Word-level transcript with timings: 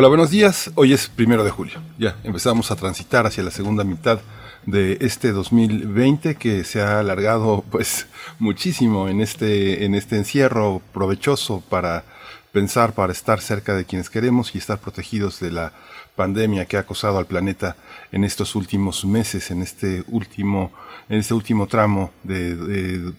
Hola, 0.00 0.08
buenos 0.08 0.30
días. 0.30 0.70
Hoy 0.76 0.94
es 0.94 1.10
primero 1.10 1.44
de 1.44 1.50
julio. 1.50 1.78
Ya 1.98 2.16
empezamos 2.24 2.70
a 2.70 2.76
transitar 2.76 3.26
hacia 3.26 3.42
la 3.42 3.50
segunda 3.50 3.84
mitad 3.84 4.18
de 4.64 4.96
este 5.02 5.30
2020 5.30 6.36
que 6.36 6.64
se 6.64 6.80
ha 6.80 7.00
alargado 7.00 7.62
pues 7.70 8.06
muchísimo 8.38 9.10
en 9.10 9.20
este 9.20 9.84
en 9.84 9.94
este 9.94 10.16
encierro 10.16 10.80
provechoso 10.94 11.62
para 11.68 12.04
pensar, 12.50 12.94
para 12.94 13.12
estar 13.12 13.42
cerca 13.42 13.74
de 13.74 13.84
quienes 13.84 14.08
queremos 14.08 14.54
y 14.54 14.58
estar 14.58 14.78
protegidos 14.78 15.38
de 15.38 15.50
la 15.50 15.74
pandemia 16.14 16.66
que 16.66 16.76
ha 16.76 16.80
acosado 16.80 17.18
al 17.18 17.26
planeta 17.26 17.76
en 18.12 18.24
estos 18.24 18.54
últimos 18.54 19.04
meses, 19.04 19.50
en 19.50 19.62
este 19.62 20.04
último, 20.08 20.72
en 21.08 21.18
este 21.18 21.34
último 21.34 21.66
tramo 21.66 22.10
de, 22.22 22.56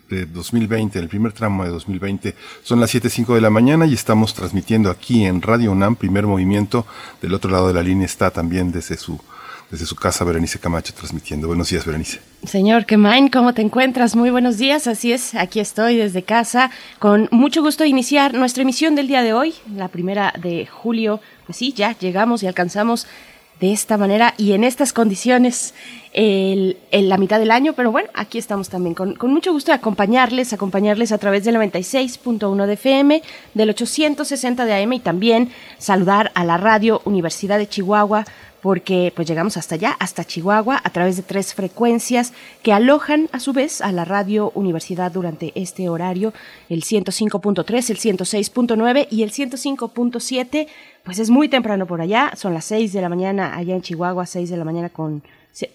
de, 0.09 0.26
2020, 0.26 1.00
el 1.00 1.08
primer 1.08 1.34
tramo 1.34 1.64
de 1.64 1.70
2020. 1.70 2.36
Son 2.64 2.80
las 2.80 2.94
7.05 2.94 3.36
de 3.36 3.41
la 3.41 3.50
mañana 3.50 3.86
y 3.86 3.94
estamos 3.94 4.34
transmitiendo 4.34 4.90
aquí 4.90 5.26
en 5.26 5.41
Radio 5.41 5.72
UNAM, 5.72 5.95
primer 5.95 6.27
movimiento. 6.27 6.86
Del 7.22 7.34
otro 7.34 7.52
lado 7.52 7.67
de 7.67 7.73
la 7.73 7.84
línea 7.84 8.05
está 8.05 8.31
también 8.31 8.72
desde 8.72 8.98
su 8.98 9.20
desde 9.72 9.86
su 9.86 9.95
casa, 9.95 10.26
Berenice 10.26 10.59
Camacho, 10.59 10.94
transmitiendo. 10.94 11.48
Buenos 11.48 11.70
días, 11.70 11.86
Berenice. 11.86 12.20
Señor 12.44 12.86
Kemain, 12.86 13.30
¿cómo 13.30 13.53
te 13.53 13.61
encuentras? 13.61 14.17
Muy 14.17 14.30
buenos 14.30 14.58
días, 14.58 14.86
así 14.86 15.14
es, 15.14 15.33
aquí 15.33 15.61
estoy 15.61 15.95
desde 15.95 16.23
casa, 16.23 16.72
con 17.00 17.30
mucho 17.31 17.61
gusto 17.61 17.83
de 17.83 17.89
iniciar 17.89 18.33
nuestra 18.33 18.64
emisión 18.64 18.95
del 18.95 19.08
día 19.08 19.23
de 19.23 19.31
hoy, 19.33 19.53
la 19.73 19.88
primera 19.88 20.33
de 20.42 20.66
julio. 20.66 21.22
Pues 21.52 21.57
sí, 21.57 21.73
ya 21.73 21.97
llegamos 21.99 22.44
y 22.44 22.47
alcanzamos 22.47 23.07
de 23.59 23.73
esta 23.73 23.97
manera 23.97 24.33
y 24.38 24.53
en 24.53 24.63
estas 24.63 24.94
condiciones 24.94 25.73
en 26.13 27.09
la 27.09 27.17
mitad 27.17 27.39
del 27.39 27.52
año, 27.52 27.73
pero 27.73 27.91
bueno, 27.91 28.08
aquí 28.13 28.38
estamos 28.38 28.69
también. 28.69 28.95
Con, 28.95 29.16
con 29.16 29.33
mucho 29.33 29.52
gusto 29.52 29.73
de 29.73 29.75
acompañarles, 29.75 30.53
acompañarles 30.53 31.11
a 31.11 31.17
través 31.17 31.43
del 31.43 31.58
96.1 31.58 32.66
de 32.66 32.73
FM, 32.73 33.21
del 33.53 33.69
860 33.69 34.63
de 34.63 34.81
AM 34.81 34.93
y 34.93 34.99
también 35.02 35.52
saludar 35.77 36.31
a 36.35 36.45
la 36.45 36.55
radio 36.55 37.02
Universidad 37.03 37.58
de 37.58 37.67
Chihuahua 37.67 38.23
porque 38.61 39.11
pues 39.15 39.27
llegamos 39.27 39.58
hasta 39.58 39.75
allá, 39.75 39.97
hasta 39.99 40.23
Chihuahua, 40.23 40.80
a 40.83 40.89
través 40.91 41.17
de 41.17 41.23
tres 41.23 41.53
frecuencias 41.53 42.31
que 42.61 42.71
alojan 42.71 43.27
a 43.31 43.39
su 43.39 43.53
vez 43.53 43.81
a 43.81 43.91
la 43.91 44.05
radio 44.05 44.52
Universidad 44.55 45.11
durante 45.11 45.52
este 45.55 45.89
horario, 45.89 46.31
el 46.69 46.83
105.3, 46.83 47.89
el 47.89 47.97
106.9 47.97 49.08
y 49.09 49.23
el 49.23 49.31
105.7, 49.31 50.67
pues 51.03 51.19
es 51.19 51.30
muy 51.30 51.49
temprano 51.49 51.85
por 51.85 52.02
allá, 52.02 52.31
son 52.35 52.53
las 52.53 52.66
6 52.66 52.94
de 52.94 53.02
la 53.02 53.09
mañana 53.09 53.55
allá 53.55 53.75
en 53.75 53.81
Chihuahua, 53.81 54.25
6 54.25 54.49
de 54.49 54.57
la 54.57 54.66
mañana 54.66 54.89
con 54.89 55.23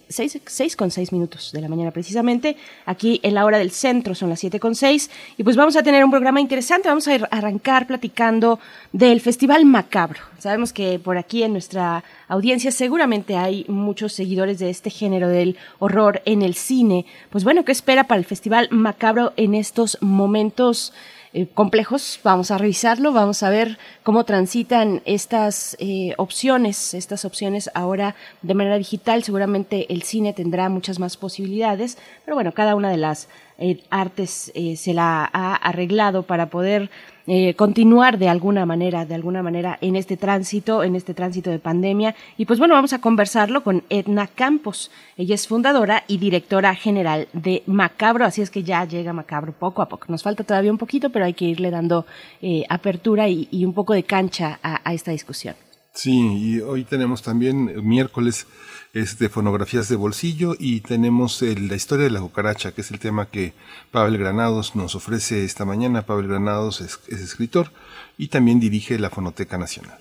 seis, 0.08 0.76
con 0.76 0.90
seis 0.90 1.12
minutos 1.12 1.52
de 1.52 1.60
la 1.60 1.68
mañana 1.68 1.90
precisamente. 1.90 2.56
Aquí 2.86 3.20
en 3.22 3.34
la 3.34 3.44
hora 3.44 3.58
del 3.58 3.70
centro 3.70 4.14
son 4.14 4.30
las 4.30 4.40
siete 4.40 4.58
con 4.58 4.74
seis. 4.74 5.10
Y 5.36 5.44
pues 5.44 5.56
vamos 5.56 5.76
a 5.76 5.82
tener 5.82 6.04
un 6.04 6.10
programa 6.10 6.40
interesante. 6.40 6.88
Vamos 6.88 7.08
a 7.08 7.14
arrancar 7.30 7.86
platicando 7.86 8.58
del 8.92 9.20
Festival 9.20 9.64
Macabro. 9.64 10.20
Sabemos 10.38 10.72
que 10.72 10.98
por 10.98 11.18
aquí 11.18 11.42
en 11.42 11.52
nuestra 11.52 12.04
audiencia 12.28 12.70
seguramente 12.70 13.36
hay 13.36 13.64
muchos 13.68 14.12
seguidores 14.12 14.58
de 14.58 14.70
este 14.70 14.90
género 14.90 15.28
del 15.28 15.56
horror 15.78 16.22
en 16.24 16.42
el 16.42 16.54
cine. 16.54 17.04
Pues 17.30 17.44
bueno, 17.44 17.64
¿qué 17.64 17.72
espera 17.72 18.04
para 18.04 18.18
el 18.18 18.24
Festival 18.24 18.68
Macabro 18.70 19.32
en 19.36 19.54
estos 19.54 19.98
momentos? 20.00 20.92
Eh, 21.38 21.48
complejos. 21.52 22.18
Vamos 22.24 22.50
a 22.50 22.56
revisarlo, 22.56 23.12
vamos 23.12 23.42
a 23.42 23.50
ver 23.50 23.76
cómo 24.02 24.24
transitan 24.24 25.02
estas 25.04 25.76
eh, 25.78 26.14
opciones, 26.16 26.94
estas 26.94 27.26
opciones 27.26 27.68
ahora 27.74 28.14
de 28.40 28.54
manera 28.54 28.78
digital. 28.78 29.22
Seguramente 29.22 29.92
el 29.92 30.00
cine 30.00 30.32
tendrá 30.32 30.70
muchas 30.70 30.98
más 30.98 31.18
posibilidades, 31.18 31.98
pero 32.24 32.36
bueno, 32.36 32.52
cada 32.52 32.74
una 32.74 32.88
de 32.88 32.96
las 32.96 33.28
eh, 33.58 33.82
artes 33.90 34.50
se 34.76 34.94
la 34.94 35.28
ha 35.30 35.56
arreglado 35.56 36.22
para 36.22 36.48
poder 36.48 36.88
eh, 37.26 37.54
continuar 37.54 38.18
de 38.18 38.28
alguna 38.28 38.66
manera, 38.66 39.04
de 39.04 39.14
alguna 39.14 39.42
manera 39.42 39.78
en 39.80 39.96
este 39.96 40.16
tránsito, 40.16 40.84
en 40.84 40.94
este 40.94 41.14
tránsito 41.14 41.50
de 41.50 41.58
pandemia. 41.58 42.14
Y 42.36 42.46
pues 42.46 42.58
bueno, 42.58 42.74
vamos 42.74 42.92
a 42.92 43.00
conversarlo 43.00 43.62
con 43.64 43.82
Edna 43.90 44.28
Campos. 44.28 44.90
Ella 45.16 45.34
es 45.34 45.48
fundadora 45.48 46.04
y 46.06 46.18
directora 46.18 46.74
general 46.74 47.28
de 47.32 47.62
Macabro, 47.66 48.24
así 48.24 48.42
es 48.42 48.50
que 48.50 48.62
ya 48.62 48.84
llega 48.84 49.12
Macabro 49.12 49.52
poco 49.52 49.82
a 49.82 49.88
poco. 49.88 50.06
Nos 50.08 50.22
falta 50.22 50.44
todavía 50.44 50.70
un 50.70 50.78
poquito, 50.78 51.10
pero 51.10 51.24
hay 51.24 51.34
que 51.34 51.46
irle 51.46 51.70
dando 51.70 52.06
eh, 52.40 52.64
apertura 52.68 53.28
y, 53.28 53.64
un 53.64 53.72
poco 53.72 53.94
de 53.94 54.04
cancha 54.04 54.60
a 54.62 54.94
esta 54.94 55.10
discusión. 55.10 55.56
Sí, 55.96 56.12
y 56.12 56.60
hoy 56.60 56.84
tenemos 56.84 57.22
también 57.22 57.72
miércoles 57.88 58.46
es 58.92 59.18
de 59.18 59.30
fonografías 59.30 59.88
de 59.88 59.96
bolsillo 59.96 60.54
y 60.58 60.80
tenemos 60.80 61.40
la 61.40 61.74
historia 61.74 62.04
de 62.04 62.10
la 62.10 62.20
cucaracha, 62.20 62.72
que 62.72 62.82
es 62.82 62.90
el 62.90 62.98
tema 62.98 63.30
que 63.30 63.54
Pavel 63.92 64.18
Granados 64.18 64.76
nos 64.76 64.94
ofrece 64.94 65.42
esta 65.44 65.64
mañana. 65.64 66.02
Pavel 66.02 66.28
Granados 66.28 66.82
es, 66.82 67.00
escritor 67.08 67.72
y 68.18 68.28
también 68.28 68.60
dirige 68.60 68.98
la 68.98 69.08
Fonoteca 69.08 69.56
Nacional. 69.56 69.98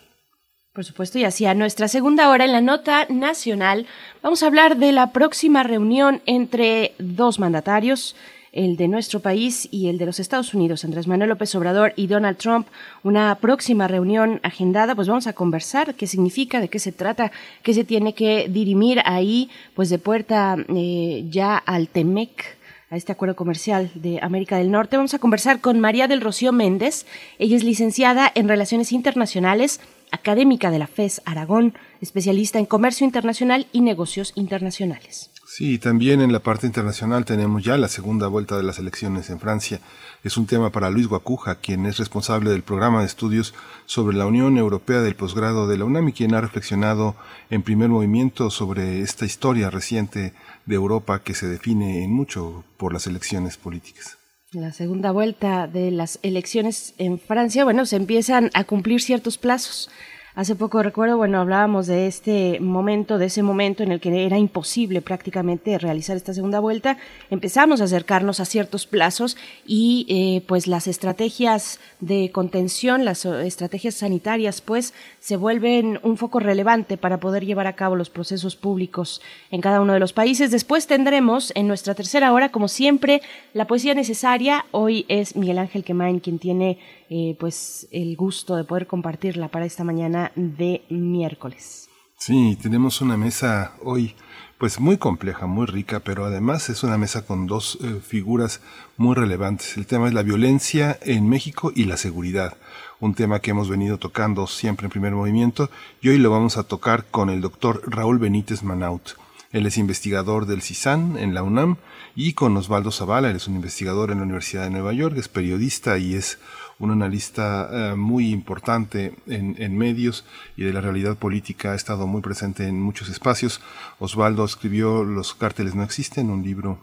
Por 0.73 0.83
supuesto, 0.83 1.17
y 1.17 1.23
hacia 1.23 1.53
nuestra 1.53 1.87
segunda 1.87 2.29
hora 2.29 2.43
en 2.43 2.51
la 2.51 2.59
nota 2.59 3.05
nacional 3.07 3.87
vamos 4.21 4.43
a 4.43 4.47
hablar 4.47 4.75
de 4.75 4.91
la 4.91 5.13
próxima 5.13 5.63
reunión 5.63 6.21
entre 6.25 6.93
dos 6.99 7.39
mandatarios, 7.39 8.17
el 8.55 8.77
de 8.77 8.87
nuestro 8.87 9.19
país 9.19 9.67
y 9.69 9.89
el 9.89 9.97
de 9.97 10.05
los 10.07 10.19
Estados 10.19 10.53
Unidos, 10.53 10.83
Andrés 10.85 11.07
Manuel 11.07 11.29
López 11.29 11.53
Obrador 11.55 11.93
y 11.95 12.07
Donald 12.07 12.37
Trump, 12.37 12.67
una 13.03 13.35
próxima 13.35 13.87
reunión 13.87 14.39
agendada, 14.41 14.95
pues 14.95 15.07
vamos 15.07 15.27
a 15.27 15.33
conversar 15.33 15.93
qué 15.93 16.07
significa, 16.07 16.61
de 16.61 16.69
qué 16.69 16.79
se 16.79 16.91
trata, 16.91 17.31
qué 17.61 17.73
se 17.73 17.83
tiene 17.83 18.13
que 18.13 18.47
dirimir 18.49 19.01
ahí, 19.05 19.49
pues 19.75 19.89
de 19.89 19.99
puerta 19.99 20.55
eh, 20.69 21.25
ya 21.29 21.57
al 21.57 21.89
TEMEC 21.89 22.57
a 22.89 22.95
este 22.95 23.11
acuerdo 23.11 23.35
comercial 23.35 23.91
de 23.93 24.19
América 24.21 24.57
del 24.57 24.71
Norte. 24.71 24.95
Vamos 24.95 25.13
a 25.13 25.19
conversar 25.19 25.59
con 25.59 25.79
María 25.79 26.07
del 26.07 26.21
Rocío 26.21 26.53
Méndez. 26.53 27.05
Ella 27.39 27.57
es 27.57 27.63
licenciada 27.63 28.31
en 28.35 28.47
Relaciones 28.47 28.91
Internacionales, 28.91 29.81
académica 30.11 30.71
de 30.71 30.79
la 30.79 30.87
FES 30.87 31.21
Aragón, 31.25 31.73
especialista 31.99 32.57
en 32.59 32.65
comercio 32.65 33.05
internacional 33.05 33.67
y 33.73 33.81
negocios 33.81 34.31
internacionales. 34.35 35.31
Sí, 35.47 35.77
también 35.77 36.21
en 36.21 36.33
la 36.33 36.39
parte 36.39 36.65
internacional 36.65 37.23
tenemos 37.23 37.63
ya 37.63 37.77
la 37.77 37.87
segunda 37.87 38.27
vuelta 38.27 38.57
de 38.57 38.63
las 38.63 38.79
elecciones 38.79 39.29
en 39.29 39.39
Francia. 39.39 39.79
Es 40.23 40.37
un 40.37 40.47
tema 40.47 40.71
para 40.71 40.89
Luis 40.89 41.07
Guacuja, 41.07 41.55
quien 41.55 41.85
es 41.85 41.97
responsable 41.97 42.49
del 42.49 42.63
programa 42.63 43.01
de 43.01 43.05
estudios 43.05 43.53
sobre 43.85 44.17
la 44.17 44.25
Unión 44.25 44.57
Europea 44.57 45.01
del 45.01 45.15
posgrado 45.15 45.67
de 45.67 45.77
la 45.77 45.85
UNAM 45.85 46.09
y 46.09 46.13
quien 46.13 46.33
ha 46.33 46.41
reflexionado 46.41 47.15
en 47.51 47.61
primer 47.61 47.89
movimiento 47.89 48.49
sobre 48.49 49.01
esta 49.01 49.25
historia 49.25 49.69
reciente 49.69 50.33
de 50.65 50.75
Europa 50.75 51.21
que 51.21 51.35
se 51.35 51.47
define 51.47 52.03
en 52.03 52.11
mucho 52.11 52.63
por 52.77 52.91
las 52.91 53.05
elecciones 53.05 53.57
políticas. 53.57 54.17
La 54.51 54.71
segunda 54.71 55.11
vuelta 55.11 55.67
de 55.67 55.91
las 55.91 56.17
elecciones 56.23 56.95
en 56.97 57.19
Francia, 57.19 57.65
bueno, 57.65 57.85
se 57.85 57.97
empiezan 57.97 58.49
a 58.53 58.63
cumplir 58.63 59.01
ciertos 59.01 59.37
plazos. 59.37 59.91
Hace 60.35 60.57
poco 60.57 60.83
recuerdo, 60.83 61.15
bueno, 61.15 61.39
hablábamos 61.39 61.87
de 61.87 62.07
este 62.07 62.59
momento, 62.59 63.17
de 63.17 63.27
ese 63.27 63.41
momento 63.41 63.83
en 63.83 63.93
el 63.93 64.01
que 64.01 64.25
era 64.25 64.37
imposible 64.37 65.01
prácticamente 65.01 65.77
realizar 65.77 66.17
esta 66.17 66.33
segunda 66.33 66.59
vuelta. 66.59 66.97
Empezamos 67.29 67.79
a 67.79 67.85
acercarnos 67.85 68.41
a 68.41 68.45
ciertos 68.45 68.85
plazos 68.85 69.37
y 69.65 70.05
eh, 70.09 70.43
pues 70.45 70.67
las 70.67 70.87
estrategias 70.87 71.79
de 72.01 72.31
contención, 72.33 73.05
las 73.05 73.23
estrategias 73.23 73.95
sanitarias, 73.95 74.59
pues 74.59 74.93
se 75.21 75.37
vuelven 75.37 76.01
un 76.03 76.17
foco 76.17 76.41
relevante 76.41 76.97
para 76.97 77.21
poder 77.21 77.45
llevar 77.45 77.67
a 77.67 77.77
cabo 77.77 77.95
los 77.95 78.09
procesos 78.09 78.57
públicos 78.57 79.21
en 79.51 79.61
cada 79.61 79.79
uno 79.79 79.93
de 79.93 80.01
los 80.01 80.11
países. 80.11 80.51
Después 80.51 80.85
tendremos 80.85 81.53
en 81.55 81.69
nuestra 81.69 81.95
tercera 81.95 82.33
hora, 82.33 82.49
como 82.49 82.67
siempre, 82.67 83.21
la 83.53 83.67
poesía 83.67 83.93
necesaria. 83.93 84.65
Hoy 84.71 85.05
es 85.07 85.37
Miguel 85.37 85.59
Ángel 85.59 85.85
Quemain 85.85 86.19
quien 86.19 86.39
tiene 86.39 86.77
eh, 87.09 87.35
pues 87.39 87.87
el 87.91 88.15
gusto 88.15 88.55
de 88.55 88.63
poder 88.63 88.87
compartirla 88.87 89.49
para 89.49 89.65
esta 89.65 89.83
mañana 89.83 90.31
de 90.35 90.83
miércoles. 90.89 91.89
Sí, 92.17 92.57
tenemos 92.61 93.01
una 93.01 93.17
mesa 93.17 93.73
hoy 93.83 94.15
pues 94.57 94.79
muy 94.79 94.97
compleja, 94.97 95.47
muy 95.47 95.65
rica, 95.65 95.99
pero 95.99 96.25
además 96.25 96.69
es 96.69 96.83
una 96.83 96.97
mesa 96.97 97.25
con 97.25 97.45
dos 97.45 97.77
eh, 97.83 97.99
figuras 98.01 98.61
muy 98.95 99.13
relevantes. 99.13 99.75
El 99.75 99.85
tema 99.85 100.07
es 100.07 100.13
la 100.13 100.23
violencia 100.23 100.97
en 101.01 101.27
México 101.27 101.73
y 101.75 101.83
la 101.85 101.97
seguridad, 101.97 102.57
un 102.99 103.15
tema 103.15 103.41
que 103.41 103.51
hemos 103.51 103.69
venido 103.69 103.97
tocando 103.97 104.47
siempre 104.47 104.85
en 104.85 104.91
primer 104.91 105.13
movimiento 105.13 105.69
y 106.01 106.09
hoy 106.09 106.17
lo 106.17 106.31
vamos 106.31 106.57
a 106.57 106.63
tocar 106.63 107.05
con 107.11 107.29
el 107.29 107.41
doctor 107.41 107.81
Raúl 107.85 108.17
Benítez 108.17 108.63
Manaut. 108.63 109.17
Él 109.51 109.65
es 109.65 109.77
investigador 109.77 110.45
del 110.45 110.61
CISAN 110.61 111.17
en 111.17 111.33
la 111.33 111.43
UNAM 111.43 111.77
y 112.15 112.33
con 112.33 112.55
Osvaldo 112.57 112.91
Zavala, 112.91 113.29
él 113.29 113.35
es 113.35 113.47
un 113.47 113.55
investigador 113.55 114.11
en 114.11 114.17
la 114.17 114.23
Universidad 114.23 114.63
de 114.63 114.69
Nueva 114.69 114.93
York, 114.93 115.17
es 115.17 115.27
periodista 115.27 115.97
y 115.97 116.15
es 116.15 116.39
un 116.79 116.91
analista 116.91 117.69
eh, 117.71 117.95
muy 117.95 118.31
importante 118.31 119.15
en, 119.27 119.77
medios 119.77 120.25
y 120.57 120.63
de 120.63 120.73
la 120.73 120.81
realidad 120.81 121.17
política, 121.17 121.71
ha 121.71 121.75
estado 121.75 122.07
muy 122.07 122.21
presente 122.21 122.67
en 122.67 122.81
muchos 122.81 123.09
espacios. 123.09 123.61
Osvaldo 123.99 124.43
escribió 124.43 125.03
Los 125.03 125.33
cárteles 125.33 125.75
no 125.75 125.83
existen, 125.83 126.29
un 126.29 126.43
libro, 126.43 126.79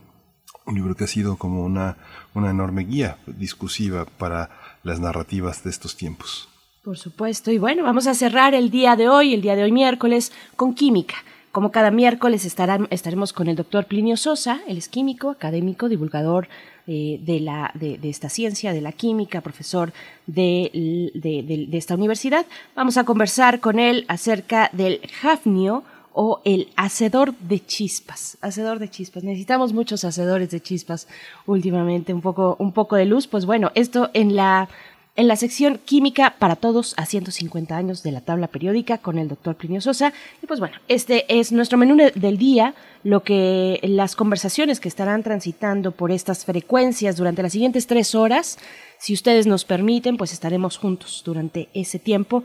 un 0.66 0.74
libro 0.74 0.94
que 0.94 1.04
ha 1.04 1.08
sido 1.08 1.36
como 1.36 1.64
una, 1.64 1.96
una 2.34 2.50
enorme 2.50 2.84
guía 2.84 3.18
discursiva 3.26 4.04
para 4.04 4.50
las 4.82 5.00
narrativas 5.00 5.62
de 5.64 5.70
estos 5.70 5.96
tiempos. 5.96 6.48
Por 6.82 6.98
supuesto, 6.98 7.52
y 7.52 7.58
bueno, 7.58 7.84
vamos 7.84 8.06
a 8.06 8.14
cerrar 8.14 8.54
el 8.54 8.70
día 8.70 8.96
de 8.96 9.08
hoy, 9.08 9.34
el 9.34 9.42
día 9.42 9.54
de 9.54 9.62
hoy 9.62 9.72
miércoles, 9.72 10.32
con 10.56 10.74
química. 10.74 11.14
Como 11.52 11.70
cada 11.70 11.90
miércoles 11.90 12.46
estaremos 12.46 13.32
con 13.34 13.46
el 13.46 13.56
doctor 13.56 13.84
Plinio 13.84 14.16
Sosa, 14.16 14.60
él 14.66 14.78
es 14.78 14.88
químico, 14.88 15.28
académico, 15.28 15.90
divulgador 15.90 16.48
eh, 16.86 17.20
de, 17.22 17.40
la, 17.40 17.70
de, 17.74 17.98
esta 18.02 18.28
ciencia, 18.28 18.72
de 18.72 18.80
la 18.80 18.92
química, 18.92 19.40
profesor 19.40 19.92
de, 20.26 21.10
de, 21.14 21.78
esta 21.78 21.94
universidad. 21.94 22.44
Vamos 22.74 22.96
a 22.96 23.04
conversar 23.04 23.60
con 23.60 23.78
él 23.78 24.04
acerca 24.08 24.68
del 24.72 25.00
hafnio 25.22 25.84
o 26.12 26.40
el 26.44 26.70
hacedor 26.76 27.34
de 27.38 27.64
chispas. 27.64 28.36
Hacedor 28.40 28.78
de 28.78 28.90
chispas. 28.90 29.24
Necesitamos 29.24 29.72
muchos 29.72 30.04
hacedores 30.04 30.50
de 30.50 30.60
chispas 30.60 31.08
últimamente, 31.46 32.12
un 32.12 32.20
poco, 32.20 32.56
un 32.58 32.72
poco 32.72 32.96
de 32.96 33.06
luz. 33.06 33.26
Pues 33.26 33.46
bueno, 33.46 33.70
esto 33.74 34.10
en 34.12 34.34
la 34.36 34.68
en 35.14 35.28
la 35.28 35.36
sección 35.36 35.78
Química 35.84 36.36
para 36.38 36.56
Todos 36.56 36.94
a 36.96 37.04
150 37.04 37.76
años 37.76 38.02
de 38.02 38.12
la 38.12 38.22
tabla 38.22 38.48
periódica 38.48 38.98
con 38.98 39.18
el 39.18 39.28
doctor 39.28 39.56
Plinio 39.56 39.80
Sosa. 39.80 40.12
Y 40.42 40.46
pues 40.46 40.58
bueno, 40.58 40.76
este 40.88 41.26
es 41.28 41.52
nuestro 41.52 41.76
menú 41.76 41.96
del 42.14 42.38
día, 42.38 42.74
lo 43.04 43.22
que 43.22 43.78
las 43.82 44.16
conversaciones 44.16 44.80
que 44.80 44.88
estarán 44.88 45.22
transitando 45.22 45.92
por 45.92 46.12
estas 46.12 46.44
frecuencias 46.44 47.16
durante 47.16 47.42
las 47.42 47.52
siguientes 47.52 47.86
tres 47.86 48.14
horas. 48.14 48.58
Si 48.98 49.12
ustedes 49.12 49.46
nos 49.46 49.64
permiten, 49.64 50.16
pues 50.16 50.32
estaremos 50.32 50.78
juntos 50.78 51.22
durante 51.24 51.68
ese 51.74 51.98
tiempo 51.98 52.44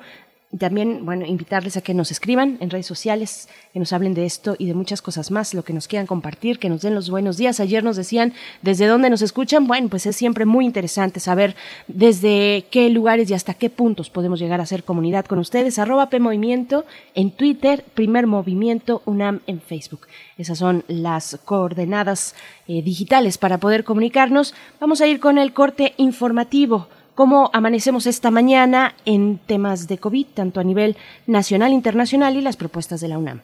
también, 0.58 1.06
bueno, 1.06 1.26
invitarles 1.26 1.76
a 1.76 1.82
que 1.82 1.94
nos 1.94 2.10
escriban 2.10 2.58
en 2.62 2.70
redes 2.70 2.86
sociales, 2.86 3.50
que 3.74 3.80
nos 3.80 3.92
hablen 3.92 4.14
de 4.14 4.26
esto 4.26 4.56
y 4.58 4.66
de 4.68 4.74
muchas 4.74 5.02
cosas 5.02 5.30
más, 5.30 5.54
lo 5.54 5.64
que 5.64 5.74
nos 5.74 5.90
quieran 5.90 6.08
compartir, 6.08 6.58
que 6.58 6.70
nos 6.70 6.82
den 6.82 6.96
los 6.96 7.10
buenos 7.10 7.36
días. 7.36 7.60
Ayer 7.60 7.84
nos 7.84 7.98
decían 7.98 8.34
desde 8.62 8.88
dónde 8.88 9.10
nos 9.10 9.22
escuchan. 9.22 9.68
Bueno, 9.68 9.90
pues 9.90 10.06
es 10.06 10.16
siempre 10.16 10.46
muy 10.46 10.66
interesante 10.66 11.20
saber 11.20 11.56
desde 11.88 12.66
qué 12.72 12.90
lugares 12.90 13.30
y 13.30 13.34
hasta 13.34 13.56
qué 13.56 13.70
puntos 13.70 14.10
podemos 14.10 14.40
llegar 14.40 14.62
a 14.62 14.66
ser 14.66 14.86
comunidad 14.86 15.26
con 15.26 15.38
ustedes. 15.40 15.80
Arroba 15.80 16.10
P 16.10 16.20
Movimiento 16.22 16.86
en 17.14 17.32
Twitter, 17.32 17.84
Primer 17.94 18.26
Movimiento 18.26 19.02
UNAM 19.06 19.42
en 19.48 19.60
Facebook. 19.60 20.08
Esas 20.38 20.60
son 20.60 20.86
las 20.88 21.38
coordenadas 21.44 22.36
eh, 22.70 22.82
digitales 22.82 23.38
para 23.38 23.58
poder 23.58 23.84
comunicarnos. 23.84 24.56
Vamos 24.80 25.02
a 25.02 25.08
ir 25.08 25.20
con 25.20 25.38
el 25.38 25.52
corte 25.52 25.94
informativo 25.98 26.88
cómo 27.18 27.50
amanecemos 27.52 28.06
esta 28.06 28.30
mañana 28.30 28.94
en 29.04 29.40
temas 29.40 29.88
de 29.88 29.98
COVID, 29.98 30.28
tanto 30.36 30.60
a 30.60 30.64
nivel 30.64 30.96
nacional, 31.26 31.74
internacional 31.74 32.38
y 32.38 32.42
las 32.42 32.58
propuestas 32.58 33.02
de 33.02 33.08
la 33.08 33.18
UNAM. 33.18 33.42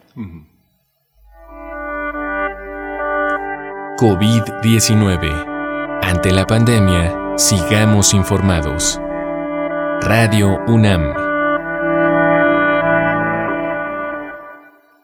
COVID-19. 3.98 6.00
Ante 6.04 6.30
la 6.30 6.46
pandemia, 6.46 7.34
sigamos 7.36 8.14
informados. 8.14 9.00
Radio 10.02 10.60
UNAM. 10.68 11.23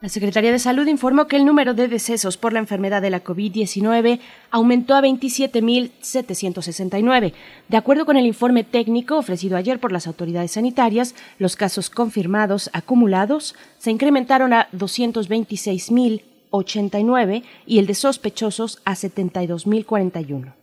La 0.01 0.09
Secretaría 0.09 0.51
de 0.51 0.57
Salud 0.57 0.87
informó 0.87 1.27
que 1.27 1.35
el 1.35 1.45
número 1.45 1.75
de 1.75 1.87
decesos 1.87 2.35
por 2.35 2.53
la 2.53 2.59
enfermedad 2.59 3.03
de 3.03 3.11
la 3.11 3.23
COVID-19 3.23 4.19
aumentó 4.49 4.95
a 4.95 5.01
27.769. 5.01 7.33
De 7.67 7.77
acuerdo 7.77 8.07
con 8.07 8.17
el 8.17 8.25
informe 8.25 8.63
técnico 8.63 9.19
ofrecido 9.19 9.57
ayer 9.57 9.79
por 9.79 9.91
las 9.91 10.07
autoridades 10.07 10.53
sanitarias, 10.53 11.13
los 11.37 11.55
casos 11.55 11.91
confirmados 11.91 12.71
acumulados 12.73 13.53
se 13.77 13.91
incrementaron 13.91 14.53
a 14.53 14.71
226.089 14.71 17.43
y 17.67 17.77
el 17.77 17.85
de 17.85 17.93
sospechosos 17.93 18.81
a 18.85 18.93
72.041. 18.93 20.55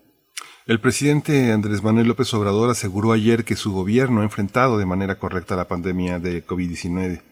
El 0.67 0.81
presidente 0.81 1.53
Andrés 1.53 1.85
Manuel 1.85 2.09
López 2.09 2.35
Obrador 2.35 2.71
aseguró 2.71 3.13
ayer 3.13 3.45
que 3.45 3.55
su 3.55 3.73
gobierno 3.73 4.23
ha 4.23 4.25
enfrentado 4.25 4.79
de 4.79 4.87
manera 4.87 5.21
correcta 5.21 5.55
la 5.55 5.69
pandemia 5.69 6.19
de 6.19 6.45
COVID-19. 6.45 7.28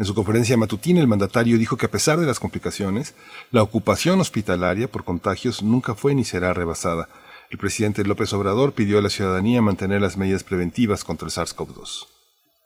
En 0.00 0.06
su 0.06 0.14
conferencia 0.14 0.56
matutina, 0.56 0.98
el 1.02 1.06
mandatario 1.06 1.58
dijo 1.58 1.76
que 1.76 1.84
a 1.84 1.90
pesar 1.90 2.18
de 2.18 2.24
las 2.24 2.40
complicaciones, 2.40 3.14
la 3.50 3.62
ocupación 3.62 4.18
hospitalaria 4.18 4.90
por 4.90 5.04
contagios 5.04 5.62
nunca 5.62 5.94
fue 5.94 6.14
ni 6.14 6.24
será 6.24 6.54
rebasada. 6.54 7.10
El 7.50 7.58
presidente 7.58 8.02
López 8.02 8.32
Obrador 8.32 8.72
pidió 8.72 8.98
a 8.98 9.02
la 9.02 9.10
ciudadanía 9.10 9.60
mantener 9.60 10.00
las 10.00 10.16
medidas 10.16 10.42
preventivas 10.42 11.04
contra 11.04 11.26
el 11.26 11.32
SARS-CoV-2. 11.32 12.06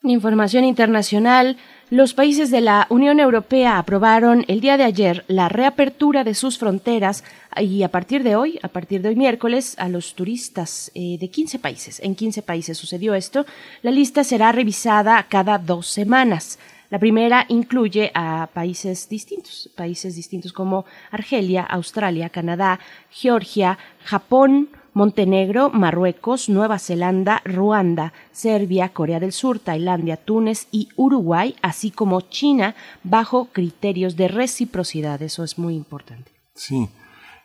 Información 0.04 0.62
internacional. 0.62 1.56
Los 1.90 2.14
países 2.14 2.52
de 2.52 2.60
la 2.60 2.86
Unión 2.88 3.18
Europea 3.18 3.78
aprobaron 3.78 4.44
el 4.46 4.60
día 4.60 4.76
de 4.76 4.84
ayer 4.84 5.24
la 5.26 5.48
reapertura 5.48 6.22
de 6.22 6.34
sus 6.34 6.58
fronteras 6.58 7.24
y 7.60 7.82
a 7.82 7.88
partir 7.88 8.22
de 8.22 8.36
hoy, 8.36 8.60
a 8.62 8.68
partir 8.68 9.02
de 9.02 9.08
hoy 9.08 9.16
miércoles, 9.16 9.74
a 9.78 9.88
los 9.88 10.14
turistas 10.14 10.92
eh, 10.94 11.16
de 11.18 11.30
15 11.30 11.58
países. 11.58 11.98
En 12.00 12.14
15 12.14 12.42
países 12.42 12.78
sucedió 12.78 13.12
esto. 13.14 13.44
La 13.82 13.90
lista 13.90 14.22
será 14.22 14.52
revisada 14.52 15.26
cada 15.28 15.58
dos 15.58 15.88
semanas. 15.88 16.60
La 16.90 16.98
primera 16.98 17.46
incluye 17.48 18.10
a 18.14 18.48
países 18.52 19.08
distintos, 19.08 19.70
países 19.74 20.16
distintos 20.16 20.52
como 20.52 20.84
Argelia, 21.10 21.62
Australia, 21.62 22.28
Canadá, 22.28 22.78
Georgia, 23.10 23.78
Japón, 24.04 24.68
Montenegro, 24.92 25.70
Marruecos, 25.70 26.48
Nueva 26.48 26.78
Zelanda, 26.78 27.42
Ruanda, 27.44 28.12
Serbia, 28.30 28.90
Corea 28.90 29.18
del 29.18 29.32
Sur, 29.32 29.58
Tailandia, 29.58 30.16
Túnez 30.16 30.68
y 30.70 30.88
Uruguay, 30.94 31.56
así 31.62 31.90
como 31.90 32.20
China, 32.20 32.76
bajo 33.02 33.46
criterios 33.46 34.16
de 34.16 34.28
reciprocidad. 34.28 35.20
Eso 35.20 35.42
es 35.42 35.58
muy 35.58 35.74
importante. 35.74 36.30
Sí. 36.54 36.88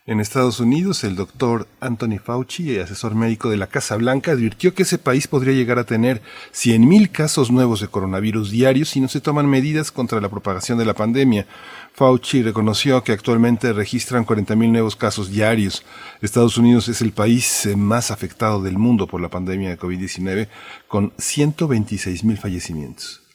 En 0.09 0.19
Estados 0.19 0.59
Unidos, 0.59 1.03
el 1.03 1.15
doctor 1.15 1.67
Anthony 1.79 2.17
Fauci, 2.17 2.79
asesor 2.79 3.13
médico 3.13 3.51
de 3.51 3.57
la 3.57 3.67
Casa 3.67 3.95
Blanca, 3.95 4.31
advirtió 4.31 4.73
que 4.73 4.81
ese 4.81 4.97
país 4.97 5.27
podría 5.27 5.53
llegar 5.53 5.77
a 5.77 5.83
tener 5.83 6.23
100.000 6.51 7.11
casos 7.11 7.51
nuevos 7.51 7.79
de 7.79 7.89
coronavirus 7.89 8.49
diarios 8.49 8.89
si 8.89 9.01
no 9.01 9.07
se 9.07 9.21
toman 9.21 9.45
medidas 9.45 9.91
contra 9.91 10.19
la 10.19 10.27
propagación 10.27 10.79
de 10.79 10.85
la 10.85 10.95
pandemia. 10.95 11.45
Fauci 11.93 12.41
reconoció 12.41 13.03
que 13.03 13.11
actualmente 13.11 13.71
registran 13.71 14.25
40.000 14.25 14.71
nuevos 14.71 14.95
casos 14.95 15.29
diarios. 15.29 15.83
Estados 16.23 16.57
Unidos 16.57 16.87
es 16.87 17.01
el 17.01 17.11
país 17.11 17.67
eh, 17.67 17.75
más 17.75 18.09
afectado 18.09 18.63
del 18.63 18.79
mundo 18.79 19.05
por 19.05 19.21
la 19.21 19.29
pandemia 19.29 19.69
de 19.69 19.77
COVID-19, 19.77 20.47
con 20.87 21.11
126.000 21.17 22.35
fallecimientos. 22.35 23.28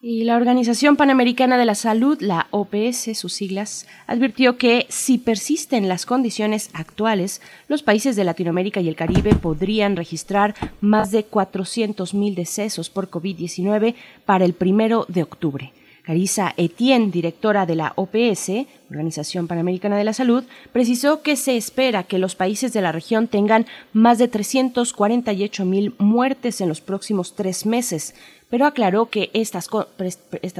Y 0.00 0.22
la 0.22 0.36
Organización 0.36 0.94
Panamericana 0.94 1.58
de 1.58 1.64
la 1.64 1.74
Salud, 1.74 2.20
la 2.20 2.46
OPS, 2.52 3.18
sus 3.18 3.32
siglas, 3.32 3.88
advirtió 4.06 4.56
que 4.56 4.86
si 4.88 5.18
persisten 5.18 5.88
las 5.88 6.06
condiciones 6.06 6.70
actuales, 6.72 7.42
los 7.66 7.82
países 7.82 8.14
de 8.14 8.22
Latinoamérica 8.22 8.80
y 8.80 8.88
el 8.88 8.94
Caribe 8.94 9.34
podrían 9.34 9.96
registrar 9.96 10.54
más 10.80 11.10
de 11.10 11.28
400.000 11.28 12.36
decesos 12.36 12.90
por 12.90 13.10
COVID-19 13.10 13.96
para 14.24 14.44
el 14.44 14.52
primero 14.52 15.04
de 15.08 15.24
octubre. 15.24 15.72
Carissa 16.08 16.54
Etienne, 16.56 17.10
directora 17.10 17.66
de 17.66 17.74
la 17.74 17.92
OPS, 17.96 18.66
Organización 18.88 19.46
Panamericana 19.46 19.98
de 19.98 20.04
la 20.04 20.14
Salud, 20.14 20.42
precisó 20.72 21.20
que 21.20 21.36
se 21.36 21.58
espera 21.58 22.04
que 22.04 22.16
los 22.16 22.34
países 22.34 22.72
de 22.72 22.80
la 22.80 22.92
región 22.92 23.28
tengan 23.28 23.66
más 23.92 24.16
de 24.16 24.28
348 24.28 25.66
mil 25.66 25.94
muertes 25.98 26.62
en 26.62 26.70
los 26.70 26.80
próximos 26.80 27.34
tres 27.34 27.66
meses, 27.66 28.14
pero 28.50 28.66
aclaró 28.66 29.06
que 29.06 29.30
estas, 29.34 29.68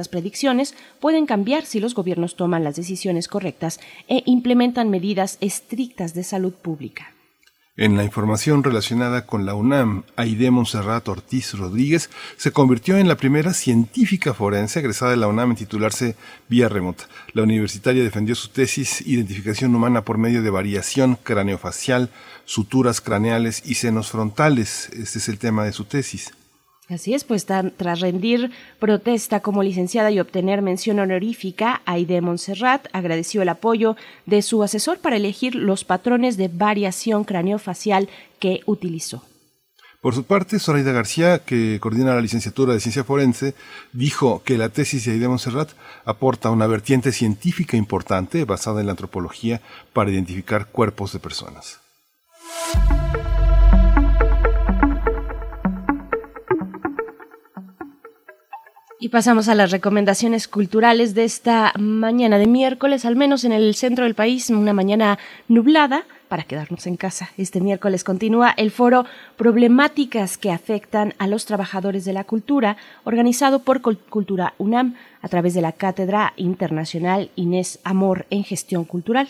predicciones 0.09 0.75
pueden 0.99 1.25
cambiar 1.25 1.65
si 1.65 1.79
los 1.79 1.95
gobiernos 1.95 2.35
toman 2.35 2.63
las 2.63 2.75
decisiones 2.75 3.27
correctas 3.27 3.79
e 4.07 4.23
implementan 4.25 4.89
medidas 4.89 5.37
estrictas 5.41 6.13
de 6.13 6.23
salud 6.23 6.53
pública. 6.53 7.13
En 7.79 7.95
la 7.95 8.03
información 8.03 8.61
relacionada 8.61 9.25
con 9.25 9.45
la 9.45 9.53
UNAM, 9.53 10.03
Aide 10.17 10.51
Monserrat 10.51 11.07
Ortiz 11.07 11.53
Rodríguez 11.53 12.09
se 12.35 12.51
convirtió 12.51 12.97
en 12.97 13.07
la 13.07 13.15
primera 13.15 13.53
científica 13.53 14.33
forense 14.33 14.79
egresada 14.81 15.11
de 15.11 15.17
la 15.17 15.27
UNAM 15.29 15.51
en 15.51 15.55
titularse 15.55 16.17
vía 16.49 16.67
remota. 16.67 17.07
La 17.31 17.43
universitaria 17.43 18.03
defendió 18.03 18.35
su 18.35 18.49
tesis 18.49 18.99
Identificación 19.07 19.73
humana 19.73 20.03
por 20.03 20.17
medio 20.17 20.43
de 20.43 20.49
variación 20.49 21.17
craneofacial, 21.23 22.09
suturas 22.43 22.99
craneales 22.99 23.63
y 23.65 23.75
senos 23.75 24.11
frontales. 24.11 24.89
Este 24.89 25.19
es 25.19 25.29
el 25.29 25.39
tema 25.39 25.63
de 25.63 25.71
su 25.71 25.85
tesis. 25.85 26.33
Así 26.89 27.13
es, 27.13 27.23
pues 27.23 27.45
tras 27.45 27.99
rendir 27.99 28.49
protesta 28.79 29.41
como 29.41 29.61
licenciada 29.61 30.09
y 30.09 30.19
obtener 30.19 30.63
mención 30.63 30.97
honorífica, 30.97 31.83
Aide 31.85 32.19
Montserrat 32.19 32.87
agradeció 32.93 33.43
el 33.43 33.49
apoyo 33.49 33.95
de 34.25 34.41
su 34.41 34.63
asesor 34.63 34.97
para 34.97 35.17
elegir 35.17 35.53
los 35.53 35.83
patrones 35.83 36.35
de 36.35 36.47
variación 36.47 37.25
craneofacial 37.25 38.09
que 38.39 38.61
utilizó. 38.65 39.23
Por 40.01 40.15
su 40.15 40.23
parte, 40.23 40.59
Zoraida 40.59 40.91
García, 40.91 41.39
que 41.39 41.77
coordina 41.79 42.15
la 42.15 42.21
licenciatura 42.21 42.73
de 42.73 42.79
Ciencia 42.79 43.03
Forense, 43.03 43.53
dijo 43.93 44.41
que 44.43 44.57
la 44.57 44.69
tesis 44.69 45.05
de 45.05 45.11
Aide 45.11 45.27
Monserrat 45.27 45.71
aporta 46.05 46.49
una 46.49 46.67
vertiente 46.67 47.11
científica 47.11 47.77
importante 47.77 48.45
basada 48.45 48.79
en 48.79 48.87
la 48.87 48.93
antropología 48.93 49.61
para 49.93 50.09
identificar 50.09 50.67
cuerpos 50.67 51.13
de 51.13 51.19
personas. 51.19 51.81
Y 59.01 59.07
pasamos 59.09 59.47
a 59.47 59.55
las 59.55 59.71
recomendaciones 59.71 60.49
culturales 60.49 61.15
de 61.15 61.23
esta 61.23 61.71
mañana 61.79 62.37
de 62.37 62.47
miércoles, 62.47 63.05
al 63.05 63.15
menos 63.15 63.45
en 63.45 63.53
el 63.53 63.73
centro 63.75 64.03
del 64.03 64.13
país, 64.13 64.49
una 64.49 64.73
mañana 64.73 65.17
nublada 65.47 66.03
para 66.27 66.43
quedarnos 66.43 66.85
en 66.85 66.97
casa. 66.97 67.29
Este 67.37 67.61
miércoles 67.61 68.03
continúa 68.03 68.51
el 68.57 68.71
foro 68.71 69.05
Problemáticas 69.37 70.37
que 70.37 70.51
afectan 70.51 71.13
a 71.17 71.27
los 71.27 71.45
trabajadores 71.45 72.03
de 72.03 72.11
la 72.11 72.25
cultura, 72.25 72.75
organizado 73.05 73.59
por 73.63 73.81
Cultura 73.81 74.53
UNAM 74.57 74.95
a 75.21 75.29
través 75.29 75.53
de 75.53 75.61
la 75.61 75.71
Cátedra 75.71 76.33
Internacional 76.35 77.31
Inés 77.37 77.79
Amor 77.85 78.25
en 78.31 78.43
Gestión 78.43 78.83
Cultural. 78.83 79.29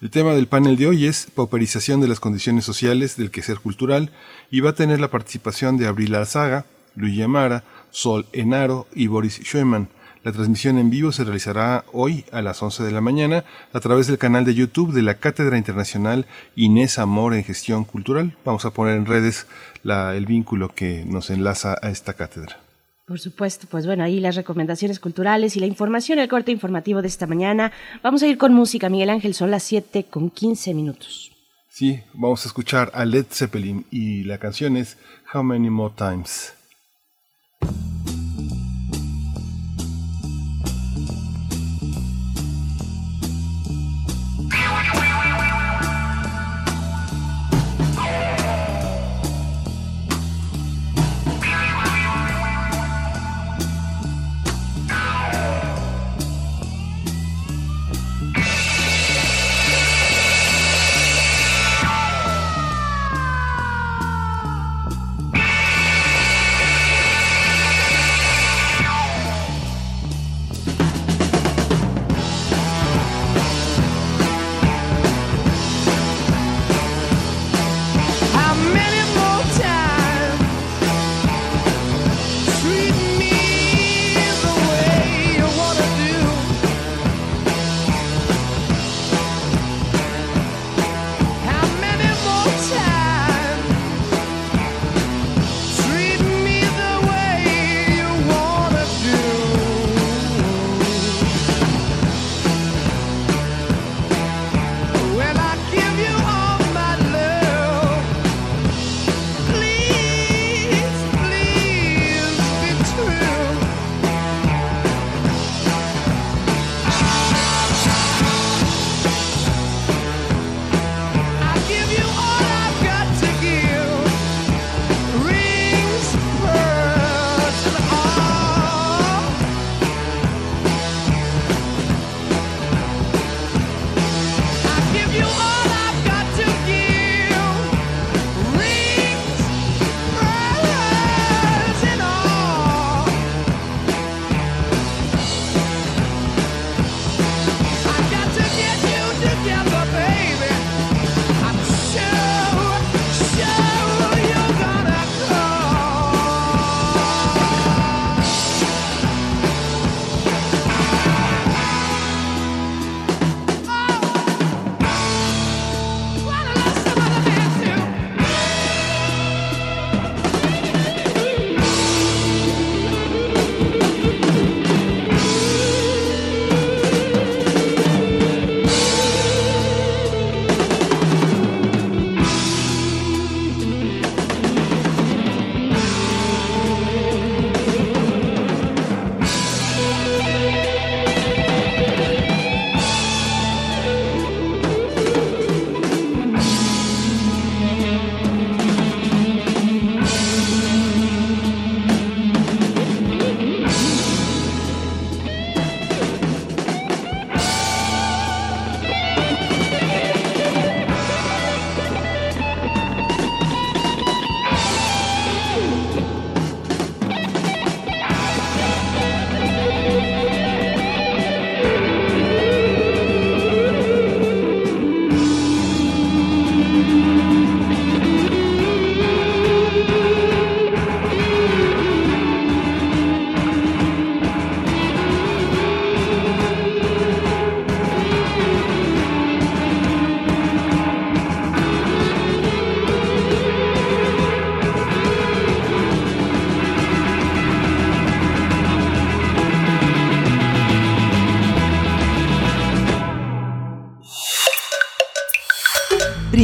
El 0.00 0.10
tema 0.10 0.34
del 0.34 0.48
panel 0.48 0.76
de 0.76 0.88
hoy 0.88 1.06
es 1.06 1.28
pauperización 1.32 2.00
de 2.00 2.08
las 2.08 2.18
condiciones 2.18 2.64
sociales 2.64 3.16
del 3.16 3.30
quehacer 3.30 3.60
cultural 3.60 4.10
y 4.50 4.58
va 4.58 4.70
a 4.70 4.74
tener 4.74 4.98
la 4.98 5.08
participación 5.08 5.76
de 5.76 5.86
Abril 5.86 6.16
Arzaga, 6.16 6.66
Luis 6.96 7.22
Amara, 7.22 7.62
Sol 7.98 8.26
Enaro 8.32 8.86
y 8.94 9.08
Boris 9.08 9.40
Schoeman. 9.42 9.88
La 10.22 10.30
transmisión 10.30 10.78
en 10.78 10.88
vivo 10.88 11.10
se 11.10 11.24
realizará 11.24 11.84
hoy 11.92 12.24
a 12.30 12.42
las 12.42 12.62
11 12.62 12.84
de 12.84 12.92
la 12.92 13.00
mañana 13.00 13.44
a 13.72 13.80
través 13.80 14.06
del 14.06 14.18
canal 14.18 14.44
de 14.44 14.54
YouTube 14.54 14.92
de 14.92 15.02
la 15.02 15.14
Cátedra 15.14 15.58
Internacional 15.58 16.24
Inés 16.54 17.00
Amor 17.00 17.34
en 17.34 17.42
Gestión 17.42 17.82
Cultural. 17.84 18.36
Vamos 18.44 18.64
a 18.64 18.70
poner 18.70 18.96
en 18.96 19.06
redes 19.06 19.48
el 19.82 20.26
vínculo 20.26 20.72
que 20.72 21.04
nos 21.08 21.30
enlaza 21.30 21.76
a 21.82 21.90
esta 21.90 22.12
cátedra. 22.12 22.60
Por 23.04 23.18
supuesto, 23.18 23.66
pues 23.68 23.84
bueno, 23.84 24.04
ahí 24.04 24.20
las 24.20 24.36
recomendaciones 24.36 25.00
culturales 25.00 25.56
y 25.56 25.60
la 25.60 25.66
información, 25.66 26.20
el 26.20 26.28
corte 26.28 26.52
informativo 26.52 27.02
de 27.02 27.08
esta 27.08 27.26
mañana. 27.26 27.72
Vamos 28.04 28.22
a 28.22 28.28
ir 28.28 28.38
con 28.38 28.54
música, 28.54 28.88
Miguel 28.88 29.10
Ángel, 29.10 29.34
son 29.34 29.50
las 29.50 29.64
7 29.64 30.04
con 30.04 30.30
15 30.30 30.72
minutos. 30.72 31.32
Sí, 31.68 32.00
vamos 32.14 32.44
a 32.44 32.48
escuchar 32.48 32.92
a 32.94 33.04
Led 33.04 33.26
Zeppelin 33.28 33.86
y 33.90 34.22
la 34.22 34.38
canción 34.38 34.76
es 34.76 34.98
How 35.34 35.42
Many 35.42 35.70
More 35.70 35.94
Times. 35.96 36.57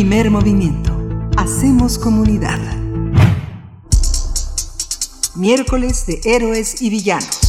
Movimiento. 0.03 0.93
Hacemos 1.37 1.99
comunidad. 1.99 2.59
miércoles 5.37 6.05
de 6.07 6.21
héroes 6.25 6.83
y 6.83 6.91
villanos. 6.91 7.41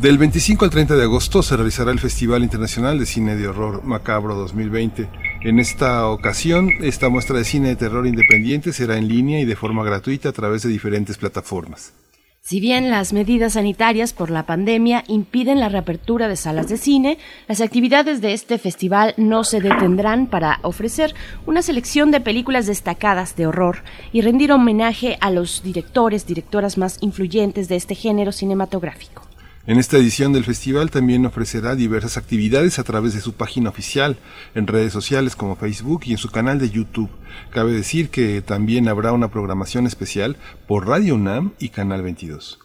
Del 0.00 0.16
25 0.16 0.64
al 0.64 0.70
30 0.70 0.94
de 0.94 1.02
agosto 1.02 1.42
se 1.42 1.56
realizará 1.56 1.90
el 1.90 1.98
Festival 1.98 2.44
Internacional 2.44 3.00
de 3.00 3.06
Cine 3.06 3.34
de 3.34 3.48
Horror 3.48 3.82
Macabro 3.84 4.36
2020. 4.36 5.29
En 5.42 5.58
esta 5.58 6.06
ocasión, 6.08 6.68
esta 6.82 7.08
muestra 7.08 7.38
de 7.38 7.44
cine 7.44 7.68
de 7.68 7.76
terror 7.76 8.06
independiente 8.06 8.74
será 8.74 8.98
en 8.98 9.08
línea 9.08 9.40
y 9.40 9.46
de 9.46 9.56
forma 9.56 9.82
gratuita 9.82 10.28
a 10.28 10.32
través 10.32 10.62
de 10.62 10.68
diferentes 10.68 11.16
plataformas. 11.16 11.94
Si 12.42 12.60
bien 12.60 12.90
las 12.90 13.14
medidas 13.14 13.54
sanitarias 13.54 14.12
por 14.12 14.30
la 14.30 14.44
pandemia 14.44 15.02
impiden 15.08 15.58
la 15.58 15.70
reapertura 15.70 16.28
de 16.28 16.36
salas 16.36 16.68
de 16.68 16.76
cine, 16.76 17.16
las 17.48 17.62
actividades 17.62 18.20
de 18.20 18.34
este 18.34 18.58
festival 18.58 19.14
no 19.16 19.42
se 19.44 19.62
detendrán 19.62 20.26
para 20.26 20.58
ofrecer 20.62 21.14
una 21.46 21.62
selección 21.62 22.10
de 22.10 22.20
películas 22.20 22.66
destacadas 22.66 23.34
de 23.34 23.46
horror 23.46 23.78
y 24.12 24.20
rendir 24.20 24.52
homenaje 24.52 25.16
a 25.22 25.30
los 25.30 25.62
directores, 25.62 26.26
directoras 26.26 26.76
más 26.76 26.98
influyentes 27.00 27.68
de 27.68 27.76
este 27.76 27.94
género 27.94 28.32
cinematográfico. 28.32 29.29
En 29.66 29.78
esta 29.78 29.98
edición 29.98 30.32
del 30.32 30.44
festival 30.44 30.90
también 30.90 31.26
ofrecerá 31.26 31.76
diversas 31.76 32.16
actividades 32.16 32.78
a 32.78 32.84
través 32.84 33.12
de 33.12 33.20
su 33.20 33.34
página 33.34 33.68
oficial, 33.68 34.16
en 34.54 34.66
redes 34.66 34.90
sociales 34.90 35.36
como 35.36 35.54
Facebook 35.54 36.02
y 36.06 36.12
en 36.12 36.18
su 36.18 36.30
canal 36.30 36.58
de 36.58 36.70
YouTube. 36.70 37.10
Cabe 37.50 37.72
decir 37.72 38.08
que 38.08 38.40
también 38.40 38.88
habrá 38.88 39.12
una 39.12 39.28
programación 39.28 39.86
especial 39.86 40.36
por 40.66 40.88
Radio 40.88 41.14
UNAM 41.14 41.52
y 41.58 41.68
Canal 41.68 42.00
22. 42.00 42.58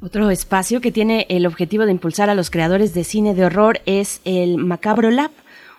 Otro 0.00 0.30
espacio 0.30 0.80
que 0.80 0.90
tiene 0.90 1.26
el 1.28 1.44
objetivo 1.44 1.84
de 1.84 1.92
impulsar 1.92 2.30
a 2.30 2.34
los 2.34 2.50
creadores 2.50 2.94
de 2.94 3.04
cine 3.04 3.34
de 3.34 3.44
horror 3.44 3.82
es 3.84 4.22
el 4.24 4.56
Macabro 4.56 5.10
Lab, 5.10 5.32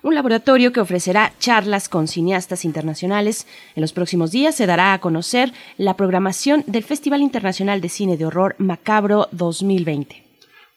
un 0.04 0.14
laboratorio 0.14 0.72
que 0.72 0.82
ofrecerá 0.82 1.34
charlas 1.40 1.90
con 1.90 2.08
cineastas 2.08 2.64
internacionales. 2.64 3.48
En 3.76 3.82
los 3.82 3.92
próximos 3.92 4.32
días 4.32 4.54
se 4.54 4.68
dará 4.68 4.94
a 4.94 5.02
conocer 5.02 5.52
la 5.78 5.96
programación 5.96 6.64
del 6.68 6.84
Festival 6.84 7.22
Internacional 7.22 7.82
de 7.82 7.90
Cine 7.90 8.18
de 8.18 8.26
Horror 8.28 8.56
Macabro 8.60 9.30
2020. 9.32 10.29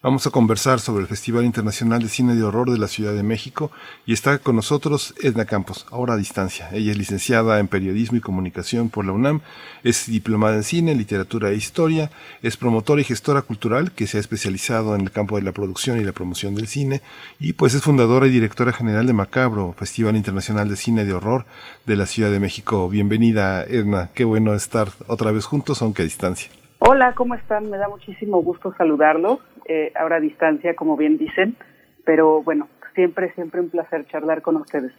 Vamos 0.02 0.26
a 0.26 0.30
conversar 0.30 0.80
sobre 0.80 1.02
el 1.02 1.06
Festival 1.06 1.44
Internacional 1.44 2.02
de 2.02 2.08
Cine 2.08 2.34
de 2.34 2.42
Horror 2.42 2.72
de 2.72 2.78
la 2.78 2.88
Ciudad 2.88 3.14
de 3.14 3.22
México 3.22 3.70
y 4.04 4.12
está 4.12 4.38
con 4.38 4.56
nosotros 4.56 5.14
Edna 5.22 5.44
Campos, 5.44 5.86
ahora 5.92 6.14
a 6.14 6.16
distancia. 6.16 6.68
Ella 6.72 6.90
es 6.90 6.98
licenciada 6.98 7.60
en 7.60 7.68
Periodismo 7.68 8.18
y 8.18 8.20
Comunicación 8.20 8.90
por 8.90 9.04
la 9.04 9.12
UNAM, 9.12 9.42
es 9.84 10.06
diplomada 10.10 10.56
en 10.56 10.64
Cine, 10.64 10.96
Literatura 10.96 11.50
e 11.50 11.54
Historia, 11.54 12.10
es 12.42 12.56
promotora 12.56 13.00
y 13.00 13.04
gestora 13.04 13.42
cultural 13.42 13.92
que 13.92 14.08
se 14.08 14.16
ha 14.16 14.20
especializado 14.20 14.96
en 14.96 15.02
el 15.02 15.12
campo 15.12 15.36
de 15.36 15.42
la 15.42 15.52
producción 15.52 16.00
y 16.00 16.04
la 16.04 16.10
promoción 16.10 16.56
del 16.56 16.66
cine 16.66 17.00
y 17.38 17.52
pues 17.52 17.72
es 17.74 17.82
fundadora 17.82 18.26
y 18.26 18.30
directora 18.30 18.72
general 18.72 19.06
de 19.06 19.12
Macabro, 19.12 19.72
Festival 19.78 20.16
Internacional 20.16 20.68
de 20.68 20.74
Cine 20.74 21.04
de 21.04 21.12
Horror 21.12 21.46
de 21.86 21.94
la 21.94 22.06
Ciudad 22.06 22.32
de 22.32 22.40
México. 22.40 22.88
Bienvenida 22.88 23.62
Edna, 23.62 24.10
qué 24.14 24.24
bueno 24.24 24.52
estar 24.54 24.90
otra 25.06 25.30
vez 25.30 25.44
juntos 25.44 25.80
aunque 25.80 26.02
a 26.02 26.06
distancia. 26.06 26.50
Hola, 26.84 27.14
¿cómo 27.14 27.36
están? 27.36 27.70
Me 27.70 27.78
da 27.78 27.88
muchísimo 27.88 28.42
gusto 28.42 28.74
saludarlos, 28.76 29.38
eh, 29.66 29.92
ahora 29.94 30.16
a 30.16 30.20
distancia, 30.20 30.74
como 30.74 30.96
bien 30.96 31.16
dicen, 31.16 31.56
pero 32.04 32.42
bueno, 32.42 32.66
siempre, 32.96 33.32
siempre 33.34 33.60
un 33.60 33.70
placer 33.70 34.04
charlar 34.08 34.42
con 34.42 34.56
ustedes. 34.56 34.90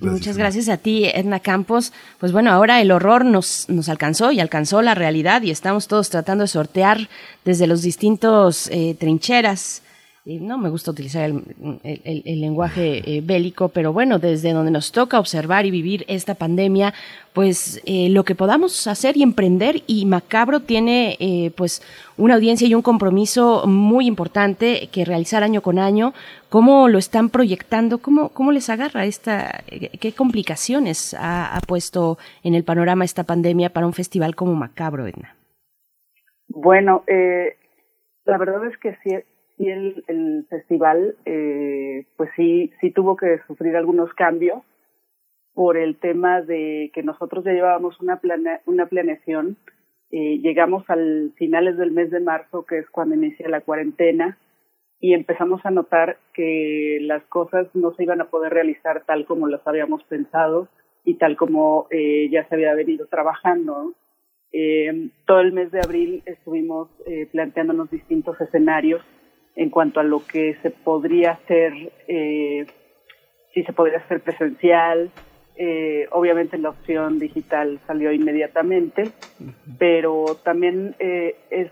Muchas 0.00 0.38
gracias 0.38 0.70
a 0.70 0.78
ti, 0.78 1.04
Edna 1.04 1.40
Campos. 1.40 1.92
Pues 2.18 2.32
bueno, 2.32 2.50
ahora 2.52 2.80
el 2.80 2.90
horror 2.90 3.26
nos, 3.26 3.68
nos 3.68 3.90
alcanzó 3.90 4.32
y 4.32 4.40
alcanzó 4.40 4.80
la 4.80 4.94
realidad 4.94 5.42
y 5.42 5.50
estamos 5.50 5.88
todos 5.88 6.08
tratando 6.08 6.44
de 6.44 6.48
sortear 6.48 7.00
desde 7.44 7.66
los 7.66 7.82
distintos 7.82 8.70
eh, 8.72 8.96
trincheras 8.98 9.82
no 10.26 10.58
me 10.58 10.70
gusta 10.70 10.90
utilizar 10.90 11.30
el, 11.30 12.40
lenguaje 12.40 13.00
eh, 13.06 13.20
bélico, 13.22 13.68
pero 13.68 13.92
bueno, 13.92 14.18
desde 14.18 14.52
donde 14.52 14.72
nos 14.72 14.90
toca 14.90 15.20
observar 15.20 15.66
y 15.66 15.70
vivir 15.70 16.04
esta 16.08 16.34
pandemia, 16.34 16.94
pues 17.32 17.80
eh, 17.86 18.08
lo 18.10 18.24
que 18.24 18.34
podamos 18.34 18.88
hacer 18.88 19.16
y 19.16 19.22
emprender, 19.22 19.82
y 19.86 20.04
Macabro 20.04 20.58
tiene 20.58 21.16
eh, 21.20 21.52
pues 21.56 21.80
una 22.16 22.34
audiencia 22.34 22.66
y 22.66 22.74
un 22.74 22.82
compromiso 22.82 23.68
muy 23.68 24.08
importante 24.08 24.88
que 24.90 25.04
realizar 25.04 25.44
año 25.44 25.60
con 25.60 25.78
año. 25.78 26.12
¿Cómo 26.48 26.88
lo 26.88 26.98
están 26.98 27.30
proyectando? 27.30 27.98
¿Cómo, 27.98 28.30
cómo 28.30 28.50
les 28.50 28.68
agarra 28.68 29.04
esta, 29.04 29.62
qué 30.00 30.12
complicaciones 30.12 31.14
ha, 31.14 31.56
ha 31.56 31.60
puesto 31.60 32.18
en 32.42 32.56
el 32.56 32.64
panorama 32.64 33.04
esta 33.04 33.22
pandemia 33.22 33.70
para 33.70 33.86
un 33.86 33.92
festival 33.92 34.34
como 34.34 34.56
Macabro, 34.56 35.06
Edna? 35.06 35.36
Bueno, 36.48 37.04
la 38.24 38.38
verdad 38.38 38.66
es 38.66 38.76
que 38.78 38.96
sí 39.04 39.14
y 39.58 39.70
el, 39.70 40.04
el 40.06 40.46
festival, 40.48 41.16
eh, 41.24 42.06
pues 42.16 42.30
sí, 42.36 42.72
sí 42.80 42.90
tuvo 42.90 43.16
que 43.16 43.40
sufrir 43.46 43.76
algunos 43.76 44.12
cambios 44.14 44.62
por 45.54 45.78
el 45.78 45.96
tema 45.96 46.42
de 46.42 46.90
que 46.92 47.02
nosotros 47.02 47.44
ya 47.44 47.52
llevábamos 47.52 47.98
una, 48.00 48.20
plana, 48.20 48.60
una 48.66 48.86
planeación. 48.86 49.56
Eh, 50.10 50.38
llegamos 50.38 50.84
al 50.88 51.32
finales 51.36 51.78
del 51.78 51.92
mes 51.92 52.10
de 52.10 52.20
marzo, 52.20 52.66
que 52.66 52.78
es 52.78 52.90
cuando 52.90 53.14
inicia 53.14 53.48
la 53.48 53.62
cuarentena, 53.62 54.38
y 55.00 55.14
empezamos 55.14 55.64
a 55.64 55.70
notar 55.70 56.18
que 56.34 56.98
las 57.02 57.22
cosas 57.24 57.68
no 57.74 57.94
se 57.94 58.02
iban 58.02 58.20
a 58.20 58.28
poder 58.28 58.52
realizar 58.52 59.04
tal 59.06 59.24
como 59.24 59.48
las 59.48 59.66
habíamos 59.66 60.04
pensado 60.04 60.68
y 61.04 61.14
tal 61.14 61.36
como 61.36 61.86
eh, 61.90 62.28
ya 62.30 62.46
se 62.48 62.54
había 62.54 62.74
venido 62.74 63.06
trabajando. 63.06 63.94
Eh, 64.52 65.10
todo 65.26 65.40
el 65.40 65.52
mes 65.52 65.70
de 65.70 65.80
abril 65.80 66.22
estuvimos 66.26 66.88
eh, 67.06 67.28
planteándonos 67.32 67.90
distintos 67.90 68.40
escenarios 68.40 69.02
en 69.56 69.70
cuanto 69.70 70.00
a 70.00 70.04
lo 70.04 70.24
que 70.24 70.54
se 70.62 70.70
podría 70.70 71.32
hacer, 71.32 71.72
eh, 72.06 72.66
si 73.52 73.64
se 73.64 73.72
podría 73.72 73.98
hacer 73.98 74.20
presencial. 74.20 75.10
Eh, 75.58 76.06
obviamente 76.12 76.58
la 76.58 76.68
opción 76.68 77.18
digital 77.18 77.80
salió 77.86 78.12
inmediatamente, 78.12 79.10
pero 79.78 80.36
también 80.44 80.94
eh, 80.98 81.34
es 81.50 81.70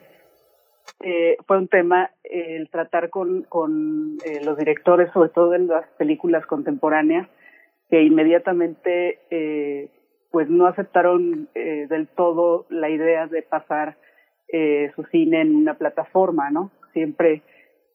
eh, 1.00 1.36
fue 1.46 1.58
un 1.58 1.68
tema 1.68 2.10
el 2.22 2.70
tratar 2.70 3.10
con, 3.10 3.42
con 3.42 4.16
eh, 4.24 4.42
los 4.42 4.56
directores, 4.56 5.10
sobre 5.12 5.28
todo 5.28 5.54
en 5.54 5.66
las 5.66 5.86
películas 5.98 6.46
contemporáneas, 6.46 7.28
que 7.90 8.02
inmediatamente 8.02 9.18
eh, 9.30 9.90
pues 10.30 10.48
no 10.48 10.66
aceptaron 10.66 11.48
eh, 11.54 11.86
del 11.88 12.08
todo 12.08 12.66
la 12.70 12.88
idea 12.88 13.26
de 13.26 13.42
pasar 13.42 13.96
eh, 14.48 14.92
su 14.96 15.04
cine 15.04 15.42
en 15.42 15.54
una 15.54 15.74
plataforma, 15.74 16.50
¿no? 16.50 16.70
Siempre 16.92 17.42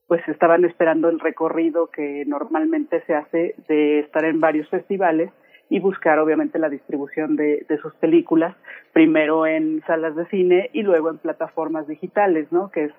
pues 0.10 0.28
estaban 0.28 0.66
esperando 0.66 1.08
el 1.08 1.20
recorrido 1.20 1.92
que 1.92 2.26
normalmente 2.26 3.02
se 3.06 3.14
hace 3.14 3.54
de 3.68 4.00
estar 4.00 4.26
en 4.26 4.40
varios 4.40 4.68
festivales 4.68 5.30
y 5.70 5.80
buscar 5.80 6.18
obviamente 6.18 6.58
la 6.58 6.68
distribución 6.68 7.36
de, 7.36 7.64
sus 7.80 7.94
películas, 7.98 8.56
primero 8.92 9.46
en 9.46 9.84
salas 9.86 10.16
de 10.16 10.26
cine 10.26 10.72
y 10.74 10.82
luego 10.82 11.12
en 11.12 11.20
plataformas 11.20 11.88
digitales, 11.88 12.52
¿no? 12.52 12.72
Que 12.72 12.86
es 12.86 12.92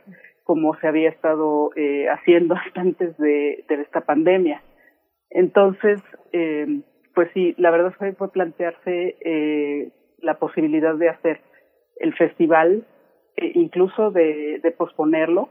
como 0.45 0.77
se 0.77 0.87
había 0.87 1.09
estado 1.09 1.73
eh, 1.75 2.09
haciendo 2.09 2.55
hasta 2.55 2.81
antes 2.81 3.19
de, 3.19 3.65
de 3.69 3.75
esta 3.83 4.03
pandemia. 4.03 4.63
Entonces, 5.31 6.01
eh, 6.33 6.81
pues 7.13 7.29
sí, 7.35 7.57
la 7.59 7.73
verdad 7.73 7.93
fue, 7.99 8.13
fue 8.13 8.31
plantearse 8.31 9.17
eh, 9.21 9.91
la 10.21 10.39
posibilidad 10.39 10.95
de 10.95 11.09
hacer 11.09 11.41
el 11.97 12.15
festival, 12.15 12.87
eh, 13.37 13.51
incluso 13.57 14.13
de, 14.13 14.61
de 14.63 14.71
posponerlo, 14.71 15.49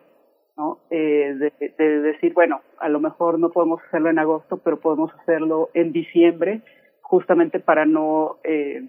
¿no? 0.60 0.80
Eh, 0.89 1.36
de, 1.38 1.74
de, 1.78 2.02
decir, 2.02 2.34
bueno, 2.34 2.62
a 2.80 2.89
lo 2.89 3.00
mejor 3.00 3.39
no 3.39 3.50
podemos 3.50 3.82
hacerlo 3.88 4.10
en 4.10 4.19
agosto, 4.19 4.58
pero 4.58 4.82
podemos 4.82 5.10
hacerlo 5.22 5.69
en 5.74 5.93
diciembre, 5.93 6.62
justamente 7.02 7.62
para 7.62 7.86
no, 7.86 8.39
eh, 8.43 8.84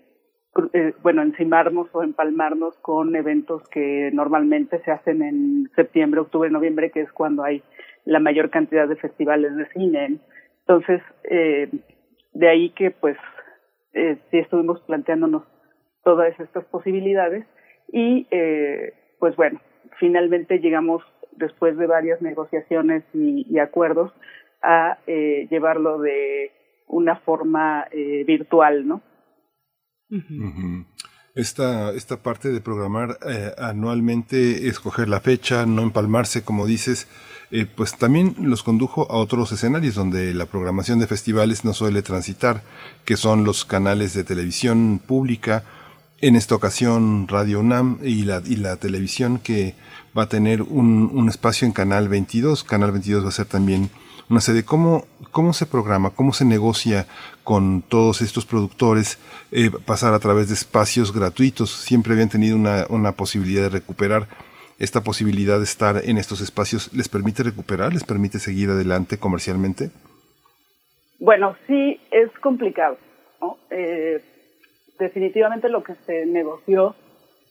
eh, 0.72 0.94
bueno, 1.00 1.22
encimarnos 1.22 1.86
o 1.92 2.02
empalmarnos 2.02 2.76
con 2.78 3.14
eventos 3.14 3.62
que 3.68 4.10
normalmente 4.12 4.80
se 4.80 4.90
hacen 4.90 5.22
en 5.22 5.70
septiembre, 5.76 6.20
octubre, 6.20 6.50
noviembre, 6.50 6.90
que 6.90 7.02
es 7.02 7.12
cuando 7.12 7.44
hay 7.44 7.62
la 8.04 8.18
mayor 8.18 8.50
cantidad 8.50 8.88
de 8.88 8.96
festivales 8.96 9.54
de 9.54 9.68
cine. 9.68 10.18
Entonces, 10.66 11.00
eh, 11.22 11.70
de 12.32 12.48
ahí 12.48 12.70
que 12.70 12.90
pues 12.90 13.16
eh, 13.94 14.18
sí 14.32 14.38
estuvimos 14.38 14.80
planteándonos 14.80 15.44
todas 16.02 16.38
estas 16.40 16.64
posibilidades 16.64 17.46
y 17.92 18.26
pues 19.18 19.36
bueno, 19.36 19.60
finalmente 19.98 20.60
llegamos 20.60 21.02
después 21.32 21.76
de 21.76 21.86
varias 21.86 22.20
negociaciones 22.22 23.04
y, 23.14 23.46
y 23.48 23.58
acuerdos, 23.58 24.12
a 24.62 24.98
eh, 25.06 25.48
llevarlo 25.50 25.98
de 25.98 26.52
una 26.86 27.16
forma 27.16 27.86
eh, 27.92 28.24
virtual, 28.26 28.86
¿no? 28.86 29.02
Uh 30.10 30.16
-huh. 30.16 30.86
Esta, 31.34 31.92
esta 31.92 32.16
parte 32.16 32.48
de 32.50 32.60
programar 32.60 33.18
eh, 33.26 33.52
anualmente, 33.56 34.66
escoger 34.68 35.08
la 35.08 35.20
fecha, 35.20 35.64
no 35.64 35.82
empalmarse, 35.82 36.42
como 36.42 36.66
dices, 36.66 37.06
eh, 37.52 37.66
pues 37.72 37.96
también 37.96 38.34
los 38.40 38.64
condujo 38.64 39.10
a 39.10 39.16
otros 39.16 39.52
escenarios 39.52 39.94
donde 39.94 40.34
la 40.34 40.46
programación 40.46 40.98
de 40.98 41.06
festivales 41.06 41.64
no 41.64 41.72
suele 41.72 42.02
transitar, 42.02 42.62
que 43.04 43.16
son 43.16 43.44
los 43.44 43.64
canales 43.64 44.12
de 44.12 44.24
televisión 44.24 45.00
pública, 45.04 45.62
en 46.20 46.36
esta 46.36 46.54
ocasión 46.54 47.28
Radio 47.28 47.60
UNAM 47.60 47.98
y 48.02 48.24
la, 48.24 48.42
y 48.44 48.56
la 48.56 48.76
televisión 48.76 49.38
que 49.38 49.74
va 50.16 50.24
a 50.24 50.28
tener 50.28 50.62
un, 50.62 51.10
un 51.12 51.28
espacio 51.28 51.66
en 51.66 51.72
Canal 51.72 52.08
22. 52.08 52.64
Canal 52.64 52.92
22 52.92 53.24
va 53.24 53.28
a 53.28 53.32
ser 53.32 53.46
también 53.46 53.90
una 54.30 54.40
sede. 54.40 54.64
¿Cómo, 54.64 55.04
cómo 55.32 55.52
se 55.52 55.66
programa? 55.66 56.10
¿Cómo 56.10 56.32
se 56.32 56.44
negocia 56.44 57.06
con 57.44 57.82
todos 57.82 58.22
estos 58.22 58.46
productores 58.46 59.18
eh, 59.50 59.70
pasar 59.84 60.14
a 60.14 60.20
través 60.20 60.48
de 60.48 60.54
espacios 60.54 61.12
gratuitos? 61.12 61.70
Siempre 61.70 62.12
habían 62.12 62.28
tenido 62.28 62.56
una, 62.56 62.86
una 62.88 63.12
posibilidad 63.12 63.62
de 63.62 63.70
recuperar 63.70 64.28
esta 64.78 65.02
posibilidad 65.02 65.58
de 65.58 65.64
estar 65.64 66.00
en 66.04 66.16
estos 66.16 66.40
espacios. 66.40 66.92
¿Les 66.94 67.08
permite 67.08 67.42
recuperar? 67.42 67.92
¿Les 67.92 68.04
permite 68.04 68.38
seguir 68.38 68.70
adelante 68.70 69.18
comercialmente? 69.18 69.90
Bueno, 71.18 71.56
sí, 71.66 72.00
es 72.10 72.30
complicado. 72.40 72.96
¿no? 73.42 73.58
Eh, 73.70 74.22
definitivamente 74.98 75.68
lo 75.68 75.82
que 75.82 75.94
se 76.06 76.24
negoció 76.26 76.94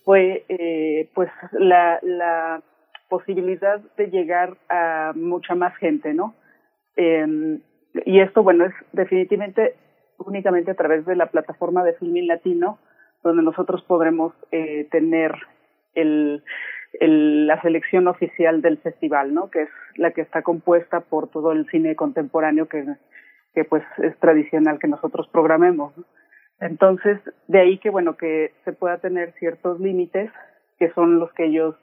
fue 0.09 0.43
eh, 0.49 1.07
pues 1.13 1.29
la, 1.51 1.99
la 2.01 2.63
posibilidad 3.09 3.79
de 3.95 4.07
llegar 4.07 4.57
a 4.67 5.11
mucha 5.15 5.53
más 5.53 5.77
gente, 5.77 6.15
¿no? 6.15 6.33
Eh, 6.95 7.59
y 8.05 8.19
esto, 8.19 8.41
bueno, 8.41 8.65
es 8.65 8.73
definitivamente 8.91 9.75
únicamente 10.17 10.71
a 10.71 10.73
través 10.73 11.05
de 11.05 11.15
la 11.15 11.27
plataforma 11.27 11.83
de 11.83 11.93
Filmin 11.93 12.25
Latino, 12.25 12.79
donde 13.21 13.43
nosotros 13.43 13.83
podremos 13.83 14.33
eh, 14.51 14.87
tener 14.89 15.35
el, 15.93 16.41
la 16.99 17.61
selección 17.61 18.07
oficial 18.07 18.63
del 18.63 18.79
festival, 18.79 19.35
¿no? 19.35 19.51
Que 19.51 19.61
es 19.61 19.69
la 19.95 20.09
que 20.09 20.21
está 20.21 20.41
compuesta 20.41 21.01
por 21.01 21.27
todo 21.27 21.51
el 21.51 21.69
cine 21.69 21.95
contemporáneo 21.95 22.67
que, 22.67 22.83
que 23.53 23.63
pues 23.63 23.83
es 23.99 24.17
tradicional 24.17 24.79
que 24.79 24.87
nosotros 24.87 25.27
programemos. 25.31 25.95
¿no? 25.95 26.03
Entonces, 26.61 27.19
de 27.47 27.59
ahí 27.59 27.77
que, 27.77 27.89
bueno, 27.89 28.17
que 28.17 28.51
se 28.65 28.73
pueda 28.73 28.97
tener 28.97 29.33
ciertos 29.33 29.79
límites, 29.79 30.29
que 30.77 30.91
son 30.91 31.19
los 31.19 31.31
que 31.33 31.45
ellos, 31.45 31.75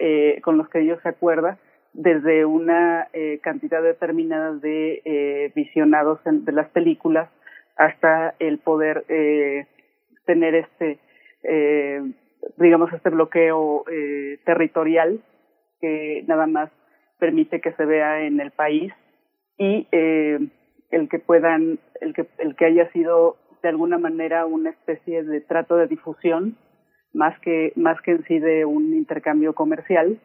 eh, 0.00 0.40
con 0.42 0.58
los 0.58 0.68
que 0.68 0.80
ellos 0.80 1.00
se 1.02 1.08
acuerdan, 1.08 1.58
desde 1.92 2.44
una 2.44 3.08
eh, 3.12 3.40
cantidad 3.42 3.82
determinada 3.82 4.52
de 4.52 5.00
eh, 5.04 5.52
visionados 5.54 6.20
en, 6.26 6.44
de 6.44 6.52
las 6.52 6.68
películas 6.70 7.30
hasta 7.76 8.34
el 8.38 8.58
poder 8.58 9.04
eh, 9.08 9.66
tener 10.26 10.54
este, 10.54 10.98
eh, 11.42 12.02
digamos, 12.58 12.92
este 12.92 13.10
bloqueo 13.10 13.84
eh, 13.90 14.38
territorial 14.44 15.20
que 15.80 16.24
nada 16.26 16.46
más 16.46 16.70
permite 17.18 17.60
que 17.60 17.72
se 17.72 17.84
vea 17.84 18.22
en 18.22 18.40
el 18.40 18.50
país 18.50 18.92
y 19.58 19.86
eh, 19.92 20.38
el 20.90 21.08
que 21.08 21.18
puedan, 21.18 21.78
el 22.00 22.12
que, 22.14 22.26
el 22.38 22.56
que 22.56 22.66
haya 22.66 22.90
sido 22.92 23.36
de 23.62 23.68
alguna 23.68 23.98
manera 23.98 24.46
una 24.46 24.70
especie 24.70 25.22
de 25.22 25.40
trato 25.40 25.76
de 25.76 25.86
difusión 25.86 26.56
más 27.12 27.38
que 27.40 27.72
más 27.76 28.00
que 28.02 28.12
en 28.12 28.24
sí 28.24 28.38
de 28.38 28.64
un 28.64 28.94
intercambio 28.94 29.54
comercial 29.54 30.20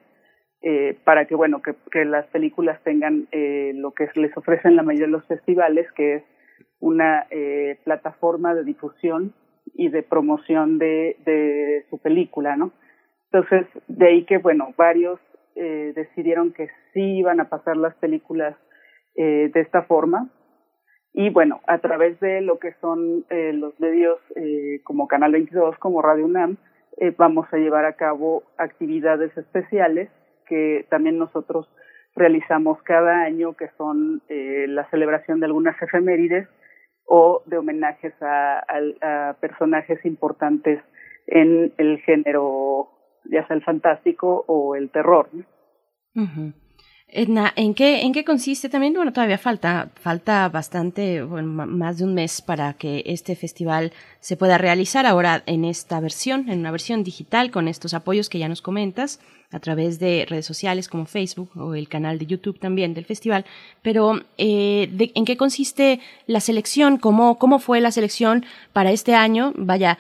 eh, 0.61 0.97
para 1.03 1.25
que 1.25 1.35
bueno 1.35 1.61
que, 1.61 2.05
las 2.05 2.27
películas 2.27 2.81
tengan 2.83 3.27
eh, 3.31 3.71
lo 3.75 3.91
que 3.91 4.09
les 4.15 4.35
ofrecen 4.37 4.75
la 4.75 4.83
mayoría 4.83 5.07
de 5.07 5.13
los 5.13 5.25
festivales 5.25 5.91
que 5.93 6.15
es 6.15 6.23
una 6.79 7.25
eh, 7.29 7.79
plataforma 7.83 8.53
de 8.53 8.63
difusión 8.63 9.33
y 9.73 9.89
de 9.89 10.03
promoción 10.03 10.77
de, 10.79 11.17
de 11.25 11.85
su 11.89 11.99
película 11.99 12.55
no 12.57 12.71
entonces 13.31 13.67
de 13.87 14.07
ahí 14.07 14.25
que 14.25 14.37
bueno 14.37 14.73
varios 14.77 15.19
eh, 15.55 15.91
decidieron 15.95 16.53
que 16.53 16.69
sí 16.93 17.01
iban 17.17 17.41
a 17.41 17.49
pasar 17.49 17.75
las 17.75 17.93
películas 17.95 18.55
eh, 19.15 19.51
de 19.53 19.59
esta 19.59 19.83
forma 19.83 20.29
y 21.13 21.30
bueno, 21.30 21.62
a 21.67 21.80
través 21.80 22.19
de 22.19 22.41
lo 22.41 22.60
que 22.60 22.74
son 22.80 23.26
eh, 23.30 23.52
los 23.54 23.78
medios 23.80 24.19
eh, 24.36 24.82
como 24.84 25.08
Canal 25.08 25.34
22, 25.34 25.78
como 25.78 26.02
Radio 26.02 26.26
UNAM, 26.26 26.58
eh, 26.97 27.13
vamos 27.17 27.47
a 27.52 27.58
llevar 27.58 27.86
a 27.86 27.93
cabo 27.93 28.43
actividades 28.58 29.36
especiales 29.38 30.10
que 30.47 30.86
también 30.89 31.17
nosotros 31.17 31.67
realizamos 32.15 32.82
cada 32.84 33.24
año, 33.24 33.56
que 33.56 33.69
son 33.78 34.21
eh, 34.30 34.65
la 34.67 34.89
celebración 34.89 35.39
de 35.39 35.45
algunas 35.47 35.82
efemérides 35.82 36.47
o 37.06 37.41
de 37.45 37.58
homenajes 37.58 38.13
a, 38.21 38.60
a, 38.60 39.30
a 39.30 39.34
personajes 39.36 40.04
importantes 40.06 40.82
en 41.28 41.74
el 41.78 42.00
género, 42.00 42.89
ya 43.26 43.45
sea 43.47 43.56
el 43.56 43.63
fantástico 43.63 44.43
o 44.47 44.76
el 44.76 44.89
terror. 44.91 45.30
¿no? 45.34 45.45
Edna, 47.13 47.52
¿en 47.58 47.74
qué, 47.74 48.04
¿en 48.04 48.13
qué 48.13 48.24
consiste 48.24 48.69
también? 48.69 48.93
Bueno, 48.93 49.12
todavía 49.12 49.38
falta, 49.38 49.91
falta 49.95 50.47
bastante, 50.47 51.21
bueno, 51.21 51.67
más 51.67 51.97
de 51.97 52.06
un 52.06 52.13
mes 52.13 52.41
para 52.41 52.74
que 52.74 53.04
este 53.06 53.36
festival 53.36 53.91
se 54.21 54.38
pueda 54.38 54.58
realizar 54.58 55.06
ahora 55.06 55.43
en 55.45 55.65
esta 55.65 56.00
versión, 56.00 56.50
en 56.50 56.60
una 56.60 56.71
versión 56.71 57.04
digital, 57.04 57.52
con 57.52 57.67
estos 57.67 57.93
apoyos 57.93 58.30
que 58.30 58.39
ya 58.39 58.47
nos 58.47 58.62
comentas, 58.62 59.19
a 59.52 59.60
través 59.60 60.00
de 60.00 60.26
redes 60.30 60.45
sociales 60.45 60.88
como 60.88 61.06
Facebook 61.06 61.52
o 61.58 61.76
el 61.76 61.89
canal 61.89 62.17
de 62.17 62.28
YouTube 62.28 62.60
también 62.60 62.93
del 62.93 63.04
festival. 63.04 63.45
Pero, 63.82 64.21
eh, 64.38 64.88
de, 64.93 65.12
¿en 65.13 65.26
qué 65.26 65.36
consiste 65.36 66.00
la 66.28 66.39
selección? 66.39 66.95
¿Cómo, 66.95 67.38
¿Cómo 67.38 67.60
fue 67.60 67.82
la 67.82 67.91
selección 67.91 68.45
para 68.71 68.91
este 68.91 69.15
año? 69.15 69.52
Vaya, 69.58 70.00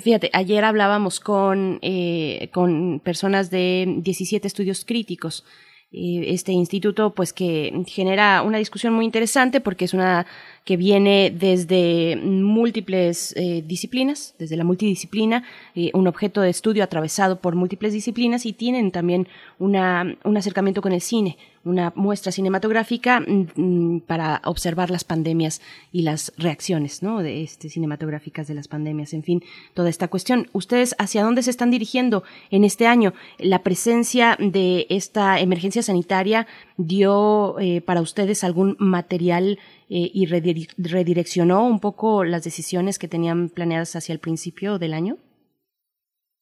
Fíjate, 0.00 0.30
ayer 0.34 0.64
hablábamos 0.64 1.18
con, 1.18 1.80
eh, 1.82 2.48
con 2.52 3.00
personas 3.00 3.50
de 3.50 3.92
17 4.02 4.46
estudios 4.46 4.84
críticos 4.84 5.44
este 5.90 6.52
instituto 6.52 7.14
pues 7.14 7.32
que 7.32 7.84
genera 7.86 8.42
una 8.42 8.58
discusión 8.58 8.92
muy 8.92 9.06
interesante 9.06 9.60
porque 9.60 9.86
es 9.86 9.94
una 9.94 10.26
que 10.64 10.76
viene 10.76 11.32
desde 11.34 12.16
múltiples 12.16 13.34
eh, 13.36 13.62
disciplinas, 13.66 14.34
desde 14.38 14.56
la 14.56 14.64
multidisciplina, 14.64 15.44
eh, 15.74 15.90
un 15.94 16.06
objeto 16.06 16.40
de 16.40 16.50
estudio 16.50 16.84
atravesado 16.84 17.40
por 17.40 17.54
múltiples 17.54 17.92
disciplinas 17.92 18.46
y 18.46 18.52
tienen 18.52 18.90
también 18.90 19.28
una, 19.58 20.16
un 20.24 20.36
acercamiento 20.36 20.82
con 20.82 20.92
el 20.92 21.00
cine, 21.00 21.38
una 21.64 21.92
muestra 21.96 22.32
cinematográfica 22.32 23.20
mmm, 23.20 23.98
para 24.00 24.40
observar 24.44 24.90
las 24.90 25.04
pandemias 25.04 25.60
y 25.92 26.02
las 26.02 26.32
reacciones 26.36 27.02
¿no? 27.02 27.22
de 27.22 27.42
este, 27.42 27.68
cinematográficas 27.68 28.46
de 28.46 28.54
las 28.54 28.68
pandemias, 28.68 29.12
en 29.12 29.22
fin, 29.22 29.42
toda 29.74 29.88
esta 29.88 30.08
cuestión. 30.08 30.48
¿Ustedes 30.52 30.94
hacia 30.98 31.22
dónde 31.22 31.42
se 31.42 31.50
están 31.50 31.70
dirigiendo 31.70 32.24
en 32.50 32.64
este 32.64 32.86
año? 32.86 33.14
¿La 33.38 33.62
presencia 33.62 34.36
de 34.38 34.86
esta 34.88 35.40
emergencia 35.40 35.82
sanitaria 35.82 36.46
dio 36.78 37.58
eh, 37.58 37.82
para 37.82 38.00
ustedes 38.00 38.44
algún 38.44 38.76
material 38.78 39.58
eh, 39.90 40.10
y 40.14 40.26
redireccionó 40.26 41.66
un 41.66 41.80
poco 41.80 42.24
las 42.24 42.44
decisiones 42.44 42.98
que 42.98 43.08
tenían 43.08 43.50
planeadas 43.50 43.96
hacia 43.96 44.12
el 44.14 44.20
principio 44.20 44.78
del 44.78 44.94
año? 44.94 45.16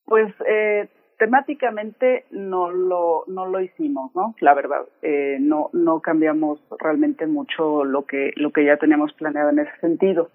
Pues 0.04 0.32
eh, 0.48 0.88
temáticamente 1.18 2.26
no 2.30 2.70
lo 2.70 3.24
no 3.26 3.46
lo 3.46 3.60
hicimos, 3.60 4.14
¿no? 4.14 4.34
La 4.40 4.54
verdad, 4.54 4.82
eh, 5.02 5.38
no 5.40 5.70
no 5.72 6.00
cambiamos 6.00 6.60
realmente 6.78 7.26
mucho 7.26 7.84
lo 7.84 8.04
que 8.04 8.32
lo 8.36 8.50
que 8.52 8.64
ya 8.64 8.76
teníamos 8.76 9.12
planeado 9.14 9.50
en 9.50 9.60
ese 9.60 9.76
sentido, 9.80 10.30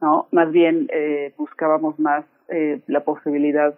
¿no? 0.00 0.28
Más 0.32 0.50
bien 0.50 0.88
eh, 0.92 1.32
buscábamos 1.38 1.98
más 1.98 2.24
eh, 2.48 2.80
la 2.86 3.04
posibilidad 3.04 3.74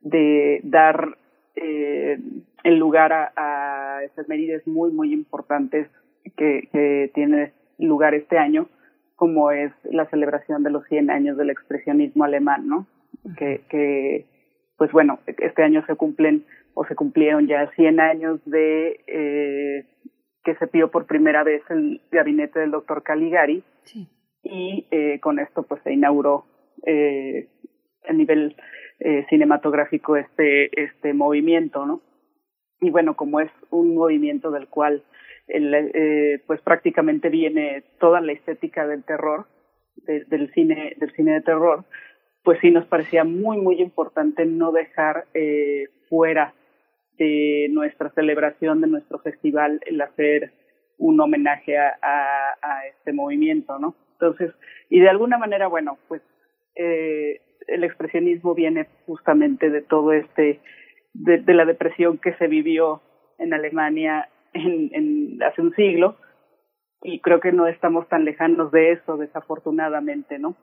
de 0.00 0.60
dar 0.64 1.16
eh, 1.56 2.18
el 2.64 2.78
lugar 2.78 3.12
a, 3.12 3.32
a 3.36 4.04
efemérides 4.04 4.66
muy 4.66 4.90
muy 4.92 5.12
importantes 5.12 5.88
que, 6.36 6.68
que 6.72 7.10
tiene 7.14 7.52
lugar 7.78 8.14
este 8.14 8.38
año, 8.38 8.68
como 9.16 9.50
es 9.50 9.72
la 9.84 10.06
celebración 10.10 10.62
de 10.62 10.70
los 10.70 10.84
100 10.86 11.10
años 11.10 11.36
del 11.36 11.50
expresionismo 11.50 12.24
alemán, 12.24 12.68
¿no? 12.68 12.86
Que, 13.36 13.62
que 13.68 14.26
pues 14.76 14.92
bueno, 14.92 15.18
este 15.26 15.62
año 15.62 15.84
se 15.86 15.96
cumplen 15.96 16.44
o 16.74 16.84
se 16.84 16.94
cumplieron 16.94 17.46
ya 17.46 17.70
100 17.74 18.00
años 18.00 18.40
de 18.44 19.00
eh, 19.06 19.86
que 20.44 20.54
se 20.54 20.66
pidió 20.66 20.90
por 20.90 21.06
primera 21.06 21.42
vez 21.42 21.62
el 21.68 22.00
gabinete 22.10 22.60
del 22.60 22.70
doctor 22.70 23.02
Caligari 23.02 23.64
sí. 23.82 24.08
y 24.42 24.86
eh, 24.90 25.18
con 25.20 25.40
esto 25.40 25.64
pues 25.64 25.82
se 25.82 25.92
inauguró 25.92 26.46
eh, 26.86 27.48
a 28.08 28.12
nivel 28.12 28.56
eh, 29.00 29.26
cinematográfico 29.28 30.16
este 30.16 30.70
este 30.82 31.12
movimiento, 31.12 31.84
¿no? 31.86 32.00
Y 32.80 32.90
bueno, 32.90 33.16
como 33.16 33.40
es 33.40 33.50
un 33.70 33.94
movimiento 33.94 34.50
del 34.50 34.68
cual 34.68 35.02
el, 35.48 35.74
eh, 35.74 36.42
pues 36.46 36.60
prácticamente 36.60 37.28
viene 37.28 37.82
toda 37.98 38.20
la 38.20 38.32
estética 38.32 38.86
del 38.86 39.04
terror, 39.04 39.46
de, 39.96 40.24
del 40.26 40.52
cine 40.52 40.94
del 40.98 41.12
cine 41.12 41.32
de 41.32 41.40
terror, 41.40 41.84
pues 42.44 42.58
sí 42.60 42.70
nos 42.70 42.86
parecía 42.86 43.24
muy 43.24 43.58
muy 43.58 43.80
importante 43.80 44.44
no 44.44 44.72
dejar 44.72 45.26
eh, 45.34 45.88
fuera 46.08 46.54
de 47.18 47.68
nuestra 47.70 48.10
celebración 48.10 48.80
de 48.80 48.86
nuestro 48.86 49.18
festival 49.18 49.80
el 49.86 50.00
hacer 50.00 50.52
un 50.98 51.20
homenaje 51.20 51.78
a, 51.78 51.96
a, 52.02 52.86
este 52.88 53.12
movimiento, 53.12 53.78
¿no? 53.78 53.94
Entonces, 54.12 54.52
y 54.90 55.00
de 55.00 55.08
alguna 55.08 55.38
manera, 55.38 55.68
bueno, 55.68 55.96
pues 56.08 56.22
eh, 56.74 57.40
el 57.68 57.84
expresionismo 57.84 58.54
viene 58.54 58.86
justamente 59.06 59.70
de 59.70 59.82
todo 59.82 60.12
este, 60.12 60.60
de, 61.12 61.38
de 61.38 61.54
la 61.54 61.64
depresión 61.64 62.18
que 62.18 62.34
se 62.34 62.46
vivió 62.46 63.02
en 63.38 63.54
Alemania 63.54 64.28
en, 64.52 64.90
en 64.92 65.42
hace 65.42 65.60
un 65.62 65.74
siglo, 65.74 66.16
y 67.02 67.20
creo 67.20 67.40
que 67.40 67.52
no 67.52 67.66
estamos 67.66 68.08
tan 68.08 68.24
lejanos 68.24 68.72
de 68.72 68.92
eso, 68.92 69.16
desafortunadamente, 69.16 70.38
¿no? 70.38 70.56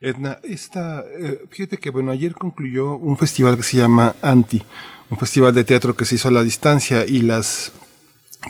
Edna, 0.00 0.38
esta, 0.42 1.00
eh, 1.00 1.40
fíjate 1.48 1.78
que 1.78 1.90
bueno, 1.90 2.10
ayer 2.10 2.34
concluyó 2.34 2.96
un 2.96 3.16
festival 3.16 3.56
que 3.56 3.62
se 3.62 3.78
llama 3.78 4.14
Anti, 4.22 4.62
un 5.10 5.18
festival 5.18 5.54
de 5.54 5.64
teatro 5.64 5.94
que 5.94 6.04
se 6.04 6.16
hizo 6.16 6.28
a 6.28 6.32
la 6.32 6.42
distancia 6.42 7.04
y 7.06 7.22
las 7.22 7.72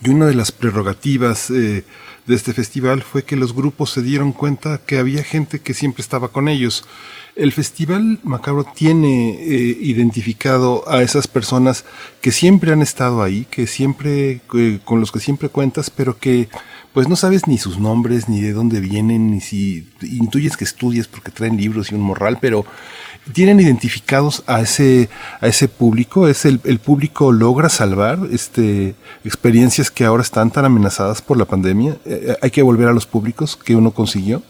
y 0.02 0.10
una 0.10 0.26
de 0.26 0.34
las 0.34 0.52
prerrogativas 0.52 1.50
eh, 1.50 1.84
de 2.26 2.34
este 2.34 2.52
festival 2.52 3.02
fue 3.02 3.24
que 3.24 3.36
los 3.36 3.54
grupos 3.54 3.90
se 3.90 4.02
dieron 4.02 4.32
cuenta 4.32 4.80
que 4.84 4.98
había 4.98 5.22
gente 5.22 5.60
que 5.60 5.74
siempre 5.74 6.02
estaba 6.02 6.28
con 6.28 6.48
ellos. 6.48 6.84
El 7.34 7.52
Festival 7.52 8.18
Macabro 8.22 8.64
tiene 8.74 9.30
eh, 9.30 9.78
identificado 9.80 10.88
a 10.88 11.02
esas 11.02 11.28
personas 11.28 11.84
que 12.20 12.32
siempre 12.32 12.72
han 12.72 12.82
estado 12.82 13.22
ahí, 13.22 13.46
que 13.50 13.66
siempre, 13.66 14.40
con 14.84 15.00
los 15.00 15.12
que 15.12 15.20
siempre 15.20 15.48
cuentas, 15.48 15.90
pero 15.90 16.18
que 16.18 16.48
pues 16.96 17.10
no 17.10 17.16
sabes 17.16 17.46
ni 17.46 17.58
sus 17.58 17.78
nombres, 17.78 18.26
ni 18.26 18.40
de 18.40 18.54
dónde 18.54 18.80
vienen, 18.80 19.30
ni 19.30 19.40
si 19.40 19.86
intuyes 20.00 20.56
que 20.56 20.64
estudias 20.64 21.06
porque 21.06 21.30
traen 21.30 21.58
libros 21.58 21.92
y 21.92 21.94
un 21.94 22.00
morral, 22.00 22.38
pero 22.40 22.64
tienen 23.34 23.60
identificados 23.60 24.42
a 24.46 24.62
ese, 24.62 25.10
a 25.42 25.46
ese 25.46 25.68
público, 25.68 26.26
es 26.26 26.46
el, 26.46 26.58
el 26.64 26.78
público 26.78 27.32
logra 27.32 27.68
salvar 27.68 28.20
este, 28.32 28.94
experiencias 29.26 29.90
que 29.90 30.04
ahora 30.04 30.22
están 30.22 30.50
tan 30.50 30.64
amenazadas 30.64 31.20
por 31.20 31.36
la 31.36 31.44
pandemia. 31.44 31.96
Eh, 32.06 32.34
hay 32.40 32.50
que 32.50 32.62
volver 32.62 32.88
a 32.88 32.94
los 32.94 33.06
públicos 33.06 33.58
que 33.58 33.76
uno 33.76 33.90
consiguió. 33.90 34.40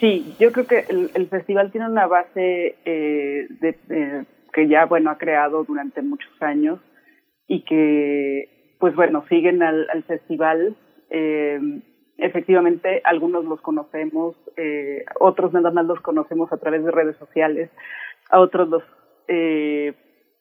Sí, 0.00 0.34
yo 0.40 0.50
creo 0.50 0.66
que 0.66 0.86
el, 0.88 1.28
festival 1.28 1.70
tiene 1.72 1.90
una 1.90 2.06
base 2.06 2.76
eh, 2.86 3.48
de, 3.60 4.24
que 4.50 4.66
ya 4.66 4.86
bueno 4.86 5.10
ha 5.10 5.18
creado 5.18 5.62
durante 5.64 6.00
muchos 6.00 6.32
años 6.40 6.80
y 7.46 7.66
que 7.66 8.74
pues 8.78 8.94
bueno 8.96 9.26
siguen 9.28 9.62
al 9.62 10.02
festival 10.04 10.74
eh, 11.10 11.60
efectivamente, 12.18 13.00
algunos 13.04 13.44
los 13.44 13.60
conocemos, 13.60 14.36
eh, 14.56 15.04
otros 15.20 15.52
nada 15.52 15.70
más 15.70 15.86
los 15.86 16.00
conocemos 16.00 16.52
a 16.52 16.58
través 16.58 16.84
de 16.84 16.90
redes 16.90 17.16
sociales, 17.16 17.70
a 18.30 18.40
otros 18.40 18.68
los, 18.68 18.82
eh, 19.28 19.94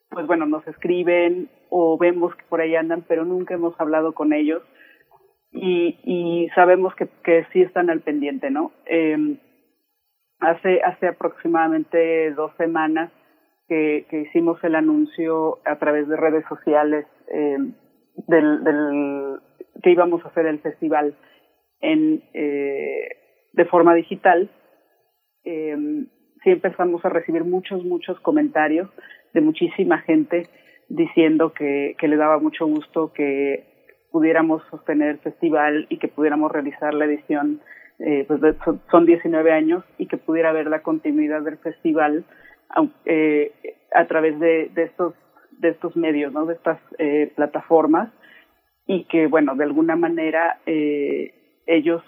pues 0.10 0.26
bueno, 0.26 0.46
nos 0.48 0.68
escriben 0.68 1.50
o 1.70 1.98
vemos 1.98 2.36
que 2.36 2.44
por 2.50 2.62
ahí 2.62 2.76
andan, 2.76 3.04
pero 3.08 3.26
nunca 3.26 3.54
hemos 3.54 3.80
hablado 3.80 4.14
con 4.14 4.34
ellos 4.34 4.64
y, 5.52 6.00
y 6.04 6.50
sabemos 6.56 6.96
que, 6.96 7.08
que 7.24 7.46
sí 7.54 7.62
están 7.62 7.90
al 7.90 8.02
pendiente, 8.02 8.50
¿no? 8.50 8.72
Eh, 8.88 9.38
hace, 10.40 10.82
hace 10.82 11.08
aproximadamente 11.08 12.32
dos 12.32 12.52
semanas 12.58 13.12
que, 13.68 14.08
que 14.10 14.22
hicimos 14.22 14.64
el 14.64 14.76
anuncio 14.76 15.60
a 15.66 15.78
través 15.78 16.08
de 16.08 16.16
redes 16.18 16.46
sociales 16.48 17.06
del, 18.28 18.64
del 18.64 19.40
que 19.82 19.92
íbamos 19.92 20.24
a 20.24 20.30
hacer 20.30 20.46
el 20.46 20.60
festival 20.60 21.16
en, 21.82 22.24
eh, 22.34 23.08
de 23.54 23.66
forma 23.66 23.94
digital, 23.94 24.50
eh, 25.44 25.76
sí 26.44 26.50
empezamos 26.50 27.04
a 27.06 27.10
recibir 27.10 27.44
muchos, 27.44 27.84
muchos 27.84 28.20
comentarios 28.22 28.90
de 29.34 29.42
muchísima 29.42 30.00
gente 30.00 30.48
diciendo 30.90 31.54
que, 31.54 31.96
que 32.00 32.08
le 32.08 32.16
daba 32.16 32.40
mucho 32.40 32.66
gusto 32.66 33.12
que 33.14 33.78
pudiéramos 34.12 34.64
sostener 34.70 35.10
el 35.10 35.20
festival 35.20 35.86
y 35.90 35.98
que 35.98 36.08
pudiéramos 36.08 36.52
realizar 36.52 36.94
la 36.94 37.06
edición, 37.06 37.62
eh, 38.00 38.26
pues 38.28 38.42
son 38.90 39.06
19 39.06 39.52
años, 39.52 39.84
y 39.98 40.08
que 40.08 40.18
pudiera 40.18 40.50
haber 40.50 40.68
la 40.68 40.82
continuidad 40.82 41.42
del 41.42 41.58
festival 41.58 42.26
eh, 43.06 43.52
a 43.94 44.06
través 44.08 44.40
de, 44.40 44.70
de, 44.74 44.84
estos 44.84 45.14
de 45.60 45.70
estos 45.70 45.96
medios, 45.96 46.34
¿no? 46.34 46.46
de 46.46 46.54
estas 46.54 46.80
eh, 47.00 47.32
plataformas 47.36 48.10
y 48.88 49.04
que, 49.04 49.28
bueno, 49.28 49.56
de 49.56 49.66
alguna 49.66 49.96
manera 49.96 50.60
eh, 50.66 51.34
ellos 51.68 52.02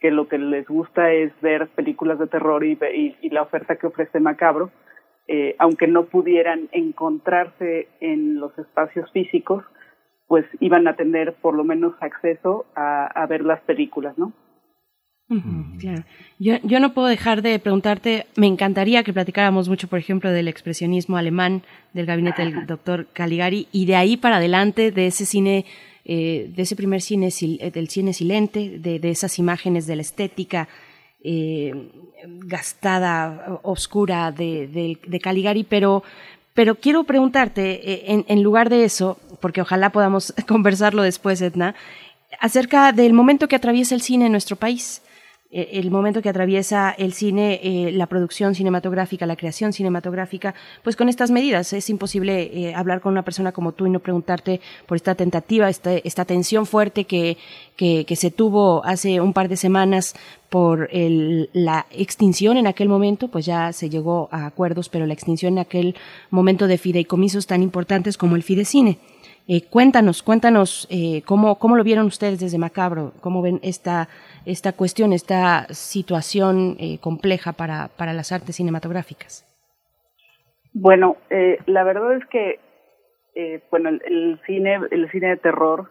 que 0.00 0.10
lo 0.10 0.26
que 0.26 0.38
les 0.38 0.66
gusta 0.66 1.12
es 1.12 1.32
ver 1.40 1.68
películas 1.68 2.18
de 2.18 2.26
terror 2.26 2.64
y, 2.64 2.76
y, 3.22 3.30
la 3.30 3.42
oferta 3.42 3.76
que 3.76 3.86
ofrece 3.86 4.18
Macabro, 4.18 4.72
eh, 5.28 5.54
aunque 5.60 5.86
no 5.86 6.06
pudieran 6.06 6.68
encontrarse 6.72 7.86
en 8.00 8.40
los 8.40 8.58
espacios 8.58 9.10
físicos, 9.12 9.62
pues 10.26 10.44
iban 10.58 10.88
a 10.88 10.96
tener 10.96 11.34
por 11.34 11.54
lo 11.54 11.62
menos 11.62 11.94
acceso 12.00 12.66
a, 12.74 13.06
a 13.06 13.26
ver 13.26 13.44
las 13.44 13.60
películas, 13.60 14.18
¿no? 14.18 14.32
claro. 15.78 16.02
Yo, 16.38 16.56
yo 16.62 16.80
no 16.80 16.92
puedo 16.92 17.06
dejar 17.06 17.40
de 17.42 17.58
preguntarte, 17.58 18.26
me 18.36 18.46
encantaría 18.46 19.02
que 19.02 19.12
platicáramos 19.12 19.68
mucho, 19.68 19.88
por 19.88 19.98
ejemplo, 19.98 20.30
del 20.30 20.48
expresionismo 20.48 21.16
alemán 21.16 21.62
del 21.94 22.06
gabinete 22.06 22.42
del 22.42 22.66
doctor 22.66 23.06
Caligari 23.12 23.68
y 23.72 23.86
de 23.86 23.96
ahí 23.96 24.16
para 24.16 24.36
adelante, 24.36 24.90
de 24.90 25.06
ese 25.06 25.24
cine 25.24 25.64
eh, 26.04 26.50
de 26.54 26.62
ese 26.62 26.74
primer 26.74 27.00
cine, 27.00 27.28
eh, 27.28 27.70
del 27.70 27.88
cine 27.88 28.12
silente, 28.12 28.78
de, 28.78 29.10
esas 29.10 29.38
imágenes 29.38 29.86
de 29.86 29.96
la 29.96 30.02
estética 30.02 30.68
eh, 31.22 31.90
gastada, 32.24 33.60
oscura 33.62 34.32
de, 34.32 34.98
Caligari, 35.22 35.62
pero, 35.62 36.02
pero 36.54 36.74
quiero 36.74 37.04
preguntarte, 37.04 38.10
en, 38.10 38.24
en, 38.26 38.42
lugar 38.42 38.68
de 38.68 38.84
eso, 38.84 39.18
porque 39.40 39.60
ojalá 39.60 39.90
podamos 39.90 40.34
conversarlo 40.48 41.02
después, 41.02 41.40
Edna, 41.40 41.76
acerca 42.40 42.92
del 42.92 43.12
momento 43.12 43.46
que 43.46 43.56
atraviesa 43.56 43.94
el 43.94 44.02
cine 44.02 44.26
en 44.26 44.32
nuestro 44.32 44.56
país. 44.56 45.02
Eh, 45.54 45.78
el 45.78 45.90
momento 45.90 46.22
que 46.22 46.30
atraviesa 46.30 46.94
el 46.96 47.12
cine, 47.12 47.60
eh, 47.62 47.92
la 47.92 48.06
producción 48.06 48.54
cinematográfica, 48.54 49.26
la 49.26 49.36
creación 49.36 49.74
cinematográfica, 49.74 50.54
pues 50.82 50.96
con 50.96 51.10
estas 51.10 51.30
medidas. 51.30 51.74
Es 51.74 51.90
imposible 51.90 52.44
eh, 52.44 52.74
hablar 52.74 53.02
con 53.02 53.12
una 53.12 53.22
persona 53.22 53.52
como 53.52 53.72
tú 53.72 53.86
y 53.86 53.90
no 53.90 54.00
preguntarte 54.00 54.62
por 54.86 54.96
esta 54.96 55.14
tentativa, 55.14 55.68
esta, 55.68 56.24
tensión 56.24 56.64
fuerte 56.64 57.04
que, 57.04 57.36
que, 57.76 58.16
se 58.16 58.30
tuvo 58.30 58.82
hace 58.84 59.20
un 59.20 59.34
par 59.34 59.48
de 59.48 59.56
semanas 59.56 60.14
por 60.48 60.88
la 60.92 61.86
extinción 61.90 62.56
en 62.56 62.66
aquel 62.66 62.88
momento, 62.88 63.28
pues 63.28 63.44
ya 63.44 63.72
se 63.72 63.90
llegó 63.90 64.28
a 64.30 64.46
acuerdos, 64.46 64.88
pero 64.88 65.06
la 65.06 65.14
extinción 65.14 65.54
en 65.54 65.58
aquel 65.58 65.96
momento 66.30 66.66
de 66.66 66.78
fideicomisos 66.78 67.46
tan 67.46 67.62
importantes 67.62 68.16
como 68.16 68.36
el 68.36 68.42
Fidecine. 68.42 68.98
Eh, 69.48 69.62
cuéntanos, 69.62 70.22
cuéntanos 70.22 70.88
cómo, 71.26 71.58
cómo 71.58 71.76
lo 71.76 71.82
vieron 71.82 72.06
ustedes 72.06 72.38
desde 72.38 72.58
Macabro, 72.58 73.12
cómo 73.20 73.42
ven 73.42 73.58
esta, 73.62 74.08
esta 74.46 74.72
cuestión, 74.72 75.12
esta 75.12 75.66
situación 75.70 76.76
eh, 76.78 76.98
compleja 77.00 77.52
para, 77.52 77.88
para 77.96 78.12
las 78.12 78.32
artes 78.32 78.56
cinematográficas. 78.56 79.46
Bueno, 80.72 81.16
eh, 81.30 81.58
la 81.66 81.84
verdad 81.84 82.16
es 82.16 82.26
que 82.26 82.58
eh, 83.34 83.60
bueno 83.70 83.88
el, 83.88 84.02
el, 84.04 84.40
cine 84.46 84.78
el 84.90 85.10
cine 85.10 85.28
de 85.28 85.36
terror 85.36 85.90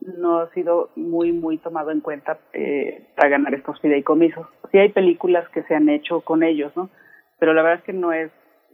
no 0.00 0.40
ha 0.40 0.50
sido 0.50 0.90
muy 0.96 1.32
muy 1.32 1.58
tomado 1.58 1.90
en 1.90 2.00
cuenta 2.00 2.38
eh, 2.52 3.06
para 3.16 3.28
ganar 3.28 3.54
estos 3.54 3.80
fideicomisos. 3.80 4.46
Sí 4.70 4.78
hay 4.78 4.88
películas 4.88 5.48
que 5.50 5.62
se 5.64 5.74
han 5.74 5.88
hecho 5.88 6.22
con 6.22 6.42
ellos, 6.42 6.72
¿no? 6.76 6.90
Pero 7.38 7.54
la 7.54 7.62
verdad 7.62 7.78
es 7.80 7.84
que 7.84 7.92
no 7.92 8.12
es 8.12 8.30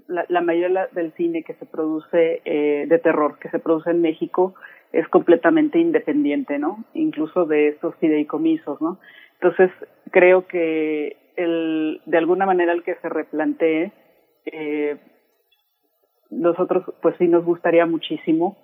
la, 0.06 0.24
la 0.28 0.40
mayoría 0.40 0.88
del 0.92 1.12
cine 1.14 1.42
que 1.42 1.54
se 1.54 1.66
produce 1.66 2.40
eh, 2.44 2.86
de 2.88 2.98
terror, 2.98 3.38
que 3.38 3.50
se 3.50 3.58
produce 3.58 3.90
en 3.90 4.00
México, 4.00 4.54
es 4.92 5.06
completamente 5.08 5.78
independiente, 5.78 6.58
¿no? 6.58 6.84
Incluso 6.94 7.44
de 7.44 7.68
estos 7.68 7.94
fideicomisos, 7.96 8.80
¿no? 8.80 8.98
Entonces, 9.40 9.70
creo 10.10 10.46
que 10.46 11.16
el, 11.36 12.00
de 12.06 12.18
alguna 12.18 12.46
manera 12.46 12.72
el 12.72 12.82
que 12.82 12.96
se 12.96 13.08
replantee, 13.08 13.92
eh, 14.46 14.96
nosotros 16.30 16.84
pues 17.00 17.14
sí 17.18 17.28
nos 17.28 17.44
gustaría 17.44 17.86
muchísimo 17.86 18.58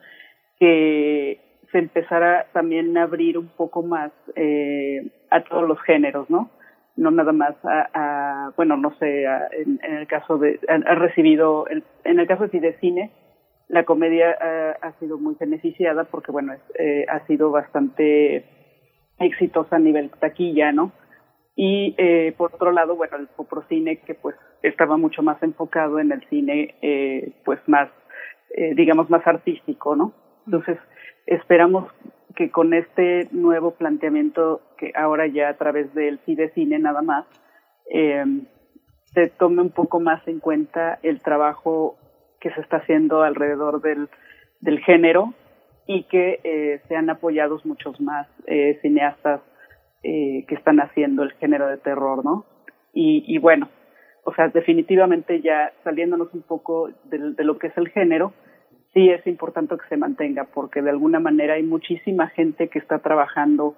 que 0.59 1.41
se 1.71 1.79
empezara 1.79 2.47
también 2.53 2.97
a 2.97 3.05
abrir 3.05 3.39
un 3.39 3.49
poco 3.49 3.83
más 3.83 4.13
eh, 4.37 5.11
a 5.31 5.43
todos 5.45 5.69
los 5.69 5.81
géneros, 5.83 6.29
¿no? 6.31 6.51
no 6.97 7.11
nada 7.11 7.33
más 7.33 7.57
a, 7.65 8.53
bueno, 8.57 8.77
no 8.77 8.95
sé, 8.99 9.25
en, 9.25 9.81
el 9.83 10.07
caso 10.07 10.39
de, 10.39 10.61
ha, 10.69 10.95
recibido, 10.95 11.67
en 12.05 12.21
el 12.21 12.27
caso 12.27 12.47
de 12.47 12.79
cine, 12.81 13.11
la 13.69 13.85
comedia 13.85 14.37
ha, 14.83 14.93
sido 14.99 15.19
muy 15.19 15.37
beneficiada 15.39 16.05
porque, 16.05 16.33
bueno, 16.33 16.55
eh, 16.79 17.07
ha 17.09 17.27
sido 17.27 17.51
bastante 17.51 18.45
exitosa 19.19 19.77
a 19.77 19.79
nivel 19.79 20.11
taquilla, 20.11 20.73
¿no? 20.73 20.93
Y 21.57 21.95
eh, 21.99 22.35
por 22.37 22.55
otro 22.55 22.73
lado, 22.73 22.97
bueno, 22.97 23.17
el 23.17 23.29
Poprocine, 23.29 23.99
que 24.01 24.15
pues 24.15 24.37
estaba 24.63 24.97
mucho 24.97 25.23
más 25.23 25.43
enfocado 25.43 25.99
en 25.99 26.11
el 26.11 26.27
cine, 26.29 26.75
eh, 26.83 27.33
pues 27.45 27.61
más, 27.67 27.89
eh, 28.57 28.75
digamos, 28.75 29.09
más 29.09 29.27
artístico, 29.27 29.95
¿no? 29.95 30.13
Entonces, 30.47 30.79
esperamos 31.27 31.87
que 32.35 32.51
con 32.51 32.75
este 32.75 33.29
nuevo 33.31 33.73
planteamiento 33.73 34.63
que 34.77 34.93
ahora 34.97 35.27
ya 35.27 35.51
a 35.51 35.57
través 35.57 35.93
del 35.95 36.19
Cine 36.25 36.79
nada 36.79 37.03
más, 37.03 37.25
eh, 37.93 38.25
se 39.13 39.29
tome 39.29 39.63
un 39.63 39.71
poco 39.71 40.01
más 40.01 40.27
en 40.27 40.41
cuenta 40.41 40.99
el 41.03 41.23
trabajo 41.23 41.97
que 42.45 42.51
se 42.51 42.61
está 42.61 42.77
haciendo 42.77 43.23
alrededor 43.23 43.81
del, 43.81 44.11
del 44.61 44.79
género 44.81 45.33
y 45.87 46.03
que 46.05 46.41
eh, 46.45 46.83
sean 46.89 47.09
apoyados 47.09 47.65
muchos 47.65 47.99
más 48.03 48.29
eh, 48.47 48.79
cineastas 48.83 49.41
eh, 50.03 50.45
que 50.47 50.55
están 50.55 50.79
haciendo 50.79 51.23
el 51.23 51.33
género 51.33 51.67
de 51.69 51.79
terror, 51.79 52.23
¿no? 52.23 52.45
Y, 52.97 53.39
bueno, 53.39 53.71
o 54.23 54.33
sea, 54.35 54.49
definitivamente 54.49 55.41
ya 55.41 55.73
saliéndonos 55.83 56.33
un 56.33 56.43
poco 56.43 56.91
de, 57.05 57.33
de 57.33 57.45
lo 57.45 57.59
que 57.59 57.67
es 57.69 57.77
el 57.77 57.89
género, 57.89 58.33
sí 58.93 59.11
es 59.11 59.27
importante 59.27 59.77
que 59.77 59.89
se 59.89 59.97
mantenga 59.97 60.45
porque 60.45 60.81
de 60.81 60.91
alguna 60.91 61.19
manera 61.19 61.55
hay 61.55 61.65
muchísima 61.65 62.29
gente 62.29 62.69
que 62.69 62.79
está 62.79 63.01
trabajando 63.01 63.75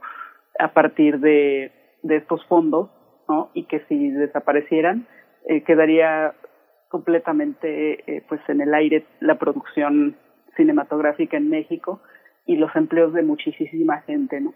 a 0.59 0.75
partir 0.75 1.19
de, 1.21 1.73
de 2.03 2.17
estos 2.17 2.45
fondos, 2.45 2.91
¿no? 3.27 3.51
Y 3.55 3.63
que 3.65 3.81
si 3.89 4.11
desaparecieran, 4.11 5.07
eh, 5.47 5.63
quedaría 5.63 6.35
completamente 6.89 8.25
pues 8.29 8.41
en 8.49 8.61
el 8.61 8.73
aire 8.75 9.07
la 9.21 9.39
producción 9.39 10.17
cinematográfica 10.57 11.37
en 11.37 11.51
México 11.51 12.01
y 12.47 12.57
los 12.57 12.75
empleos 12.77 13.13
de 13.13 13.23
muchísima 13.23 14.01
gente, 14.03 14.41
¿no? 14.41 14.55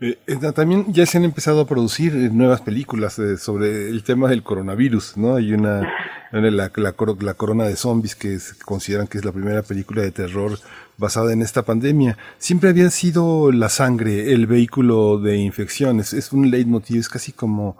Eh, 0.00 0.18
eh, 0.26 0.52
también 0.52 0.92
ya 0.92 1.06
se 1.06 1.18
han 1.18 1.24
empezado 1.24 1.60
a 1.60 1.66
producir 1.66 2.12
eh, 2.14 2.28
nuevas 2.32 2.60
películas 2.60 3.20
sobre 3.38 3.88
el 3.88 4.02
tema 4.02 4.28
del 4.28 4.42
coronavirus, 4.42 5.16
¿no? 5.16 5.36
Hay 5.36 5.52
una, 5.52 5.88
la, 6.32 6.72
la, 6.74 6.92
corona 7.34 7.64
de 7.64 7.76
zombies 7.76 8.16
que 8.16 8.36
consideran 8.64 9.06
que 9.06 9.18
es 9.18 9.24
la 9.24 9.32
primera 9.32 9.62
película 9.62 10.02
de 10.02 10.10
terror 10.10 10.58
basada 10.98 11.32
en 11.32 11.40
esta 11.40 11.62
pandemia. 11.62 12.18
Siempre 12.38 12.70
había 12.70 12.90
sido 12.90 13.52
la 13.52 13.68
sangre 13.68 14.32
el 14.32 14.46
vehículo 14.46 15.18
de 15.18 15.36
infecciones. 15.36 16.12
Es 16.14 16.32
un 16.32 16.50
leitmotiv, 16.50 16.98
es 16.98 17.08
casi 17.08 17.32
como 17.32 17.76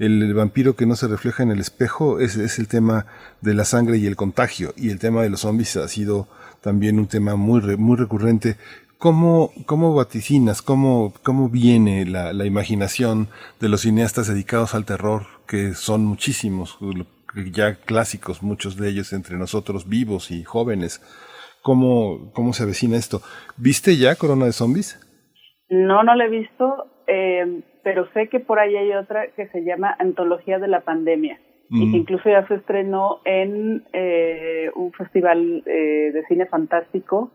el 0.00 0.32
vampiro 0.32 0.76
que 0.76 0.86
no 0.86 0.96
se 0.96 1.08
refleja 1.08 1.42
en 1.42 1.50
el 1.50 1.60
espejo, 1.60 2.20
es, 2.20 2.58
el 2.58 2.68
tema 2.68 3.06
de 3.42 3.52
la 3.52 3.64
sangre 3.64 3.98
y 3.98 4.06
el 4.06 4.16
contagio. 4.16 4.72
Y 4.76 4.90
el 4.90 4.98
tema 4.98 5.22
de 5.22 5.28
los 5.28 5.40
zombies 5.40 5.76
ha 5.76 5.88
sido 5.88 6.26
también 6.62 6.98
un 6.98 7.06
tema 7.06 7.36
muy, 7.36 7.60
muy 7.76 7.96
recurrente. 7.98 8.56
¿Cómo, 8.96 9.50
cómo 9.66 9.94
vaticinas, 9.94 10.62
cómo, 10.62 11.12
cómo 11.22 11.50
viene 11.50 12.06
la, 12.06 12.32
imaginación 12.46 13.28
de 13.60 13.68
los 13.68 13.82
cineastas 13.82 14.26
dedicados 14.26 14.74
al 14.74 14.86
terror, 14.86 15.26
que 15.46 15.74
son 15.74 16.06
muchísimos, 16.06 16.78
ya 17.52 17.74
clásicos, 17.74 18.42
muchos 18.42 18.76
de 18.76 18.88
ellos 18.88 19.12
entre 19.12 19.36
nosotros 19.36 19.86
vivos 19.86 20.30
y 20.30 20.44
jóvenes? 20.44 21.02
¿Cómo, 21.62 22.32
cómo 22.32 22.54
se 22.54 22.62
avecina 22.62 22.96
esto? 22.96 23.20
¿Viste 23.58 23.98
ya 23.98 24.16
Corona 24.16 24.46
de 24.46 24.52
Zombies? 24.52 24.98
No, 25.68 26.02
no 26.02 26.14
la 26.14 26.24
he 26.24 26.30
visto, 26.30 26.86
eh, 27.06 27.62
pero 27.82 28.10
sé 28.12 28.28
que 28.28 28.40
por 28.40 28.58
ahí 28.58 28.76
hay 28.76 28.92
otra 28.92 29.28
que 29.28 29.48
se 29.48 29.64
llama 29.64 29.94
Antología 29.98 30.58
de 30.58 30.68
la 30.68 30.80
Pandemia 30.80 31.40
y 31.72 31.92
que 31.92 31.98
incluso 31.98 32.28
ya 32.28 32.46
se 32.48 32.56
estrenó 32.56 33.20
en 33.24 33.84
eh, 33.92 34.70
un 34.74 34.92
festival 34.92 35.62
eh, 35.66 36.10
de 36.12 36.24
cine 36.26 36.46
fantástico 36.46 37.30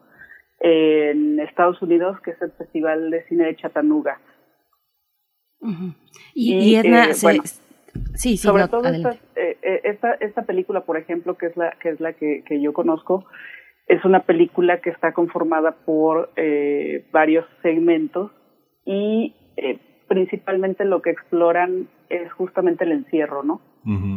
en 0.59 1.39
Estados 1.39 1.81
Unidos, 1.81 2.19
que 2.21 2.31
es 2.31 2.41
el 2.41 2.51
Festival 2.51 3.11
de 3.11 3.23
Cine 3.27 3.45
de 3.45 3.55
Chattanooga. 3.55 4.19
Y, 6.33 6.75
Edna, 6.75 7.09
eh, 7.09 7.39
sí, 8.15 8.37
sobre 8.37 8.67
todo 8.67 8.87
eh, 8.87 9.19
eh, 9.35 9.81
esta, 9.83 10.13
esta, 10.13 10.43
película, 10.43 10.81
por 10.81 10.97
ejemplo, 10.97 11.37
que 11.37 11.47
es 11.47 11.57
la 11.57 11.71
que 11.81 11.89
es 11.89 11.99
la 11.99 12.13
que, 12.13 12.43
que 12.45 12.61
yo 12.61 12.73
conozco, 12.73 13.25
es 13.87 14.03
una 14.05 14.21
película 14.21 14.81
que 14.81 14.89
está 14.89 15.13
conformada 15.13 15.75
por 15.85 16.31
varios 17.11 17.45
segmentos 17.61 18.31
y 18.85 19.33
principalmente 20.07 20.85
lo 20.85 21.01
que 21.01 21.11
exploran 21.11 21.87
es 22.09 22.31
justamente 22.33 22.83
el 22.83 22.91
encierro, 22.91 23.43
¿no? 23.43 23.61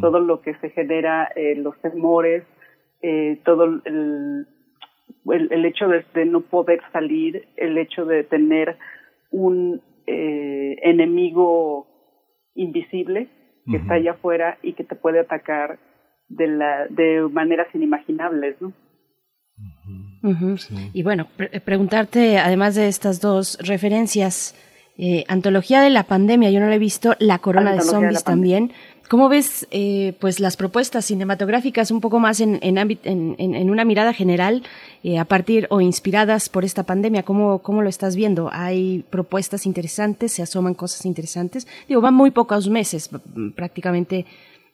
Todo 0.01 0.18
lo 0.20 0.40
que 0.40 0.55
se 0.57 0.70
genera, 0.70 1.29
los 1.57 1.79
temores, 1.83 2.42
todo 3.44 3.64
el, 3.64 4.46
el, 5.33 5.64
hecho 5.64 5.88
de, 5.88 6.24
no 6.24 6.40
poder 6.40 6.81
salir, 6.92 7.46
el 7.57 7.77
hecho 7.77 8.05
de 8.05 8.24
tener 8.24 8.77
un 9.31 9.83
eh, 10.07 10.77
enemigo 10.83 11.87
invisible 12.55 13.29
que 13.70 13.77
está 13.77 13.94
allá 13.94 14.12
afuera 14.12 14.57
y 14.62 14.72
que 14.72 14.85
te 14.85 14.94
puede 14.94 15.20
atacar 15.20 15.79
de 16.29 16.46
la 16.46 16.87
de 16.88 17.20
maneras 17.31 17.68
inimaginables, 17.74 18.57
¿no? 18.62 18.72
Y 20.94 21.03
bueno, 21.03 21.29
preguntarte, 21.64 22.38
además 22.38 22.74
de 22.74 22.88
estas 22.88 23.20
dos 23.20 23.59
referencias, 23.61 24.55
eh, 24.98 25.24
Antología 25.28 25.80
de 25.80 25.90
la 25.90 26.02
Pandemia, 26.02 26.50
yo 26.50 26.58
no 26.58 26.66
la 26.66 26.74
he 26.74 26.80
visto, 26.80 27.14
La 27.20 27.38
Corona 27.38 27.72
de 27.72 27.82
Zombies 27.82 28.24
también. 28.24 28.72
¿Cómo 29.08 29.30
ves 29.30 29.66
eh, 29.70 30.12
pues 30.20 30.38
las 30.38 30.58
propuestas 30.58 31.06
cinematográficas 31.06 31.90
un 31.90 32.02
poco 32.02 32.18
más 32.18 32.40
en, 32.40 32.58
en, 32.61 32.76
en, 33.38 33.70
una 33.70 33.87
mirada 33.87 34.12
general 34.12 34.64
eh, 35.02 35.18
a 35.18 35.24
partir 35.24 35.66
o 35.70 35.80
inspiradas 35.80 36.50
por 36.50 36.64
esta 36.64 36.82
pandemia? 36.82 37.22
¿Cómo, 37.22 37.61
¿Cómo 37.61 37.80
lo 37.80 37.88
estás 37.88 38.16
viendo? 38.16 38.50
¿Hay 38.52 39.04
propuestas 39.08 39.64
interesantes? 39.64 40.32
¿Se 40.32 40.42
asoman 40.42 40.74
cosas 40.74 41.06
interesantes? 41.06 41.66
Digo, 41.88 42.02
van 42.02 42.12
muy 42.12 42.32
pocos 42.32 42.68
meses, 42.68 43.08
prácticamente 43.54 44.26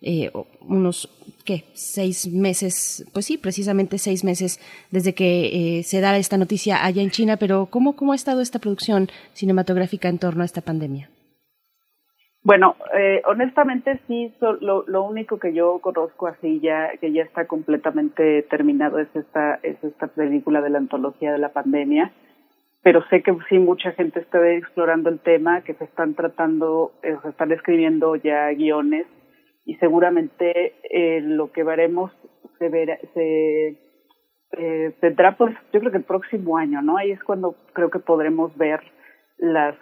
eh, 0.04 0.30
unos, 0.60 1.08
¿qué? 1.44 1.64
Seis 1.72 2.30
meses, 2.30 3.04
pues 3.12 3.26
sí, 3.26 3.38
precisamente 3.38 3.98
seis 3.98 4.22
meses 4.22 4.60
desde 4.90 5.14
que 5.14 5.82
se 5.84 6.00
da 6.00 6.16
esta 6.18 6.36
noticia 6.36 6.84
allá 6.84 7.02
en 7.02 7.10
China, 7.10 7.38
pero 7.38 7.66
¿cómo, 7.66 7.96
cómo 7.96 8.12
ha 8.12 8.16
estado 8.16 8.42
esta 8.42 8.58
producción 8.58 9.08
cinematográfica 9.32 10.08
en 10.08 10.18
torno 10.18 10.42
a 10.42 10.46
esta 10.46 10.60
pandemia? 10.60 11.08
Bueno, 12.44 12.76
eh, 12.94 13.22
honestamente 13.24 14.00
sí, 14.06 14.30
lo, 14.60 14.84
lo, 14.86 15.02
único 15.04 15.38
que 15.38 15.54
yo 15.54 15.78
conozco 15.78 16.26
así 16.26 16.60
ya, 16.60 16.90
que 17.00 17.10
ya 17.10 17.22
está 17.22 17.46
completamente 17.46 18.42
terminado 18.42 18.98
es 18.98 19.08
esta, 19.16 19.58
es 19.62 19.82
esta 19.82 20.08
película 20.08 20.60
de 20.60 20.68
la 20.68 20.76
antología 20.76 21.32
de 21.32 21.38
la 21.38 21.54
pandemia, 21.54 22.12
pero 22.82 23.02
sé 23.08 23.22
que 23.22 23.34
sí 23.48 23.58
mucha 23.58 23.92
gente 23.92 24.20
está 24.20 24.46
explorando 24.46 25.08
el 25.08 25.20
tema, 25.20 25.62
que 25.62 25.72
se 25.72 25.84
están 25.84 26.12
tratando, 26.12 26.92
eh, 27.02 27.16
se 27.22 27.30
están 27.30 27.50
escribiendo 27.50 28.14
ya 28.16 28.52
guiones 28.52 29.06
y 29.64 29.76
seguramente 29.76 30.74
eh, 30.90 31.20
lo 31.20 31.52
que 31.52 31.64
veremos 31.64 32.12
se 32.58 32.68
verá, 32.68 32.98
se 33.14 33.78
eh, 34.52 34.92
tendrá 35.00 35.36
pues 35.36 35.54
yo 35.72 35.80
creo 35.80 35.90
que 35.90 35.98
el 35.98 36.04
próximo 36.04 36.56
año, 36.56 36.82
¿no? 36.82 36.96
Ahí 36.96 37.10
es 37.10 37.22
cuando 37.24 37.56
creo 37.72 37.90
que 37.90 37.98
podremos 37.98 38.56
ver 38.56 38.80
las 39.38 39.74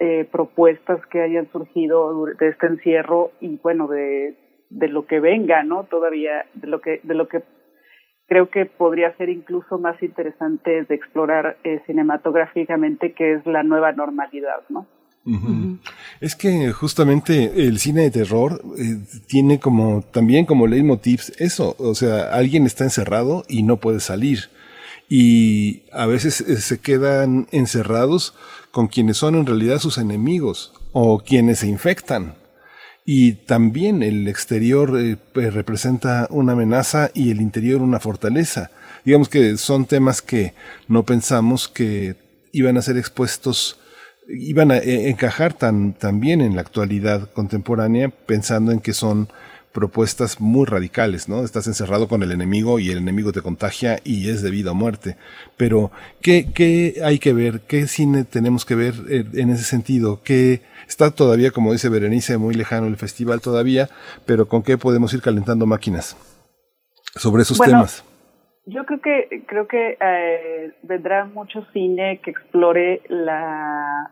eh, 0.00 0.28
propuestas 0.30 1.04
que 1.06 1.22
hayan 1.22 1.50
surgido 1.50 2.26
de 2.38 2.48
este 2.48 2.66
encierro 2.66 3.32
y 3.40 3.56
bueno 3.56 3.88
de, 3.88 4.36
de 4.70 4.88
lo 4.88 5.06
que 5.06 5.18
venga 5.18 5.62
no 5.64 5.84
todavía 5.84 6.46
de 6.54 6.68
lo 6.68 6.80
que 6.80 7.00
de 7.02 7.14
lo 7.14 7.26
que 7.26 7.42
creo 8.28 8.48
que 8.48 8.66
podría 8.66 9.16
ser 9.16 9.28
incluso 9.28 9.78
más 9.78 10.00
interesante 10.02 10.84
de 10.84 10.94
explorar 10.94 11.56
eh, 11.64 11.80
cinematográficamente 11.86 13.12
que 13.12 13.32
es 13.34 13.46
la 13.46 13.64
nueva 13.64 13.90
normalidad 13.90 14.62
no 14.68 14.86
Es 16.20 16.34
que 16.34 16.72
justamente 16.72 17.66
el 17.66 17.78
cine 17.78 18.02
de 18.02 18.10
terror 18.10 18.62
eh, 18.78 18.98
tiene 19.26 19.60
como 19.60 20.02
también 20.10 20.46
como 20.46 20.66
leitmotivs 20.66 21.32
eso, 21.38 21.76
o 21.78 21.94
sea, 21.94 22.32
alguien 22.32 22.66
está 22.66 22.84
encerrado 22.84 23.44
y 23.48 23.62
no 23.62 23.76
puede 23.76 24.00
salir 24.00 24.50
y 25.08 25.84
a 25.92 26.06
veces 26.06 26.40
eh, 26.42 26.60
se 26.60 26.78
quedan 26.78 27.48
encerrados 27.50 28.34
con 28.70 28.88
quienes 28.88 29.16
son 29.16 29.34
en 29.34 29.46
realidad 29.46 29.78
sus 29.78 29.98
enemigos 29.98 30.72
o 30.92 31.20
quienes 31.20 31.60
se 31.60 31.68
infectan. 31.68 32.34
Y 33.04 33.32
también 33.32 34.02
el 34.02 34.28
exterior 34.28 34.98
eh, 35.00 35.16
representa 35.34 36.26
una 36.30 36.52
amenaza 36.52 37.10
y 37.14 37.30
el 37.30 37.40
interior 37.40 37.80
una 37.80 38.00
fortaleza. 38.00 38.70
Digamos 39.04 39.30
que 39.30 39.56
son 39.56 39.86
temas 39.86 40.20
que 40.20 40.52
no 40.88 41.04
pensamos 41.04 41.68
que 41.68 42.16
iban 42.52 42.76
a 42.76 42.82
ser 42.82 42.98
expuestos, 42.98 43.78
iban 44.28 44.70
a 44.70 44.78
eh, 44.78 45.08
encajar 45.08 45.54
tan, 45.54 45.94
tan 45.94 46.20
bien 46.20 46.40
en 46.40 46.54
la 46.54 46.60
actualidad 46.60 47.30
contemporánea, 47.32 48.10
pensando 48.10 48.72
en 48.72 48.80
que 48.80 48.92
son 48.92 49.28
propuestas 49.72 50.40
muy 50.40 50.66
radicales, 50.66 51.28
¿no? 51.28 51.44
Estás 51.44 51.66
encerrado 51.66 52.08
con 52.08 52.22
el 52.22 52.32
enemigo 52.32 52.78
y 52.78 52.90
el 52.90 52.98
enemigo 52.98 53.32
te 53.32 53.42
contagia 53.42 53.98
y 54.02 54.28
es 54.30 54.42
de 54.42 54.50
vida 54.50 54.72
o 54.72 54.74
muerte. 54.74 55.16
Pero, 55.56 55.90
¿qué, 56.20 56.50
qué 56.54 57.00
hay 57.04 57.18
que 57.18 57.32
ver? 57.32 57.60
¿Qué 57.60 57.86
cine 57.86 58.24
tenemos 58.24 58.64
que 58.64 58.74
ver 58.74 58.94
en 59.08 59.50
ese 59.50 59.64
sentido? 59.64 60.20
¿Qué 60.24 60.62
está 60.88 61.10
todavía, 61.10 61.50
como 61.50 61.72
dice 61.72 61.88
Berenice, 61.90 62.38
muy 62.38 62.54
lejano 62.54 62.86
el 62.86 62.96
festival 62.96 63.40
todavía, 63.40 63.88
pero 64.26 64.48
con 64.48 64.62
qué 64.62 64.78
podemos 64.78 65.12
ir 65.14 65.22
calentando 65.22 65.66
máquinas 65.66 66.16
sobre 67.14 67.42
esos 67.42 67.58
temas? 67.58 68.04
Yo 68.66 68.84
creo 68.84 69.00
que 69.00 69.44
creo 69.46 69.66
que 69.66 69.96
eh, 70.00 70.72
vendrá 70.82 71.24
mucho 71.24 71.64
cine 71.72 72.20
que 72.22 72.30
explore 72.30 73.00
la 73.08 74.10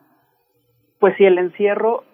pues 0.98 1.14
sí 1.16 1.24
el 1.24 1.38
encierro 1.38 2.04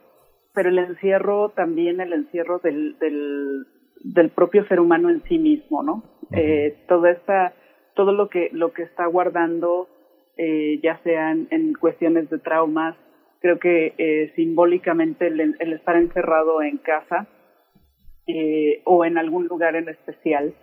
pero 0.54 0.68
el 0.68 0.78
encierro 0.78 1.50
también 1.50 2.00
el 2.00 2.12
encierro 2.12 2.58
del, 2.58 2.98
del, 2.98 3.66
del 4.04 4.30
propio 4.30 4.66
ser 4.66 4.80
humano 4.80 5.08
en 5.08 5.22
sí 5.24 5.38
mismo, 5.38 5.82
¿no? 5.82 6.02
eh, 6.32 6.76
toda 6.88 7.10
esta, 7.10 7.52
todo 7.94 8.12
lo 8.12 8.28
que, 8.28 8.50
lo 8.52 8.72
que 8.72 8.82
está 8.82 9.06
guardando, 9.06 9.88
eh, 10.36 10.80
ya 10.82 10.98
sean 11.04 11.48
en 11.50 11.74
cuestiones 11.74 12.28
de 12.30 12.38
traumas, 12.38 12.96
creo 13.40 13.58
que 13.58 13.94
eh, 13.98 14.32
simbólicamente 14.36 15.26
el, 15.26 15.56
el, 15.58 15.72
estar 15.72 15.96
encerrado 15.96 16.62
en 16.62 16.78
casa 16.78 17.26
eh, 18.26 18.82
o 18.84 19.04
en 19.04 19.18
algún 19.18 19.46
lugar 19.46 19.76
en 19.76 19.88
especial, 19.88 20.54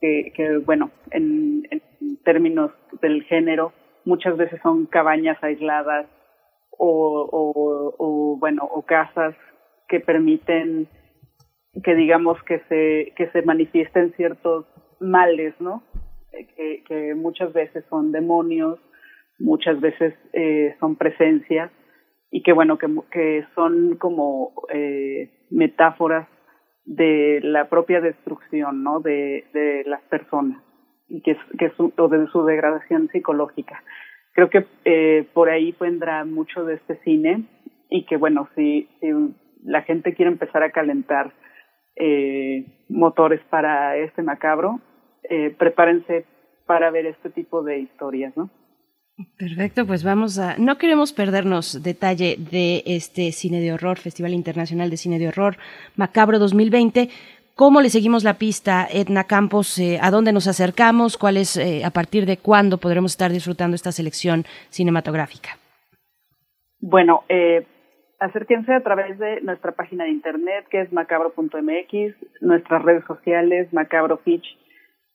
que, 0.00 0.32
que 0.34 0.58
bueno, 0.58 0.90
en, 1.10 1.66
en 1.70 2.16
términos 2.24 2.72
del 3.00 3.22
género, 3.24 3.72
muchas 4.04 4.36
veces 4.36 4.60
son 4.62 4.86
cabañas 4.86 5.42
aisladas, 5.42 6.06
o, 6.78 8.36
bueno 8.38 8.64
o 8.64 8.82
casas 8.82 9.34
que 9.88 10.00
permiten 10.00 10.88
que 11.82 11.94
digamos 11.94 12.42
que 12.44 12.60
se 12.68 13.12
que 13.16 13.28
se 13.30 13.42
manifiesten 13.42 14.12
ciertos 14.14 14.66
males 15.00 15.54
no 15.60 15.82
que, 16.30 16.84
que 16.86 17.14
muchas 17.14 17.52
veces 17.52 17.84
son 17.88 18.12
demonios 18.12 18.78
muchas 19.38 19.80
veces 19.80 20.14
eh, 20.32 20.76
son 20.80 20.96
presencias 20.96 21.70
y 22.30 22.42
que 22.42 22.52
bueno 22.52 22.78
que, 22.78 22.88
que 23.10 23.44
son 23.54 23.96
como 23.96 24.52
eh, 24.72 25.46
metáforas 25.50 26.28
de 26.84 27.40
la 27.42 27.68
propia 27.68 28.00
destrucción, 28.00 28.82
¿no? 28.82 29.00
De, 29.00 29.46
de 29.52 29.84
las 29.86 30.02
personas 30.02 30.62
y 31.08 31.22
que, 31.22 31.36
que 31.58 31.70
su, 31.76 31.92
o 31.96 32.08
de 32.08 32.26
su 32.28 32.44
degradación 32.44 33.08
psicológica. 33.08 33.82
Creo 34.34 34.50
que 34.50 34.66
eh, 34.84 35.28
por 35.32 35.48
ahí 35.48 35.74
vendrá 35.80 36.24
mucho 36.24 36.64
de 36.64 36.74
este 36.74 36.96
cine 37.04 37.44
y 37.88 38.04
que 38.04 38.16
bueno, 38.16 38.48
si, 38.54 38.88
si 39.00 39.08
la 39.64 39.82
gente 39.82 40.14
quiere 40.14 40.30
empezar 40.30 40.62
a 40.62 40.70
calentar 40.70 41.32
eh, 41.96 42.66
motores 42.88 43.40
para 43.48 43.96
este 43.96 44.22
macabro, 44.22 44.80
eh, 45.30 45.54
prepárense 45.56 46.26
para 46.66 46.90
ver 46.90 47.06
este 47.06 47.30
tipo 47.30 47.62
de 47.62 47.78
historias, 47.78 48.36
¿no? 48.36 48.50
Perfecto, 49.38 49.86
pues 49.86 50.02
vamos 50.02 50.40
a... 50.40 50.56
No 50.58 50.76
queremos 50.76 51.12
perdernos 51.12 51.84
detalle 51.84 52.36
de 52.36 52.82
este 52.84 53.30
cine 53.30 53.60
de 53.60 53.72
horror, 53.72 53.98
Festival 53.98 54.34
Internacional 54.34 54.90
de 54.90 54.96
Cine 54.96 55.20
de 55.20 55.28
Horror 55.28 55.56
Macabro 55.94 56.40
2020. 56.40 57.10
¿Cómo 57.56 57.80
le 57.80 57.88
seguimos 57.88 58.24
la 58.24 58.34
pista, 58.34 58.84
Edna 58.90 59.24
Campos? 59.24 59.78
Eh, 59.78 60.00
¿A 60.02 60.10
dónde 60.10 60.32
nos 60.32 60.48
acercamos? 60.48 61.16
¿Cuál 61.16 61.36
es, 61.36 61.56
eh, 61.56 61.84
a 61.84 61.90
partir 61.90 62.26
de 62.26 62.36
cuándo 62.36 62.78
podremos 62.78 63.12
estar 63.12 63.30
disfrutando 63.30 63.76
esta 63.76 63.92
selección 63.92 64.42
cinematográfica? 64.70 65.50
Bueno, 66.80 67.22
eh, 67.28 67.64
acérquense 68.18 68.74
a 68.74 68.82
través 68.82 69.20
de 69.20 69.40
nuestra 69.42 69.70
página 69.70 70.02
de 70.02 70.10
internet 70.10 70.66
que 70.68 70.80
es 70.80 70.92
macabro.mx, 70.92 72.16
nuestras 72.40 72.82
redes 72.82 73.04
sociales, 73.06 73.72
Macabro 73.72 74.16
Pitch, 74.16 74.58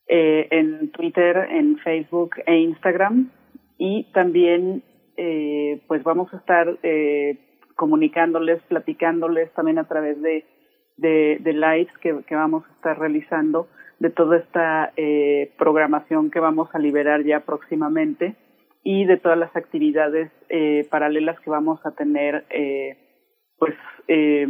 eh, 0.07 0.47
en 0.49 0.91
Twitter, 0.91 1.45
en 1.51 1.77
Facebook 1.79 2.35
e 2.45 2.55
Instagram. 2.55 3.31
Y 3.77 4.05
también, 4.13 4.81
pues 5.87 6.03
vamos 6.03 6.33
a 6.33 6.37
estar 6.37 6.77
comunicándoles, 7.75 8.61
platicándoles 8.69 9.51
también 9.53 9.79
a 9.79 9.87
través 9.87 10.21
de, 10.21 10.45
de, 10.99 11.37
de 11.41 11.53
lives 11.53 11.95
que, 12.01 12.21
que, 12.27 12.35
vamos 12.35 12.65
a 12.65 12.73
estar 12.73 12.99
realizando 12.99 13.67
de 13.99 14.09
toda 14.09 14.37
esta 14.37 14.91
eh, 14.95 15.51
programación 15.57 16.31
que 16.31 16.39
vamos 16.39 16.69
a 16.73 16.79
liberar 16.79 17.23
ya 17.23 17.41
próximamente 17.41 18.35
y 18.83 19.05
de 19.05 19.17
todas 19.17 19.37
las 19.37 19.55
actividades 19.55 20.31
eh, 20.49 20.87
paralelas 20.89 21.39
que 21.41 21.49
vamos 21.49 21.85
a 21.85 21.91
tener, 21.91 22.45
eh, 22.49 22.97
pues 23.57 23.75
eh, 24.07 24.47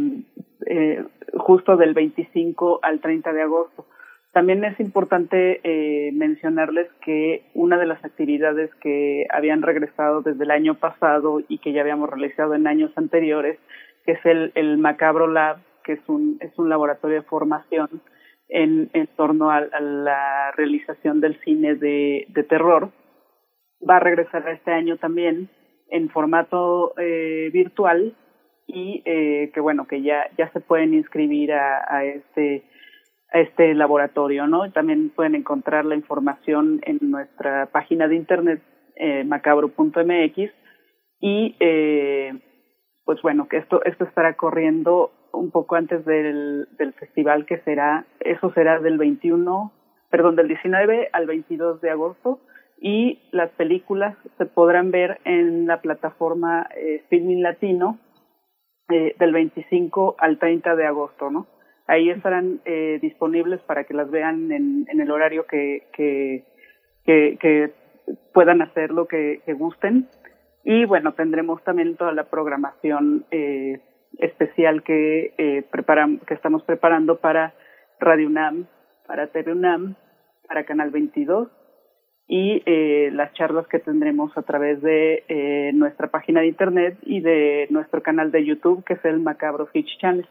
eh, 0.66 1.04
justo 1.36 1.76
del 1.76 1.94
25 1.94 2.80
al 2.82 3.00
30 3.00 3.32
de 3.32 3.42
agosto. 3.42 3.86
También 4.32 4.64
es 4.64 4.78
importante 4.78 5.60
eh, 5.64 6.12
mencionarles 6.12 6.88
que 7.04 7.50
una 7.54 7.76
de 7.78 7.86
las 7.86 8.04
actividades 8.04 8.72
que 8.76 9.26
habían 9.30 9.62
regresado 9.62 10.22
desde 10.22 10.44
el 10.44 10.52
año 10.52 10.76
pasado 10.76 11.40
y 11.48 11.58
que 11.58 11.72
ya 11.72 11.80
habíamos 11.80 12.08
realizado 12.08 12.54
en 12.54 12.68
años 12.68 12.92
anteriores, 12.94 13.58
que 14.04 14.12
es 14.12 14.24
el, 14.24 14.52
el 14.54 14.78
Macabro 14.78 15.26
Lab, 15.26 15.58
que 15.90 15.94
es 15.94 16.08
un, 16.08 16.38
es 16.40 16.56
un 16.56 16.68
laboratorio 16.68 17.16
de 17.16 17.26
formación 17.26 17.88
en, 18.48 18.90
en 18.92 19.08
torno 19.16 19.50
a, 19.50 19.60
la 19.60 20.52
realización 20.52 21.20
del 21.20 21.40
cine 21.40 21.74
de, 21.74 22.26
terror, 22.48 22.90
va 23.88 23.96
a 23.96 24.00
regresar 24.00 24.48
este 24.48 24.70
año 24.70 24.98
también 24.98 25.48
en 25.88 26.08
formato 26.10 26.94
eh, 26.96 27.50
virtual 27.52 28.14
y 28.68 29.02
eh, 29.04 29.50
que 29.52 29.58
bueno 29.58 29.88
que 29.88 30.02
ya 30.02 30.30
ya 30.38 30.48
se 30.52 30.60
pueden 30.60 30.94
inscribir 30.94 31.52
a, 31.52 32.04
este 32.04 32.62
a 33.32 33.40
este 33.40 33.74
laboratorio 33.74 34.46
no 34.46 34.70
también 34.70 35.10
pueden 35.10 35.34
encontrar 35.34 35.84
la 35.84 35.96
información 35.96 36.80
en 36.84 36.98
nuestra 37.02 37.66
página 37.72 38.06
de 38.06 38.14
internet 38.14 38.62
eh, 38.94 39.24
macabro.mx 39.24 40.52
y 41.20 41.56
eh, 41.58 42.32
pues 43.04 43.20
bueno 43.22 43.48
que 43.48 43.56
esto 43.56 43.82
esto 43.84 44.04
estará 44.04 44.36
corriendo 44.36 45.10
un 45.32 45.50
poco 45.50 45.76
antes 45.76 46.04
del, 46.04 46.68
del 46.78 46.92
festival 46.94 47.46
que 47.46 47.58
será 47.58 48.06
eso 48.20 48.52
será 48.52 48.80
del 48.80 48.98
21 48.98 49.72
perdón 50.10 50.36
del 50.36 50.48
19 50.48 51.10
al 51.12 51.26
22 51.26 51.80
de 51.80 51.90
agosto 51.90 52.40
y 52.80 53.20
las 53.30 53.50
películas 53.50 54.16
se 54.38 54.46
podrán 54.46 54.90
ver 54.90 55.20
en 55.24 55.66
la 55.66 55.80
plataforma 55.80 56.66
eh, 56.74 57.04
Filming 57.10 57.42
Latino 57.42 57.98
eh, 58.90 59.14
del 59.18 59.32
25 59.32 60.16
al 60.18 60.38
30 60.38 60.74
de 60.74 60.86
agosto, 60.86 61.30
¿no? 61.30 61.46
Ahí 61.86 62.10
estarán 62.10 62.60
eh, 62.64 62.98
disponibles 63.00 63.60
para 63.60 63.84
que 63.84 63.94
las 63.94 64.10
vean 64.10 64.50
en, 64.50 64.86
el 64.88 65.10
horario 65.10 65.46
que, 65.46 65.86
que, 65.92 67.72
puedan 68.32 68.62
hacer 68.62 68.90
lo 68.90 69.06
que, 69.06 69.42
que, 69.44 69.52
gusten. 69.54 70.08
Y 70.64 70.84
bueno, 70.86 71.14
tendremos 71.14 71.62
también 71.64 71.96
toda 71.96 72.12
la 72.12 72.24
programación 72.24 73.26
eh, 73.30 73.80
especial 74.20 74.82
que, 74.82 75.34
eh, 75.38 75.62
preparan, 75.70 76.18
que 76.26 76.34
estamos 76.34 76.62
preparando 76.64 77.20
para 77.20 77.54
Radio 77.98 78.26
UNAM, 78.26 78.66
para 79.06 79.28
TV 79.28 79.52
UNAM, 79.52 79.96
para 80.46 80.64
Canal 80.64 80.90
22 80.90 81.48
y 82.26 82.62
eh, 82.64 83.10
las 83.12 83.32
charlas 83.34 83.66
que 83.66 83.80
tendremos 83.80 84.30
a 84.38 84.42
través 84.42 84.80
de 84.82 85.24
eh, 85.28 85.72
nuestra 85.74 86.12
página 86.12 86.40
de 86.40 86.46
internet 86.46 86.96
y 87.02 87.20
de 87.20 87.66
nuestro 87.70 88.02
canal 88.02 88.30
de 88.30 88.44
YouTube, 88.44 88.84
que 88.84 88.94
es 88.94 89.04
el 89.04 89.18
Macabro 89.18 89.66
Fitch 89.66 89.98
Channel. 89.98 90.28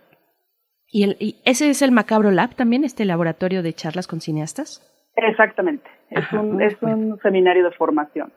¿Y, 0.87 1.03
el, 1.03 1.17
¿Y, 1.19 1.41
ese 1.43 1.69
es 1.69 1.81
el 1.81 1.91
Macabro 1.91 2.31
Lab 2.31 2.55
también, 2.55 2.85
este 2.85 3.03
laboratorio 3.03 3.61
de 3.61 3.73
charlas 3.73 4.07
con 4.07 4.21
cineastas? 4.21 4.81
Exactamente, 5.15 5.89
es, 6.09 6.19
Ajá, 6.19 6.39
un, 6.39 6.61
es 6.61 6.81
un 6.81 7.19
seminario 7.21 7.65
de 7.65 7.71
formación 7.71 8.31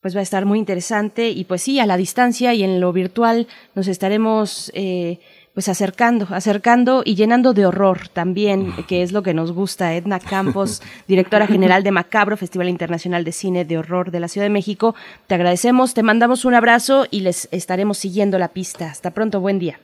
pues 0.00 0.14
va 0.14 0.20
a 0.20 0.22
estar 0.22 0.46
muy 0.46 0.58
interesante 0.58 1.30
y 1.30 1.44
pues 1.44 1.62
sí, 1.62 1.78
a 1.78 1.86
la 1.86 1.96
distancia 1.96 2.54
y 2.54 2.62
en 2.62 2.80
lo 2.80 2.92
virtual 2.92 3.46
nos 3.74 3.86
estaremos 3.88 4.72
eh, 4.74 5.20
pues 5.52 5.68
acercando, 5.68 6.26
acercando 6.30 7.02
y 7.04 7.16
llenando 7.16 7.52
de 7.52 7.66
horror 7.66 8.08
también, 8.08 8.72
que 8.88 9.02
es 9.02 9.12
lo 9.12 9.22
que 9.22 9.34
nos 9.34 9.52
gusta. 9.52 9.94
Edna 9.94 10.18
Campos, 10.30 10.82
directora 11.06 11.46
general 11.46 11.82
de 11.82 11.92
Macabro, 11.92 12.36
Festival 12.36 12.68
Internacional 12.68 13.24
de 13.24 13.32
Cine 13.32 13.64
de 13.64 13.78
Horror 13.78 14.10
de 14.10 14.20
la 14.20 14.28
Ciudad 14.28 14.46
de 14.46 14.50
México, 14.50 14.94
te 15.26 15.34
agradecemos, 15.34 15.92
te 15.92 16.02
mandamos 16.02 16.44
un 16.44 16.54
abrazo 16.54 17.06
y 17.10 17.20
les 17.20 17.48
estaremos 17.52 17.98
siguiendo 17.98 18.38
la 18.38 18.48
pista. 18.48 18.86
Hasta 18.86 19.10
pronto, 19.10 19.40
buen 19.40 19.58
día. 19.58 19.78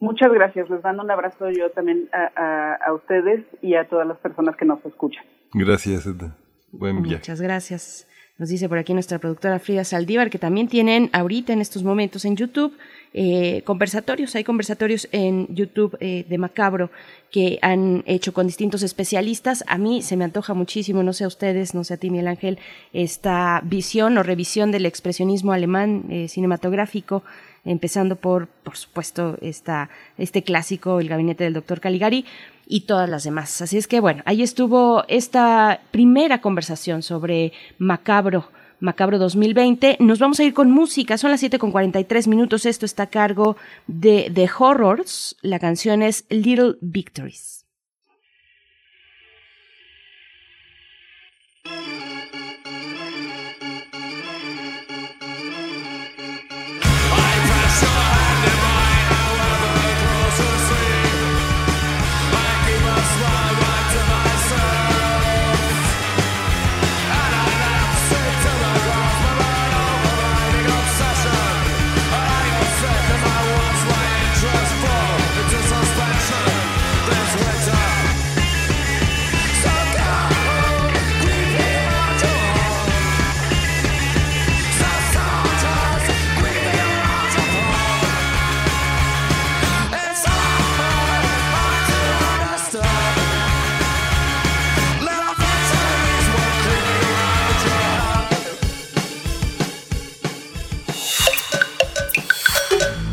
Muchas 0.00 0.32
gracias, 0.32 0.68
les 0.68 0.82
mando 0.82 1.04
un 1.04 1.10
abrazo 1.12 1.48
yo 1.50 1.70
también 1.70 2.08
a, 2.12 2.32
a, 2.34 2.74
a 2.86 2.92
ustedes 2.92 3.44
y 3.60 3.76
a 3.76 3.88
todas 3.88 4.06
las 4.06 4.18
personas 4.18 4.56
que 4.56 4.64
nos 4.64 4.84
escuchan. 4.84 5.24
Gracias, 5.52 6.06
Edna. 6.06 6.36
Buen 6.72 7.02
viaje. 7.02 7.18
Muchas 7.18 7.40
gracias. 7.40 8.08
Nos 8.42 8.48
dice 8.48 8.68
por 8.68 8.76
aquí 8.76 8.92
nuestra 8.92 9.20
productora 9.20 9.60
Frida 9.60 9.84
Saldívar 9.84 10.28
que 10.28 10.40
también 10.40 10.66
tienen 10.66 11.10
ahorita 11.12 11.52
en 11.52 11.60
estos 11.60 11.84
momentos 11.84 12.24
en 12.24 12.34
YouTube 12.34 12.76
eh, 13.14 13.62
conversatorios. 13.62 14.34
Hay 14.34 14.42
conversatorios 14.42 15.08
en 15.12 15.46
YouTube 15.54 15.96
eh, 16.00 16.26
de 16.28 16.38
Macabro 16.38 16.90
que 17.30 17.60
han 17.62 18.02
hecho 18.04 18.32
con 18.32 18.48
distintos 18.48 18.82
especialistas. 18.82 19.62
A 19.68 19.78
mí 19.78 20.02
se 20.02 20.16
me 20.16 20.24
antoja 20.24 20.54
muchísimo, 20.54 21.04
no 21.04 21.12
sé 21.12 21.22
a 21.22 21.28
ustedes, 21.28 21.72
no 21.72 21.84
sé 21.84 21.94
a 21.94 21.96
ti, 21.98 22.10
Miguel 22.10 22.26
Ángel, 22.26 22.58
esta 22.92 23.60
visión 23.62 24.18
o 24.18 24.24
revisión 24.24 24.72
del 24.72 24.86
expresionismo 24.86 25.52
alemán 25.52 26.06
eh, 26.10 26.26
cinematográfico 26.26 27.22
empezando 27.64 28.16
por, 28.16 28.48
por 28.48 28.76
supuesto, 28.76 29.38
esta, 29.40 29.88
este 30.18 30.42
clásico, 30.42 30.98
El 30.98 31.08
gabinete 31.08 31.44
del 31.44 31.52
doctor 31.52 31.80
Caligari, 31.80 32.24
y 32.66 32.82
todas 32.82 33.08
las 33.08 33.24
demás. 33.24 33.62
Así 33.62 33.78
es 33.78 33.86
que, 33.86 34.00
bueno, 34.00 34.22
ahí 34.26 34.42
estuvo 34.42 35.04
esta 35.08 35.80
primera 35.90 36.40
conversación 36.40 37.02
sobre 37.02 37.52
Macabro. 37.78 38.48
Macabro 38.80 39.18
2020. 39.18 39.98
Nos 40.00 40.18
vamos 40.18 40.40
a 40.40 40.44
ir 40.44 40.54
con 40.54 40.70
música. 40.72 41.16
Son 41.16 41.30
las 41.30 41.38
7 41.38 41.60
con 41.60 41.70
43 41.70 42.26
minutos. 42.26 42.66
Esto 42.66 42.84
está 42.84 43.04
a 43.04 43.10
cargo 43.10 43.56
de 43.86 44.30
The 44.34 44.50
Horrors. 44.58 45.36
La 45.40 45.60
canción 45.60 46.02
es 46.02 46.24
Little 46.30 46.74
Victories. 46.80 47.61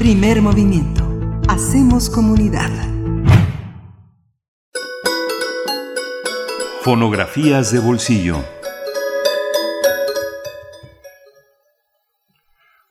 Primer 0.09 0.41
movimiento. 0.41 1.03
Hacemos 1.47 2.09
comunidad. 2.09 2.71
Fonografías 6.81 7.71
de 7.71 7.77
bolsillo. 7.77 8.43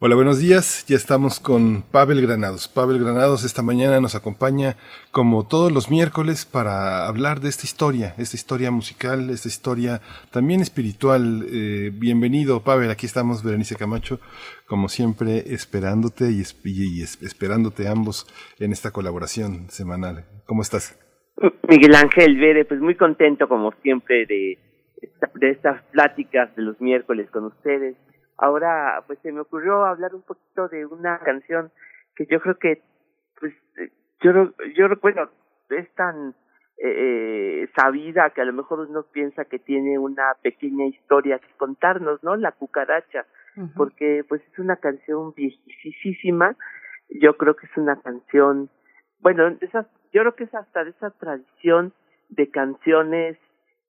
Hola, 0.01 0.15
buenos 0.15 0.39
días. 0.39 0.87
Ya 0.87 0.95
estamos 0.95 1.41
con 1.41 1.83
Pavel 1.83 2.23
Granados. 2.23 2.69
Pavel 2.69 3.01
Granados 3.01 3.45
esta 3.45 3.63
mañana 3.63 4.01
nos 4.01 4.15
acompaña 4.15 4.77
como 5.11 5.45
todos 5.45 5.73
los 5.73 5.91
miércoles 5.91 6.47
para 6.47 7.09
hablar 7.09 7.41
de 7.41 7.49
esta 7.49 7.65
historia, 7.65 8.15
esta 8.17 8.37
historia 8.37 8.71
musical, 8.71 9.29
esta 9.29 9.49
historia 9.49 10.01
también 10.31 10.61
espiritual. 10.61 11.45
Eh, 11.53 11.91
bienvenido, 11.93 12.63
Pavel. 12.63 12.93
Aquí 12.93 13.07
estamos, 13.07 13.43
Berenice 13.43 13.75
Camacho, 13.75 14.21
como 14.69 14.89
siempre, 14.89 15.39
esperándote 15.53 16.31
y, 16.31 16.43
esperándote 17.03 17.89
ambos 17.89 18.25
en 18.61 18.71
esta 18.71 18.93
colaboración 18.93 19.69
semanal. 19.69 20.27
¿Cómo 20.47 20.63
estás? 20.63 20.97
Miguel 21.69 21.97
Ángel 21.97 22.37
Vere, 22.37 22.65
pues 22.67 22.81
muy 22.81 22.95
contento 22.95 23.49
como 23.49 23.73
siempre 23.83 24.27
de, 24.27 24.59
de 25.41 25.51
estas 25.51 25.83
pláticas 25.91 26.55
de 26.55 26.63
los 26.63 26.81
miércoles 26.81 27.29
con 27.33 27.47
ustedes 27.47 27.97
ahora 28.39 29.03
pues 29.07 29.19
se 29.21 29.33
me 29.33 29.41
ocurrió 29.41 29.85
hablar 29.85 30.15
un 30.15 30.23
poquito 30.23 30.69
de 30.69 30.87
una 30.87 31.19
canción 31.19 31.71
que 32.17 32.27
yo 32.27 32.41
creo 32.41 32.59
que 32.59 32.83
pues 33.39 33.55
yo 34.21 34.33
yo 34.75 34.89
recuerdo 34.89 35.31
es 35.71 35.93
tan 35.95 36.35
eh, 36.81 37.63
eh, 37.63 37.69
sabida 37.75 38.31
que 38.31 38.41
a 38.41 38.45
lo 38.45 38.53
mejor 38.53 38.81
uno 38.81 39.03
piensa 39.13 39.45
que 39.45 39.59
tiene 39.59 39.99
una 39.99 40.35
pequeña 40.43 40.87
historia 40.87 41.41
que 41.41 41.49
contarnos, 41.57 42.23
¿no? 42.23 42.37
La 42.37 42.53
cucaracha, 42.53 43.27
porque 43.75 44.25
pues 44.29 44.41
es 44.53 44.59
una 44.61 44.77
canción 44.77 45.35
viejísima, 45.35 46.55
yo 47.09 47.37
creo 47.37 47.57
que 47.57 47.67
es 47.67 47.77
una 47.77 48.01
canción, 48.01 48.71
bueno, 49.19 49.49
esas, 49.61 49.87
yo 50.13 50.21
creo 50.21 50.37
que 50.37 50.45
es 50.45 50.55
hasta 50.55 50.85
de 50.85 50.91
esa 50.91 51.11
tradición 51.11 51.93
de 52.29 52.49
canciones 52.49 53.37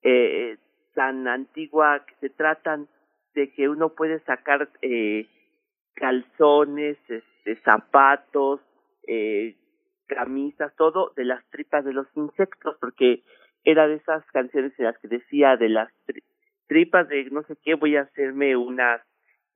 eh, 0.02 0.56
tan 0.94 1.28
antigua 1.28 2.04
que 2.04 2.14
se 2.16 2.30
tratan 2.30 2.88
de 3.34 3.52
que 3.52 3.68
uno 3.68 3.94
puede 3.94 4.20
sacar 4.20 4.68
eh, 4.82 5.26
calzones, 5.94 6.98
este, 7.08 7.56
zapatos, 7.62 8.60
eh, 9.06 9.56
camisas, 10.06 10.74
todo 10.76 11.12
de 11.16 11.24
las 11.24 11.44
tripas 11.50 11.84
de 11.84 11.92
los 11.92 12.06
insectos, 12.16 12.76
porque 12.80 13.22
era 13.64 13.86
de 13.86 13.96
esas 13.96 14.24
canciones 14.32 14.72
en 14.78 14.86
las 14.86 14.98
que 14.98 15.08
decía 15.08 15.56
de 15.56 15.68
las 15.68 15.92
tripas 16.66 17.08
de 17.08 17.24
no 17.30 17.42
sé 17.44 17.56
qué 17.62 17.74
voy 17.74 17.96
a 17.96 18.02
hacerme 18.02 18.56
unas 18.56 19.02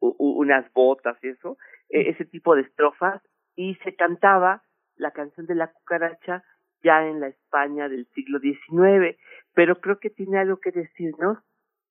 unas 0.00 0.70
botas 0.72 1.16
y 1.22 1.28
eso, 1.28 1.56
e, 1.88 2.10
ese 2.10 2.24
tipo 2.24 2.54
de 2.54 2.62
estrofas 2.62 3.22
y 3.56 3.76
se 3.76 3.94
cantaba 3.94 4.62
la 4.96 5.12
canción 5.12 5.46
de 5.46 5.54
la 5.54 5.72
cucaracha 5.72 6.44
ya 6.82 7.06
en 7.06 7.20
la 7.20 7.28
España 7.28 7.88
del 7.88 8.06
siglo 8.14 8.38
XIX, 8.38 9.16
pero 9.54 9.80
creo 9.80 9.98
que 9.98 10.10
tiene 10.10 10.38
algo 10.38 10.58
que 10.58 10.70
decirnos 10.70 11.38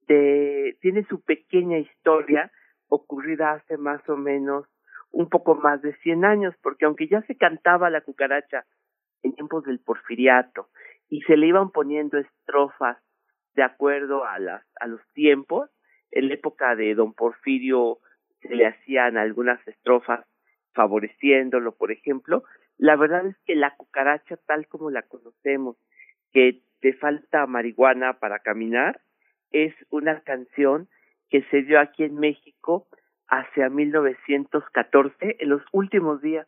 de, 0.08 0.78
tiene 0.82 1.06
su 1.06 1.22
pequeña 1.22 1.78
historia 1.78 2.52
ocurrida 2.88 3.54
hace 3.54 3.78
más 3.78 4.08
o 4.10 4.16
menos 4.16 4.66
un 5.12 5.30
poco 5.30 5.56
más 5.56 5.82
de 5.82 5.96
100 5.98 6.26
años, 6.26 6.56
porque 6.62 6.86
aunque 6.86 7.08
ya 7.08 7.22
se 7.24 7.38
cantaba 7.38 7.90
la 7.90 8.02
cucaracha 8.02 8.66
en 9.22 9.34
tiempos 9.34 9.64
del 9.64 9.80
porfiriato 9.80 10.70
y 11.10 11.22
se 11.22 11.38
le 11.38 11.48
iban 11.48 11.70
poniendo 11.72 12.18
estrofas 12.18 12.98
de 13.56 13.64
acuerdo 13.64 14.26
a, 14.26 14.40
las, 14.40 14.64
a 14.80 14.88
los 14.88 15.02
tiempos, 15.14 15.70
en 16.12 16.28
la 16.28 16.36
época 16.36 16.76
de 16.76 16.96
don 16.96 17.14
Porfirio 17.14 18.00
se 18.42 18.56
le 18.56 18.68
hacían 18.68 19.18
algunas 19.18 19.66
estrofas 19.68 20.26
favoreciéndolo, 20.74 21.76
por 21.76 21.92
ejemplo, 21.92 22.44
la 22.78 22.96
verdad 22.96 23.28
es 23.28 23.38
que 23.46 23.56
la 23.56 23.76
cucaracha 23.76 24.38
tal 24.48 24.68
como 24.68 24.90
la 24.90 25.04
conocemos, 25.04 25.78
que 26.32 26.62
te 26.82 26.94
falta 26.94 27.46
marihuana 27.46 28.20
para 28.20 28.40
caminar, 28.40 29.00
es 29.54 29.74
una 29.90 30.20
canción 30.22 30.90
que 31.30 31.44
se 31.44 31.62
dio 31.62 31.80
aquí 31.80 32.04
en 32.04 32.16
México 32.16 32.88
hacia 33.28 33.70
1914, 33.70 35.38
en 35.40 35.50
los 35.50 35.62
últimos 35.72 36.22
días 36.22 36.48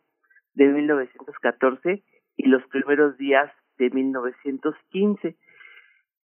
de 0.54 0.66
1914 0.66 2.04
y 2.36 2.48
los 2.48 2.62
primeros 2.66 3.16
días 3.16 3.50
de 3.78 3.90
1915, 3.90 5.36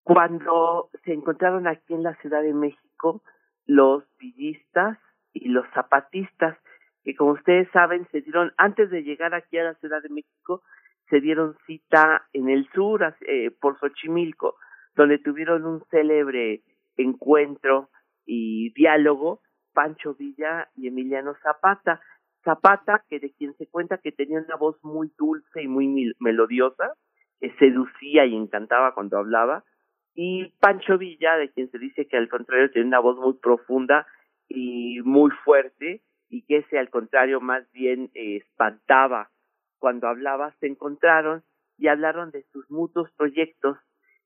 cuando 0.03 0.89
se 1.03 1.13
encontraron 1.13 1.67
aquí 1.67 1.93
en 1.93 2.03
la 2.03 2.15
Ciudad 2.15 2.41
de 2.41 2.53
México 2.53 3.23
los 3.65 4.03
villistas 4.19 4.97
y 5.33 5.49
los 5.49 5.65
zapatistas, 5.73 6.57
que 7.03 7.15
como 7.15 7.31
ustedes 7.31 7.69
saben 7.71 8.07
se 8.11 8.21
dieron, 8.21 8.53
antes 8.57 8.89
de 8.89 9.03
llegar 9.03 9.33
aquí 9.33 9.57
a 9.57 9.63
la 9.63 9.75
Ciudad 9.75 10.01
de 10.01 10.09
México, 10.09 10.63
se 11.09 11.19
dieron 11.19 11.55
cita 11.65 12.27
en 12.33 12.49
el 12.49 12.69
sur, 12.71 13.15
eh, 13.21 13.51
por 13.59 13.79
Xochimilco, 13.79 14.55
donde 14.95 15.19
tuvieron 15.19 15.65
un 15.65 15.83
célebre 15.89 16.61
encuentro 16.97 17.89
y 18.25 18.73
diálogo 18.73 19.41
Pancho 19.73 20.15
Villa 20.15 20.69
y 20.75 20.87
Emiliano 20.87 21.35
Zapata. 21.41 22.01
Zapata, 22.43 23.03
que 23.07 23.19
de 23.19 23.31
quien 23.33 23.55
se 23.57 23.67
cuenta 23.67 23.99
que 23.99 24.11
tenía 24.11 24.39
una 24.39 24.55
voz 24.55 24.77
muy 24.83 25.11
dulce 25.17 25.61
y 25.61 25.67
muy 25.67 26.13
melodiosa, 26.19 26.93
que 27.39 27.53
seducía 27.57 28.25
y 28.25 28.35
encantaba 28.35 28.93
cuando 28.93 29.17
hablaba, 29.17 29.63
y 30.13 30.49
Pancho 30.59 30.97
Villa, 30.97 31.37
de 31.37 31.51
quien 31.51 31.69
se 31.69 31.77
dice 31.77 32.07
que 32.07 32.17
al 32.17 32.29
contrario 32.29 32.71
tenía 32.71 32.87
una 32.87 32.99
voz 32.99 33.17
muy 33.17 33.33
profunda 33.33 34.07
y 34.49 34.99
muy 35.03 35.31
fuerte, 35.43 36.01
y 36.29 36.43
que 36.43 36.57
ese 36.57 36.79
al 36.79 36.89
contrario 36.89 37.41
más 37.41 37.69
bien 37.71 38.09
eh, 38.13 38.37
espantaba 38.37 39.29
cuando 39.79 40.07
hablaba, 40.07 40.55
se 40.59 40.67
encontraron 40.67 41.43
y 41.77 41.87
hablaron 41.87 42.31
de 42.31 42.43
sus 42.51 42.69
mutuos 42.69 43.11
proyectos 43.13 43.77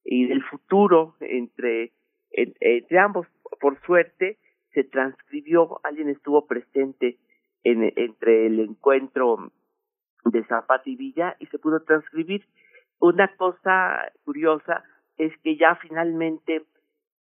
y 0.03 0.27
del 0.27 0.43
futuro 0.43 1.15
entre 1.19 1.93
entre 2.35 2.99
ambos, 2.99 3.27
por 3.59 3.79
suerte, 3.81 4.37
se 4.73 4.83
transcribió, 4.83 5.79
alguien 5.83 6.09
estuvo 6.09 6.45
presente 6.45 7.17
en, 7.63 7.93
entre 7.95 8.47
el 8.47 8.59
encuentro 8.59 9.51
de 10.25 10.43
Zapata 10.45 10.83
y 10.85 10.95
Villa 10.95 11.35
y 11.39 11.47
se 11.47 11.59
pudo 11.59 11.81
transcribir. 11.83 12.45
Una 12.99 13.33
cosa 13.35 14.11
curiosa 14.23 14.83
es 15.17 15.31
que 15.43 15.55
ya 15.57 15.75
finalmente 15.75 16.63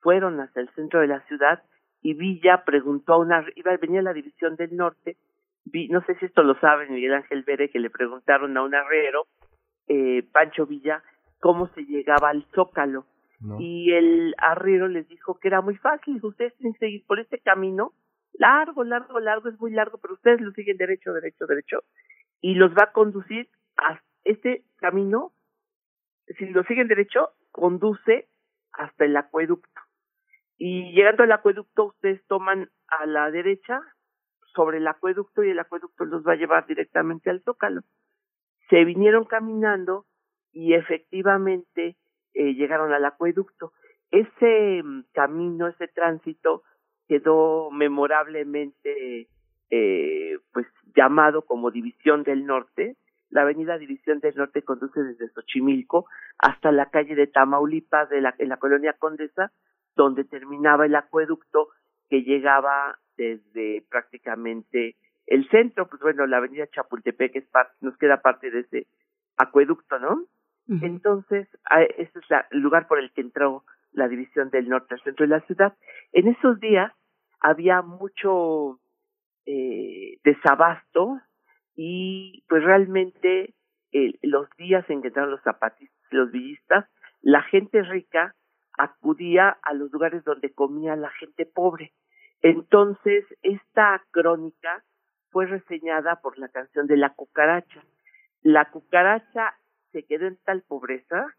fueron 0.01 0.39
hasta 0.39 0.61
el 0.61 0.69
centro 0.69 0.99
de 0.99 1.07
la 1.07 1.21
ciudad 1.27 1.63
y 2.01 2.15
Villa 2.15 2.63
preguntó 2.65 3.13
a 3.13 3.19
una, 3.19 3.45
iba 3.55 3.75
venía 3.77 4.01
la 4.01 4.13
división 4.13 4.55
del 4.55 4.75
norte, 4.75 5.15
no 5.89 6.03
sé 6.05 6.15
si 6.15 6.25
esto 6.25 6.43
lo 6.43 6.59
saben 6.59 6.93
Miguel 6.93 7.13
Ángel 7.13 7.43
Vere, 7.43 7.69
que 7.69 7.79
le 7.79 7.89
preguntaron 7.89 8.57
a 8.57 8.63
un 8.63 8.75
arrero, 8.75 9.27
eh, 9.87 10.23
Pancho 10.31 10.65
Villa, 10.65 11.01
cómo 11.39 11.67
se 11.67 11.85
llegaba 11.85 12.29
al 12.29 12.45
Zócalo 12.53 13.05
y 13.59 13.91
el 13.91 14.35
arriero 14.37 14.87
les 14.87 15.07
dijo 15.07 15.37
que 15.39 15.49
era 15.49 15.61
muy 15.61 15.75
fácil, 15.77 16.19
ustedes 16.23 16.55
tienen 16.57 16.73
que 16.73 16.79
seguir 16.79 17.05
por 17.05 17.19
este 17.19 17.39
camino, 17.39 17.93
largo, 18.33 18.83
largo, 18.83 19.19
largo, 19.19 19.49
es 19.49 19.59
muy 19.59 19.71
largo, 19.71 19.97
pero 19.97 20.13
ustedes 20.13 20.39
lo 20.41 20.51
siguen 20.51 20.77
derecho, 20.77 21.13
derecho, 21.13 21.45
derecho, 21.45 21.83
y 22.41 22.55
los 22.55 22.71
va 22.71 22.85
a 22.85 22.91
conducir 22.91 23.49
a 23.77 24.01
este 24.23 24.63
camino, 24.77 25.33
si 26.37 26.45
lo 26.47 26.63
siguen 26.63 26.87
derecho, 26.87 27.31
conduce 27.51 28.29
hasta 28.71 29.05
el 29.05 29.15
acueducto. 29.17 29.81
Y 30.57 30.93
llegando 30.93 31.23
al 31.23 31.31
acueducto, 31.31 31.85
ustedes 31.85 32.25
toman 32.27 32.69
a 32.87 33.05
la 33.05 33.29
derecha 33.31 33.81
sobre 34.55 34.77
el 34.77 34.87
acueducto 34.87 35.43
y 35.43 35.49
el 35.49 35.59
acueducto 35.59 36.05
los 36.05 36.25
va 36.25 36.33
a 36.33 36.37
llevar 36.37 36.65
directamente 36.67 37.29
al 37.29 37.41
Zócalo. 37.41 37.81
Se 38.69 38.85
vinieron 38.85 39.25
caminando 39.25 40.05
y 40.51 40.73
efectivamente 40.73 41.97
eh, 42.33 42.53
llegaron 42.53 42.93
al 42.93 43.05
acueducto. 43.05 43.73
Ese 44.11 44.81
mm, 44.83 45.05
camino, 45.13 45.67
ese 45.67 45.87
tránsito 45.87 46.63
quedó 47.07 47.69
memorablemente 47.71 49.27
eh, 49.69 50.37
pues 50.51 50.67
llamado 50.95 51.43
como 51.43 51.71
División 51.71 52.23
del 52.23 52.45
Norte. 52.45 52.95
La 53.29 53.41
avenida 53.41 53.77
División 53.77 54.19
del 54.19 54.35
Norte 54.35 54.61
conduce 54.61 55.01
desde 55.01 55.29
Xochimilco 55.29 56.05
hasta 56.37 56.71
la 56.71 56.91
calle 56.91 57.15
de 57.15 57.27
Tamaulipas 57.27 58.09
de 58.09 58.21
la, 58.21 58.35
en 58.37 58.49
la 58.49 58.57
colonia 58.57 58.93
Condesa, 58.93 59.51
donde 59.95 60.23
terminaba 60.23 60.85
el 60.85 60.95
acueducto 60.95 61.69
que 62.09 62.21
llegaba 62.21 62.99
desde 63.17 63.83
prácticamente 63.89 64.95
el 65.25 65.49
centro, 65.49 65.87
pues 65.87 66.01
bueno, 66.01 66.27
la 66.27 66.37
avenida 66.37 66.67
Chapultepec 66.67 67.35
es 67.35 67.45
parte, 67.47 67.73
nos 67.81 67.97
queda 67.97 68.21
parte 68.21 68.51
de 68.51 68.59
ese 68.59 68.87
acueducto, 69.37 69.97
¿no? 69.99 70.25
Entonces, 70.67 71.47
ese 71.97 72.19
es 72.19 72.25
el 72.51 72.59
lugar 72.59 72.87
por 72.87 72.99
el 72.99 73.11
que 73.11 73.21
entró 73.21 73.63
la 73.91 74.07
división 74.07 74.49
del 74.49 74.69
norte 74.69 74.93
al 74.93 75.01
centro 75.01 75.25
de 75.25 75.35
la 75.35 75.41
ciudad. 75.41 75.75
En 76.13 76.27
esos 76.27 76.59
días 76.59 76.91
había 77.39 77.81
mucho 77.81 78.79
eh, 79.45 80.19
desabasto 80.23 81.19
y 81.75 82.43
pues 82.47 82.63
realmente 82.63 83.53
los 84.21 84.49
días 84.57 84.89
en 84.89 85.01
que 85.01 85.09
entraron 85.09 85.31
los 85.31 85.43
zapatistas, 85.43 85.99
los 86.11 86.31
villistas, 86.31 86.85
la 87.21 87.43
gente 87.43 87.81
rica 87.83 88.35
acudía 88.77 89.57
a 89.61 89.73
los 89.73 89.91
lugares 89.91 90.23
donde 90.23 90.53
comía 90.53 90.95
la 90.95 91.09
gente 91.11 91.45
pobre. 91.45 91.93
Entonces, 92.41 93.25
esta 93.41 94.03
crónica 94.11 94.83
fue 95.29 95.45
reseñada 95.45 96.21
por 96.21 96.37
la 96.37 96.49
canción 96.49 96.87
de 96.87 96.97
la 96.97 97.13
cucaracha. 97.13 97.83
La 98.41 98.69
cucaracha 98.71 99.55
se 99.93 100.03
quedó 100.03 100.27
en 100.27 100.37
tal 100.43 100.61
pobreza 100.63 101.33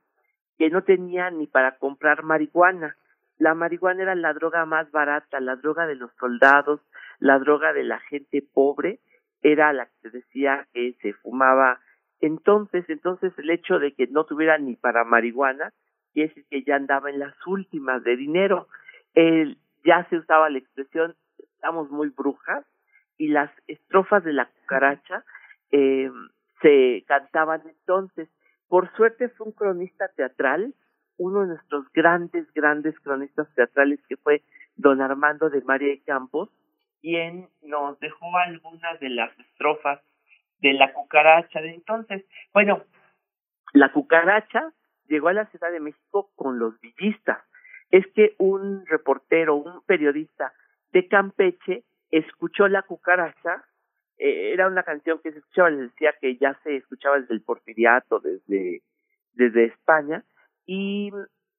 que 0.56 0.70
no 0.70 0.82
tenía 0.82 1.30
ni 1.30 1.46
para 1.46 1.76
comprar 1.76 2.22
marihuana. 2.22 2.96
La 3.36 3.54
marihuana 3.54 4.02
era 4.02 4.14
la 4.14 4.32
droga 4.32 4.64
más 4.64 4.90
barata, 4.90 5.40
la 5.40 5.56
droga 5.56 5.86
de 5.86 5.96
los 5.96 6.12
soldados, 6.14 6.80
la 7.18 7.38
droga 7.38 7.72
de 7.72 7.84
la 7.84 7.98
gente 7.98 8.42
pobre, 8.42 9.00
era 9.42 9.72
la 9.72 9.86
que 9.86 9.92
se 10.02 10.10
decía 10.10 10.66
que 10.72 10.96
se 11.02 11.12
fumaba. 11.12 11.80
Entonces, 12.20 12.88
entonces 12.88 13.32
el 13.36 13.50
hecho 13.50 13.78
de 13.78 13.92
que 13.92 14.06
no 14.06 14.24
tuviera 14.24 14.56
ni 14.56 14.76
para 14.76 15.04
marihuana, 15.04 15.72
quiere 16.12 16.28
decir 16.28 16.46
que 16.48 16.62
ya 16.62 16.76
andaba 16.76 17.10
en 17.10 17.18
las 17.18 17.34
últimas 17.46 18.02
de 18.04 18.16
dinero. 18.16 18.68
El, 19.14 19.58
ya 19.84 20.06
se 20.08 20.16
usaba 20.16 20.48
la 20.48 20.58
expresión, 20.58 21.14
estamos 21.38 21.90
muy 21.90 22.08
brujas, 22.08 22.64
y 23.18 23.28
las 23.28 23.50
estrofas 23.66 24.24
de 24.24 24.32
la 24.32 24.46
cucaracha 24.46 25.24
eh, 25.70 26.10
se 26.62 27.04
cantaban 27.06 27.62
entonces. 27.66 28.28
Por 28.74 28.92
suerte 28.96 29.28
fue 29.28 29.46
un 29.46 29.52
cronista 29.52 30.08
teatral, 30.16 30.74
uno 31.16 31.42
de 31.42 31.46
nuestros 31.46 31.84
grandes, 31.92 32.52
grandes 32.54 32.98
cronistas 32.98 33.46
teatrales 33.54 34.00
que 34.08 34.16
fue 34.16 34.42
don 34.74 35.00
Armando 35.00 35.48
de 35.48 35.62
María 35.62 35.90
de 35.90 36.02
Campos, 36.02 36.50
quien 37.00 37.48
nos 37.62 38.00
dejó 38.00 38.36
algunas 38.36 38.98
de 38.98 39.10
las 39.10 39.30
estrofas 39.38 40.00
de 40.58 40.72
la 40.72 40.92
cucaracha 40.92 41.60
de 41.60 41.72
entonces. 41.72 42.24
Bueno, 42.52 42.82
la 43.74 43.92
cucaracha 43.92 44.72
llegó 45.06 45.28
a 45.28 45.34
la 45.34 45.46
Ciudad 45.46 45.70
de 45.70 45.78
México 45.78 46.32
con 46.34 46.58
los 46.58 46.74
villistas. 46.80 47.44
Es 47.92 48.04
que 48.08 48.34
un 48.38 48.84
reportero, 48.86 49.54
un 49.54 49.82
periodista 49.86 50.52
de 50.92 51.06
Campeche 51.06 51.84
escuchó 52.10 52.66
la 52.66 52.82
cucaracha, 52.82 53.62
eh, 54.18 54.52
era 54.52 54.68
una 54.68 54.82
canción 54.82 55.20
que 55.22 55.32
se 55.32 55.38
escuchaba, 55.38 55.70
les 55.70 55.90
decía 55.90 56.14
que 56.20 56.36
ya 56.36 56.58
se 56.62 56.76
escuchaba 56.76 57.20
desde 57.20 57.34
el 57.34 57.42
porfiriato, 57.42 58.20
desde, 58.20 58.82
desde 59.32 59.64
España, 59.64 60.24
y 60.66 61.10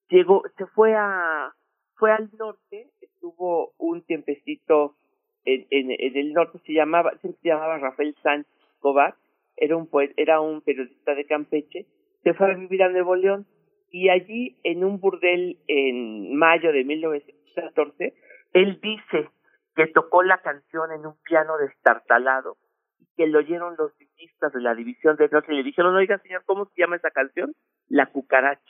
llegó, 0.09 0.43
se 0.57 0.65
fue 0.67 0.93
a, 0.95 1.53
fue 1.95 2.11
al 2.11 2.29
norte, 2.37 2.89
estuvo 3.01 3.73
un 3.77 4.01
tiempecito 4.03 4.95
en, 5.43 5.65
en, 5.69 6.17
el 6.17 6.33
norte, 6.33 6.59
se 6.65 6.73
llamaba, 6.73 7.13
se 7.21 7.35
llamaba 7.43 7.77
Rafael 7.77 8.15
Sánchez 8.23 8.51
Cobar, 8.79 9.15
era 9.57 9.77
un 9.77 9.89
era 10.17 10.41
un 10.41 10.61
periodista 10.61 11.13
de 11.13 11.25
Campeche, 11.25 11.85
se 12.23 12.33
fue 12.33 12.51
a 12.51 12.55
vivir 12.55 12.83
a 12.83 12.89
Nuevo 12.89 13.15
León, 13.15 13.45
y 13.91 14.09
allí 14.09 14.57
en 14.63 14.83
un 14.83 14.99
burdel 14.99 15.57
en 15.67 16.35
mayo 16.35 16.71
de 16.71 16.83
1914, 16.83 18.13
él 18.53 18.79
dice 18.81 19.29
que 19.75 19.87
tocó 19.87 20.23
la 20.23 20.37
canción 20.39 20.91
en 20.91 21.05
un 21.05 21.15
piano 21.23 21.57
destartalado 21.57 22.57
y 22.99 23.05
que 23.17 23.27
lo 23.27 23.39
oyeron 23.39 23.75
los 23.77 23.95
villistas 23.97 24.53
de 24.53 24.61
la 24.61 24.73
División 24.73 25.17
del 25.17 25.29
Norte 25.31 25.53
y 25.53 25.57
le 25.57 25.63
dijeron, 25.63 25.95
oiga 25.95 26.17
señor, 26.19 26.43
¿cómo 26.45 26.65
se 26.65 26.81
llama 26.81 26.95
esa 26.95 27.11
canción? 27.11 27.53
La 27.89 28.07
cucaracha. 28.07 28.63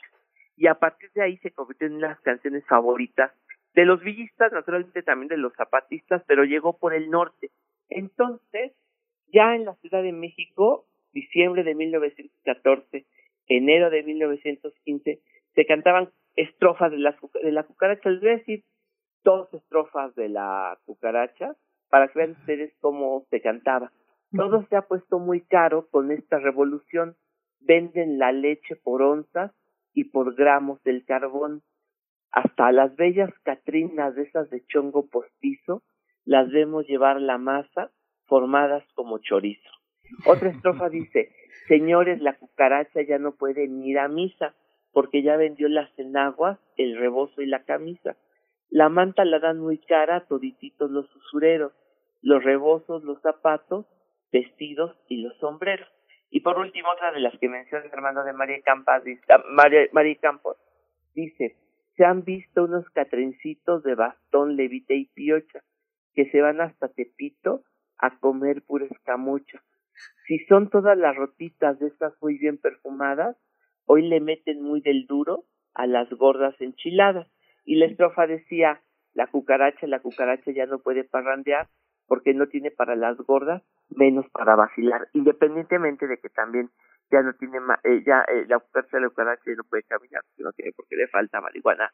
Y 0.56 0.66
a 0.66 0.74
partir 0.74 1.10
de 1.12 1.22
ahí 1.22 1.36
se 1.38 1.52
convirtió 1.52 1.86
en 1.86 2.00
las 2.00 2.18
canciones 2.20 2.64
favoritas 2.66 3.32
de 3.74 3.84
los 3.84 4.00
villistas, 4.00 4.52
naturalmente 4.52 5.02
también 5.02 5.28
de 5.28 5.36
los 5.36 5.52
zapatistas, 5.54 6.22
pero 6.26 6.44
llegó 6.44 6.78
por 6.78 6.94
el 6.94 7.10
norte. 7.10 7.50
Entonces, 7.90 8.72
ya 9.32 9.54
en 9.54 9.66
la 9.66 9.74
Ciudad 9.76 10.02
de 10.02 10.12
México, 10.12 10.86
diciembre 11.12 11.62
de 11.62 11.74
1914, 11.74 13.04
enero 13.48 13.90
de 13.90 14.02
1915, 14.02 15.20
se 15.54 15.66
cantaban 15.66 16.10
estrofas 16.36 16.90
de 16.90 16.98
la, 16.98 17.16
de 17.42 17.52
la 17.52 17.64
cucaracha, 17.64 18.10
es 18.10 18.20
decir, 18.20 18.64
dos 19.26 19.52
estrofas 19.52 20.14
de 20.14 20.28
la 20.28 20.78
cucaracha 20.86 21.56
para 21.90 22.06
que 22.06 22.20
vean 22.20 22.30
ustedes 22.30 22.72
cómo 22.80 23.26
se 23.28 23.40
cantaba. 23.40 23.90
Todo 24.30 24.64
se 24.68 24.76
ha 24.76 24.82
puesto 24.82 25.18
muy 25.18 25.40
caro 25.40 25.88
con 25.90 26.12
esta 26.12 26.38
revolución. 26.38 27.16
Venden 27.58 28.20
la 28.20 28.30
leche 28.30 28.76
por 28.76 29.02
onzas 29.02 29.50
y 29.92 30.04
por 30.04 30.36
gramos 30.36 30.80
del 30.84 31.04
carbón. 31.04 31.62
Hasta 32.30 32.70
las 32.70 32.94
bellas 32.94 33.30
catrinas 33.42 34.14
de 34.14 34.22
esas 34.22 34.48
de 34.50 34.64
chongo 34.66 35.08
postizo 35.08 35.82
las 36.24 36.48
vemos 36.50 36.86
llevar 36.86 37.20
la 37.20 37.38
masa 37.38 37.90
formadas 38.26 38.84
como 38.94 39.18
chorizo. 39.18 39.70
Otra 40.24 40.50
estrofa 40.50 40.88
dice, 41.00 41.32
señores, 41.66 42.20
la 42.20 42.36
cucaracha 42.38 43.02
ya 43.02 43.18
no 43.18 43.32
puede 43.32 43.64
ir 43.64 43.98
a 43.98 44.06
misa 44.06 44.54
porque 44.92 45.22
ya 45.22 45.36
vendió 45.36 45.68
las 45.68 45.90
enaguas, 45.98 46.60
el 46.76 46.96
rebozo 46.96 47.42
y 47.42 47.46
la 47.46 47.64
camisa. 47.64 48.16
La 48.70 48.88
manta 48.88 49.24
la 49.24 49.38
dan 49.38 49.60
muy 49.60 49.78
cara 49.78 50.26
todititos 50.26 50.90
los 50.90 51.14
usureros, 51.14 51.72
los 52.22 52.42
rebozos, 52.42 53.04
los 53.04 53.20
zapatos, 53.22 53.86
vestidos 54.32 54.96
y 55.08 55.22
los 55.22 55.36
sombreros. 55.38 55.88
Y 56.30 56.40
por 56.40 56.58
último, 56.58 56.88
otra 56.90 57.12
de 57.12 57.20
las 57.20 57.38
que 57.38 57.48
menciona 57.48 57.86
Armando 57.92 58.24
de 58.24 58.32
María, 58.32 58.60
Campas, 58.62 59.02
ah, 59.28 59.42
María, 59.48 59.82
María 59.92 60.16
Campos, 60.20 60.56
dice, 61.14 61.56
se 61.96 62.04
han 62.04 62.24
visto 62.24 62.64
unos 62.64 62.88
catrencitos 62.90 63.82
de 63.82 63.94
bastón, 63.94 64.56
levite 64.56 64.94
y 64.94 65.06
piocha, 65.06 65.62
que 66.14 66.28
se 66.30 66.40
van 66.40 66.60
hasta 66.60 66.88
Tepito 66.88 67.62
a 67.98 68.18
comer 68.18 68.62
pura 68.62 68.86
escamucha. 68.86 69.62
Si 70.26 70.38
son 70.46 70.68
todas 70.68 70.98
las 70.98 71.16
rotitas 71.16 71.78
de 71.78 71.86
estas 71.86 72.12
muy 72.20 72.36
bien 72.36 72.58
perfumadas, 72.58 73.36
hoy 73.86 74.02
le 74.02 74.20
meten 74.20 74.62
muy 74.62 74.80
del 74.80 75.06
duro 75.06 75.44
a 75.74 75.86
las 75.86 76.10
gordas 76.10 76.54
enchiladas. 76.60 77.28
Y 77.66 77.76
la 77.76 77.86
estrofa 77.86 78.26
decía, 78.26 78.80
la 79.12 79.26
cucaracha, 79.26 79.86
la 79.86 80.00
cucaracha 80.00 80.50
ya 80.52 80.66
no 80.66 80.78
puede 80.78 81.04
parrandear 81.04 81.68
porque 82.06 82.32
no 82.32 82.46
tiene 82.46 82.70
para 82.70 82.94
las 82.94 83.18
gordas, 83.18 83.62
menos 83.90 84.26
para 84.30 84.54
vacilar, 84.54 85.08
independientemente 85.12 86.06
de 86.06 86.18
que 86.18 86.28
también 86.28 86.70
ya 87.10 87.22
no 87.22 87.34
tiene, 87.34 87.58
eh, 87.84 88.02
ya 88.06 88.24
eh, 88.28 88.46
la 88.48 88.60
cucaracha, 88.60 89.00
la 89.00 89.08
cucaracha 89.08 89.42
ya 89.46 89.54
no 89.56 89.64
puede 89.64 89.82
caminar, 89.82 90.22
porque 90.76 90.96
le 90.96 91.08
falta 91.08 91.40
marihuana 91.40 91.90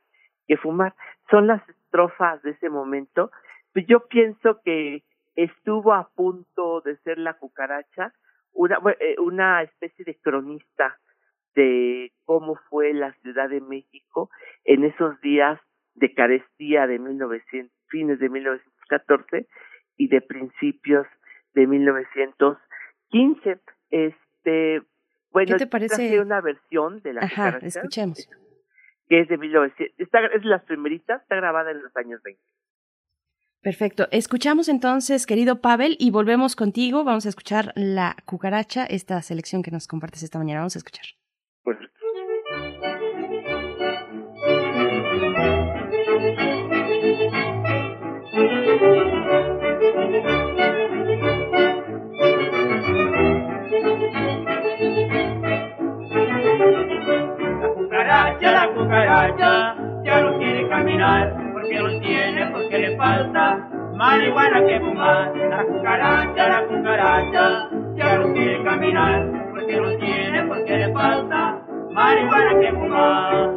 que 0.46 0.56
fumar. 0.56 0.94
Son 1.30 1.46
las 1.46 1.66
estrofas 1.68 2.42
de 2.42 2.50
ese 2.50 2.68
momento. 2.68 3.30
Pues 3.72 3.86
yo 3.86 4.06
pienso 4.08 4.60
que 4.62 5.02
estuvo 5.34 5.94
a 5.94 6.10
punto 6.14 6.82
de 6.82 6.96
ser 6.98 7.18
la 7.18 7.34
cucaracha 7.34 8.12
una, 8.52 8.78
eh, 9.00 9.16
una 9.18 9.62
especie 9.62 10.04
de 10.04 10.18
cronista 10.20 10.98
de 11.54 12.12
cómo 12.24 12.56
fue 12.68 12.92
la 12.94 13.12
Ciudad 13.22 13.48
de 13.48 13.60
México 13.60 14.30
en 14.64 14.84
esos 14.84 15.20
días 15.20 15.60
de 15.94 16.14
carestía 16.14 16.86
de 16.86 16.98
1900, 16.98 17.70
fines 17.88 18.18
de 18.18 18.28
1914 18.28 19.46
y 19.96 20.08
de 20.08 20.20
principios 20.22 21.06
de 21.54 21.66
1915. 21.66 23.60
Este, 23.90 24.82
bueno, 25.30 25.52
¿Qué 25.52 25.58
te 25.58 25.66
parece? 25.66 26.20
una 26.20 26.40
versión 26.40 27.00
de 27.02 27.12
la 27.14 27.22
Ajá, 27.22 27.58
escuchemos. 27.62 28.28
Que 29.08 29.20
es 29.20 29.28
de 29.28 29.36
1900, 29.36 29.98
está, 29.98 30.24
es 30.26 30.44
las 30.44 30.64
primeritas, 30.64 31.20
está 31.22 31.36
grabada 31.36 31.70
en 31.70 31.82
los 31.82 31.94
años 31.96 32.22
20. 32.22 32.40
Perfecto. 33.60 34.08
Escuchamos 34.10 34.68
entonces, 34.68 35.24
querido 35.24 35.60
Pavel, 35.60 35.96
y 36.00 36.10
volvemos 36.10 36.56
contigo. 36.56 37.04
Vamos 37.04 37.26
a 37.26 37.28
escuchar 37.28 37.72
La 37.76 38.16
Cucaracha, 38.24 38.84
esta 38.86 39.22
selección 39.22 39.62
que 39.62 39.70
nos 39.70 39.86
compartes 39.86 40.24
esta 40.24 40.38
mañana. 40.38 40.60
Vamos 40.60 40.74
a 40.74 40.80
escuchar. 40.80 41.04
Pues 41.64 41.78
La 57.60 57.68
cucaracha, 57.74 58.52
la 58.52 58.68
cucaracha, 58.74 59.76
ya 60.04 60.20
no 60.22 60.38
quiere 60.38 60.68
caminar, 60.68 61.36
porque 61.52 61.78
no 61.80 62.00
tiene, 62.00 62.46
porque 62.52 62.78
le 62.78 62.96
falta 62.96 63.68
marihuana 63.96 64.64
que 64.66 64.80
fumar. 64.80 65.36
La 65.36 65.64
cucaracha, 65.64 66.48
la 66.48 66.66
cucaracha, 66.66 67.70
ya 67.96 68.18
no 68.18 68.32
quiere 68.34 68.62
caminar, 68.64 69.32
porque 69.52 69.76
no 69.80 69.88
tiene, 69.98 70.21
falta 70.94 71.42
marihuana 71.94 72.60
que 72.60 72.72
fumar. 72.72 73.50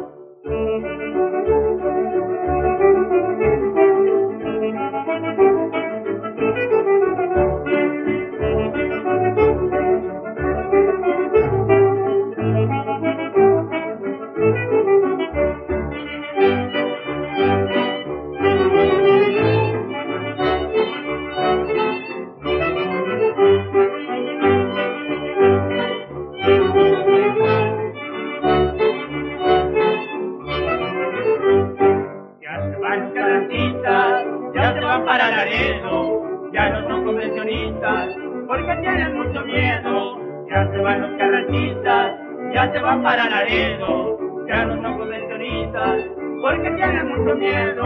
Van 42.86 43.02
para 43.02 43.28
Laredo. 43.28 44.16
ya 44.48 44.64
no 44.64 44.80
son 44.80 44.98
convencionistas, 44.98 46.04
porque 46.40 46.70
tienen 46.70 47.08
mucho 47.08 47.34
miedo. 47.34 47.82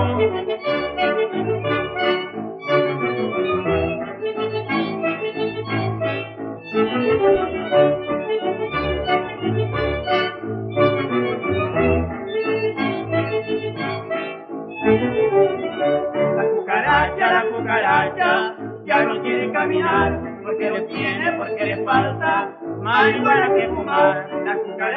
La 16.36 16.51
cucaracha, 16.51 17.32
la 17.32 17.44
cucaracha, 17.51 18.55
ya 18.84 19.05
no 19.05 19.22
quiere 19.22 19.51
caminar, 19.53 20.20
porque 20.42 20.70
le 20.70 20.80
tiene, 20.82 21.32
porque 21.38 21.64
le 21.64 21.84
falta 21.86 22.51
marihuana 22.82 23.55
que 23.55 23.68
fumar. 23.68 24.26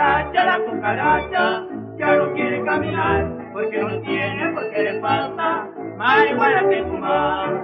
Cucaracha, 0.04 0.46
la 0.46 0.60
cucaracha, 0.60 1.64
ya 1.98 2.16
no 2.18 2.34
quiere 2.34 2.62
caminar, 2.64 3.26
porque 3.54 3.80
no 3.80 4.00
tiene, 4.02 4.50
porque 4.54 4.84
le 4.84 5.00
falta 5.00 5.68
marihuana 5.98 6.64
que 6.70 6.84
fumar. 6.84 7.62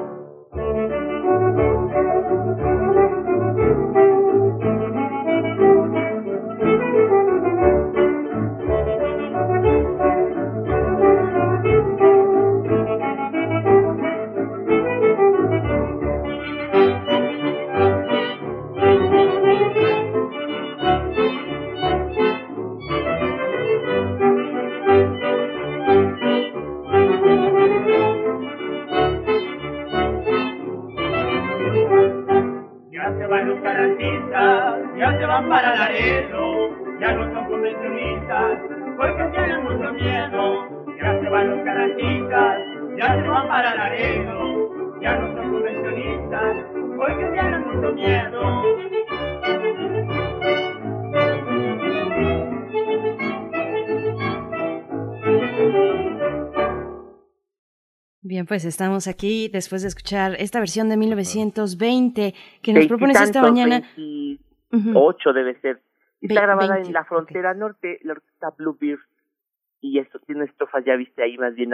Son 37.49 37.61
convencionistas, 37.61 38.59
porque 38.97 39.23
tienen 39.33 39.63
mucho 39.63 39.93
miedo. 39.93 40.69
Ya 41.01 41.19
se 41.19 41.29
van 41.29 41.49
los 41.49 41.65
garantistas, 41.65 42.57
ya 42.97 43.15
se 43.15 43.27
van 43.27 43.47
para 43.47 43.75
Laredo, 43.75 45.01
ya 45.01 45.15
no 45.17 45.35
son 45.35 45.51
convencionistas, 45.51 46.65
porque 46.97 47.25
tienen 47.33 47.61
mucho 47.67 47.93
miedo. 47.93 48.39
Bien, 58.21 58.45
pues 58.45 58.65
estamos 58.65 59.07
aquí 59.07 59.49
después 59.51 59.81
de 59.81 59.87
escuchar 59.87 60.35
esta 60.37 60.59
versión 60.59 60.89
de 60.89 60.97
1920 60.97 62.35
que 62.61 62.73
nos 62.73 62.85
propones 62.85 63.19
esta 63.21 63.41
mañana. 63.41 63.81
Ujú. 64.71 64.93
28 64.93 65.33
debe 65.33 65.59
ser. 65.61 65.88
Y 66.21 66.27
Está 66.27 66.41
grabada 66.41 66.73
20, 66.75 66.87
en 66.87 66.93
la 66.93 67.05
frontera 67.05 67.53
norte, 67.53 67.99
la 68.03 68.13
orquesta 68.13 68.49
Bluebeard. 68.57 68.99
Y 69.81 69.99
esto 69.99 70.19
tiene 70.19 70.45
estrofas, 70.45 70.83
ya 70.85 70.95
viste 70.95 71.23
ahí, 71.23 71.37
más 71.37 71.55
bien 71.55 71.71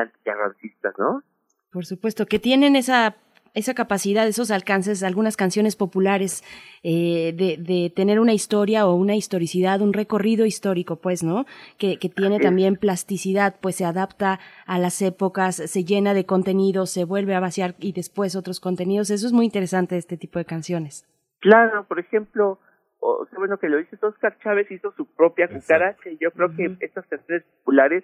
¿no? 0.97 1.23
Por 1.71 1.85
supuesto, 1.85 2.27
que 2.27 2.37
tienen 2.37 2.75
esa, 2.75 3.15
esa 3.55 3.73
capacidad, 3.73 4.27
esos 4.27 4.51
alcances, 4.51 5.01
algunas 5.01 5.37
canciones 5.37 5.75
populares, 5.75 6.43
eh, 6.83 7.33
de, 7.35 7.57
de 7.57 7.89
tener 7.89 8.19
una 8.19 8.33
historia 8.33 8.85
o 8.85 8.93
una 8.93 9.15
historicidad, 9.15 9.81
un 9.81 9.93
recorrido 9.93 10.45
histórico, 10.45 10.97
pues, 10.97 11.23
¿no? 11.23 11.45
Que, 11.79 11.97
que 11.97 12.09
tiene 12.09 12.39
también 12.39 12.75
plasticidad, 12.75 13.55
pues 13.59 13.77
se 13.77 13.85
adapta 13.85 14.39
a 14.67 14.77
las 14.77 15.01
épocas, 15.01 15.55
se 15.55 15.83
llena 15.83 16.13
de 16.13 16.25
contenidos, 16.25 16.91
se 16.91 17.05
vuelve 17.05 17.33
a 17.33 17.39
vaciar 17.39 17.75
y 17.79 17.93
después 17.93 18.35
otros 18.35 18.59
contenidos. 18.59 19.09
Eso 19.09 19.25
es 19.25 19.33
muy 19.33 19.45
interesante, 19.45 19.97
este 19.97 20.17
tipo 20.17 20.37
de 20.37 20.45
canciones. 20.45 21.07
Claro, 21.39 21.85
por 21.85 21.99
ejemplo, 21.99 22.59
o, 23.05 23.25
qué 23.25 23.37
bueno 23.37 23.57
que 23.57 23.69
lo 23.69 23.77
dices, 23.77 24.01
Oscar 24.03 24.37
Chávez 24.39 24.69
hizo 24.71 24.91
su 24.93 25.05
propia 25.05 25.45
Exacto. 25.45 25.61
cucaracha 25.61 26.09
y 26.09 26.17
yo 26.17 26.31
creo 26.31 26.55
que 26.55 26.77
estas 26.85 27.05
canciones 27.07 27.43
populares 27.59 28.03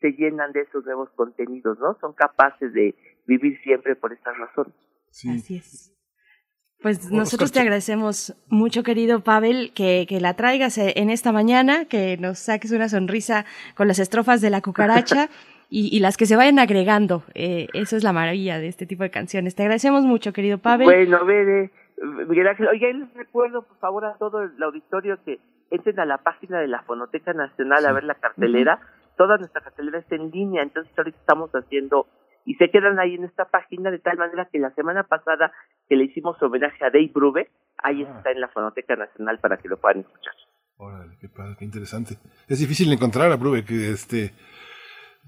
se 0.00 0.12
llenan 0.12 0.52
de 0.52 0.62
esos 0.62 0.84
nuevos 0.84 1.08
contenidos, 1.16 1.78
¿no? 1.78 1.96
Son 2.00 2.12
capaces 2.12 2.72
de 2.72 2.94
vivir 3.26 3.58
siempre 3.62 3.96
por 3.96 4.12
esta 4.12 4.32
razón. 4.32 4.74
Sí. 5.10 5.30
Así 5.30 5.56
es. 5.56 5.90
Pues 6.82 7.10
nosotros 7.10 7.50
te 7.50 7.60
agradecemos 7.60 8.36
mucho, 8.48 8.82
querido 8.82 9.20
Pavel, 9.20 9.72
que, 9.72 10.04
que 10.06 10.20
la 10.20 10.34
traigas 10.34 10.76
eh, 10.76 10.92
en 10.96 11.08
esta 11.08 11.32
mañana, 11.32 11.86
que 11.86 12.18
nos 12.18 12.40
saques 12.40 12.72
una 12.72 12.90
sonrisa 12.90 13.46
con 13.74 13.88
las 13.88 13.98
estrofas 13.98 14.42
de 14.42 14.50
la 14.50 14.60
cucaracha 14.60 15.30
y, 15.70 15.96
y 15.96 16.00
las 16.00 16.18
que 16.18 16.26
se 16.26 16.36
vayan 16.36 16.58
agregando. 16.58 17.24
Eh, 17.32 17.68
eso 17.72 17.96
es 17.96 18.04
la 18.04 18.12
maravilla 18.12 18.58
de 18.58 18.68
este 18.68 18.84
tipo 18.84 19.02
de 19.02 19.10
canciones. 19.10 19.54
Te 19.54 19.62
agradecemos 19.62 20.04
mucho, 20.04 20.34
querido 20.34 20.58
Pavel. 20.58 20.84
Bueno, 20.84 21.24
Bede, 21.24 21.70
Miguel 22.02 22.48
Ángel, 22.48 22.68
oiga, 22.68 22.88
les 22.92 23.12
recuerdo, 23.14 23.62
por 23.62 23.78
favor, 23.78 24.04
a 24.04 24.14
todo 24.18 24.42
el 24.42 24.62
auditorio 24.62 25.18
que 25.24 25.38
entren 25.70 25.98
a 26.00 26.04
la 26.04 26.18
página 26.18 26.60
de 26.60 26.68
la 26.68 26.82
Fonoteca 26.82 27.32
Nacional 27.32 27.86
a 27.86 27.92
ver 27.92 28.04
la 28.04 28.14
cartelera. 28.14 28.80
Toda 29.16 29.36
nuestra 29.38 29.60
cartelera 29.62 29.98
está 30.00 30.16
en 30.16 30.30
línea, 30.30 30.62
entonces 30.62 30.92
ahorita 30.98 31.18
estamos 31.18 31.50
haciendo 31.52 32.06
y 32.44 32.54
se 32.56 32.68
quedan 32.70 32.98
ahí 32.98 33.14
en 33.14 33.24
esta 33.24 33.44
página 33.46 33.90
de 33.90 33.98
tal 34.00 34.18
manera 34.18 34.48
que 34.52 34.58
la 34.58 34.70
semana 34.74 35.04
pasada 35.04 35.52
que 35.88 35.96
le 35.96 36.04
hicimos 36.04 36.40
homenaje 36.42 36.84
a 36.84 36.90
Dave 36.90 37.10
Brube, 37.14 37.48
ahí 37.78 38.04
Ah. 38.04 38.16
está 38.18 38.32
en 38.32 38.40
la 38.40 38.48
Fonoteca 38.48 38.96
Nacional 38.96 39.38
para 39.38 39.56
que 39.56 39.68
lo 39.68 39.76
puedan 39.78 40.00
escuchar. 40.00 40.34
Órale, 40.76 41.16
qué 41.20 41.28
padre, 41.28 41.54
qué 41.58 41.64
interesante. 41.64 42.16
Es 42.48 42.58
difícil 42.58 42.92
encontrar 42.92 43.30
a 43.30 43.36
Brubeck, 43.36 43.70
este, 43.70 44.34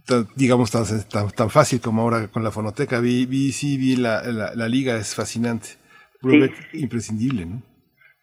tan- 0.05 0.27
digamos, 0.35 0.71
tan, 0.73 0.85
tan, 1.09 1.31
tan 1.31 1.49
fácil 1.51 1.81
como 1.81 2.03
ahora 2.03 2.29
con 2.29 2.43
la 2.43 2.51
fonoteca. 2.51 3.01
Vi, 3.01 3.25
vi 3.27 3.53
sí, 3.53 3.79
vi 3.79 3.97
la, 3.97 4.23
la, 4.25 4.55
la 4.55 4.69
liga, 4.69 4.97
es 4.97 5.15
fascinante. 5.15 5.69
Brubeck, 6.23 6.55
sí, 6.71 6.83
imprescindible, 6.83 7.47
¿no? 7.47 7.63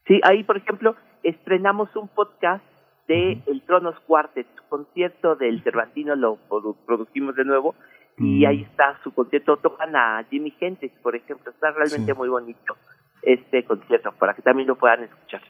Sí, 0.07 0.19
ahí, 0.23 0.43
por 0.43 0.57
ejemplo, 0.57 0.95
estrenamos 1.23 1.95
un 1.95 2.07
podcast 2.09 2.63
de 3.07 3.41
El 3.47 3.61
Tronos 3.65 3.99
Quartet, 4.07 4.47
su 4.55 4.63
concierto 4.69 5.35
del 5.35 5.61
Cervantino, 5.63 6.15
lo 6.15 6.37
produ- 6.49 6.75
produjimos 6.85 7.35
de 7.35 7.45
nuevo, 7.45 7.75
y 8.17 8.43
Mm. 8.43 8.47
ahí 8.47 8.61
está 8.63 8.99
su 9.03 9.13
concierto, 9.13 9.57
tocan 9.57 9.95
a 9.95 10.23
Jimmy 10.29 10.53
Hendrix, 10.59 10.93
por 11.01 11.15
ejemplo, 11.15 11.51
está 11.51 11.71
realmente 11.71 12.11
Sí. 12.13 12.17
muy 12.17 12.29
bonito 12.29 12.75
este 13.21 13.63
concierto, 13.65 14.11
para 14.13 14.33
que 14.33 14.41
también 14.41 14.67
lo 14.67 14.75
puedan 14.77 15.03
escuchar. 15.03 15.41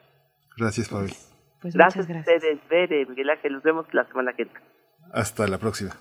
Gracias, 0.57 0.89
Pavel. 0.89 1.11
Pues 1.61 1.73
Gracias, 1.75 2.07
muchas 2.07 2.27
a 2.27 2.31
gracias. 2.31 2.43
ustedes, 2.53 2.69
Bere, 2.69 3.05
Miguel 3.05 3.29
Ángel, 3.29 3.53
nos 3.53 3.63
vemos 3.63 3.85
la 3.93 4.03
semana 4.05 4.33
que 4.33 4.43
entra. 4.43 4.61
Hasta 5.11 5.47
la 5.47 5.57
próxima. 5.57 5.91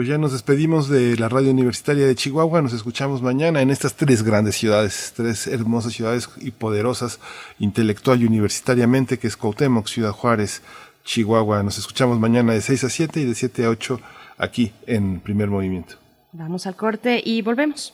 Pues 0.00 0.08
ya 0.08 0.16
nos 0.16 0.32
despedimos 0.32 0.88
de 0.88 1.14
la 1.18 1.28
radio 1.28 1.50
universitaria 1.50 2.06
de 2.06 2.14
Chihuahua. 2.14 2.62
Nos 2.62 2.72
escuchamos 2.72 3.20
mañana 3.20 3.60
en 3.60 3.68
estas 3.68 3.92
tres 3.96 4.22
grandes 4.22 4.56
ciudades, 4.56 5.12
tres 5.14 5.46
hermosas 5.46 5.92
ciudades 5.92 6.26
y 6.38 6.52
poderosas 6.52 7.20
intelectual 7.58 8.22
y 8.22 8.24
universitariamente, 8.24 9.18
que 9.18 9.26
es 9.26 9.36
Cuauhtémoc, 9.36 9.88
Ciudad 9.88 10.12
Juárez, 10.12 10.62
Chihuahua. 11.04 11.62
Nos 11.62 11.76
escuchamos 11.76 12.18
mañana 12.18 12.54
de 12.54 12.62
6 12.62 12.84
a 12.84 12.88
7 12.88 13.20
y 13.20 13.24
de 13.26 13.34
7 13.34 13.66
a 13.66 13.68
8 13.68 14.00
aquí 14.38 14.72
en 14.86 15.20
Primer 15.20 15.50
Movimiento. 15.50 15.96
Vamos 16.32 16.66
al 16.66 16.76
corte 16.76 17.20
y 17.22 17.42
volvemos. 17.42 17.92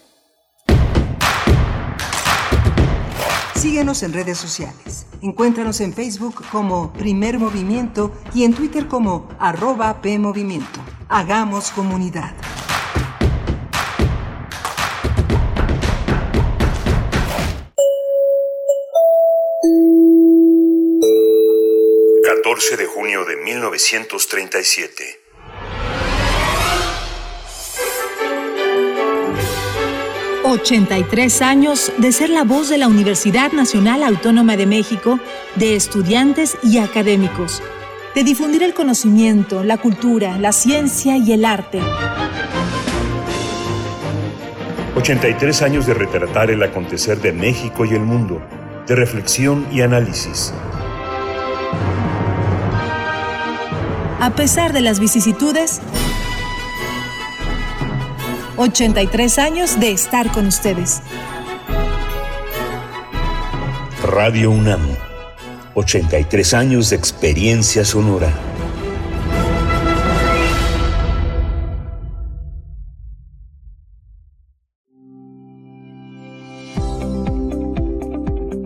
Síguenos 3.57 4.03
en 4.03 4.13
redes 4.13 4.37
sociales. 4.37 5.07
Encuéntranos 5.23 5.81
en 5.81 5.95
Facebook 5.95 6.45
como 6.53 6.93
Primer 6.93 7.39
Movimiento 7.39 8.13
y 8.35 8.45
en 8.45 8.53
Twitter 8.53 8.87
como 8.87 9.29
arroba 9.39 10.03
PMovimiento. 10.03 10.81
Hagamos 11.09 11.71
comunidad. 11.71 12.35
...14 22.45 22.77
de 22.77 22.87
junio 22.87 23.25
de 23.25 23.37
1937... 23.37 25.26
83 30.57 31.43
años 31.43 31.93
de 31.99 32.13
ser 32.13 32.31
la 32.31 32.43
voz 32.43 32.71
de 32.71 32.79
la 32.79 32.89
Universidad 32.89 33.53
Nacional 33.53 34.03
Autónoma 34.03 34.57
de 34.57 34.67
México, 34.67 35.21
de 35.57 35.77
estudiantes 35.77 36.57
y 36.63 36.79
académicos, 36.79 37.63
de 38.15 38.25
difundir 38.25 38.63
el 38.63 38.73
conocimiento, 38.73 39.63
la 39.65 39.77
cultura, 39.77 40.39
la 40.39 40.53
ciencia 40.53 41.19
y 41.19 41.33
el 41.33 41.45
arte. 41.45 41.81
83 44.97 45.63
años 45.63 45.87
de 45.87 45.93
retratar 45.93 46.51
el 46.51 46.63
acontecer 46.63 47.21
de 47.21 47.33
México 47.33 47.85
y 47.85 47.91
el 47.91 48.01
mundo, 48.01 48.41
de 48.87 48.97
reflexión 48.97 49.67
y 49.71 49.83
análisis. 49.83 50.55
A 54.21 54.33
pesar 54.35 54.73
de 54.73 54.81
las 54.81 55.01
vicisitudes, 55.01 55.83
83 58.59 59.39
años 59.39 59.79
de 59.79 59.93
estar 59.93 60.33
con 60.33 60.47
ustedes. 60.47 61.03
Radio 64.03 64.51
UNAM, 64.51 64.81
83 65.75 66.55
años 66.55 66.89
de 66.89 66.97
experiencia 66.97 67.85
sonora. 67.85 68.33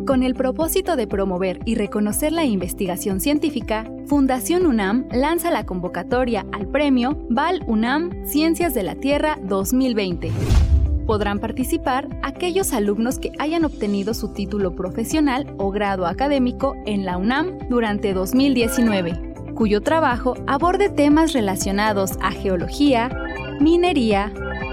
Con 0.06 0.22
el 0.22 0.34
propósito 0.34 0.94
de 0.94 1.08
promover 1.08 1.60
y 1.64 1.74
reconocer 1.74 2.30
la 2.30 2.44
investigación 2.44 3.20
científica, 3.20 3.90
Fundación 4.10 4.66
UNAM 4.66 5.06
lanza 5.12 5.52
la 5.52 5.64
convocatoria 5.64 6.44
al 6.50 6.66
premio 6.66 7.16
Val 7.30 7.62
UNAM 7.68 8.26
Ciencias 8.26 8.74
de 8.74 8.82
la 8.82 8.96
Tierra 8.96 9.38
2020. 9.40 10.32
Podrán 11.06 11.38
participar 11.38 12.08
aquellos 12.24 12.72
alumnos 12.72 13.20
que 13.20 13.30
hayan 13.38 13.64
obtenido 13.64 14.12
su 14.12 14.32
título 14.34 14.74
profesional 14.74 15.54
o 15.58 15.70
grado 15.70 16.06
académico 16.06 16.74
en 16.86 17.04
la 17.04 17.18
UNAM 17.18 17.56
durante 17.68 18.12
2019, 18.12 19.52
cuyo 19.54 19.80
trabajo 19.80 20.34
aborde 20.48 20.88
temas 20.88 21.32
relacionados 21.32 22.18
a 22.20 22.32
geología, 22.32 23.10
minería, 23.60 24.32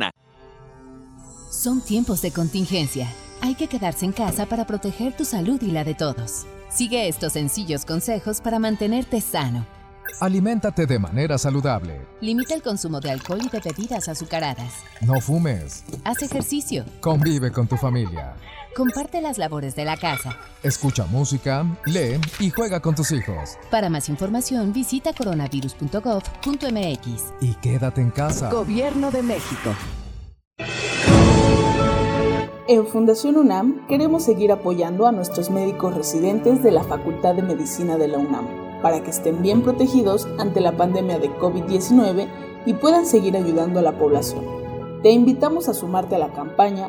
Son 1.51 1.81
tiempos 1.81 2.21
de 2.21 2.31
contingencia. 2.31 3.07
Hay 3.41 3.55
que 3.55 3.67
quedarse 3.67 4.05
en 4.05 4.13
casa 4.13 4.45
para 4.45 4.65
proteger 4.65 5.15
tu 5.15 5.25
salud 5.25 5.61
y 5.61 5.71
la 5.71 5.83
de 5.83 5.93
todos. 5.93 6.45
Sigue 6.69 7.07
estos 7.07 7.33
sencillos 7.33 7.85
consejos 7.85 8.39
para 8.39 8.57
mantenerte 8.57 9.19
sano. 9.19 9.65
Aliméntate 10.19 10.85
de 10.85 10.99
manera 10.99 11.37
saludable. 11.37 12.01
Limita 12.21 12.53
el 12.53 12.61
consumo 12.61 12.99
de 12.99 13.11
alcohol 13.11 13.41
y 13.43 13.49
de 13.49 13.59
bebidas 13.59 14.07
azucaradas. 14.07 14.73
No 15.01 15.19
fumes. 15.19 15.83
Haz 16.03 16.21
ejercicio. 16.21 16.85
Convive 17.01 17.51
con 17.51 17.67
tu 17.67 17.75
familia. 17.75 18.35
Comparte 18.75 19.21
las 19.21 19.37
labores 19.37 19.75
de 19.75 19.83
la 19.83 19.97
casa. 19.97 20.37
Escucha 20.63 21.05
música, 21.05 21.65
lee 21.85 22.21
y 22.39 22.49
juega 22.49 22.79
con 22.79 22.95
tus 22.95 23.11
hijos. 23.11 23.57
Para 23.69 23.89
más 23.89 24.07
información 24.07 24.71
visita 24.71 25.11
coronavirus.gov.mx. 25.13 27.33
Y 27.41 27.53
quédate 27.55 27.99
en 28.01 28.11
casa. 28.11 28.49
Gobierno 28.49 29.11
de 29.11 29.23
México. 29.23 29.75
En 32.67 32.87
Fundación 32.87 33.35
UNAM 33.35 33.85
queremos 33.87 34.23
seguir 34.23 34.53
apoyando 34.53 35.05
a 35.05 35.11
nuestros 35.11 35.49
médicos 35.49 35.93
residentes 35.93 36.63
de 36.63 36.71
la 36.71 36.85
Facultad 36.85 37.35
de 37.35 37.41
Medicina 37.41 37.97
de 37.97 38.07
la 38.07 38.19
UNAM 38.19 38.47
para 38.81 39.03
que 39.03 39.09
estén 39.09 39.41
bien 39.41 39.63
protegidos 39.63 40.29
ante 40.39 40.61
la 40.61 40.77
pandemia 40.77 41.19
de 41.19 41.29
COVID-19 41.29 42.29
y 42.65 42.73
puedan 42.75 43.05
seguir 43.05 43.35
ayudando 43.35 43.79
a 43.79 43.83
la 43.83 43.97
población. 43.97 44.45
Te 45.03 45.11
invitamos 45.11 45.67
a 45.67 45.73
sumarte 45.73 46.15
a 46.15 46.19
la 46.19 46.31
campaña 46.31 46.87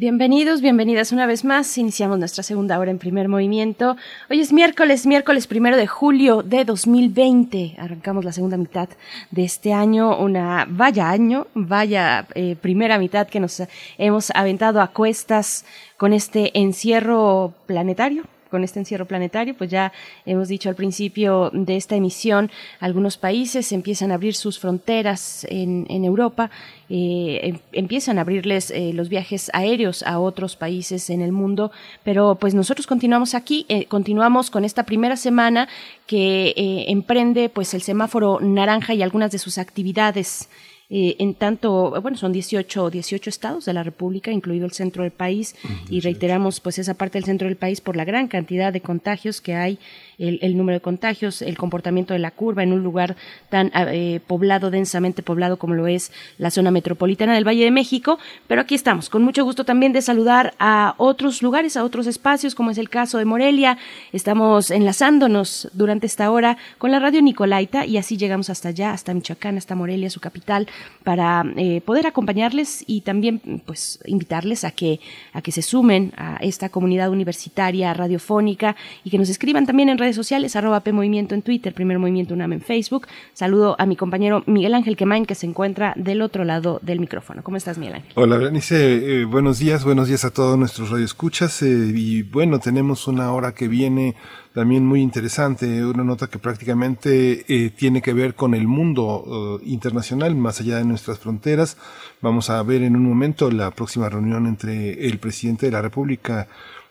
Bienvenidos, 0.00 0.60
bienvenidas 0.60 1.10
una 1.10 1.26
vez 1.26 1.44
más. 1.44 1.76
Iniciamos 1.76 2.20
nuestra 2.20 2.44
segunda 2.44 2.78
hora 2.78 2.92
en 2.92 3.00
primer 3.00 3.28
movimiento. 3.28 3.96
Hoy 4.30 4.38
es 4.38 4.52
miércoles, 4.52 5.06
miércoles 5.06 5.48
primero 5.48 5.76
de 5.76 5.88
julio 5.88 6.44
de 6.44 6.64
2020. 6.64 7.74
Arrancamos 7.78 8.24
la 8.24 8.30
segunda 8.30 8.56
mitad 8.56 8.88
de 9.32 9.42
este 9.42 9.72
año, 9.72 10.16
una 10.16 10.68
vaya 10.70 11.10
año, 11.10 11.48
vaya 11.52 12.28
eh, 12.36 12.54
primera 12.60 12.96
mitad 13.00 13.26
que 13.26 13.40
nos 13.40 13.60
hemos 13.98 14.30
aventado 14.36 14.80
a 14.80 14.92
cuestas 14.92 15.64
con 15.96 16.12
este 16.12 16.56
encierro 16.56 17.54
planetario, 17.66 18.22
con 18.50 18.64
este 18.64 18.78
encierro 18.78 19.06
planetario, 19.06 19.54
pues 19.56 19.70
ya 19.70 19.92
hemos 20.26 20.48
dicho 20.48 20.68
al 20.68 20.74
principio 20.74 21.50
de 21.52 21.76
esta 21.76 21.96
emisión, 21.96 22.50
algunos 22.80 23.16
países 23.16 23.72
empiezan 23.72 24.10
a 24.10 24.14
abrir 24.14 24.34
sus 24.34 24.58
fronteras 24.58 25.46
en, 25.48 25.86
Europa, 26.04 26.50
eh, 26.88 27.40
em, 27.42 27.58
empiezan 27.72 28.18
a 28.18 28.22
abrirles 28.22 28.70
eh, 28.70 28.92
los 28.94 29.08
viajes 29.08 29.50
aéreos 29.52 30.02
a 30.02 30.18
otros 30.18 30.56
países 30.56 31.10
en 31.10 31.20
el 31.20 31.32
mundo, 31.32 31.70
pero 32.04 32.36
pues 32.36 32.54
nosotros 32.54 32.86
continuamos 32.86 33.34
aquí, 33.34 33.66
eh, 33.68 33.86
continuamos 33.86 34.50
con 34.50 34.64
esta 34.64 34.84
primera 34.84 35.16
semana 35.16 35.68
que 36.06 36.54
emprende 36.88 37.48
pues 37.48 37.74
el 37.74 37.82
semáforo 37.82 38.40
naranja 38.40 38.94
y 38.94 39.02
algunas 39.02 39.30
de 39.30 39.38
sus 39.38 39.58
actividades. 39.58 40.48
Eh, 40.90 41.16
en 41.18 41.34
tanto, 41.34 42.00
bueno, 42.00 42.16
son 42.16 42.32
18, 42.32 42.88
18 42.88 43.28
estados 43.28 43.66
de 43.66 43.74
la 43.74 43.82
República, 43.82 44.30
incluido 44.30 44.64
el 44.64 44.72
centro 44.72 45.02
del 45.02 45.12
país, 45.12 45.54
y 45.90 46.00
reiteramos 46.00 46.60
pues 46.60 46.78
esa 46.78 46.94
parte 46.94 47.18
del 47.18 47.24
centro 47.24 47.46
del 47.46 47.56
país 47.56 47.82
por 47.82 47.94
la 47.94 48.06
gran 48.06 48.26
cantidad 48.26 48.72
de 48.72 48.80
contagios 48.80 49.42
que 49.42 49.54
hay, 49.54 49.78
el, 50.18 50.56
número 50.56 50.76
de 50.76 50.80
contagios, 50.80 51.42
el 51.42 51.56
comportamiento 51.56 52.12
de 52.12 52.18
la 52.18 52.32
curva 52.32 52.62
en 52.62 52.72
un 52.72 52.82
lugar 52.82 53.16
tan 53.50 53.70
eh, 53.74 54.20
poblado, 54.26 54.70
densamente 54.70 55.22
poblado 55.22 55.58
como 55.58 55.74
lo 55.74 55.86
es 55.86 56.12
la 56.38 56.50
zona 56.50 56.70
metropolitana 56.70 57.34
del 57.34 57.46
Valle 57.46 57.64
de 57.64 57.70
México, 57.70 58.18
pero 58.46 58.60
aquí 58.60 58.74
estamos, 58.74 59.08
con 59.08 59.22
mucho 59.22 59.44
gusto 59.44 59.64
también 59.64 59.92
de 59.92 60.02
saludar 60.02 60.54
a 60.58 60.94
otros 60.96 61.42
lugares, 61.42 61.76
a 61.76 61.84
otros 61.84 62.06
espacios, 62.06 62.54
como 62.54 62.70
es 62.70 62.78
el 62.78 62.88
caso 62.88 63.18
de 63.18 63.24
Morelia, 63.24 63.78
estamos 64.12 64.70
enlazándonos 64.70 65.68
durante 65.72 66.06
esta 66.06 66.30
hora 66.30 66.58
con 66.78 66.90
la 66.90 66.98
radio 66.98 67.22
Nicolaita 67.22 67.86
y 67.86 67.96
así 67.96 68.16
llegamos 68.16 68.50
hasta 68.50 68.70
allá, 68.70 68.92
hasta 68.92 69.14
Michoacán, 69.14 69.56
hasta 69.56 69.76
Morelia, 69.76 70.10
su 70.10 70.20
capital, 70.20 70.66
para 71.04 71.44
eh, 71.56 71.80
poder 71.82 72.06
acompañarles 72.06 72.82
y 72.86 73.02
también 73.02 73.40
pues 73.64 74.00
invitarles 74.04 74.64
a 74.64 74.72
que 74.72 75.00
a 75.32 75.42
que 75.42 75.52
se 75.52 75.62
sumen 75.62 76.12
a 76.16 76.36
esta 76.40 76.68
comunidad 76.68 77.10
universitaria 77.10 77.94
radiofónica 77.94 78.76
y 79.04 79.10
que 79.10 79.18
nos 79.18 79.28
escriban 79.28 79.66
también 79.66 79.88
en 79.88 79.98
redes 79.98 80.07
sociales 80.16 80.56
arroba 80.56 80.80
P 80.80 80.92
Movimiento 80.92 81.34
en 81.34 81.42
Twitter, 81.42 81.74
Primer 81.74 81.98
Movimiento 81.98 82.34
UNAM 82.34 82.54
en 82.54 82.60
Facebook. 82.60 83.06
Saludo 83.32 83.76
a 83.78 83.86
mi 83.86 83.96
compañero 83.96 84.42
Miguel 84.46 84.74
Ángel 84.74 84.96
Quemain 84.96 85.26
que 85.26 85.34
se 85.34 85.46
encuentra 85.46 85.94
del 85.96 86.22
otro 86.22 86.44
lado 86.44 86.80
del 86.82 87.00
micrófono. 87.00 87.42
¿Cómo 87.42 87.56
estás, 87.56 87.78
Miguel 87.78 87.96
Ángel? 87.96 88.12
Hola, 88.14 88.36
Berenice. 88.36 89.22
Eh, 89.22 89.24
buenos 89.24 89.58
días, 89.58 89.84
buenos 89.84 90.08
días 90.08 90.24
a 90.24 90.30
todos 90.30 90.58
nuestros 90.58 90.90
radioescuchas. 90.90 91.62
Eh, 91.62 91.92
y 91.94 92.22
bueno, 92.22 92.58
tenemos 92.58 93.08
una 93.08 93.32
hora 93.32 93.52
que 93.52 93.68
viene 93.68 94.14
también 94.58 94.84
muy 94.84 95.02
interesante, 95.02 95.84
una 95.84 96.02
nota 96.02 96.26
que 96.26 96.40
prácticamente 96.40 97.44
eh, 97.46 97.70
tiene 97.70 98.02
que 98.02 98.12
ver 98.12 98.34
con 98.34 98.54
el 98.54 98.66
mundo 98.66 99.60
eh, 99.62 99.64
internacional, 99.66 100.34
más 100.34 100.60
allá 100.60 100.78
de 100.78 100.84
nuestras 100.84 101.20
fronteras. 101.20 101.76
Vamos 102.22 102.50
a 102.50 102.60
ver 102.64 102.82
en 102.82 102.96
un 102.96 103.04
momento 103.04 103.52
la 103.52 103.70
próxima 103.70 104.08
reunión 104.08 104.46
entre 104.46 105.06
el 105.06 105.18
presidente 105.18 105.66
de 105.66 105.72
la 105.72 105.82
República 105.82 106.48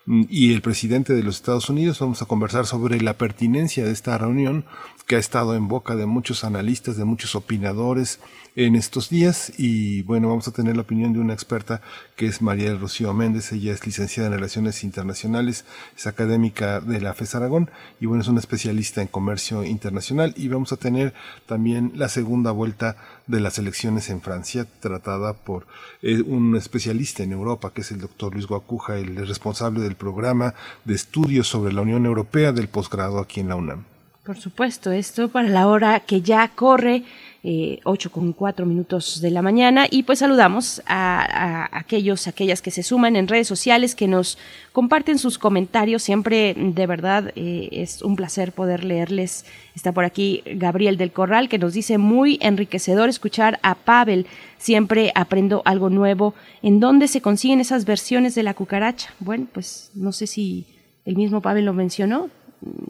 y 0.08 0.54
el 0.54 0.62
presidente 0.62 1.14
de 1.14 1.24
los 1.24 1.36
Estados 1.36 1.70
Unidos. 1.70 2.00
Vamos 2.00 2.22
a 2.22 2.26
conversar 2.26 2.66
sobre 2.66 3.02
la 3.02 3.18
pertinencia 3.18 3.84
de 3.84 3.92
esta 3.92 4.18
reunión 4.18 4.66
que 5.08 5.16
ha 5.16 5.20
estado 5.20 5.56
en 5.56 5.70
boca 5.70 5.96
de 5.96 6.06
muchos 6.06 6.44
analistas, 6.44 6.98
de 6.98 7.06
muchos 7.06 7.34
opinadores 7.34 8.20
en 8.58 8.76
estos 8.76 9.10
días. 9.10 9.54
Y 9.58 10.02
bueno, 10.02 10.28
vamos 10.28 10.50
a 10.50 10.52
tener 10.52 10.76
la 10.76 10.82
opinión 10.82 11.14
de 11.14 11.20
una 11.20 11.34
experta 11.34 11.82
que 12.18 12.26
es 12.26 12.42
María 12.42 12.68
del 12.68 12.82
Rocío 12.82 13.14
Méndez. 13.14 13.54
Ella 13.54 13.72
es 13.72 13.86
licenciada 13.86 14.28
en 14.28 14.34
Relaciones 14.34 14.84
Internacionales, 14.84 15.64
es 15.96 16.08
académica 16.08 16.82
de 16.82 17.00
la 17.00 17.14
FES 17.14 17.36
Aragón 17.36 17.72
y 18.02 18.06
bueno, 18.06 18.22
es 18.22 18.28
una 18.28 18.42
especialista 18.42 19.02
en 19.02 19.08
comercio 19.08 19.64
internacional. 19.64 20.34
Y 20.36 20.50
vamos 20.50 20.74
a 20.74 20.78
tener 20.78 21.14
también 21.46 21.94
la 21.96 22.10
segunda 22.10 22.52
vuelta 22.52 22.98
de 23.28 23.40
las 23.40 23.58
elecciones 23.60 24.10
en 24.10 24.20
Francia, 24.20 24.68
tratada 24.82 25.32
por 25.32 25.68
eh, 26.02 26.22
un 26.22 26.58
especialista 26.58 27.24
en 27.24 27.32
Europa, 27.32 27.72
que 27.74 27.80
es 27.80 27.92
el 27.92 28.02
doctor 28.02 28.34
Luis 28.34 28.46
Guacuja, 28.48 28.98
el 28.98 29.16
responsable 29.26 29.80
del 29.80 29.96
programa 29.96 30.54
de 30.84 30.96
estudios 30.96 31.48
sobre 31.48 31.72
la 31.72 31.82
Unión 31.82 32.06
Europea 32.06 32.52
del 32.52 32.68
posgrado 32.68 33.20
aquí 33.20 33.40
en 33.40 33.48
la 33.48 33.56
UNAM. 33.56 33.97
Por 34.28 34.38
supuesto, 34.38 34.92
esto 34.92 35.30
para 35.30 35.48
la 35.48 35.68
hora 35.68 36.02
que 36.02 36.22
ya 36.22 36.50
corre, 36.50 37.04
eh, 37.46 37.80
8 37.86 38.12
con 38.12 38.34
4 38.34 38.66
minutos 38.66 39.22
de 39.22 39.32
la 39.32 39.42
mañana. 39.42 39.88
Y 39.90 40.04
pues 40.04 40.20
saludamos 40.20 40.82
a, 40.86 41.70
aquellos, 41.72 42.28
aquellas 42.28 42.62
que 42.62 42.70
se 42.70 42.84
suman 42.84 43.16
en 43.16 43.30
redes 43.30 43.48
sociales, 43.48 43.96
que 43.96 44.10
nos 44.10 44.38
comparten 44.74 45.18
sus 45.18 45.38
comentarios. 45.38 46.04
Siempre, 46.04 46.54
de 46.58 46.88
verdad, 46.88 47.32
eh, 47.38 47.70
es 47.72 48.02
un 48.02 48.18
placer 48.18 48.52
poder 48.52 48.84
leerles. 48.84 49.46
Está 49.76 49.94
por 49.94 50.04
aquí 50.04 50.44
Gabriel 50.46 50.98
del 50.98 51.14
Corral, 51.14 51.48
que 51.48 51.58
nos 51.58 51.72
dice 51.72 51.98
muy 51.98 52.38
enriquecedor 52.42 53.08
escuchar 53.08 53.60
a 53.64 53.76
Pavel. 53.76 54.28
Siempre 54.58 55.14
aprendo 55.16 55.62
algo 55.64 55.90
nuevo. 55.90 56.34
¿En 56.62 56.82
dónde 56.82 57.08
se 57.08 57.22
consiguen 57.22 57.62
esas 57.62 57.86
versiones 57.86 58.36
de 58.36 58.44
la 58.44 58.56
cucaracha? 58.56 59.14
Bueno, 59.22 59.48
pues 59.54 59.90
no 59.94 60.12
sé 60.12 60.28
si 60.28 60.68
el 61.06 61.16
mismo 61.16 61.40
Pavel 61.40 61.64
lo 61.64 61.72
mencionó 61.72 62.30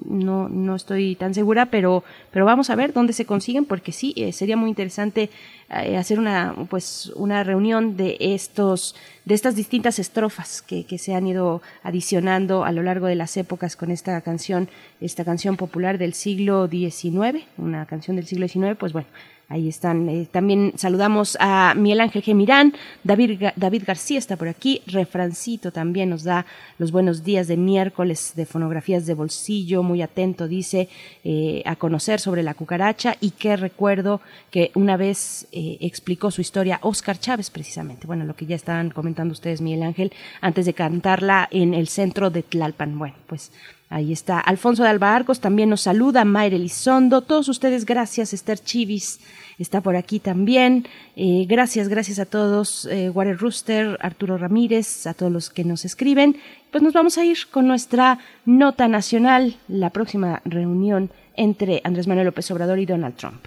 no, 0.05 0.47
no 0.49 0.75
estoy 0.75 1.15
tan 1.15 1.33
segura, 1.33 1.67
pero, 1.67 2.03
pero 2.31 2.45
vamos 2.45 2.69
a 2.69 2.75
ver 2.75 2.93
dónde 2.93 3.13
se 3.13 3.25
consiguen, 3.25 3.65
porque 3.65 3.91
sí, 3.91 4.13
eh, 4.15 4.31
sería 4.31 4.55
muy 4.55 4.69
interesante 4.69 5.29
eh, 5.69 5.97
hacer 5.97 6.19
una, 6.19 6.55
pues, 6.69 7.11
una 7.15 7.43
reunión 7.43 7.97
de 7.97 8.17
estos, 8.19 8.95
de 9.25 9.35
estas 9.35 9.55
distintas 9.55 9.99
estrofas 9.99 10.61
que, 10.61 10.85
que 10.85 10.97
se 10.97 11.15
han 11.15 11.27
ido 11.27 11.61
adicionando 11.83 12.63
a 12.63 12.71
lo 12.71 12.83
largo 12.83 13.07
de 13.07 13.15
las 13.15 13.35
épocas 13.37 13.75
con 13.75 13.91
esta 13.91 14.19
canción, 14.21 14.69
esta 15.01 15.25
canción 15.25 15.57
popular 15.57 15.97
del 15.97 16.13
siglo 16.13 16.67
XIX, 16.67 17.43
una 17.57 17.85
canción 17.85 18.15
del 18.15 18.25
siglo 18.25 18.47
XIX, 18.47 18.77
pues 18.77 18.93
bueno, 18.93 19.07
Ahí 19.49 19.69
están. 19.69 20.09
Eh, 20.09 20.27
también 20.29 20.73
saludamos 20.75 21.37
a 21.39 21.73
Miguel 21.73 22.01
Ángel 22.01 22.21
Gemirán, 22.21 22.73
David, 23.05 23.41
David 23.55 23.83
García 23.87 24.19
está 24.19 24.35
por 24.35 24.49
aquí, 24.49 24.81
Refrancito 24.87 25.71
también 25.71 26.09
nos 26.09 26.23
da 26.23 26.45
los 26.77 26.91
buenos 26.91 27.23
días 27.23 27.47
de 27.47 27.55
miércoles 27.55 28.33
de 28.35 28.45
fonografías 28.45 29.05
de 29.05 29.13
bolsillo, 29.13 29.83
muy 29.83 30.01
atento, 30.01 30.49
dice, 30.49 30.89
eh, 31.23 31.63
a 31.65 31.77
conocer 31.77 32.19
sobre 32.19 32.43
la 32.43 32.55
cucaracha 32.55 33.15
y 33.21 33.31
que 33.31 33.55
recuerdo 33.55 34.19
que 34.51 34.71
una 34.75 34.97
vez 34.97 35.47
eh, 35.53 35.77
explicó 35.79 36.29
su 36.29 36.41
historia 36.41 36.79
Oscar 36.81 37.17
Chávez 37.17 37.49
precisamente, 37.49 38.05
bueno, 38.05 38.25
lo 38.25 38.35
que 38.35 38.47
ya 38.47 38.55
estaban 38.57 38.89
comentando 38.89 39.31
ustedes, 39.31 39.61
Miguel 39.61 39.83
Ángel, 39.83 40.11
antes 40.41 40.65
de 40.65 40.73
cantarla 40.73 41.47
en 41.51 41.73
el 41.73 41.87
centro 41.87 42.29
de 42.29 42.43
Tlalpan. 42.43 42.99
Bueno, 42.99 43.15
pues 43.27 43.53
Ahí 43.89 44.11
está. 44.11 44.39
Alfonso 44.39 44.83
de 44.83 44.89
Alba 44.89 45.23
también 45.39 45.69
nos 45.69 45.81
saluda. 45.81 46.25
Mayre 46.25 46.57
Elizondo. 46.57 47.21
Todos 47.21 47.47
ustedes, 47.47 47.85
gracias. 47.85 48.33
Esther 48.33 48.59
Chivis 48.59 49.19
está 49.57 49.81
por 49.81 49.95
aquí 49.95 50.19
también. 50.19 50.87
Eh, 51.15 51.45
gracias, 51.47 51.87
gracias 51.87 52.19
a 52.19 52.25
todos. 52.25 52.85
Eh, 52.91 53.09
Warren 53.09 53.37
Rooster, 53.37 53.97
Arturo 54.01 54.37
Ramírez, 54.37 55.07
a 55.07 55.13
todos 55.13 55.31
los 55.31 55.49
que 55.49 55.63
nos 55.63 55.85
escriben. 55.85 56.37
Pues 56.71 56.83
nos 56.83 56.93
vamos 56.93 57.17
a 57.17 57.23
ir 57.23 57.37
con 57.49 57.67
nuestra 57.67 58.19
nota 58.45 58.87
nacional, 58.87 59.57
la 59.67 59.89
próxima 59.89 60.41
reunión 60.43 61.09
entre 61.35 61.81
Andrés 61.83 62.07
Manuel 62.07 62.25
López 62.25 62.49
Obrador 62.51 62.79
y 62.79 62.85
Donald 62.85 63.15
Trump. 63.15 63.45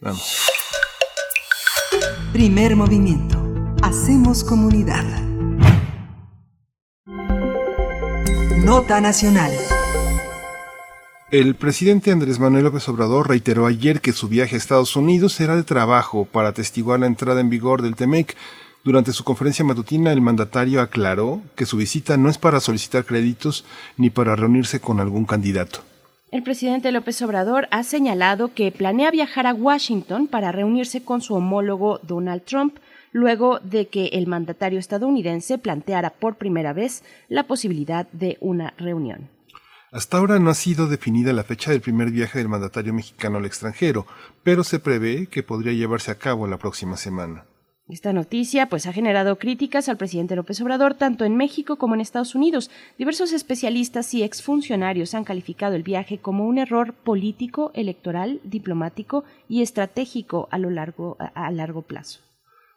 Vamos. 0.00 0.50
Primer 2.32 2.76
movimiento. 2.76 3.42
Hacemos 3.82 4.44
comunidad. 4.44 5.04
Nota 8.62 9.00
nacional. 9.00 9.50
El 11.30 11.54
presidente 11.54 12.10
Andrés 12.10 12.40
Manuel 12.40 12.64
López 12.64 12.88
Obrador 12.88 13.28
reiteró 13.28 13.66
ayer 13.66 14.00
que 14.00 14.10
su 14.10 14.26
viaje 14.26 14.56
a 14.56 14.58
Estados 14.58 14.96
Unidos 14.96 15.32
será 15.32 15.54
de 15.54 15.62
trabajo 15.62 16.24
para 16.24 16.48
atestiguar 16.48 16.98
la 16.98 17.06
entrada 17.06 17.40
en 17.40 17.48
vigor 17.48 17.82
del 17.82 17.94
TEMEC. 17.94 18.36
Durante 18.82 19.12
su 19.12 19.22
conferencia 19.22 19.64
matutina, 19.64 20.12
el 20.12 20.20
mandatario 20.20 20.80
aclaró 20.80 21.40
que 21.54 21.66
su 21.66 21.76
visita 21.76 22.16
no 22.16 22.30
es 22.30 22.38
para 22.38 22.58
solicitar 22.58 23.04
créditos 23.04 23.64
ni 23.96 24.10
para 24.10 24.34
reunirse 24.34 24.80
con 24.80 24.98
algún 24.98 25.24
candidato. 25.24 25.84
El 26.32 26.42
presidente 26.42 26.90
López 26.90 27.22
Obrador 27.22 27.68
ha 27.70 27.84
señalado 27.84 28.52
que 28.52 28.72
planea 28.72 29.12
viajar 29.12 29.46
a 29.46 29.54
Washington 29.54 30.26
para 30.26 30.50
reunirse 30.50 31.04
con 31.04 31.20
su 31.20 31.34
homólogo 31.34 32.00
Donald 32.02 32.42
Trump, 32.42 32.78
luego 33.12 33.60
de 33.60 33.86
que 33.86 34.06
el 34.06 34.26
mandatario 34.26 34.80
estadounidense 34.80 35.58
planteara 35.58 36.10
por 36.10 36.34
primera 36.34 36.72
vez 36.72 37.04
la 37.28 37.44
posibilidad 37.44 38.08
de 38.10 38.36
una 38.40 38.74
reunión. 38.78 39.28
Hasta 39.92 40.18
ahora 40.18 40.38
no 40.38 40.50
ha 40.50 40.54
sido 40.54 40.86
definida 40.86 41.32
la 41.32 41.42
fecha 41.42 41.72
del 41.72 41.80
primer 41.80 42.12
viaje 42.12 42.38
del 42.38 42.48
mandatario 42.48 42.94
mexicano 42.94 43.38
al 43.38 43.44
extranjero, 43.44 44.06
pero 44.44 44.62
se 44.62 44.78
prevé 44.78 45.26
que 45.26 45.42
podría 45.42 45.72
llevarse 45.72 46.12
a 46.12 46.18
cabo 46.18 46.46
la 46.46 46.58
próxima 46.58 46.96
semana. 46.96 47.44
Esta 47.88 48.12
noticia 48.12 48.68
pues 48.68 48.86
ha 48.86 48.92
generado 48.92 49.36
críticas 49.36 49.88
al 49.88 49.96
presidente 49.96 50.36
López 50.36 50.60
Obrador 50.60 50.94
tanto 50.94 51.24
en 51.24 51.36
México 51.36 51.74
como 51.74 51.96
en 51.96 52.00
Estados 52.00 52.36
Unidos. 52.36 52.70
Diversos 52.98 53.32
especialistas 53.32 54.14
y 54.14 54.22
exfuncionarios 54.22 55.12
han 55.14 55.24
calificado 55.24 55.74
el 55.74 55.82
viaje 55.82 56.18
como 56.18 56.46
un 56.46 56.58
error 56.58 56.92
político, 56.92 57.72
electoral, 57.74 58.40
diplomático 58.44 59.24
y 59.48 59.62
estratégico 59.62 60.46
a 60.52 60.58
lo 60.58 60.70
largo 60.70 61.16
a 61.18 61.50
largo 61.50 61.82
plazo. 61.82 62.20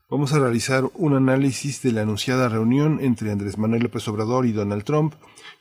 Vamos 0.09 0.33
a 0.33 0.39
realizar 0.39 0.83
un 0.95 1.15
análisis 1.15 1.83
de 1.83 1.91
la 1.91 2.01
anunciada 2.01 2.49
reunión 2.49 2.99
entre 3.01 3.31
Andrés 3.31 3.57
Manuel 3.57 3.83
López 3.83 4.07
Obrador 4.07 4.47
y 4.47 4.51
Donald 4.51 4.83
Trump. 4.83 5.13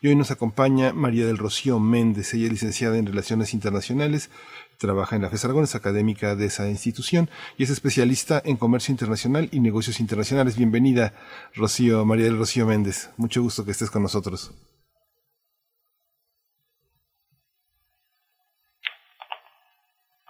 Y 0.05 0.09
hoy 0.09 0.17
nos 0.17 0.33
acompaña 0.33 0.93
María 0.93 1.25
del 1.27 1.39
Rocío 1.39 1.79
Méndez. 1.79 2.35
Ella 2.35 2.47
es 2.47 2.51
licenciada 2.51 2.99
en 2.99 3.07
Relaciones 3.07 3.55
Internacionales, 3.55 4.33
trabaja 4.77 5.15
en 5.15 5.23
la 5.23 5.31
FES 5.31 5.45
Aragón, 5.45 5.63
es 5.63 5.77
académica 5.77 6.35
de 6.35 6.47
esa 6.47 6.69
institución 6.69 7.31
y 7.57 7.63
es 7.63 7.71
especialista 7.71 8.43
en 8.45 8.57
comercio 8.57 8.91
internacional 8.91 9.49
y 9.53 9.61
negocios 9.61 10.01
internacionales. 10.01 10.57
Bienvenida, 10.57 11.15
Rocío, 11.55 12.05
María 12.05 12.25
del 12.25 12.37
Rocío 12.37 12.67
Méndez. 12.67 13.13
Mucho 13.17 13.43
gusto 13.43 13.65
que 13.65 13.71
estés 13.71 13.93
con 13.93 14.03
nosotros. 14.03 14.53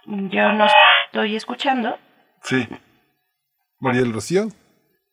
Yo 0.05 0.53
no 0.53 0.67
estoy 1.07 1.35
escuchando. 1.35 1.97
Sí. 2.43 2.67
María 3.79 4.01
del 4.01 4.13
Rocío. 4.13 4.49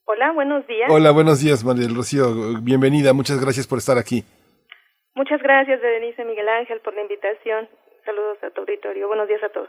Hola, 0.04 0.32
buenos 0.32 0.66
días. 0.66 0.90
Hola, 0.90 1.12
buenos 1.12 1.40
días, 1.40 1.64
María 1.64 1.86
del 1.86 1.96
Rocío. 1.96 2.60
Bienvenida, 2.60 3.14
muchas 3.14 3.40
gracias 3.40 3.66
por 3.66 3.78
estar 3.78 3.96
aquí. 3.96 4.22
Muchas 5.20 5.42
gracias, 5.42 5.82
Denise 5.82 6.24
Miguel 6.24 6.48
Ángel, 6.48 6.80
por 6.80 6.94
la 6.94 7.02
invitación. 7.02 7.68
Saludos 8.06 8.38
a 8.42 8.48
tu 8.52 8.62
auditorio. 8.62 9.06
Buenos 9.06 9.28
días 9.28 9.42
a 9.42 9.50
todos. 9.50 9.68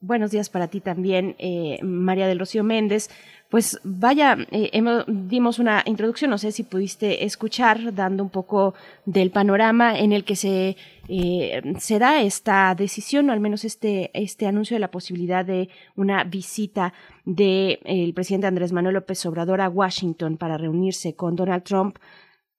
Buenos 0.00 0.30
días 0.30 0.48
para 0.48 0.68
ti 0.68 0.80
también, 0.80 1.36
eh, 1.38 1.78
María 1.82 2.26
del 2.26 2.38
Rocío 2.38 2.64
Méndez. 2.64 3.10
Pues 3.50 3.78
vaya, 3.84 4.38
eh, 4.50 4.70
dimos 5.06 5.58
una 5.58 5.82
introducción, 5.84 6.30
no 6.30 6.38
sé 6.38 6.50
si 6.50 6.62
pudiste 6.62 7.26
escuchar, 7.26 7.92
dando 7.92 8.22
un 8.22 8.30
poco 8.30 8.72
del 9.04 9.30
panorama 9.30 9.98
en 9.98 10.14
el 10.14 10.24
que 10.24 10.34
se, 10.34 10.76
eh, 11.10 11.62
se 11.78 11.98
da 11.98 12.22
esta 12.22 12.74
decisión, 12.74 13.28
o 13.28 13.34
al 13.34 13.40
menos 13.40 13.66
este, 13.66 14.10
este 14.14 14.46
anuncio 14.46 14.76
de 14.76 14.80
la 14.80 14.90
posibilidad 14.90 15.44
de 15.44 15.68
una 15.96 16.24
visita 16.24 16.94
del 17.26 17.80
el 17.84 18.14
presidente 18.14 18.46
Andrés 18.46 18.72
Manuel 18.72 18.94
López 18.94 19.26
Obrador 19.26 19.60
a 19.60 19.68
Washington 19.68 20.38
para 20.38 20.56
reunirse 20.56 21.14
con 21.14 21.36
Donald 21.36 21.64
Trump. 21.64 21.98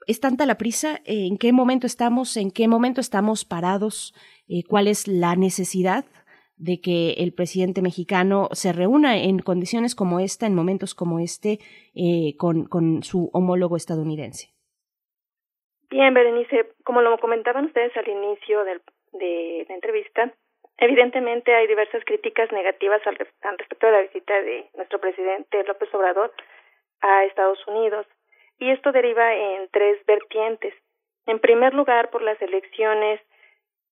¿Es 0.07 0.19
tanta 0.21 0.45
la 0.45 0.57
prisa? 0.57 1.01
¿En 1.05 1.37
qué 1.37 1.51
momento 1.51 1.85
estamos? 1.85 2.37
¿En 2.37 2.51
qué 2.51 2.67
momento 2.67 3.01
estamos 3.01 3.45
parados? 3.45 4.13
Eh, 4.47 4.63
¿Cuál 4.67 4.87
es 4.87 5.07
la 5.07 5.35
necesidad? 5.35 6.05
de 6.59 6.81
que 6.81 7.21
el 7.23 7.33
presidente 7.33 7.83
mexicano 7.83 8.49
se 8.51 8.73
reúna 8.73 9.17
en 9.17 9.37
condiciones 9.39 9.93
como 9.93 10.19
esta, 10.19 10.47
en 10.47 10.55
momentos 10.55 10.95
como 10.95 11.19
este, 11.19 11.59
eh, 11.93 12.35
con, 12.35 12.65
con 12.65 13.03
su 13.03 13.29
homólogo 13.31 13.77
estadounidense. 13.77 14.47
Bien, 15.89 16.13
Berenice, 16.13 16.73
como 16.83 17.01
lo 17.01 17.17
comentaban 17.19 17.65
ustedes 17.65 17.95
al 17.95 18.07
inicio 18.07 18.63
del, 18.63 18.81
de 19.13 19.65
la 19.69 19.75
entrevista, 19.75 20.33
evidentemente 20.77 21.53
hay 21.53 21.67
diversas 21.67 22.03
críticas 22.05 22.51
negativas 22.51 23.01
al, 23.05 23.15
respecto 23.57 23.85
de 23.85 23.91
la 23.91 24.01
visita 24.01 24.41
de 24.41 24.69
nuestro 24.75 24.99
presidente 24.99 25.63
López 25.63 25.93
Obrador 25.93 26.33
a 27.01 27.23
Estados 27.25 27.59
Unidos, 27.67 28.05
y 28.59 28.71
esto 28.71 28.91
deriva 28.91 29.33
en 29.33 29.69
tres 29.69 30.03
vertientes. 30.05 30.73
En 31.25 31.39
primer 31.39 31.73
lugar, 31.73 32.09
por 32.09 32.21
las 32.21 32.41
elecciones 32.41 33.21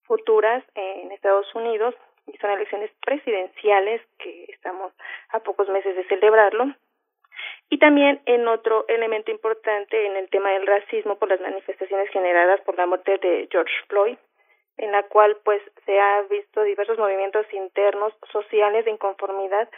futuras 0.03 0.63
en 0.75 1.11
Estados 1.11 1.53
Unidos, 1.55 1.95
y 2.27 2.37
son 2.37 2.51
elecciones 2.51 2.91
presidenciales 3.05 4.01
que 4.17 4.45
estamos 4.49 4.93
a 5.29 5.39
pocos 5.39 5.69
meses 5.69 5.95
de 5.95 6.05
celebrarlo. 6.05 6.73
Y 7.69 7.79
también 7.79 8.21
en 8.25 8.47
otro 8.47 8.85
elemento 8.87 9.31
importante 9.31 10.05
en 10.05 10.15
el 10.15 10.29
tema 10.29 10.51
del 10.51 10.67
racismo 10.67 11.17
por 11.17 11.29
las 11.29 11.41
manifestaciones 11.41 12.09
generadas 12.09 12.61
por 12.61 12.77
la 12.77 12.85
muerte 12.85 13.17
de 13.17 13.47
George 13.51 13.73
Floyd, 13.87 14.17
en 14.77 14.91
la 14.91 15.03
cual 15.03 15.37
pues 15.43 15.61
se 15.85 15.99
ha 15.99 16.21
visto 16.23 16.63
diversos 16.63 16.97
movimientos 16.97 17.45
internos 17.53 18.13
sociales 18.31 18.85
de 18.85 18.91
inconformidad 18.91 19.69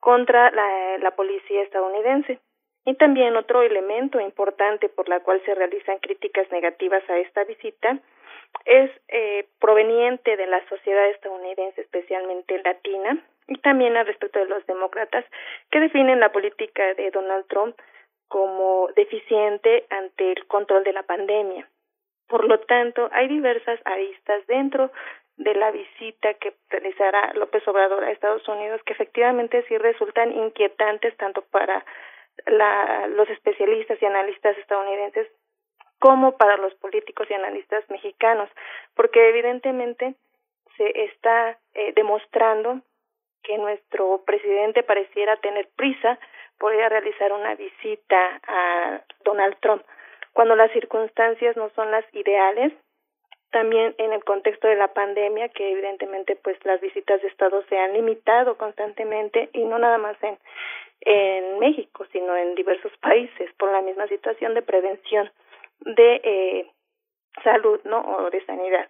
contra 0.00 0.50
la, 0.50 0.98
la 0.98 1.10
policía 1.12 1.62
estadounidense. 1.62 2.38
Y 2.84 2.94
también 2.94 3.36
otro 3.36 3.62
elemento 3.62 4.20
importante 4.20 4.88
por 4.88 5.08
la 5.08 5.20
cual 5.20 5.40
se 5.44 5.54
realizan 5.54 5.98
críticas 5.98 6.50
negativas 6.50 7.08
a 7.08 7.18
esta 7.18 7.44
visita 7.44 7.98
es 8.64 8.90
eh, 9.08 9.46
proveniente 9.60 10.36
de 10.36 10.46
la 10.46 10.66
sociedad 10.68 11.08
estadounidense, 11.10 11.80
especialmente 11.80 12.60
latina, 12.62 13.18
y 13.48 13.58
también 13.58 13.96
al 13.96 14.06
respecto 14.06 14.38
de 14.38 14.46
los 14.46 14.66
demócratas, 14.66 15.24
que 15.70 15.80
definen 15.80 16.20
la 16.20 16.32
política 16.32 16.94
de 16.94 17.10
Donald 17.10 17.46
Trump 17.46 17.76
como 18.28 18.88
deficiente 18.96 19.84
ante 19.90 20.32
el 20.32 20.46
control 20.46 20.84
de 20.84 20.92
la 20.92 21.02
pandemia. 21.02 21.68
Por 22.28 22.46
lo 22.46 22.60
tanto, 22.60 23.10
hay 23.12 23.28
diversas 23.28 23.78
aristas 23.84 24.46
dentro 24.46 24.90
de 25.36 25.54
la 25.54 25.70
visita 25.70 26.34
que 26.34 26.54
realizará 26.70 27.32
López 27.34 27.66
Obrador 27.68 28.04
a 28.04 28.10
Estados 28.10 28.46
Unidos 28.48 28.80
que 28.84 28.92
efectivamente 28.92 29.64
sí 29.68 29.76
resultan 29.76 30.32
inquietantes 30.32 31.16
tanto 31.16 31.42
para 31.50 31.84
la, 32.46 33.06
los 33.08 33.28
especialistas 33.30 34.00
y 34.00 34.06
analistas 34.06 34.56
estadounidenses 34.58 35.28
como 35.98 36.36
para 36.36 36.56
los 36.56 36.74
políticos 36.74 37.28
y 37.30 37.34
analistas 37.34 37.88
mexicanos, 37.88 38.48
porque 38.94 39.28
evidentemente 39.28 40.14
se 40.76 41.04
está 41.04 41.58
eh, 41.74 41.92
demostrando 41.94 42.80
que 43.42 43.58
nuestro 43.58 44.22
presidente 44.24 44.82
pareciera 44.82 45.36
tener 45.36 45.68
prisa 45.76 46.18
por 46.58 46.74
ir 46.74 46.82
a 46.82 46.88
realizar 46.88 47.32
una 47.32 47.54
visita 47.54 48.40
a 48.46 49.02
Donald 49.24 49.56
Trump, 49.60 49.82
cuando 50.32 50.56
las 50.56 50.72
circunstancias 50.72 51.56
no 51.56 51.70
son 51.70 51.90
las 51.90 52.04
ideales, 52.14 52.72
también 53.52 53.94
en 53.98 54.12
el 54.12 54.24
contexto 54.24 54.66
de 54.66 54.76
la 54.76 54.88
pandemia, 54.88 55.50
que 55.50 55.70
evidentemente 55.72 56.36
pues 56.36 56.56
las 56.64 56.80
visitas 56.80 57.20
de 57.22 57.28
Estado 57.28 57.62
se 57.68 57.78
han 57.78 57.92
limitado 57.92 58.56
constantemente 58.56 59.50
y 59.52 59.64
no 59.64 59.78
nada 59.78 59.98
más 59.98 60.16
en, 60.22 60.38
en 61.02 61.58
México, 61.58 62.04
sino 62.12 62.36
en 62.36 62.54
diversos 62.54 62.92
países 62.98 63.52
por 63.58 63.70
la 63.70 63.82
misma 63.82 64.08
situación 64.08 64.54
de 64.54 64.62
prevención 64.62 65.30
de 65.80 66.20
eh, 66.24 66.66
salud, 67.44 67.80
¿no? 67.84 68.00
O 68.00 68.30
de 68.30 68.44
sanidad. 68.46 68.88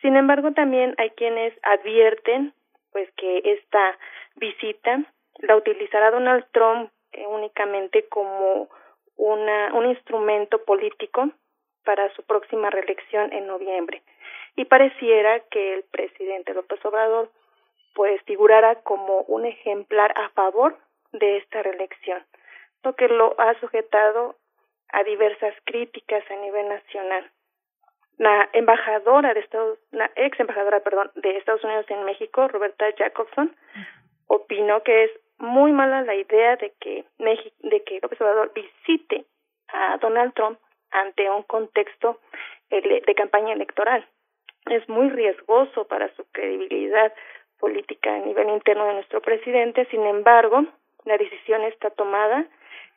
Sin 0.00 0.16
embargo, 0.16 0.52
también 0.52 0.94
hay 0.98 1.10
quienes 1.10 1.54
advierten, 1.62 2.52
pues, 2.92 3.10
que 3.16 3.40
esta 3.44 3.98
visita 4.36 5.04
la 5.38 5.56
utilizará 5.56 6.10
Donald 6.10 6.44
Trump 6.52 6.90
eh, 7.12 7.26
únicamente 7.26 8.06
como 8.08 8.68
una, 9.16 9.72
un 9.74 9.86
instrumento 9.86 10.64
político 10.64 11.30
para 11.84 12.12
su 12.14 12.22
próxima 12.22 12.70
reelección 12.70 13.32
en 13.32 13.46
noviembre. 13.46 14.02
Y 14.56 14.64
pareciera 14.64 15.40
que 15.50 15.74
el 15.74 15.82
presidente 15.84 16.54
López 16.54 16.84
Obrador 16.84 17.30
pues 17.94 18.22
figurara 18.22 18.76
como 18.82 19.20
un 19.22 19.44
ejemplar 19.44 20.12
a 20.16 20.30
favor 20.30 20.76
de 21.12 21.38
esta 21.38 21.62
reelección, 21.62 22.22
lo 22.82 22.94
que 22.94 23.08
lo 23.08 23.38
ha 23.38 23.58
sujetado 23.60 24.36
a 24.88 25.02
diversas 25.04 25.54
críticas 25.64 26.22
a 26.30 26.36
nivel 26.36 26.68
nacional. 26.68 27.30
La 28.18 28.48
embajadora 28.52 29.34
de 29.34 29.40
Estados, 29.40 29.78
la 29.90 30.10
ex 30.16 30.38
embajadora, 30.38 30.80
perdón, 30.80 31.10
de 31.16 31.36
Estados 31.36 31.64
Unidos 31.64 31.86
en 31.88 32.04
México, 32.04 32.46
Roberta 32.48 32.86
Jacobson, 32.96 33.54
opinó 34.26 34.82
que 34.82 35.04
es 35.04 35.10
muy 35.38 35.72
mala 35.72 36.02
la 36.02 36.14
idea 36.14 36.56
de 36.56 36.72
que 36.78 37.04
México, 37.18 37.56
de 37.60 37.82
que 37.82 37.98
López 38.00 38.20
Obrador 38.20 38.52
visite 38.54 39.24
a 39.68 39.98
Donald 39.98 40.34
Trump 40.34 40.58
ante 40.92 41.28
un 41.30 41.42
contexto 41.42 42.20
de 42.70 43.14
campaña 43.14 43.52
electoral. 43.52 44.06
Es 44.66 44.88
muy 44.88 45.10
riesgoso 45.10 45.86
para 45.86 46.14
su 46.14 46.24
credibilidad 46.32 47.12
política 47.58 48.14
a 48.14 48.18
nivel 48.18 48.48
interno 48.48 48.86
de 48.86 48.94
nuestro 48.94 49.20
presidente. 49.20 49.86
Sin 49.90 50.04
embargo, 50.06 50.64
la 51.04 51.16
decisión 51.16 51.62
está 51.62 51.90
tomada 51.90 52.46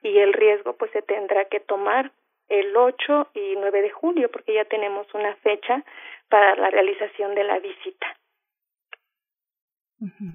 y 0.02 0.18
el 0.20 0.34
riesgo 0.34 0.74
pues 0.74 0.91
se 0.91 1.02
tendrá 1.02 1.46
que 1.46 1.60
tomar 1.60 2.12
el 2.50 2.76
8 2.78 3.30
y 3.34 3.56
9 3.58 3.82
de 3.82 3.89
julio 3.89 4.30
porque 4.30 4.54
ya 4.54 4.66
tenemos 4.66 5.12
una 5.14 5.36
fecha 5.38 5.84
para 6.30 6.56
la 6.56 6.70
realización 6.70 7.34
de 7.36 7.43
la 7.43 7.60
visita 7.60 8.08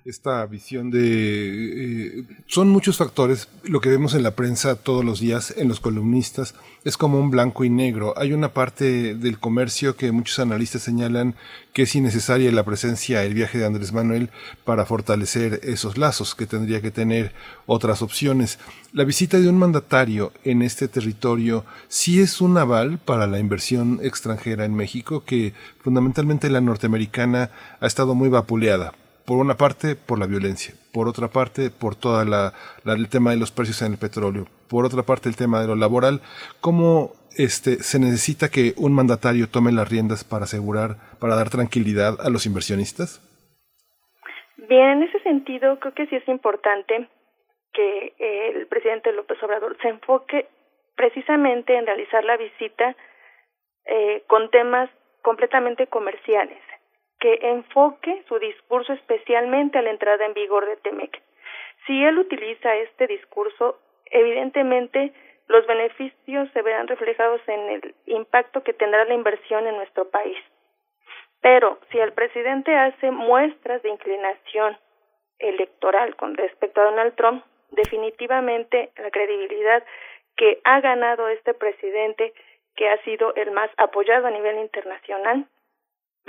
esta 0.05 0.45
visión 0.47 0.91
de... 0.91 2.19
Eh, 2.21 2.27
son 2.47 2.71
muchos 2.71 2.97
factores, 2.97 3.49
lo 3.63 3.81
que 3.81 3.91
vemos 3.91 4.15
en 4.15 4.23
la 4.23 4.35
prensa 4.35 4.77
todos 4.77 5.05
los 5.05 5.21
días, 5.21 5.55
en 5.57 5.69
los 5.69 5.81
columnistas, 5.81 6.55
es 6.85 6.97
como 6.97 7.21
un 7.21 7.31
blanco 7.31 7.65
y 7.65 7.71
negro. 7.71 8.15
Hay 8.17 8.33
una 8.33 8.55
parte 8.55 9.15
del 9.15 9.39
comercio 9.39 9.97
que 9.97 10.13
muchos 10.13 10.39
analistas 10.39 10.83
señalan 10.83 11.35
que 11.75 11.83
es 11.83 11.95
innecesaria 11.95 12.51
la 12.53 12.65
presencia, 12.65 13.23
el 13.23 13.35
viaje 13.35 13.59
de 13.59 13.67
Andrés 13.67 13.93
Manuel 13.93 14.31
para 14.65 14.87
fortalecer 14.87 15.61
esos 15.63 15.99
lazos, 15.99 16.35
que 16.35 16.47
tendría 16.47 16.81
que 16.81 16.91
tener 16.91 17.33
otras 17.67 18.03
opciones. 18.03 18.59
La 18.93 19.05
visita 19.05 19.39
de 19.39 19.49
un 19.49 19.59
mandatario 19.59 20.33
en 20.43 20.63
este 20.63 20.89
territorio 20.89 21.65
sí 21.89 22.21
es 22.21 22.41
un 22.41 22.57
aval 22.57 22.99
para 22.99 23.27
la 23.27 23.39
inversión 23.39 24.01
extranjera 24.03 24.65
en 24.65 24.75
México, 24.75 25.23
que 25.25 25.53
fundamentalmente 25.83 26.49
la 26.49 26.61
norteamericana 26.61 27.51
ha 27.79 27.87
estado 27.87 28.15
muy 28.15 28.31
vapuleada 28.31 28.95
por 29.31 29.39
una 29.39 29.55
parte 29.55 29.95
por 29.95 30.19
la 30.19 30.27
violencia, 30.27 30.75
por 30.93 31.07
otra 31.07 31.29
parte 31.29 31.71
por 31.71 31.95
todo 31.95 32.21
el 32.21 33.09
tema 33.09 33.31
de 33.31 33.37
los 33.37 33.53
precios 33.53 33.81
en 33.81 33.93
el 33.93 33.97
petróleo, 33.97 34.47
por 34.69 34.85
otra 34.85 35.05
parte 35.05 35.29
el 35.29 35.37
tema 35.37 35.61
de 35.61 35.69
lo 35.69 35.77
laboral, 35.77 36.19
cómo 36.61 37.13
este, 37.39 37.77
se 37.77 38.01
necesita 38.01 38.49
que 38.49 38.75
un 38.77 38.93
mandatario 38.93 39.47
tome 39.49 39.71
las 39.71 39.89
riendas 39.89 40.25
para 40.25 40.47
asegurar, 40.47 40.97
para 41.21 41.37
dar 41.37 41.49
tranquilidad 41.49 42.19
a 42.19 42.29
los 42.29 42.45
inversionistas? 42.45 43.23
Bien, 44.69 44.99
en 44.99 45.03
ese 45.05 45.21
sentido 45.21 45.79
creo 45.79 45.95
que 45.95 46.09
sí 46.09 46.17
es 46.17 46.27
importante 46.27 47.09
que 47.73 48.13
el 48.19 48.67
presidente 48.67 49.13
López 49.13 49.41
Obrador 49.45 49.77
se 49.81 49.91
enfoque 49.91 50.49
precisamente 50.97 51.79
en 51.79 51.87
realizar 51.87 52.25
la 52.25 52.37
visita 52.37 52.97
eh, 53.85 54.25
con 54.27 54.51
temas 54.51 54.91
completamente 55.23 55.87
comerciales 55.87 56.59
que 57.21 57.39
enfoque 57.43 58.25
su 58.29 58.39
discurso 58.39 58.93
especialmente 58.95 59.79
a 59.79 59.83
la 59.83 59.91
entrada 59.91 60.25
en 60.25 60.35
vigor 60.35 60.67
de 60.67 60.77
TEMEC. 60.77 61.23
Si 61.87 62.05
él 62.05 62.19
utiliza 62.19 62.75
este 62.77 63.07
discurso, 63.07 63.79
evidentemente 64.07 65.13
los 65.49 65.67
beneficios 65.67 66.49
se 66.53 66.63
verán 66.63 66.89
reflejados 66.89 67.41
en 67.47 67.61
el 67.71 67.95
impacto 68.07 68.63
que 68.63 68.73
tendrá 68.73 69.05
la 69.05 69.15
inversión 69.15 69.67
en 69.67 69.77
nuestro 69.77 70.09
país. 70.09 70.39
Pero 71.41 71.79
si 71.91 71.99
el 71.99 72.13
presidente 72.13 72.75
hace 72.75 73.11
muestras 73.11 73.83
de 73.83 73.91
inclinación 73.91 74.79
electoral 75.39 76.17
con 76.17 76.37
respecto 76.37 76.81
a 76.81 76.85
Donald 76.85 77.15
Trump, 77.17 77.45
definitivamente 77.71 78.91
la 78.97 79.11
credibilidad 79.11 79.85
que 80.37 80.61
ha 80.65 80.81
ganado 80.81 81.29
este 81.29 81.55
presidente, 81.55 82.33
que 82.77 82.89
ha 82.89 83.03
sido 83.03 83.35
el 83.35 83.51
más 83.51 83.71
apoyado 83.77 84.27
a 84.27 84.31
nivel 84.31 84.59
internacional, 84.59 85.47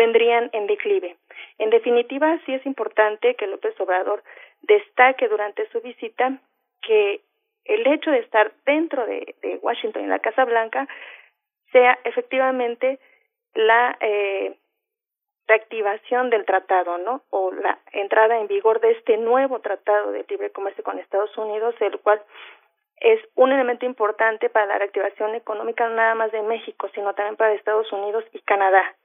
vendrían 0.01 0.49
en 0.53 0.65
declive. 0.65 1.15
En 1.59 1.69
definitiva, 1.69 2.39
sí 2.45 2.53
es 2.55 2.65
importante 2.65 3.35
que 3.35 3.45
López 3.45 3.79
Obrador 3.79 4.23
destaque 4.63 5.27
durante 5.27 5.69
su 5.69 5.79
visita 5.81 6.39
que 6.81 7.21
el 7.65 7.85
hecho 7.85 8.09
de 8.09 8.19
estar 8.19 8.51
dentro 8.65 9.05
de, 9.05 9.35
Washington, 9.61 10.03
en 10.03 10.09
la 10.09 10.17
Casa 10.17 10.43
Blanca, 10.45 10.87
sea 11.71 11.99
efectivamente 12.03 12.99
la 13.53 13.95
eh, 13.99 14.57
reactivación 15.47 16.31
del 16.31 16.45
tratado, 16.45 16.97
¿no? 16.97 17.21
O 17.29 17.51
la 17.51 17.77
entrada 17.91 18.39
en 18.39 18.47
vigor 18.47 18.79
de 18.81 18.91
este 18.93 19.17
nuevo 19.17 19.59
tratado 19.59 20.11
de 20.11 20.25
libre 20.27 20.49
comercio 20.49 20.83
con 20.83 20.97
Estados 20.97 21.37
Unidos, 21.37 21.75
el 21.79 21.99
cual 21.99 22.19
es 22.97 23.19
un 23.35 23.51
elemento 23.51 23.85
importante 23.85 24.49
para 24.49 24.65
la 24.65 24.79
reactivación 24.79 25.35
económica 25.35 25.87
no 25.87 25.95
nada 25.95 26.15
más 26.15 26.31
de 26.31 26.41
México, 26.41 26.89
sino 26.95 27.13
también 27.13 27.35
para 27.35 27.53
Estados 27.53 27.91
Unidos 27.91 28.23
y 28.33 28.39
Canadá 28.41 28.95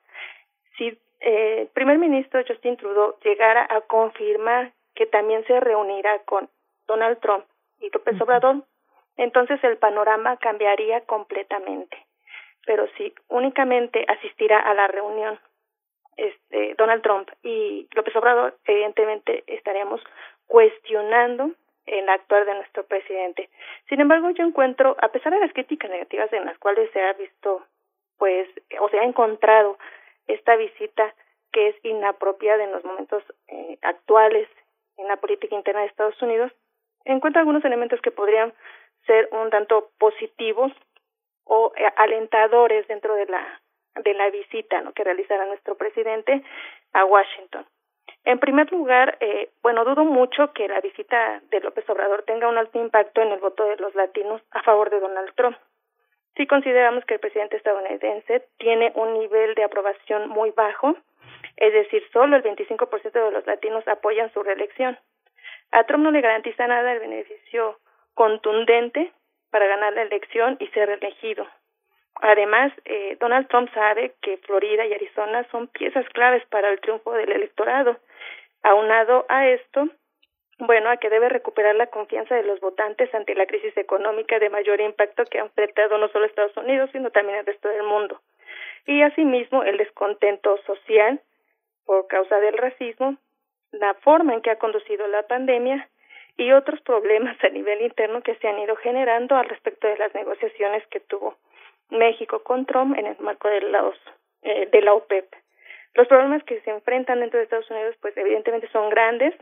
si 0.76 0.98
eh, 1.20 1.62
el 1.62 1.68
primer 1.68 1.98
ministro 1.98 2.42
Justin 2.46 2.76
Trudeau 2.76 3.16
llegara 3.24 3.66
a 3.68 3.80
confirmar 3.82 4.72
que 4.94 5.06
también 5.06 5.44
se 5.46 5.60
reunirá 5.60 6.18
con 6.24 6.48
Donald 6.86 7.18
Trump 7.20 7.44
y 7.80 7.90
López 7.90 8.20
Obrador, 8.20 8.64
entonces 9.16 9.62
el 9.64 9.76
panorama 9.78 10.36
cambiaría 10.38 11.02
completamente. 11.02 11.96
Pero 12.66 12.86
si 12.96 13.14
únicamente 13.28 14.04
asistirá 14.08 14.58
a 14.58 14.74
la 14.74 14.88
reunión 14.88 15.38
este, 16.16 16.74
Donald 16.76 17.02
Trump 17.02 17.28
y 17.42 17.88
López 17.94 18.16
Obrador, 18.16 18.56
evidentemente 18.64 19.44
estaríamos 19.46 20.02
cuestionando 20.46 21.50
el 21.86 22.08
actuar 22.08 22.46
de 22.46 22.54
nuestro 22.54 22.84
presidente. 22.84 23.48
Sin 23.88 24.00
embargo, 24.00 24.30
yo 24.30 24.44
encuentro, 24.44 24.96
a 25.00 25.08
pesar 25.08 25.32
de 25.32 25.40
las 25.40 25.52
críticas 25.52 25.90
negativas 25.90 26.32
en 26.32 26.44
las 26.44 26.58
cuales 26.58 26.90
se 26.92 27.00
ha 27.00 27.12
visto, 27.12 27.64
pues, 28.18 28.48
o 28.80 28.88
se 28.88 28.98
ha 28.98 29.04
encontrado 29.04 29.78
esta 30.26 30.56
visita 30.56 31.14
que 31.52 31.68
es 31.68 31.76
inapropiada 31.84 32.64
en 32.64 32.72
los 32.72 32.84
momentos 32.84 33.22
eh, 33.48 33.78
actuales 33.82 34.48
en 34.96 35.08
la 35.08 35.16
política 35.16 35.54
interna 35.54 35.82
de 35.82 35.88
Estados 35.88 36.20
Unidos, 36.22 36.52
encuentra 37.04 37.40
algunos 37.40 37.64
elementos 37.64 38.00
que 38.00 38.10
podrían 38.10 38.52
ser 39.06 39.28
un 39.32 39.50
tanto 39.50 39.90
positivos 39.98 40.72
o 41.44 41.72
eh, 41.76 41.84
alentadores 41.96 42.86
dentro 42.88 43.14
de 43.14 43.26
la 43.26 43.60
de 44.02 44.14
la 44.14 44.30
visita 44.30 44.80
¿no? 44.80 44.92
que 44.92 45.04
realizará 45.04 45.46
nuestro 45.46 45.74
presidente 45.76 46.42
a 46.92 47.04
Washington. 47.04 47.66
En 48.24 48.38
primer 48.38 48.70
lugar, 48.72 49.16
eh, 49.20 49.50
bueno, 49.62 49.84
dudo 49.84 50.04
mucho 50.04 50.52
que 50.52 50.68
la 50.68 50.80
visita 50.80 51.40
de 51.50 51.60
López 51.60 51.88
Obrador 51.88 52.24
tenga 52.24 52.48
un 52.48 52.58
alto 52.58 52.78
impacto 52.80 53.22
en 53.22 53.32
el 53.32 53.40
voto 53.40 53.64
de 53.64 53.76
los 53.76 53.94
latinos 53.94 54.42
a 54.50 54.62
favor 54.62 54.90
de 54.90 55.00
Donald 55.00 55.32
Trump. 55.34 55.56
Si 56.36 56.46
consideramos 56.46 57.04
que 57.06 57.14
el 57.14 57.20
presidente 57.20 57.56
estadounidense 57.56 58.46
tiene 58.58 58.92
un 58.94 59.14
nivel 59.14 59.54
de 59.54 59.64
aprobación 59.64 60.28
muy 60.28 60.50
bajo, 60.50 60.96
es 61.56 61.72
decir, 61.72 62.02
solo 62.12 62.36
el 62.36 62.42
25% 62.42 63.10
de 63.10 63.30
los 63.30 63.46
latinos 63.46 63.86
apoyan 63.88 64.32
su 64.32 64.42
reelección. 64.42 64.98
A 65.72 65.84
Trump 65.84 66.04
no 66.04 66.10
le 66.10 66.20
garantiza 66.20 66.66
nada 66.66 66.92
el 66.92 67.00
beneficio 67.00 67.78
contundente 68.14 69.12
para 69.50 69.66
ganar 69.66 69.94
la 69.94 70.02
elección 70.02 70.56
y 70.60 70.66
ser 70.68 70.88
reelegido. 70.88 71.46
Además, 72.16 72.72
eh, 72.84 73.16
Donald 73.20 73.48
Trump 73.48 73.72
sabe 73.72 74.14
que 74.20 74.38
Florida 74.38 74.86
y 74.86 74.92
Arizona 74.92 75.46
son 75.50 75.68
piezas 75.68 76.06
claves 76.10 76.44
para 76.46 76.70
el 76.70 76.80
triunfo 76.80 77.12
del 77.12 77.32
electorado. 77.32 77.98
Aunado 78.62 79.26
a 79.28 79.48
esto, 79.48 79.88
bueno, 80.58 80.88
a 80.88 80.96
que 80.96 81.10
debe 81.10 81.28
recuperar 81.28 81.74
la 81.74 81.88
confianza 81.88 82.34
de 82.34 82.42
los 82.42 82.60
votantes 82.60 83.14
ante 83.14 83.34
la 83.34 83.46
crisis 83.46 83.76
económica 83.76 84.38
de 84.38 84.48
mayor 84.48 84.80
impacto 84.80 85.24
que 85.24 85.38
ha 85.38 85.42
enfrentado 85.42 85.98
no 85.98 86.08
solo 86.08 86.24
Estados 86.24 86.56
Unidos, 86.56 86.88
sino 86.92 87.10
también 87.10 87.38
el 87.38 87.46
resto 87.46 87.68
del 87.68 87.82
mundo. 87.82 88.20
Y 88.86 89.02
asimismo, 89.02 89.64
el 89.64 89.76
descontento 89.76 90.56
social 90.66 91.20
por 91.84 92.06
causa 92.08 92.40
del 92.40 92.56
racismo, 92.56 93.16
la 93.72 93.94
forma 93.94 94.34
en 94.34 94.42
que 94.42 94.50
ha 94.50 94.58
conducido 94.58 95.06
la 95.08 95.24
pandemia 95.24 95.88
y 96.36 96.52
otros 96.52 96.80
problemas 96.80 97.36
a 97.44 97.48
nivel 97.48 97.82
interno 97.82 98.22
que 98.22 98.34
se 98.36 98.48
han 98.48 98.58
ido 98.58 98.76
generando 98.76 99.36
al 99.36 99.48
respecto 99.48 99.86
de 99.86 99.96
las 99.96 100.14
negociaciones 100.14 100.86
que 100.88 101.00
tuvo 101.00 101.36
México 101.90 102.42
con 102.42 102.66
Trump 102.66 102.96
en 102.98 103.06
el 103.06 103.16
marco 103.20 103.48
de, 103.48 103.60
los, 103.60 103.96
eh, 104.42 104.68
de 104.70 104.82
la 104.82 104.94
OPEP. 104.94 105.34
Los 105.94 106.08
problemas 106.08 106.42
que 106.44 106.60
se 106.60 106.70
enfrentan 106.70 107.20
dentro 107.20 107.38
de 107.38 107.44
Estados 107.44 107.70
Unidos, 107.70 107.96
pues 108.00 108.16
evidentemente 108.16 108.68
son 108.68 108.90
grandes 108.90 109.34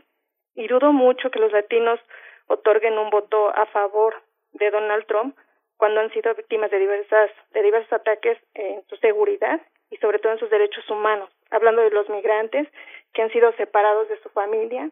y 0.55 0.67
dudo 0.67 0.93
mucho 0.93 1.29
que 1.29 1.39
los 1.39 1.51
latinos 1.51 1.99
otorguen 2.47 2.97
un 2.97 3.09
voto 3.09 3.49
a 3.55 3.65
favor 3.67 4.15
de 4.53 4.71
Donald 4.71 5.05
Trump 5.05 5.37
cuando 5.77 5.99
han 5.99 6.11
sido 6.11 6.33
víctimas 6.35 6.71
de 6.71 6.79
diversas 6.79 7.31
de 7.51 7.61
diversos 7.61 7.91
ataques 7.93 8.37
en 8.53 8.83
su 8.87 8.95
seguridad 8.97 9.61
y 9.91 9.97
sobre 9.97 10.19
todo 10.19 10.33
en 10.33 10.39
sus 10.39 10.49
derechos 10.49 10.89
humanos, 10.89 11.29
hablando 11.51 11.81
de 11.81 11.91
los 11.91 12.09
migrantes 12.09 12.67
que 13.13 13.21
han 13.21 13.31
sido 13.31 13.51
separados 13.53 14.07
de 14.09 14.19
su 14.21 14.29
familia 14.29 14.89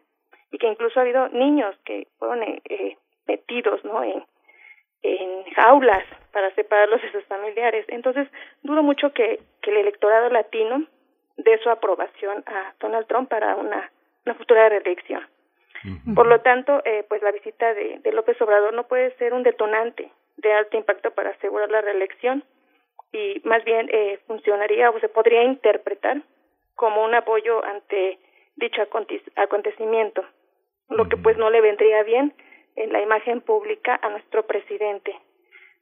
y 0.50 0.58
que 0.58 0.66
incluso 0.66 0.98
ha 0.98 1.02
habido 1.02 1.28
niños 1.28 1.74
que 1.84 2.06
fueron 2.18 2.42
eh, 2.42 2.60
eh 2.68 2.96
metidos 3.26 3.82
no 3.84 4.04
en 4.04 4.24
en 5.04 5.44
jaulas 5.52 6.02
para 6.32 6.52
separarlos 6.54 7.00
de 7.02 7.12
sus 7.12 7.24
familiares. 7.26 7.84
Entonces, 7.88 8.26
dudo 8.62 8.82
mucho 8.82 9.12
que, 9.12 9.38
el 9.62 9.76
electorado 9.76 10.30
latino 10.30 10.86
dé 11.36 11.58
su 11.58 11.70
aprobación 11.70 12.42
a 12.46 12.74
Donald 12.80 13.06
Trump 13.06 13.28
para 13.28 13.56
una 13.56 13.90
futura 14.36 14.68
reelección. 14.68 15.26
Por 16.14 16.26
lo 16.26 16.40
tanto, 16.40 16.80
eh, 16.84 17.04
pues 17.08 17.22
la 17.22 17.30
visita 17.30 17.74
de, 17.74 17.98
de 17.98 18.12
López 18.12 18.40
Obrador 18.40 18.72
no 18.72 18.84
puede 18.88 19.14
ser 19.16 19.34
un 19.34 19.42
detonante 19.42 20.10
de 20.38 20.52
alto 20.52 20.76
impacto 20.76 21.10
para 21.10 21.30
asegurar 21.30 21.70
la 21.70 21.82
reelección 21.82 22.44
y 23.12 23.40
más 23.44 23.64
bien 23.64 23.88
eh, 23.92 24.18
funcionaría 24.26 24.90
o 24.90 24.98
se 25.00 25.08
podría 25.08 25.42
interpretar 25.44 26.22
como 26.74 27.04
un 27.04 27.14
apoyo 27.14 27.64
ante 27.64 28.18
dicho 28.56 28.82
acontecimiento, 29.36 30.24
lo 30.88 31.08
que 31.08 31.16
pues 31.16 31.36
no 31.36 31.50
le 31.50 31.60
vendría 31.60 32.02
bien 32.02 32.34
en 32.76 32.92
la 32.92 33.00
imagen 33.00 33.40
pública 33.40 33.98
a 34.02 34.10
nuestro 34.10 34.46
presidente. 34.46 35.14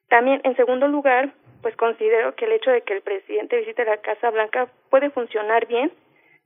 También, 0.09 0.41
en 0.45 0.57
segundo 0.57 0.89
lugar, 0.89 1.33
pues 1.63 1.75
considero 1.77 2.35
que 2.35 2.45
el 2.45 2.53
hecho 2.53 2.71
de 2.71 2.83
que 2.83 2.93
el 2.95 3.03
presidente 3.03 3.57
visite 3.57 3.85
la 3.85 3.99
Casa 3.99 4.31
Blanca 4.31 4.69
puede 4.91 5.11
funcionar 5.11 5.67
bien 5.67 5.91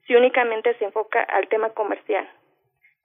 si 0.06 0.14
únicamente 0.14 0.74
se 0.74 0.84
enfoca 0.84 1.22
al 1.22 1.48
tema 1.48 1.70
comercial. 1.70 2.28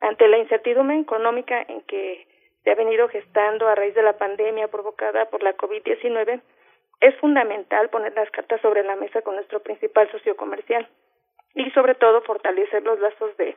Ante 0.02 0.28
la 0.28 0.40
incertidumbre 0.40 1.00
económica 1.00 1.64
en 1.68 1.82
que 1.82 2.28
se 2.64 2.72
ha 2.72 2.76
venido 2.76 3.08
gestando 3.10 3.68
a 3.68 3.76
raíz 3.76 3.96
de 3.96 4.04
la 4.04 4.18
pandemia 4.18 4.68
provocada 4.68 5.26
por 5.30 5.44
la 5.44 5.56
COVID-19, 5.56 6.42
es 7.02 7.16
fundamental 7.18 7.90
poner 7.90 8.14
las 8.14 8.30
cartas 8.30 8.62
sobre 8.62 8.84
la 8.84 8.96
mesa 8.96 9.22
con 9.22 9.36
nuestro 9.36 9.60
principal 9.62 10.10
socio 10.12 10.36
comercial 10.36 10.88
y 11.56 11.70
sobre 11.72 11.96
todo 11.96 12.22
fortalecer 12.22 12.84
los 12.84 13.00
lazos 13.00 13.36
de, 13.38 13.56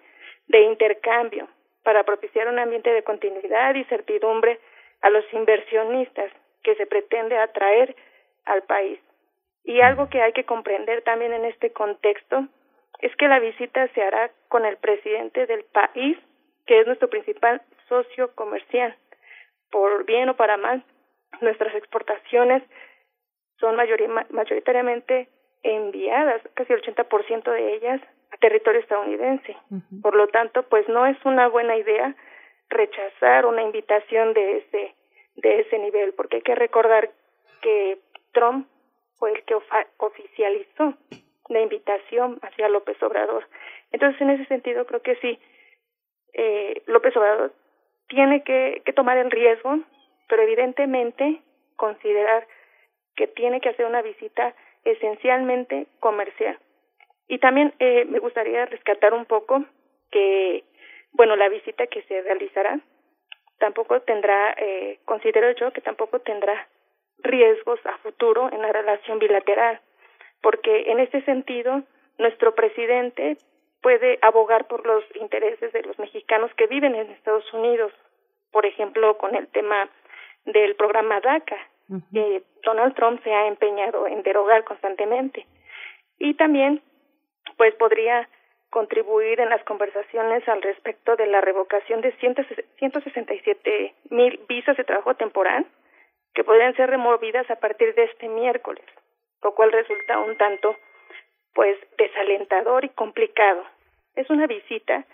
intercambio 0.49 1.49
para 1.83 2.05
propiciar 2.05 2.49
un 2.49 2.59
ambiente 2.59 2.91
de 2.91 3.03
continuidad 3.03 3.75
y 3.75 3.85
certidumbre 3.85 4.59
a 5.03 5.11
los 5.11 5.25
inversionistas 5.33 6.33
que 6.63 6.75
se 6.77 6.87
pretende 6.87 7.37
atraer 7.37 7.95
al 8.47 8.63
país. 8.63 8.99
Y 9.65 9.81
algo 9.81 10.09
que 10.09 10.23
hay 10.23 10.33
que 10.33 10.45
comprender 10.45 11.03
también 11.03 11.33
en 11.33 11.45
este 11.45 11.73
contexto 11.73 12.47
es 13.01 13.15
que 13.17 13.29
la 13.29 13.39
visita 13.39 13.89
se 13.89 14.03
hará 14.03 14.31
con 14.49 14.65
el 14.65 14.77
presidente 14.79 15.47
del 15.47 15.65
país, 15.65 16.17
que 16.67 16.81
es 16.81 16.87
nuestro 16.87 17.09
principal 17.09 17.63
socio 17.89 18.35
comercial. 18.35 18.97
Por 19.71 20.05
bien 20.05 20.29
o 20.29 20.37
para 20.37 20.57
mal, 20.57 20.85
nuestras 21.41 21.75
exportaciones 21.75 22.63
son 23.59 23.77
mayoritariamente 23.77 25.29
enviadas, 25.63 26.43
casi 26.55 26.73
el 26.73 26.83
80% 26.83 27.51
de 27.51 27.75
ellas 27.75 28.01
territorio 28.41 28.81
estadounidense. 28.81 29.57
Por 30.03 30.15
lo 30.15 30.29
tanto, 30.29 30.65
pues 30.65 30.89
no 30.89 31.07
es 31.07 31.17
una 31.25 31.49
buena 31.49 31.77
idea 31.77 32.15
rechazar 32.69 33.47
una 33.47 33.63
invitación 33.63 34.35
de 34.35 34.59
ese 34.59 34.95
de 35.37 35.61
ese 35.61 35.79
nivel, 35.79 36.13
porque 36.13 36.37
hay 36.37 36.43
que 36.43 36.55
recordar 36.55 37.11
que 37.61 37.99
Trump 38.33 38.69
fue 39.19 39.33
el 39.33 39.43
que 39.45 39.57
oficializó 39.99 40.95
la 41.49 41.61
invitación 41.61 42.39
hacia 42.43 42.69
López 42.69 43.03
Obrador. 43.03 43.49
Entonces, 43.91 44.21
en 44.21 44.31
ese 44.31 44.45
sentido, 44.47 44.87
creo 44.87 45.03
que 45.03 45.17
sí, 45.17 45.39
eh, 46.35 46.83
López 46.87 47.17
Obrador 47.17 47.53
tiene 48.09 48.43
que, 48.43 48.83
tomar 48.95 49.17
el 49.19 49.31
riesgo, 49.31 49.79
pero 50.29 50.43
evidentemente 50.43 51.41
considerar 51.77 52.47
que 53.17 53.27
tiene 53.27 53.61
que 53.61 53.71
hacer 53.71 53.87
una 53.87 54.03
visita 54.03 54.55
esencialmente 54.85 55.87
comercial. 56.01 56.59
Y 57.29 57.39
también 57.39 57.73
eh, 57.79 58.05
me 58.05 58.19
gustaría 58.19 58.67
rescatar 58.67 59.15
un 59.15 59.25
poco 59.25 59.65
que, 60.11 60.65
bueno, 61.13 61.37
la 61.37 61.49
visita 61.49 61.87
que 61.87 62.03
se 62.03 62.21
realizará 62.23 62.81
tampoco 63.59 64.01
tendrá, 64.03 64.53
eh, 64.59 64.99
considero 65.05 65.51
yo 65.53 65.73
que 65.73 65.81
tampoco 65.81 66.21
tendrá 66.21 66.69
riesgos 67.19 67.81
a 67.87 67.97
futuro 67.99 68.51
en 68.53 68.61
la 68.61 68.73
relación 68.73 69.19
bilateral, 69.19 69.81
porque 70.43 70.91
en 70.91 71.01
este 71.01 71.23
sentido 71.23 71.83
nuestro 72.19 72.55
presidente 72.55 73.39
puede 73.85 74.19
abogar 74.23 74.67
por 74.67 74.87
los 74.87 75.05
intereses 75.15 75.71
de 75.75 75.83
los 75.83 75.99
mexicanos 75.99 76.51
que 76.55 76.67
viven 76.67 76.95
en 76.95 77.11
Estados 77.11 77.45
Unidos, 77.53 77.93
por 78.51 78.65
ejemplo, 78.65 79.19
con 79.19 79.35
el 79.35 79.47
tema 79.49 79.91
del 80.47 80.75
programa 80.75 81.21
DACA, 81.21 81.59
que 82.11 82.43
Donald 82.63 82.95
Trump 82.95 83.23
se 83.23 83.31
ha 83.31 83.47
empeñado 83.47 84.07
en 84.07 84.23
derogar 84.23 84.65
constantemente. 84.65 85.47
Y 86.19 86.33
también 86.33 86.81
pues 87.59 87.75
podría 87.75 88.27
contribuir 88.71 89.39
en 89.41 89.51
las 89.51 89.63
conversaciones 89.65 90.49
al 90.49 90.63
respecto 90.63 91.15
de 91.17 91.27
la 91.27 91.43
revocación 91.43 92.01
de 92.01 92.13
167 92.13 93.95
mil 94.09 94.41
visas 94.49 94.79
de 94.79 94.85
trabajo 94.85 95.15
temporal 95.15 95.67
que 96.35 96.43
podrían 96.43 96.75
ser 96.75 96.89
removidas 96.89 97.51
a 97.51 97.57
partir 97.57 97.95
de 97.95 98.05
este 98.05 98.29
miércoles, 98.29 98.85
lo 99.43 99.55
cual 99.55 99.73
resulta 99.73 100.19
un 100.21 100.39
tanto 100.39 100.75
pues 101.55 101.79
desalentador 101.99 102.85
y 102.87 102.89
complicado. 102.89 103.63
Es 104.15 104.31
una 104.31 104.47
visita 104.47 105.05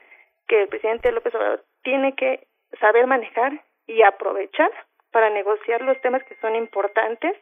que 0.46 0.62
el 0.62 0.68
presidente 0.68 1.12
López 1.12 1.34
Obrador 1.34 1.64
tiene 1.82 2.14
que 2.14 2.46
saber 2.80 3.06
manejar 3.06 3.64
y 3.86 4.02
aprovechar 4.02 4.70
para 5.10 5.30
negociar 5.30 5.82
los 5.82 6.00
temas 6.00 6.22
que 6.24 6.36
son 6.36 6.54
importantes 6.54 7.36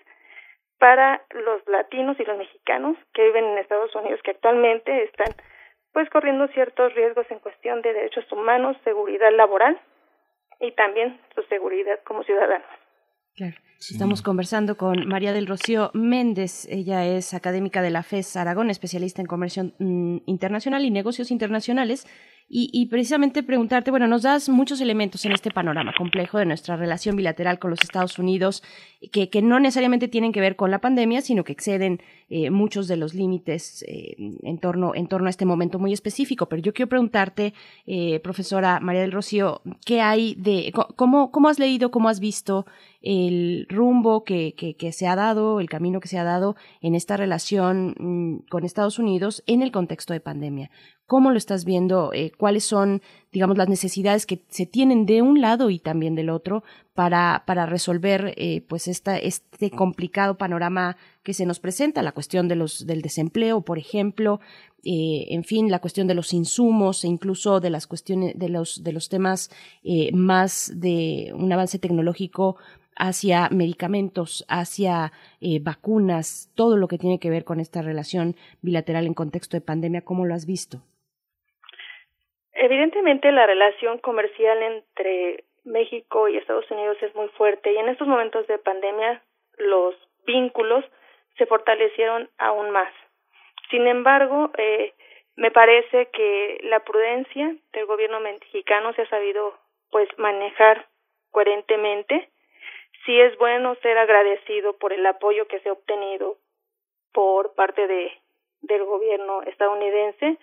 para 0.78 1.22
los 1.30 1.66
latinos 1.66 2.18
y 2.20 2.24
los 2.24 2.38
mexicanos 2.38 2.96
que 3.12 3.24
viven 3.24 3.44
en 3.44 3.58
Estados 3.58 3.94
Unidos 3.94 4.20
que 4.22 4.30
actualmente 4.30 5.04
están 5.04 5.34
pues 5.92 6.08
corriendo 6.10 6.46
ciertos 6.48 6.94
riesgos 6.94 7.26
en 7.30 7.40
cuestión 7.40 7.82
de 7.82 7.92
derechos 7.92 8.30
humanos, 8.30 8.76
seguridad 8.84 9.32
laboral 9.32 9.80
y 10.60 10.72
también 10.72 11.20
su 11.34 11.42
seguridad 11.44 11.98
como 12.04 12.22
ciudadanos. 12.22 12.68
Claro. 13.38 13.54
Estamos 13.78 14.22
conversando 14.22 14.76
con 14.76 15.06
María 15.06 15.32
del 15.32 15.46
Rocío 15.46 15.92
Méndez. 15.94 16.66
Ella 16.68 17.06
es 17.06 17.32
académica 17.34 17.80
de 17.80 17.90
la 17.90 18.02
FES 18.02 18.34
Aragón, 18.34 18.68
especialista 18.68 19.22
en 19.22 19.28
comercio 19.28 19.72
mm, 19.78 20.16
internacional 20.26 20.84
y 20.84 20.90
negocios 20.90 21.30
internacionales 21.30 22.04
y, 22.50 22.86
precisamente 22.86 23.42
preguntarte, 23.42 23.90
bueno, 23.90 24.08
nos 24.08 24.22
das 24.22 24.48
muchos 24.48 24.80
elementos 24.80 25.26
en 25.26 25.32
este 25.32 25.50
panorama 25.50 25.92
complejo 25.96 26.38
de 26.38 26.46
nuestra 26.46 26.76
relación 26.76 27.14
bilateral 27.14 27.58
con 27.58 27.70
los 27.70 27.82
Estados 27.82 28.18
Unidos, 28.18 28.62
que, 29.12 29.28
que 29.28 29.42
no 29.42 29.60
necesariamente 29.60 30.08
tienen 30.08 30.32
que 30.32 30.40
ver 30.40 30.56
con 30.56 30.70
la 30.70 30.80
pandemia, 30.80 31.20
sino 31.20 31.44
que 31.44 31.52
exceden 31.52 32.00
eh, 32.30 32.50
muchos 32.50 32.88
de 32.88 32.96
los 32.96 33.12
límites 33.12 33.84
eh, 33.86 34.16
en, 34.18 34.58
torno, 34.58 34.92
a 34.94 35.28
este 35.28 35.44
momento 35.44 35.78
muy 35.78 35.92
específico. 35.92 36.46
Pero 36.46 36.62
yo 36.62 36.72
quiero 36.72 36.88
preguntarte, 36.88 37.52
eh, 37.86 38.18
profesora 38.20 38.80
María 38.80 39.02
del 39.02 39.12
Rocío, 39.12 39.60
¿qué 39.84 40.00
hay 40.00 40.34
de, 40.34 40.72
cómo, 40.96 41.30
cómo 41.30 41.50
has 41.50 41.58
leído, 41.58 41.90
cómo 41.90 42.08
has 42.08 42.18
visto 42.18 42.64
el 43.02 43.66
rumbo 43.68 44.24
que, 44.24 44.54
que, 44.56 44.92
se 44.92 45.06
ha 45.06 45.16
dado, 45.16 45.60
el 45.60 45.68
camino 45.68 46.00
que 46.00 46.08
se 46.08 46.18
ha 46.18 46.24
dado 46.24 46.56
en 46.80 46.94
esta 46.94 47.18
relación 47.18 47.94
mm, 47.98 48.48
con 48.48 48.64
Estados 48.64 48.98
Unidos 48.98 49.42
en 49.46 49.60
el 49.60 49.70
contexto 49.70 50.14
de 50.14 50.20
pandemia? 50.20 50.70
¿Cómo 51.08 51.30
lo 51.30 51.38
estás 51.38 51.64
viendo? 51.64 52.12
Eh, 52.12 52.32
¿Cuáles 52.36 52.64
son, 52.64 53.00
digamos, 53.32 53.56
las 53.56 53.70
necesidades 53.70 54.26
que 54.26 54.44
se 54.50 54.66
tienen 54.66 55.06
de 55.06 55.22
un 55.22 55.40
lado 55.40 55.70
y 55.70 55.78
también 55.78 56.14
del 56.14 56.28
otro 56.28 56.64
para, 56.92 57.44
para 57.46 57.64
resolver 57.64 58.34
eh, 58.36 58.60
pues 58.68 58.88
esta, 58.88 59.16
este 59.16 59.70
complicado 59.70 60.36
panorama 60.36 60.98
que 61.22 61.32
se 61.32 61.46
nos 61.46 61.60
presenta? 61.60 62.02
La 62.02 62.12
cuestión 62.12 62.46
de 62.46 62.56
los, 62.56 62.86
del 62.86 63.00
desempleo, 63.00 63.62
por 63.62 63.78
ejemplo, 63.78 64.40
eh, 64.84 65.28
en 65.30 65.44
fin, 65.44 65.70
la 65.70 65.78
cuestión 65.78 66.08
de 66.08 66.14
los 66.14 66.34
insumos 66.34 67.02
e 67.04 67.08
incluso 67.08 67.58
de 67.60 67.70
las 67.70 67.86
cuestiones 67.86 68.38
de 68.38 68.50
los, 68.50 68.84
de 68.84 68.92
los 68.92 69.08
temas 69.08 69.50
más 70.12 70.70
de 70.74 71.32
un 71.34 71.50
avance 71.50 71.78
tecnológico 71.78 72.56
hacia 72.96 73.48
medicamentos, 73.48 74.44
hacia 74.46 75.12
vacunas, 75.62 76.50
todo 76.54 76.76
lo 76.76 76.86
que 76.86 76.98
tiene 76.98 77.18
que 77.18 77.30
ver 77.30 77.46
con 77.46 77.60
esta 77.60 77.80
relación 77.80 78.36
bilateral 78.60 79.06
en 79.06 79.14
contexto 79.14 79.56
de 79.56 79.62
pandemia, 79.62 80.02
¿cómo 80.02 80.26
lo 80.26 80.34
has 80.34 80.44
visto? 80.44 80.82
Evidentemente 82.60 83.30
la 83.30 83.46
relación 83.46 83.98
comercial 83.98 84.60
entre 84.64 85.44
México 85.64 86.26
y 86.26 86.36
Estados 86.36 86.68
Unidos 86.72 86.96
es 87.02 87.14
muy 87.14 87.28
fuerte 87.28 87.72
y 87.72 87.76
en 87.76 87.88
estos 87.88 88.08
momentos 88.08 88.48
de 88.48 88.58
pandemia 88.58 89.22
los 89.58 89.94
vínculos 90.26 90.84
se 91.36 91.46
fortalecieron 91.46 92.28
aún 92.36 92.70
más. 92.70 92.92
Sin 93.70 93.86
embargo, 93.86 94.50
eh, 94.58 94.92
me 95.36 95.52
parece 95.52 96.06
que 96.06 96.58
la 96.64 96.80
prudencia 96.80 97.54
del 97.72 97.86
gobierno 97.86 98.18
mexicano 98.18 98.92
se 98.94 99.02
ha 99.02 99.08
sabido 99.08 99.56
pues 99.92 100.08
manejar 100.18 100.86
coherentemente. 101.30 102.28
Sí 103.06 103.20
es 103.20 103.38
bueno 103.38 103.76
ser 103.76 103.98
agradecido 103.98 104.76
por 104.78 104.92
el 104.92 105.06
apoyo 105.06 105.46
que 105.46 105.60
se 105.60 105.68
ha 105.68 105.74
obtenido 105.74 106.38
por 107.12 107.54
parte 107.54 107.86
de 107.86 108.12
del 108.62 108.84
gobierno 108.84 109.42
estadounidense, 109.42 110.36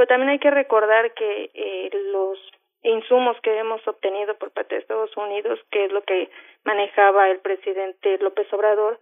pero 0.00 0.08
también 0.08 0.30
hay 0.30 0.38
que 0.38 0.50
recordar 0.50 1.12
que 1.12 1.50
eh, 1.52 1.90
los 2.10 2.38
insumos 2.82 3.38
que 3.42 3.58
hemos 3.58 3.86
obtenido 3.86 4.34
por 4.38 4.50
parte 4.50 4.74
de 4.74 4.80
Estados 4.80 5.14
Unidos, 5.14 5.60
que 5.70 5.84
es 5.84 5.92
lo 5.92 6.02
que 6.04 6.30
manejaba 6.64 7.28
el 7.28 7.40
presidente 7.40 8.16
López 8.16 8.50
Obrador 8.54 8.98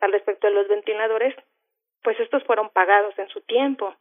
al 0.00 0.10
respecto 0.10 0.48
de 0.48 0.54
los 0.54 0.66
ventiladores, 0.66 1.36
pues 2.02 2.18
estos 2.18 2.42
fueron 2.42 2.68
pagados 2.70 3.16
en 3.16 3.28
su 3.28 3.42
tiempo, 3.42 3.94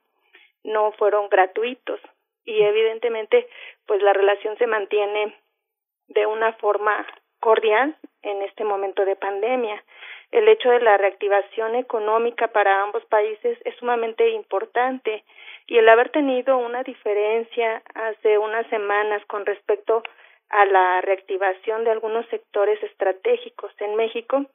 no 0.64 0.92
fueron 0.94 1.30
gratuitos 1.30 2.00
y 2.46 2.64
evidentemente 2.64 3.48
pues 3.86 4.02
la 4.02 4.14
relación 4.14 4.58
se 4.58 4.66
mantiene 4.66 5.36
de 6.08 6.26
una 6.26 6.54
forma 6.54 7.06
cordial 7.42 7.96
en 8.24 8.42
este 8.42 8.64
momento 8.64 9.06
de 9.06 9.16
pandemia. 9.16 9.84
El 10.32 10.48
hecho 10.48 10.72
de 10.72 10.82
la 10.82 10.98
reactivación 10.98 11.76
económica 11.76 12.48
para 12.48 12.82
ambos 12.82 13.06
países 13.06 13.60
es 13.66 13.76
sumamente 13.76 14.28
importante 14.32 15.24
y 15.70 15.78
el 15.78 15.88
haber 15.88 16.10
tenido 16.10 16.58
una 16.58 16.84
diferencia 16.84 17.84
hace 17.94 18.40
unas 18.40 18.66
semanas 18.68 19.24
con 19.28 19.46
respecto 19.46 20.02
a 20.50 20.66
la 20.66 21.00
reactivación 21.02 21.84
de 21.84 21.92
algunos 21.92 22.26
sectores 22.30 22.82
estratégicos 22.82 23.72
en 23.80 23.96
México 23.96 24.46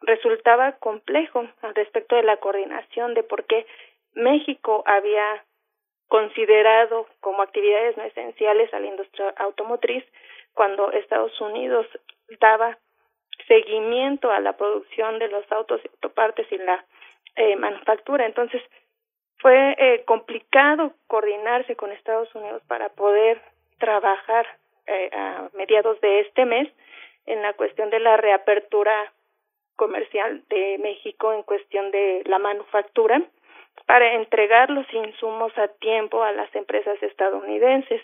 resultaba 0.00 0.72
complejo 0.78 1.46
al 1.60 1.74
respecto 1.74 2.16
de 2.16 2.22
la 2.22 2.38
coordinación 2.38 3.12
de 3.12 3.22
por 3.22 3.44
qué 3.44 3.66
México 4.14 4.82
había 4.86 5.44
considerado 6.08 7.08
como 7.20 7.42
actividades 7.42 7.96
no 7.98 8.04
esenciales 8.04 8.72
a 8.72 8.80
la 8.80 8.86
industria 8.86 9.34
automotriz 9.36 10.02
cuando 10.54 10.92
Estados 10.92 11.38
Unidos 11.42 11.86
daba 12.40 12.78
seguimiento 13.48 14.30
a 14.30 14.40
la 14.40 14.56
producción 14.56 15.18
de 15.18 15.28
los 15.28 15.44
autos 15.52 15.82
y 15.84 15.88
autopartes 15.88 16.50
y 16.50 16.56
la 16.58 16.86
eh, 17.36 17.56
manufactura. 17.56 18.24
Entonces, 18.24 18.62
fue 19.38 19.76
eh, 19.78 20.04
complicado 20.04 20.92
coordinarse 21.06 21.76
con 21.76 21.92
Estados 21.92 22.34
Unidos 22.34 22.62
para 22.66 22.88
poder 22.90 23.40
trabajar 23.78 24.46
eh, 24.86 25.10
a 25.12 25.48
mediados 25.54 26.00
de 26.00 26.20
este 26.20 26.44
mes 26.44 26.68
en 27.26 27.42
la 27.42 27.52
cuestión 27.54 27.90
de 27.90 28.00
la 28.00 28.16
reapertura 28.16 29.12
comercial 29.76 30.42
de 30.48 30.78
México 30.78 31.32
en 31.32 31.42
cuestión 31.42 31.90
de 31.90 32.22
la 32.26 32.38
manufactura 32.38 33.22
para 33.86 34.14
entregar 34.14 34.70
los 34.70 34.86
insumos 34.92 35.56
a 35.58 35.68
tiempo 35.68 36.22
a 36.22 36.32
las 36.32 36.54
empresas 36.54 37.02
estadounidenses. 37.02 38.00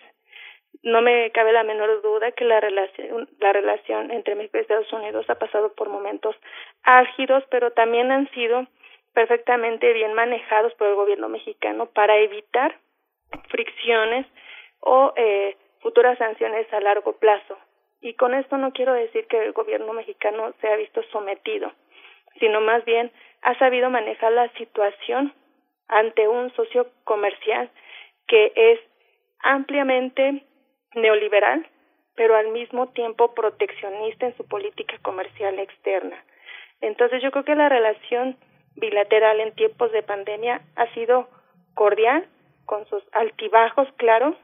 No 0.83 1.03
me 1.03 1.31
cabe 1.33 1.53
la 1.53 1.65
menor 1.65 2.03
duda 2.03 2.33
que 2.33 2.45
la 2.45 2.61
relación, 2.61 3.29
la 3.39 3.53
relación 3.53 4.11
entre 4.11 4.35
México 4.35 4.59
y 4.59 4.61
Estados 4.61 4.93
Unidos 4.93 5.29
ha 5.29 5.35
pasado 5.37 5.73
por 5.75 5.89
momentos 5.89 6.37
álgidos, 6.83 7.45
pero 7.51 7.73
también 7.73 8.11
han 8.11 8.31
sido 8.31 8.67
perfectamente 9.13 9.93
bien 9.93 10.15
manejados 10.15 10.75
por 10.75 10.89
el 10.89 10.95
gobierno 10.95 11.29
mexicano 11.29 11.87
para 11.87 12.17
evitar 12.19 12.77
fricciones 13.49 14.27
o 14.81 15.13
eh, 15.17 15.57
futuras 15.81 16.19
sanciones 16.19 16.73
a 16.73 16.81
largo 16.81 17.13
plazo. 17.19 17.59
Y 18.01 18.15
con 18.15 18.35
esto 18.35 18.57
no 18.57 18.73
quiero 18.73 18.95
decir 18.95 19.27
que 19.27 19.45
el 19.45 19.53
gobierno 19.53 19.93
mexicano 19.93 20.55
se 20.61 20.69
ha 20.69 20.77
visto 20.77 21.03
sometido, 21.13 21.73
sino 22.39 22.61
más 22.61 22.85
bien 22.85 23.13
ha 23.43 23.59
sabido 23.59 23.91
manejar 23.91 24.33
la 24.33 24.49
situación 24.53 25.35
ante 25.89 26.29
un 26.29 26.53
socio 26.55 26.89
comercial 27.05 27.71
que 28.27 28.53
es 28.55 28.81
ampliamente 29.41 30.45
neoliberal, 30.95 31.67
pero 32.15 32.37
al 32.37 32.49
mismo 32.49 32.89
tiempo 32.89 33.35
proteccionista 33.35 34.27
en 34.27 34.37
su 34.37 34.47
política 34.47 34.97
comercial 35.03 35.59
externa. 35.59 36.23
Entonces 36.81 37.23
yo 37.23 37.31
creo 37.31 37.45
que 37.45 37.55
la 37.55 37.69
relación 37.69 38.37
bilateral 38.81 39.41
en 39.41 39.55
tiempos 39.55 39.93
de 39.93 40.03
pandemia 40.03 40.63
ha 40.77 40.93
sido 40.95 41.29
cordial, 41.75 42.27
con 42.65 42.87
sus 42.87 43.03
altibajos, 43.13 43.89
claro, 43.97 44.37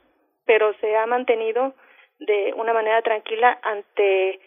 pero 0.45 0.73
se 0.81 0.97
ha 0.97 1.07
mantenido 1.07 1.75
de 2.19 2.55
una 2.57 2.73
manera 2.73 3.03
tranquila 3.03 3.59
ante 3.63 4.41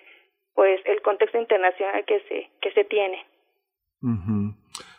pues 0.54 0.82
el 0.86 1.02
contexto 1.02 1.38
internacional 1.38 2.04
que 2.06 2.20
se 2.28 2.50
que 2.62 2.72
se 2.74 2.84
tiene. 2.86 3.26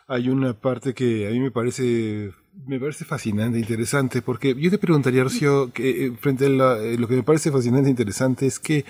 Hay 0.07 0.29
una 0.29 0.53
parte 0.53 0.93
que 0.93 1.27
a 1.27 1.31
mí 1.31 1.39
me 1.39 1.51
parece 1.51 2.31
me 2.67 2.79
parece 2.79 3.05
fascinante, 3.05 3.57
interesante, 3.57 4.21
porque 4.21 4.55
yo 4.55 4.69
te 4.69 4.77
preguntaría, 4.77 5.23
Rocío, 5.23 5.71
que 5.71 6.07
eh, 6.07 6.11
frente 6.19 6.45
a 6.45 6.77
eh, 6.77 6.97
lo 6.97 7.07
que 7.07 7.15
me 7.15 7.23
parece 7.23 7.51
fascinante 7.51 7.87
e 7.87 7.91
interesante 7.91 8.45
es 8.45 8.59
que 8.59 8.85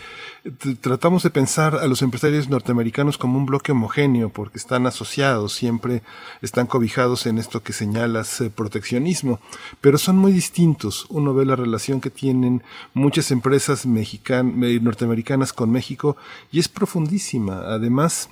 tratamos 0.81 1.23
de 1.23 1.29
pensar 1.29 1.75
a 1.75 1.87
los 1.87 2.01
empresarios 2.01 2.49
norteamericanos 2.49 3.17
como 3.17 3.37
un 3.37 3.45
bloque 3.45 3.71
homogéneo, 3.71 4.29
porque 4.29 4.57
están 4.57 4.87
asociados, 4.87 5.53
siempre 5.53 6.01
están 6.41 6.67
cobijados 6.67 7.25
en 7.27 7.37
esto 7.37 7.61
que 7.61 7.73
señalas 7.73 8.41
eh, 8.41 8.49
proteccionismo, 8.49 9.39
pero 9.79 9.97
son 9.97 10.17
muy 10.17 10.31
distintos. 10.31 11.05
Uno 11.09 11.33
ve 11.33 11.45
la 11.45 11.55
relación 11.55 12.01
que 12.01 12.09
tienen 12.09 12.63
muchas 12.93 13.31
empresas 13.31 13.85
mexicanas, 13.85 14.81
norteamericanas 14.81 15.53
con 15.53 15.71
México 15.71 16.17
y 16.51 16.59
es 16.59 16.67
profundísima. 16.67 17.61
Además, 17.67 18.29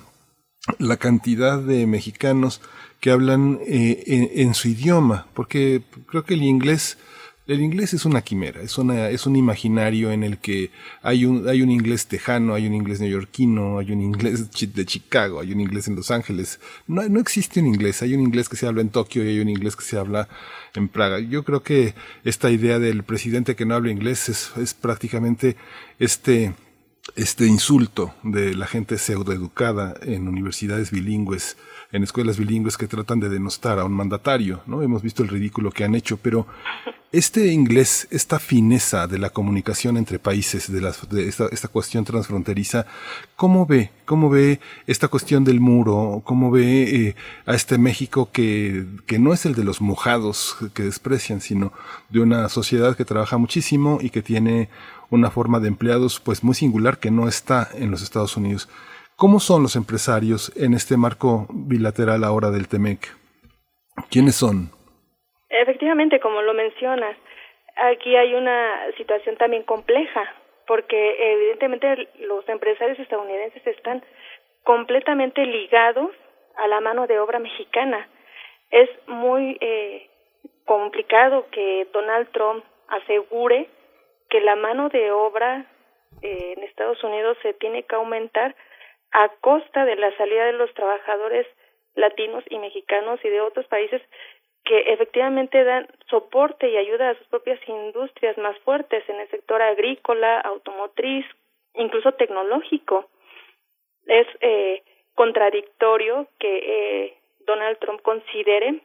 la 0.78 0.96
cantidad 0.96 1.58
de 1.58 1.86
mexicanos 1.86 2.60
que 3.00 3.10
hablan 3.10 3.60
eh, 3.66 4.32
en, 4.34 4.54
su 4.54 4.68
idioma, 4.68 5.26
porque 5.32 5.82
creo 6.06 6.24
que 6.24 6.34
el 6.34 6.42
inglés, 6.42 6.98
el 7.46 7.62
inglés 7.62 7.94
es 7.94 8.04
una 8.04 8.20
quimera, 8.20 8.60
es, 8.60 8.76
una, 8.76 9.08
es 9.08 9.24
un 9.24 9.36
imaginario 9.36 10.12
en 10.12 10.22
el 10.22 10.36
que 10.36 10.70
hay 11.02 11.24
un, 11.24 11.48
hay 11.48 11.62
un 11.62 11.70
inglés 11.70 12.06
tejano, 12.06 12.52
hay 12.52 12.66
un 12.66 12.74
inglés 12.74 13.00
neoyorquino, 13.00 13.78
hay 13.78 13.92
un 13.92 14.02
inglés 14.02 14.50
de 14.74 14.84
Chicago, 14.84 15.40
hay 15.40 15.52
un 15.52 15.60
inglés 15.60 15.88
en 15.88 15.96
Los 15.96 16.10
Ángeles. 16.10 16.60
No, 16.86 17.08
no 17.08 17.20
existe 17.20 17.60
un 17.60 17.68
inglés, 17.68 18.02
hay 18.02 18.12
un 18.12 18.20
inglés 18.20 18.50
que 18.50 18.56
se 18.56 18.66
habla 18.66 18.82
en 18.82 18.90
Tokio 18.90 19.24
y 19.24 19.28
hay 19.28 19.40
un 19.40 19.48
inglés 19.48 19.76
que 19.76 19.84
se 19.84 19.96
habla 19.96 20.28
en 20.74 20.88
Praga. 20.88 21.20
Yo 21.20 21.42
creo 21.42 21.62
que 21.62 21.94
esta 22.22 22.50
idea 22.50 22.78
del 22.78 23.02
presidente 23.02 23.56
que 23.56 23.64
no 23.64 23.76
habla 23.76 23.90
inglés 23.90 24.28
es, 24.28 24.52
es 24.58 24.74
prácticamente 24.74 25.56
este, 25.98 26.52
este 27.16 27.46
insulto 27.46 28.14
de 28.22 28.54
la 28.54 28.66
gente 28.66 28.98
pseudoeducada 28.98 29.94
en 30.02 30.28
universidades 30.28 30.90
bilingües, 30.90 31.56
en 31.92 32.02
escuelas 32.02 32.38
bilingües 32.38 32.76
que 32.76 32.86
tratan 32.86 33.20
de 33.20 33.28
denostar 33.28 33.78
a 33.78 33.84
un 33.84 33.92
mandatario, 33.92 34.62
¿no? 34.66 34.82
Hemos 34.82 35.02
visto 35.02 35.22
el 35.22 35.28
ridículo 35.28 35.70
que 35.70 35.84
han 35.84 35.94
hecho, 35.94 36.16
pero 36.16 36.46
este 37.12 37.48
inglés, 37.48 38.06
esta 38.12 38.38
fineza 38.38 39.08
de 39.08 39.18
la 39.18 39.30
comunicación 39.30 39.96
entre 39.96 40.20
países, 40.20 40.70
de, 40.70 40.80
de 40.80 41.28
esta, 41.28 41.46
esta, 41.50 41.66
cuestión 41.66 42.04
transfronteriza, 42.04 42.86
¿cómo 43.34 43.66
ve? 43.66 43.90
¿Cómo 44.04 44.30
ve 44.30 44.60
esta 44.86 45.08
cuestión 45.08 45.42
del 45.42 45.58
muro? 45.58 46.22
¿Cómo 46.24 46.52
ve 46.52 47.08
eh, 47.08 47.16
a 47.46 47.54
este 47.54 47.78
México 47.78 48.30
que, 48.32 48.86
que 49.06 49.18
no 49.18 49.32
es 49.32 49.44
el 49.44 49.56
de 49.56 49.64
los 49.64 49.80
mojados 49.80 50.56
que 50.72 50.84
desprecian, 50.84 51.40
sino 51.40 51.72
de 52.10 52.20
una 52.20 52.48
sociedad 52.48 52.96
que 52.96 53.04
trabaja 53.04 53.38
muchísimo 53.38 53.98
y 54.00 54.10
que 54.10 54.22
tiene 54.22 54.68
una 55.10 55.30
forma 55.30 55.60
de 55.60 55.68
empleados 55.68 56.20
pues 56.20 56.42
muy 56.44 56.54
singular 56.54 56.98
que 56.98 57.10
no 57.10 57.28
está 57.28 57.68
en 57.74 57.90
los 57.90 58.02
Estados 58.02 58.36
Unidos? 58.36 58.68
¿Cómo 59.16 59.38
son 59.38 59.62
los 59.62 59.76
empresarios 59.76 60.50
en 60.56 60.72
este 60.72 60.96
marco 60.96 61.46
bilateral 61.50 62.24
ahora 62.24 62.50
del 62.50 62.68
TEMEC? 62.68 63.06
¿Quiénes 64.10 64.36
son? 64.36 64.70
Efectivamente, 65.50 66.20
como 66.20 66.40
lo 66.40 66.54
mencionas, 66.54 67.16
aquí 67.76 68.16
hay 68.16 68.34
una 68.34 68.90
situación 68.96 69.36
también 69.36 69.64
compleja, 69.64 70.22
porque 70.66 71.16
evidentemente 71.34 72.08
los 72.20 72.48
empresarios 72.48 72.98
estadounidenses 72.98 73.66
están 73.66 74.02
completamente 74.64 75.44
ligados 75.44 76.10
a 76.56 76.68
la 76.68 76.80
mano 76.80 77.06
de 77.06 77.18
obra 77.18 77.38
mexicana. 77.38 78.08
Es 78.70 78.88
muy 79.08 79.58
eh, 79.60 80.08
complicado 80.64 81.46
que 81.50 81.88
Donald 81.92 82.28
Trump 82.30 82.64
asegure 82.88 83.68
que 84.30 84.40
la 84.40 84.56
mano 84.56 84.88
de 84.88 85.12
obra 85.12 85.66
eh, 86.22 86.54
en 86.56 86.62
Estados 86.64 87.02
Unidos 87.04 87.36
se 87.42 87.52
tiene 87.54 87.82
que 87.82 87.96
aumentar 87.96 88.54
a 89.12 89.28
costa 89.40 89.84
de 89.84 89.96
la 89.96 90.16
salida 90.16 90.46
de 90.46 90.52
los 90.52 90.72
trabajadores 90.74 91.46
latinos 91.94 92.44
y 92.48 92.58
mexicanos 92.58 93.20
y 93.24 93.28
de 93.28 93.40
otros 93.40 93.66
países 93.66 94.00
que 94.64 94.92
efectivamente 94.92 95.64
dan 95.64 95.88
soporte 96.08 96.68
y 96.68 96.76
ayuda 96.76 97.10
a 97.10 97.14
sus 97.16 97.26
propias 97.28 97.58
industrias 97.66 98.36
más 98.38 98.58
fuertes 98.60 99.02
en 99.08 99.20
el 99.20 99.28
sector 99.28 99.60
agrícola, 99.62 100.40
automotriz, 100.40 101.26
incluso 101.74 102.12
tecnológico. 102.12 103.08
Es 104.06 104.26
eh, 104.40 104.82
contradictorio 105.14 106.28
que 106.38 106.58
eh, 106.58 107.14
Donald 107.46 107.78
Trump 107.78 108.02
considere 108.02 108.80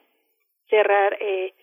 cerrar 0.69 1.17
eh, 1.19 1.53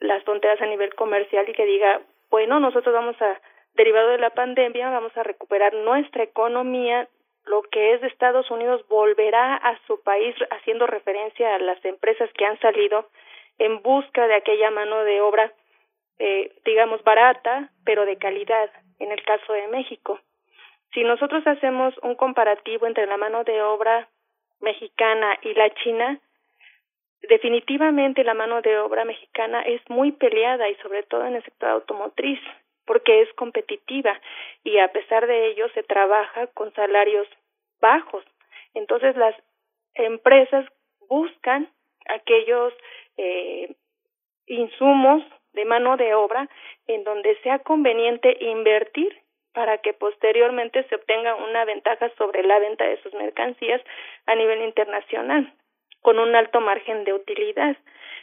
las 0.00 0.24
fronteras 0.24 0.60
a 0.60 0.66
nivel 0.66 0.94
comercial 0.94 1.48
y 1.48 1.52
que 1.52 1.66
diga, 1.66 2.00
bueno, 2.30 2.60
nosotros 2.60 2.94
vamos 2.94 3.20
a, 3.20 3.40
derivado 3.74 4.10
de 4.10 4.18
la 4.18 4.30
pandemia, 4.30 4.90
vamos 4.90 5.16
a 5.16 5.22
recuperar 5.22 5.74
nuestra 5.74 6.22
economía, 6.22 7.08
lo 7.44 7.62
que 7.62 7.94
es 7.94 8.00
de 8.00 8.08
Estados 8.08 8.50
Unidos 8.50 8.86
volverá 8.88 9.54
a 9.56 9.78
su 9.86 10.02
país 10.02 10.34
haciendo 10.50 10.86
referencia 10.86 11.54
a 11.54 11.58
las 11.58 11.82
empresas 11.84 12.30
que 12.34 12.44
han 12.44 12.58
salido 12.60 13.08
en 13.58 13.82
busca 13.82 14.26
de 14.26 14.34
aquella 14.34 14.70
mano 14.70 15.02
de 15.04 15.20
obra, 15.20 15.52
eh, 16.18 16.52
digamos, 16.64 17.02
barata, 17.04 17.70
pero 17.84 18.04
de 18.04 18.18
calidad, 18.18 18.70
en 18.98 19.12
el 19.12 19.22
caso 19.22 19.52
de 19.52 19.68
México. 19.68 20.20
Si 20.92 21.04
nosotros 21.04 21.46
hacemos 21.46 21.94
un 22.02 22.14
comparativo 22.14 22.86
entre 22.86 23.06
la 23.06 23.16
mano 23.16 23.44
de 23.44 23.62
obra 23.62 24.08
mexicana 24.60 25.38
y 25.42 25.54
la 25.54 25.70
china, 25.70 26.20
definitivamente 27.22 28.24
la 28.24 28.34
mano 28.34 28.62
de 28.62 28.78
obra 28.78 29.04
mexicana 29.04 29.62
es 29.62 29.80
muy 29.88 30.12
peleada 30.12 30.68
y 30.68 30.74
sobre 30.76 31.02
todo 31.02 31.26
en 31.26 31.36
el 31.36 31.44
sector 31.44 31.70
automotriz 31.70 32.40
porque 32.86 33.22
es 33.22 33.32
competitiva 33.34 34.18
y 34.64 34.78
a 34.78 34.88
pesar 34.92 35.26
de 35.26 35.48
ello 35.48 35.68
se 35.74 35.82
trabaja 35.82 36.46
con 36.48 36.72
salarios 36.72 37.28
bajos. 37.80 38.24
Entonces 38.74 39.16
las 39.16 39.34
empresas 39.94 40.64
buscan 41.08 41.68
aquellos 42.08 42.72
eh, 43.18 43.74
insumos 44.46 45.22
de 45.52 45.64
mano 45.64 45.96
de 45.96 46.14
obra 46.14 46.48
en 46.86 47.04
donde 47.04 47.36
sea 47.42 47.58
conveniente 47.58 48.36
invertir 48.40 49.14
para 49.52 49.78
que 49.78 49.92
posteriormente 49.92 50.84
se 50.84 50.94
obtenga 50.94 51.34
una 51.34 51.64
ventaja 51.64 52.10
sobre 52.16 52.42
la 52.42 52.58
venta 52.58 52.84
de 52.84 53.02
sus 53.02 53.12
mercancías 53.12 53.82
a 54.26 54.34
nivel 54.34 54.62
internacional 54.62 55.52
con 56.02 56.18
un 56.18 56.34
alto 56.34 56.60
margen 56.60 57.04
de 57.04 57.12
utilidad. 57.12 57.76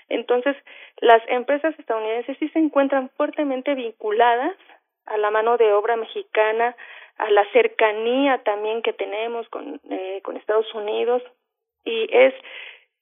Entonces, 0.09 0.55
las 0.97 1.21
empresas 1.27 1.77
estadounidenses 1.79 2.37
sí 2.37 2.49
se 2.49 2.59
encuentran 2.59 3.09
fuertemente 3.17 3.75
vinculadas 3.75 4.55
a 5.05 5.17
la 5.17 5.31
mano 5.31 5.57
de 5.57 5.73
obra 5.73 5.95
mexicana, 5.95 6.75
a 7.17 7.29
la 7.31 7.45
cercanía 7.51 8.39
también 8.43 8.81
que 8.81 8.93
tenemos 8.93 9.47
con, 9.49 9.79
eh, 9.89 10.21
con 10.23 10.37
Estados 10.37 10.73
Unidos 10.73 11.21
y 11.83 12.07
es 12.11 12.33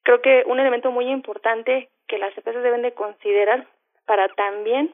creo 0.03 0.21
que 0.21 0.43
un 0.45 0.59
elemento 0.59 0.91
muy 0.91 1.09
importante 1.09 1.89
que 2.07 2.17
las 2.17 2.37
empresas 2.37 2.61
deben 2.63 2.81
de 2.81 2.93
considerar 2.93 3.65
para 4.05 4.27
también 4.29 4.93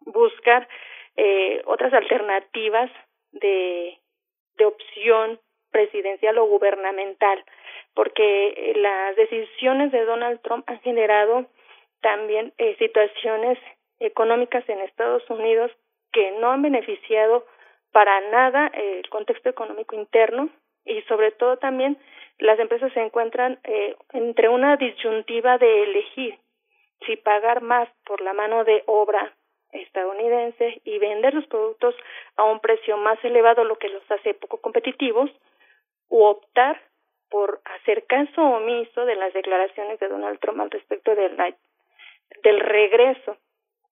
buscar 0.00 0.68
eh, 1.16 1.62
otras 1.66 1.92
alternativas 1.92 2.90
de, 3.32 3.98
de 4.56 4.64
opción 4.64 5.40
presidencial 5.70 6.36
o 6.38 6.46
gubernamental, 6.46 7.44
porque 7.94 8.48
eh, 8.48 8.72
las 8.76 9.16
decisiones 9.16 9.92
de 9.92 10.04
Donald 10.04 10.40
Trump 10.42 10.64
han 10.68 10.80
generado 10.80 11.46
también 12.00 12.52
eh, 12.58 12.76
situaciones 12.78 13.58
económicas 13.98 14.66
en 14.68 14.80
Estados 14.80 15.28
Unidos 15.28 15.70
que 16.12 16.32
no 16.40 16.50
han 16.50 16.62
beneficiado 16.62 17.46
para 17.92 18.20
nada 18.30 18.68
el 18.68 19.08
contexto 19.10 19.48
económico 19.48 19.94
interno 19.94 20.48
y 20.84 21.02
sobre 21.02 21.32
todo 21.32 21.58
también 21.58 21.98
las 22.38 22.58
empresas 22.58 22.92
se 22.92 23.00
encuentran 23.00 23.58
eh, 23.64 23.96
entre 24.12 24.48
una 24.48 24.76
disyuntiva 24.76 25.58
de 25.58 25.82
elegir 25.82 26.38
si 27.06 27.16
pagar 27.16 27.62
más 27.62 27.88
por 28.04 28.20
la 28.20 28.32
mano 28.32 28.64
de 28.64 28.82
obra 28.86 29.34
estadounidense 29.72 30.80
y 30.84 30.98
vender 30.98 31.32
sus 31.34 31.46
productos 31.46 31.94
a 32.36 32.44
un 32.44 32.60
precio 32.60 32.96
más 32.96 33.22
elevado, 33.24 33.64
lo 33.64 33.78
que 33.78 33.88
los 33.88 34.02
hace 34.10 34.34
poco 34.34 34.60
competitivos, 34.60 35.30
u 36.08 36.24
optar 36.24 36.80
por 37.30 37.60
hacer 37.64 38.04
caso 38.06 38.42
omiso 38.42 39.04
de 39.04 39.14
las 39.14 39.32
declaraciones 39.32 39.98
de 40.00 40.08
Donald 40.08 40.38
Trump 40.40 40.60
al 40.60 40.70
respecto 40.70 41.14
del, 41.14 41.36
del 42.42 42.60
regreso 42.60 43.36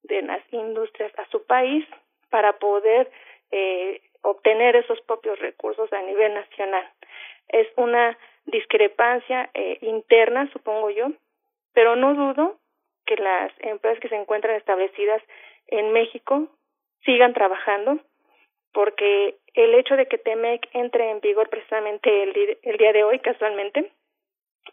de 0.02 0.23
las 0.23 0.43
industrias 0.52 1.12
a 1.19 1.27
su 1.31 1.44
país 1.47 1.86
para 2.31 2.59
poder 2.59 3.10
eh, 3.51 4.01
obtener 4.23 4.77
esos 4.77 5.01
propios 5.02 5.39
recursos 5.39 5.93
a 5.93 6.02
nivel 6.02 6.35
nacional. 6.35 6.90
Es 7.48 7.66
una 7.77 8.19
discrepancia 8.47 9.51
eh, 9.55 9.78
interna, 9.82 10.51
supongo 10.52 10.90
yo, 10.90 11.09
pero 11.73 11.97
no 11.97 12.15
dudo 12.15 12.59
que 13.06 13.16
las 13.16 13.52
empresas 13.60 14.01
que 14.01 14.09
se 14.09 14.16
encuentran 14.16 14.56
establecidas 14.56 15.23
en 15.69 15.93
México 15.93 16.48
sigan 17.05 17.32
trabajando, 17.32 17.98
porque 18.78 19.34
el 19.55 19.74
hecho 19.74 19.96
de 19.96 20.06
que 20.06 20.18
TEMEC 20.18 20.68
entre 20.72 21.10
en 21.10 21.18
vigor 21.18 21.48
precisamente 21.48 22.22
el, 22.22 22.59
el 22.62 22.76
día 22.76 22.92
de 22.92 23.02
hoy, 23.02 23.18
casualmente, 23.18 23.90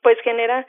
pues 0.03 0.19
genera 0.22 0.68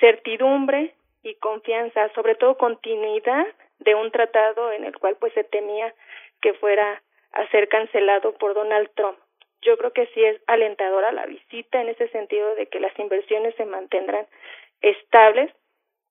certidumbre 0.00 0.92
y 1.22 1.36
confianza, 1.36 2.12
sobre 2.16 2.34
todo 2.34 2.58
continuidad 2.58 3.46
de 3.78 3.94
un 3.94 4.10
tratado 4.10 4.72
en 4.72 4.82
el 4.82 4.98
cual 4.98 5.14
pues 5.20 5.32
se 5.34 5.44
temía 5.44 5.94
que 6.40 6.54
fuera 6.54 7.00
a 7.30 7.46
ser 7.52 7.68
cancelado 7.68 8.34
por 8.34 8.52
Donald 8.52 8.90
Trump 8.96 9.16
yo 9.62 9.78
creo 9.78 9.92
que 9.92 10.06
sí 10.06 10.24
es 10.24 10.42
alentadora 10.48 11.12
la 11.12 11.24
visita 11.26 11.80
en 11.80 11.88
ese 11.88 12.08
sentido 12.08 12.56
de 12.56 12.66
que 12.66 12.80
las 12.80 12.98
inversiones 12.98 13.54
se 13.54 13.64
mantendrán 13.64 14.26
estables 14.80 15.52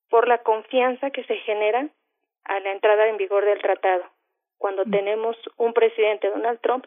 por 0.10 0.30
la 0.30 0.38
confianza 0.38 1.12
que 1.12 1.26
se 1.26 1.36
genera 1.36 1.90
a 2.46 2.60
la 2.62 2.72
entrada 2.72 3.10
en 3.10 3.18
vigor 3.18 3.44
del 3.44 3.62
tratado. 3.62 4.06
Cuando 4.62 4.86
mm. 4.86 4.92
tenemos 4.92 5.36
un 5.58 5.74
presidente 5.74 6.30
Donald 6.30 6.60
Trump 6.62 6.86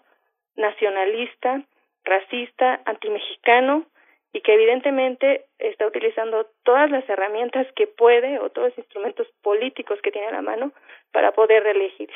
nacionalista, 0.54 1.64
racista, 2.04 2.80
antimexicano 2.84 3.86
y 4.32 4.42
que 4.42 4.54
evidentemente 4.54 5.46
está 5.58 5.84
utilizando 5.84 6.46
todas 6.62 6.88
las 6.92 7.08
herramientas 7.08 7.66
que 7.74 7.88
puede 7.88 8.38
o 8.38 8.50
todos 8.50 8.68
los 8.68 8.78
instrumentos 8.78 9.26
políticos 9.42 9.98
que 10.02 10.12
tiene 10.12 10.28
a 10.28 10.32
la 10.38 10.42
mano 10.42 10.70
para 11.10 11.32
poder 11.32 11.64
reelegirse. 11.64 12.14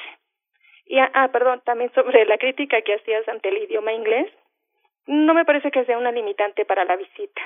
Y, 0.86 1.01
ah, 1.01 1.10
ah, 1.12 1.28
perdón, 1.32 1.60
también 1.64 1.93
sobre 1.93 2.24
la 2.24 2.39
crítica 2.39 2.80
que 2.82 2.94
hacías 2.94 3.26
ante 3.28 3.48
el 3.48 3.59
idioma 3.59 3.93
inglés, 3.93 4.32
no 5.06 5.35
me 5.35 5.44
parece 5.44 5.72
que 5.72 5.85
sea 5.86 5.98
una 5.98 6.12
limitante 6.12 6.66
para 6.66 6.85
la 6.85 6.94
visita. 6.94 7.43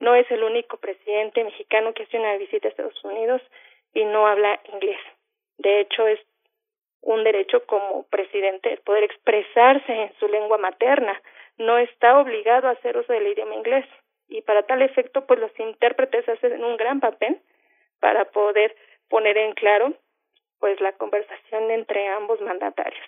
No 0.00 0.14
es 0.14 0.30
el 0.30 0.44
único 0.44 0.76
presidente 0.76 1.42
mexicano 1.44 1.94
que 1.94 2.02
hace 2.02 2.18
una 2.18 2.36
visita 2.36 2.68
a 2.68 2.70
Estados 2.72 3.04
Unidos 3.04 3.40
y 3.94 4.04
no 4.04 4.26
habla 4.26 4.60
inglés. 4.70 5.00
De 5.56 5.80
hecho, 5.80 6.06
es 6.06 6.20
un 7.02 7.24
derecho 7.24 7.64
como 7.66 8.04
presidente 8.04 8.72
el 8.72 8.78
poder 8.80 9.04
expresarse 9.04 9.92
en 9.92 10.12
su 10.18 10.28
lengua 10.28 10.58
materna. 10.58 11.20
No 11.58 11.78
está 11.78 12.18
obligado 12.18 12.68
a 12.68 12.72
hacer 12.72 12.96
uso 12.96 13.12
del 13.12 13.26
idioma 13.26 13.54
inglés. 13.54 13.84
Y 14.28 14.40
para 14.42 14.62
tal 14.62 14.80
efecto, 14.82 15.26
pues 15.26 15.38
los 15.40 15.50
intérpretes 15.58 16.28
hacen 16.28 16.64
un 16.64 16.76
gran 16.76 17.00
papel 17.00 17.40
para 18.00 18.24
poder 18.30 18.74
poner 19.08 19.36
en 19.36 19.52
claro 19.52 19.94
pues 20.58 20.80
la 20.80 20.92
conversación 20.92 21.70
entre 21.70 22.08
ambos 22.08 22.40
mandatarios. 22.40 23.04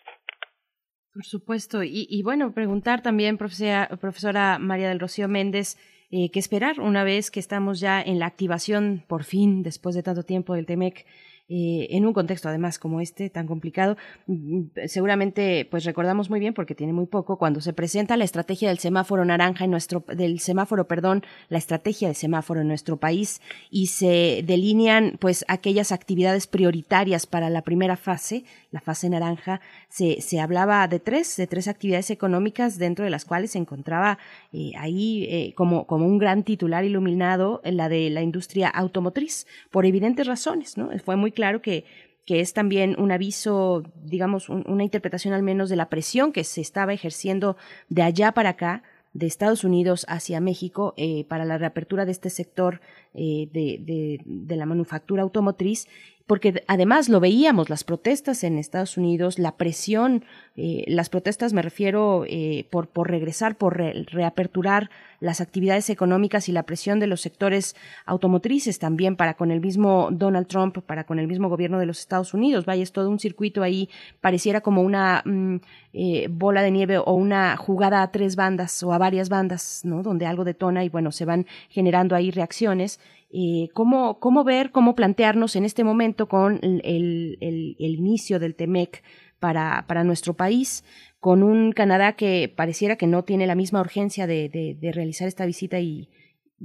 Por 1.12 1.24
supuesto. 1.24 1.84
Y, 1.84 2.06
y 2.10 2.22
bueno, 2.24 2.52
preguntar 2.52 3.00
también, 3.00 3.38
profesora, 3.38 3.88
profesora 4.00 4.58
María 4.58 4.88
del 4.88 4.98
Rocío 4.98 5.28
Méndez, 5.28 5.76
eh, 6.10 6.30
qué 6.32 6.40
esperar 6.40 6.80
una 6.80 7.04
vez 7.04 7.30
que 7.30 7.40
estamos 7.40 7.80
ya 7.80 8.02
en 8.02 8.18
la 8.18 8.26
activación, 8.26 9.04
por 9.08 9.22
fin, 9.24 9.62
después 9.62 9.94
de 9.94 10.02
tanto 10.02 10.24
tiempo 10.24 10.54
del 10.54 10.66
TEMEC, 10.66 11.06
eh, 11.46 11.88
en 11.90 12.06
un 12.06 12.14
contexto 12.14 12.48
además 12.48 12.78
como 12.78 13.02
este 13.02 13.28
tan 13.28 13.46
complicado 13.46 13.98
mm, 14.28 14.62
seguramente 14.86 15.68
pues 15.70 15.84
recordamos 15.84 16.30
muy 16.30 16.40
bien 16.40 16.54
porque 16.54 16.74
tiene 16.74 16.94
muy 16.94 17.04
poco 17.04 17.36
cuando 17.36 17.60
se 17.60 17.74
presenta 17.74 18.16
la 18.16 18.24
estrategia 18.24 18.70
del 18.70 18.78
semáforo 18.78 19.26
naranja 19.26 19.66
en 19.66 19.70
nuestro 19.70 20.02
del 20.08 20.40
semáforo 20.40 20.88
perdón 20.88 21.22
la 21.50 21.58
estrategia 21.58 22.08
del 22.08 22.16
semáforo 22.16 22.62
en 22.62 22.68
nuestro 22.68 22.96
país 22.96 23.42
y 23.68 23.88
se 23.88 24.42
delinean 24.46 25.18
pues 25.20 25.44
aquellas 25.46 25.92
actividades 25.92 26.46
prioritarias 26.46 27.26
para 27.26 27.50
la 27.50 27.60
primera 27.60 27.98
fase 27.98 28.44
la 28.70 28.80
fase 28.80 29.10
naranja 29.10 29.60
se, 29.90 30.22
se 30.22 30.40
hablaba 30.40 30.88
de 30.88 30.98
tres 30.98 31.36
de 31.36 31.46
tres 31.46 31.68
actividades 31.68 32.08
económicas 32.08 32.78
dentro 32.78 33.04
de 33.04 33.10
las 33.10 33.26
cuales 33.26 33.50
se 33.50 33.58
encontraba 33.58 34.18
eh, 34.54 34.72
ahí 34.78 35.26
eh, 35.28 35.52
como 35.54 35.86
como 35.86 36.06
un 36.06 36.16
gran 36.16 36.42
titular 36.42 36.86
iluminado 36.86 37.60
la 37.64 37.90
de 37.90 38.08
la 38.08 38.22
industria 38.22 38.70
automotriz 38.70 39.46
por 39.70 39.84
evidentes 39.84 40.26
razones 40.26 40.78
no 40.78 40.88
fue 41.04 41.16
muy 41.16 41.33
claro 41.34 41.60
que, 41.60 41.84
que 42.24 42.40
es 42.40 42.52
también 42.52 42.96
un 42.98 43.12
aviso, 43.12 43.82
digamos, 44.02 44.48
una 44.48 44.84
interpretación 44.84 45.34
al 45.34 45.42
menos 45.42 45.68
de 45.68 45.76
la 45.76 45.90
presión 45.90 46.32
que 46.32 46.44
se 46.44 46.60
estaba 46.60 46.92
ejerciendo 46.92 47.56
de 47.88 48.02
allá 48.02 48.32
para 48.32 48.50
acá, 48.50 48.82
de 49.14 49.26
Estados 49.26 49.62
Unidos 49.62 50.04
hacia 50.08 50.40
México, 50.40 50.92
eh, 50.96 51.24
para 51.24 51.44
la 51.44 51.56
reapertura 51.56 52.04
de 52.04 52.10
este 52.10 52.30
sector 52.30 52.80
eh, 53.14 53.48
de, 53.52 53.78
de, 53.80 54.20
de, 54.24 54.56
la 54.56 54.66
manufactura 54.66 55.22
automotriz 55.22 55.86
porque 56.26 56.64
además 56.68 57.08
lo 57.08 57.20
veíamos, 57.20 57.68
las 57.68 57.84
protestas 57.84 58.44
en 58.44 58.58
Estados 58.58 58.96
Unidos, 58.96 59.38
la 59.38 59.56
presión, 59.56 60.24
eh, 60.56 60.84
las 60.86 61.10
protestas 61.10 61.52
me 61.52 61.60
refiero 61.60 62.24
eh, 62.26 62.66
por, 62.70 62.88
por 62.88 63.10
regresar, 63.10 63.56
por 63.56 63.76
reaperturar 63.76 64.90
las 65.20 65.40
actividades 65.40 65.90
económicas 65.90 66.48
y 66.48 66.52
la 66.52 66.62
presión 66.62 66.98
de 66.98 67.06
los 67.06 67.20
sectores 67.20 67.76
automotrices 68.06 68.78
también 68.78 69.16
para 69.16 69.34
con 69.34 69.50
el 69.50 69.60
mismo 69.60 70.08
Donald 70.12 70.46
Trump, 70.46 70.78
para 70.78 71.04
con 71.04 71.18
el 71.18 71.26
mismo 71.26 71.48
gobierno 71.48 71.78
de 71.78 71.86
los 71.86 71.98
Estados 71.98 72.32
Unidos. 72.32 72.64
Vaya, 72.64 72.82
es 72.82 72.92
todo 72.92 73.10
un 73.10 73.18
circuito 73.18 73.62
ahí, 73.62 73.90
pareciera 74.20 74.62
como 74.62 74.82
una 74.82 75.22
mm, 75.24 75.56
eh, 75.92 76.28
bola 76.30 76.62
de 76.62 76.70
nieve 76.70 76.98
o 76.98 77.12
una 77.12 77.56
jugada 77.56 78.02
a 78.02 78.10
tres 78.10 78.36
bandas 78.36 78.82
o 78.82 78.92
a 78.92 78.98
varias 78.98 79.28
bandas, 79.28 79.82
¿no? 79.84 80.02
Donde 80.02 80.26
algo 80.26 80.44
detona 80.44 80.84
y 80.84 80.88
bueno, 80.88 81.12
se 81.12 81.24
van 81.24 81.46
generando 81.68 82.16
ahí 82.16 82.30
reacciones 82.30 83.00
eh, 83.32 83.68
cómo, 83.72 84.20
cómo 84.20 84.44
ver, 84.44 84.70
cómo 84.70 84.94
plantearnos 84.94 85.56
en 85.56 85.64
este 85.64 85.82
momento 85.82 86.28
con 86.28 86.60
el, 86.62 87.36
el, 87.40 87.76
inicio 87.78 88.38
del 88.38 88.54
TEMEC 88.54 89.02
para, 89.40 90.04
nuestro 90.04 90.34
país, 90.34 90.84
con 91.20 91.42
un 91.42 91.72
Canadá 91.72 92.12
que 92.12 92.52
pareciera 92.54 92.96
que 92.96 93.06
no 93.06 93.24
tiene 93.24 93.46
la 93.46 93.54
misma 93.54 93.80
urgencia 93.80 94.26
de, 94.26 94.78
realizar 94.94 95.28
esta 95.28 95.46
visita 95.46 95.80
y, 95.80 96.08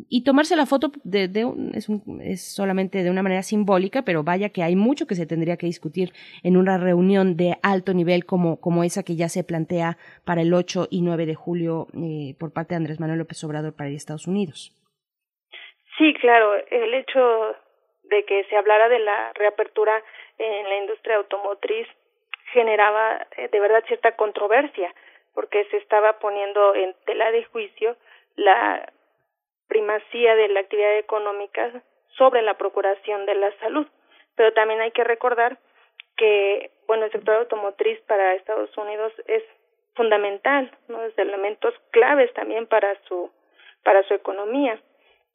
y 0.07 0.21
tomarse 0.21 0.55
la 0.55 0.65
foto 0.65 0.91
de, 1.03 1.27
de 1.27 1.51
es, 1.73 1.87
es, 2.21 2.41
solamente 2.41 3.03
de 3.03 3.09
una 3.09 3.23
manera 3.23 3.43
simbólica, 3.43 4.03
pero 4.03 4.23
vaya 4.23 4.49
que 4.49 4.63
hay 4.63 4.75
mucho 4.75 5.07
que 5.07 5.15
se 5.15 5.25
tendría 5.25 5.57
que 5.57 5.65
discutir 5.65 6.13
en 6.43 6.55
una 6.55 6.77
reunión 6.77 7.35
de 7.35 7.57
alto 7.63 7.93
nivel 7.93 8.25
como, 8.25 8.83
esa 8.83 9.03
que 9.03 9.15
ya 9.15 9.27
se 9.27 9.43
plantea 9.43 9.97
para 10.23 10.41
el 10.41 10.53
8 10.53 10.87
y 10.91 11.01
9 11.01 11.25
de 11.25 11.35
julio 11.35 11.87
eh, 11.93 12.35
por 12.37 12.51
parte 12.51 12.75
de 12.75 12.77
Andrés 12.77 12.99
Manuel 12.99 13.19
López 13.19 13.43
Obrador 13.43 13.73
para 13.73 13.89
Estados 13.89 14.27
Unidos. 14.27 14.78
Sí, 15.99 16.13
claro, 16.13 16.55
el 16.55 16.93
hecho 16.93 17.57
de 18.03 18.23
que 18.23 18.45
se 18.45 18.55
hablara 18.55 18.87
de 18.87 18.99
la 18.99 19.33
reapertura 19.33 20.01
en 20.37 20.69
la 20.69 20.77
industria 20.77 21.17
automotriz 21.17 21.89
generaba 22.53 23.27
eh, 23.35 23.49
de 23.49 23.59
verdad 23.59 23.83
cierta 23.85 24.15
controversia 24.15 24.95
porque 25.33 25.65
se 25.65 25.75
estaba 25.75 26.19
poniendo 26.19 26.73
en 26.73 26.95
tela 27.05 27.31
de 27.31 27.43
juicio 27.43 27.97
la 28.37 28.93
primacía 29.67 30.35
de 30.35 30.47
la 30.47 30.61
actividad 30.61 30.97
económica 30.97 31.69
sobre 32.17 32.43
la 32.43 32.53
procuración 32.53 33.25
de 33.25 33.35
la 33.35 33.51
salud. 33.59 33.85
Pero 34.37 34.53
también 34.53 34.79
hay 34.79 34.91
que 34.91 35.03
recordar 35.03 35.57
que, 36.15 36.71
bueno, 36.87 37.05
el 37.05 37.11
sector 37.11 37.35
automotriz 37.35 37.99
para 38.07 38.35
Estados 38.35 38.75
Unidos 38.77 39.11
es 39.27 39.43
fundamental, 39.95 40.71
¿no? 40.87 41.03
Es 41.03 41.13
de 41.17 41.23
elementos 41.23 41.73
claves 41.91 42.33
también 42.35 42.67
para 42.67 42.95
su 43.03 43.29
para 43.83 44.03
su 44.03 44.13
economía 44.13 44.81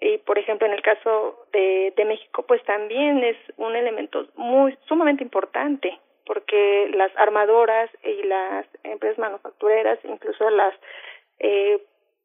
y 0.00 0.18
por 0.18 0.38
ejemplo 0.38 0.66
en 0.66 0.74
el 0.74 0.82
caso 0.82 1.46
de, 1.52 1.92
de 1.96 2.04
México 2.04 2.44
pues 2.46 2.62
también 2.64 3.22
es 3.24 3.36
un 3.56 3.74
elemento 3.76 4.26
muy 4.36 4.76
sumamente 4.86 5.22
importante 5.22 5.98
porque 6.26 6.90
las 6.94 7.14
armadoras 7.16 7.90
y 8.02 8.22
las 8.24 8.66
empresas 8.82 9.18
manufactureras 9.18 9.98
incluso 10.04 10.48
las 10.50 10.74
eh, 11.38 11.82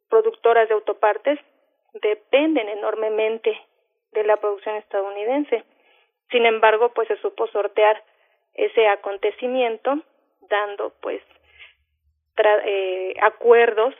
productoras 0.10 0.68
de 0.68 0.76
autopartes 0.76 1.40
dependen 1.94 2.70
enormemente 2.70 3.58
de 4.12 4.24
la 4.24 4.38
producción 4.38 4.76
estadounidense. 4.76 5.64
Sin 6.32 6.46
embargo 6.46 6.90
pues 6.94 7.08
se 7.08 7.18
supo 7.18 7.48
sortear 7.48 8.04
ese 8.54 8.88
acontecimiento 8.88 10.00
dando 10.50 10.94
pues 11.02 11.22
eh, 12.66 13.14
acuerdos 13.22 13.94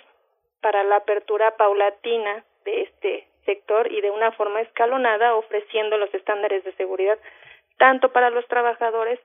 para 0.62 0.84
la 0.84 0.98
apertura 0.98 1.56
paulatina 1.58 2.44
de 2.66 2.82
este 2.84 3.29
sector 3.50 3.92
y 3.92 4.02
de 4.02 4.12
una 4.12 4.32
forma 4.34 4.62
escalonada 4.62 5.34
ofreciendo 5.34 5.98
los 5.98 6.14
estándares 6.14 6.64
de 6.64 6.74
seguridad 6.74 7.18
tanto 7.80 8.12
para 8.12 8.30
los 8.30 8.46
trabajadores 8.48 9.20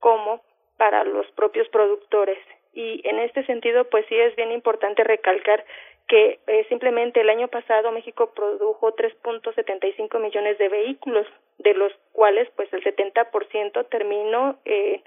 como 0.00 0.42
para 0.76 1.04
los 1.04 1.30
propios 1.32 1.68
productores. 1.68 2.38
Y 2.72 3.06
en 3.06 3.18
este 3.20 3.44
sentido, 3.44 3.84
pues 3.90 4.04
sí 4.08 4.18
es 4.18 4.34
bien 4.34 4.50
importante 4.50 5.04
recalcar 5.04 5.64
que 6.08 6.40
eh, 6.46 6.64
simplemente 6.68 7.20
el 7.20 7.28
año 7.28 7.48
pasado 7.48 7.92
México 7.92 8.32
produjo 8.34 8.96
3.75 8.96 10.18
millones 10.18 10.56
de 10.58 10.68
vehículos, 10.68 11.26
de 11.58 11.74
los 11.74 11.92
cuales 12.12 12.48
pues 12.56 12.72
el 12.72 12.82
70% 12.82 13.88
terminó 13.90 14.58
eh, 14.64 15.02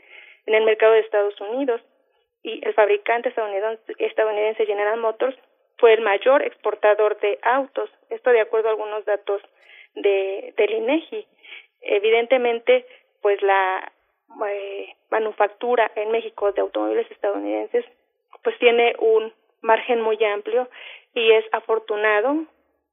en 0.45 0.53
el 0.53 0.63
mercado 0.63 0.93
de 0.93 0.99
Estados 0.99 1.39
Unidos 1.41 1.81
y 2.43 2.65
el 2.65 2.73
fabricante 2.73 3.29
estadounidense, 3.29 3.93
estadounidense 3.97 4.65
General 4.65 4.99
Motors 4.99 5.35
fue 5.81 5.93
el 5.93 6.01
mayor 6.01 6.43
exportador 6.43 7.19
de 7.19 7.39
autos, 7.41 7.89
esto 8.11 8.29
de 8.29 8.39
acuerdo 8.39 8.69
a 8.69 8.71
algunos 8.71 9.03
datos 9.03 9.41
de 9.95 10.53
del 10.55 10.71
INEGI. 10.73 11.27
Evidentemente, 11.81 12.85
pues 13.21 13.41
la 13.41 13.91
eh, 14.47 14.95
manufactura 15.09 15.91
en 15.95 16.11
México 16.11 16.51
de 16.51 16.61
automóviles 16.61 17.09
estadounidenses 17.11 17.83
pues 18.43 18.57
tiene 18.59 18.95
un 18.99 19.33
margen 19.61 20.01
muy 20.01 20.23
amplio 20.23 20.69
y 21.13 21.31
es 21.31 21.45
afortunado 21.51 22.45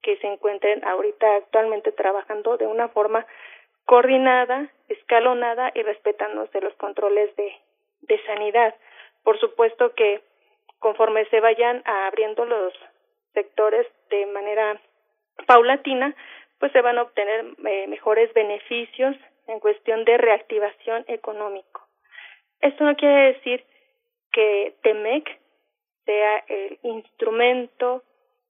que 0.03 0.17
se 0.17 0.27
encuentren 0.27 0.83
ahorita 0.85 1.37
actualmente 1.37 1.93
trabajando 1.93 2.57
de 2.57 2.67
una 2.67 2.89
forma 2.89 3.27
coordinada, 3.85 4.71
escalonada 4.89 5.73
y 5.75 5.83
respetándose 5.83 6.61
los 6.61 6.75
controles 6.75 7.35
de, 7.37 7.53
de 8.03 8.19
sanidad. 8.25 8.75
Por 9.25 9.39
supuesto 9.39 9.95
que 9.95 10.23
conforme 10.79 11.25
se 11.27 11.41
vayan 11.41 11.83
abriendo 11.85 12.45
los 12.45 12.73
sectores 13.35 13.87
de 14.11 14.27
manera 14.27 14.81
paulatina, 15.47 16.15
pues 16.59 16.73
se 16.73 16.81
van 16.81 16.99
a 16.99 17.03
obtener 17.03 17.47
eh, 17.67 17.87
mejores 17.87 18.33
beneficios 18.35 19.17
en 19.47 19.61
cuestión 19.61 20.05
de 20.05 20.19
reactivación 20.19 21.05
económico. 21.09 21.87
Esto 22.61 22.85
no 22.85 22.97
quiere 22.97 23.35
decir 23.35 23.65
que 24.33 24.75
TEMEC 24.83 25.41
sea 26.05 26.45
el 26.49 26.79
instrumento 26.83 28.03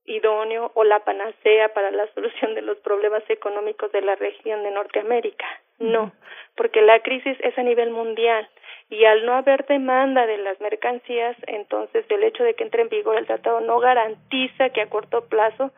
idóneo 0.04 0.72
o 0.74 0.84
la 0.84 1.00
panacea 1.00 1.72
para 1.74 1.90
la 1.90 2.06
solución 2.14 2.54
de 2.54 2.62
los 2.62 2.78
problemas 2.78 3.22
económicos 3.28 3.92
de 3.92 4.00
la 4.00 4.16
región 4.16 4.62
de 4.62 4.70
Norteamérica. 4.70 5.46
No, 5.78 6.12
porque 6.56 6.80
la 6.82 7.00
crisis 7.00 7.36
es 7.40 7.56
a 7.58 7.62
nivel 7.62 7.90
mundial 7.90 8.48
y 8.90 9.04
al 9.04 9.26
no 9.26 9.34
haber 9.34 9.66
demanda 9.66 10.26
de 10.26 10.38
las 10.38 10.60
mercancías, 10.60 11.36
entonces 11.46 12.06
el 12.08 12.24
hecho 12.24 12.42
de 12.42 12.54
que 12.54 12.64
entre 12.64 12.82
en 12.82 12.88
vigor 12.88 13.18
el 13.18 13.26
tratado 13.26 13.60
no 13.60 13.78
garantiza 13.80 14.70
que 14.70 14.80
a 14.80 14.88
corto 14.88 15.28
plazo 15.28 15.72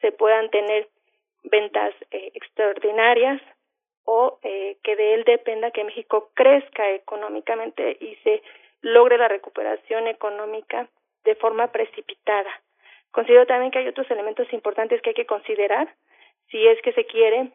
se 0.00 0.12
puedan 0.12 0.48
tener 0.50 0.88
ventas 1.44 1.94
eh, 2.10 2.30
extraordinarias 2.34 3.40
o 4.04 4.38
eh, 4.42 4.76
que 4.82 4.96
de 4.96 5.14
él 5.14 5.24
dependa 5.24 5.70
que 5.70 5.84
México 5.84 6.30
crezca 6.34 6.90
económicamente 6.90 7.96
y 8.00 8.16
se 8.22 8.42
logre 8.80 9.18
la 9.18 9.28
recuperación 9.28 10.06
económica 10.06 10.88
de 11.24 11.34
forma 11.36 11.70
precipitada. 11.72 12.50
Considero 13.10 13.46
también 13.46 13.70
que 13.70 13.78
hay 13.78 13.88
otros 13.88 14.10
elementos 14.10 14.52
importantes 14.52 15.00
que 15.02 15.10
hay 15.10 15.14
que 15.14 15.26
considerar 15.26 15.94
si 16.50 16.66
es 16.66 16.80
que 16.82 16.92
se 16.92 17.06
quiere 17.06 17.50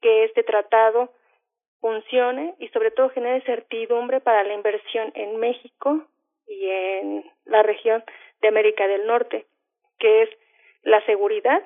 que 0.00 0.24
este 0.24 0.42
tratado 0.42 1.12
funcione 1.80 2.54
y 2.58 2.68
sobre 2.68 2.90
todo 2.90 3.10
genere 3.10 3.42
certidumbre 3.42 4.20
para 4.20 4.44
la 4.44 4.54
inversión 4.54 5.12
en 5.14 5.38
México 5.38 6.06
y 6.46 6.68
en 6.68 7.24
la 7.44 7.62
región 7.62 8.04
de 8.40 8.48
América 8.48 8.86
del 8.86 9.06
Norte, 9.06 9.46
que 9.98 10.22
es 10.22 10.30
la 10.82 11.04
seguridad, 11.06 11.62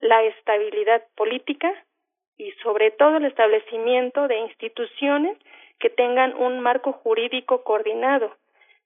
la 0.00 0.22
estabilidad 0.24 1.04
política 1.16 1.72
y 2.36 2.52
sobre 2.62 2.90
todo 2.92 3.16
el 3.16 3.24
establecimiento 3.24 4.28
de 4.28 4.38
instituciones 4.38 5.36
que 5.78 5.90
tengan 5.90 6.34
un 6.36 6.60
marco 6.60 6.92
jurídico 6.92 7.62
coordinado. 7.64 8.36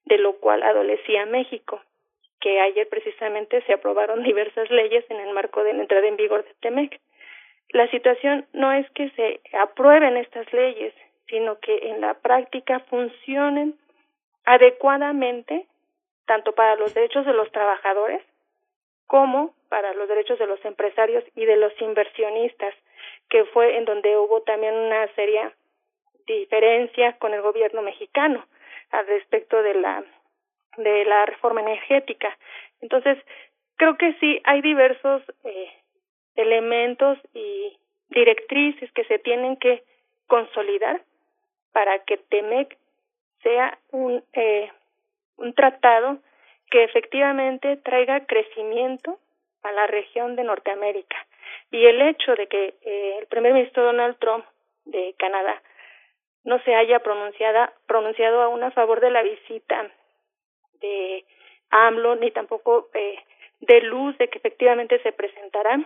de 0.04 0.18
lo 0.18 0.32
cual 0.40 0.64
adolecía 0.64 1.26
México, 1.26 1.80
que 2.40 2.60
ayer 2.60 2.88
precisamente 2.88 3.62
se 3.62 3.72
aprobaron 3.72 4.22
diversas 4.30 4.68
leyes 4.68 5.04
en 5.08 5.20
el 5.20 5.32
marco 5.32 5.62
de 5.62 5.74
la 5.74 5.82
entrada 5.82 6.08
en 6.08 6.16
vigor 6.16 6.44
de 6.44 6.52
TEMEC. 6.60 7.00
La 7.72 7.88
situación 7.90 8.46
no 8.52 8.72
es 8.72 8.88
que 8.90 9.10
se 9.10 9.40
aprueben 9.58 10.16
estas 10.16 10.50
leyes, 10.52 10.94
sino 11.26 11.58
que 11.60 11.88
en 11.88 12.00
la 12.00 12.14
práctica 12.14 12.80
funcionen 12.80 13.78
adecuadamente 14.44 15.66
tanto 16.26 16.52
para 16.54 16.76
los 16.76 16.94
derechos 16.94 17.26
de 17.26 17.32
los 17.32 17.50
trabajadores 17.50 18.22
como 19.06 19.54
para 19.68 19.94
los 19.94 20.08
derechos 20.08 20.38
de 20.38 20.46
los 20.46 20.62
empresarios 20.64 21.24
y 21.34 21.44
de 21.44 21.56
los 21.56 21.72
inversionistas, 21.80 22.74
que 23.28 23.44
fue 23.46 23.76
en 23.76 23.84
donde 23.84 24.16
hubo 24.16 24.42
también 24.42 24.74
una 24.74 25.06
seria 25.14 25.52
diferencia 26.26 27.18
con 27.18 27.34
el 27.34 27.42
gobierno 27.42 27.82
mexicano 27.82 28.46
al 28.90 29.06
respecto 29.06 29.62
de 29.62 29.74
la 29.74 30.04
de 30.76 31.04
la 31.04 31.26
reforma 31.26 31.60
energética. 31.60 32.36
Entonces, 32.80 33.18
creo 33.76 33.96
que 33.98 34.14
sí 34.14 34.40
hay 34.44 34.62
diversos 34.62 35.22
eh, 35.44 35.70
elementos 36.36 37.18
y 37.34 37.76
directrices 38.10 38.90
que 38.92 39.04
se 39.04 39.18
tienen 39.18 39.56
que 39.56 39.82
consolidar 40.26 41.02
para 41.72 41.98
que 42.00 42.16
TEMEC 42.16 42.76
sea 43.42 43.78
un 43.90 44.22
eh, 44.32 44.70
un 45.36 45.54
tratado 45.54 46.18
que 46.70 46.84
efectivamente 46.84 47.76
traiga 47.78 48.24
crecimiento 48.26 49.18
a 49.62 49.72
la 49.72 49.86
región 49.86 50.36
de 50.36 50.44
Norteamérica. 50.44 51.16
Y 51.70 51.84
el 51.84 52.00
hecho 52.02 52.34
de 52.34 52.46
que 52.46 52.74
eh, 52.82 53.18
el 53.18 53.26
primer 53.26 53.52
ministro 53.52 53.84
Donald 53.84 54.18
Trump 54.18 54.44
de 54.84 55.14
Canadá 55.18 55.62
no 56.44 56.60
se 56.62 56.74
haya 56.74 57.00
pronunciada, 57.00 57.72
pronunciado 57.86 58.42
aún 58.42 58.62
a 58.62 58.70
favor 58.72 59.00
de 59.00 59.10
la 59.10 59.22
visita 59.22 59.90
de 60.80 61.24
AMLO, 61.70 62.16
ni 62.16 62.30
tampoco 62.30 62.88
eh, 62.94 63.18
de 63.60 63.80
luz 63.82 64.16
de 64.18 64.28
que 64.28 64.38
efectivamente 64.38 65.00
se 65.02 65.12
presentará, 65.12 65.78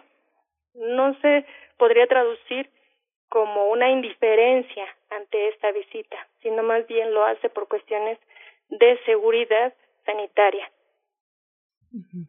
no 0.77 1.19
se 1.21 1.45
podría 1.79 2.07
traducir 2.07 2.71
como 3.29 3.71
una 3.71 3.91
indiferencia 3.91 4.85
ante 5.11 5.49
esta 5.49 5.73
visita, 5.73 6.17
sino 6.43 6.63
más 6.63 6.87
bien 6.87 7.13
lo 7.13 7.25
hace 7.25 7.49
por 7.49 7.69
cuestiones 7.69 8.19
de 8.71 8.99
seguridad 9.05 9.75
sanitaria. 10.05 10.71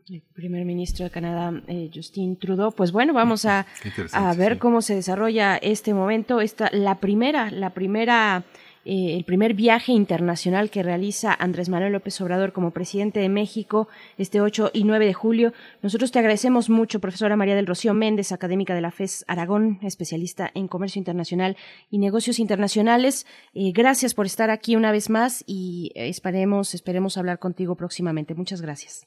El 0.09 0.21
primer 0.33 0.63
ministro 0.65 1.05
de 1.05 1.11
Canadá, 1.11 1.51
eh, 1.67 1.89
Justin 1.93 2.37
Trudeau. 2.37 2.71
Pues 2.71 2.91
bueno, 2.91 3.13
vamos 3.13 3.45
a, 3.45 3.65
a 4.13 4.33
ver 4.35 4.59
cómo 4.59 4.81
se 4.81 4.95
desarrolla 4.95 5.57
este 5.57 5.93
momento. 5.93 6.39
Esta, 6.39 6.69
la 6.71 6.99
primera, 6.99 7.51
la 7.51 7.71
primera 7.71 8.43
eh, 8.89 9.17
el 9.17 9.25
primer 9.25 9.53
viaje 9.53 9.91
internacional 9.91 10.69
que 10.69 10.81
realiza 10.81 11.35
Andrés 11.37 11.67
Manuel 11.67 11.91
López 11.91 12.21
Obrador 12.21 12.53
como 12.53 12.71
presidente 12.71 13.19
de 13.19 13.27
México 13.27 13.89
este 14.17 14.39
8 14.39 14.71
y 14.73 14.85
9 14.85 15.05
de 15.05 15.13
julio. 15.13 15.51
Nosotros 15.81 16.13
te 16.13 16.19
agradecemos 16.19 16.69
mucho, 16.69 17.01
profesora 17.01 17.35
María 17.35 17.57
del 17.57 17.67
Rocío 17.67 17.93
Méndez, 17.93 18.31
académica 18.31 18.73
de 18.75 18.79
la 18.79 18.91
FES 18.91 19.25
Aragón, 19.27 19.79
especialista 19.83 20.49
en 20.55 20.69
comercio 20.69 20.99
internacional 20.99 21.57
y 21.91 21.97
negocios 21.97 22.39
internacionales. 22.39 23.25
Eh, 23.53 23.73
gracias 23.73 24.13
por 24.13 24.25
estar 24.25 24.49
aquí 24.51 24.77
una 24.77 24.93
vez 24.93 25.09
más 25.09 25.43
y 25.45 25.91
esperemos, 25.93 26.73
esperemos 26.73 27.17
hablar 27.17 27.39
contigo 27.39 27.75
próximamente. 27.75 28.35
Muchas 28.35 28.61
gracias. 28.61 29.05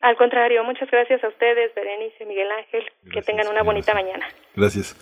Al 0.00 0.16
contrario, 0.16 0.64
muchas 0.64 0.90
gracias 0.90 1.22
a 1.22 1.28
ustedes, 1.28 1.72
Berenice, 1.76 2.24
Miguel 2.26 2.48
Ángel. 2.50 2.82
que 3.12 3.22
tengan 3.22 3.46
una 3.46 3.62
bonita 3.62 3.94
mañana. 3.94 4.26
Gracias. 4.56 4.96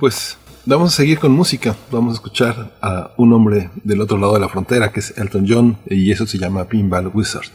Pues 0.00 0.36
vamos 0.66 0.92
a 0.92 0.96
seguir 0.96 1.18
con 1.18 1.32
música. 1.32 1.76
Vamos 1.90 2.12
a 2.12 2.14
escuchar 2.14 2.72
a 2.80 3.10
un 3.16 3.32
hombre 3.32 3.70
del 3.84 4.00
otro 4.00 4.18
lado 4.18 4.34
de 4.34 4.40
la 4.40 4.48
frontera, 4.48 4.92
que 4.92 5.00
es 5.00 5.16
Elton 5.18 5.46
John, 5.48 5.78
y 5.86 6.10
eso 6.10 6.26
se 6.26 6.38
llama 6.38 6.64
Pinball 6.64 7.08
Wizard. 7.08 7.48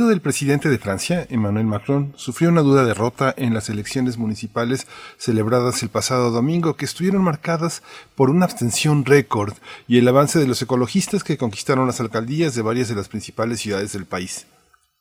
Partido 0.00 0.14
del 0.14 0.22
presidente 0.22 0.70
de 0.70 0.78
Francia, 0.78 1.26
Emmanuel 1.28 1.66
Macron, 1.66 2.14
sufrió 2.16 2.48
una 2.48 2.62
dura 2.62 2.84
derrota 2.84 3.34
en 3.36 3.52
las 3.52 3.68
elecciones 3.68 4.16
municipales 4.16 4.86
celebradas 5.18 5.82
el 5.82 5.90
pasado 5.90 6.30
domingo, 6.30 6.74
que 6.74 6.86
estuvieron 6.86 7.22
marcadas 7.22 7.82
por 8.14 8.30
una 8.30 8.46
abstención 8.46 9.04
récord 9.04 9.52
y 9.86 9.98
el 9.98 10.08
avance 10.08 10.38
de 10.38 10.46
los 10.46 10.62
ecologistas 10.62 11.22
que 11.22 11.36
conquistaron 11.36 11.86
las 11.86 12.00
alcaldías 12.00 12.54
de 12.54 12.62
varias 12.62 12.88
de 12.88 12.94
las 12.94 13.10
principales 13.10 13.60
ciudades 13.60 13.92
del 13.92 14.06
país. 14.06 14.46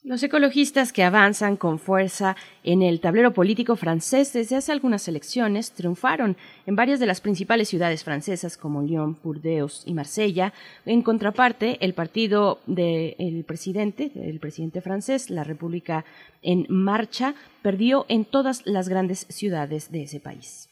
Los 0.01 0.23
ecologistas 0.23 0.93
que 0.93 1.03
avanzan 1.03 1.57
con 1.57 1.77
fuerza 1.77 2.37
en 2.63 2.81
el 2.81 3.01
tablero 3.01 3.33
político 3.33 3.75
francés 3.75 4.31
desde 4.31 4.55
hace 4.55 4.71
algunas 4.71 5.05
elecciones 5.09 5.73
triunfaron 5.73 6.37
en 6.65 6.77
varias 6.77 7.01
de 7.01 7.05
las 7.05 7.19
principales 7.19 7.67
ciudades 7.67 8.05
francesas 8.05 8.55
como 8.55 8.81
Lyon, 8.81 9.17
Burdeos 9.21 9.83
y 9.85 9.93
Marsella. 9.93 10.53
En 10.85 11.01
contraparte, 11.01 11.77
el 11.81 11.93
partido 11.93 12.61
del 12.65 13.43
presidente, 13.45 14.09
el 14.15 14.39
presidente 14.39 14.79
francés, 14.79 15.29
la 15.29 15.43
República 15.43 16.05
en 16.41 16.65
Marcha, 16.69 17.35
perdió 17.61 18.05
en 18.07 18.23
todas 18.23 18.65
las 18.65 18.87
grandes 18.87 19.25
ciudades 19.27 19.91
de 19.91 20.03
ese 20.03 20.21
país. 20.21 20.68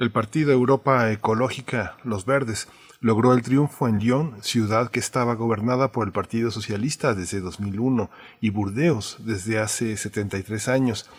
El 0.00 0.10
partido 0.10 0.50
Europa 0.50 1.12
Ecológica, 1.12 1.98
Los 2.04 2.24
Verdes, 2.24 2.68
logró 3.00 3.34
el 3.34 3.42
triunfo 3.42 3.86
en 3.86 3.98
Lyon, 3.98 4.34
ciudad 4.40 4.90
que 4.90 4.98
estaba 4.98 5.34
gobernada 5.34 5.92
por 5.92 6.06
el 6.06 6.12
Partido 6.14 6.50
Socialista 6.50 7.12
desde 7.12 7.40
2001, 7.40 8.08
y 8.40 8.48
Burdeos 8.48 9.18
desde 9.26 9.58
hace 9.58 9.98
73 9.98 10.68
años. 10.68 11.10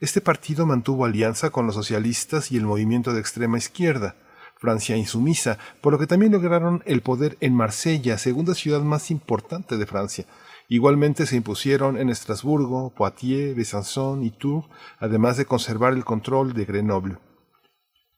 Este 0.00 0.22
partido 0.22 0.64
mantuvo 0.64 1.04
alianza 1.04 1.50
con 1.50 1.66
los 1.66 1.74
socialistas 1.74 2.50
y 2.50 2.56
el 2.56 2.64
movimiento 2.64 3.12
de 3.12 3.20
extrema 3.20 3.58
izquierda. 3.58 4.16
Francia 4.56 4.96
insumisa, 4.96 5.58
por 5.82 5.92
lo 5.92 5.98
que 5.98 6.06
también 6.06 6.32
lograron 6.32 6.82
el 6.86 7.02
poder 7.02 7.36
en 7.40 7.54
Marsella, 7.54 8.16
segunda 8.16 8.54
ciudad 8.54 8.80
más 8.80 9.10
importante 9.10 9.76
de 9.76 9.84
Francia. 9.84 10.24
Igualmente 10.66 11.26
se 11.26 11.36
impusieron 11.36 11.98
en 11.98 12.08
Estrasburgo, 12.08 12.88
Poitiers, 12.88 13.54
Besançon 13.54 14.24
y 14.24 14.30
Tours, 14.30 14.66
además 14.98 15.36
de 15.36 15.44
conservar 15.44 15.92
el 15.92 16.06
control 16.06 16.54
de 16.54 16.64
Grenoble. 16.64 17.18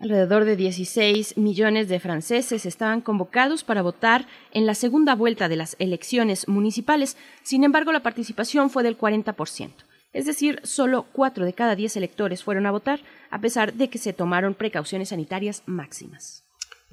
Alrededor 0.02 0.44
de 0.44 0.56
16 0.56 1.36
millones 1.36 1.88
de 1.88 2.00
franceses 2.00 2.66
estaban 2.66 3.02
convocados 3.02 3.62
para 3.62 3.82
votar 3.82 4.26
en 4.50 4.66
la 4.66 4.74
segunda 4.74 5.14
vuelta 5.14 5.48
de 5.48 5.54
las 5.54 5.76
elecciones 5.78 6.48
municipales. 6.48 7.16
Sin 7.44 7.62
embargo, 7.62 7.92
la 7.92 8.02
participación 8.02 8.68
fue 8.68 8.82
del 8.82 8.98
40%. 8.98 9.70
Es 10.12 10.26
decir, 10.26 10.58
solo 10.64 11.06
4 11.12 11.44
de 11.44 11.52
cada 11.52 11.76
10 11.76 11.96
electores 11.96 12.42
fueron 12.42 12.66
a 12.66 12.72
votar, 12.72 12.98
a 13.30 13.40
pesar 13.40 13.74
de 13.74 13.90
que 13.90 13.98
se 13.98 14.12
tomaron 14.12 14.54
precauciones 14.54 15.10
sanitarias 15.10 15.62
máximas. 15.66 16.42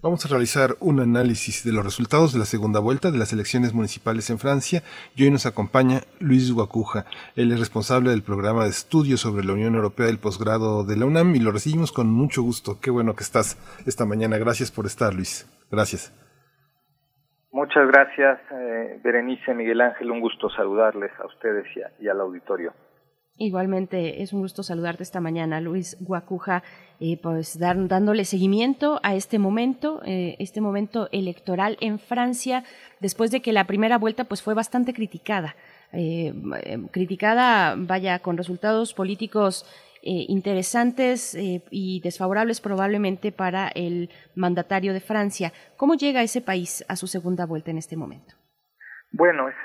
Vamos 0.02 0.26
a 0.26 0.30
realizar 0.30 0.76
un 0.80 1.02
análisis 1.02 1.66
de 1.66 1.74
los 1.74 1.84
resultados 1.84 2.32
de 2.32 2.40
la 2.40 2.46
segunda 2.46 2.80
vuelta 2.80 3.12
de 3.12 3.18
las 3.18 3.34
elecciones 3.34 3.74
municipales 3.74 4.30
en 4.30 4.40
Francia 4.40 4.82
y 5.14 5.26
hoy 5.26 5.32
nos 5.32 5.46
acompaña 5.46 6.00
Luis 6.22 6.54
Guacuja. 6.54 7.04
Él 7.36 7.52
es 7.52 7.60
responsable 7.60 8.12
del 8.12 8.24
programa 8.24 8.64
de 8.64 8.70
estudios 8.70 9.20
sobre 9.20 9.44
la 9.44 9.52
Unión 9.52 9.76
Europea 9.76 10.06
del 10.06 10.18
posgrado 10.18 10.86
de 10.86 10.96
la 10.96 11.06
UNAM 11.06 11.36
y 11.36 11.40
lo 11.40 11.52
recibimos 11.52 11.92
con 11.92 12.08
mucho 12.08 12.42
gusto. 12.42 12.80
Qué 12.82 12.92
bueno 12.92 13.14
que 13.14 13.24
estás 13.24 13.58
esta 13.86 14.06
mañana. 14.06 14.38
Gracias 14.38 14.72
por 14.72 14.86
estar, 14.86 15.14
Luis. 15.14 15.46
Gracias. 15.70 16.14
Muchas 17.52 17.86
gracias, 17.88 18.40
eh, 18.52 19.02
Berenice, 19.04 19.54
Miguel 19.54 19.82
Ángel. 19.82 20.12
Un 20.12 20.22
gusto 20.22 20.50
saludarles 20.50 21.12
a 21.20 21.26
ustedes 21.26 21.66
y, 22.00 22.08
al 22.08 22.22
auditorio. 22.22 22.74
Igualmente 23.42 24.22
es 24.22 24.34
un 24.34 24.42
gusto 24.42 24.64
saludarte 24.64 25.02
esta 25.02 25.22
mañana, 25.22 25.62
Luis 25.62 25.96
Guacuja, 26.02 26.62
eh, 27.00 27.18
pues 27.24 27.58
dándole 27.58 28.26
seguimiento 28.26 29.00
a 29.02 29.16
este 29.16 29.40
momento, 29.40 30.02
eh, 30.06 30.36
este 30.40 30.60
momento 30.60 31.08
electoral 31.14 31.78
en 31.80 32.00
Francia, 32.00 32.66
después 33.00 33.32
de 33.32 33.42
que 33.42 33.54
la 33.54 33.64
primera 33.64 33.98
vuelta 33.98 34.26
pues 34.26 34.42
fue 34.42 34.56
bastante 34.56 34.94
criticada, 34.94 35.56
eh, 35.94 36.34
criticada, 36.92 37.76
vaya, 37.78 38.20
con 38.20 38.36
resultados 38.36 38.94
políticos 38.94 39.66
interesantes 40.02 41.38
y 41.38 42.00
desfavorables 42.00 42.62
probablemente 42.62 43.34
para 43.34 43.68
el 43.68 44.10
mandatario 44.34 44.94
de 44.94 45.02
Francia. 45.02 45.52
¿Cómo 45.76 45.96
llega 45.96 46.24
ese 46.24 46.40
país 46.40 46.86
a 46.88 46.96
su 46.96 47.08
segunda 47.08 47.46
vuelta 47.46 47.72
en 47.72 47.78
este 47.78 47.98
momento? 47.98 48.36
Bueno, 49.12 49.50
es, 49.50 49.56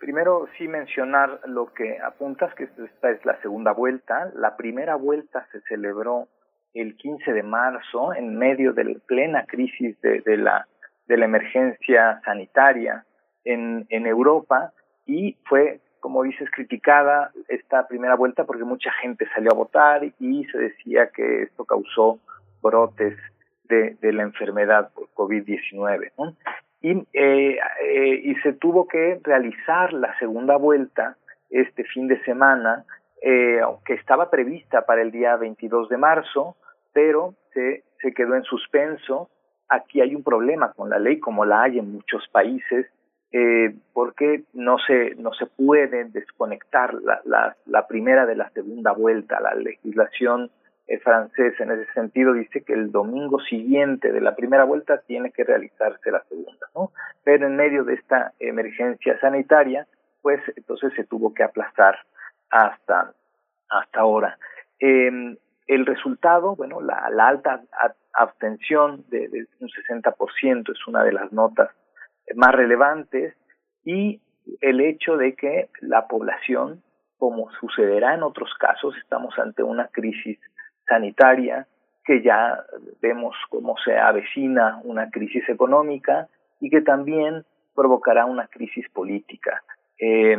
primero 0.00 0.48
sí 0.56 0.66
mencionar 0.66 1.40
lo 1.44 1.72
que 1.72 1.98
apuntas, 2.00 2.52
que 2.54 2.64
esta 2.64 3.10
es 3.10 3.24
la 3.24 3.40
segunda 3.42 3.72
vuelta. 3.72 4.32
La 4.34 4.56
primera 4.56 4.96
vuelta 4.96 5.46
se 5.52 5.60
celebró 5.62 6.26
el 6.74 6.96
15 6.96 7.32
de 7.32 7.42
marzo 7.42 8.14
en 8.14 8.36
medio 8.36 8.72
de 8.72 8.84
la 8.84 8.98
plena 9.06 9.44
crisis 9.46 10.00
de, 10.00 10.20
de 10.20 10.36
la, 10.36 10.66
de 11.06 11.16
la 11.16 11.26
emergencia 11.26 12.20
sanitaria 12.24 13.04
en, 13.44 13.86
Europa 13.90 14.72
y 15.06 15.36
fue, 15.44 15.80
como 16.00 16.22
dices, 16.22 16.48
criticada 16.50 17.32
esta 17.48 17.86
primera 17.86 18.16
vuelta 18.16 18.44
porque 18.44 18.64
mucha 18.64 18.90
gente 19.02 19.28
salió 19.34 19.50
a 19.52 19.56
votar 19.56 20.04
y 20.18 20.44
se 20.46 20.58
decía 20.58 21.10
que 21.10 21.42
esto 21.42 21.64
causó 21.64 22.20
brotes 22.62 23.16
de, 23.64 23.96
de 24.00 24.12
la 24.12 24.22
enfermedad 24.22 24.90
por 24.94 25.08
COVID-19. 25.14 26.12
¿no? 26.18 26.36
Y, 26.82 26.92
eh, 27.12 27.58
eh, 27.82 28.20
y 28.22 28.34
se 28.36 28.54
tuvo 28.54 28.88
que 28.88 29.20
realizar 29.22 29.92
la 29.92 30.18
segunda 30.18 30.56
vuelta 30.56 31.16
este 31.50 31.84
fin 31.84 32.08
de 32.08 32.22
semana, 32.24 32.84
eh, 33.22 33.60
aunque 33.60 33.94
estaba 33.94 34.30
prevista 34.30 34.86
para 34.86 35.02
el 35.02 35.10
día 35.10 35.36
22 35.36 35.88
de 35.88 35.96
marzo, 35.98 36.56
pero 36.92 37.34
se, 37.52 37.84
se 38.00 38.12
quedó 38.12 38.34
en 38.34 38.44
suspenso. 38.44 39.28
Aquí 39.68 40.00
hay 40.00 40.14
un 40.14 40.22
problema 40.22 40.72
con 40.72 40.90
la 40.90 40.98
ley, 40.98 41.20
como 41.20 41.44
la 41.44 41.62
hay 41.62 41.78
en 41.78 41.92
muchos 41.92 42.26
países, 42.28 42.86
eh, 43.32 43.74
porque 43.92 44.42
no 44.54 44.78
se, 44.78 45.14
no 45.16 45.32
se 45.34 45.46
puede 45.46 46.04
desconectar 46.04 46.94
la, 46.94 47.20
la, 47.24 47.56
la 47.66 47.86
primera 47.86 48.26
de 48.26 48.36
la 48.36 48.50
segunda 48.50 48.92
vuelta. 48.92 49.38
La 49.40 49.54
legislación 49.54 50.50
francés 50.98 51.54
en 51.60 51.70
ese 51.70 51.90
sentido 51.92 52.32
dice 52.32 52.62
que 52.62 52.72
el 52.72 52.90
domingo 52.90 53.40
siguiente 53.40 54.12
de 54.12 54.20
la 54.20 54.34
primera 54.34 54.64
vuelta 54.64 55.00
tiene 55.02 55.30
que 55.30 55.44
realizarse 55.44 56.10
la 56.10 56.22
segunda, 56.24 56.66
¿no? 56.74 56.90
Pero 57.22 57.46
en 57.46 57.56
medio 57.56 57.84
de 57.84 57.94
esta 57.94 58.32
emergencia 58.40 59.18
sanitaria, 59.20 59.86
pues 60.22 60.40
entonces 60.56 60.92
se 60.94 61.04
tuvo 61.04 61.32
que 61.32 61.44
aplazar 61.44 61.96
hasta, 62.50 63.12
hasta 63.68 64.00
ahora. 64.00 64.38
Eh, 64.80 65.36
el 65.66 65.86
resultado, 65.86 66.56
bueno, 66.56 66.80
la, 66.80 67.08
la 67.10 67.28
alta 67.28 67.62
abstención 68.12 69.04
de, 69.08 69.28
de 69.28 69.46
un 69.60 69.68
60% 69.68 70.72
es 70.72 70.86
una 70.88 71.04
de 71.04 71.12
las 71.12 71.32
notas 71.32 71.70
más 72.34 72.52
relevantes 72.52 73.34
y 73.84 74.20
el 74.60 74.80
hecho 74.80 75.16
de 75.16 75.34
que 75.34 75.68
la 75.80 76.08
población, 76.08 76.82
como 77.18 77.50
sucederá 77.60 78.14
en 78.14 78.24
otros 78.24 78.52
casos, 78.58 78.96
estamos 78.96 79.38
ante 79.38 79.62
una 79.62 79.86
crisis 79.88 80.38
sanitaria, 80.90 81.66
que 82.04 82.20
ya 82.22 82.64
vemos 83.00 83.36
cómo 83.48 83.76
se 83.84 83.96
avecina 83.96 84.80
una 84.84 85.08
crisis 85.10 85.48
económica 85.48 86.28
y 86.60 86.68
que 86.68 86.82
también 86.82 87.44
provocará 87.74 88.26
una 88.26 88.48
crisis 88.48 88.86
política. 88.90 89.62
Eh, 89.98 90.36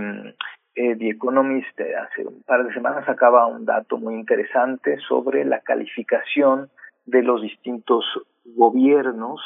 eh, 0.75 0.95
The 0.95 1.09
Economist 1.09 1.79
eh, 1.79 1.95
hace 1.95 2.25
un 2.25 2.43
par 2.43 2.65
de 2.65 2.73
semanas 2.73 3.05
sacaba 3.05 3.45
un 3.47 3.65
dato 3.65 3.97
muy 3.97 4.15
interesante 4.15 4.97
sobre 5.07 5.43
la 5.43 5.59
calificación 5.61 6.69
de 7.05 7.23
los 7.23 7.41
distintos 7.41 8.05
gobiernos 8.45 9.41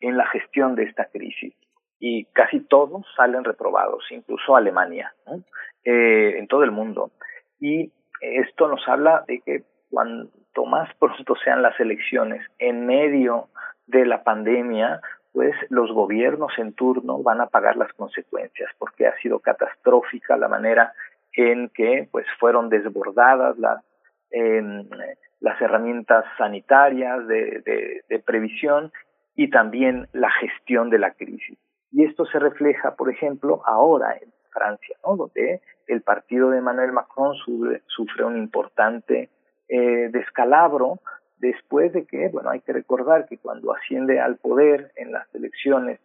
en 0.00 0.16
la 0.16 0.26
gestión 0.26 0.74
de 0.74 0.84
esta 0.84 1.06
crisis 1.06 1.54
y 1.98 2.26
casi 2.26 2.60
todos 2.60 3.04
salen 3.16 3.44
reprobados, 3.44 4.04
incluso 4.10 4.54
Alemania, 4.54 5.12
eh, 5.84 6.38
en 6.38 6.46
todo 6.46 6.62
el 6.62 6.70
mundo. 6.70 7.10
Y 7.60 7.90
esto 8.20 8.68
nos 8.68 8.86
habla 8.86 9.24
de 9.26 9.40
que 9.40 9.64
cuanto 10.58 10.64
más 10.64 10.94
pronto 10.96 11.34
sean 11.44 11.62
las 11.62 11.78
elecciones 11.78 12.42
en 12.58 12.86
medio 12.86 13.48
de 13.86 14.04
la 14.06 14.22
pandemia, 14.22 15.00
pues 15.32 15.54
los 15.70 15.92
gobiernos 15.92 16.52
en 16.58 16.72
turno 16.72 17.22
van 17.22 17.40
a 17.40 17.46
pagar 17.46 17.76
las 17.76 17.92
consecuencias, 17.92 18.70
porque 18.78 19.06
ha 19.06 19.16
sido 19.18 19.38
catastrófica 19.38 20.36
la 20.36 20.48
manera 20.48 20.92
en 21.32 21.68
que 21.68 22.08
pues 22.10 22.26
fueron 22.38 22.68
desbordadas 22.68 23.58
las 23.58 23.82
las 25.40 25.58
herramientas 25.62 26.24
sanitarias 26.36 27.26
de, 27.28 27.62
de, 27.64 28.02
de 28.08 28.18
previsión 28.18 28.92
y 29.34 29.48
también 29.48 30.06
la 30.12 30.30
gestión 30.32 30.90
de 30.90 30.98
la 30.98 31.12
crisis. 31.12 31.56
Y 31.92 32.04
esto 32.04 32.26
se 32.26 32.38
refleja, 32.38 32.94
por 32.94 33.08
ejemplo, 33.08 33.62
ahora 33.64 34.18
en 34.20 34.30
Francia, 34.52 34.96
¿no? 35.06 35.16
donde 35.16 35.62
el 35.86 36.02
partido 36.02 36.50
de 36.50 36.58
Emmanuel 36.58 36.92
Macron 36.92 37.34
sufre, 37.36 37.80
sufre 37.86 38.24
un 38.24 38.36
importante 38.36 39.30
eh, 39.68 40.08
descalabro 40.10 41.00
después 41.38 41.92
de 41.92 42.04
que, 42.04 42.28
bueno, 42.28 42.50
hay 42.50 42.60
que 42.60 42.72
recordar 42.72 43.26
que 43.26 43.38
cuando 43.38 43.72
asciende 43.72 44.20
al 44.20 44.36
poder 44.36 44.92
en 44.96 45.12
las 45.12 45.32
elecciones 45.34 46.00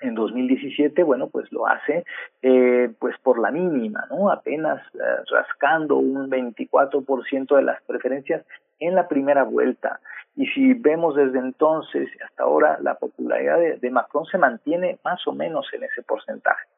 en 0.00 0.14
2017, 0.14 1.02
bueno, 1.02 1.28
pues 1.28 1.50
lo 1.50 1.66
hace 1.66 2.04
eh, 2.42 2.90
pues 3.00 3.16
por 3.18 3.38
la 3.38 3.50
mínima, 3.50 4.06
¿no? 4.10 4.30
Apenas 4.30 4.80
eh, 4.94 4.98
rascando 5.30 5.96
un 5.96 6.30
24% 6.30 7.56
de 7.56 7.62
las 7.62 7.82
preferencias 7.82 8.44
en 8.78 8.94
la 8.94 9.08
primera 9.08 9.42
vuelta. 9.42 10.00
Y 10.36 10.46
si 10.48 10.74
vemos 10.74 11.16
desde 11.16 11.38
entonces 11.40 12.08
hasta 12.24 12.44
ahora, 12.44 12.78
la 12.80 12.94
popularidad 12.94 13.58
de, 13.58 13.76
de 13.78 13.90
Macron 13.90 14.24
se 14.26 14.38
mantiene 14.38 14.98
más 15.04 15.26
o 15.26 15.32
menos 15.32 15.66
en 15.72 15.82
ese 15.82 16.02
porcentaje. 16.02 16.68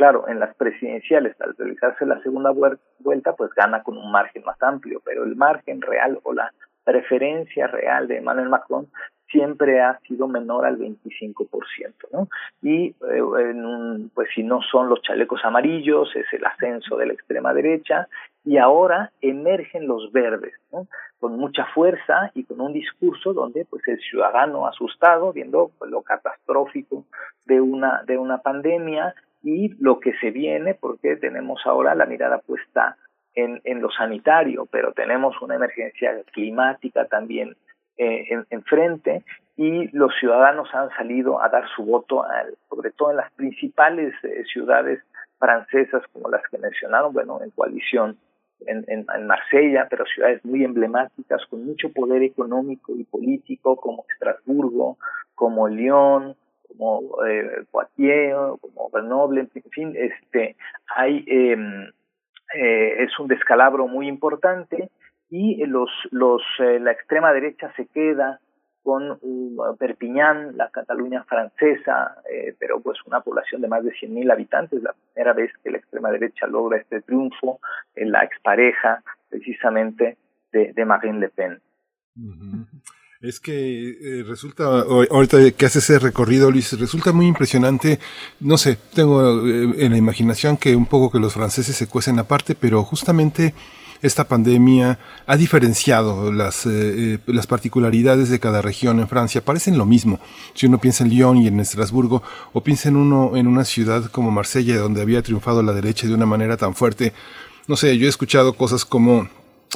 Claro, 0.00 0.26
en 0.28 0.40
las 0.40 0.54
presidenciales, 0.54 1.38
al 1.42 1.54
realizarse 1.58 2.06
la 2.06 2.22
segunda 2.22 2.52
vuelta, 3.00 3.34
pues 3.36 3.50
gana 3.54 3.82
con 3.82 3.98
un 3.98 4.10
margen 4.10 4.42
más 4.44 4.56
amplio, 4.62 5.02
pero 5.04 5.24
el 5.24 5.36
margen 5.36 5.82
real 5.82 6.18
o 6.22 6.32
la 6.32 6.54
preferencia 6.84 7.66
real 7.66 8.08
de 8.08 8.16
Emmanuel 8.16 8.48
Macron 8.48 8.88
siempre 9.30 9.82
ha 9.82 9.98
sido 10.08 10.26
menor 10.26 10.64
al 10.64 10.78
25%, 10.78 11.44
¿no? 12.14 12.28
Y 12.62 12.86
eh, 12.86 12.94
en 13.10 13.66
un, 13.66 14.10
pues 14.14 14.30
si 14.34 14.42
no 14.42 14.62
son 14.62 14.88
los 14.88 15.02
chalecos 15.02 15.44
amarillos, 15.44 16.16
es 16.16 16.32
el 16.32 16.46
ascenso 16.46 16.96
de 16.96 17.04
la 17.04 17.12
extrema 17.12 17.52
derecha 17.52 18.08
y 18.42 18.56
ahora 18.56 19.12
emergen 19.20 19.86
los 19.86 20.10
verdes, 20.12 20.54
¿no? 20.72 20.86
Con 21.18 21.36
mucha 21.36 21.66
fuerza 21.74 22.30
y 22.32 22.44
con 22.44 22.62
un 22.62 22.72
discurso 22.72 23.34
donde 23.34 23.66
pues 23.66 23.86
el 23.86 24.00
ciudadano 24.00 24.66
asustado 24.66 25.34
viendo 25.34 25.72
lo 25.86 26.00
catastrófico 26.00 27.04
de 27.44 27.60
una 27.60 28.02
de 28.06 28.16
una 28.16 28.38
pandemia 28.38 29.14
y 29.42 29.74
lo 29.82 30.00
que 30.00 30.12
se 30.20 30.30
viene, 30.30 30.74
porque 30.74 31.16
tenemos 31.16 31.60
ahora 31.64 31.94
la 31.94 32.06
mirada 32.06 32.38
puesta 32.38 32.96
en, 33.34 33.60
en 33.64 33.80
lo 33.80 33.90
sanitario, 33.90 34.66
pero 34.70 34.92
tenemos 34.92 35.40
una 35.40 35.54
emergencia 35.54 36.12
climática 36.32 37.06
también 37.06 37.56
eh, 37.96 38.26
enfrente 38.50 39.24
y 39.56 39.94
los 39.94 40.12
ciudadanos 40.18 40.68
han 40.74 40.88
salido 40.96 41.42
a 41.42 41.48
dar 41.48 41.68
su 41.76 41.84
voto, 41.84 42.24
al, 42.24 42.56
sobre 42.68 42.92
todo 42.92 43.10
en 43.10 43.18
las 43.18 43.30
principales 43.32 44.14
eh, 44.22 44.42
ciudades 44.50 45.02
francesas 45.38 46.02
como 46.12 46.30
las 46.30 46.42
que 46.50 46.58
mencionaron, 46.58 47.12
bueno, 47.12 47.40
en 47.42 47.50
coalición 47.50 48.16
en, 48.66 48.84
en, 48.88 49.26
Marsella, 49.26 49.86
pero 49.88 50.04
ciudades 50.06 50.44
muy 50.44 50.64
emblemáticas 50.64 51.44
con 51.46 51.64
mucho 51.64 51.92
poder 51.92 52.22
económico 52.22 52.94
y 52.96 53.04
político 53.04 53.76
como 53.76 54.04
Estrasburgo, 54.10 54.98
como 55.34 55.68
Lyon, 55.68 56.36
como 56.70 57.24
eh, 57.24 57.64
Poitiers, 57.70 58.60
como 58.60 58.90
Grenoble, 58.90 59.48
en 59.54 59.70
fin, 59.70 59.94
este, 59.96 60.56
hay, 60.94 61.24
em, 61.26 61.90
eh, 62.54 63.04
es 63.04 63.18
un 63.18 63.28
descalabro 63.28 63.86
muy 63.86 64.08
importante 64.08 64.90
y 65.28 65.64
los, 65.66 65.90
los, 66.10 66.42
eh, 66.58 66.80
la 66.80 66.92
extrema 66.92 67.32
derecha 67.32 67.72
se 67.76 67.86
queda 67.86 68.40
con 68.82 69.18
uh, 69.20 69.76
Perpiñán, 69.78 70.56
la 70.56 70.70
Cataluña 70.70 71.22
francesa, 71.24 72.16
eh, 72.30 72.54
pero 72.58 72.80
pues 72.80 72.98
una 73.06 73.20
población 73.20 73.60
de 73.60 73.68
más 73.68 73.84
de 73.84 73.92
100.000 73.92 74.32
habitantes, 74.32 74.82
la 74.82 74.94
primera 75.12 75.32
vez 75.34 75.52
que 75.62 75.70
la 75.70 75.78
extrema 75.78 76.10
derecha 76.10 76.46
logra 76.46 76.78
este 76.78 77.02
triunfo 77.02 77.60
en 77.94 78.10
la 78.10 78.24
expareja 78.24 79.02
precisamente 79.28 80.16
de, 80.52 80.72
de 80.72 80.84
Marine 80.84 81.20
Le 81.20 81.28
Pen. 81.28 81.60
Es 83.22 83.38
que 83.38 83.90
eh, 83.90 84.24
resulta, 84.26 84.64
ahorita 84.64 85.50
que 85.50 85.66
hace 85.66 85.80
ese 85.80 85.98
recorrido, 85.98 86.50
Luis, 86.50 86.72
resulta 86.78 87.12
muy 87.12 87.26
impresionante. 87.26 88.00
No 88.40 88.56
sé, 88.56 88.78
tengo 88.94 89.46
eh, 89.46 89.74
en 89.76 89.92
la 89.92 89.98
imaginación 89.98 90.56
que 90.56 90.74
un 90.74 90.86
poco 90.86 91.10
que 91.10 91.18
los 91.18 91.34
franceses 91.34 91.76
se 91.76 91.86
cuecen 91.86 92.18
aparte, 92.18 92.54
pero 92.54 92.82
justamente 92.82 93.52
esta 94.00 94.26
pandemia 94.26 94.98
ha 95.26 95.36
diferenciado 95.36 96.32
las, 96.32 96.64
eh, 96.64 97.18
las 97.26 97.46
particularidades 97.46 98.30
de 98.30 98.40
cada 98.40 98.62
región 98.62 99.00
en 99.00 99.08
Francia. 99.08 99.44
Parecen 99.44 99.76
lo 99.76 99.84
mismo. 99.84 100.18
Si 100.54 100.64
uno 100.64 100.78
piensa 100.78 101.04
en 101.04 101.10
Lyon 101.10 101.36
y 101.36 101.48
en 101.48 101.60
Estrasburgo, 101.60 102.22
o 102.54 102.62
piensa 102.62 102.88
en 102.88 102.96
uno 102.96 103.36
en 103.36 103.48
una 103.48 103.66
ciudad 103.66 104.06
como 104.06 104.30
Marsella, 104.30 104.78
donde 104.78 105.02
había 105.02 105.20
triunfado 105.20 105.62
la 105.62 105.74
derecha 105.74 106.06
de 106.06 106.14
una 106.14 106.24
manera 106.24 106.56
tan 106.56 106.74
fuerte. 106.74 107.12
No 107.68 107.76
sé, 107.76 107.98
yo 107.98 108.06
he 108.06 108.08
escuchado 108.08 108.54
cosas 108.54 108.86
como 108.86 109.28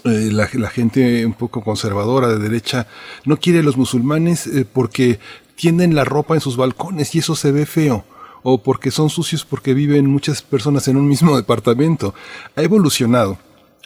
eh, 0.04 0.30
la, 0.32 0.46
gente 0.46 1.24
un 1.24 1.34
poco 1.34 1.62
conservadora 1.62 2.28
de 2.28 2.38
derecha 2.38 2.86
no 3.24 3.38
quiere 3.38 3.60
a 3.60 3.62
los 3.62 3.76
musulmanes 3.76 4.46
eh, 4.46 4.66
porque 4.70 5.20
tienden 5.54 5.94
la 5.94 6.04
ropa 6.04 6.34
en 6.34 6.40
sus 6.40 6.56
balcones 6.56 7.14
y 7.14 7.20
eso 7.20 7.36
se 7.36 7.52
ve 7.52 7.64
feo 7.64 8.04
o 8.42 8.58
porque 8.58 8.90
son 8.90 9.08
sucios 9.08 9.44
porque 9.44 9.72
viven 9.72 10.06
muchas 10.06 10.42
personas 10.42 10.88
en 10.88 10.96
un 10.96 11.08
mismo 11.08 11.36
departamento. 11.38 12.14
Ha 12.56 12.62
evolucionado. 12.62 13.38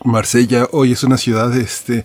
Marsella 0.05 0.69
hoy 0.71 0.93
es 0.93 1.03
una 1.03 1.17
ciudad, 1.17 1.57
este, 1.57 2.05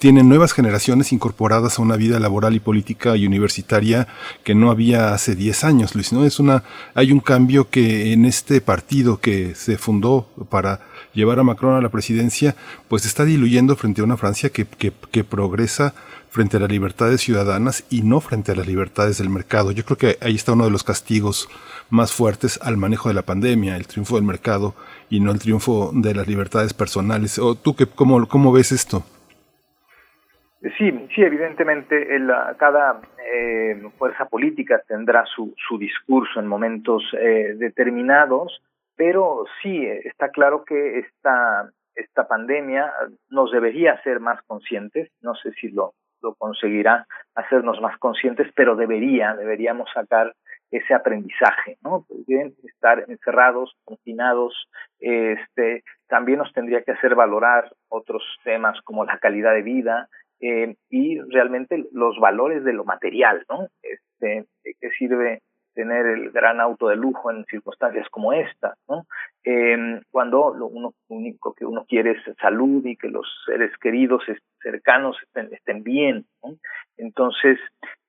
tiene 0.00 0.24
nuevas 0.24 0.52
generaciones 0.52 1.12
incorporadas 1.12 1.78
a 1.78 1.82
una 1.82 1.94
vida 1.94 2.18
laboral 2.18 2.56
y 2.56 2.60
política 2.60 3.16
y 3.16 3.26
universitaria 3.26 4.08
que 4.42 4.56
no 4.56 4.72
había 4.72 5.14
hace 5.14 5.36
10 5.36 5.62
años, 5.62 5.94
Luis, 5.94 6.12
¿no? 6.12 6.24
Es 6.24 6.40
una, 6.40 6.64
hay 6.94 7.12
un 7.12 7.20
cambio 7.20 7.70
que 7.70 8.12
en 8.12 8.24
este 8.24 8.60
partido 8.60 9.20
que 9.20 9.54
se 9.54 9.78
fundó 9.78 10.26
para 10.50 10.80
llevar 11.14 11.38
a 11.38 11.42
Macron 11.42 11.74
a 11.74 11.80
la 11.80 11.88
presidencia, 11.88 12.54
pues 12.88 13.04
está 13.04 13.24
diluyendo 13.24 13.76
frente 13.76 14.00
a 14.00 14.04
una 14.04 14.16
Francia 14.16 14.50
que, 14.50 14.66
que, 14.66 14.92
que 15.10 15.24
progresa 15.24 15.94
frente 16.30 16.56
a 16.56 16.60
las 16.60 16.70
libertades 16.70 17.20
ciudadanas 17.20 17.84
y 17.90 18.02
no 18.02 18.20
frente 18.20 18.52
a 18.52 18.54
las 18.54 18.66
libertades 18.66 19.18
del 19.18 19.28
mercado. 19.28 19.70
Yo 19.70 19.84
creo 19.84 19.98
que 19.98 20.16
ahí 20.24 20.34
está 20.34 20.54
uno 20.54 20.64
de 20.64 20.70
los 20.70 20.82
castigos 20.82 21.48
más 21.90 22.12
fuertes 22.12 22.58
al 22.62 22.78
manejo 22.78 23.10
de 23.10 23.14
la 23.14 23.22
pandemia, 23.22 23.76
el 23.76 23.86
triunfo 23.86 24.16
del 24.16 24.24
mercado 24.24 24.74
y 25.10 25.20
no 25.20 25.30
el 25.30 25.38
triunfo 25.38 25.90
de 25.92 26.14
las 26.14 26.26
libertades 26.26 26.72
personales. 26.72 27.38
¿O 27.38 27.54
tú 27.54 27.76
qué, 27.76 27.86
cómo, 27.86 28.26
cómo 28.26 28.50
ves 28.50 28.72
esto? 28.72 29.04
Sí, 30.78 30.90
sí, 31.14 31.22
evidentemente 31.22 32.16
el, 32.16 32.30
cada 32.56 33.02
eh, 33.34 33.82
fuerza 33.98 34.24
política 34.24 34.80
tendrá 34.88 35.24
su, 35.26 35.54
su 35.68 35.76
discurso 35.76 36.40
en 36.40 36.46
momentos 36.46 37.02
eh, 37.20 37.54
determinados, 37.58 38.62
pero 38.96 39.44
sí 39.62 39.86
está 39.86 40.30
claro 40.30 40.64
que 40.64 41.00
esta, 41.00 41.70
esta 41.94 42.26
pandemia 42.26 42.92
nos 43.30 43.50
debería 43.50 43.92
hacer 43.92 44.20
más 44.20 44.40
conscientes, 44.42 45.10
no 45.20 45.34
sé 45.34 45.52
si 45.52 45.68
lo, 45.68 45.94
lo 46.22 46.34
conseguirá 46.34 47.06
hacernos 47.34 47.80
más 47.80 47.98
conscientes, 47.98 48.50
pero 48.54 48.76
debería, 48.76 49.34
deberíamos 49.34 49.88
sacar 49.92 50.32
ese 50.70 50.94
aprendizaje, 50.94 51.76
¿no? 51.82 52.06
Bien, 52.26 52.54
estar 52.64 53.04
encerrados, 53.08 53.74
confinados, 53.84 54.54
este, 55.00 55.84
también 56.08 56.38
nos 56.38 56.52
tendría 56.54 56.82
que 56.82 56.92
hacer 56.92 57.14
valorar 57.14 57.70
otros 57.88 58.22
temas 58.42 58.80
como 58.82 59.04
la 59.04 59.18
calidad 59.18 59.52
de 59.52 59.62
vida 59.62 60.08
eh, 60.40 60.74
y 60.88 61.20
realmente 61.30 61.84
los 61.92 62.18
valores 62.18 62.64
de 62.64 62.72
lo 62.72 62.84
material, 62.84 63.44
¿no? 63.50 63.68
Este, 63.82 64.46
que 64.80 64.90
sirve 64.98 65.42
tener 65.74 66.06
el 66.06 66.30
gran 66.30 66.60
auto 66.60 66.88
de 66.88 66.96
lujo 66.96 67.30
en 67.30 67.44
circunstancias 67.46 68.06
como 68.10 68.32
esta, 68.32 68.74
¿no? 68.88 69.06
Eh, 69.44 70.00
cuando 70.10 70.54
lo 70.54 70.66
uno, 70.66 70.94
único 71.08 71.54
que 71.54 71.64
uno 71.64 71.84
quiere 71.88 72.12
es 72.12 72.36
salud 72.36 72.84
y 72.84 72.96
que 72.96 73.08
los 73.08 73.26
seres 73.46 73.72
queridos 73.78 74.22
cercanos 74.62 75.16
estén, 75.50 75.82
bien, 75.82 76.24
¿no? 76.42 76.54
Entonces, 76.96 77.58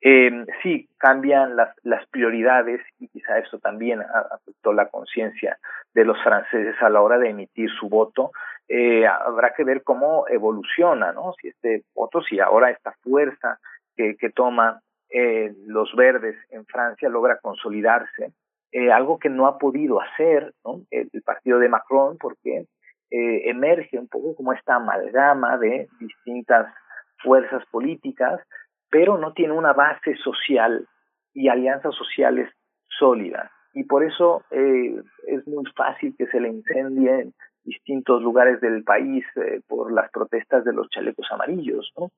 eh, 0.02 0.45
sí, 0.61 0.88
cambian 0.98 1.56
las, 1.56 1.76
las 1.84 2.07
prioridades 2.10 2.81
y 2.99 3.07
quizá 3.07 3.40
eso 3.40 3.57
también 3.60 4.02
afectó 4.02 4.73
la 4.73 4.90
conciencia 4.90 5.57
de 5.94 6.06
los 6.06 6.22
franceses 6.22 6.76
a 6.81 6.90
la 6.90 7.02
hora 7.02 7.18
de 7.18 7.30
emitir 7.30 7.69
su 7.80 7.90
voto. 7.90 8.31
Eh, 8.68 9.07
habrá 9.07 9.53
que 9.53 9.64
ver 9.64 9.84
cómo 9.84 10.26
evoluciona, 10.27 11.11
¿no? 11.11 11.34
Si 11.41 11.48
este 11.48 11.84
voto, 11.95 12.22
si 12.22 12.40
ahora 12.40 12.69
esta 12.69 12.91
fuerza 13.02 13.60
que, 13.95 14.15
que 14.18 14.30
toma 14.30 14.81
eh, 15.15 15.53
los 15.68 15.95
verdes 15.95 16.35
en 16.49 16.65
Francia 16.65 17.07
logra 17.07 17.38
consolidarse, 17.40 18.34
eh, 18.72 18.91
algo 18.91 19.19
que 19.19 19.30
no 19.30 19.45
ha 19.45 19.60
podido 19.60 20.02
hacer 20.02 20.56
el, 20.90 21.22
partido 21.22 21.60
de 21.60 21.69
Macron 21.69 22.18
porque 22.18 22.65
eh, 23.11 23.41
emerge 23.48 23.99
un 23.99 24.07
poco 24.07 24.35
como 24.35 24.53
esta 24.53 24.77
amalgama 24.77 25.60
de 25.60 25.88
distintas 25.99 26.73
fuerzas 27.22 27.64
políticas, 27.69 28.41
pero 28.90 29.19
no 29.19 29.34
tiene 29.34 29.53
una 29.53 29.73
base 29.73 30.15
social 30.15 30.88
y 31.31 31.48
alianzas 31.48 31.94
sociales 31.94 32.49
sólidas. 32.98 33.52
Y 33.76 33.84
por 33.84 34.03
eso 34.03 34.44
es 34.49 35.48
muy 35.48 35.65
fácil 35.76 36.15
que 36.18 36.26
se 36.27 36.40
le 36.40 36.49
incendien 36.49 37.34
distintos 37.64 38.22
lugares 38.22 38.61
del 38.61 38.84
país 38.84 39.26
por 39.68 39.91
las 39.91 40.11
protestas 40.11 40.64
de 40.64 40.73
los 40.73 40.90
chalecos 40.90 41.27
amarillos. 41.31 41.91
¿no? 41.98 42.11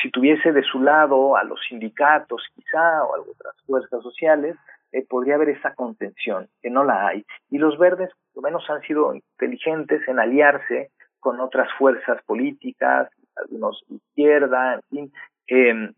Si 0.00 0.10
tuviese 0.10 0.52
de 0.52 0.62
su 0.62 0.80
lado 0.80 1.36
a 1.36 1.44
los 1.44 1.60
sindicatos 1.68 2.42
quizá 2.54 3.04
o 3.04 3.14
a 3.14 3.20
otras 3.20 3.56
fuerzas 3.66 4.02
sociales, 4.02 4.56
eh, 4.92 5.04
podría 5.08 5.36
haber 5.36 5.50
esa 5.50 5.74
contención, 5.74 6.48
que 6.60 6.70
no 6.70 6.84
la 6.84 7.08
hay. 7.08 7.24
Y 7.50 7.58
los 7.58 7.78
verdes, 7.78 8.10
por 8.32 8.42
lo 8.42 8.48
menos, 8.48 8.68
han 8.68 8.82
sido 8.82 9.14
inteligentes 9.14 10.06
en 10.06 10.18
aliarse 10.18 10.90
con 11.18 11.40
otras 11.40 11.68
fuerzas 11.78 12.22
políticas, 12.24 13.08
algunos 13.36 13.82
izquierda, 13.88 14.74
en 14.74 14.82
fin, 14.90 15.12
em, 15.46 15.94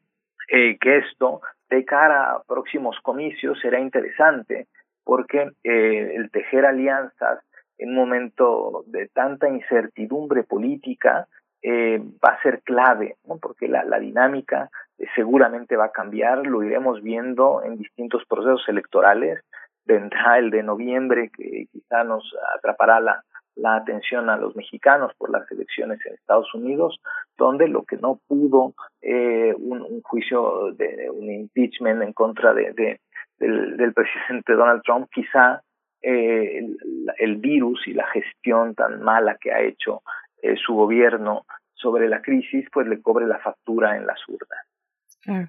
eh, 0.48 0.78
que 0.78 0.98
esto, 0.98 1.40
de 1.68 1.84
cara 1.84 2.32
a 2.32 2.42
próximos 2.42 2.96
comicios, 3.00 3.58
será 3.60 3.80
interesante, 3.80 4.68
porque 5.02 5.50
eh, 5.64 6.14
el 6.16 6.30
tejer 6.30 6.66
alianzas 6.66 7.40
en 7.78 7.90
un 7.90 7.96
momento 7.96 8.84
de 8.86 9.08
tanta 9.08 9.48
incertidumbre 9.48 10.44
política 10.44 11.26
eh, 11.66 11.98
va 12.22 12.34
a 12.34 12.42
ser 12.42 12.60
clave, 12.62 13.16
porque 13.40 13.68
la, 13.68 13.98
dinámica 13.98 14.70
eh, 14.98 15.06
seguramente 15.14 15.76
va 15.76 15.86
a 15.86 15.92
cambiar, 15.92 16.46
lo 16.46 16.62
iremos 16.62 17.02
viendo 17.02 17.62
en 17.64 17.78
distintos 17.78 18.22
procesos 18.28 18.62
electorales, 18.68 19.40
vendrá 19.86 20.38
el 20.38 20.50
de 20.50 20.62
noviembre 20.62 21.30
que 21.34 21.66
quizá 21.72 22.04
nos 22.04 22.22
atrapará 22.58 23.00
la, 23.00 23.22
atención 23.76 24.28
a 24.28 24.36
los 24.36 24.54
mexicanos 24.56 25.12
por 25.16 25.30
las 25.30 25.50
elecciones 25.50 25.98
en 26.04 26.14
Estados 26.14 26.52
Unidos, 26.54 27.00
donde 27.38 27.66
lo 27.68 27.84
que 27.84 27.96
no 27.96 28.20
pudo 28.26 28.74
eh, 29.00 29.54
un, 29.56 30.02
juicio 30.02 30.72
de, 30.74 31.08
un 31.10 31.30
impeachment 31.30 32.02
en 32.02 32.12
contra 32.12 32.52
de, 32.52 32.72
de 32.72 33.00
del, 33.38 33.92
presidente 33.94 34.52
Donald 34.52 34.82
Trump, 34.82 35.08
quizá 35.10 35.62
eh, 36.02 36.60
el, 37.18 37.36
virus 37.36 37.86
y 37.86 37.94
la 37.94 38.06
gestión 38.08 38.74
tan 38.74 39.02
mala 39.02 39.38
que 39.40 39.50
ha 39.52 39.62
hecho 39.62 40.02
eh, 40.44 40.56
su 40.56 40.74
gobierno 40.74 41.46
sobre 41.72 42.06
la 42.06 42.20
crisis, 42.20 42.66
pues 42.70 42.86
le 42.86 43.00
cobre 43.00 43.26
la 43.26 43.38
factura 43.38 43.96
en 43.96 44.06
las 44.06 44.18
urnas. 44.28 45.48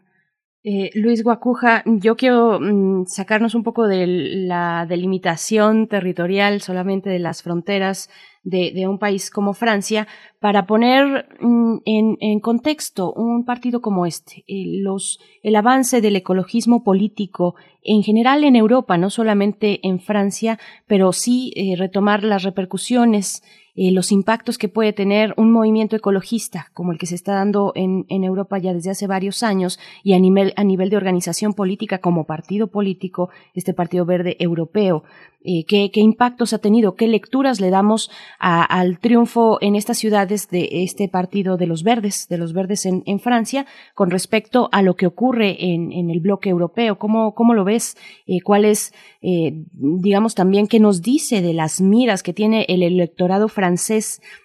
Eh, 0.64 0.90
Luis 0.96 1.22
Guacuja, 1.22 1.84
yo 1.86 2.16
quiero 2.16 2.62
mm, 2.62 3.04
sacarnos 3.08 3.56
un 3.56 3.64
poco 3.64 3.88
de 3.88 4.08
la 4.08 4.86
delimitación 4.88 5.88
territorial 5.88 6.62
solamente 6.62 7.10
de 7.10 7.20
las 7.20 7.44
fronteras 7.44 8.10
de, 8.42 8.88
un 8.88 8.98
país 8.98 9.30
como 9.30 9.54
Francia 9.54 10.08
para 10.40 10.66
poner 10.66 11.28
mm, 11.42 11.80
en, 11.84 12.40
contexto 12.40 13.12
un 13.12 13.44
partido 13.44 13.82
como 13.82 14.06
este, 14.06 14.46
eh, 14.48 14.80
los, 14.82 15.20
el 15.44 15.58
avance 15.58 16.00
del 16.00 16.16
ecologismo 16.16 16.86
político 16.86 17.56
en 17.84 18.02
general 18.02 18.46
en 18.46 18.56
Europa, 18.56 18.98
no 18.98 19.10
solamente 19.10 19.86
en 19.86 20.00
Francia, 20.00 20.58
pero 20.88 21.12
sí 21.12 21.54
retomar 21.78 22.24
las 22.24 22.44
repercusiones 22.44 23.44
eh, 23.76 23.92
los 23.92 24.12
impactos 24.12 24.58
que 24.58 24.70
puede 24.70 24.94
tener 24.94 25.34
un 25.38 25.52
movimiento 25.52 25.96
ecologista 25.96 26.72
como 26.74 26.92
el 26.92 26.98
que 26.98 27.06
se 27.06 27.16
está 27.16 27.34
dando 27.34 27.74
en, 27.76 28.06
en 28.10 28.24
Europa 28.24 28.58
ya 28.58 28.74
desde 28.74 28.92
hace 28.92 29.08
varios 29.08 29.44
años 29.44 29.80
y 30.04 30.14
a 30.14 30.20
nivel, 30.20 30.54
a 30.56 30.64
nivel 30.64 30.90
de 30.90 30.98
organización 30.98 31.54
política 31.54 32.00
como 32.00 32.26
partido 32.26 32.68
político, 32.68 33.30
este 33.54 33.74
Partido 33.74 34.06
Verde 34.06 34.38
Europeo. 34.40 35.04
Eh, 35.48 35.64
qué, 35.68 35.92
impactos 35.94 36.54
ha 36.54 36.58
tenido, 36.58 36.96
qué 36.96 37.08
lecturas 37.08 37.62
le 37.62 37.70
damos 37.70 38.10
al 38.40 38.98
triunfo 38.98 39.60
en 39.62 39.76
estas 39.76 40.00
ciudades 40.00 40.50
de 40.50 40.68
este 40.84 41.08
partido 41.08 41.56
de 41.56 41.68
los 41.68 41.84
verdes, 41.84 42.28
de 42.28 42.40
los 42.40 42.52
verdes 42.52 42.88
en, 42.88 43.20
Francia, 43.20 43.68
con 43.94 44.10
respecto 44.10 44.70
a 44.72 44.82
lo 44.82 44.96
que 44.96 45.06
ocurre 45.06 45.56
en, 45.64 46.10
el 46.10 46.20
bloque 46.20 46.50
europeo. 46.50 46.98
¿Cómo, 46.98 47.36
cómo 47.36 47.54
lo 47.54 47.64
ves? 47.64 47.96
Eh, 48.26 48.42
¿Cuál 48.42 48.66
es, 48.66 48.92
eh, 49.22 49.54
digamos, 49.74 50.34
también 50.34 50.66
qué 50.66 50.80
nos 50.80 51.04
dice 51.04 51.44
de 51.44 51.54
las 51.54 51.80
miras 51.80 52.24
que 52.24 52.34
tiene 52.34 52.66
el 52.68 52.82
electorado 52.82 53.48
francés 53.48 53.65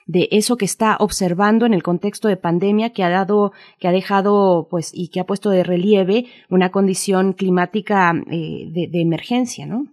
de 0.06 0.28
eso 0.30 0.56
que 0.56 0.64
está 0.64 0.97
observando 0.98 1.66
en 1.66 1.74
el 1.74 1.82
contexto 1.82 2.28
de 2.28 2.36
pandemia 2.36 2.90
que 2.92 3.05
ha 3.05 3.10
dado, 3.10 3.52
que 3.78 3.88
ha 3.88 3.92
dejado, 3.92 4.68
pues, 4.70 4.92
y 4.94 5.10
que 5.10 5.20
ha 5.20 5.24
puesto 5.24 5.51
de 5.51 5.64
relieve 5.64 6.26
una 6.48 6.70
condición 6.70 7.32
climática 7.32 8.12
de, 8.14 8.88
de 8.90 9.01
emergencia, 9.01 9.66
¿no? 9.66 9.86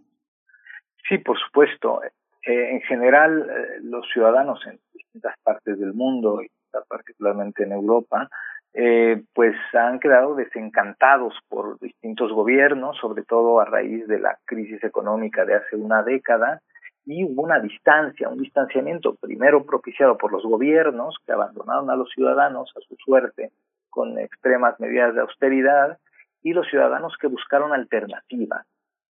Sí, 1.07 1.17
por 1.19 1.37
supuesto. 1.39 2.01
Eh, 2.45 2.71
en 2.71 2.81
general, 2.81 3.49
eh, 3.49 3.79
los 3.81 4.05
ciudadanos 4.11 4.59
en 4.67 4.79
distintas 4.93 5.35
partes 5.43 5.79
del 5.79 5.93
mundo, 5.93 6.41
y 6.41 6.49
particularmente 6.87 7.63
en 7.63 7.71
Europa, 7.71 8.29
eh, 8.73 9.23
pues 9.33 9.55
han 9.73 9.99
quedado 9.99 10.35
desencantados 10.35 11.33
por 11.49 11.79
distintos 11.79 12.31
gobiernos, 12.31 12.97
sobre 12.97 13.23
todo 13.23 13.59
a 13.59 13.65
raíz 13.65 14.07
de 14.07 14.19
la 14.19 14.37
crisis 14.45 14.83
económica 14.83 15.45
de 15.45 15.55
hace 15.55 15.75
una 15.75 16.03
década, 16.03 16.61
y 17.07 17.23
hubo 17.23 17.41
una 17.43 17.59
distancia, 17.59 18.29
un 18.29 18.38
distanciamiento 18.38 19.15
primero 19.15 19.65
propiciado 19.65 20.17
por 20.17 20.31
los 20.31 20.43
gobiernos 20.43 21.15
que 21.25 21.31
abandonaron 21.31 21.89
a 21.89 21.95
los 21.95 22.09
ciudadanos 22.11 22.69
a 22.75 22.81
su 22.81 22.95
suerte 22.97 23.51
con 23.89 24.19
extremas 24.19 24.79
medidas 24.79 25.15
de 25.15 25.21
austeridad, 25.21 25.97
y 26.43 26.53
los 26.53 26.67
ciudadanos 26.67 27.15
que 27.19 27.27
buscaron 27.27 27.73
alternativas. 27.73 28.65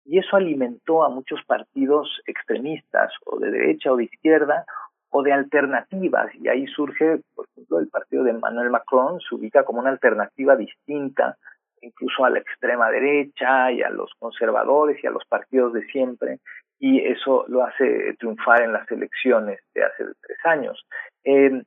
Y 0.06 0.19
eso 0.19 0.38
alimentó 0.38 1.03
a 1.03 1.10
muchos 1.10 1.44
partidos 1.45 2.22
extremistas 2.26 3.11
o 3.26 3.38
de 3.38 3.52
derecha 3.52 3.91
o 3.91 3.98
de 3.98 4.06
izquierda 4.06 4.65
o 5.10 5.22
de 5.22 5.34
alternativas. 5.34 6.34
Y 6.36 6.48
ahí 6.48 6.65
surge, 6.68 7.22
por 7.36 7.48
ejemplo, 7.52 7.80
el 7.80 7.90
partido 7.90 8.24
de 8.24 8.32
Emmanuel 8.32 8.69
Macron 8.69 9.19
se 9.19 9.36
ubica 9.36 9.65
como 9.65 9.80
una 9.80 9.90
alternativa 9.90 10.56
distinta 10.56 11.38
incluso 11.82 12.26
a 12.26 12.32
la 12.32 12.40
extrema 12.40 12.90
derecha 12.90 13.72
y 13.72 13.84
a 13.84 13.90
los 13.90 14.11
conservadores 14.18 14.98
y 15.03 15.07
a 15.07 15.11
los 15.11 15.24
partidos 15.26 15.74
de 15.74 15.86
siempre 15.88 16.40
y 16.80 16.99
eso 16.99 17.45
lo 17.48 17.64
hace 17.64 18.14
triunfar 18.20 18.62
en 18.62 18.74
las 18.74 18.90
elecciones 18.91 19.60
de 19.74 19.84
hace 19.84 20.04
tres 20.22 20.38
años. 20.45 20.86
Eh, 21.24 21.64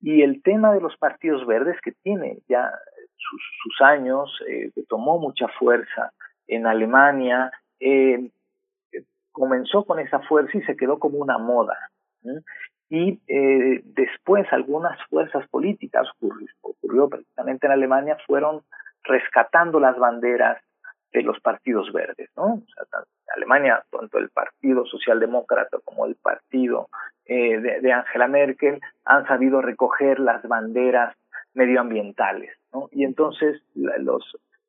y 0.00 0.22
el 0.22 0.42
tema 0.42 0.72
de 0.74 0.80
los 0.80 0.96
partidos 0.96 1.46
verdes 1.46 1.80
que 1.80 1.92
tiene 2.02 2.38
ya 2.48 2.70
sus, 3.16 3.80
años, 3.80 4.30
eh, 4.48 4.70
que 4.74 4.82
tomó 4.82 5.18
mucha 5.18 5.48
fuerza 5.58 6.12
en 6.46 6.66
Alemania, 6.66 7.50
eh, 7.80 8.30
comenzó 9.32 9.84
con 9.84 9.98
esa 9.98 10.20
fuerza 10.20 10.58
y 10.58 10.62
se 10.62 10.76
quedó 10.76 10.98
como 10.98 11.18
una 11.18 11.38
moda. 11.38 11.76
Y 12.88 13.20
eh, 13.26 13.82
después 13.84 14.46
algunas 14.52 14.98
fuerzas 15.08 15.48
políticas, 15.48 16.06
ocurrió, 16.16 16.48
ocurrió 16.60 17.08
precisamente 17.08 17.66
en 17.66 17.72
Alemania, 17.72 18.16
fueron 18.26 18.62
rescatando 19.02 19.80
las 19.80 19.98
banderas 19.98 20.62
de 21.14 21.22
los 21.22 21.40
partidos 21.40 21.90
verdes, 21.92 22.28
¿no? 22.36 22.54
O 22.54 22.62
sea, 22.74 22.84
en 23.00 23.36
Alemania, 23.36 23.84
tanto 23.90 24.18
el 24.18 24.28
Partido 24.30 24.84
Socialdemócrata 24.84 25.78
como 25.84 26.06
el 26.06 26.16
partido 26.16 26.88
eh, 27.24 27.58
de, 27.60 27.92
Angela 27.92 28.26
Merkel 28.26 28.80
han 29.04 29.26
sabido 29.26 29.62
recoger 29.62 30.18
las 30.18 30.46
banderas 30.46 31.16
medioambientales, 31.54 32.50
¿no? 32.72 32.88
Y 32.90 33.04
entonces 33.04 33.62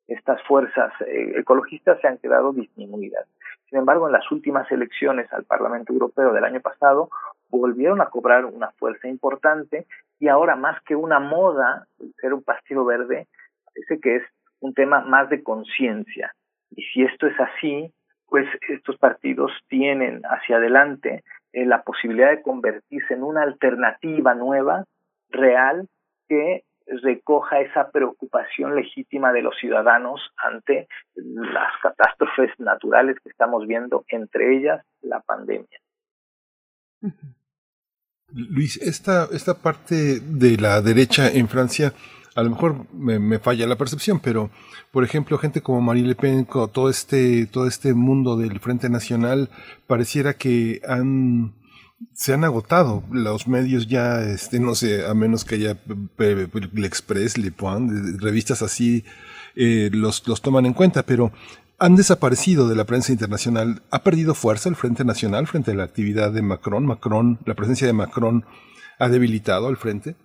estas 0.06 0.40
fuerzas 0.44 0.92
eh, 1.00 1.32
ecologistas 1.36 2.00
se 2.00 2.06
han 2.06 2.18
quedado 2.18 2.52
disminuidas. 2.52 3.26
Sin 3.68 3.80
embargo, 3.80 4.06
en 4.06 4.12
las 4.12 4.30
últimas 4.30 4.70
elecciones 4.70 5.30
al 5.32 5.44
Parlamento 5.44 5.92
Europeo 5.92 6.32
del 6.32 6.44
año 6.44 6.60
pasado 6.60 7.10
volvieron 7.50 8.00
a 8.00 8.06
cobrar 8.06 8.44
una 8.44 8.70
fuerza 8.70 9.08
importante 9.08 9.86
y 10.20 10.28
ahora 10.28 10.54
más 10.54 10.80
que 10.84 10.94
una 10.94 11.18
moda, 11.18 11.88
ser 12.20 12.32
un 12.32 12.44
partido 12.44 12.84
verde, 12.84 13.26
parece 13.64 14.00
que 14.00 14.16
es 14.16 14.22
un 14.60 14.74
tema 14.74 15.00
más 15.00 15.28
de 15.30 15.42
conciencia. 15.42 16.32
Y 16.70 16.82
si 16.84 17.02
esto 17.02 17.26
es 17.26 17.38
así, 17.38 17.92
pues 18.26 18.46
estos 18.68 18.96
partidos 18.98 19.52
tienen 19.68 20.22
hacia 20.24 20.56
adelante 20.56 21.22
eh, 21.52 21.64
la 21.64 21.82
posibilidad 21.82 22.30
de 22.30 22.42
convertirse 22.42 23.14
en 23.14 23.22
una 23.22 23.42
alternativa 23.42 24.34
nueva, 24.34 24.84
real, 25.30 25.88
que 26.28 26.64
recoja 26.86 27.60
esa 27.60 27.90
preocupación 27.90 28.76
legítima 28.76 29.32
de 29.32 29.42
los 29.42 29.56
ciudadanos 29.58 30.20
ante 30.36 30.86
las 31.14 31.72
catástrofes 31.82 32.50
naturales 32.58 33.16
que 33.22 33.30
estamos 33.30 33.66
viendo, 33.66 34.04
entre 34.08 34.56
ellas 34.56 34.84
la 35.02 35.20
pandemia. 35.20 35.80
Luis, 38.32 38.76
esta, 38.82 39.26
esta 39.32 39.54
parte 39.54 40.20
de 40.20 40.56
la 40.58 40.80
derecha 40.80 41.28
en 41.28 41.48
Francia, 41.48 41.92
a 42.36 42.42
lo 42.42 42.50
mejor 42.50 42.86
me, 42.92 43.38
falla 43.38 43.66
la 43.66 43.76
percepción, 43.76 44.20
pero 44.20 44.50
por 44.92 45.02
ejemplo, 45.04 45.38
gente 45.38 45.62
como 45.62 45.80
Marie 45.80 46.04
Le 46.04 46.14
Pen, 46.14 46.46
todo 46.46 46.90
este, 46.90 47.46
todo 47.46 47.66
este 47.66 47.94
mundo 47.94 48.36
del 48.36 48.60
Frente 48.60 48.90
Nacional, 48.90 49.50
pareciera 49.86 50.34
que 50.34 50.82
han 50.86 51.54
se 52.12 52.34
han 52.34 52.44
agotado 52.44 53.02
los 53.10 53.48
medios 53.48 53.86
ya, 53.86 54.22
este, 54.22 54.60
no 54.60 54.74
sé, 54.74 55.06
a 55.06 55.14
menos 55.14 55.46
que 55.46 55.54
haya 55.54 55.78
L'Express, 56.18 57.38
Le 57.38 57.50
Point, 57.52 58.20
revistas 58.20 58.60
así, 58.60 59.02
eh, 59.54 59.88
los, 59.90 60.28
los 60.28 60.42
toman 60.42 60.66
en 60.66 60.74
cuenta, 60.74 61.04
pero 61.04 61.32
han 61.78 61.96
desaparecido 61.96 62.68
de 62.68 62.76
la 62.76 62.84
prensa 62.84 63.12
internacional. 63.12 63.82
¿Ha 63.90 64.02
perdido 64.02 64.34
fuerza 64.34 64.68
el 64.68 64.76
Frente 64.76 65.06
Nacional 65.06 65.46
frente 65.46 65.70
a 65.70 65.74
la 65.74 65.84
actividad 65.84 66.32
de 66.32 66.42
Macron? 66.42 66.84
Macron, 66.84 67.38
la 67.46 67.54
presencia 67.54 67.86
de 67.86 67.94
Macron 67.94 68.44
ha 68.98 69.08
debilitado 69.08 69.68
al 69.68 69.78
frente. 69.78 70.16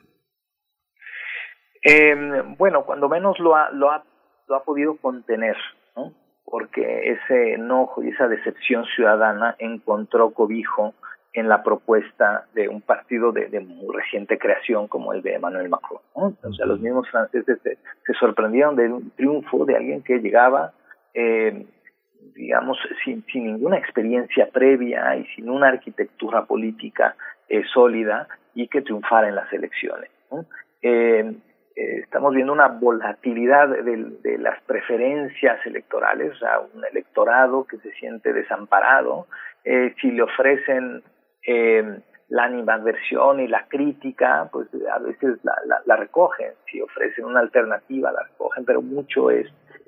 Em, 1.83 2.55
bueno, 2.57 2.83
cuando 2.83 3.09
menos 3.09 3.39
lo 3.39 3.55
ha, 3.55 3.69
lo 3.71 3.91
ha, 3.91 4.03
lo 4.47 4.55
ha 4.55 4.63
podido 4.63 4.97
contener, 4.97 5.57
¿no? 5.95 6.13
porque 6.45 7.11
ese 7.11 7.53
enojo 7.53 8.03
y 8.03 8.09
esa 8.09 8.27
decepción 8.27 8.85
ciudadana 8.85 9.55
encontró 9.59 10.31
cobijo 10.31 10.93
en 11.33 11.47
la 11.47 11.63
propuesta 11.63 12.45
de 12.53 12.67
un 12.67 12.81
partido 12.81 13.31
de, 13.31 13.47
muy 13.61 13.95
reciente 13.95 14.37
creación 14.37 14.87
como 14.87 15.13
el 15.13 15.21
de 15.21 15.35
Emmanuel 15.35 15.69
Macron. 15.69 16.01
O 16.13 16.53
sea, 16.53 16.65
los 16.65 16.81
mismos 16.81 17.09
franceses 17.09 17.57
se, 17.63 17.77
sorprendieron 18.19 18.75
de 18.75 18.91
un 18.91 19.11
triunfo 19.11 19.65
de 19.65 19.77
alguien 19.77 20.03
que 20.03 20.19
llegaba, 20.19 20.73
eh, 21.13 21.65
digamos, 22.35 22.77
sin, 23.05 23.23
sin, 23.31 23.45
ninguna 23.45 23.77
experiencia 23.77 24.49
previa 24.51 25.15
y 25.15 25.25
sin 25.35 25.49
una 25.49 25.69
arquitectura 25.69 26.43
política 26.43 27.15
eh, 27.47 27.63
sólida 27.73 28.27
y 28.53 28.67
que 28.67 28.81
triunfara 28.81 29.29
en 29.29 29.35
las 29.35 29.51
elecciones. 29.53 30.09
Eh, 30.81 31.33
estamos 31.75 32.33
viendo 32.33 32.53
una 32.53 32.67
volatilidad 32.67 33.69
de, 33.69 34.11
de, 34.21 34.37
las 34.37 34.61
preferencias 34.63 35.65
electorales, 35.65 36.33
o 36.33 36.37
sea, 36.37 36.59
un 36.59 36.83
electorado 36.85 37.65
que 37.65 37.77
se 37.77 37.91
siente 37.93 38.33
desamparado, 38.33 39.27
si 39.63 40.11
le 40.11 40.23
ofrecen 40.23 41.03
eh, 41.45 42.01
la 42.31 42.45
animadversión 42.45 43.41
y 43.41 43.47
la 43.47 43.67
crítica, 43.67 44.47
pues 44.53 44.69
a 44.89 44.99
veces 44.99 45.37
la, 45.43 45.53
la, 45.85 45.95
recogen, 45.97 46.53
si 46.65 46.81
ofrecen 46.81 47.25
una 47.25 47.41
alternativa 47.41 48.09
la 48.11 48.23
recogen, 48.23 48.63
pero 48.63 48.81
mucho 48.81 49.29
es 49.29 49.47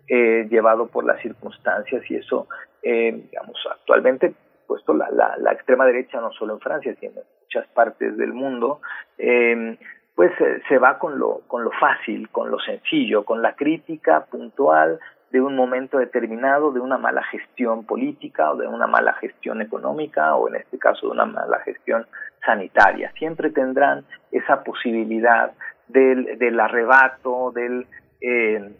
eh, 0.10 0.46
llevado 0.50 0.88
por 0.88 1.06
las 1.06 1.22
circunstancias 1.22 2.04
y 2.10 2.18
eso, 2.18 2.50
eh, 2.82 3.14
digamos, 3.14 3.56
actualmente, 3.72 4.34
puesto 4.68 4.94
la, 4.94 5.10
la, 5.12 5.38
la, 5.38 5.54
extrema 5.54 5.86
derecha, 5.86 6.20
no 6.20 6.34
solo 6.34 6.56
en 6.56 6.60
Francia, 6.60 6.94
sino 7.00 7.14
en 7.14 7.28
muchas 7.44 7.66
partes 7.68 8.18
del 8.18 8.34
mundo, 8.34 8.82
eh, 9.18 9.78
pues 10.16 10.32
se 10.68 10.78
va 10.78 11.00
con 11.00 11.18
lo, 11.18 11.42
con 11.48 11.64
lo 11.64 11.72
fácil, 11.72 12.30
con 12.30 12.52
lo 12.52 12.60
sencillo, 12.60 13.24
con 13.26 13.42
la 13.42 13.56
crítica 13.56 14.26
puntual, 14.26 15.00
de 15.34 15.42
un 15.42 15.56
momento 15.56 15.98
determinado, 15.98 16.72
de 16.72 16.80
una 16.80 17.00
mala 17.00 17.24
gestión 17.24 17.86
política 17.86 18.52
o 18.52 18.56
de 18.56 18.68
una 18.68 18.86
mala 18.86 19.14
gestión 19.14 19.64
económica 19.64 20.36
o 20.36 20.48
en 20.48 20.58
este 20.58 20.78
caso 20.78 21.08
de 21.08 21.14
una 21.14 21.26
mala 21.26 21.60
gestión 21.62 22.06
sanitaria. 22.46 23.12
Siempre 23.18 23.50
tendrán 23.50 24.06
esa 24.32 24.64
posibilidad 24.64 25.52
del, 25.88 26.38
del 26.38 26.60
arrebato, 26.60 27.52
del, 27.52 27.88
eh, 28.22 28.76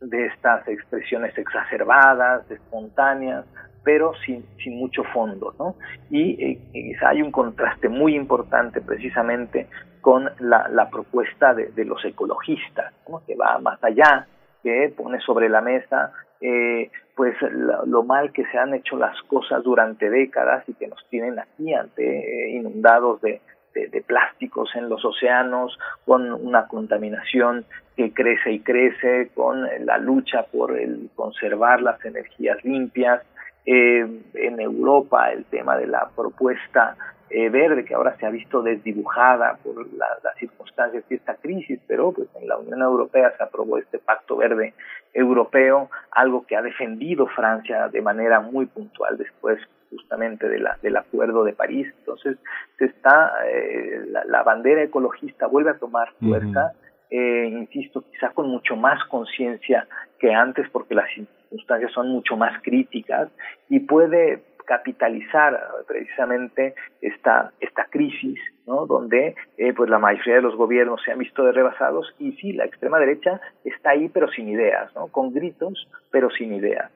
de 0.00 0.26
estas 0.26 0.68
expresiones 0.68 1.36
exacerbadas, 1.36 2.48
espontáneas, 2.52 3.44
pero 3.82 4.12
sin, 4.24 4.44
sin 4.62 4.78
mucho 4.78 5.02
fondo, 5.12 5.54
¿no? 5.58 5.74
Y, 6.10 6.40
eh, 6.72 6.96
hay 7.04 7.20
un 7.20 7.32
contraste 7.32 7.88
muy 7.88 8.14
importante 8.14 8.80
precisamente 8.80 9.66
con 10.06 10.30
la, 10.38 10.68
la 10.68 10.88
propuesta 10.88 11.52
de, 11.52 11.84
los 11.84 12.04
ecologistas, 12.04 12.94
que 13.26 13.34
va 13.34 13.58
más 13.58 13.82
allá 13.82 14.24
que 14.62 14.94
pone 14.96 15.18
sobre 15.18 15.48
la 15.48 15.60
mesa 15.60 16.12
eh, 16.40 16.92
pues 17.16 17.34
lo, 17.50 18.04
mal 18.04 18.30
que 18.30 18.44
se 18.46 18.56
han 18.56 18.72
hecho 18.72 18.96
las 18.96 19.20
cosas 19.22 19.64
durante 19.64 20.08
décadas 20.08 20.62
y 20.68 20.74
que 20.74 20.86
nos 20.86 21.04
tienen 21.08 21.40
aquí 21.40 21.74
ante 21.74 22.04
eh, 22.04 22.50
inundados 22.50 23.20
de, 23.20 23.40
de, 23.74 24.00
plásticos 24.02 24.70
en 24.76 24.88
los 24.88 25.04
océanos, 25.04 25.76
con 26.04 26.30
una 26.30 26.68
contaminación 26.68 27.64
que 27.96 28.14
crece 28.14 28.52
y 28.52 28.60
crece, 28.60 29.30
con 29.34 29.66
la 29.84 29.98
lucha 29.98 30.44
por 30.52 30.78
el 30.78 31.10
conservar 31.16 31.82
las 31.82 32.04
energías 32.04 32.64
limpias. 32.64 33.22
Eh, 33.66 34.22
en 34.34 34.60
Europa 34.60 35.32
el 35.32 35.44
tema 35.46 35.76
de 35.76 35.88
la 35.88 36.08
propuesta 36.14 36.96
eh, 37.28 37.48
verde 37.48 37.84
que 37.84 37.94
ahora 37.94 38.16
se 38.16 38.24
ha 38.24 38.30
visto 38.30 38.62
desdibujada 38.62 39.58
por 39.64 39.84
las 39.94 40.36
circunstancias 40.38 41.02
de 41.08 41.16
esta 41.16 41.34
crisis, 41.34 41.80
pero 41.88 42.12
pues 42.12 42.28
en 42.36 42.46
la 42.46 42.56
Unión 42.56 42.80
Europea 42.80 43.34
se 43.36 43.42
aprobó 43.42 43.78
este 43.78 43.98
pacto 43.98 44.36
verde 44.36 44.74
europeo, 45.12 45.90
algo 46.12 46.46
que 46.46 46.54
ha 46.54 46.62
defendido 46.62 47.26
Francia 47.26 47.88
de 47.88 48.00
manera 48.00 48.38
muy 48.38 48.66
puntual 48.66 49.18
después 49.18 49.58
justamente 49.90 50.48
de 50.48 50.60
la, 50.60 50.78
del 50.82 50.96
Acuerdo 50.96 51.42
de 51.42 51.52
París. 51.52 51.92
Entonces, 51.98 52.38
se 52.78 52.84
está, 52.84 53.32
eh, 53.48 54.04
la, 54.26 54.42
bandera 54.44 54.82
ecologista 54.82 55.48
vuelve 55.48 55.70
a 55.70 55.78
tomar 55.78 56.12
fuerza, 56.20 56.74
eh, 57.10 57.48
insisto, 57.50 58.02
quizá 58.02 58.30
con 58.30 58.48
mucho 58.48 58.76
más 58.76 59.02
conciencia 59.08 59.88
que 60.18 60.32
antes, 60.32 60.68
porque 60.70 60.94
las 60.94 61.08
circunstancias 61.48 61.92
son 61.92 62.08
mucho 62.10 62.36
más 62.36 62.62
críticas 62.62 63.28
y 63.68 63.80
puede 63.80 64.42
capitalizar 64.66 65.58
precisamente 65.86 66.74
esta, 67.00 67.52
esta 67.60 67.86
crisis, 67.86 68.38
¿no? 68.66 68.86
donde 68.86 69.34
eh, 69.56 69.72
pues 69.72 69.88
la 69.88 69.98
mayoría 69.98 70.34
de 70.34 70.42
los 70.42 70.56
gobiernos 70.56 71.00
se 71.04 71.12
han 71.12 71.18
visto 71.18 71.50
rebasados 71.50 72.14
y 72.18 72.32
sí, 72.32 72.52
la 72.52 72.64
extrema 72.64 72.98
derecha 72.98 73.40
está 73.64 73.90
ahí 73.90 74.08
pero 74.08 74.28
sin 74.30 74.48
ideas, 74.48 74.94
¿no? 74.94 75.06
con 75.06 75.32
gritos 75.32 75.88
pero 76.10 76.28
sin 76.30 76.52
ideas. 76.52 76.90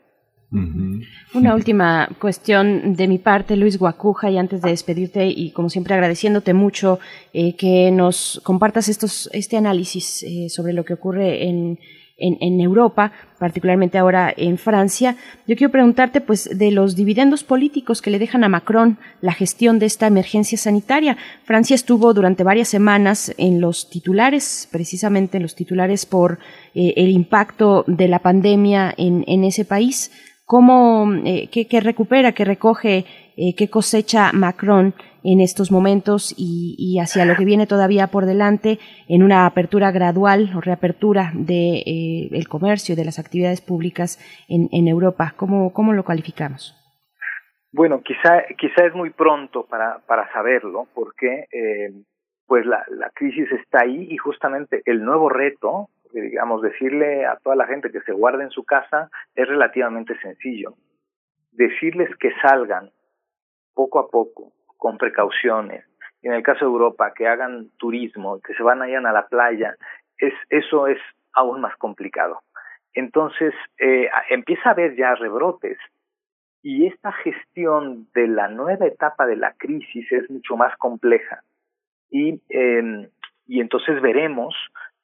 Una 1.33 1.55
última 1.55 2.09
cuestión 2.21 2.95
de 2.95 3.07
mi 3.07 3.19
parte, 3.19 3.57
Luis 3.57 3.79
Guacuja, 3.79 4.31
y 4.31 4.39
antes 4.39 4.63
de 4.63 4.71
despedirte 4.71 5.27
y 5.27 5.53
como 5.53 5.71
siempre 5.71 5.95
agradeciéndote 5.95 6.55
mucho 6.55 6.99
eh, 7.33 7.55
que 7.55 7.93
nos 7.93 8.41
compartas 8.43 8.89
estos, 8.89 9.31
este 9.33 9.57
análisis 9.57 10.25
eh, 10.25 10.49
sobre 10.49 10.73
lo 10.73 10.85
que 10.85 10.95
ocurre 10.95 11.45
en, 11.45 11.79
en, 12.21 12.61
Europa, 12.61 13.13
particularmente 13.39 13.99
ahora 13.99 14.33
en 14.37 14.59
Francia. 14.59 15.17
Yo 15.47 15.57
quiero 15.57 15.73
preguntarte, 15.73 16.21
pues, 16.21 16.49
de 16.57 16.71
los 16.71 16.95
dividendos 16.95 17.43
políticos 17.43 18.03
que 18.03 18.11
le 18.11 18.19
dejan 18.19 18.45
a 18.45 18.49
Macron 18.49 18.99
la 19.21 19.33
gestión 19.33 19.79
de 19.79 19.87
esta 19.87 20.07
emergencia 20.07 20.59
sanitaria. 20.59 21.17
Francia 21.45 21.75
estuvo 21.75 22.15
durante 22.15 22.45
varias 22.45 22.69
semanas 22.69 23.35
en 23.39 23.61
los 23.61 23.91
titulares, 23.91 24.69
precisamente 24.71 25.39
en 25.39 25.43
los 25.43 25.55
titulares 25.55 26.07
por 26.07 26.39
eh, 26.75 26.95
el 26.97 27.09
impacto 27.09 27.85
de 27.87 28.09
la 28.09 28.21
pandemia 28.21 28.95
en, 28.97 29.25
en 29.27 29.45
ese 29.45 29.65
país 29.65 30.11
cómo, 30.51 31.09
eh, 31.25 31.49
qué, 31.49 31.81
recupera, 31.81 32.33
qué 32.33 32.45
recoge, 32.45 33.05
eh, 33.41 33.55
qué 33.57 33.71
cosecha 33.71 34.33
Macron 34.33 34.95
en 35.25 35.41
estos 35.41 35.73
momentos 35.73 36.35
y, 36.37 36.99
hacia 37.01 37.25
lo 37.25 37.37
que 37.37 37.45
viene 37.45 37.67
todavía 37.67 38.09
por 38.09 38.27
delante 38.27 38.79
en 39.09 39.23
una 39.23 39.47
apertura 39.47 39.91
gradual 39.91 40.51
o 40.55 40.61
reapertura 40.61 41.33
de, 41.35 41.83
eh, 41.87 42.45
comercio, 42.49 42.97
de 42.97 43.05
las 43.05 43.19
actividades 43.19 43.63
públicas 43.63 44.19
en, 44.49 44.89
Europa. 44.89 45.33
¿Cómo, 45.37 45.73
¿Cómo 45.73 45.93
lo 45.93 46.05
calificamos? 46.05 46.77
Bueno, 47.73 48.03
quizá, 48.03 48.45
quizá 48.59 48.85
es 48.87 48.95
muy 48.95 49.11
pronto 49.11 49.65
para, 49.67 50.01
para 50.07 50.31
saberlo, 50.33 50.87
porque 50.95 51.47
pues 52.47 52.67
la, 52.67 52.85
la 52.89 53.11
crisis 53.11 53.51
está 53.53 53.83
ahí 53.85 54.09
y 54.11 54.17
justamente 54.17 54.83
el 54.85 55.05
nuevo 55.05 55.29
reto 55.29 55.89
digamos, 56.13 56.63
decirle 56.63 57.25
a 57.25 57.37
toda 57.37 57.57
la 57.57 57.67
gente 57.67 57.91
que 57.91 58.01
se 58.01 58.13
guarde 58.13 58.45
en 58.45 58.51
su 58.51 58.65
casa 58.65 59.11
es 59.35 59.49
relativamente 59.49 60.19
sencillo. 60.21 60.75
Decirles 61.53 62.11
que 62.17 62.33
salgan 62.43 62.91
poco 63.75 63.99
a 63.99 64.09
poco, 64.09 64.53
con 64.77 64.99
precauciones. 64.99 65.85
Y 66.23 66.29
en 66.29 66.35
el 66.35 66.43
caso 66.43 66.65
de 66.65 66.71
Europa, 66.71 67.13
que 67.15 67.27
hagan 67.27 67.71
turismo, 67.79 68.41
que 68.41 68.55
se 68.55 68.63
vayan 68.63 69.07
a 69.07 69.13
la 69.13 69.27
playa, 69.27 69.75
es, 70.19 70.35
eso 70.51 70.87
es 70.87 70.99
aún 71.33 71.61
más 71.61 71.77
complicado. 71.77 72.43
Entonces, 72.93 73.55
eh, 73.79 74.09
empieza 74.29 74.69
a 74.69 74.73
haber 74.73 74.97
ya 74.97 75.15
rebrotes. 75.15 75.79
Y 76.63 76.87
esta 76.87 77.13
gestión 77.13 78.09
de 78.13 78.27
la 78.27 78.49
nueva 78.49 78.87
etapa 78.87 79.27
de 79.27 79.37
la 79.37 79.55
crisis 79.55 80.11
es 80.13 80.29
mucho 80.29 80.57
más 80.57 80.77
compleja. 80.77 81.43
Y, 82.11 82.43
eh, 82.51 83.09
y 83.47 83.61
entonces 83.61 84.03
veremos 84.03 84.55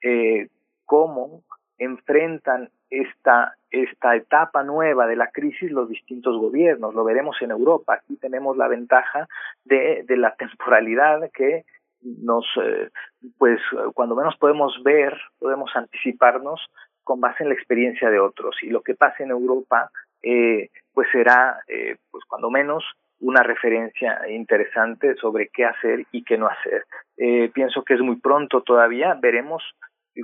eh, 0.03 0.49
cómo 0.85 1.43
enfrentan 1.79 2.71
esta, 2.91 3.57
esta 3.71 4.17
etapa 4.17 4.63
nueva 4.63 5.07
de 5.07 5.17
la 5.17 5.31
crisis 5.31 5.71
los 5.71 5.89
distintos 5.89 6.39
gobiernos. 6.39 6.95
Lo 6.95 7.05
veremos 7.05 7.37
en 7.43 7.51
Europa. 7.51 7.95
Aquí 7.95 8.17
tenemos 8.17 8.57
la 8.57 8.69
ventaja 8.69 9.29
de, 9.65 10.05
de 10.07 10.17
la 10.17 10.35
temporalidad 10.37 11.31
que 11.33 11.65
nos, 12.03 12.47
eh, 12.63 12.91
pues, 13.39 13.61
cuando 13.95 14.15
menos 14.15 14.37
podemos 14.37 14.81
ver, 14.85 15.19
podemos 15.39 15.71
anticiparnos 15.75 16.61
con 17.03 17.21
base 17.21 17.43
en 17.43 17.51
la 17.51 17.55
experiencia 17.55 18.11
de 18.11 18.19
otros. 18.19 18.57
Y 18.63 18.71
lo 18.71 18.83
que 18.83 18.95
pasa 18.95 19.23
en 19.23 19.31
Europa, 19.31 19.91
eh, 20.23 20.71
pues 20.93 21.09
será, 21.11 21.61
eh, 21.69 21.97
pues, 22.11 22.25
cuando 22.25 22.51
menos, 22.51 22.85
una 23.19 23.43
referencia 23.43 24.29
interesante 24.29 25.15
sobre 25.17 25.49
qué 25.49 25.65
hacer 25.65 26.05
y 26.13 26.23
qué 26.23 26.37
no 26.37 26.49
hacer. 26.49 26.85
Eh, 27.17 27.51
pienso 27.55 27.83
que 27.83 27.95
es 27.95 28.01
muy 28.01 28.17
pronto 28.17 28.63
todavía. 28.63 29.17
Veremos 29.21 29.63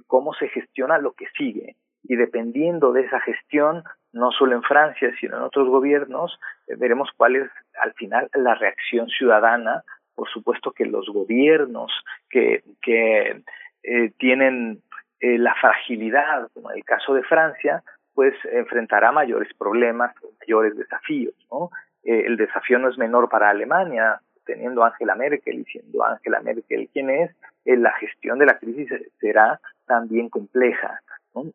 cómo 0.01 0.33
se 0.35 0.49
gestiona 0.49 0.99
lo 0.99 1.13
que 1.13 1.27
sigue. 1.37 1.77
Y 2.05 2.17
dependiendo 2.17 2.93
de 2.93 3.03
esa 3.03 3.21
gestión, 3.21 3.85
no 4.13 4.31
solo 4.33 4.55
en 4.55 4.63
Francia, 4.63 5.13
sino 5.21 5.37
en 5.37 5.43
otros 5.43 5.69
gobiernos, 5.69 6.39
eh, 6.67 6.75
veremos 6.77 7.11
cuál 7.17 7.37
es 7.37 7.51
al 7.81 7.93
final 7.95 8.29
la 8.35 8.55
reacción 8.55 9.09
ciudadana. 9.09 9.83
Por 10.15 10.29
supuesto 10.29 10.73
que 10.73 10.85
los 10.85 11.09
gobiernos 11.09 11.93
que, 12.29 12.63
que 12.83 13.43
eh, 13.83 14.11
tienen 14.19 14.83
eh, 15.21 15.39
la 15.39 15.55
fragilidad, 15.55 16.51
como 16.53 16.71
en 16.71 16.79
el 16.79 16.85
caso 16.85 17.15
de 17.15 17.23
Francia, 17.23 17.83
pues 18.15 18.35
enfrentará 18.45 19.13
mayores 19.13 19.53
problemas, 19.55 20.15
mayores 20.41 20.77
desafíos. 20.77 21.35
¿no? 21.51 21.71
el 22.05 22.37
desafío 22.37 22.81
no 22.81 22.89
es 22.89 22.99
menor 22.99 23.29
para 23.29 23.49
Alemania, 23.49 24.21
teniendo 24.45 24.85
Angela 24.85 25.15
Merkel 25.15 25.61
y 25.61 25.65
siendo 25.67 26.05
Angela 26.05 26.41
Merkel 26.41 26.89
quien 26.93 27.11
es, 27.11 27.31
la 27.65 27.93
gestión 27.93 28.41
de 28.41 28.47
la 28.47 28.59
crisis 28.59 28.91
será 29.21 29.61
también 29.87 30.29
compleja. 30.29 31.01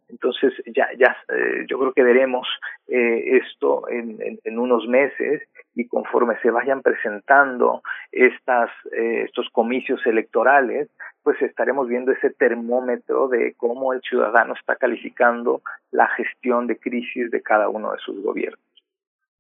Entonces, 0.10 0.54
ya, 0.76 0.88
ya 0.98 1.16
eh, 1.30 1.66
yo 1.70 1.78
creo 1.78 1.94
que 1.94 2.04
veremos 2.04 2.48
eh, 2.88 3.38
esto 3.44 3.88
en, 3.90 4.40
en, 4.44 4.60
unos 4.60 4.88
meses 4.88 5.44
y 5.76 5.88
conforme 5.88 6.36
se 6.42 6.50
vayan 6.50 6.82
presentando 6.82 7.84
estas, 8.12 8.72
eh, 8.92 9.24
estos 9.26 9.48
comicios 9.52 10.04
electorales, 10.08 10.90
pues 11.22 11.40
estaremos 11.42 11.88
viendo 11.88 12.12
ese 12.12 12.32
termómetro 12.32 13.28
de 13.28 13.54
cómo 13.56 13.94
el 13.94 14.02
ciudadano 14.02 14.56
está 14.56 14.76
calificando 14.78 15.62
la 15.92 16.08
gestión 16.08 16.66
de 16.66 16.78
crisis 16.78 17.30
de 17.30 17.42
cada 17.44 17.70
uno 17.70 17.92
de 17.92 18.00
sus 18.00 18.24
gobiernos. 18.24 18.67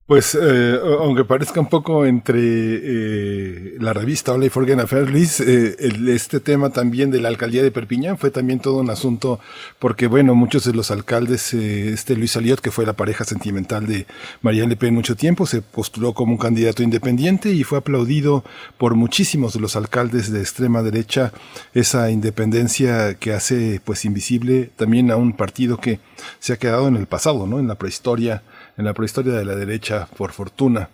Pues, 0.07 0.37
eh, 0.41 0.79
aunque 1.01 1.25
parezca 1.25 1.59
un 1.59 1.67
poco 1.67 2.05
entre 2.05 2.39
eh, 2.41 3.75
la 3.77 3.91
revista 3.91 4.31
Hola 4.31 4.45
y 4.45 4.49
Forget 4.49 4.79
Affairs, 4.79 5.11
Luis, 5.11 5.41
eh, 5.41 5.75
este 6.07 6.39
tema 6.39 6.69
también 6.69 7.11
de 7.11 7.19
la 7.19 7.27
alcaldía 7.27 7.61
de 7.61 7.71
Perpiñán 7.71 8.17
fue 8.17 8.31
también 8.31 8.61
todo 8.61 8.77
un 8.77 8.89
asunto, 8.89 9.41
porque 9.79 10.07
bueno, 10.07 10.33
muchos 10.33 10.63
de 10.63 10.71
los 10.71 10.91
alcaldes, 10.91 11.53
eh, 11.53 11.89
este 11.91 12.15
Luis 12.15 12.37
Aliot, 12.37 12.61
que 12.61 12.71
fue 12.71 12.85
la 12.85 12.93
pareja 12.93 13.25
sentimental 13.25 13.85
de 13.85 14.07
María 14.41 14.65
Le 14.65 14.77
Pen 14.77 14.93
mucho 14.93 15.17
tiempo, 15.17 15.45
se 15.45 15.61
postuló 15.61 16.13
como 16.13 16.31
un 16.31 16.37
candidato 16.37 16.83
independiente 16.83 17.51
y 17.51 17.65
fue 17.65 17.79
aplaudido 17.79 18.45
por 18.77 18.95
muchísimos 18.95 19.51
de 19.55 19.59
los 19.59 19.75
alcaldes 19.75 20.31
de 20.31 20.39
extrema 20.39 20.83
derecha 20.83 21.33
esa 21.73 22.09
independencia 22.11 23.15
que 23.15 23.33
hace 23.33 23.81
pues 23.83 24.05
invisible 24.05 24.69
también 24.77 25.11
a 25.11 25.17
un 25.17 25.33
partido 25.33 25.75
que 25.81 25.99
se 26.39 26.53
ha 26.53 26.57
quedado 26.57 26.87
en 26.87 26.95
el 26.95 27.07
pasado, 27.07 27.45
¿no? 27.45 27.59
En 27.59 27.67
la 27.67 27.75
prehistoria 27.75 28.41
en 28.77 28.85
la 28.85 28.93
prehistoria 28.93 29.33
de 29.33 29.45
la 29.45 29.55
derecha, 29.55 30.07
por 30.17 30.31
fortuna. 30.31 30.89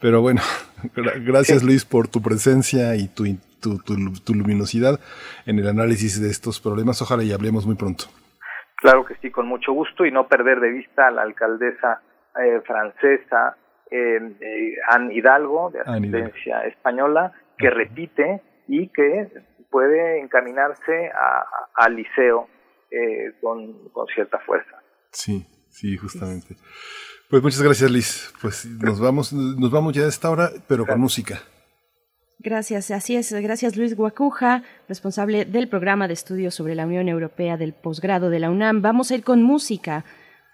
Pero 0.00 0.20
bueno, 0.20 0.42
gracias 0.94 1.62
Luis 1.62 1.84
por 1.84 2.08
tu 2.08 2.22
presencia 2.22 2.94
y 2.96 3.08
tu, 3.08 3.24
tu, 3.60 4.34
luminosidad 4.34 5.00
en 5.46 5.58
el 5.58 5.68
análisis 5.68 6.20
de 6.20 6.30
estos 6.30 6.60
problemas. 6.60 7.00
Ojalá 7.02 7.22
y 7.24 7.32
hablemos 7.32 7.66
muy 7.66 7.74
pronto. 7.74 8.04
Claro 8.76 9.04
que 9.04 9.14
sí, 9.16 9.30
con 9.30 9.46
mucho 9.46 9.72
gusto 9.72 10.04
y 10.04 10.12
no 10.12 10.28
perder 10.28 10.60
de 10.60 10.70
vista 10.70 11.08
a 11.08 11.10
la 11.10 11.22
alcaldesa 11.22 12.02
eh, 12.38 12.60
francesa 12.66 13.56
eh, 13.90 14.74
Anne 14.88 15.14
Hidalgo, 15.14 15.70
de 15.70 15.80
ascendencia 15.80 16.66
española, 16.66 17.32
que 17.56 17.70
repite 17.70 18.42
y 18.66 18.88
que 18.88 19.28
puede 19.70 20.20
encaminarse 20.20 21.10
al 21.74 21.96
liceo 21.96 22.48
eh, 22.90 23.34
con, 23.40 23.88
con 23.90 24.06
cierta 24.08 24.38
fuerza. 24.40 24.82
Sí, 25.10 25.46
sí, 25.70 25.96
justamente. 25.96 26.56
Pues 27.30 27.42
muchas 27.42 27.62
gracias, 27.62 27.90
Liz. 27.90 28.32
Pues 28.40 28.64
nos 28.66 29.00
vamos, 29.00 29.32
nos 29.32 29.70
vamos 29.70 29.94
ya 29.94 30.04
a 30.04 30.08
esta 30.08 30.30
hora, 30.30 30.50
pero 30.68 30.86
con 30.86 31.00
música. 31.00 31.42
Gracias, 32.38 32.90
así 32.90 33.16
es. 33.16 33.32
Gracias 33.32 33.76
Luis 33.76 33.96
Guacuja, 33.96 34.62
responsable 34.86 35.46
del 35.46 35.68
programa 35.68 36.08
de 36.08 36.14
estudios 36.14 36.54
sobre 36.54 36.74
la 36.74 36.84
Unión 36.84 37.08
Europea 37.08 37.56
del 37.56 37.72
posgrado 37.72 38.28
de 38.28 38.38
la 38.38 38.50
UNAM. 38.50 38.82
Vamos 38.82 39.10
a 39.10 39.14
ir 39.14 39.24
con 39.24 39.42
música 39.42 40.04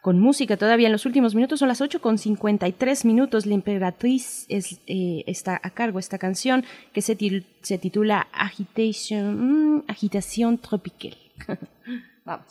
con 0.01 0.19
música 0.19 0.57
todavía 0.57 0.87
en 0.87 0.93
los 0.93 1.07
últimos 1.07 1.35
minutos. 1.35 1.59
Son 1.59 1.69
las 1.69 1.81
8 1.81 2.01
con 2.01 2.19
53 2.19 3.05
minutos. 3.05 3.47
La 3.47 3.55
emperatriz 3.55 4.47
es, 4.49 4.81
eh, 4.87 5.25
está 5.27 5.61
a 5.63 5.71
cargo 5.71 5.99
esta 5.99 6.19
canción 6.19 6.65
que 6.93 7.03
se, 7.03 7.17
se 7.63 7.79
titula 7.79 8.29
Agitation, 8.33 9.77
mm, 9.77 9.85
Agitación 9.89 10.59
Tropical. 10.59 11.17
Vamos. 12.25 12.47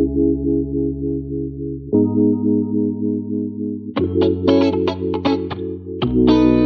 Thank 0.00 0.16
you. 6.30 6.59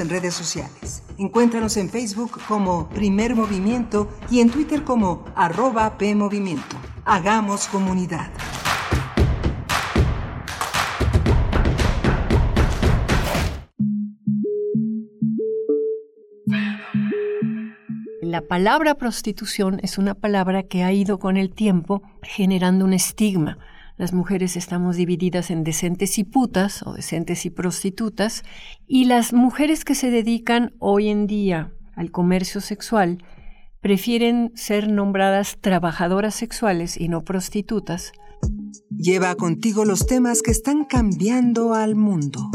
En 0.00 0.08
redes 0.08 0.34
sociales. 0.34 1.02
Encuéntranos 1.18 1.76
en 1.76 1.88
Facebook 1.88 2.40
como 2.48 2.88
Primer 2.88 3.34
Movimiento 3.34 4.08
y 4.30 4.40
en 4.40 4.50
Twitter 4.50 4.82
como 4.82 5.24
arroba 5.34 5.98
PMovimiento. 5.98 6.76
Hagamos 7.04 7.68
comunidad. 7.68 8.30
La 18.22 18.42
palabra 18.42 18.94
prostitución 18.94 19.80
es 19.82 19.98
una 19.98 20.14
palabra 20.14 20.62
que 20.62 20.84
ha 20.84 20.92
ido 20.92 21.18
con 21.18 21.36
el 21.36 21.50
tiempo 21.50 22.02
generando 22.22 22.84
un 22.84 22.92
estigma 22.92 23.58
las 24.00 24.14
mujeres 24.14 24.56
estamos 24.56 24.96
divididas 24.96 25.50
en 25.50 25.62
decentes 25.62 26.18
y 26.18 26.24
putas 26.24 26.82
o 26.86 26.94
decentes 26.94 27.44
y 27.44 27.50
prostitutas, 27.50 28.44
y 28.86 29.04
las 29.04 29.34
mujeres 29.34 29.84
que 29.84 29.94
se 29.94 30.10
dedican 30.10 30.72
hoy 30.78 31.10
en 31.10 31.26
día 31.26 31.74
al 31.96 32.10
comercio 32.10 32.62
sexual 32.62 33.22
prefieren 33.82 34.52
ser 34.54 34.88
nombradas 34.90 35.58
trabajadoras 35.60 36.34
sexuales 36.34 36.98
y 36.98 37.08
no 37.08 37.24
prostitutas. 37.24 38.12
Lleva 38.88 39.34
contigo 39.34 39.84
los 39.84 40.06
temas 40.06 40.40
que 40.40 40.50
están 40.50 40.86
cambiando 40.86 41.74
al 41.74 41.94
mundo. 41.94 42.50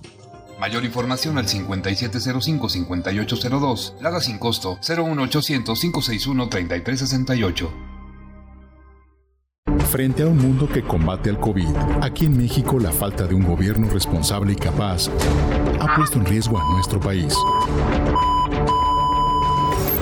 Mayor 0.61 0.85
información 0.85 1.39
al 1.39 1.47
5705-5802, 1.47 4.03
Lada 4.03 4.21
sin 4.21 4.39
costo 4.39 4.77
01800-561-3368. 4.83 7.71
Frente 9.91 10.23
a 10.23 10.27
un 10.27 10.37
mundo 10.37 10.69
que 10.69 10.83
combate 10.83 11.31
al 11.31 11.41
COVID, 11.41 11.75
aquí 12.03 12.27
en 12.27 12.37
México 12.37 12.79
la 12.79 12.93
falta 12.93 13.27
de 13.27 13.35
un 13.35 13.45
gobierno 13.45 13.89
responsable 13.89 14.53
y 14.53 14.57
capaz 14.57 15.09
ha 15.81 15.97
puesto 15.97 16.19
en 16.19 16.27
riesgo 16.27 16.61
a 16.61 16.75
nuestro 16.75 17.01
país. 17.01 17.35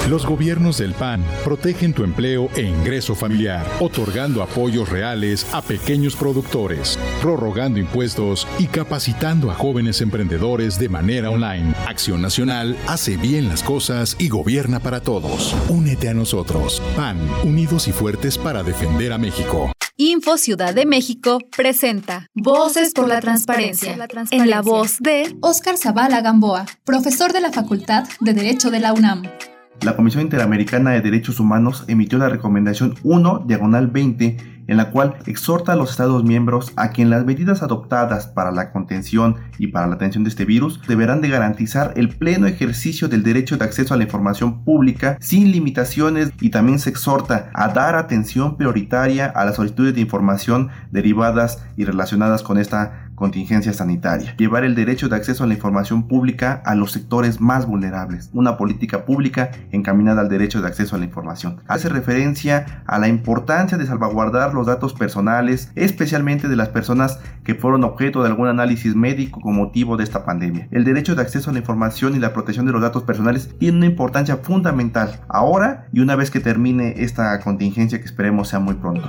Los 0.09 0.25
gobiernos 0.25 0.79
del 0.79 0.95
PAN 0.95 1.23
protegen 1.45 1.93
tu 1.93 2.03
empleo 2.03 2.49
e 2.57 2.63
ingreso 2.63 3.15
familiar, 3.15 3.67
otorgando 3.79 4.43
apoyos 4.43 4.89
reales 4.89 5.47
a 5.53 5.61
pequeños 5.61 6.17
productores, 6.17 6.99
prorrogando 7.21 7.79
impuestos 7.79 8.49
y 8.59 8.69
capacitando 8.69 9.51
a 9.51 9.55
jóvenes 9.55 10.01
emprendedores 10.01 10.79
de 10.79 10.89
manera 10.89 11.31
online. 11.31 11.75
Acción 11.87 12.23
Nacional 12.23 12.75
hace 12.87 13.19
bien 13.19 13.51
las 13.51 13.63
cosas 13.63 14.17
y 14.19 14.31
gobierna 14.31 14.81
para 14.81 15.03
todos. 15.03 15.55
Únete 15.69 16.09
a 16.09 16.15
nosotros. 16.15 16.81
PAN, 16.97 17.19
unidos 17.45 17.87
y 17.87 17.93
fuertes 17.93 18.39
para 18.39 18.63
defender 18.63 19.13
a 19.13 19.19
México. 19.19 19.73
Info 19.99 20.39
Ciudad 20.39 20.75
de 20.75 20.87
México 20.87 21.39
presenta 21.55 22.29
Voces 22.33 22.95
por 22.95 23.09
la 23.09 23.21
Transparencia, 23.21 23.99
en 24.31 24.49
la 24.49 24.63
voz 24.63 25.01
de 25.01 25.37
Óscar 25.43 25.77
Zavala 25.77 26.23
Gamboa, 26.23 26.65
profesor 26.85 27.35
de 27.35 27.43
la 27.43 27.53
Facultad 27.53 28.05
de 28.21 28.33
Derecho 28.33 28.71
de 28.71 28.81
la 28.81 28.95
UNAM. 28.95 29.25
La 29.83 29.95
Comisión 29.95 30.25
Interamericana 30.25 30.91
de 30.91 31.01
Derechos 31.01 31.39
Humanos 31.39 31.85
emitió 31.87 32.19
la 32.19 32.29
recomendación 32.29 32.97
1, 33.05 33.45
diagonal 33.47 33.87
20, 33.87 34.37
en 34.67 34.77
la 34.77 34.91
cual 34.91 35.15
exhorta 35.27 35.73
a 35.73 35.77
los 35.77 35.91
Estados 35.91 36.25
miembros 36.25 36.73
a 36.75 36.91
que 36.91 37.03
en 37.03 37.11
las 37.11 37.25
medidas 37.25 37.63
adoptadas 37.63 38.27
para 38.27 38.51
la 38.51 38.73
contención 38.73 39.37
y 39.57 39.69
para 39.69 39.87
la 39.87 39.95
atención 39.95 40.25
de 40.25 40.31
este 40.31 40.45
virus 40.45 40.81
deberán 40.89 41.21
de 41.21 41.29
garantizar 41.29 41.93
el 41.97 42.09
pleno 42.09 42.49
ejercicio 42.49 43.09
del 43.09 43.23
derecho 43.23 43.57
de 43.57 43.65
acceso 43.65 43.95
a 43.95 43.97
la 43.97 44.03
información 44.03 44.65
pública 44.65 45.17
sin 45.21 45.53
limitaciones 45.53 46.33
y 46.41 46.51
también 46.51 46.81
se 46.81 46.91
exhorta 46.91 47.51
a 47.55 47.69
dar 47.69 47.95
atención 47.95 48.57
prioritaria 48.57 49.27
a 49.27 49.45
las 49.45 49.57
solicitudes 49.57 49.95
de 49.95 50.01
información 50.01 50.71
derivadas 50.91 51.65
y 51.77 51.85
relacionadas 51.85 52.43
con 52.43 52.59
esta 52.59 53.08
contingencia 53.19 53.73
sanitaria, 53.73 54.37
llevar 54.37 54.65
el 54.65 54.75
derecho 54.75 55.09
de 55.09 55.17
acceso 55.17 55.45
a 55.45 55.47
la 55.47 55.55
información 55.55 56.07
pública 56.09 56.63
a 56.65 56.75
los 56.75 56.93
sectores 56.93 57.41
más 57.41 57.67
vulnerables, 57.67 58.31
una 58.33 58.57
política 58.57 59.05
pública 59.05 59.51
encaminada 59.73 60.21
al 60.21 60.29
derecho 60.29 60.63
de 60.63 60.69
acceso 60.69 60.97
a 60.97 60.99
la 60.99 61.05
información. 61.05 61.61
Hace 61.67 61.89
referencia 61.89 62.83
a 62.87 62.99
la 62.99 63.09
importancia 63.09 63.77
de 63.77 63.87
salvaguardar 63.87 64.55
los 64.55 64.67
datos 64.67 64.95
personales, 64.95 65.73
especialmente 65.75 66.49
de 66.49 66.57
las 66.57 66.69
personas 66.69 67.19
que 67.45 67.55
fueron 67.55 67.85
objeto 67.85 68.23
de 68.23 68.29
algún 68.29 68.49
análisis 68.49 68.95
médico 68.95 69.41
con 69.41 69.57
motivo 69.57 69.97
de 69.97 70.05
esta 70.05 70.25
pandemia. 70.25 70.69
El 70.71 70.85
derecho 70.85 71.15
de 71.15 71.23
acceso 71.23 71.51
a 71.51 71.53
la 71.53 71.59
información 71.59 72.15
y 72.15 72.19
la 72.19 72.33
protección 72.33 72.67
de 72.67 72.73
los 72.73 72.83
datos 72.83 73.03
personales 73.03 73.51
tiene 73.59 73.79
una 73.79 73.87
importancia 73.87 74.37
fundamental 74.39 75.21
ahora 75.29 75.89
y 75.93 76.01
una 76.01 76.17
vez 76.17 76.31
que 76.31 76.41
termine 76.41 76.95
esta 76.99 77.39
contingencia 77.41 77.99
que 77.99 78.05
esperemos 78.05 78.49
sea 78.49 78.61
muy 78.61 78.75
pronto. 78.75 79.09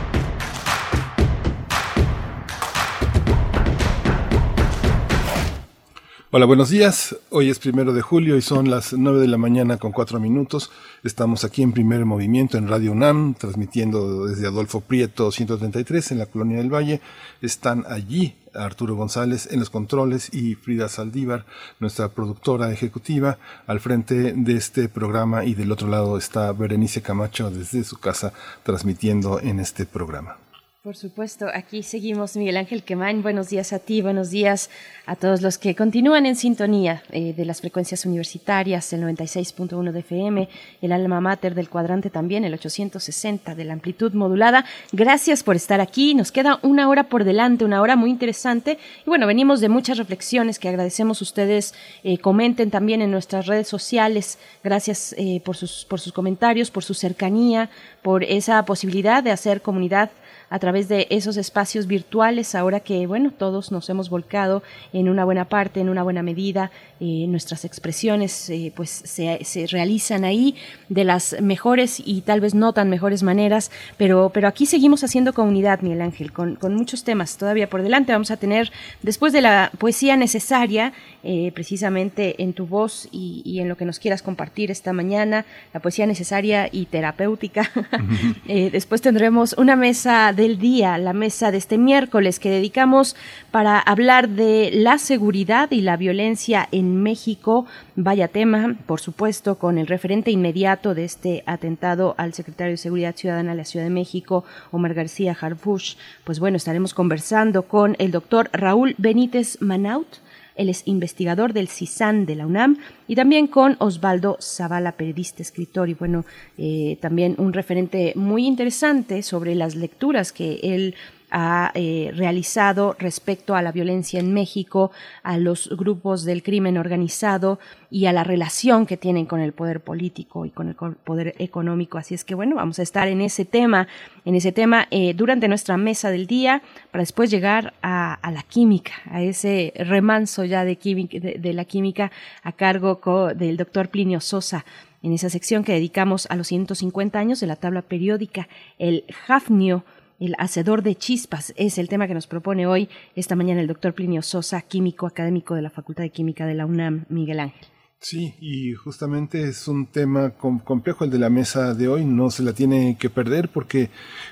Hola, 6.33 6.45
buenos 6.45 6.69
días. 6.69 7.17
Hoy 7.29 7.49
es 7.49 7.59
primero 7.59 7.91
de 7.91 8.01
julio 8.01 8.37
y 8.37 8.41
son 8.41 8.69
las 8.69 8.93
nueve 8.93 9.19
de 9.19 9.27
la 9.27 9.37
mañana 9.37 9.75
con 9.75 9.91
cuatro 9.91 10.17
minutos. 10.17 10.71
Estamos 11.03 11.43
aquí 11.43 11.61
en 11.61 11.73
primer 11.73 12.05
movimiento 12.05 12.57
en 12.57 12.69
Radio 12.69 12.93
UNAM, 12.93 13.33
transmitiendo 13.33 14.27
desde 14.27 14.47
Adolfo 14.47 14.79
Prieto 14.79 15.29
133 15.29 16.13
en 16.13 16.19
la 16.19 16.27
Colonia 16.27 16.59
del 16.59 16.73
Valle. 16.73 17.01
Están 17.41 17.83
allí 17.85 18.33
Arturo 18.53 18.95
González 18.95 19.49
en 19.51 19.59
los 19.59 19.69
controles 19.69 20.33
y 20.33 20.55
Frida 20.55 20.87
Saldívar, 20.87 21.45
nuestra 21.81 22.07
productora 22.07 22.71
ejecutiva, 22.71 23.37
al 23.67 23.81
frente 23.81 24.31
de 24.31 24.55
este 24.55 24.87
programa 24.87 25.43
y 25.43 25.53
del 25.53 25.73
otro 25.73 25.89
lado 25.89 26.17
está 26.17 26.53
Berenice 26.53 27.01
Camacho 27.01 27.51
desde 27.51 27.83
su 27.83 27.99
casa 27.99 28.31
transmitiendo 28.63 29.41
en 29.41 29.59
este 29.59 29.85
programa. 29.85 30.37
Por 30.83 30.97
supuesto, 30.97 31.45
aquí 31.53 31.83
seguimos 31.83 32.35
Miguel 32.35 32.57
Ángel 32.57 32.81
Quemain. 32.81 33.21
Buenos 33.21 33.49
días 33.49 33.71
a 33.71 33.77
ti, 33.77 34.01
buenos 34.01 34.31
días 34.31 34.71
a 35.05 35.15
todos 35.15 35.43
los 35.43 35.59
que 35.59 35.75
continúan 35.75 36.25
en 36.25 36.35
sintonía 36.35 37.03
eh, 37.11 37.33
de 37.33 37.45
las 37.45 37.61
frecuencias 37.61 38.03
universitarias, 38.07 38.91
el 38.91 39.03
96.1 39.03 39.91
de 39.91 39.99
FM, 39.99 40.49
el 40.81 40.91
alma 40.91 41.21
mater 41.21 41.53
del 41.53 41.69
cuadrante 41.69 42.09
también, 42.09 42.45
el 42.45 42.55
860 42.55 43.53
de 43.53 43.63
la 43.63 43.73
amplitud 43.73 44.13
modulada. 44.13 44.65
Gracias 44.91 45.43
por 45.43 45.55
estar 45.55 45.81
aquí. 45.81 46.15
Nos 46.15 46.31
queda 46.31 46.57
una 46.63 46.89
hora 46.89 47.09
por 47.09 47.25
delante, 47.25 47.63
una 47.63 47.79
hora 47.79 47.95
muy 47.95 48.09
interesante. 48.09 48.79
Y 49.05 49.09
bueno, 49.11 49.27
venimos 49.27 49.61
de 49.61 49.69
muchas 49.69 49.99
reflexiones 49.99 50.57
que 50.57 50.67
agradecemos 50.67 51.21
ustedes. 51.21 51.75
Eh, 52.03 52.17
comenten 52.17 52.71
también 52.71 53.03
en 53.03 53.11
nuestras 53.11 53.45
redes 53.45 53.67
sociales. 53.67 54.39
Gracias 54.63 55.13
eh, 55.19 55.43
por, 55.45 55.55
sus, 55.55 55.85
por 55.85 55.99
sus 55.99 56.11
comentarios, 56.11 56.71
por 56.71 56.83
su 56.83 56.95
cercanía, 56.95 57.69
por 58.01 58.23
esa 58.23 58.65
posibilidad 58.65 59.21
de 59.21 59.29
hacer 59.29 59.61
comunidad 59.61 60.09
a 60.51 60.59
través 60.59 60.89
de 60.89 61.07
esos 61.09 61.37
espacios 61.37 61.87
virtuales, 61.87 62.55
ahora 62.55 62.81
que, 62.81 63.07
bueno, 63.07 63.31
todos 63.31 63.71
nos 63.71 63.89
hemos 63.89 64.09
volcado 64.09 64.63
en 64.91 65.07
una 65.07 65.23
buena 65.23 65.45
parte, 65.45 65.79
en 65.79 65.87
una 65.87 66.03
buena 66.03 66.23
medida, 66.23 66.71
eh, 66.99 67.25
nuestras 67.27 67.63
expresiones 67.63 68.49
eh, 68.49 68.73
pues 68.75 68.89
se, 68.89 69.39
se, 69.45 69.65
realizan 69.67 70.25
ahí 70.25 70.55
de 70.89 71.05
las 71.05 71.37
mejores 71.41 72.01
y 72.05 72.19
tal 72.21 72.41
vez 72.41 72.53
no 72.53 72.73
tan 72.73 72.89
mejores 72.89 73.23
maneras, 73.23 73.71
pero, 73.95 74.29
pero 74.33 74.49
aquí 74.49 74.65
seguimos 74.65 75.05
haciendo 75.05 75.31
comunidad, 75.33 75.81
Miguel 75.81 76.01
Ángel, 76.01 76.33
con, 76.33 76.57
con 76.57 76.75
muchos 76.75 77.05
temas 77.05 77.37
todavía 77.37 77.69
por 77.69 77.81
delante. 77.81 78.11
Vamos 78.11 78.29
a 78.29 78.35
tener, 78.35 78.73
después 79.01 79.31
de 79.31 79.41
la 79.41 79.71
poesía 79.77 80.17
necesaria, 80.17 80.91
eh, 81.23 81.51
precisamente 81.55 82.43
en 82.43 82.51
tu 82.51 82.65
voz 82.65 83.07
y, 83.09 83.41
y, 83.45 83.61
en 83.61 83.69
lo 83.69 83.77
que 83.77 83.85
nos 83.85 83.99
quieras 83.99 84.21
compartir 84.21 84.69
esta 84.69 84.91
mañana, 84.91 85.45
la 85.73 85.79
poesía 85.79 86.05
necesaria 86.05 86.67
y 86.69 86.87
terapéutica. 86.87 87.71
después 88.45 89.01
tendremos 89.01 89.53
una 89.53 89.77
mesa 89.77 90.33
de 90.33 90.40
del 90.41 90.57
día, 90.57 90.97
la 90.97 91.13
mesa 91.13 91.51
de 91.51 91.59
este 91.59 91.77
miércoles 91.77 92.39
que 92.39 92.49
dedicamos 92.49 93.15
para 93.51 93.77
hablar 93.77 94.27
de 94.27 94.71
la 94.73 94.97
seguridad 94.97 95.69
y 95.69 95.81
la 95.81 95.97
violencia 95.97 96.67
en 96.71 97.03
México. 97.03 97.67
Vaya 97.95 98.27
tema, 98.27 98.75
por 98.87 98.99
supuesto, 98.99 99.59
con 99.59 99.77
el 99.77 99.85
referente 99.85 100.31
inmediato 100.31 100.95
de 100.95 101.03
este 101.03 101.43
atentado 101.45 102.15
al 102.17 102.33
secretario 102.33 102.71
de 102.71 102.77
Seguridad 102.77 103.15
Ciudadana 103.15 103.51
de 103.51 103.57
la 103.57 103.65
Ciudad 103.65 103.85
de 103.85 103.91
México, 103.91 104.43
Omar 104.71 104.95
García 104.95 105.37
Harfush. 105.39 105.95
Pues 106.23 106.39
bueno, 106.39 106.57
estaremos 106.57 106.95
conversando 106.95 107.67
con 107.67 107.95
el 107.99 108.09
doctor 108.09 108.49
Raúl 108.51 108.95
Benítez 108.97 109.61
Manaut 109.61 110.07
él 110.55 110.69
es 110.69 110.83
investigador 110.85 111.53
del 111.53 111.67
CISAN 111.67 112.25
de 112.25 112.35
la 112.35 112.45
UNAM 112.45 112.77
y 113.07 113.15
también 113.15 113.47
con 113.47 113.75
Osvaldo 113.79 114.37
Zavala, 114.41 114.93
periodista, 114.93 115.41
escritor 115.41 115.89
y 115.89 115.93
bueno, 115.93 116.25
eh, 116.57 116.97
también 117.01 117.35
un 117.37 117.53
referente 117.53 118.13
muy 118.15 118.45
interesante 118.45 119.23
sobre 119.23 119.55
las 119.55 119.75
lecturas 119.75 120.31
que 120.31 120.59
él 120.63 120.95
ha 121.31 121.71
eh, 121.73 122.11
realizado 122.13 122.95
respecto 122.99 123.55
a 123.55 123.61
la 123.61 123.71
violencia 123.71 124.19
en 124.19 124.33
México, 124.33 124.91
a 125.23 125.37
los 125.37 125.69
grupos 125.69 126.25
del 126.25 126.43
crimen 126.43 126.77
organizado 126.77 127.59
y 127.89 128.05
a 128.05 128.13
la 128.13 128.23
relación 128.23 128.85
que 128.85 128.97
tienen 128.97 129.25
con 129.25 129.39
el 129.39 129.53
poder 129.53 129.79
político 129.79 130.45
y 130.45 130.49
con 130.49 130.67
el 130.67 130.75
poder 130.75 131.35
económico. 131.39 131.97
Así 131.97 132.13
es 132.13 132.23
que 132.25 132.35
bueno, 132.35 132.57
vamos 132.57 132.79
a 132.79 132.83
estar 132.83 133.07
en 133.07 133.21
ese 133.21 133.45
tema, 133.45 133.87
en 134.25 134.35
ese 134.35 134.51
tema 134.51 134.87
eh, 134.91 135.13
durante 135.13 135.47
nuestra 135.47 135.77
mesa 135.77 136.11
del 136.11 136.27
día 136.27 136.61
para 136.91 137.01
después 137.01 137.31
llegar 137.31 137.73
a, 137.81 138.19
la 138.31 138.43
química, 138.43 138.91
a 139.09 139.21
ese 139.21 139.73
remanso 139.75 140.43
ya 140.45 140.65
de, 140.65 140.75
de, 140.75 141.53
la 141.53 141.65
química 141.65 142.11
a 142.43 142.51
cargo 142.51 142.99
del 143.35 143.57
doctor 143.57 143.89
Plinio 143.89 144.19
Sosa 144.19 144.65
en 145.03 145.13
esa 145.13 145.29
sección 145.29 145.63
que 145.63 145.73
dedicamos 145.73 146.27
a 146.29 146.35
los 146.35 146.47
150 146.47 147.17
años 147.17 147.39
de 147.39 147.47
la 147.47 147.55
tabla 147.55 147.81
periódica, 147.81 148.47
el 148.77 149.03
Hafnio 149.27 149.83
el 150.21 150.35
hacedor 150.37 150.83
de 150.83 150.95
chispas 150.95 151.51
es 151.57 151.79
el 151.79 151.89
tema 151.89 152.07
que 152.07 152.13
nos 152.13 152.27
propone 152.27 152.67
hoy, 152.67 152.89
esta 153.15 153.35
mañana, 153.35 153.59
el 153.59 153.67
doctor 153.67 153.93
Plinio 153.93 154.21
Sosa, 154.21 154.61
químico 154.61 155.07
académico 155.07 155.55
de 155.55 155.63
la 155.63 155.71
Facultad 155.71 156.03
de 156.03 156.11
Química 156.11 156.45
de 156.45 156.53
la 156.53 156.67
UNAM, 156.67 157.05
Miguel 157.09 157.39
Ángel. 157.39 157.67
Sí, 157.99 158.35
y 158.39 158.73
justamente 158.73 159.43
es 159.43 159.67
un 159.67 159.85
tema 159.85 160.31
complejo 160.31 161.05
el 161.05 161.11
de 161.11 161.19
la 161.19 161.29
mesa 161.29 161.75
de 161.75 161.87
hoy, 161.87 162.03
no 162.03 162.31
se 162.31 162.41
la 162.41 162.53
tiene 162.53 162.97
que 162.99 163.11
perder 163.11 163.49
porque 163.49 163.91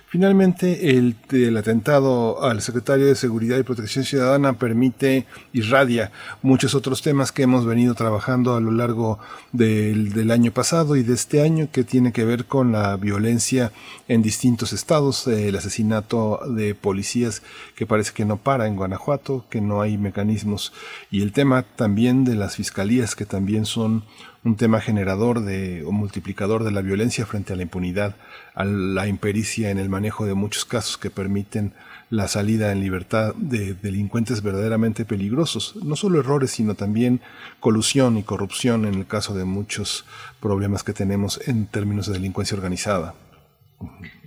Finalmente, 0.10 0.98
el, 0.98 1.56
atentado 1.56 2.44
al 2.44 2.64
secretario 2.64 3.06
de 3.06 3.14
Seguridad 3.14 3.60
y 3.60 3.64
Protección 3.64 4.06
Ciudadana 4.06 4.54
permite, 4.54 5.28
irradia 5.54 6.12
muchos 6.42 6.74
otros 6.74 7.04
temas 7.04 7.32
que 7.32 7.44
hemos 7.44 7.64
venido 7.64 7.94
trabajando 7.94 8.56
a 8.56 8.60
lo 8.60 8.72
largo 8.72 9.20
del, 9.52 10.32
año 10.32 10.52
pasado 10.52 10.96
y 10.96 11.04
de 11.04 11.14
este 11.14 11.44
año 11.44 11.70
que 11.72 11.84
tiene 11.84 12.12
que 12.12 12.26
ver 12.26 12.46
con 12.46 12.72
la 12.72 12.98
violencia 12.98 13.72
en 14.08 14.24
distintos 14.24 14.74
estados, 14.74 15.28
el 15.28 15.56
asesinato 15.56 16.40
de 16.56 16.74
policías 16.74 17.44
que 17.76 17.86
parece 17.86 18.12
que 18.12 18.26
no 18.26 18.38
para 18.38 18.66
en 18.66 18.78
Guanajuato, 18.78 19.46
que 19.52 19.62
no 19.62 19.80
hay 19.80 20.00
mecanismos. 20.00 20.74
Y 21.12 21.22
el 21.22 21.34
tema 21.34 21.62
también 21.76 22.24
de 22.24 22.34
las 22.34 22.56
fiscalías 22.56 23.16
que 23.16 23.28
también 23.28 23.66
son 23.66 24.04
un 24.44 24.56
tema 24.56 24.80
generador 24.80 25.42
de, 25.42 25.84
o 25.84 25.92
multiplicador 25.92 26.64
de 26.64 26.72
la 26.72 26.82
violencia 26.82 27.26
frente 27.26 27.54
a 27.54 27.56
la 27.56 27.64
impunidad, 27.64 28.16
a 28.56 28.64
la 28.64 29.08
impericia 29.08 29.70
en 29.70 29.78
el 29.78 29.90
manejo 29.90 30.26
de 30.26 30.34
muchos 30.34 30.66
casos 30.66 30.98
que 30.98 31.10
permiten 31.10 31.74
la 32.10 32.28
salida 32.28 32.72
en 32.72 32.80
libertad 32.80 33.36
de 33.36 33.74
delincuentes 33.74 34.42
verdaderamente 34.42 35.06
peligrosos. 35.06 35.76
No 35.84 35.96
solo 35.96 36.20
errores, 36.20 36.52
sino 36.52 36.76
también 36.76 37.22
colusión 37.60 38.18
y 38.18 38.24
corrupción 38.24 38.86
en 38.86 38.96
el 38.96 39.06
caso 39.06 39.36
de 39.36 39.46
muchos 39.46 40.06
problemas 40.40 40.84
que 40.84 40.94
tenemos 40.94 41.40
en 41.48 41.68
términos 41.68 42.08
de 42.08 42.14
delincuencia 42.14 42.56
organizada. 42.56 43.14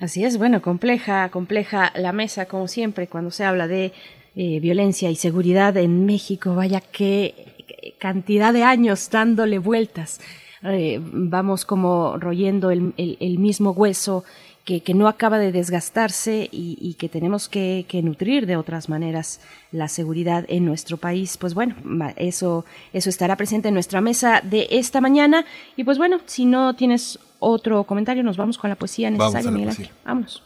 Así 0.00 0.24
es, 0.24 0.38
bueno, 0.38 0.62
compleja, 0.62 1.28
compleja 1.30 1.92
la 1.96 2.12
mesa, 2.12 2.46
como 2.46 2.68
siempre, 2.68 3.08
cuando 3.08 3.30
se 3.30 3.44
habla 3.44 3.66
de 3.66 3.92
eh, 4.34 4.60
violencia 4.60 5.10
y 5.10 5.16
seguridad 5.16 5.76
en 5.76 6.06
México. 6.06 6.54
Vaya 6.54 6.80
qué 6.80 7.51
cantidad 7.98 8.52
de 8.52 8.64
años 8.64 9.08
dándole 9.10 9.58
vueltas. 9.58 10.20
Eh, 10.64 11.00
vamos 11.02 11.64
como 11.64 12.18
royendo 12.18 12.70
el, 12.70 12.92
mismo 13.38 13.70
hueso 13.72 14.22
que, 14.64 14.82
no 14.94 15.08
acaba 15.08 15.38
de 15.38 15.50
desgastarse 15.50 16.48
y, 16.52 16.94
que 16.98 17.08
tenemos 17.08 17.48
que, 17.48 17.84
nutrir 18.04 18.46
de 18.46 18.56
otras 18.56 18.88
maneras 18.88 19.40
la 19.72 19.88
seguridad 19.88 20.44
en 20.48 20.64
nuestro 20.64 20.98
país. 20.98 21.36
Pues 21.36 21.54
bueno, 21.54 21.74
eso, 22.16 22.64
eso 22.92 23.10
estará 23.10 23.36
presente 23.36 23.68
en 23.68 23.74
nuestra 23.74 24.00
mesa 24.00 24.40
de 24.40 24.68
esta 24.70 25.00
mañana. 25.00 25.44
Y 25.76 25.84
pues 25.84 25.98
bueno, 25.98 26.20
si 26.26 26.44
no 26.44 26.76
tienes 26.76 27.18
otro 27.40 27.84
comentario, 27.84 28.22
nos 28.22 28.36
vamos 28.36 28.56
con 28.56 28.70
la 28.70 28.76
poesía 28.76 29.10
necesaria, 29.10 29.50
Miguel 29.50 29.90
Vámonos. 30.04 30.42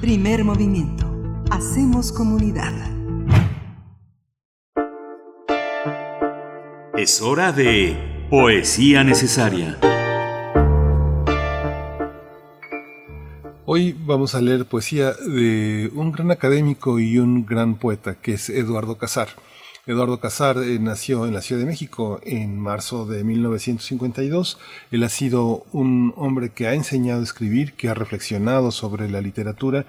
Primer 0.00 0.44
movimiento. 0.44 1.10
Hacemos 1.50 2.12
comunidad. 2.12 2.93
Es 6.96 7.20
hora 7.20 7.50
de 7.50 7.96
poesía 8.30 9.02
necesaria. 9.02 9.76
Hoy 13.66 13.96
vamos 13.98 14.36
a 14.36 14.40
leer 14.40 14.64
poesía 14.64 15.10
de 15.12 15.90
un 15.92 16.12
gran 16.12 16.30
académico 16.30 17.00
y 17.00 17.18
un 17.18 17.46
gran 17.46 17.74
poeta 17.74 18.14
que 18.14 18.34
es 18.34 18.48
Eduardo 18.48 18.96
Casar. 18.96 19.26
Eduardo 19.86 20.18
Casar 20.18 20.56
eh, 20.56 20.78
nació 20.78 21.26
en 21.26 21.34
la 21.34 21.42
Ciudad 21.42 21.60
de 21.60 21.66
México 21.66 22.18
en 22.24 22.58
marzo 22.58 23.04
de 23.04 23.22
1952. 23.22 24.58
Él 24.90 25.02
ha 25.02 25.10
sido 25.10 25.66
un 25.72 26.14
hombre 26.16 26.48
que 26.48 26.66
ha 26.66 26.72
enseñado 26.72 27.20
a 27.20 27.24
escribir, 27.24 27.74
que 27.74 27.90
ha 27.90 27.94
reflexionado 27.94 28.70
sobre 28.70 29.10
la 29.10 29.20
literatura 29.20 29.84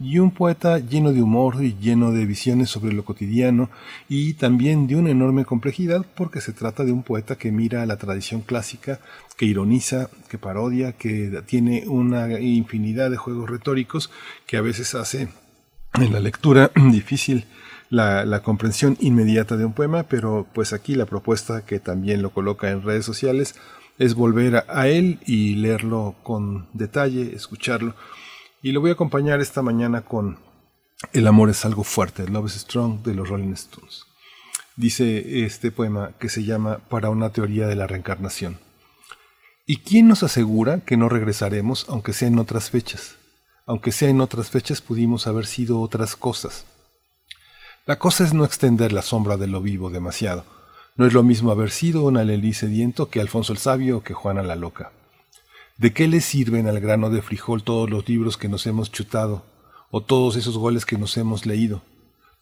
y 0.00 0.18
un 0.18 0.32
poeta 0.32 0.80
lleno 0.80 1.12
de 1.12 1.22
humor 1.22 1.62
y 1.62 1.76
lleno 1.80 2.10
de 2.10 2.26
visiones 2.26 2.70
sobre 2.70 2.92
lo 2.92 3.04
cotidiano 3.04 3.70
y 4.08 4.34
también 4.34 4.88
de 4.88 4.96
una 4.96 5.10
enorme 5.10 5.44
complejidad 5.44 6.04
porque 6.16 6.40
se 6.40 6.52
trata 6.52 6.82
de 6.82 6.90
un 6.90 7.04
poeta 7.04 7.36
que 7.36 7.52
mira 7.52 7.86
la 7.86 7.98
tradición 7.98 8.40
clásica, 8.40 8.98
que 9.36 9.46
ironiza, 9.46 10.10
que 10.28 10.38
parodia, 10.38 10.94
que 10.94 11.40
tiene 11.46 11.84
una 11.86 12.40
infinidad 12.40 13.12
de 13.12 13.16
juegos 13.16 13.48
retóricos 13.48 14.10
que 14.44 14.56
a 14.56 14.60
veces 14.60 14.96
hace 14.96 15.28
en 15.94 16.12
la 16.12 16.18
lectura 16.18 16.72
difícil 16.90 17.44
la, 17.90 18.42
comprensión 18.42 18.96
inmediata 19.00 19.56
de 19.56 19.64
un 19.64 19.72
poema, 19.72 20.04
pero 20.04 20.46
pues 20.52 20.72
aquí 20.72 20.94
la 20.94 21.06
propuesta 21.06 21.64
que 21.64 21.78
también 21.78 22.22
lo 22.22 22.30
coloca 22.30 22.70
en 22.70 22.82
redes 22.82 23.04
sociales 23.04 23.54
es 23.98 24.14
volver 24.14 24.64
a, 24.68 24.88
él 24.88 25.20
y 25.26 25.54
leerlo 25.54 26.16
con 26.22 26.68
detalle, 26.72 27.34
escucharlo. 27.34 27.94
Y 28.62 28.72
lo 28.72 28.80
voy 28.80 28.90
a 28.90 28.94
acompañar 28.94 29.40
esta 29.40 29.62
mañana 29.62 30.02
con 30.02 30.38
El 31.12 31.26
amor 31.26 31.50
es 31.50 31.64
algo 31.64 31.84
fuerte, 31.84 32.28
Love 32.28 32.46
is 32.46 32.52
Strong 32.52 33.02
de 33.02 33.14
los 33.14 33.28
Rolling 33.28 33.52
Stones. 33.52 34.04
Dice 34.76 35.44
este 35.44 35.70
poema 35.70 36.12
que 36.18 36.28
se 36.28 36.44
llama 36.44 36.78
Para 36.88 37.10
una 37.10 37.30
teoría 37.30 37.66
de 37.66 37.76
la 37.76 37.86
reencarnación. 37.86 38.58
¿Y 39.66 39.78
quién 39.78 40.06
nos 40.06 40.22
asegura 40.22 40.80
que 40.80 40.96
no 40.96 41.08
regresaremos 41.08 41.86
aunque 41.88 42.12
sea 42.12 42.28
en 42.28 42.38
otras 42.38 42.70
fechas? 42.70 43.16
Aunque 43.66 43.90
sea 43.90 44.08
en 44.08 44.20
otras 44.20 44.50
fechas 44.50 44.80
pudimos 44.80 45.26
haber 45.26 45.46
sido 45.46 45.80
otras 45.80 46.14
cosas. 46.14 46.66
La 47.86 48.00
cosa 48.00 48.24
es 48.24 48.34
no 48.34 48.44
extender 48.44 48.92
la 48.92 49.00
sombra 49.00 49.36
de 49.36 49.46
lo 49.46 49.60
vivo 49.60 49.90
demasiado. 49.90 50.42
No 50.96 51.06
es 51.06 51.12
lo 51.12 51.22
mismo 51.22 51.52
haber 51.52 51.70
sido 51.70 52.02
una 52.02 52.24
Lelí 52.24 52.52
sediento 52.52 53.10
que 53.10 53.20
Alfonso 53.20 53.52
el 53.52 53.60
Sabio 53.60 53.98
o 53.98 54.02
que 54.02 54.12
Juana 54.12 54.42
la 54.42 54.56
Loca. 54.56 54.90
¿De 55.76 55.92
qué 55.92 56.08
le 56.08 56.20
sirven 56.20 56.66
al 56.66 56.80
grano 56.80 57.10
de 57.10 57.22
frijol 57.22 57.62
todos 57.62 57.88
los 57.88 58.08
libros 58.08 58.36
que 58.36 58.48
nos 58.48 58.66
hemos 58.66 58.90
chutado 58.90 59.44
o 59.92 60.00
todos 60.00 60.34
esos 60.34 60.58
goles 60.58 60.84
que 60.84 60.98
nos 60.98 61.16
hemos 61.16 61.46
leído? 61.46 61.82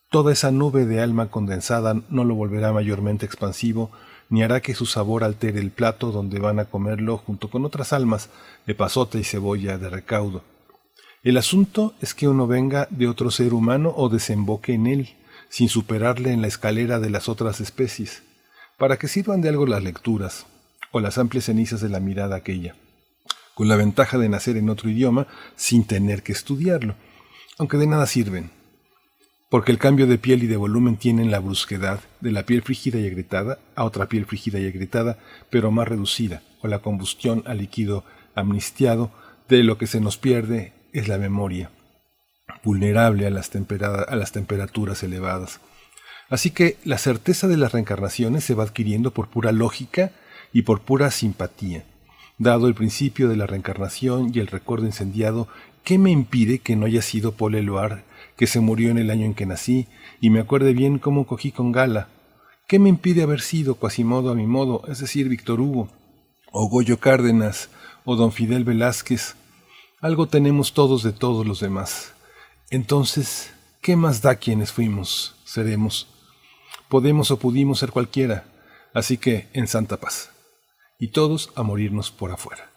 Toda 0.09 0.33
esa 0.33 0.51
nube 0.51 0.87
de 0.87 1.03
alma 1.03 1.31
condensada 1.31 1.95
no 2.09 2.25
lo 2.25 2.35
volverá 2.35 2.73
mayormente 2.73 3.27
expansivo 3.27 3.91
ni 4.31 4.43
hará 4.43 4.63
que 4.63 4.75
su 4.75 4.87
sabor 4.87 5.25
altere 5.25 5.61
el 5.61 5.73
plato 5.73 6.11
donde 6.11 6.39
van 6.39 6.59
a 6.59 6.65
comerlo 6.65 7.19
junto 7.19 7.51
con 7.51 7.67
otras 7.67 7.93
almas 7.93 8.31
de 8.67 8.75
pasota 8.75 9.19
y 9.19 9.25
cebolla 9.25 9.77
de 9.77 9.91
recaudo. 9.91 10.43
El 11.23 11.37
asunto 11.37 11.93
es 12.01 12.15
que 12.15 12.29
uno 12.29 12.47
venga 12.47 12.89
de 12.89 13.09
otro 13.09 13.31
ser 13.31 13.53
humano 13.53 13.93
o 13.95 14.09
desemboque 14.09 14.73
en 14.73 14.87
él, 14.87 15.17
sin 15.55 15.69
superarle 15.69 16.33
en 16.33 16.43
la 16.43 16.49
escalera 16.49 16.99
de 16.99 17.11
las 17.11 17.29
otras 17.29 17.61
especies, 17.61 18.25
para 18.77 18.97
que 18.97 19.07
sirvan 19.07 19.41
de 19.41 19.51
algo 19.51 19.67
las 19.67 19.85
lecturas 19.85 20.47
o 20.91 20.99
las 20.99 21.17
amplias 21.17 21.45
cenizas 21.45 21.81
de 21.81 21.89
la 21.89 22.01
mirada 22.01 22.35
aquella, 22.35 22.75
con 23.55 23.69
la 23.69 23.77
ventaja 23.77 24.19
de 24.19 24.29
nacer 24.29 24.57
en 24.57 24.69
otro 24.69 24.91
idioma 24.91 25.29
sin 25.55 25.85
tener 25.85 26.25
que 26.25 26.33
estudiarlo, 26.33 26.97
aunque 27.57 27.77
de 27.77 27.87
nada 27.87 28.05
sirven, 28.07 28.51
porque 29.49 29.71
el 29.71 29.79
cambio 29.79 30.09
de 30.09 30.19
piel 30.19 30.43
y 30.43 30.49
de 30.49 30.57
volumen 30.57 30.97
tienen 30.97 31.31
la 31.31 31.39
brusquedad 31.39 32.01
de 32.21 32.33
la 32.33 32.43
piel 32.43 32.63
frígida 32.63 32.99
y 32.99 33.07
agrietada 33.07 33.61
a 33.77 33.85
otra 33.85 34.09
piel 34.09 34.27
frígida 34.27 34.59
y 34.59 34.67
agrietada, 34.67 35.19
pero 35.51 35.71
más 35.71 35.87
reducida, 35.87 36.43
o 36.63 36.67
la 36.67 36.81
combustión 36.81 37.45
al 37.47 37.59
líquido 37.59 38.03
amnistiado, 38.35 39.13
de 39.49 39.63
lo 39.63 39.79
que 39.79 39.87
se 39.87 40.01
nos 40.01 40.19
pierde 40.19 40.73
es 40.93 41.07
la 41.07 41.17
memoria 41.17 41.71
vulnerable 42.65 43.27
a 43.27 43.31
las, 43.31 43.51
a 43.55 44.17
las 44.17 44.33
temperaturas 44.33 45.03
elevadas. 45.03 45.61
Así 46.31 46.51
que 46.51 46.79
la 46.85 46.99
certeza 46.99 47.47
de 47.47 47.57
las 47.57 47.73
reencarnaciones 47.73 48.45
se 48.45 48.55
va 48.55 48.65
adquiriendo 48.65 49.13
por 49.13 49.29
pura 49.29 49.53
lógica 49.53 50.13
y 50.53 50.63
por 50.63 50.81
pura 50.81 51.11
simpatía. 51.11 51.85
Dado 52.39 52.67
el 52.67 52.75
principio 52.75 53.29
de 53.29 53.37
la 53.37 53.47
reencarnación 53.47 54.33
y 54.35 54.41
el 54.41 54.49
recuerdo 54.49 54.87
incendiado, 54.87 55.47
¿qué 55.85 55.99
me 55.99 56.11
impide 56.11 56.59
que 56.59 56.75
no 56.75 56.87
haya 56.87 57.03
sido 57.03 57.33
Paul 57.33 57.55
Eluard, 57.55 58.03
que 58.37 58.47
se 58.47 58.61
murió 58.61 58.91
en 58.91 58.99
el 58.99 59.11
año 59.11 59.27
en 59.27 59.35
que 59.35 59.47
nací, 59.47 59.87
y 60.21 60.31
me 60.31 60.41
acuerde 60.41 60.73
bien 60.73 60.99
cómo 60.99 61.27
cogí 61.27 61.53
con 61.53 61.71
gala? 61.71 62.09
¿Qué 62.67 62.79
me 62.79 62.89
impide 62.89 63.23
haber 63.23 63.43
sido 63.43 63.75
Quasimodo 63.75 64.33
a 64.33 64.35
mi 64.35 64.47
modo, 64.47 64.83
es 64.89 64.99
decir, 65.01 65.29
Víctor 65.29 65.61
Hugo, 65.61 65.91
o 66.51 66.69
Goyo 66.69 66.99
Cárdenas, 66.99 67.69
o 68.05 68.17
don 68.17 68.33
Fidel 68.33 68.65
Velázquez? 68.65 69.37
Algo 70.01 70.27
tenemos 70.27 70.73
todos 70.73 71.03
de 71.03 71.13
todos 71.13 71.47
los 71.47 71.61
demás. 71.61 72.14
Entonces, 72.71 73.53
¿qué 73.81 73.97
más 73.97 74.23
da 74.23 74.37
quienes 74.37 74.73
fuimos, 74.73 75.37
seremos? 75.45 76.09
Podemos 76.89 77.31
o 77.31 77.39
pudimos 77.39 77.79
ser 77.79 77.91
cualquiera, 77.91 78.45
así 78.93 79.19
que 79.19 79.49
en 79.53 79.69
santa 79.69 79.99
paz. 79.99 80.31
Y 80.99 81.09
todos 81.09 81.51
a 81.55 81.63
morirnos 81.63 82.11
por 82.11 82.33
afuera. 82.33 82.74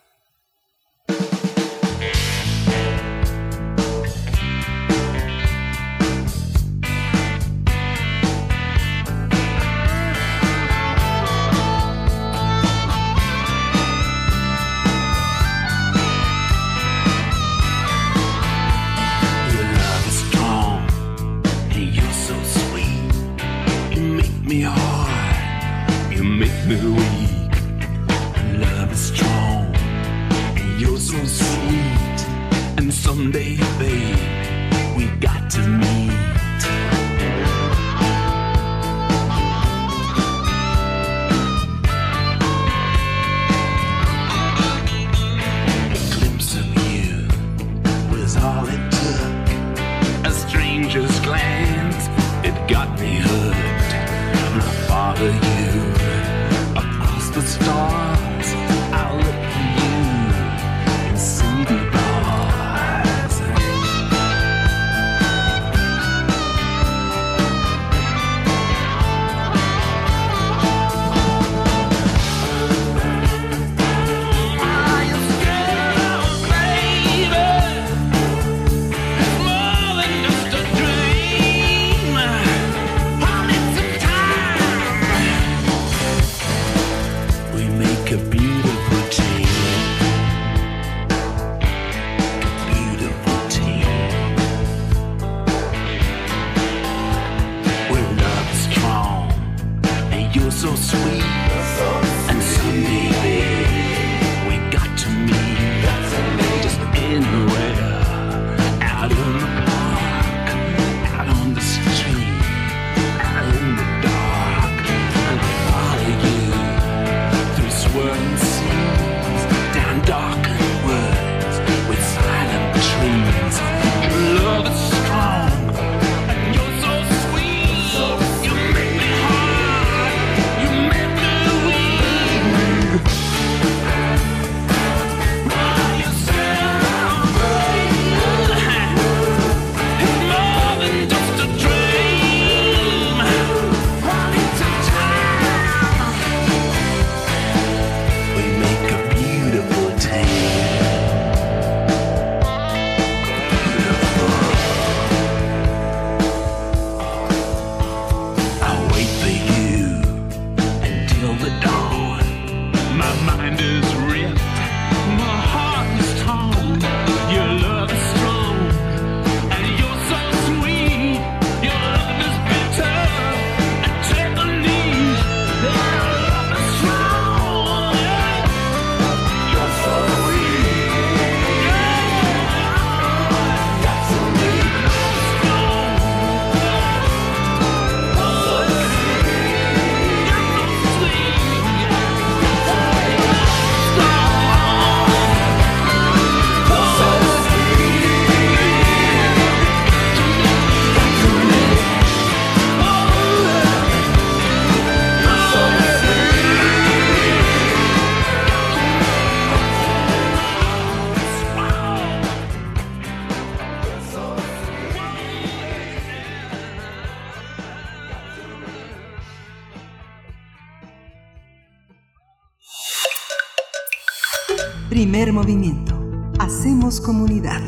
Comunidad. 227.07 227.61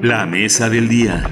La 0.00 0.24
mesa 0.24 0.70
del 0.70 0.88
día. 0.88 1.30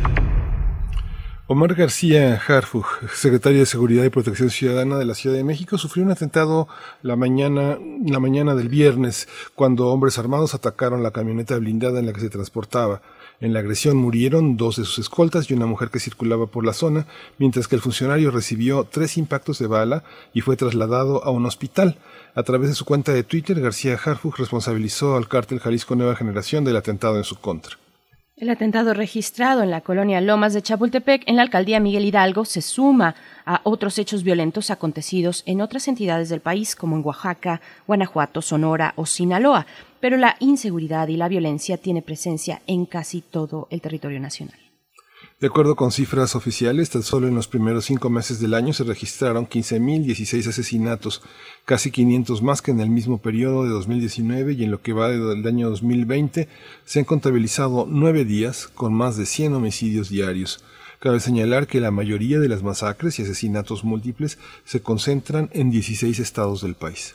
Omar 1.47 1.75
García 1.75 2.39
Harfuch, 2.47 2.85
secretario 3.15 3.61
de 3.61 3.67
Seguridad 3.67 4.05
y 4.05 4.11
Protección 4.11 4.51
Ciudadana 4.51 4.99
de 4.99 5.07
la 5.07 5.15
Ciudad 5.15 5.37
de 5.37 5.43
México, 5.43 5.79
sufrió 5.79 6.05
un 6.05 6.11
atentado 6.11 6.69
la 7.01 7.17
mañana, 7.17 7.79
la 8.05 8.21
mañana 8.21 8.55
del 8.55 8.69
viernes 8.69 9.27
cuando 9.55 9.89
hombres 9.89 10.19
armados 10.19 10.55
atacaron 10.55 11.03
la 11.03 11.13
camioneta 11.13 11.57
blindada 11.57 11.99
en 11.99 12.05
la 12.05 12.13
que 12.13 12.21
se 12.21 12.29
transportaba. 12.29 13.01
En 13.41 13.53
la 13.53 13.61
agresión 13.61 13.97
murieron 13.97 14.57
dos 14.57 14.77
de 14.77 14.85
sus 14.85 14.99
escoltas 14.99 15.51
y 15.51 15.55
una 15.55 15.67
mujer 15.67 15.91
que 15.91 16.01
circulaba 16.01 16.47
por 16.47 16.65
la 16.65 16.73
zona, 16.73 17.07
mientras 17.39 17.69
que 17.69 17.77
el 17.77 17.83
funcionario 17.83 18.31
recibió 18.31 18.85
tres 18.85 19.19
impactos 19.19 19.59
de 19.59 19.67
bala 19.67 20.05
y 20.33 20.41
fue 20.41 20.57
trasladado 20.57 21.23
a 21.23 21.31
un 21.31 21.45
hospital. 21.45 21.99
A 22.35 22.43
través 22.43 22.71
de 22.71 22.75
su 22.75 22.85
cuenta 22.85 23.13
de 23.13 23.25
Twitter, 23.25 23.61
García 23.61 23.99
Harfuch 24.03 24.39
responsabilizó 24.39 25.17
al 25.17 25.29
cártel 25.29 25.61
Jalisco 25.61 25.97
Nueva 25.97 26.17
Generación 26.17 26.65
del 26.65 26.77
atentado 26.77 27.17
en 27.19 27.25
su 27.25 27.37
contra. 27.37 27.77
El 28.39 28.51
atentado 28.51 28.93
registrado 28.93 29.63
en 29.63 29.71
la 29.71 29.81
colonia 29.81 30.21
Lomas 30.21 30.53
de 30.53 30.61
Chapultepec, 30.61 31.23
en 31.25 31.37
la 31.37 31.43
alcaldía 31.43 31.81
Miguel 31.81 32.05
Hidalgo, 32.05 32.45
se 32.45 32.61
suma 32.61 33.15
a 33.47 33.63
otros 33.65 33.99
hechos 33.99 34.25
violentos 34.25 34.71
acontecidos 34.71 35.43
en 35.47 35.63
otras 35.63 35.89
entidades 35.89 36.29
del 36.29 36.43
país, 36.43 36.77
como 36.77 36.97
en 36.97 37.03
Oaxaca, 37.03 37.63
Guanajuato, 37.87 38.43
Sonora 38.43 38.93
o 38.97 39.07
Sinaloa. 39.07 39.65
Pero 40.01 40.19
la 40.19 40.37
inseguridad 40.39 41.09
y 41.09 41.17
la 41.17 41.29
violencia 41.29 41.79
tiene 41.79 42.03
presencia 42.03 42.61
en 42.67 42.85
casi 42.85 43.23
todo 43.23 43.69
el 43.71 43.81
territorio 43.81 44.21
nacional. 44.21 44.66
De 45.39 45.49
acuerdo 45.49 45.77
con 45.77 45.93
cifras 45.93 46.35
oficiales, 46.35 46.89
tan 46.89 47.03
solo 47.03 47.29
en 47.29 47.35
los 47.35 47.47
primeros 47.47 47.85
cinco 47.85 48.09
meses 48.09 48.41
del 48.41 48.55
año 48.55 48.73
se 48.73 48.85
registraron 48.85 49.47
15.016 49.47 50.49
asesinatos, 50.49 51.21
casi 51.67 51.91
500 51.91 52.41
más 52.41 52.63
que 52.63 52.71
en 52.71 52.81
el 52.81 52.89
mismo 52.89 53.19
periodo 53.19 53.65
de 53.65 53.69
2019 53.69 54.55
y 54.55 54.65
en 54.65 54.71
lo 54.71 54.81
que 54.81 54.95
va 54.95 55.11
del 55.11 55.47
año 55.47 55.69
2020 55.69 56.49
se 56.87 56.99
han 56.99 57.05
contabilizado 57.05 57.87
nueve 57.87 58.25
días 58.25 58.69
con 58.69 58.95
más 58.95 59.19
de 59.19 59.27
100 59.27 59.53
homicidios 59.53 60.09
diarios. 60.09 60.65
Cabe 61.01 61.21
señalar 61.21 61.67
que 61.67 61.83
la 61.83 61.91
mayoría 61.91 62.41
de 62.41 62.49
las 62.49 62.63
masacres 62.63 63.19
y 63.19 63.23
asesinatos 63.23 63.85
múltiples 63.85 64.39
se 64.65 64.81
concentran 64.81 65.51
en 65.53 65.71
16 65.71 66.19
estados 66.19 66.63
del 66.63 66.77
país. 66.77 67.15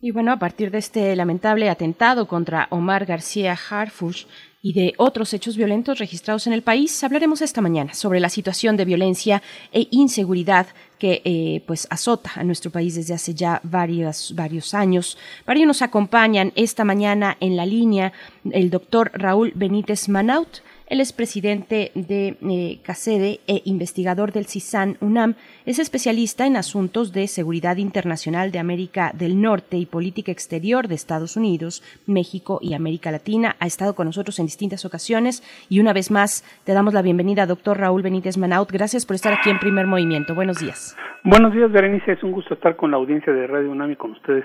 Y 0.00 0.12
bueno, 0.12 0.30
a 0.30 0.38
partir 0.38 0.70
de 0.70 0.78
este 0.78 1.14
lamentable 1.16 1.68
atentado 1.68 2.28
contra 2.28 2.68
Omar 2.70 3.06
García 3.06 3.58
Harfuch 3.68 4.26
y 4.62 4.74
de 4.74 4.94
otros 4.98 5.32
hechos 5.32 5.56
violentos 5.56 5.98
registrados 5.98 6.46
en 6.46 6.52
el 6.52 6.62
país, 6.62 7.02
hablaremos 7.02 7.40
esta 7.40 7.60
mañana 7.60 7.94
sobre 7.94 8.20
la 8.20 8.28
situación 8.28 8.76
de 8.76 8.84
violencia 8.84 9.42
e 9.72 9.88
inseguridad 9.90 10.66
que 10.98 11.22
eh, 11.24 11.62
pues 11.66 11.86
azota 11.90 12.32
a 12.34 12.44
nuestro 12.44 12.70
país 12.70 12.94
desde 12.94 13.14
hace 13.14 13.34
ya 13.34 13.60
varios, 13.62 14.34
varios 14.34 14.74
años. 14.74 15.16
Para 15.46 15.58
ello 15.58 15.66
nos 15.66 15.80
acompañan 15.80 16.52
esta 16.56 16.84
mañana 16.84 17.38
en 17.40 17.56
la 17.56 17.64
línea 17.64 18.12
el 18.50 18.68
doctor 18.68 19.10
Raúl 19.14 19.52
Benítez 19.54 20.08
Manaut, 20.08 20.60
él 20.90 21.00
es 21.00 21.12
presidente 21.12 21.92
de 21.94 22.36
eh, 22.42 22.80
CACEDE 22.82 23.38
e 23.46 23.62
investigador 23.64 24.32
del 24.32 24.46
CISAN 24.46 24.96
UNAM. 25.00 25.36
Es 25.64 25.78
especialista 25.78 26.46
en 26.46 26.56
asuntos 26.56 27.12
de 27.12 27.28
seguridad 27.28 27.76
internacional 27.76 28.50
de 28.50 28.58
América 28.58 29.12
del 29.14 29.40
Norte 29.40 29.76
y 29.76 29.86
política 29.86 30.32
exterior 30.32 30.88
de 30.88 30.96
Estados 30.96 31.36
Unidos, 31.36 31.84
México 32.08 32.58
y 32.60 32.74
América 32.74 33.12
Latina. 33.12 33.54
Ha 33.60 33.66
estado 33.66 33.94
con 33.94 34.06
nosotros 34.06 34.40
en 34.40 34.46
distintas 34.46 34.84
ocasiones 34.84 35.44
y 35.68 35.78
una 35.78 35.92
vez 35.92 36.10
más 36.10 36.44
te 36.64 36.72
damos 36.72 36.92
la 36.92 37.02
bienvenida, 37.02 37.46
doctor 37.46 37.78
Raúl 37.78 38.02
Benítez 38.02 38.36
Manaut. 38.36 38.72
Gracias 38.72 39.06
por 39.06 39.14
estar 39.14 39.32
aquí 39.32 39.48
en 39.48 39.60
Primer 39.60 39.86
Movimiento. 39.86 40.34
Buenos 40.34 40.58
días. 40.58 40.96
Buenos 41.22 41.54
días, 41.54 41.70
Berenice. 41.70 42.12
Es 42.14 42.22
un 42.24 42.32
gusto 42.32 42.54
estar 42.54 42.74
con 42.74 42.90
la 42.90 42.96
audiencia 42.96 43.32
de 43.32 43.46
Radio 43.46 43.70
UNAM 43.70 43.92
y 43.92 43.96
con 43.96 44.10
ustedes. 44.10 44.44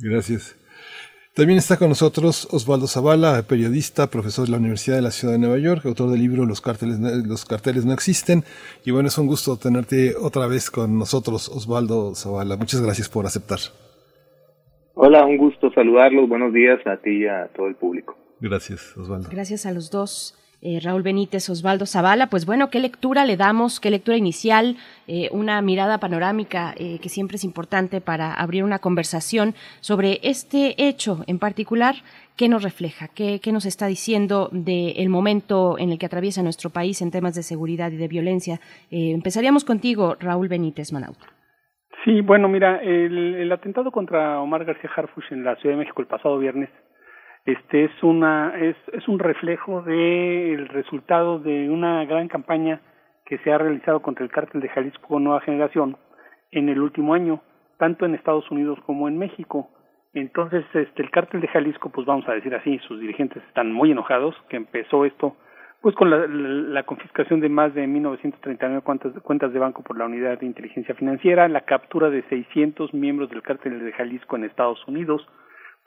Gracias. 0.00 0.58
También 1.38 1.58
está 1.58 1.76
con 1.76 1.88
nosotros 1.88 2.48
Osvaldo 2.50 2.88
Zavala, 2.88 3.44
periodista, 3.48 4.08
profesor 4.08 4.46
de 4.46 4.50
la 4.50 4.58
Universidad 4.58 4.96
de 4.96 5.02
la 5.02 5.12
Ciudad 5.12 5.34
de 5.34 5.38
Nueva 5.38 5.56
York, 5.58 5.86
autor 5.86 6.10
del 6.10 6.18
libro 6.18 6.44
Los 6.44 6.60
carteles, 6.60 6.98
Los 6.98 7.44
carteles 7.44 7.84
no 7.84 7.92
existen. 7.92 8.42
Y 8.84 8.90
bueno, 8.90 9.06
es 9.06 9.16
un 9.18 9.28
gusto 9.28 9.56
tenerte 9.56 10.16
otra 10.20 10.48
vez 10.48 10.68
con 10.68 10.98
nosotros, 10.98 11.48
Osvaldo 11.48 12.16
Zavala. 12.16 12.56
Muchas 12.56 12.80
gracias 12.80 13.08
por 13.08 13.24
aceptar. 13.24 13.60
Hola, 14.94 15.24
un 15.26 15.36
gusto 15.36 15.70
saludarlos. 15.72 16.28
Buenos 16.28 16.52
días 16.52 16.84
a 16.88 16.96
ti 16.96 17.22
y 17.22 17.26
a 17.28 17.46
todo 17.54 17.68
el 17.68 17.76
público. 17.76 18.16
Gracias, 18.40 18.96
Osvaldo. 18.96 19.28
Gracias 19.30 19.64
a 19.64 19.70
los 19.70 19.92
dos. 19.92 20.34
Eh, 20.60 20.80
Raúl 20.82 21.02
Benítez, 21.02 21.48
Osvaldo 21.50 21.86
Zavala, 21.86 22.26
pues 22.26 22.44
bueno, 22.44 22.68
¿qué 22.68 22.80
lectura 22.80 23.24
le 23.24 23.36
damos? 23.36 23.78
¿Qué 23.78 23.90
lectura 23.90 24.16
inicial? 24.16 24.74
Eh, 25.06 25.28
una 25.30 25.62
mirada 25.62 25.98
panorámica 25.98 26.74
eh, 26.76 26.98
que 27.00 27.08
siempre 27.08 27.36
es 27.36 27.44
importante 27.44 28.00
para 28.00 28.34
abrir 28.34 28.64
una 28.64 28.80
conversación 28.80 29.54
sobre 29.80 30.18
este 30.24 30.74
hecho 30.88 31.22
en 31.28 31.38
particular. 31.38 31.94
¿Qué 32.36 32.48
nos 32.48 32.64
refleja? 32.64 33.06
¿Qué, 33.06 33.40
qué 33.40 33.52
nos 33.52 33.66
está 33.66 33.86
diciendo 33.86 34.48
del 34.50 35.08
momento 35.08 35.78
en 35.78 35.90
el 35.90 35.98
que 35.98 36.06
atraviesa 36.06 36.42
nuestro 36.42 36.70
país 36.70 37.02
en 37.02 37.12
temas 37.12 37.36
de 37.36 37.44
seguridad 37.44 37.92
y 37.92 37.96
de 37.96 38.08
violencia? 38.08 38.60
empezaríamos 38.90 39.64
contigo, 39.64 40.16
Raúl 40.18 40.48
Benítez 40.48 40.92
Manaut. 40.92 41.18
Sí, 42.04 42.20
bueno, 42.20 42.48
mira, 42.48 42.80
el, 42.82 43.34
el 43.34 43.52
atentado 43.52 43.90
contra 43.90 44.40
Omar 44.40 44.64
García 44.64 44.90
Harfuch 44.96 45.32
en 45.32 45.44
la 45.44 45.56
Ciudad 45.56 45.74
de 45.74 45.80
México 45.80 46.00
el 46.00 46.06
pasado 46.06 46.38
viernes 46.38 46.70
este 47.44 47.84
es 47.84 48.02
una 48.02 48.54
es, 48.58 48.76
es 48.92 49.08
un 49.08 49.18
reflejo 49.18 49.82
del 49.82 50.68
resultado 50.68 51.38
de 51.38 51.70
una 51.70 52.04
gran 52.04 52.28
campaña 52.28 52.80
que 53.24 53.38
se 53.38 53.52
ha 53.52 53.58
realizado 53.58 54.00
contra 54.00 54.24
el 54.24 54.30
cártel 54.30 54.60
de 54.60 54.68
Jalisco 54.68 55.20
Nueva 55.20 55.40
Generación 55.40 55.96
en 56.50 56.68
el 56.68 56.80
último 56.80 57.14
año, 57.14 57.42
tanto 57.76 58.06
en 58.06 58.14
Estados 58.14 58.50
Unidos 58.50 58.78
como 58.86 59.06
en 59.06 59.18
México. 59.18 59.68
Entonces, 60.14 60.64
este, 60.72 61.02
el 61.02 61.10
cártel 61.10 61.42
de 61.42 61.48
Jalisco, 61.48 61.90
pues 61.90 62.06
vamos 62.06 62.26
a 62.26 62.32
decir 62.32 62.54
así, 62.54 62.78
sus 62.78 62.98
dirigentes 62.98 63.42
están 63.48 63.72
muy 63.72 63.92
enojados, 63.92 64.34
que 64.48 64.56
empezó 64.56 65.04
esto 65.04 65.36
pues 65.80 65.94
con 65.94 66.10
la, 66.10 66.26
la, 66.26 66.82
confiscación 66.82 67.38
de 67.38 67.48
más 67.48 67.72
de 67.72 67.86
1939 67.86 68.82
cuentas, 68.82 69.12
cuentas 69.22 69.52
de 69.52 69.60
banco 69.60 69.82
por 69.82 69.96
la 69.96 70.06
Unidad 70.06 70.38
de 70.40 70.46
Inteligencia 70.46 70.94
Financiera, 70.96 71.46
la 71.46 71.60
captura 71.60 72.10
de 72.10 72.22
600 72.22 72.92
miembros 72.94 73.30
del 73.30 73.42
cártel 73.42 73.84
de 73.84 73.92
Jalisco 73.92 74.34
en 74.34 74.44
Estados 74.44 74.84
Unidos, 74.88 75.24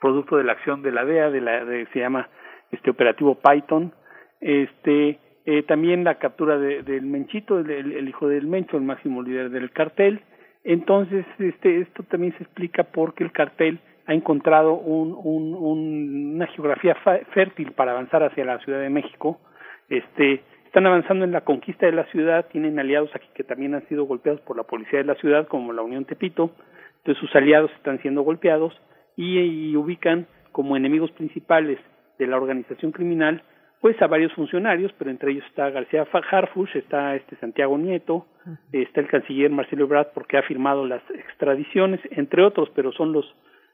producto 0.02 0.36
de 0.36 0.44
la 0.44 0.52
acción 0.52 0.82
de 0.82 0.92
la 0.92 1.04
DEA, 1.04 1.30
de 1.30 1.40
la 1.40 1.64
de, 1.64 1.86
se 1.92 2.00
llama 2.00 2.28
este 2.72 2.90
operativo 2.90 3.36
Python, 3.36 3.94
este 4.40 5.20
eh, 5.46 5.62
también 5.62 6.04
la 6.04 6.16
captura 6.16 6.58
de, 6.58 6.82
del 6.82 7.02
Menchito, 7.06 7.58
el, 7.58 7.70
el, 7.70 8.08
hijo 8.08 8.28
del 8.28 8.46
Mencho, 8.46 8.76
el 8.76 8.82
máximo 8.82 9.22
líder 9.22 9.50
del 9.50 9.70
cartel. 9.70 10.20
Entonces, 10.64 11.24
este, 11.38 11.80
esto 11.80 12.02
también 12.04 12.36
se 12.36 12.44
explica 12.44 12.84
porque 12.84 13.24
el 13.24 13.32
cartel 13.32 13.80
ha 14.06 14.14
encontrado 14.14 14.74
un, 14.74 15.12
un, 15.12 15.54
un, 15.54 16.34
una 16.34 16.46
geografía 16.48 16.96
fértil 17.32 17.72
para 17.72 17.92
avanzar 17.92 18.22
hacia 18.24 18.44
la 18.44 18.58
Ciudad 18.58 18.80
de 18.80 18.90
México, 18.90 19.40
este 19.88 20.42
están 20.66 20.86
avanzando 20.86 21.26
en 21.26 21.32
la 21.32 21.42
conquista 21.42 21.84
de 21.84 21.92
la 21.92 22.06
ciudad, 22.06 22.46
tienen 22.50 22.78
aliados 22.78 23.10
aquí 23.14 23.28
que 23.34 23.44
también 23.44 23.74
han 23.74 23.86
sido 23.88 24.04
golpeados 24.04 24.40
por 24.40 24.56
la 24.56 24.62
policía 24.62 25.00
de 25.00 25.04
la 25.04 25.16
ciudad, 25.16 25.46
como 25.46 25.74
la 25.74 25.82
Unión 25.82 26.06
Tepito, 26.06 26.50
entonces 26.96 27.20
sus 27.20 27.36
aliados 27.36 27.70
están 27.72 28.00
siendo 28.00 28.22
golpeados 28.22 28.72
y, 29.16 29.38
y 29.38 29.76
ubican 29.76 30.26
como 30.52 30.76
enemigos 30.76 31.10
principales 31.12 31.78
de 32.18 32.26
la 32.26 32.36
organización 32.36 32.92
criminal 32.92 33.42
pues 33.82 34.00
a 34.00 34.06
varios 34.06 34.32
funcionarios, 34.34 34.92
pero 34.96 35.10
entre 35.10 35.32
ellos 35.32 35.44
está 35.48 35.68
García 35.70 36.06
Harfush, 36.12 36.76
está 36.76 37.16
este 37.16 37.34
Santiago 37.36 37.76
Nieto, 37.76 38.26
está 38.70 39.00
el 39.00 39.08
canciller 39.08 39.50
Marcelo 39.50 39.86
Ebrard 39.86 40.12
porque 40.14 40.38
ha 40.38 40.42
firmado 40.44 40.86
las 40.86 41.02
extradiciones, 41.10 42.00
entre 42.12 42.44
otros, 42.44 42.70
pero 42.76 42.92
son 42.92 43.12
los 43.12 43.26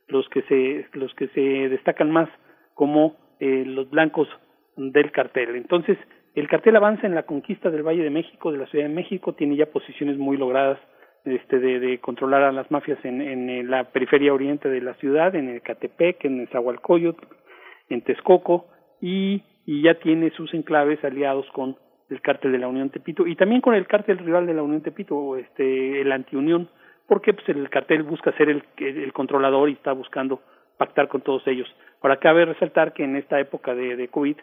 los 0.08 0.26
que 0.30 0.40
se 0.42 0.86
los 0.98 1.12
que 1.12 1.28
se 1.28 1.68
destacan 1.68 2.10
más 2.10 2.30
como 2.72 3.16
eh, 3.38 3.64
los 3.66 3.90
blancos 3.90 4.28
del 4.78 5.12
cartel. 5.12 5.56
Entonces, 5.56 5.98
el 6.34 6.48
cartel 6.48 6.76
avanza 6.76 7.06
en 7.06 7.14
la 7.14 7.24
conquista 7.24 7.70
del 7.70 7.82
Valle 7.82 8.02
de 8.02 8.10
México, 8.10 8.50
de 8.50 8.58
la 8.58 8.66
Ciudad 8.68 8.86
de 8.86 8.94
México, 8.94 9.34
tiene 9.34 9.56
ya 9.56 9.66
posiciones 9.66 10.16
muy 10.16 10.38
logradas 10.38 10.78
este, 11.24 11.58
de, 11.58 11.98
controlar 11.98 12.42
a 12.42 12.52
las 12.52 12.70
mafias 12.70 12.98
en, 13.04 13.20
en 13.20 13.70
la 13.70 13.84
periferia 13.84 14.32
oriente 14.32 14.68
de 14.68 14.80
la 14.80 14.94
ciudad, 14.94 15.34
en 15.34 15.48
el 15.48 15.62
Catepec, 15.62 16.24
en 16.24 16.40
el 16.40 16.48
Zahualcoyot, 16.48 17.16
en 17.88 18.02
Texcoco, 18.02 18.66
y, 19.00 19.42
y 19.66 19.82
ya 19.82 19.94
tiene 19.94 20.30
sus 20.30 20.52
enclaves 20.54 21.02
aliados 21.04 21.46
con 21.52 21.76
el 22.10 22.20
cártel 22.20 22.52
de 22.52 22.58
la 22.58 22.68
Unión 22.68 22.90
Tepito 22.90 23.26
y 23.26 23.36
también 23.36 23.60
con 23.60 23.74
el 23.74 23.86
cártel 23.86 24.18
rival 24.18 24.46
de 24.46 24.54
la 24.54 24.62
Unión 24.62 24.82
Tepito, 24.82 25.36
este, 25.36 26.00
el 26.00 26.10
Antiunión, 26.12 26.68
porque 27.06 27.34
pues 27.34 27.48
el 27.48 27.68
cartel 27.70 28.02
busca 28.02 28.32
ser 28.32 28.48
el, 28.48 28.64
el 28.78 29.12
controlador 29.12 29.68
y 29.68 29.74
está 29.74 29.92
buscando 29.92 30.40
pactar 30.78 31.08
con 31.08 31.20
todos 31.20 31.46
ellos. 31.46 31.68
Ahora 32.00 32.18
cabe 32.18 32.44
resaltar 32.44 32.92
que 32.92 33.04
en 33.04 33.16
esta 33.16 33.38
época 33.40 33.74
de, 33.74 33.96
de 33.96 34.08
COVID 34.08 34.36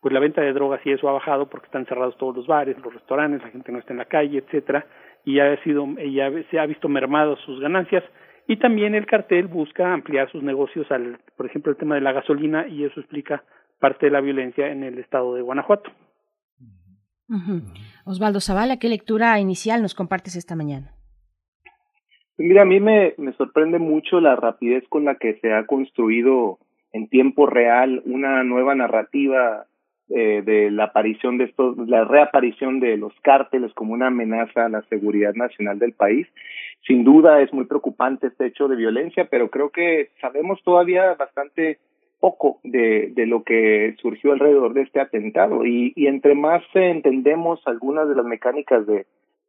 pues 0.00 0.12
la 0.12 0.18
venta 0.18 0.40
de 0.40 0.52
drogas 0.52 0.80
y 0.84 0.90
eso 0.90 1.08
ha 1.08 1.12
bajado 1.12 1.48
porque 1.48 1.66
están 1.66 1.86
cerrados 1.86 2.16
todos 2.16 2.34
los 2.34 2.48
bares, 2.48 2.76
los 2.78 2.92
restaurantes, 2.92 3.40
la 3.40 3.50
gente 3.50 3.70
no 3.70 3.78
está 3.78 3.92
en 3.92 3.98
la 3.98 4.06
calle, 4.06 4.38
etcétera, 4.38 4.84
y 5.24 5.40
ha 5.40 5.62
sido 5.62 5.86
ya 5.98 6.30
se 6.50 6.58
ha 6.58 6.66
visto 6.66 6.88
mermado 6.88 7.36
sus 7.44 7.60
ganancias 7.60 8.02
y 8.46 8.56
también 8.56 8.94
el 8.94 9.06
cartel 9.06 9.46
busca 9.46 9.92
ampliar 9.92 10.30
sus 10.30 10.42
negocios 10.42 10.90
al 10.90 11.18
por 11.36 11.46
ejemplo 11.46 11.72
el 11.72 11.78
tema 11.78 11.94
de 11.94 12.00
la 12.00 12.12
gasolina 12.12 12.66
y 12.66 12.84
eso 12.84 13.00
explica 13.00 13.44
parte 13.78 14.06
de 14.06 14.12
la 14.12 14.20
violencia 14.20 14.68
en 14.68 14.84
el 14.84 14.98
estado 14.98 15.34
de 15.34 15.42
Guanajuato. 15.42 15.90
Osvaldo 18.04 18.40
Zavala, 18.40 18.78
¿qué 18.78 18.88
lectura 18.88 19.38
inicial 19.40 19.80
nos 19.80 19.94
compartes 19.94 20.36
esta 20.36 20.54
mañana? 20.54 20.92
Mira, 22.36 22.62
a 22.62 22.64
mí 22.64 22.78
me, 22.78 23.14
me 23.18 23.32
sorprende 23.34 23.78
mucho 23.78 24.20
la 24.20 24.36
rapidez 24.36 24.84
con 24.88 25.04
la 25.04 25.16
que 25.16 25.38
se 25.40 25.52
ha 25.52 25.66
construido 25.66 26.58
en 26.92 27.08
tiempo 27.08 27.46
real 27.46 28.02
una 28.04 28.42
nueva 28.44 28.74
narrativa 28.74 29.66
eh, 30.14 30.42
de 30.44 30.70
la 30.70 30.84
aparición 30.84 31.38
de 31.38 31.44
estos, 31.44 31.76
la 31.88 32.04
reaparición 32.04 32.80
de 32.80 32.96
los 32.96 33.12
cárteles 33.22 33.72
como 33.74 33.94
una 33.94 34.08
amenaza 34.08 34.66
a 34.66 34.68
la 34.68 34.82
seguridad 34.82 35.34
nacional 35.34 35.78
del 35.78 35.92
país. 35.92 36.26
Sin 36.86 37.04
duda 37.04 37.40
es 37.40 37.52
muy 37.52 37.64
preocupante 37.64 38.26
este 38.26 38.46
hecho 38.46 38.68
de 38.68 38.76
violencia, 38.76 39.28
pero 39.30 39.48
creo 39.48 39.70
que 39.70 40.10
sabemos 40.20 40.62
todavía 40.64 41.14
bastante 41.14 41.78
poco 42.20 42.60
de, 42.62 43.10
de 43.14 43.26
lo 43.26 43.42
que 43.42 43.96
surgió 44.00 44.32
alrededor 44.32 44.74
de 44.74 44.82
este 44.82 45.00
atentado 45.00 45.64
y, 45.64 45.92
y 45.96 46.06
entre 46.06 46.34
más 46.34 46.62
entendemos 46.74 47.60
algunas 47.66 48.08
de 48.08 48.14
las 48.14 48.24
mecánicas 48.24 48.86
de, 48.86 49.06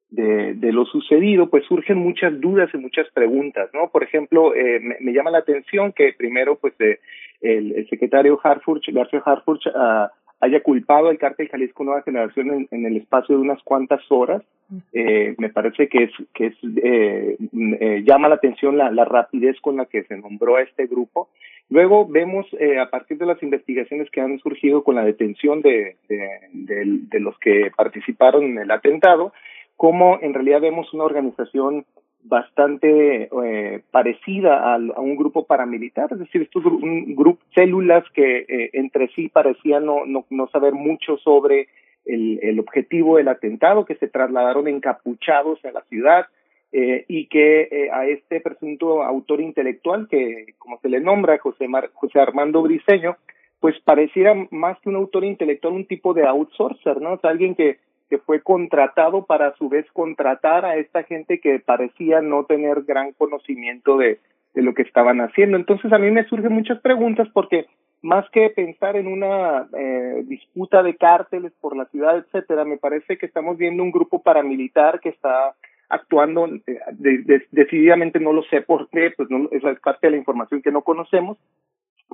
de, 0.10 0.54
de, 0.54 0.72
lo 0.72 0.86
sucedido, 0.86 1.50
pues 1.50 1.66
surgen 1.66 1.98
muchas 1.98 2.40
dudas 2.40 2.70
y 2.74 2.78
muchas 2.78 3.08
preguntas, 3.14 3.70
¿no? 3.74 3.90
Por 3.90 4.04
ejemplo, 4.04 4.56
eh, 4.56 4.80
me, 4.80 4.96
me, 5.02 5.12
llama 5.12 5.32
la 5.32 5.40
atención 5.40 5.92
que 5.92 6.14
primero, 6.14 6.56
pues, 6.56 6.74
eh, 6.80 7.00
el, 7.42 7.74
el, 7.74 7.90
secretario 7.90 8.40
Harfurch, 8.44 8.92
García 8.94 9.22
Harfurch, 9.26 9.66
uh, 9.68 10.08
haya 10.44 10.62
culpado 10.62 11.08
al 11.08 11.18
cártel 11.18 11.48
Jalisco 11.48 11.84
Nueva 11.84 12.02
Generación 12.02 12.52
en, 12.52 12.68
en, 12.72 12.86
el 12.86 12.98
espacio 12.98 13.36
de 13.36 13.42
unas 13.42 13.64
cuantas 13.64 14.02
horas. 14.10 14.44
Eh, 14.92 15.36
me 15.38 15.50
parece 15.50 15.88
que 15.88 16.04
es 16.04 16.12
que 16.34 16.48
es 16.48 16.56
eh, 16.84 17.38
eh, 17.80 18.04
llama 18.06 18.28
la 18.28 18.36
atención 18.36 18.78
la, 18.78 18.92
la, 18.92 19.06
rapidez 19.06 19.60
con 19.62 19.78
la 19.78 19.86
que 19.86 20.04
se 20.04 20.18
nombró 20.18 20.58
a 20.58 20.62
este 20.62 20.88
grupo. 20.88 21.30
Luego 21.70 22.08
vemos 22.08 22.46
eh, 22.60 22.80
a 22.80 22.90
partir 22.90 23.18
de 23.18 23.26
las 23.26 23.42
investigaciones 23.42 24.10
que 24.12 24.22
han 24.22 24.40
surgido 24.40 24.84
con 24.84 24.96
la 24.96 25.06
detención 25.06 25.62
de, 25.62 25.96
de, 26.10 26.30
de, 26.52 26.84
de 27.10 27.20
los 27.20 27.38
que 27.40 27.72
participaron 27.76 28.44
en 28.44 28.60
el 28.60 28.72
atentado, 28.72 29.32
cómo 29.78 30.20
en 30.22 30.34
realidad 30.34 30.62
vemos 30.62 30.94
una 30.94 31.06
organización 31.06 31.86
bastante 32.24 33.30
eh, 33.44 33.82
parecida 33.92 34.74
a, 34.74 34.76
a, 34.76 35.02
un 35.02 35.16
grupo 35.16 35.46
paramilitar, 35.46 36.10
es 36.12 36.20
decir, 36.20 36.42
estos 36.44 36.66
un 36.66 37.16
grupo 37.16 37.42
células 37.54 38.04
que 38.14 38.46
eh, 38.48 38.70
entre 38.74 39.10
sí 39.10 39.30
parecían 39.30 39.86
no, 39.86 40.06
no, 40.06 40.26
no 40.30 40.48
saber 40.48 40.74
mucho 40.74 41.18
sobre 41.18 41.68
el, 42.06 42.40
el, 42.42 42.60
objetivo 42.60 43.18
del 43.18 43.28
atentado, 43.28 43.86
que 43.86 43.96
se 43.96 44.08
trasladaron 44.08 44.68
encapuchados 44.68 45.64
a 45.66 45.72
la 45.72 45.82
ciudad 45.84 46.28
eh, 46.72 47.06
y 47.08 47.28
que 47.28 47.68
eh, 47.70 47.90
a 47.92 48.08
este 48.08 48.42
presunto 48.42 49.04
autor 49.04 49.42
intelectual, 49.42 50.08
que 50.10 50.54
como 50.58 50.80
se 50.80 50.90
le 50.90 51.00
nombra, 51.00 51.38
José, 51.38 51.68
Mar, 51.68 51.92
José 51.94 52.20
Armando 52.20 52.62
Briseño, 52.62 53.18
pues 53.60 53.80
pareciera 53.82 54.34
más 54.52 54.80
que 54.80 54.90
un 54.90 54.96
autor 54.96 55.24
intelectual, 55.24 55.74
un 55.74 55.86
tipo 55.86 56.14
de 56.14 56.26
outsourcer, 56.26 57.00
¿no? 57.00 57.14
O 57.14 57.20
sea, 57.20 57.30
alguien 57.30 57.56
que 57.56 57.78
que 58.10 58.18
fue 58.18 58.42
contratado 58.42 59.26
para 59.26 59.48
a 59.48 59.56
su 59.56 59.70
vez 59.70 59.86
contratar 59.92 60.66
a 60.66 60.76
esta 60.76 61.04
gente 61.04 61.40
que 61.40 61.60
parecía 61.60 62.22
no 62.22 62.46
tener 62.46 62.84
gran 62.84 63.14
conocimiento 63.14 63.98
de, 63.98 64.20
de 64.54 64.62
lo 64.62 64.74
que 64.74 64.84
estaban 64.84 65.22
haciendo. 65.22 65.58
Entonces 65.58 65.92
a 65.92 65.98
mí 65.98 66.12
me 66.12 66.26
surgen 66.26 66.54
muchas 66.54 66.80
preguntas 66.80 67.28
porque 67.34 67.66
más 68.04 68.30
que 68.32 68.50
pensar 68.50 68.98
en 68.98 69.08
una 69.08 69.68
eh, 69.78 70.24
disputa 70.26 70.84
de 70.84 70.96
cárteles 70.96 71.54
por 71.62 71.76
la 71.76 71.86
ciudad, 71.86 72.18
etcétera, 72.18 72.66
me 72.66 72.78
parece 72.78 73.18
que 73.18 73.26
estamos 73.26 73.58
viendo 73.58 73.82
un 73.82 73.92
grupo 73.92 74.22
paramilitar 74.22 75.00
que 75.00 75.10
está 75.10 75.56
actuando 75.88 76.48
eh, 76.48 76.80
de, 76.92 77.20
de, 77.20 77.46
decididamente 77.52 78.20
no 78.20 78.34
lo 78.34 78.44
sé 78.44 78.62
por 78.62 78.90
qué, 78.90 79.12
pues 79.16 79.30
no, 79.30 79.48
esa 79.52 79.72
es 79.72 79.80
parte 79.80 80.08
de 80.08 80.12
la 80.12 80.18
información 80.18 80.62
que 80.62 80.72
no 80.72 80.82
conocemos, 80.82 81.38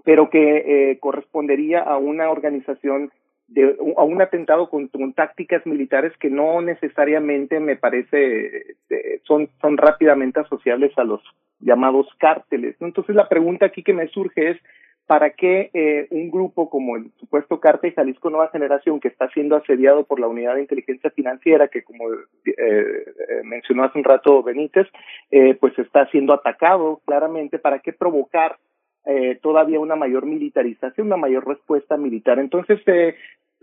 pero 0.03 0.30
que 0.30 0.91
eh, 0.91 0.99
correspondería 0.99 1.81
a 1.81 1.97
una 1.97 2.30
organización 2.30 3.11
de, 3.49 3.75
a 3.97 4.03
un 4.03 4.21
atentado 4.21 4.69
con, 4.69 4.89
tácticas 5.13 5.65
militares 5.65 6.13
que 6.19 6.29
no 6.29 6.61
necesariamente 6.61 7.59
me 7.59 7.75
parece 7.75 8.17
de, 8.89 9.21
son, 9.23 9.49
son 9.61 9.77
rápidamente 9.77 10.39
asociables 10.39 10.97
a 10.97 11.03
los 11.03 11.21
llamados 11.59 12.07
cárteles. 12.19 12.75
¿no? 12.79 12.87
Entonces 12.87 13.15
la 13.15 13.27
pregunta 13.27 13.65
aquí 13.65 13.83
que 13.83 13.93
me 13.93 14.07
surge 14.07 14.51
es, 14.51 14.57
¿para 15.07 15.31
qué 15.31 15.71
eh, 15.73 16.07
un 16.11 16.29
grupo 16.29 16.69
como 16.69 16.95
el 16.95 17.11
supuesto 17.19 17.59
cártel 17.59 17.93
Jalisco 17.93 18.29
Nueva 18.29 18.49
Generación, 18.51 18.99
que 18.99 19.07
está 19.07 19.27
siendo 19.29 19.55
asediado 19.55 20.03
por 20.03 20.19
la 20.19 20.27
Unidad 20.27 20.55
de 20.55 20.61
Inteligencia 20.61 21.09
Financiera, 21.09 21.67
que 21.67 21.83
como 21.83 22.05
eh, 22.45 23.05
mencionó 23.43 23.83
hace 23.83 23.97
un 23.97 24.03
rato 24.03 24.43
Benítez, 24.43 24.87
eh, 25.31 25.55
pues 25.55 25.77
está 25.79 26.05
siendo 26.11 26.33
atacado 26.33 27.01
claramente, 27.05 27.57
¿para 27.57 27.79
qué 27.79 27.93
provocar 27.93 28.57
eh, 29.05 29.39
todavía 29.41 29.79
una 29.79 29.95
mayor 29.95 30.25
militarización, 30.25 31.07
una 31.07 31.17
mayor 31.17 31.47
respuesta 31.47 31.97
militar. 31.97 32.37
Entonces, 32.37 32.79
eh, 32.85 33.15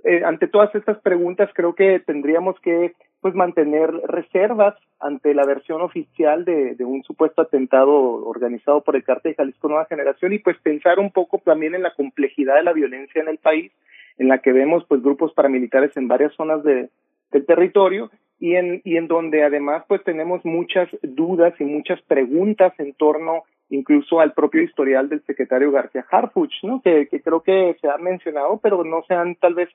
eh, 0.05 0.23
ante 0.25 0.47
todas 0.47 0.75
estas 0.75 0.99
preguntas, 0.99 1.51
creo 1.55 1.75
que 1.75 2.01
tendríamos 2.01 2.59
que 2.61 2.95
pues 3.21 3.35
mantener 3.35 3.91
reservas 4.07 4.77
ante 5.01 5.35
la 5.35 5.45
versión 5.45 5.81
oficial 5.81 6.45
de, 6.45 6.77
un 6.81 7.03
supuesto 7.03 7.43
atentado 7.43 7.93
organizado 7.93 8.83
por 8.83 8.95
el 8.95 9.05
cártel 9.05 9.33
de 9.33 9.37
Jalisco 9.37 9.69
Nueva 9.69 9.87
Generación 9.87 10.33
y 10.33 10.39
pues 10.39 10.57
pensar 10.59 10.99
un 10.99 11.11
poco 11.11 11.41
también 11.45 11.75
en 11.75 11.83
la 11.83 11.95
complejidad 11.95 12.57
de 12.57 12.63
la 12.63 12.73
violencia 12.73 13.21
en 13.21 13.29
el 13.29 13.39
país, 13.39 13.73
en 14.19 14.29
la 14.29 14.39
que 14.39 14.53
vemos 14.53 14.85
pues 14.87 15.03
grupos 15.03 15.33
paramilitares 15.33 15.97
en 15.97 16.09
varias 16.09 16.35
zonas 16.35 16.63
de, 16.63 16.89
del 17.33 17.47
territorio 17.47 18.11
y 18.39 18.55
en, 18.55 18.83
y 18.85 18.97
en 18.97 19.09
donde 19.09 19.43
además 19.43 19.85
pues 19.89 20.05
tenemos 20.05 20.45
muchas 20.45 20.89
dudas 21.03 21.55
y 21.59 21.65
muchas 21.65 22.01
preguntas 22.03 22.73
en 22.79 22.93
torno 22.95 23.45
incluso 23.71 24.21
al 24.21 24.33
propio 24.33 24.63
historial 24.63 25.09
del 25.09 25.23
secretario 25.25 25.73
García 25.73 26.05
Harfuch, 26.11 26.63
¿no? 26.63 26.81
Que, 26.83 27.09
creo 27.09 27.43
que 27.43 27.77
se 27.81 27.89
ha 27.89 27.97
mencionado, 27.99 28.59
pero 28.63 28.85
no 28.85 29.03
se 29.09 29.15
han 29.15 29.35
tal 29.37 29.55
vez 29.55 29.69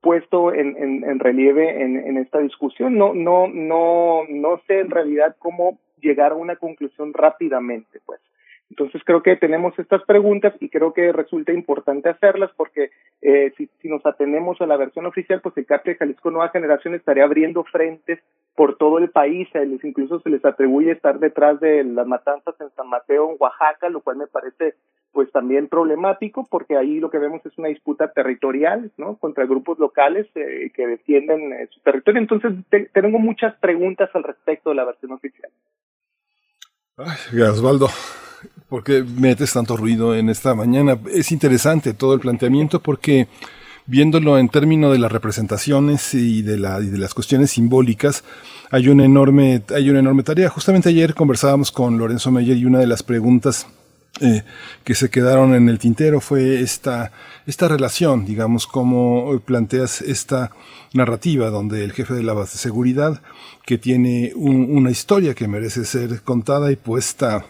puesto 0.00 0.52
en, 0.52 0.76
en, 0.76 1.04
en 1.04 1.18
relieve 1.18 1.82
en, 1.82 1.96
en 1.96 2.18
esta 2.18 2.38
discusión. 2.38 2.96
No, 2.96 3.14
no, 3.14 3.48
no, 3.48 4.22
no 4.28 4.60
sé 4.66 4.80
en 4.80 4.90
realidad 4.90 5.36
cómo 5.38 5.78
llegar 6.00 6.32
a 6.32 6.36
una 6.36 6.56
conclusión 6.56 7.12
rápidamente, 7.12 8.00
pues. 8.04 8.20
Entonces 8.70 9.02
creo 9.04 9.22
que 9.22 9.36
tenemos 9.36 9.78
estas 9.78 10.02
preguntas 10.04 10.54
y 10.60 10.68
creo 10.68 10.92
que 10.92 11.12
resulta 11.12 11.52
importante 11.52 12.10
hacerlas 12.10 12.50
porque 12.56 12.90
eh, 13.22 13.52
si, 13.56 13.68
nos 13.88 14.04
atenemos 14.04 14.60
a 14.60 14.66
la 14.66 14.76
versión 14.76 15.06
oficial, 15.06 15.40
pues 15.40 15.56
el 15.56 15.66
cártel 15.66 15.94
de 15.94 15.98
Jalisco 15.98 16.30
Nueva 16.30 16.50
Generación 16.50 16.94
estaría 16.94 17.24
abriendo 17.24 17.64
frentes 17.64 18.20
por 18.54 18.76
todo 18.76 18.98
el 18.98 19.10
país, 19.10 19.48
incluso 19.82 20.20
se 20.20 20.30
les 20.30 20.44
atribuye 20.44 20.90
estar 20.90 21.18
detrás 21.18 21.60
de 21.60 21.84
las 21.84 22.06
matanzas 22.06 22.54
en 22.60 22.70
San 22.70 22.88
Mateo, 22.88 23.30
en 23.30 23.36
Oaxaca, 23.38 23.88
lo 23.88 24.00
cual 24.00 24.16
me 24.16 24.26
parece 24.26 24.74
pues 25.12 25.32
también 25.32 25.68
problemático 25.68 26.46
porque 26.50 26.76
ahí 26.76 27.00
lo 27.00 27.10
que 27.10 27.18
vemos 27.18 27.44
es 27.46 27.56
una 27.56 27.68
disputa 27.68 28.12
territorial, 28.12 28.92
¿no? 28.96 29.16
Contra 29.16 29.46
grupos 29.46 29.78
locales 29.78 30.26
eh, 30.34 30.70
que 30.74 30.86
defienden 30.86 31.52
eh, 31.52 31.68
su 31.70 31.80
territorio. 31.80 32.20
Entonces 32.20 32.52
te, 32.68 32.90
tengo 32.92 33.18
muchas 33.18 33.56
preguntas 33.56 34.10
al 34.14 34.24
respecto 34.24 34.70
de 34.70 34.76
la 34.76 34.84
versión 34.84 35.12
oficial. 35.12 35.50
Ay, 36.96 37.40
Osvaldo, 37.40 37.86
¿por 38.68 38.84
qué 38.84 39.02
metes 39.02 39.52
tanto 39.52 39.76
ruido 39.76 40.14
en 40.14 40.28
esta 40.28 40.54
mañana? 40.54 40.98
Es 41.12 41.32
interesante 41.32 41.94
todo 41.94 42.14
el 42.14 42.20
planteamiento 42.20 42.80
porque 42.80 43.28
viéndolo 43.86 44.38
en 44.38 44.50
términos 44.50 44.92
de 44.92 44.98
las 44.98 45.10
representaciones 45.10 46.12
y 46.12 46.42
de, 46.42 46.58
la, 46.58 46.78
de 46.78 46.98
las 46.98 47.14
cuestiones 47.14 47.52
simbólicas, 47.52 48.22
hay 48.70 48.88
una 48.88 49.04
enorme, 49.04 49.62
hay 49.74 49.88
una 49.88 50.00
enorme 50.00 50.22
tarea. 50.22 50.50
Justamente 50.50 50.90
ayer 50.90 51.14
conversábamos 51.14 51.72
con 51.72 51.96
Lorenzo 51.96 52.30
Meyer 52.30 52.56
y 52.56 52.66
una 52.66 52.80
de 52.80 52.86
las 52.86 53.02
preguntas 53.02 53.66
eh, 54.20 54.42
que 54.84 54.94
se 54.94 55.08
quedaron 55.10 55.54
en 55.54 55.68
el 55.68 55.78
tintero 55.78 56.20
fue 56.20 56.60
esta, 56.60 57.12
esta 57.46 57.68
relación, 57.68 58.26
digamos, 58.26 58.66
cómo 58.66 59.40
planteas 59.44 60.02
esta 60.02 60.50
narrativa 60.92 61.48
donde 61.48 61.84
el 61.84 61.92
jefe 61.92 62.14
de 62.14 62.22
la 62.24 62.46
seguridad, 62.46 63.22
que 63.64 63.78
tiene 63.78 64.32
un, 64.34 64.76
una 64.76 64.90
historia 64.90 65.34
que 65.34 65.48
merece 65.48 65.86
ser 65.86 66.22
contada 66.22 66.70
y 66.72 66.76
puesta 66.76 67.46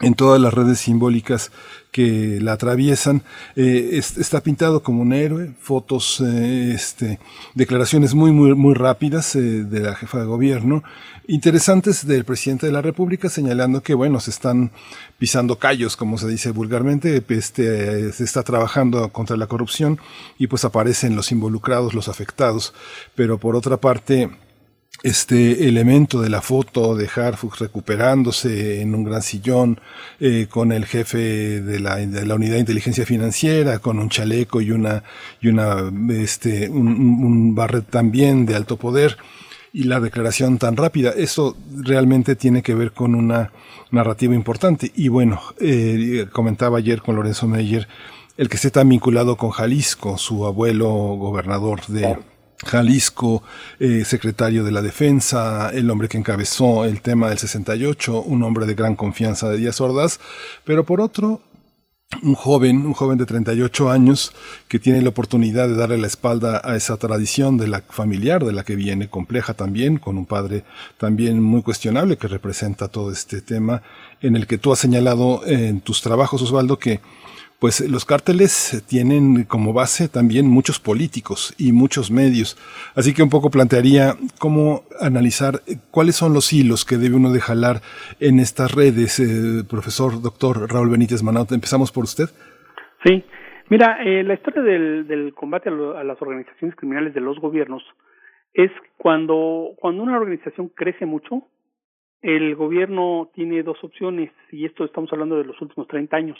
en 0.00 0.14
todas 0.14 0.40
las 0.40 0.54
redes 0.54 0.78
simbólicas 0.78 1.52
que 1.92 2.38
la 2.40 2.52
atraviesan, 2.52 3.22
eh, 3.56 4.00
está 4.00 4.40
pintado 4.40 4.82
como 4.82 5.02
un 5.02 5.12
héroe, 5.12 5.52
fotos, 5.60 6.22
eh, 6.24 6.72
este, 6.74 7.18
declaraciones 7.54 8.14
muy, 8.14 8.30
muy, 8.30 8.54
muy 8.54 8.74
rápidas 8.74 9.34
eh, 9.36 9.40
de 9.40 9.80
la 9.80 9.94
jefa 9.94 10.20
de 10.20 10.26
gobierno, 10.26 10.82
interesantes 11.26 12.06
del 12.06 12.24
presidente 12.24 12.66
de 12.66 12.72
la 12.72 12.80
República 12.80 13.28
señalando 13.28 13.82
que, 13.82 13.94
bueno, 13.94 14.20
se 14.20 14.30
están 14.30 14.70
pisando 15.18 15.58
callos, 15.58 15.96
como 15.96 16.16
se 16.16 16.28
dice 16.28 16.50
vulgarmente, 16.50 17.22
este, 17.28 18.12
se 18.12 18.24
está 18.24 18.42
trabajando 18.42 19.10
contra 19.10 19.36
la 19.36 19.48
corrupción 19.48 19.98
y 20.38 20.46
pues 20.46 20.64
aparecen 20.64 21.14
los 21.14 21.30
involucrados, 21.30 21.92
los 21.92 22.08
afectados, 22.08 22.72
pero 23.14 23.38
por 23.38 23.54
otra 23.56 23.76
parte, 23.76 24.30
este 25.02 25.66
elemento 25.68 26.20
de 26.20 26.28
la 26.28 26.42
foto 26.42 26.94
de 26.94 27.08
Harfuch 27.08 27.58
recuperándose 27.58 28.82
en 28.82 28.94
un 28.94 29.04
gran 29.04 29.22
sillón 29.22 29.80
eh, 30.18 30.46
con 30.50 30.72
el 30.72 30.84
jefe 30.84 31.60
de 31.60 31.80
la, 31.80 31.96
de 31.96 32.26
la, 32.26 32.34
unidad 32.34 32.54
de 32.54 32.60
inteligencia 32.60 33.06
financiera 33.06 33.78
con 33.78 33.98
un 33.98 34.10
chaleco 34.10 34.60
y 34.60 34.72
una 34.72 35.02
y 35.40 35.48
una 35.48 35.90
este 36.10 36.68
un, 36.68 36.88
un 36.88 37.54
barret 37.54 37.88
también 37.88 38.44
de 38.44 38.56
alto 38.56 38.76
poder 38.76 39.16
y 39.72 39.84
la 39.84 40.00
declaración 40.00 40.58
tan 40.58 40.76
rápida. 40.76 41.10
Eso 41.16 41.56
realmente 41.74 42.36
tiene 42.36 42.62
que 42.62 42.74
ver 42.74 42.92
con 42.92 43.14
una 43.14 43.52
narrativa 43.90 44.34
importante. 44.34 44.92
Y 44.94 45.08
bueno 45.08 45.40
eh, 45.60 46.26
comentaba 46.32 46.78
ayer 46.78 47.00
con 47.00 47.16
Lorenzo 47.16 47.46
Meyer 47.46 47.88
el 48.36 48.48
que 48.48 48.56
esté 48.56 48.70
tan 48.70 48.88
vinculado 48.88 49.36
con 49.36 49.50
Jalisco 49.50 50.16
su 50.16 50.46
abuelo 50.46 50.88
gobernador 50.88 51.86
de 51.88 52.16
Jalisco, 52.64 53.42
eh, 53.78 54.04
secretario 54.04 54.64
de 54.64 54.72
la 54.72 54.82
Defensa, 54.82 55.70
el 55.70 55.90
hombre 55.90 56.08
que 56.08 56.18
encabezó 56.18 56.84
el 56.84 57.00
tema 57.00 57.28
del 57.28 57.38
68, 57.38 58.22
un 58.22 58.42
hombre 58.42 58.66
de 58.66 58.74
gran 58.74 58.96
confianza 58.96 59.48
de 59.48 59.56
Díaz 59.58 59.80
Ordaz, 59.80 60.20
pero 60.64 60.84
por 60.84 61.00
otro, 61.00 61.40
un 62.22 62.34
joven, 62.34 62.86
un 62.86 62.92
joven 62.92 63.18
de 63.18 63.24
38 63.24 63.90
años 63.90 64.32
que 64.68 64.80
tiene 64.80 65.00
la 65.00 65.10
oportunidad 65.10 65.68
de 65.68 65.76
darle 65.76 65.96
la 65.96 66.08
espalda 66.08 66.60
a 66.64 66.74
esa 66.74 66.96
tradición 66.96 67.56
de 67.56 67.68
la 67.68 67.82
familiar 67.88 68.44
de 68.44 68.52
la 68.52 68.64
que 68.64 68.74
viene, 68.74 69.08
compleja 69.08 69.54
también, 69.54 69.98
con 69.98 70.18
un 70.18 70.26
padre 70.26 70.64
también 70.98 71.40
muy 71.40 71.62
cuestionable 71.62 72.16
que 72.16 72.28
representa 72.28 72.88
todo 72.88 73.12
este 73.12 73.40
tema 73.40 73.82
en 74.20 74.36
el 74.36 74.46
que 74.46 74.58
tú 74.58 74.72
has 74.72 74.80
señalado 74.80 75.46
en 75.46 75.80
tus 75.80 76.02
trabajos, 76.02 76.42
Osvaldo, 76.42 76.78
que 76.78 77.00
pues 77.60 77.86
los 77.88 78.06
cárteles 78.06 78.82
tienen 78.88 79.44
como 79.44 79.74
base 79.74 80.08
también 80.08 80.48
muchos 80.48 80.80
políticos 80.80 81.54
y 81.58 81.72
muchos 81.72 82.10
medios. 82.10 82.56
Así 82.96 83.12
que 83.12 83.22
un 83.22 83.28
poco 83.28 83.50
plantearía 83.50 84.14
cómo 84.40 84.84
analizar 84.98 85.60
cuáles 85.90 86.16
son 86.16 86.32
los 86.32 86.52
hilos 86.54 86.86
que 86.86 86.96
debe 86.96 87.16
uno 87.16 87.32
de 87.32 87.40
jalar 87.40 87.82
en 88.18 88.40
estas 88.40 88.74
redes. 88.74 89.20
Eh, 89.20 89.62
profesor 89.68 90.22
doctor 90.22 90.72
Raúl 90.72 90.88
Benítez 90.88 91.22
Manaut, 91.22 91.52
empezamos 91.52 91.92
por 91.92 92.04
usted. 92.04 92.30
Sí, 93.04 93.22
mira, 93.68 94.02
eh, 94.04 94.22
la 94.22 94.34
historia 94.34 94.62
del, 94.62 95.06
del 95.06 95.34
combate 95.34 95.68
a, 95.68 95.72
lo, 95.72 95.98
a 95.98 96.02
las 96.02 96.20
organizaciones 96.22 96.74
criminales 96.76 97.12
de 97.12 97.20
los 97.20 97.38
gobiernos 97.38 97.82
es 98.54 98.70
cuando, 98.96 99.74
cuando 99.76 100.02
una 100.02 100.16
organización 100.16 100.68
crece 100.68 101.04
mucho, 101.04 101.42
el 102.22 102.56
gobierno 102.56 103.30
tiene 103.34 103.62
dos 103.62 103.78
opciones, 103.82 104.30
y 104.50 104.64
esto 104.64 104.84
estamos 104.84 105.12
hablando 105.12 105.36
de 105.36 105.44
los 105.44 105.60
últimos 105.60 105.86
30 105.88 106.16
años 106.16 106.38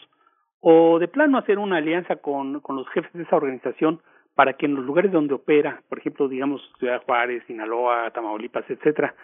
o 0.60 0.98
de 0.98 1.08
plano 1.08 1.38
hacer 1.38 1.58
una 1.58 1.78
alianza 1.78 2.16
con, 2.16 2.60
con 2.60 2.76
los 2.76 2.88
jefes 2.90 3.12
de 3.12 3.22
esa 3.22 3.36
organización 3.36 4.00
para 4.34 4.54
que 4.54 4.66
en 4.66 4.74
los 4.74 4.84
lugares 4.84 5.12
donde 5.12 5.34
opera, 5.34 5.82
por 5.88 5.98
ejemplo, 5.98 6.28
digamos 6.28 6.62
Ciudad 6.78 7.02
Juárez, 7.04 7.42
Sinaloa, 7.46 8.10
Tamaulipas, 8.10 8.64
etcétera, 8.68 9.14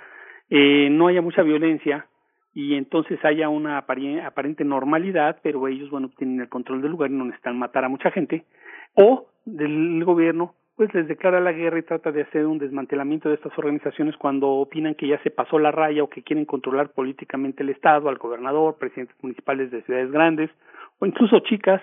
eh, 0.50 0.88
no 0.90 1.08
haya 1.08 1.22
mucha 1.22 1.42
violencia 1.42 2.06
y 2.52 2.74
entonces 2.74 3.22
haya 3.24 3.48
una 3.48 3.78
aparente 3.78 4.64
normalidad, 4.64 5.38
pero 5.42 5.68
ellos, 5.68 5.90
bueno, 5.90 6.10
tienen 6.16 6.40
el 6.40 6.48
control 6.48 6.80
del 6.80 6.92
lugar 6.92 7.10
y 7.10 7.14
no 7.14 7.26
necesitan 7.26 7.58
matar 7.58 7.84
a 7.84 7.88
mucha 7.88 8.10
gente, 8.10 8.44
o 8.94 9.26
del 9.44 10.02
gobierno, 10.04 10.54
pues 10.74 10.92
les 10.94 11.06
declara 11.06 11.40
la 11.40 11.52
guerra 11.52 11.78
y 11.78 11.82
trata 11.82 12.12
de 12.12 12.22
hacer 12.22 12.46
un 12.46 12.58
desmantelamiento 12.58 13.28
de 13.28 13.34
estas 13.34 13.56
organizaciones 13.58 14.16
cuando 14.16 14.48
opinan 14.48 14.94
que 14.94 15.06
ya 15.06 15.22
se 15.22 15.30
pasó 15.30 15.58
la 15.58 15.70
raya 15.70 16.02
o 16.02 16.08
que 16.08 16.22
quieren 16.22 16.44
controlar 16.44 16.90
políticamente 16.90 17.62
el 17.62 17.70
Estado, 17.70 18.08
al 18.08 18.18
gobernador, 18.18 18.76
presidentes 18.78 19.16
municipales 19.22 19.70
de 19.70 19.82
ciudades 19.82 20.10
grandes, 20.10 20.50
o 20.98 21.06
incluso 21.06 21.40
chicas. 21.40 21.82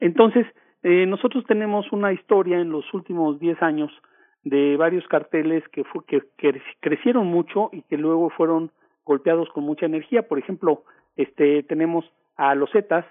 Entonces, 0.00 0.46
eh, 0.82 1.06
nosotros 1.06 1.44
tenemos 1.46 1.90
una 1.92 2.12
historia 2.12 2.58
en 2.58 2.70
los 2.70 2.92
últimos 2.92 3.38
10 3.40 3.62
años 3.62 3.90
de 4.42 4.76
varios 4.76 5.06
carteles 5.08 5.66
que, 5.70 5.84
fue, 5.84 6.04
que, 6.06 6.22
crecieron 6.80 7.26
mucho 7.26 7.70
y 7.72 7.82
que 7.82 7.96
luego 7.96 8.30
fueron 8.30 8.70
golpeados 9.04 9.48
con 9.50 9.64
mucha 9.64 9.86
energía. 9.86 10.28
Por 10.28 10.38
ejemplo, 10.38 10.84
este 11.16 11.62
tenemos 11.62 12.04
a 12.36 12.54
los 12.54 12.70
Zetas, 12.70 13.06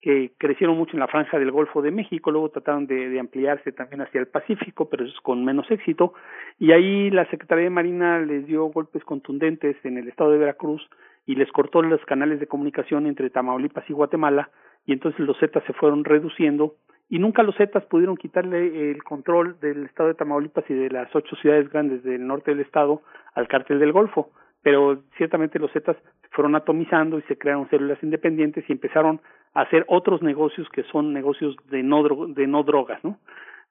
que 0.00 0.32
crecieron 0.36 0.76
mucho 0.76 0.94
en 0.94 1.00
la 1.00 1.06
franja 1.06 1.38
del 1.38 1.52
Golfo 1.52 1.80
de 1.80 1.92
México, 1.92 2.32
luego 2.32 2.48
trataron 2.48 2.88
de, 2.88 3.20
ampliarse 3.20 3.70
también 3.70 4.00
hacia 4.00 4.20
el 4.20 4.26
Pacífico, 4.26 4.90
pero 4.90 5.04
es 5.04 5.14
con 5.22 5.44
menos 5.44 5.70
éxito, 5.70 6.14
y 6.58 6.72
ahí 6.72 7.08
la 7.10 7.24
Secretaría 7.30 7.64
de 7.64 7.70
Marina 7.70 8.18
les 8.18 8.44
dio 8.46 8.64
golpes 8.64 9.04
contundentes 9.04 9.76
en 9.84 9.98
el 9.98 10.08
estado 10.08 10.32
de 10.32 10.38
Veracruz 10.38 10.82
y 11.26 11.36
les 11.36 11.50
cortó 11.52 11.82
los 11.82 12.04
canales 12.04 12.40
de 12.40 12.46
comunicación 12.46 13.06
entre 13.06 13.30
Tamaulipas 13.30 13.88
y 13.88 13.92
Guatemala, 13.92 14.50
y 14.84 14.92
entonces 14.92 15.20
los 15.20 15.38
Zetas 15.38 15.62
se 15.64 15.72
fueron 15.72 16.04
reduciendo 16.04 16.74
y 17.08 17.18
nunca 17.18 17.42
los 17.42 17.56
Zetas 17.56 17.84
pudieron 17.84 18.16
quitarle 18.16 18.90
el 18.90 19.02
control 19.04 19.60
del 19.60 19.84
estado 19.84 20.08
de 20.08 20.14
Tamaulipas 20.14 20.64
y 20.68 20.74
de 20.74 20.90
las 20.90 21.14
ocho 21.14 21.36
ciudades 21.36 21.70
grandes 21.70 22.02
del 22.02 22.26
norte 22.26 22.50
del 22.50 22.60
estado 22.60 23.02
al 23.34 23.48
cártel 23.48 23.78
del 23.78 23.92
Golfo, 23.92 24.30
pero 24.62 25.02
ciertamente 25.16 25.58
los 25.58 25.70
Zetas 25.72 25.96
fueron 26.30 26.54
atomizando 26.54 27.18
y 27.18 27.22
se 27.22 27.36
crearon 27.36 27.68
células 27.68 28.02
independientes 28.02 28.64
y 28.66 28.72
empezaron 28.72 29.20
a 29.54 29.62
hacer 29.62 29.84
otros 29.88 30.22
negocios 30.22 30.68
que 30.70 30.84
son 30.84 31.12
negocios 31.12 31.54
de 31.70 31.82
no, 31.82 32.26
de 32.28 32.46
no 32.46 32.62
drogas, 32.62 33.04
¿no? 33.04 33.18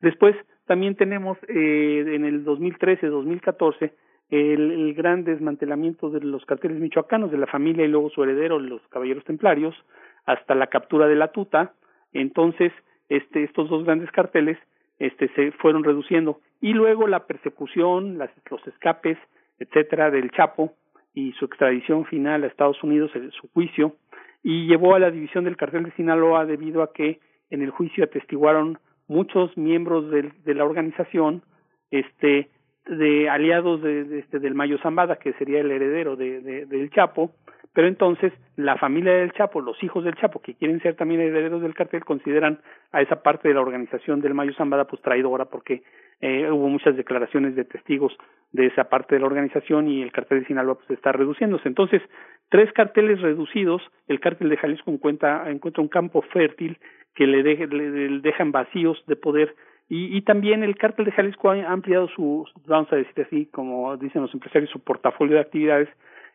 Después 0.02 0.36
también 0.66 0.96
tenemos 0.96 1.38
eh, 1.48 2.04
en 2.16 2.26
el 2.26 2.46
2013-2014 2.46 3.92
el, 4.32 4.93
gran 4.93 5.24
desmantelamiento 5.26 6.10
de 6.10 6.22
los 6.22 6.45
carteles 6.45 6.80
michoacanos 6.80 7.32
de 7.32 7.38
la 7.38 7.48
familia 7.48 7.85
y 7.85 7.90
luego 7.90 8.10
su 8.10 8.24
heredero, 8.24 8.60
los 8.60 8.82
caballeros 8.88 9.26
templarios, 9.26 9.76
hasta 10.26 10.56
la 10.56 10.68
captura 10.68 11.08
de 11.08 11.16
la 11.16 11.32
tuta, 11.32 11.74
entonces 12.14 12.72
este, 13.10 13.43
estos 13.43 13.69
dos 13.69 13.84
grandes 13.84 14.10
carteles 14.11 14.58
este, 15.00 15.27
se 15.35 15.51
fueron 15.53 15.84
reduciendo. 15.84 16.40
Y 16.61 16.74
luego 16.74 17.08
la 17.08 17.26
persecución, 17.27 18.18
las, 18.18 18.32
los 18.50 18.66
escapes, 18.68 19.18
etcétera, 19.60 20.11
del 20.11 20.32
Chapo 20.32 20.74
y 21.14 21.34
su 21.34 21.45
extradición 21.45 22.06
final 22.06 22.43
a 22.43 22.48
Estados 22.48 22.82
Unidos, 22.84 23.11
su 23.40 23.50
juicio, 23.50 23.95
y 24.43 24.68
llevó 24.68 24.95
a 24.95 25.00
la 25.00 25.11
división 25.11 25.43
del 25.43 25.58
cartel 25.58 25.84
de 25.84 25.92
Sinaloa 25.92 26.45
debido 26.45 26.84
a 26.84 26.93
que 26.93 27.19
en 27.50 27.61
el 27.61 27.72
juicio 27.72 28.06
atestiguaron 28.06 28.80
muchos 29.08 29.56
miembros 29.58 30.10
de 30.10 30.56
la 30.56 30.64
organización, 30.64 31.43
este, 31.92 32.50
de 32.98 33.30
aliados 33.30 33.82
de, 33.82 34.03
de, 34.03 34.20
este, 34.20 34.40
del 34.40 34.56
Mayo 34.56 34.78
Zambada, 34.80 35.18
que 35.18 35.34
sería 35.34 35.61
el 35.61 35.72
heredero 35.72 36.16
de, 36.16 36.42
de, 36.42 36.66
del 36.66 36.90
Chapo, 36.92 37.32
pero 37.74 37.88
entonces 37.88 38.34
la 38.58 38.78
familia 38.78 39.14
del 39.14 39.32
Chapo, 39.32 39.61
los 39.61 39.82
hijos 39.82 40.03
del 40.03 40.16
Chapo, 40.16 40.42
que 40.42 40.56
quieren 40.56 40.82
ser 40.82 40.95
también 40.95 41.22
herederos 41.22 41.61
del 41.61 41.74
cartel, 41.74 42.03
consideran 42.03 42.60
a 42.92 43.02
esa 43.02 43.24
parte 43.24 43.48
de 43.48 43.53
la 43.53 43.61
organización 43.61 44.20
del 44.20 44.34
Mayo 44.34 44.53
Zambada 44.56 44.86
pues 44.86 45.02
traidora 45.02 45.45
porque 45.45 45.84
eh, 46.20 46.52
hubo 46.52 46.68
muchas 46.68 46.98
declaraciones 46.98 47.56
de 47.56 47.64
testigos 47.64 48.16
de 48.52 48.68
esa 48.68 48.90
parte 48.90 49.16
de 49.16 49.22
la 49.22 49.28
organización 49.28 49.88
y 49.88 50.02
el 50.02 50.11
cartel 50.11 50.42
de 50.42 50.48
Sinaloa 50.48 50.76
pues 50.76 50.92
está 50.92 51.14
reduciéndose. 51.14 51.68
Entonces, 51.70 52.02
tres 52.50 52.72
carteles 52.74 53.22
reducidos, 53.22 53.82
el 54.08 54.20
cartel 54.20 54.50
de 54.50 54.58
Jalisco 54.58 54.92
encuentra, 54.92 55.50
encuentra 55.50 55.82
un 55.82 55.90
campo 55.90 56.22
fértil 56.34 56.78
que 57.16 57.26
le, 57.26 57.42
le 57.44 58.20
dejan 58.20 58.52
vacíos 58.52 59.02
de 59.08 59.16
poder 59.16 59.56
y, 59.94 60.16
y 60.16 60.22
también 60.22 60.64
el 60.64 60.78
cártel 60.78 61.03
de 61.03 61.11
Jalisco 61.11 61.50
ha 61.50 61.70
ampliado 61.70 62.08
su, 62.16 62.48
vamos 62.66 62.90
a 62.94 62.95
decir 62.95 63.26
así, 63.26 63.48
como 63.48 63.98
dicen 63.98 64.22
los 64.22 64.34
empresarios, 64.34 64.72
su 64.72 64.80
portafolio 64.80 65.36
de 65.36 65.42
actividades 65.42 65.90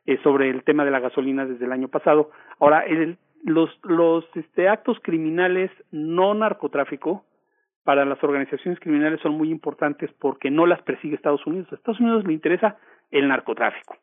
eh, 0.04 0.18
sobre 0.22 0.50
el 0.50 0.62
tema 0.62 0.84
de 0.84 0.90
la 0.90 1.00
gasolina 1.00 1.46
desde 1.46 1.64
el 1.64 1.72
año 1.72 1.88
pasado. 1.88 2.30
Ahora, 2.60 2.80
el, 2.80 3.16
los, 3.44 3.70
los 3.82 4.26
este, 4.34 4.68
actos 4.68 4.98
criminales 5.02 5.70
no 5.90 6.34
narcotráfico 6.34 7.24
para 7.82 8.04
las 8.04 8.22
organizaciones 8.22 8.78
criminales 8.78 9.22
son 9.22 9.32
muy 9.32 9.48
importantes 9.50 10.10
porque 10.18 10.50
no 10.50 10.66
las 10.66 10.82
persigue 10.82 11.14
Estados 11.14 11.46
Unidos. 11.46 11.72
A 11.72 11.76
Estados 11.76 12.00
Unidos 12.00 12.26
le 12.26 12.34
interesa 12.34 12.76
el 13.10 13.26
narcotráfico, 13.26 13.96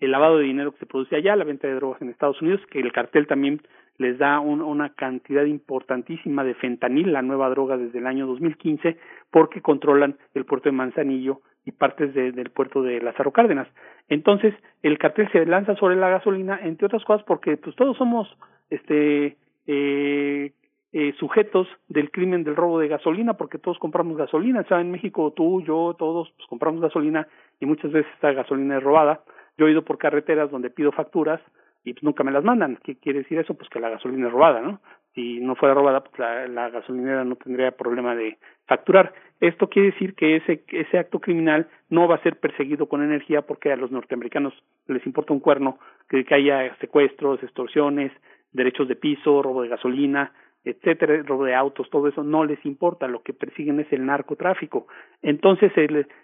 el 0.00 0.12
lavado 0.12 0.38
de 0.38 0.44
dinero 0.44 0.72
que 0.72 0.78
se 0.78 0.86
produce 0.86 1.14
allá, 1.14 1.36
la 1.36 1.44
venta 1.44 1.68
de 1.68 1.74
drogas 1.74 2.00
en 2.00 2.08
Estados 2.08 2.40
Unidos, 2.40 2.62
que 2.70 2.80
el 2.80 2.90
cartel 2.90 3.26
también 3.26 3.60
les 3.98 4.18
da 4.18 4.40
un, 4.40 4.60
una 4.60 4.90
cantidad 4.94 5.44
importantísima 5.44 6.44
de 6.44 6.54
fentanil, 6.54 7.12
la 7.12 7.22
nueva 7.22 7.48
droga 7.50 7.76
desde 7.76 7.98
el 7.98 8.06
año 8.06 8.26
2015, 8.26 8.96
porque 9.30 9.62
controlan 9.62 10.16
el 10.34 10.44
puerto 10.44 10.68
de 10.68 10.76
Manzanillo 10.76 11.40
y 11.64 11.72
partes 11.72 12.12
de, 12.14 12.32
del 12.32 12.50
puerto 12.50 12.82
de 12.82 13.00
Lázaro 13.00 13.32
Cárdenas. 13.32 13.68
Entonces, 14.08 14.54
el 14.82 14.98
cartel 14.98 15.30
se 15.32 15.46
lanza 15.46 15.76
sobre 15.76 15.96
la 15.96 16.08
gasolina, 16.08 16.58
entre 16.62 16.86
otras 16.86 17.04
cosas, 17.04 17.24
porque 17.24 17.56
pues 17.56 17.74
todos 17.76 17.96
somos 17.96 18.28
este 18.70 19.36
eh, 19.66 20.52
eh, 20.92 21.12
sujetos 21.18 21.66
del 21.88 22.10
crimen 22.10 22.44
del 22.44 22.56
robo 22.56 22.78
de 22.78 22.88
gasolina, 22.88 23.34
porque 23.34 23.58
todos 23.58 23.78
compramos 23.78 24.16
gasolina, 24.16 24.60
o 24.60 24.64
sea, 24.64 24.80
en 24.80 24.90
México 24.90 25.32
tú, 25.34 25.62
yo, 25.62 25.94
todos 25.98 26.30
pues, 26.36 26.48
compramos 26.48 26.80
gasolina 26.80 27.26
y 27.60 27.66
muchas 27.66 27.92
veces 27.92 28.12
esta 28.14 28.32
gasolina 28.32 28.76
es 28.78 28.82
robada. 28.82 29.22
Yo 29.56 29.66
he 29.66 29.72
ido 29.72 29.82
por 29.82 29.98
carreteras 29.98 30.50
donde 30.50 30.70
pido 30.70 30.92
facturas 30.92 31.40
y 31.84 31.92
pues 31.92 32.02
nunca 32.02 32.24
me 32.24 32.32
las 32.32 32.44
mandan. 32.44 32.78
¿Qué 32.82 32.96
quiere 32.96 33.20
decir 33.20 33.38
eso? 33.38 33.54
Pues 33.54 33.68
que 33.68 33.80
la 33.80 33.90
gasolina 33.90 34.26
es 34.26 34.32
robada, 34.32 34.60
¿no? 34.60 34.80
Si 35.14 35.40
no 35.40 35.54
fuera 35.54 35.74
robada, 35.74 36.02
pues 36.02 36.18
la, 36.18 36.48
la 36.48 36.70
gasolinera 36.70 37.24
no 37.24 37.36
tendría 37.36 37.70
problema 37.72 38.16
de 38.16 38.38
facturar. 38.66 39.12
Esto 39.40 39.68
quiere 39.68 39.90
decir 39.90 40.14
que 40.14 40.36
ese, 40.36 40.64
ese 40.68 40.98
acto 40.98 41.20
criminal 41.20 41.68
no 41.90 42.08
va 42.08 42.16
a 42.16 42.22
ser 42.22 42.40
perseguido 42.40 42.88
con 42.88 43.02
energía 43.02 43.42
porque 43.42 43.70
a 43.70 43.76
los 43.76 43.90
norteamericanos 43.90 44.54
les 44.86 45.04
importa 45.06 45.32
un 45.32 45.40
cuerno 45.40 45.78
que, 46.08 46.24
haya 46.30 46.74
secuestros, 46.76 47.42
extorsiones, 47.42 48.12
derechos 48.52 48.88
de 48.88 48.96
piso, 48.96 49.42
robo 49.42 49.62
de 49.62 49.68
gasolina, 49.68 50.32
etcétera, 50.64 51.22
robo 51.24 51.44
de 51.44 51.54
autos, 51.54 51.90
todo 51.90 52.08
eso 52.08 52.24
no 52.24 52.44
les 52.44 52.64
importa, 52.64 53.06
lo 53.06 53.22
que 53.22 53.34
persiguen 53.34 53.80
es 53.80 53.92
el 53.92 54.06
narcotráfico. 54.06 54.86
Entonces 55.20 55.70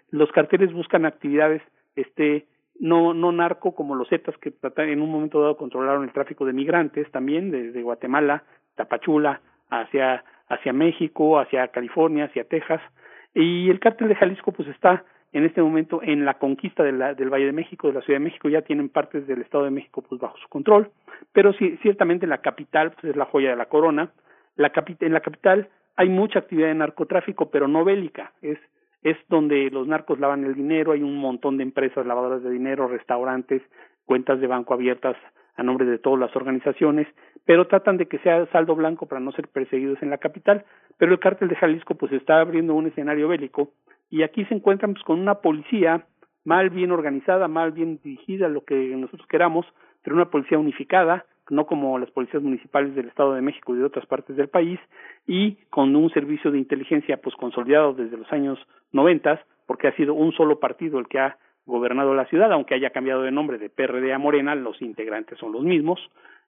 los 0.09 0.31
carteles 0.31 0.73
buscan 0.73 1.05
actividades 1.05 1.61
este 1.95 2.47
no, 2.81 3.13
no 3.13 3.31
narco 3.31 3.75
como 3.75 3.93
los 3.93 4.09
Zetas 4.09 4.35
que 4.39 4.51
en 4.75 5.01
un 5.01 5.11
momento 5.11 5.39
dado 5.39 5.55
controlaron 5.55 6.03
el 6.03 6.11
tráfico 6.11 6.47
de 6.47 6.53
migrantes 6.53 7.09
también 7.11 7.51
desde 7.51 7.83
Guatemala, 7.83 8.43
Tapachula, 8.75 9.39
hacia, 9.69 10.23
hacia 10.49 10.73
México, 10.73 11.39
hacia 11.39 11.67
California, 11.67 12.25
hacia 12.25 12.43
Texas. 12.43 12.81
Y 13.35 13.69
el 13.69 13.79
cártel 13.79 14.07
de 14.07 14.15
Jalisco 14.15 14.51
pues 14.51 14.67
está 14.67 15.05
en 15.31 15.45
este 15.45 15.61
momento 15.61 16.01
en 16.01 16.25
la 16.25 16.39
conquista 16.39 16.83
del 16.83 17.29
Valle 17.29 17.45
de 17.45 17.51
México, 17.51 17.87
de 17.87 17.93
la 17.93 18.01
Ciudad 18.01 18.19
de 18.19 18.25
México, 18.25 18.49
ya 18.49 18.63
tienen 18.63 18.89
partes 18.89 19.27
del 19.27 19.41
Estado 19.41 19.65
de 19.65 19.71
México 19.71 20.01
pues 20.01 20.19
bajo 20.19 20.37
su 20.39 20.49
control, 20.49 20.89
pero 21.33 21.53
sí, 21.53 21.77
ciertamente 21.83 22.25
la 22.25 22.39
capital 22.39 22.91
pues 22.91 23.11
es 23.11 23.15
la 23.15 23.25
joya 23.25 23.51
de 23.51 23.57
la 23.57 23.67
corona. 23.67 24.09
La 24.55 24.71
en 24.75 25.13
la 25.13 25.21
capital 25.21 25.69
hay 25.95 26.09
mucha 26.09 26.39
actividad 26.39 26.69
de 26.69 26.75
narcotráfico, 26.75 27.51
pero 27.51 27.67
no 27.67 27.85
bélica, 27.85 28.33
es 28.41 28.57
es 29.03 29.17
donde 29.29 29.69
los 29.71 29.87
narcos 29.87 30.19
lavan 30.19 30.43
el 30.43 30.55
dinero, 30.55 30.91
hay 30.91 31.01
un 31.01 31.17
montón 31.17 31.57
de 31.57 31.63
empresas 31.63 32.05
lavadoras 32.05 32.43
de 32.43 32.51
dinero, 32.51 32.87
restaurantes, 32.87 33.61
cuentas 34.05 34.39
de 34.39 34.47
banco 34.47 34.73
abiertas 34.73 35.15
a 35.55 35.63
nombre 35.63 35.85
de 35.85 35.97
todas 35.97 36.19
las 36.19 36.35
organizaciones, 36.35 37.07
pero 37.45 37.67
tratan 37.67 37.97
de 37.97 38.07
que 38.07 38.19
sea 38.19 38.45
saldo 38.47 38.75
blanco 38.75 39.07
para 39.07 39.19
no 39.19 39.31
ser 39.31 39.47
perseguidos 39.47 40.01
en 40.01 40.09
la 40.09 40.17
capital, 40.17 40.65
pero 40.97 41.11
el 41.11 41.19
cártel 41.19 41.49
de 41.49 41.55
Jalisco 41.55 41.95
pues 41.95 42.11
está 42.11 42.39
abriendo 42.39 42.73
un 42.73 42.87
escenario 42.87 43.27
bélico 43.27 43.71
y 44.09 44.23
aquí 44.23 44.45
se 44.45 44.55
encuentran 44.55 44.93
pues 44.93 45.03
con 45.03 45.19
una 45.19 45.35
policía 45.35 46.05
mal 46.43 46.69
bien 46.69 46.91
organizada, 46.91 47.47
mal 47.47 47.71
bien 47.71 47.99
dirigida, 48.03 48.47
lo 48.47 48.63
que 48.63 48.75
nosotros 48.95 49.27
queramos, 49.27 49.65
pero 50.03 50.15
una 50.15 50.29
policía 50.29 50.57
unificada, 50.57 51.25
no 51.51 51.65
como 51.65 51.99
las 51.99 52.09
policías 52.11 52.41
municipales 52.41 52.95
del 52.95 53.07
Estado 53.07 53.33
de 53.33 53.41
México 53.41 53.75
y 53.75 53.79
de 53.79 53.85
otras 53.85 54.05
partes 54.05 54.35
del 54.35 54.47
país, 54.47 54.79
y 55.27 55.57
con 55.69 55.95
un 55.95 56.09
servicio 56.11 56.51
de 56.51 56.57
inteligencia 56.57 57.17
pues 57.17 57.35
consolidado 57.35 57.93
desde 57.93 58.17
los 58.17 58.31
años 58.31 58.57
noventas, 58.91 59.39
porque 59.67 59.87
ha 59.87 59.95
sido 59.95 60.13
un 60.13 60.31
solo 60.31 60.59
partido 60.59 60.99
el 60.99 61.07
que 61.07 61.19
ha 61.19 61.37
gobernado 61.65 62.15
la 62.15 62.25
ciudad, 62.25 62.51
aunque 62.51 62.73
haya 62.73 62.89
cambiado 62.89 63.21
de 63.21 63.31
nombre 63.31 63.57
de 63.57 63.69
PRD 63.69 64.13
a 64.13 64.17
Morena, 64.17 64.55
los 64.55 64.81
integrantes 64.81 65.37
son 65.37 65.51
los 65.51 65.63
mismos, 65.63 65.99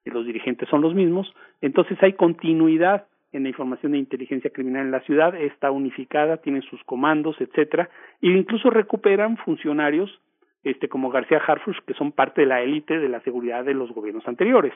y 0.06 0.10
los 0.10 0.26
dirigentes 0.26 0.68
son 0.70 0.82
los 0.82 0.94
mismos, 0.94 1.34
entonces 1.62 1.98
hay 2.02 2.14
continuidad 2.14 3.06
en 3.32 3.44
la 3.44 3.50
información 3.50 3.94
de 3.94 3.98
inteligencia 3.98 4.52
criminal 4.52 4.86
en 4.86 4.92
la 4.92 5.02
ciudad, 5.02 5.36
está 5.36 5.72
unificada, 5.72 6.38
tiene 6.38 6.62
sus 6.62 6.84
comandos, 6.84 7.36
etcétera, 7.40 7.90
e 8.22 8.28
incluso 8.28 8.70
recuperan 8.70 9.38
funcionarios 9.38 10.22
este 10.64 10.88
como 10.88 11.10
García 11.10 11.42
Harfush 11.46 11.80
que 11.86 11.94
son 11.94 12.12
parte 12.12 12.42
de 12.42 12.48
la 12.48 12.62
élite 12.62 13.00
de 13.00 13.10
la 13.10 13.22
seguridad 13.22 13.66
de 13.66 13.74
los 13.74 13.92
gobiernos 13.92 14.28
anteriores. 14.28 14.74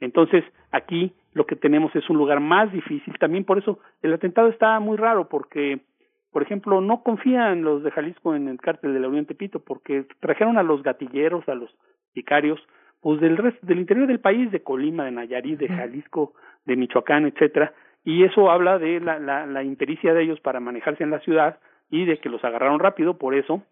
Entonces, 0.00 0.44
aquí 0.70 1.12
lo 1.32 1.46
que 1.46 1.56
tenemos 1.56 1.94
es 1.94 2.08
un 2.10 2.16
lugar 2.16 2.40
más 2.40 2.72
difícil, 2.72 3.18
también. 3.18 3.44
Por 3.44 3.58
eso 3.58 3.78
el 4.02 4.12
atentado 4.12 4.48
está 4.48 4.78
muy 4.80 4.96
raro 4.96 5.28
porque 5.28 5.80
por 6.32 6.42
ejemplo, 6.42 6.80
no 6.80 7.02
confían 7.02 7.62
los 7.62 7.82
de 7.82 7.90
Jalisco 7.90 8.34
en 8.34 8.48
el 8.48 8.60
cártel 8.60 8.94
de 8.94 9.00
la 9.00 9.08
Unión 9.08 9.26
Tepito 9.26 9.60
porque 9.60 10.06
trajeron 10.20 10.58
a 10.58 10.62
los 10.62 10.82
gatilleros, 10.82 11.48
a 11.48 11.54
los 11.54 11.74
sicarios, 12.14 12.60
pues 13.00 13.20
del 13.20 13.36
resto, 13.36 13.66
del 13.66 13.80
interior 13.80 14.06
del 14.06 14.20
país, 14.20 14.50
de 14.50 14.62
Colima, 14.62 15.04
de 15.04 15.10
Nayarit, 15.10 15.58
de 15.58 15.68
Jalisco, 15.68 16.34
de 16.66 16.76
Michoacán, 16.76 17.26
etcétera, 17.26 17.72
y 18.04 18.24
eso 18.24 18.50
habla 18.50 18.78
de 18.78 19.00
la, 19.00 19.18
la, 19.18 19.46
la 19.46 19.62
impericia 19.64 20.14
de 20.14 20.22
ellos 20.22 20.40
para 20.40 20.60
manejarse 20.60 21.02
en 21.02 21.10
la 21.10 21.20
ciudad 21.20 21.58
y 21.90 22.04
de 22.04 22.18
que 22.18 22.28
los 22.28 22.44
agarraron 22.44 22.78
rápido, 22.78 23.18
por 23.18 23.34
eso 23.34 23.62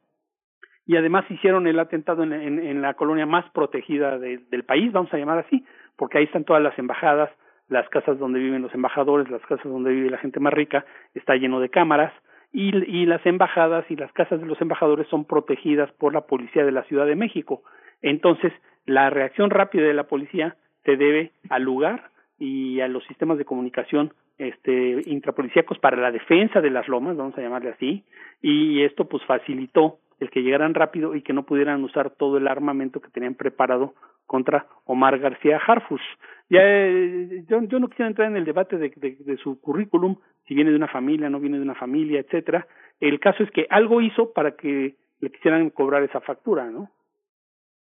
y 0.88 0.96
además 0.96 1.30
hicieron 1.30 1.66
el 1.66 1.78
atentado 1.78 2.22
en, 2.22 2.32
en, 2.32 2.80
la 2.80 2.94
colonia 2.94 3.26
más 3.26 3.44
protegida 3.50 4.18
del 4.18 4.64
país, 4.64 4.90
vamos 4.90 5.12
a 5.12 5.18
llamar 5.18 5.38
así, 5.38 5.62
porque 5.96 6.16
ahí 6.16 6.24
están 6.24 6.44
todas 6.44 6.62
las 6.62 6.78
embajadas, 6.78 7.28
las 7.68 7.86
casas 7.90 8.18
donde 8.18 8.40
viven 8.40 8.62
los 8.62 8.74
embajadores, 8.74 9.28
las 9.28 9.42
casas 9.42 9.70
donde 9.70 9.92
vive 9.92 10.08
la 10.08 10.16
gente 10.16 10.40
más 10.40 10.54
rica, 10.54 10.86
está 11.14 11.36
lleno 11.36 11.60
de 11.60 11.68
cámaras, 11.68 12.10
y, 12.54 12.74
y 12.74 13.04
las 13.04 13.24
embajadas 13.26 13.84
y 13.90 13.96
las 13.96 14.10
casas 14.12 14.40
de 14.40 14.46
los 14.46 14.58
embajadores 14.62 15.06
son 15.08 15.26
protegidas 15.26 15.92
por 15.92 16.14
la 16.14 16.22
policía 16.22 16.64
de 16.64 16.72
la 16.72 16.84
Ciudad 16.84 17.04
de 17.04 17.16
México. 17.16 17.62
Entonces, 18.00 18.54
la 18.86 19.10
reacción 19.10 19.50
rápida 19.50 19.82
de 19.82 19.92
la 19.92 20.04
policía 20.04 20.56
se 20.86 20.96
debe 20.96 21.32
al 21.50 21.64
lugar 21.64 22.08
y 22.38 22.80
a 22.80 22.88
los 22.88 23.04
sistemas 23.04 23.36
de 23.36 23.44
comunicación 23.44 24.14
este 24.38 25.02
intrapolicíacos 25.04 25.78
para 25.80 25.98
la 25.98 26.12
defensa 26.12 26.62
de 26.62 26.70
las 26.70 26.88
lomas, 26.88 27.14
vamos 27.14 27.36
a 27.36 27.42
llamarle 27.42 27.72
así, 27.72 28.04
y 28.40 28.82
esto 28.84 29.06
pues 29.06 29.22
facilitó 29.24 29.98
el 30.20 30.30
que 30.30 30.42
llegaran 30.42 30.74
rápido 30.74 31.14
y 31.14 31.22
que 31.22 31.32
no 31.32 31.44
pudieran 31.44 31.82
usar 31.84 32.10
todo 32.10 32.38
el 32.38 32.48
armamento 32.48 33.00
que 33.00 33.10
tenían 33.10 33.34
preparado 33.34 33.94
contra 34.26 34.66
Omar 34.84 35.18
García 35.18 35.60
Harfush. 35.64 36.02
Ya, 36.50 36.60
eh, 36.62 37.44
yo, 37.48 37.60
no 37.60 37.88
quisiera 37.88 38.08
entrar 38.08 38.28
en 38.28 38.36
el 38.36 38.44
debate 38.44 38.78
de, 38.78 39.36
su 39.42 39.60
currículum, 39.60 40.16
si 40.46 40.54
viene 40.54 40.70
de 40.70 40.76
una 40.76 40.88
familia, 40.88 41.28
no 41.28 41.40
viene 41.40 41.58
de 41.58 41.62
una 41.62 41.74
familia, 41.74 42.20
etcétera. 42.20 42.66
El 43.00 43.20
caso 43.20 43.42
es 43.42 43.50
que 43.50 43.66
algo 43.70 44.00
hizo 44.00 44.32
para 44.32 44.56
que 44.56 44.96
le 45.20 45.30
quisieran 45.30 45.70
cobrar 45.70 46.02
esa 46.02 46.20
factura, 46.20 46.70
¿no? 46.70 46.90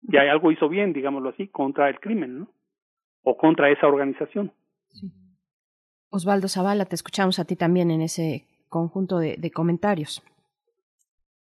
Y 0.03 0.17
algo 0.17 0.51
hizo 0.51 0.69
bien, 0.69 0.93
digámoslo 0.93 1.29
así, 1.29 1.47
contra 1.47 1.89
el 1.89 1.99
crimen, 1.99 2.39
¿no? 2.39 2.47
O 3.23 3.35
contra 3.37 3.69
esa 3.69 3.87
organización. 3.87 4.51
Sí. 4.89 5.11
Osvaldo 6.09 6.47
Zavala, 6.47 6.85
te 6.85 6.95
escuchamos 6.95 7.39
a 7.39 7.45
ti 7.45 7.55
también 7.55 7.89
en 7.89 8.01
ese 8.01 8.45
conjunto 8.69 9.17
de 9.17 9.51
comentarios. 9.51 10.23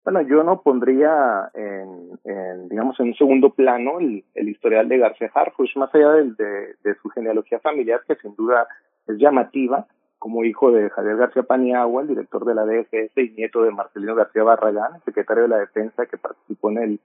Bueno, 0.09 0.21
yo 0.21 0.41
no 0.41 0.61
pondría 0.61 1.51
en, 1.53 2.17
en, 2.23 2.69
digamos, 2.69 2.97
en 3.01 3.07
un 3.07 3.15
segundo 3.15 3.49
plano 3.49 3.99
el, 3.99 4.23
el 4.35 4.47
historial 4.47 4.87
de 4.87 4.99
García 4.99 5.29
Harfuch, 5.35 5.75
más 5.75 5.93
allá 5.93 6.11
de, 6.11 6.75
de, 6.81 6.95
su 7.01 7.09
genealogía 7.09 7.59
familiar, 7.59 7.99
que 8.07 8.15
sin 8.15 8.33
duda 8.37 8.69
es 9.05 9.17
llamativa, 9.17 9.85
como 10.17 10.45
hijo 10.45 10.71
de 10.71 10.89
Javier 10.91 11.17
García 11.17 11.43
Paniagua, 11.43 12.03
el 12.03 12.07
director 12.07 12.45
de 12.45 12.55
la 12.55 12.63
DFS 12.63 13.17
y 13.17 13.31
nieto 13.35 13.63
de 13.63 13.71
Marcelino 13.71 14.15
García 14.15 14.43
Barragán, 14.43 15.03
secretario 15.03 15.43
de 15.43 15.49
la 15.49 15.57
Defensa 15.57 16.05
que 16.05 16.15
participó 16.15 16.71
en 16.71 16.77
el 16.77 16.99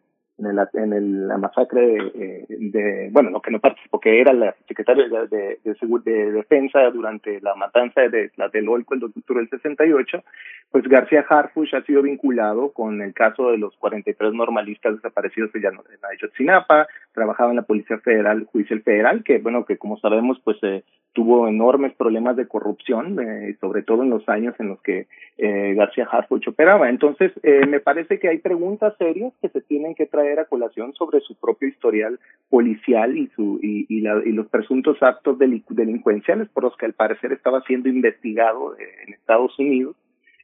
en, 0.45 0.59
el, 0.59 0.69
en 0.75 0.93
el, 0.93 1.29
la 1.29 1.39
masacre 1.39 1.81
de, 1.81 2.47
de, 2.49 3.09
bueno, 3.13 3.31
no 3.31 3.41
que 3.41 3.51
no 3.51 3.61
participó, 3.61 4.01
que 4.01 4.21
era 4.21 4.33
la 4.33 4.55
secretaria 4.67 5.09
de, 5.09 5.27
de, 5.29 5.59
de, 5.65 6.01
de 6.05 6.33
Defensa 6.33 6.91
durante 6.91 7.41
la 7.41 7.55
matanza 7.55 8.03
de 8.03 8.31
la 8.37 8.49
del 8.49 8.69
Olco 8.69 8.95
el 8.95 9.01
2 9.01 9.15
de 9.15 9.35
del 9.35 9.49
68, 9.49 10.25
pues 10.71 10.85
García 10.85 11.25
Harfuch 11.29 11.75
ha 11.75 11.83
sido 11.83 12.03
vinculado 12.03 12.73
con 12.73 13.03
el 13.03 13.15
caso 13.15 13.51
de 13.51 13.59
los 13.59 13.77
43 13.77 14.33
normalistas 14.33 14.97
desaparecidos 14.97 15.53
de 15.53 15.69
Ayotzinapa, 15.69 16.87
trabajaba 17.13 17.51
en 17.51 17.57
la 17.57 17.63
Policía 17.63 17.99
Federal, 17.99 18.47
Judicial 18.51 18.83
Federal, 18.83 19.23
que 19.25 19.39
bueno, 19.39 19.65
que 19.65 19.77
como 19.77 19.99
sabemos, 19.99 20.41
pues 20.45 20.57
eh, 20.63 20.83
tuvo 21.13 21.47
enormes 21.49 21.93
problemas 21.95 22.37
de 22.37 22.49
corrupción, 22.49 23.19
eh, 23.21 23.57
sobre 23.61 23.83
todo 23.83 24.03
en 24.03 24.11
los 24.11 24.27
años 24.29 24.55
en 24.59 24.69
los 24.69 24.81
que 24.81 25.07
eh, 25.39 25.75
García 25.75 26.09
Harfuch 26.11 26.49
operaba. 26.49 26.89
Entonces, 26.89 27.33
eh, 27.43 27.67
me 27.67 27.81
parece 27.81 28.19
que 28.19 28.29
hay 28.29 28.39
preguntas 28.39 28.95
serias 28.99 29.33
que 29.41 29.49
se 29.51 29.61
tienen 29.61 29.95
que 29.95 30.07
traer 30.33 30.41
a 30.41 30.49
colación 30.49 30.93
sobre 30.95 31.21
su 31.21 31.35
propio 31.35 31.69
historial 31.69 32.19
policial 32.49 33.17
y, 33.17 33.29
su, 33.29 33.59
y, 33.63 34.01
la, 34.01 34.23
y 34.25 34.33
los 34.33 34.49
presuntos 34.49 35.03
actos 35.03 35.39
delincuenciales 35.39 36.49
por 36.49 36.65
los 36.65 36.77
que 36.77 36.87
al 36.87 36.95
parecer 36.95 37.33
estaba 37.33 37.63
siendo 37.63 37.89
investigado 37.89 38.77
eh, 38.79 38.85
en 39.07 39.15
Estados 39.15 39.59
Unidos. 39.59 39.97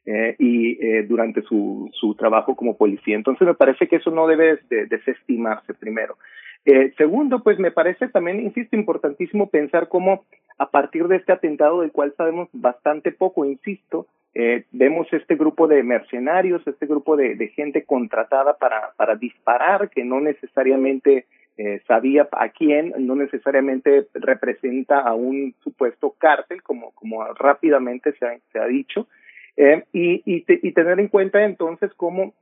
Eh, 0.05 0.35
y 0.39 0.83
eh, 0.83 1.03
durante 1.03 1.43
su, 1.43 1.87
su 1.93 2.15
trabajo 2.15 2.55
como 2.55 2.77
policía. 2.77 3.15
Entonces 3.15 3.45
me 3.45 3.53
parece 3.53 3.87
que 3.87 3.97
eso 3.97 4.09
no 4.09 4.25
debe 4.25 4.57
de, 4.69 4.87
desestimarse 4.87 5.75
primero. 5.75 6.17
Eh, 6.65 6.93
segundo, 6.97 7.43
pues 7.43 7.59
me 7.59 7.69
parece 7.69 8.07
también, 8.07 8.39
insisto, 8.39 8.75
importantísimo 8.75 9.49
pensar 9.49 9.87
cómo 9.87 10.25
a 10.57 10.71
partir 10.71 11.07
de 11.09 11.17
este 11.17 11.33
atentado 11.33 11.81
del 11.81 11.91
cual 11.91 12.13
sabemos 12.17 12.49
bastante 12.53 13.11
poco, 13.11 13.45
insisto, 13.45 14.07
eh, 14.35 14.65
vemos 14.71 15.07
este 15.11 15.35
grupo 15.35 15.67
de 15.67 15.83
mercenarios, 15.83 16.65
este 16.67 16.85
grupo 16.85 17.17
de, 17.17 17.35
gente 17.55 17.83
contratada 17.83 18.57
para, 18.57 18.91
para 18.95 19.15
disparar, 19.15 19.89
que 19.89 20.03
no 20.03 20.21
necesariamente 20.21 21.25
eh, 21.57 21.81
sabía 21.87 22.27
a 22.31 22.49
quién, 22.49 22.93
no 22.99 23.15
necesariamente 23.15 24.07
representa 24.13 24.99
a 24.99 25.13
un 25.13 25.55
supuesto 25.63 26.15
cártel, 26.17 26.61
como, 26.63 26.93
rápidamente 27.35 28.13
se 28.13 28.59
ha, 28.59 28.65
dicho, 28.65 29.07
eh, 29.57 29.83
y 29.91 30.71
tener 30.71 30.99
en 30.99 31.07
cuenta 31.07 31.43
entonces 31.43 31.91
cómo 31.95 32.33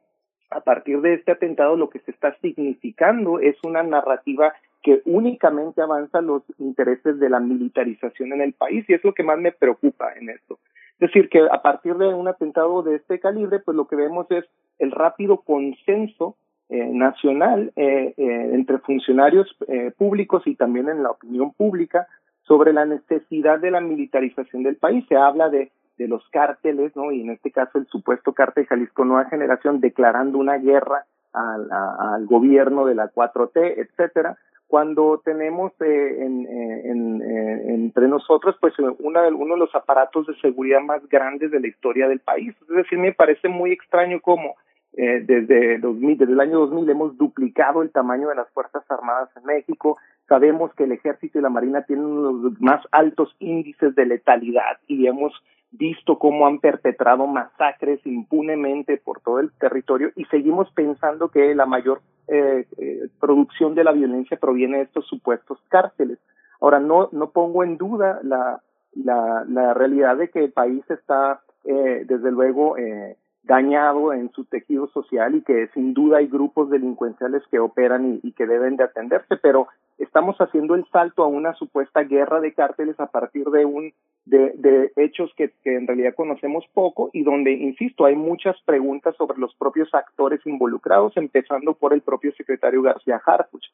a 0.50 0.62
partir 0.62 1.02
de 1.02 1.16
este 1.16 1.32
atentado 1.32 1.76
lo 1.76 1.90
que 1.90 2.00
se 2.00 2.12
está 2.12 2.36
significando 2.42 3.40
es 3.40 3.56
una 3.64 3.84
narrativa 3.84 4.54
que 4.82 5.02
únicamente 5.06 5.82
avanza 5.82 6.22
los 6.22 6.44
intereses 6.60 7.20
de 7.20 7.30
la 7.30 7.40
militarización 7.40 8.34
en 8.34 8.42
el 8.42 8.54
país 8.54 8.86
y 8.88 8.94
es 8.94 9.04
lo 9.04 9.14
que 9.14 9.24
más 9.24 9.38
me 9.38 9.52
preocupa 9.52 10.14
en 10.14 10.30
esto. 10.30 10.60
Es 11.00 11.12
decir, 11.12 11.30
que 11.30 11.42
a 11.52 11.62
partir 11.62 11.96
de 11.96 12.08
un 12.08 12.28
atentado 12.28 12.82
de 12.82 12.96
este 12.96 13.20
calibre, 13.20 13.60
pues 13.60 13.78
lo 13.78 13.88
que 13.88 13.96
vemos 13.96 14.26
es 14.32 14.46
el 14.80 14.92
rápido 14.92 15.38
consenso 15.42 16.36
eh, 16.70 16.90
nacional 16.92 17.72
eh, 17.76 18.14
eh, 18.18 18.52
entre 18.54 18.80
funcionarios 18.80 19.48
eh, 19.68 19.92
públicos 19.96 20.44
y 20.46 20.56
también 20.56 20.90
en 20.90 21.04
la 21.04 21.12
opinión 21.12 21.54
pública 21.54 22.08
sobre 22.42 22.74
la 22.74 22.86
necesidad 22.86 23.60
de 23.60 23.72
la 23.72 23.80
militarización 23.80 24.64
del 24.64 24.78
país. 24.78 25.06
Se 25.08 25.16
habla 25.16 25.50
de 25.50 25.72
los 26.00 26.28
cárteles, 26.30 26.96
¿no? 26.96 27.12
Y 27.12 27.22
en 27.22 27.32
este 27.32 27.52
caso 27.52 27.78
el 27.78 27.88
supuesto 27.88 28.34
cártel 28.34 28.66
Jalisco 28.66 29.06
Nueva 29.06 29.30
Generación 29.30 29.82
declarando 29.82 30.38
una 30.38 30.58
guerra 30.58 31.06
al, 31.34 31.68
al 31.72 32.26
gobierno 32.26 32.86
de 32.86 32.96
la 32.96 33.12
4T, 33.12 33.76
etcétera, 33.78 34.38
cuando 34.68 35.22
tenemos 35.24 35.72
eh, 35.82 36.18
en, 36.20 36.46
eh, 36.46 36.82
en, 36.86 37.22
eh, 37.22 37.74
entre 37.74 38.08
nosotros 38.08 38.56
pues 38.60 38.74
una, 39.00 39.28
uno 39.28 39.54
de 39.54 39.60
los 39.60 39.74
aparatos 39.74 40.28
de 40.28 40.36
seguridad 40.42 40.82
más 40.82 41.08
grandes 41.08 41.52
de 41.52 41.60
la 41.60 41.68
historia 41.68 42.08
del 42.08 42.20
país. 42.20 42.54
Es 42.62 42.76
decir, 42.76 43.00
me 43.00 43.14
parece 43.14 43.48
muy 43.48 43.72
extraño 43.72 44.20
cómo 44.22 44.56
eh, 45.00 45.22
desde, 45.24 45.78
2000, 45.78 46.18
desde 46.18 46.34
el 46.34 46.40
año 46.40 46.60
2000 46.60 46.90
hemos 46.90 47.18
duplicado 47.18 47.84
el 47.84 47.92
tamaño 47.92 48.30
de 48.30 48.36
las 48.36 48.50
Fuerzas 48.50 48.84
Armadas 48.90 49.30
en 49.38 49.46
México. 49.46 49.98
Sabemos 50.28 50.74
que 50.74 50.86
el 50.86 50.92
Ejército 50.92 51.38
y 51.38 51.42
la 51.42 51.50
Marina 51.50 51.84
tienen 51.84 52.06
uno 52.06 52.28
de 52.28 52.44
los 52.50 52.62
más 52.62 52.84
altos 52.92 53.36
índices 53.40 53.96
de 53.96 54.06
letalidad 54.08 54.80
y 54.88 55.06
hemos 55.06 55.34
visto 55.72 56.18
cómo 56.18 56.48
han 56.48 56.60
perpetrado 56.60 57.28
masacres 57.28 58.00
impunemente 58.06 58.98
por 58.98 59.22
todo 59.22 59.40
el 59.40 59.52
territorio 59.54 60.12
y 60.16 60.26
seguimos 60.26 60.72
pensando 60.72 61.30
que 61.30 61.54
la 61.56 61.66
mayor 61.66 62.02
eh, 62.28 62.66
eh, 62.78 63.10
producción 63.20 63.76
de 63.76 63.84
la 63.84 63.92
violencia 63.92 64.38
proviene 64.38 64.78
de 64.78 64.84
estos 64.84 65.06
supuestos 65.08 65.60
cárceles. 65.70 66.20
Ahora, 66.60 66.80
no, 66.80 67.10
no 67.12 67.30
pongo 67.32 67.64
en 67.64 67.78
duda 67.78 68.20
la, 68.24 68.62
la, 68.96 69.46
la 69.48 69.74
realidad 69.74 70.18
de 70.18 70.30
que 70.30 70.44
el 70.46 70.52
país 70.52 70.84
está, 70.90 71.42
eh, 71.64 72.04
desde 72.08 72.32
luego, 72.32 72.78
eh, 72.78 73.18
dañado 73.44 74.12
en 74.14 74.32
su 74.32 74.46
tejido 74.46 74.88
social 74.88 75.36
y 75.36 75.42
que 75.42 75.70
sin 75.74 75.94
duda 75.94 76.18
hay 76.18 76.28
grupos 76.28 76.70
delincuenciales 76.70 77.44
que 77.50 77.60
operan 77.60 78.20
y, 78.22 78.28
y, 78.28 78.34
que 78.34 78.46
deben 78.46 78.76
de 78.76 78.84
atenderse, 78.84 79.38
pero 79.38 79.68
estamos 79.98 80.38
haciendo 80.38 80.76
el 80.76 80.86
salto 80.92 81.24
a 81.24 81.28
una 81.28 81.54
supuesta 81.56 82.04
guerra 82.04 82.40
de 82.40 82.54
cárteles 82.54 83.00
a 83.00 83.08
partir 83.08 83.46
de 83.46 83.66
un 83.66 83.94
de, 84.26 84.92
hechos 84.98 85.32
que, 85.36 85.52
en 85.64 85.88
realidad 85.88 86.14
conocemos 86.16 86.66
poco 86.74 87.10
y 87.14 87.24
donde, 87.24 87.52
insisto, 87.52 88.06
hay 88.06 88.16
muchas 88.16 88.56
preguntas 88.66 89.16
sobre 89.16 89.40
los 89.40 89.56
propios 89.56 89.94
actores 89.94 90.46
involucrados, 90.46 91.16
empezando 91.16 91.74
por 91.74 91.94
el 91.94 92.02
propio 92.02 92.34
secretario 92.34 92.82
García 92.82 93.22
Harfuch. 93.26 93.66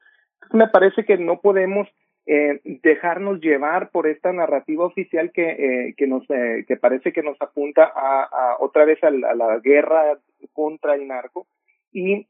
Me 0.51 0.67
parece 0.67 1.05
que 1.05 1.17
no 1.17 1.39
podemos 1.39 1.87
eh, 2.25 2.61
dejarnos 2.63 3.41
llevar 3.41 3.89
por 3.89 4.07
esta 4.07 4.31
narrativa 4.31 4.85
oficial 4.85 5.31
que, 5.31 5.49
eh, 5.49 5.93
que 5.97 6.07
nos 6.07 6.23
eh, 6.29 6.63
que 6.67 6.77
parece 6.77 7.11
que 7.11 7.23
nos 7.23 7.41
apunta 7.41 7.91
a 7.93 8.57
otra 8.59 8.85
vez 8.85 9.03
a 9.03 9.09
la, 9.09 9.31
a 9.31 9.35
la, 9.35 9.59
guerra 9.59 10.17
contra 10.53 10.95
el 10.95 11.07
narco 11.07 11.47
y 11.91 12.25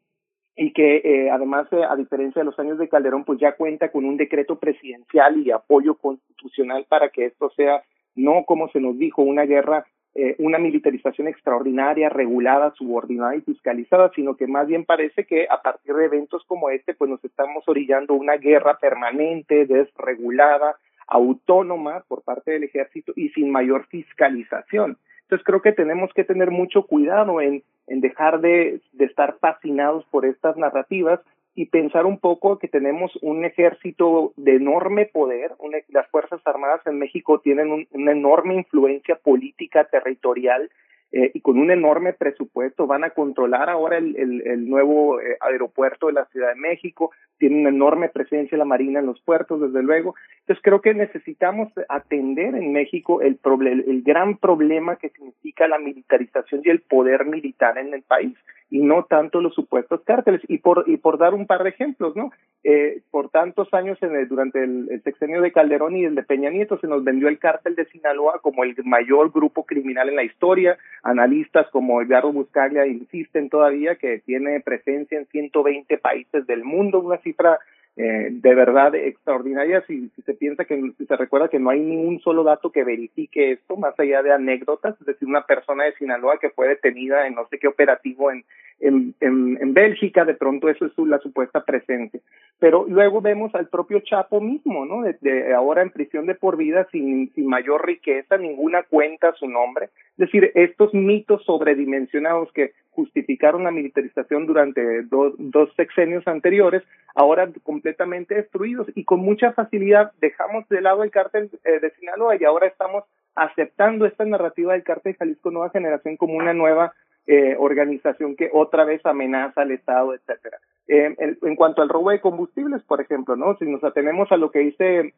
y 0.55 0.71
que 0.73 0.97
eh, 0.97 1.29
además 1.31 1.67
eh, 1.71 1.83
a 1.87 1.95
diferencia 1.95 2.41
de 2.41 2.45
los 2.45 2.59
años 2.59 2.77
de 2.77 2.87
Calderón 2.87 3.23
pues 3.23 3.39
ya 3.39 3.55
cuenta 3.55 3.91
con 3.91 4.05
un 4.05 4.17
decreto 4.17 4.59
presidencial 4.59 5.37
y 5.37 5.51
apoyo 5.51 5.95
constitucional 5.95 6.85
para 6.87 7.09
que 7.09 7.25
esto 7.25 7.49
sea 7.55 7.83
no 8.15 8.43
como 8.45 8.69
se 8.69 8.79
nos 8.79 8.97
dijo 8.97 9.23
una 9.23 9.43
guerra 9.43 9.85
eh, 10.15 10.35
una 10.37 10.59
militarización 10.59 11.27
extraordinaria, 11.27 12.07
regulada, 12.07 12.71
subordinada 12.77 13.35
y 13.35 13.41
fiscalizada, 13.41 14.11
sino 14.13 14.35
que 14.35 14.45
más 14.45 14.67
bien 14.67 14.85
parece 14.85 15.25
que 15.25 15.47
a 15.49 15.63
partir 15.63 15.95
de 15.95 16.05
eventos 16.05 16.43
como 16.45 16.69
este, 16.69 16.93
pues 16.93 17.09
nos 17.09 17.23
estamos 17.25 17.63
orillando 17.67 18.13
una 18.13 18.37
guerra 18.37 18.77
permanente, 18.77 19.65
desregulada, 19.65 20.75
autónoma 21.07 22.03
por 22.07 22.21
parte 22.21 22.51
del 22.51 22.63
ejército 22.63 23.11
y 23.15 23.29
sin 23.29 23.49
mayor 23.49 23.87
fiscalización. 23.87 24.99
Entonces 25.33 25.47
creo 25.47 25.61
que 25.63 25.71
tenemos 25.71 26.13
que 26.13 26.23
tener 26.23 26.51
mucho 26.51 26.83
cuidado 26.83 27.41
en, 27.41 27.63
dejar 27.87 28.39
de, 28.39 28.81
estar 28.99 29.37
fascinados 29.39 30.05
por 30.11 30.27
estas 30.27 30.55
narrativas 30.57 31.21
y 31.55 31.65
pensar 31.65 32.05
un 32.05 32.19
poco 32.19 32.59
que 32.59 32.67
tenemos 32.67 33.11
un 33.23 33.43
ejército 33.43 34.33
de 34.37 34.57
enorme 34.57 35.07
poder, 35.07 35.53
una, 35.57 35.79
las 35.89 36.07
Fuerzas 36.11 36.39
Armadas 36.45 36.85
en 36.85 36.99
México 36.99 37.39
tienen 37.39 37.71
un, 37.71 37.87
una 37.93 38.11
enorme 38.11 38.53
influencia 38.53 39.15
política 39.15 39.85
territorial 39.85 40.69
eh, 41.15 41.29
y 41.35 41.41
con 41.41 41.59
un 41.59 41.69
enorme 41.69 42.13
presupuesto 42.13 42.87
van 42.87 43.03
a 43.03 43.11
controlar 43.11 43.69
ahora 43.69 43.99
el, 43.99 44.15
el, 44.17 44.47
el 44.47 44.67
nuevo 44.67 45.21
eh, 45.21 45.37
aeropuerto 45.41 46.07
de 46.07 46.13
la 46.13 46.25
Ciudad 46.25 46.49
de 46.49 46.59
México, 46.59 47.11
tienen 47.37 47.59
una 47.59 47.69
enorme 47.69 48.09
presencia 48.09 48.57
la 48.57 48.65
Marina 48.65 48.99
en 48.99 49.05
los 49.05 49.21
puertos, 49.21 49.61
desde 49.61 49.83
luego. 49.83 50.15
Entonces 50.39 50.63
creo 50.63 50.81
que 50.81 50.95
necesitamos 50.95 51.71
atender 51.87 52.55
en 52.55 52.73
México 52.73 53.21
el, 53.21 53.39
el 53.87 54.01
gran 54.01 54.37
problema 54.37 54.95
que 54.95 55.09
significa 55.09 55.67
la 55.67 55.77
militarización 55.77 56.61
y 56.65 56.69
el 56.69 56.81
poder 56.81 57.25
militar 57.25 57.77
en 57.77 57.93
el 57.93 58.01
país 58.01 58.35
y 58.73 58.81
no 58.81 59.03
tanto 59.03 59.39
los 59.39 59.53
supuestos 59.53 60.01
cárteles. 60.03 60.41
Y 60.47 60.57
por, 60.57 60.85
y 60.87 60.97
por 60.97 61.19
dar 61.19 61.35
un 61.35 61.45
par 61.45 61.61
de 61.61 61.69
ejemplos, 61.69 62.15
¿no? 62.15 62.31
Eh, 62.63 63.01
por 63.11 63.29
tantos 63.29 63.71
años 63.71 64.01
en 64.01 64.15
el, 64.15 64.27
durante 64.27 64.63
el, 64.63 64.87
el, 64.89 65.03
sexenio 65.03 65.43
de 65.43 65.51
Calderón 65.51 65.95
y 65.95 66.05
el 66.05 66.15
de 66.15 66.23
Peña 66.23 66.49
Nieto 66.49 66.79
se 66.79 66.87
nos 66.87 67.03
vendió 67.03 67.27
el 67.27 67.37
cártel 67.37 67.75
de 67.75 67.85
Sinaloa 67.85 68.39
como 68.41 68.63
el 68.63 68.75
mayor 68.83 69.31
grupo 69.31 69.63
criminal 69.63 70.09
en 70.09 70.15
la 70.15 70.23
historia. 70.23 70.79
Analistas 71.03 71.67
como 71.69 72.01
Edgardo 72.01 72.31
Buscaglia 72.31 72.87
insisten 72.87 73.47
todavía 73.47 73.97
que 73.97 74.23
tiene 74.25 74.59
presencia 74.61 75.19
en 75.19 75.27
120 75.27 75.95
países 75.99 76.47
del 76.47 76.63
mundo, 76.63 76.99
una 76.99 77.19
cifra 77.19 77.59
eh, 77.95 78.29
de 78.31 78.55
verdad 78.55 78.95
extraordinaria 78.95 79.83
si, 79.85 80.09
si, 80.15 80.23
se 80.23 80.33
piensa 80.33 80.65
que 80.65 80.81
si 80.97 81.05
se 81.05 81.15
recuerda 81.15 81.47
que 81.47 81.59
no 81.59 81.69
hay 81.69 81.79
ningún 81.79 82.19
solo 82.21 82.43
dato 82.43 82.71
que 82.71 82.83
verifique 82.83 83.51
esto 83.51 83.77
más 83.77 83.93
allá 83.99 84.23
de 84.23 84.31
anécdotas 84.31 84.99
es 84.99 85.05
decir 85.05 85.27
una 85.27 85.45
persona 85.45 85.83
de 85.83 85.93
Sinaloa 85.93 86.39
que 86.39 86.49
fue 86.49 86.69
detenida 86.69 87.27
en 87.27 87.35
no 87.35 87.47
sé 87.49 87.59
qué 87.59 87.67
operativo 87.67 88.31
en 88.31 88.45
en, 88.79 89.15
en, 89.19 89.57
en 89.61 89.73
Bélgica 89.73 90.25
de 90.25 90.33
pronto 90.33 90.69
eso 90.69 90.85
es 90.85 90.93
la 90.97 91.19
supuesta 91.19 91.63
presencia. 91.63 92.19
Pero 92.59 92.85
luego 92.87 93.21
vemos 93.21 93.53
al 93.55 93.67
propio 93.67 93.99
Chapo 94.01 94.41
mismo 94.41 94.85
no 94.85 95.03
de 95.03 95.53
ahora 95.53 95.81
en 95.81 95.91
prisión 95.91 96.25
de 96.25 96.35
por 96.35 96.57
vida 96.57 96.87
sin 96.91 97.31
sin 97.33 97.47
mayor 97.47 97.85
riqueza 97.85 98.37
ninguna 98.37 98.83
cuenta 98.83 99.33
su 99.33 99.47
nombre. 99.47 99.85
Es 99.85 100.17
decir 100.17 100.51
estos 100.55 100.93
mitos 100.93 101.43
sobredimensionados 101.45 102.51
que 102.53 102.73
justificaron 102.91 103.63
la 103.63 103.71
militarización 103.71 104.45
durante 104.45 105.03
do, 105.03 105.33
dos 105.37 105.73
sexenios 105.75 106.27
anteriores 106.27 106.83
ahora 107.15 107.49
completamente 107.63 108.35
destruidos 108.35 108.87
y 108.95 109.03
con 109.03 109.19
mucha 109.19 109.53
facilidad 109.53 110.11
dejamos 110.21 110.67
de 110.69 110.81
lado 110.81 111.03
el 111.03 111.11
cártel 111.11 111.49
eh, 111.63 111.79
de 111.79 111.91
Sinaloa 111.91 112.35
y 112.39 112.43
ahora 112.43 112.67
estamos 112.67 113.03
aceptando 113.35 114.05
esta 114.05 114.25
narrativa 114.25 114.73
del 114.73 114.83
cártel 114.83 115.15
Jalisco 115.15 115.51
Nueva 115.51 115.71
Generación 115.71 116.17
como 116.17 116.35
una 116.35 116.53
nueva 116.53 116.93
eh, 117.27 117.55
organización 117.57 118.35
que 118.35 118.49
otra 118.53 118.83
vez 118.83 119.05
amenaza 119.05 119.61
al 119.61 119.71
Estado, 119.71 120.13
etcétera. 120.13 120.57
Eh, 120.87 121.15
en, 121.17 121.55
cuanto 121.55 121.81
al 121.81 121.89
robo 121.89 122.09
de 122.09 122.19
combustibles, 122.19 122.83
por 122.83 122.99
ejemplo, 122.99 123.35
¿no? 123.35 123.55
Si 123.57 123.65
nos 123.65 123.83
atenemos 123.83 124.31
a 124.31 124.37
lo 124.37 124.51
que 124.51 124.59
dice 124.59 125.13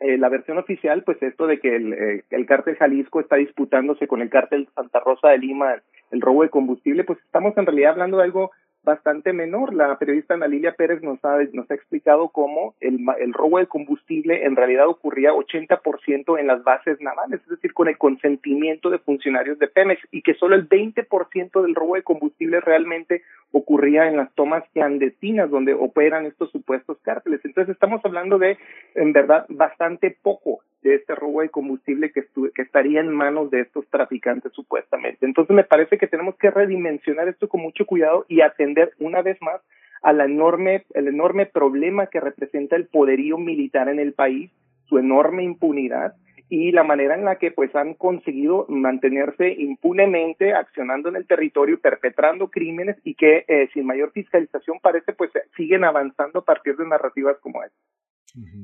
eh, 0.00 0.18
la 0.18 0.28
versión 0.28 0.58
oficial, 0.58 1.02
pues 1.04 1.22
esto 1.22 1.46
de 1.46 1.58
que 1.58 1.74
el, 1.74 1.92
eh, 1.92 2.24
el 2.30 2.46
cártel 2.46 2.76
Jalisco 2.76 3.20
está 3.20 3.36
disputándose 3.36 4.06
con 4.06 4.20
el 4.20 4.30
cártel 4.30 4.68
Santa 4.74 5.00
Rosa 5.00 5.28
de 5.30 5.38
Lima 5.38 5.82
el 6.10 6.20
robo 6.20 6.42
de 6.42 6.50
combustible, 6.50 7.04
pues 7.04 7.18
estamos 7.20 7.56
en 7.56 7.66
realidad 7.66 7.92
hablando 7.92 8.18
de 8.18 8.24
algo 8.24 8.50
bastante 8.82 9.32
menor. 9.32 9.74
La 9.74 9.98
periodista 9.98 10.34
Ana 10.34 10.46
Lilia 10.46 10.72
Pérez 10.72 11.02
nos 11.02 11.22
ha, 11.24 11.38
nos 11.52 11.70
explicado 11.70 12.28
cómo 12.30 12.74
el, 12.80 12.98
el 13.18 13.32
robo 13.32 13.58
de 13.58 13.66
combustible 13.66 14.44
en 14.44 14.56
realidad 14.56 14.86
ocurría 14.88 15.32
80% 15.32 16.38
en 16.38 16.46
las 16.46 16.62
bases 16.64 17.00
navales, 17.00 17.40
es 17.42 17.48
decir, 17.48 17.72
con 17.72 17.88
el 17.88 17.98
consentimiento 17.98 18.90
de 18.90 18.98
funcionarios 18.98 19.58
de 19.58 19.68
Pemex 19.68 20.00
y 20.10 20.22
que 20.22 20.34
solo 20.34 20.54
el 20.54 20.68
20% 20.68 21.62
del 21.62 21.74
robo 21.74 21.94
de 21.96 22.02
combustible 22.02 22.60
realmente 22.60 23.22
ocurría 23.52 24.08
en 24.08 24.16
las 24.16 24.32
tomas 24.34 24.64
clandestinas 24.72 25.50
donde 25.50 25.74
operan 25.74 26.26
estos 26.26 26.50
supuestos 26.50 26.98
cárteles. 27.02 27.40
Entonces 27.44 27.72
estamos 27.72 28.00
hablando 28.04 28.38
de, 28.38 28.58
en 28.94 29.12
verdad, 29.12 29.46
bastante 29.48 30.16
poco 30.22 30.60
de 30.88 30.96
este 30.96 31.14
robo 31.14 31.42
de 31.42 31.48
combustible 31.48 32.12
que, 32.12 32.24
que 32.54 32.62
estaría 32.62 33.00
en 33.00 33.12
manos 33.12 33.50
de 33.50 33.60
estos 33.60 33.86
traficantes 33.88 34.52
supuestamente. 34.52 35.26
Entonces 35.26 35.54
me 35.54 35.64
parece 35.64 35.98
que 35.98 36.06
tenemos 36.06 36.36
que 36.36 36.50
redimensionar 36.50 37.28
esto 37.28 37.48
con 37.48 37.60
mucho 37.60 37.86
cuidado 37.86 38.24
y 38.28 38.40
atender 38.40 38.92
una 38.98 39.22
vez 39.22 39.40
más 39.40 39.60
a 40.02 40.12
la 40.12 40.24
enorme, 40.24 40.84
el 40.94 41.08
enorme 41.08 41.46
problema 41.46 42.06
que 42.06 42.20
representa 42.20 42.76
el 42.76 42.86
poderío 42.86 43.38
militar 43.38 43.88
en 43.88 43.98
el 43.98 44.12
país, 44.12 44.50
su 44.88 44.98
enorme 44.98 45.42
impunidad 45.42 46.14
y 46.48 46.72
la 46.72 46.82
manera 46.82 47.14
en 47.14 47.24
la 47.24 47.36
que 47.36 47.50
pues 47.50 47.74
han 47.76 47.94
conseguido 47.94 48.64
mantenerse 48.68 49.52
impunemente 49.52 50.54
accionando 50.54 51.08
en 51.08 51.16
el 51.16 51.26
territorio 51.26 51.78
perpetrando 51.78 52.48
crímenes 52.48 52.96
y 53.04 53.14
que 53.14 53.44
eh, 53.48 53.68
sin 53.74 53.86
mayor 53.86 54.12
fiscalización 54.12 54.78
parece 54.80 55.12
pues 55.12 55.30
siguen 55.56 55.84
avanzando 55.84 56.38
a 56.38 56.44
partir 56.44 56.76
de 56.76 56.86
narrativas 56.86 57.36
como 57.40 57.62
esta. 57.62 57.76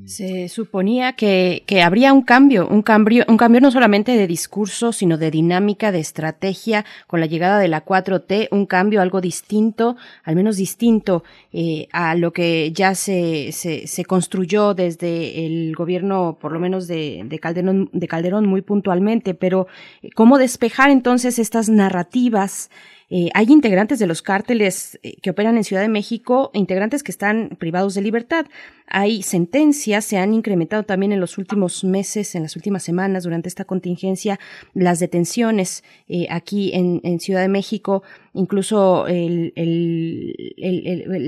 Se 0.05 0.49
suponía 0.51 1.15
que, 1.15 1.65
que 1.67 1.83
habría 1.83 2.13
un 2.13 2.21
cambio, 2.21 2.69
un 2.69 2.83
cambio, 2.83 3.25
un 3.27 3.39
cambio 3.39 3.63
no 3.63 3.71
solamente 3.71 4.13
de 4.13 4.27
discurso, 4.27 4.93
sino 4.93 5.17
de 5.17 5.31
dinámica, 5.31 5.91
de 5.91 6.01
estrategia, 6.01 6.85
con 7.07 7.21
la 7.21 7.27
llegada 7.27 7.59
de 7.59 7.69
la 7.69 7.85
4T, 7.85 8.49
un 8.51 8.67
cambio 8.67 9.01
algo 9.01 9.23
distinto, 9.23 9.97
al 10.23 10.37
menos 10.37 10.59
distinto 10.59 11.25
eh, 11.53 11.89
a 11.93 12.15
lo 12.15 12.33
que 12.33 12.71
ya 12.73 12.95
se, 12.95 13.53
se, 13.53 13.87
se 13.87 14.05
construyó 14.05 14.75
desde 14.75 15.47
el 15.47 15.75
gobierno, 15.75 16.37
por 16.39 16.53
lo 16.53 16.61
menos 16.61 16.87
de, 16.87 17.23
de 17.25 17.39
Calderón, 17.39 17.89
de 17.93 18.07
Calderón 18.07 18.47
muy 18.47 18.61
puntualmente. 18.61 19.33
Pero, 19.33 19.67
eh, 20.03 20.11
¿cómo 20.15 20.37
despejar 20.37 20.91
entonces 20.91 21.39
estas 21.39 21.71
narrativas? 21.71 22.69
Eh, 23.11 23.29
hay 23.35 23.47
integrantes 23.49 23.99
de 23.99 24.07
los 24.07 24.23
cárteles 24.23 24.99
eh, 25.03 25.17
que 25.21 25.31
operan 25.31 25.57
en 25.57 25.65
Ciudad 25.65 25.83
de 25.83 25.89
México, 25.89 26.51
integrantes 26.55 27.03
que 27.03 27.13
están 27.13 27.51
privados 27.59 27.95
de 27.95 28.03
libertad. 28.03 28.47
Hay 28.87 29.23
sentencias, 29.23 30.05
se 30.05 30.19
han 30.19 30.35
incrementado 30.35 30.83
también 30.85 31.13
en 31.13 31.21
los 31.21 31.39
últimos 31.39 31.85
meses, 31.85 32.35
en 32.35 32.43
las 32.43 32.57
últimas 32.57 32.83
semanas, 32.83 33.25
durante 33.25 33.49
esta 33.49 33.65
contingencia, 33.65 34.39
las 34.73 35.01
detenciones 35.01 35.85
eh, 36.09 36.27
aquí 36.31 36.73
en, 36.75 37.01
en, 37.05 37.21
Ciudad 37.21 37.43
de 37.43 37.49
México, 37.49 38.03
incluso 38.35 39.07
el, 39.07 39.53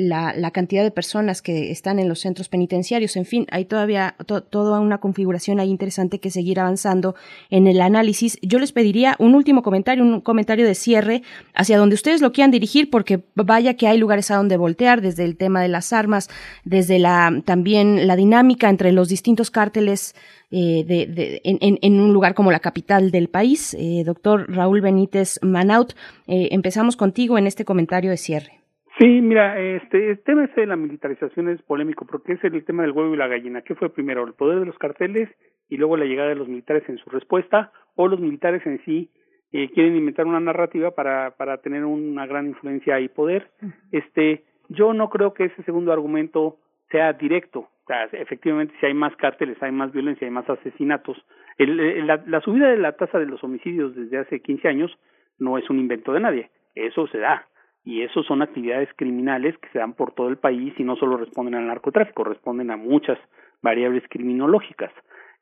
la, 0.08 0.34
la, 0.36 0.50
cantidad 0.50 0.82
de 0.82 0.90
personas 0.90 1.40
que 1.40 1.70
están 1.70 1.98
en 1.98 2.08
los 2.08 2.20
centros 2.20 2.48
penitenciarios. 2.48 3.16
En 3.16 3.24
fin, 3.24 3.46
hay 3.50 3.64
todavía 3.64 4.16
to, 4.26 4.42
toda 4.42 4.80
una 4.80 4.98
configuración 4.98 5.60
ahí 5.60 5.70
interesante 5.70 6.18
que 6.18 6.30
seguir 6.30 6.60
avanzando 6.60 7.14
en 7.48 7.68
el 7.68 7.80
análisis. 7.80 8.38
Yo 8.42 8.58
les 8.58 8.72
pediría 8.72 9.14
un 9.18 9.34
último 9.34 9.62
comentario, 9.62 10.02
un 10.02 10.20
comentario 10.20 10.66
de 10.66 10.74
cierre 10.74 11.22
hacia 11.54 11.78
donde 11.78 11.94
ustedes 11.94 12.20
lo 12.20 12.32
quieran 12.32 12.50
dirigir, 12.50 12.90
porque 12.90 13.22
vaya 13.34 13.74
que 13.74 13.86
hay 13.86 13.98
lugares 13.98 14.30
a 14.30 14.36
donde 14.36 14.56
voltear, 14.56 15.00
desde 15.00 15.24
el 15.24 15.36
tema 15.36 15.62
de 15.62 15.68
las 15.68 15.92
armas, 15.92 16.28
desde 16.64 16.98
la 16.98 17.42
también 17.44 18.06
la 18.06 18.16
dinámica 18.16 18.68
entre 18.68 18.92
los 18.92 19.08
distintos 19.08 19.50
cárteles 19.50 20.14
eh, 20.52 20.84
de, 20.86 21.06
de, 21.06 21.40
en, 21.42 21.58
en, 21.82 22.00
un 22.00 22.12
lugar 22.12 22.34
como 22.34 22.52
la 22.52 22.60
capital 22.60 23.10
del 23.10 23.28
país. 23.28 23.74
Eh, 23.74 24.04
doctor 24.06 24.46
Raúl 24.48 24.80
Benítez 24.80 25.40
Manaut, 25.42 25.94
eh, 26.28 26.50
empezamos 26.52 26.95
contigo 26.96 27.38
en 27.38 27.46
este 27.46 27.64
comentario 27.64 28.10
de 28.10 28.16
cierre. 28.16 28.60
Sí, 28.98 29.20
mira, 29.20 29.60
este 29.60 30.10
el 30.10 30.18
tema 30.20 30.44
ese 30.44 30.62
de 30.62 30.66
la 30.66 30.76
militarización 30.76 31.50
es 31.50 31.60
polémico 31.62 32.06
porque 32.06 32.32
es 32.32 32.44
el 32.44 32.64
tema 32.64 32.82
del 32.82 32.92
huevo 32.92 33.12
y 33.12 33.18
la 33.18 33.28
gallina. 33.28 33.60
¿Qué 33.60 33.74
fue 33.74 33.92
primero? 33.92 34.24
¿El 34.26 34.32
poder 34.32 34.60
de 34.60 34.66
los 34.66 34.78
carteles 34.78 35.28
y 35.68 35.76
luego 35.76 35.96
la 35.96 36.06
llegada 36.06 36.30
de 36.30 36.34
los 36.36 36.48
militares 36.48 36.84
en 36.88 36.96
su 36.98 37.10
respuesta 37.10 37.72
o 37.94 38.08
los 38.08 38.20
militares 38.20 38.64
en 38.64 38.82
sí 38.84 39.10
eh, 39.52 39.70
quieren 39.72 39.96
inventar 39.96 40.26
una 40.26 40.40
narrativa 40.40 40.92
para, 40.92 41.32
para 41.32 41.58
tener 41.58 41.84
una 41.84 42.26
gran 42.26 42.46
influencia 42.46 42.98
y 43.00 43.08
poder. 43.08 43.50
Este, 43.92 44.44
yo 44.68 44.92
no 44.94 45.10
creo 45.10 45.34
que 45.34 45.44
ese 45.44 45.62
segundo 45.64 45.92
argumento 45.92 46.58
sea 46.90 47.12
directo. 47.12 47.60
O 47.60 47.86
sea, 47.86 48.04
efectivamente, 48.12 48.74
si 48.80 48.86
hay 48.86 48.94
más 48.94 49.14
cárteles, 49.16 49.62
hay 49.62 49.72
más 49.72 49.92
violencia, 49.92 50.26
hay 50.26 50.32
más 50.32 50.48
asesinatos. 50.48 51.16
El, 51.58 51.78
el, 51.78 52.06
la, 52.06 52.22
la 52.26 52.40
subida 52.40 52.68
de 52.68 52.78
la 52.78 52.96
tasa 52.96 53.18
de 53.18 53.26
los 53.26 53.42
homicidios 53.44 53.94
desde 53.94 54.18
hace 54.18 54.40
15 54.40 54.68
años 54.68 54.98
no 55.38 55.58
es 55.58 55.68
un 55.70 55.78
invento 55.78 56.12
de 56.12 56.20
nadie. 56.20 56.50
Eso 56.76 57.08
se 57.08 57.18
da. 57.18 57.48
Y 57.84 58.02
eso 58.02 58.22
son 58.22 58.42
actividades 58.42 58.88
criminales 58.96 59.56
que 59.58 59.68
se 59.70 59.78
dan 59.78 59.94
por 59.94 60.12
todo 60.12 60.28
el 60.28 60.38
país 60.38 60.74
y 60.76 60.84
no 60.84 60.96
solo 60.96 61.16
responden 61.16 61.54
al 61.54 61.66
narcotráfico, 61.66 62.24
responden 62.24 62.70
a 62.70 62.76
muchas 62.76 63.18
variables 63.62 64.02
criminológicas. 64.08 64.92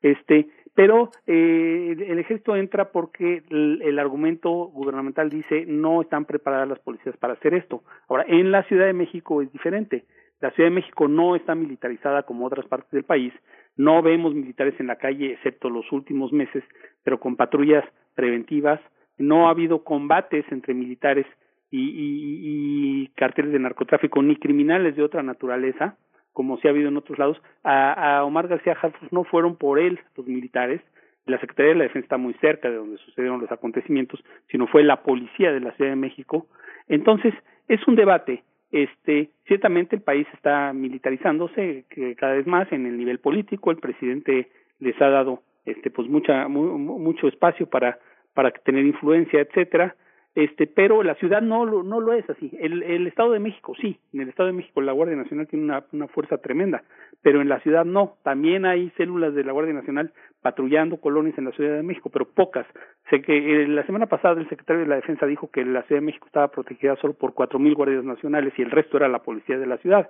Este, 0.01 0.49
pero 0.75 1.09
eh, 1.25 1.95
el 1.97 2.19
ejército 2.19 2.55
entra 2.55 2.91
porque 2.91 3.43
el, 3.49 3.81
el, 3.81 3.97
argumento 3.97 4.51
gubernamental 4.51 5.29
dice 5.29 5.65
no 5.65 6.01
están 6.01 6.25
preparadas 6.25 6.67
las 6.67 6.79
policías 6.79 7.17
para 7.17 7.33
hacer 7.33 7.53
esto. 7.53 7.83
Ahora, 8.07 8.25
en 8.27 8.51
la 8.51 8.63
Ciudad 8.63 8.85
de 8.85 8.93
México 8.93 9.41
es 9.41 9.51
diferente. 9.51 10.05
La 10.41 10.51
Ciudad 10.51 10.69
de 10.69 10.75
México 10.75 11.07
no 11.07 11.35
está 11.35 11.55
militarizada 11.55 12.23
como 12.23 12.45
otras 12.45 12.67
partes 12.67 12.91
del 12.91 13.03
país. 13.03 13.33
No 13.77 14.01
vemos 14.01 14.35
militares 14.35 14.75
en 14.79 14.87
la 14.87 14.97
calle, 14.97 15.33
excepto 15.33 15.69
los 15.69 15.91
últimos 15.91 16.31
meses, 16.31 16.63
pero 17.03 17.19
con 17.19 17.35
patrullas 17.35 17.85
preventivas. 18.13 18.79
No 19.17 19.47
ha 19.47 19.51
habido 19.51 19.83
combates 19.83 20.45
entre 20.51 20.73
militares 20.73 21.25
y, 21.71 23.03
y, 23.03 23.07
carteles 23.15 23.51
de 23.51 23.59
narcotráfico 23.59 24.21
ni 24.21 24.35
criminales 24.37 24.95
de 24.95 25.03
otra 25.03 25.23
naturaleza 25.23 25.97
como 26.35 26.57
se 26.57 26.67
ha 26.67 26.71
habido 26.71 26.89
en 26.89 26.97
otros 26.97 27.17
lados, 27.17 27.41
a, 27.63 28.17
a 28.17 28.25
Omar 28.25 28.49
García 28.49 28.77
Harfuch 28.79 29.09
no 29.09 29.23
fueron 29.23 29.55
por 29.55 29.79
él 29.79 30.01
los 30.17 30.27
militares, 30.27 30.81
la 31.25 31.39
Secretaría 31.39 31.71
de 31.71 31.77
la 31.77 31.83
Defensa 31.85 32.05
está 32.05 32.17
muy 32.17 32.33
cerca 32.35 32.69
de 32.69 32.75
donde 32.75 32.97
sucedieron 32.97 33.41
los 33.41 33.51
acontecimientos, 33.51 34.23
sino 34.49 34.67
fue 34.67 34.83
la 34.83 35.01
policía 35.01 35.51
de 35.51 35.59
la 35.59 35.71
Ciudad 35.71 35.91
de 35.91 35.95
México. 35.95 36.47
Entonces, 36.87 37.33
es 37.67 37.85
un 37.87 37.95
debate. 37.95 38.43
Este, 38.71 39.29
ciertamente 39.47 39.95
el 39.95 40.01
país 40.01 40.27
está 40.33 40.73
militarizándose 40.73 41.85
cada 42.17 42.33
vez 42.33 42.45
más 42.45 42.71
en 42.71 42.85
el 42.85 42.97
nivel 42.97 43.19
político, 43.19 43.71
el 43.71 43.77
presidente 43.77 44.49
les 44.79 44.99
ha 45.01 45.09
dado 45.09 45.41
este 45.65 45.89
pues 45.89 46.09
mucha 46.09 46.47
mu, 46.47 46.77
mucho 46.77 47.27
espacio 47.27 47.67
para 47.67 47.97
para 48.35 48.51
tener 48.51 48.85
influencia, 48.85 49.39
etcétera. 49.39 49.95
Este 50.35 50.67
pero 50.67 51.01
la 51.01 51.15
ciudad 51.15 51.41
no 51.41 51.65
lo, 51.65 51.81
no 51.81 52.01
lo 52.01 52.11
es 52.11 52.29
así. 52.29 52.51
El, 52.59 52.83
el 52.83 53.07
Estado 53.07 53.31
de 53.31 53.39
México 53.39 53.73
sí 53.79 53.97
en 54.13 54.19
el 54.19 54.29
Estado 54.29 54.47
de 54.47 54.53
México 54.53 54.81
la 54.81 54.91
Guardia 54.91 55.15
Nacional 55.15 55.47
tiene 55.47 55.63
una, 55.63 55.85
una 55.93 56.07
fuerza 56.09 56.37
tremenda 56.39 56.83
pero 57.21 57.41
en 57.41 57.47
la 57.47 57.61
ciudad 57.61 57.85
no. 57.85 58.17
También 58.23 58.65
hay 58.65 58.91
células 58.97 59.33
de 59.33 59.45
la 59.45 59.53
Guardia 59.53 59.73
Nacional 59.73 60.11
patrullando 60.41 60.97
colonias 60.97 61.37
en 61.37 61.45
la 61.45 61.51
Ciudad 61.51 61.77
de 61.77 61.83
México 61.83 62.09
pero 62.09 62.25
pocas. 62.25 62.67
Sé 63.09 63.21
que 63.21 63.63
eh, 63.63 63.67
la 63.69 63.85
semana 63.85 64.07
pasada 64.07 64.41
el 64.41 64.49
secretario 64.49 64.81
de 64.81 64.89
la 64.89 64.97
Defensa 64.97 65.25
dijo 65.25 65.49
que 65.49 65.63
la 65.63 65.83
Ciudad 65.83 66.01
de 66.01 66.05
México 66.05 66.27
estaba 66.27 66.49
protegida 66.49 66.97
solo 66.97 67.13
por 67.13 67.33
cuatro 67.33 67.57
mil 67.57 67.73
guardias 67.73 68.03
nacionales 68.03 68.53
y 68.57 68.61
el 68.61 68.71
resto 68.71 68.97
era 68.97 69.07
la 69.07 69.23
policía 69.23 69.57
de 69.57 69.67
la 69.67 69.77
ciudad. 69.77 70.09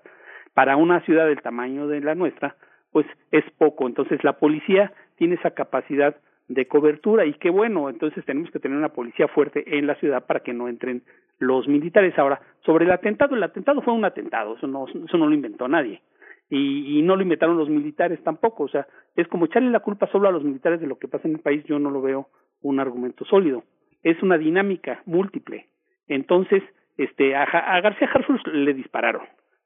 Para 0.56 0.76
una 0.76 1.02
ciudad 1.02 1.28
del 1.28 1.42
tamaño 1.44 1.88
de 1.88 2.02
la 2.02 2.16
nuestra 2.16 2.56
pues 2.92 3.06
es 3.32 3.44
poco. 3.60 3.86
Entonces 3.86 4.24
la 4.24 4.40
policía 4.40 4.92
tiene 5.18 5.36
esa 5.36 5.52
capacidad 5.52 6.16
de 6.48 6.68
cobertura 6.68 7.26
y 7.26 7.34
qué 7.34 7.50
bueno, 7.50 7.90
entonces 7.90 8.24
tenemos 8.26 8.52
que 8.52 8.60
tener 8.60 8.78
una 8.78 8.90
policía 8.90 9.28
fuerte 9.28 9.78
en 9.78 9.88
la 9.88 9.96
ciudad 9.96 10.26
para 10.26 10.42
que 10.42 10.54
no 10.54 10.68
entren 10.68 11.04
los 11.40 11.68
militares. 11.68 12.18
Ahora, 12.18 12.42
sobre 12.66 12.86
el 12.86 12.92
atentado, 12.92 13.36
el 13.36 13.44
atentado 13.44 13.82
fue 13.82 13.94
un 13.94 14.06
atentado, 14.06 14.56
eso 14.56 14.68
no, 14.68 14.86
eso 14.88 15.18
no 15.18 15.28
lo 15.28 15.34
inventó 15.34 15.68
nadie. 15.68 16.02
Y, 16.48 17.00
y 17.00 17.02
no 17.02 17.16
lo 17.16 17.24
inventaron 17.24 17.58
los 17.58 17.70
militares 17.70 18.24
tampoco, 18.24 18.66
o 18.66 18.68
sea, 18.68 18.86
es 19.16 19.28
como 19.28 19.46
echarle 19.46 19.72
la 19.72 19.80
culpa 19.80 20.08
solo 20.12 20.28
a 20.28 20.32
los 20.32 20.44
militares 20.44 20.80
de 20.80 20.86
lo 20.86 21.00
que 21.00 21.08
pasa 21.08 21.28
en 21.28 21.36
el 21.36 21.42
país, 21.42 21.64
yo 21.66 21.80
no 21.80 21.90
lo 21.90 22.02
veo 22.02 22.28
un 22.62 22.80
argumento 22.80 23.26
sólido. 23.26 23.64
Es 24.04 24.22
una 24.22 24.38
dinámica 24.38 25.02
múltiple. 25.06 25.68
Entonces, 26.08 26.62
este, 26.98 27.36
a, 27.36 27.46
García 27.82 28.10
Harfuch 28.14 28.46
le 28.48 28.74
dispararon. 28.74 29.24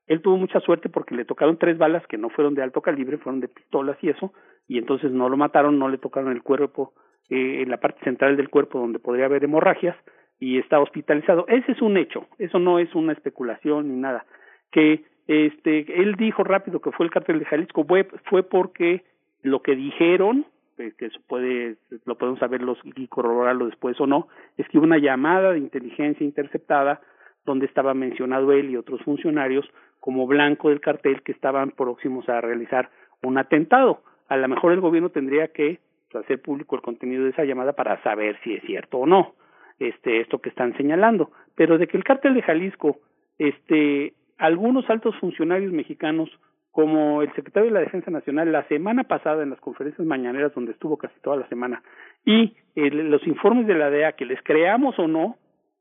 Él 0.09 0.21
tuvo 0.21 0.37
mucha 0.37 0.59
suerte 0.59 0.89
porque 0.89 1.15
le 1.15 1.23
tocaron 1.23 1.57
tres 1.57 1.77
balas 1.77 2.05
que 2.07 2.17
no 2.17 2.29
fueron 2.29 2.55
de 2.55 2.63
alto 2.63 2.81
calibre, 2.81 3.19
fueron 3.19 3.39
de 3.39 3.47
pistolas 3.47 3.95
y 4.01 4.09
eso, 4.09 4.33
y 4.67 4.79
entonces 4.79 5.11
no 5.11 5.29
lo 5.29 5.37
mataron, 5.37 5.77
no 5.77 5.87
le 5.87 5.99
tocaron 5.99 6.31
el 6.31 6.41
cuerpo, 6.41 6.93
eh, 7.29 7.61
en 7.61 7.69
la 7.69 7.77
parte 7.77 8.03
central 8.03 8.35
del 8.35 8.49
cuerpo 8.49 8.79
donde 8.79 8.97
podría 8.97 9.25
haber 9.25 9.43
hemorragias, 9.43 9.95
y 10.39 10.57
está 10.57 10.79
hospitalizado. 10.79 11.45
Ese 11.47 11.73
es 11.73 11.81
un 11.81 11.95
hecho, 11.95 12.25
eso 12.39 12.57
no 12.57 12.79
es 12.79 12.93
una 12.95 13.13
especulación 13.13 13.87
ni 13.87 14.01
nada. 14.01 14.25
Que 14.71 15.05
este, 15.27 16.01
él 16.01 16.15
dijo 16.15 16.43
rápido 16.43 16.81
que 16.81 16.91
fue 16.91 17.05
el 17.05 17.11
cártel 17.11 17.37
de 17.37 17.45
Jalisco, 17.45 17.85
fue, 17.85 18.05
fue 18.25 18.41
porque 18.41 19.03
lo 19.43 19.61
que 19.61 19.75
dijeron, 19.75 20.47
que 20.75 21.05
eso 21.05 21.19
puede, 21.27 21.75
lo 22.05 22.17
podemos 22.17 22.39
saberlo 22.39 22.75
y 22.95 23.07
corroborarlo 23.07 23.67
después 23.67 23.99
o 24.01 24.07
no, 24.07 24.27
es 24.57 24.67
que 24.69 24.79
una 24.79 24.97
llamada 24.97 25.51
de 25.51 25.59
inteligencia 25.59 26.25
interceptada 26.25 27.01
donde 27.45 27.67
estaba 27.67 27.93
mencionado 27.93 28.51
él 28.53 28.71
y 28.71 28.77
otros 28.77 29.01
funcionarios 29.01 29.69
como 29.99 30.27
blanco 30.27 30.69
del 30.69 30.81
cartel 30.81 31.21
que 31.23 31.31
estaban 31.31 31.71
próximos 31.71 32.27
a 32.29 32.41
realizar 32.41 32.89
un 33.21 33.37
atentado. 33.37 34.01
A 34.27 34.37
lo 34.37 34.47
mejor 34.47 34.71
el 34.71 34.81
gobierno 34.81 35.09
tendría 35.09 35.49
que 35.49 35.79
pues, 36.11 36.23
hacer 36.23 36.41
público 36.41 36.75
el 36.75 36.81
contenido 36.81 37.23
de 37.23 37.31
esa 37.31 37.43
llamada 37.43 37.73
para 37.73 38.01
saber 38.03 38.37
si 38.43 38.55
es 38.55 38.63
cierto 38.63 38.99
o 38.99 39.05
no 39.05 39.33
este 39.79 40.19
esto 40.19 40.39
que 40.39 40.49
están 40.49 40.75
señalando, 40.75 41.31
pero 41.55 41.77
de 41.77 41.87
que 41.87 41.95
el 41.95 42.03
cártel 42.03 42.33
de 42.33 42.41
Jalisco 42.41 42.99
este 43.37 44.13
algunos 44.37 44.89
altos 44.89 45.15
funcionarios 45.19 45.71
mexicanos 45.71 46.29
como 46.71 47.21
el 47.21 47.33
secretario 47.33 47.69
de 47.69 47.73
la 47.73 47.79
Defensa 47.79 48.11
Nacional 48.11 48.51
la 48.51 48.67
semana 48.67 49.03
pasada 49.05 49.43
en 49.43 49.49
las 49.49 49.59
conferencias 49.59 50.05
mañaneras 50.05 50.53
donde 50.53 50.73
estuvo 50.73 50.97
casi 50.97 51.19
toda 51.21 51.37
la 51.37 51.47
semana 51.47 51.81
y 52.25 52.55
los 52.75 53.25
informes 53.25 53.67
de 53.67 53.75
la 53.75 53.89
DEA 53.89 54.13
que 54.13 54.25
les 54.25 54.41
creamos 54.43 54.97
o 54.99 55.07
no 55.07 55.37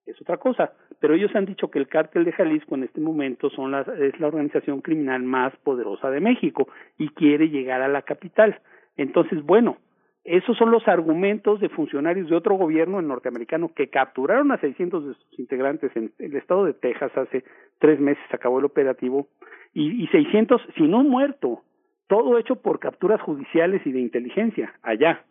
es 0.08 0.20
otra 0.20 0.38
cosa, 0.38 0.72
pero 1.00 1.14
ellos 1.14 1.34
han 1.34 1.44
dicho 1.44 1.70
que 1.70 1.78
el 1.78 1.88
cártel 1.88 2.24
de 2.24 2.32
Jalisco 2.32 2.74
en 2.74 2.84
este 2.84 3.00
momento 3.00 3.50
son 3.50 3.70
las, 3.70 3.86
es 3.88 4.18
la 4.18 4.26
organización 4.28 4.80
criminal 4.80 5.22
más 5.22 5.54
poderosa 5.58 6.10
de 6.10 6.20
México 6.20 6.68
y 6.96 7.08
quiere 7.10 7.48
llegar 7.48 7.82
a 7.82 7.88
la 7.88 8.02
capital. 8.02 8.60
Entonces, 8.96 9.42
bueno, 9.42 9.76
esos 10.24 10.56
son 10.56 10.70
los 10.70 10.86
argumentos 10.88 11.60
de 11.60 11.68
funcionarios 11.68 12.28
de 12.28 12.36
otro 12.36 12.56
gobierno 12.56 13.00
norteamericano 13.00 13.72
que 13.74 13.88
capturaron 13.88 14.50
a 14.52 14.60
600 14.60 15.06
de 15.06 15.14
sus 15.14 15.38
integrantes 15.38 15.94
en 15.96 16.12
el 16.18 16.36
estado 16.36 16.64
de 16.64 16.74
Texas 16.74 17.16
hace 17.16 17.44
tres 17.78 18.00
meses, 18.00 18.22
acabó 18.30 18.58
el 18.58 18.64
operativo, 18.64 19.28
y, 19.72 20.02
y 20.02 20.06
600, 20.08 20.60
si 20.76 20.82
no 20.82 21.02
muerto, 21.02 21.62
todo 22.08 22.38
hecho 22.38 22.56
por 22.56 22.80
capturas 22.80 23.20
judiciales 23.20 23.80
y 23.86 23.92
de 23.92 24.00
inteligencia 24.00 24.74
allá. 24.82 25.24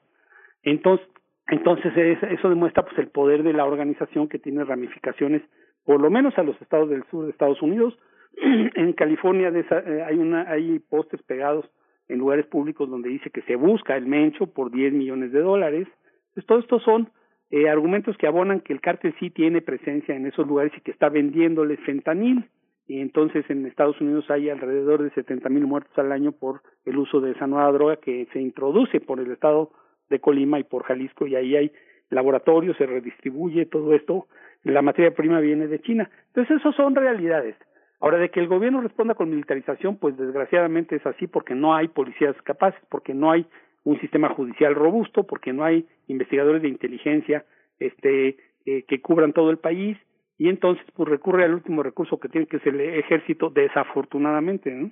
Entonces, 0.63 1.07
entonces 1.49 1.93
eso 1.95 2.49
demuestra 2.49 2.83
pues 2.83 2.97
el 2.97 3.07
poder 3.07 3.43
de 3.43 3.53
la 3.53 3.65
organización 3.65 4.27
que 4.27 4.39
tiene 4.39 4.63
ramificaciones 4.63 5.41
por 5.85 6.01
lo 6.01 6.09
menos 6.09 6.37
a 6.37 6.43
los 6.43 6.61
estados 6.61 6.89
del 6.89 7.05
sur 7.09 7.23
de 7.25 7.31
Estados 7.31 7.61
Unidos. 7.61 7.97
en 8.75 8.93
California 8.93 9.49
de 9.51 9.61
eh, 9.61 10.03
hay 10.05 10.19
hay 10.47 10.79
postes 10.79 11.23
pegados 11.23 11.65
en 12.09 12.19
lugares 12.19 12.45
públicos 12.45 12.89
donde 12.89 13.09
dice 13.09 13.29
que 13.29 13.41
se 13.43 13.55
busca 13.55 13.95
el 13.95 14.05
mencho 14.05 14.47
por 14.47 14.69
10 14.69 14.93
millones 14.93 15.31
de 15.31 15.39
dólares. 15.39 15.87
Pues 16.33 16.45
todos 16.45 16.63
estos 16.63 16.83
son 16.83 17.09
eh, 17.49 17.69
argumentos 17.69 18.17
que 18.17 18.27
abonan 18.27 18.59
que 18.59 18.73
el 18.73 18.81
cártel 18.81 19.15
sí 19.19 19.29
tiene 19.29 19.61
presencia 19.61 20.15
en 20.15 20.25
esos 20.25 20.45
lugares 20.45 20.73
y 20.77 20.81
que 20.81 20.91
está 20.91 21.07
vendiéndoles 21.07 21.79
fentanil. 21.79 22.49
Y 22.85 22.99
entonces 22.99 23.49
en 23.49 23.65
Estados 23.65 23.99
Unidos 24.01 24.29
hay 24.29 24.49
alrededor 24.49 25.03
de 25.03 25.09
70 25.11 25.47
mil 25.49 25.65
muertos 25.65 25.97
al 25.97 26.11
año 26.11 26.33
por 26.33 26.61
el 26.85 26.97
uso 26.97 27.21
de 27.21 27.31
esa 27.31 27.47
nueva 27.47 27.71
droga 27.71 27.95
que 27.97 28.27
se 28.33 28.41
introduce 28.41 28.99
por 28.99 29.19
el 29.19 29.31
estado 29.31 29.71
de 30.09 30.19
Colima 30.19 30.59
y 30.59 30.63
por 30.63 30.83
Jalisco 30.83 31.27
y 31.27 31.35
ahí 31.35 31.55
hay 31.55 31.71
laboratorios, 32.09 32.77
se 32.77 32.85
redistribuye 32.85 33.65
todo 33.65 33.93
esto, 33.93 34.27
la 34.63 34.81
materia 34.81 35.13
prima 35.13 35.39
viene 35.39 35.67
de 35.67 35.81
China. 35.81 36.09
Entonces, 36.27 36.57
eso 36.57 36.71
son 36.73 36.95
realidades. 36.95 37.55
Ahora, 37.99 38.17
de 38.17 38.29
que 38.29 38.39
el 38.39 38.47
gobierno 38.47 38.81
responda 38.81 39.15
con 39.15 39.29
militarización, 39.29 39.97
pues 39.97 40.15
desgraciadamente 40.17 40.95
es 40.95 41.05
así 41.05 41.27
porque 41.27 41.55
no 41.55 41.75
hay 41.75 41.87
policías 41.87 42.35
capaces, 42.43 42.79
porque 42.89 43.13
no 43.13 43.31
hay 43.31 43.45
un 43.83 43.99
sistema 43.99 44.29
judicial 44.29 44.75
robusto, 44.75 45.23
porque 45.23 45.53
no 45.53 45.63
hay 45.63 45.87
investigadores 46.07 46.61
de 46.61 46.67
inteligencia 46.67 47.45
este, 47.79 48.37
eh, 48.65 48.83
que 48.87 49.01
cubran 49.01 49.33
todo 49.33 49.49
el 49.49 49.57
país, 49.57 49.97
y 50.37 50.49
entonces 50.49 50.85
pues 50.93 51.09
recurre 51.09 51.45
al 51.45 51.55
último 51.55 51.81
recurso 51.81 52.19
que 52.19 52.29
tiene 52.29 52.47
que 52.47 52.59
ser 52.59 52.75
el 52.75 52.99
ejército, 52.99 53.49
desafortunadamente. 53.49 54.71
¿no? 54.71 54.91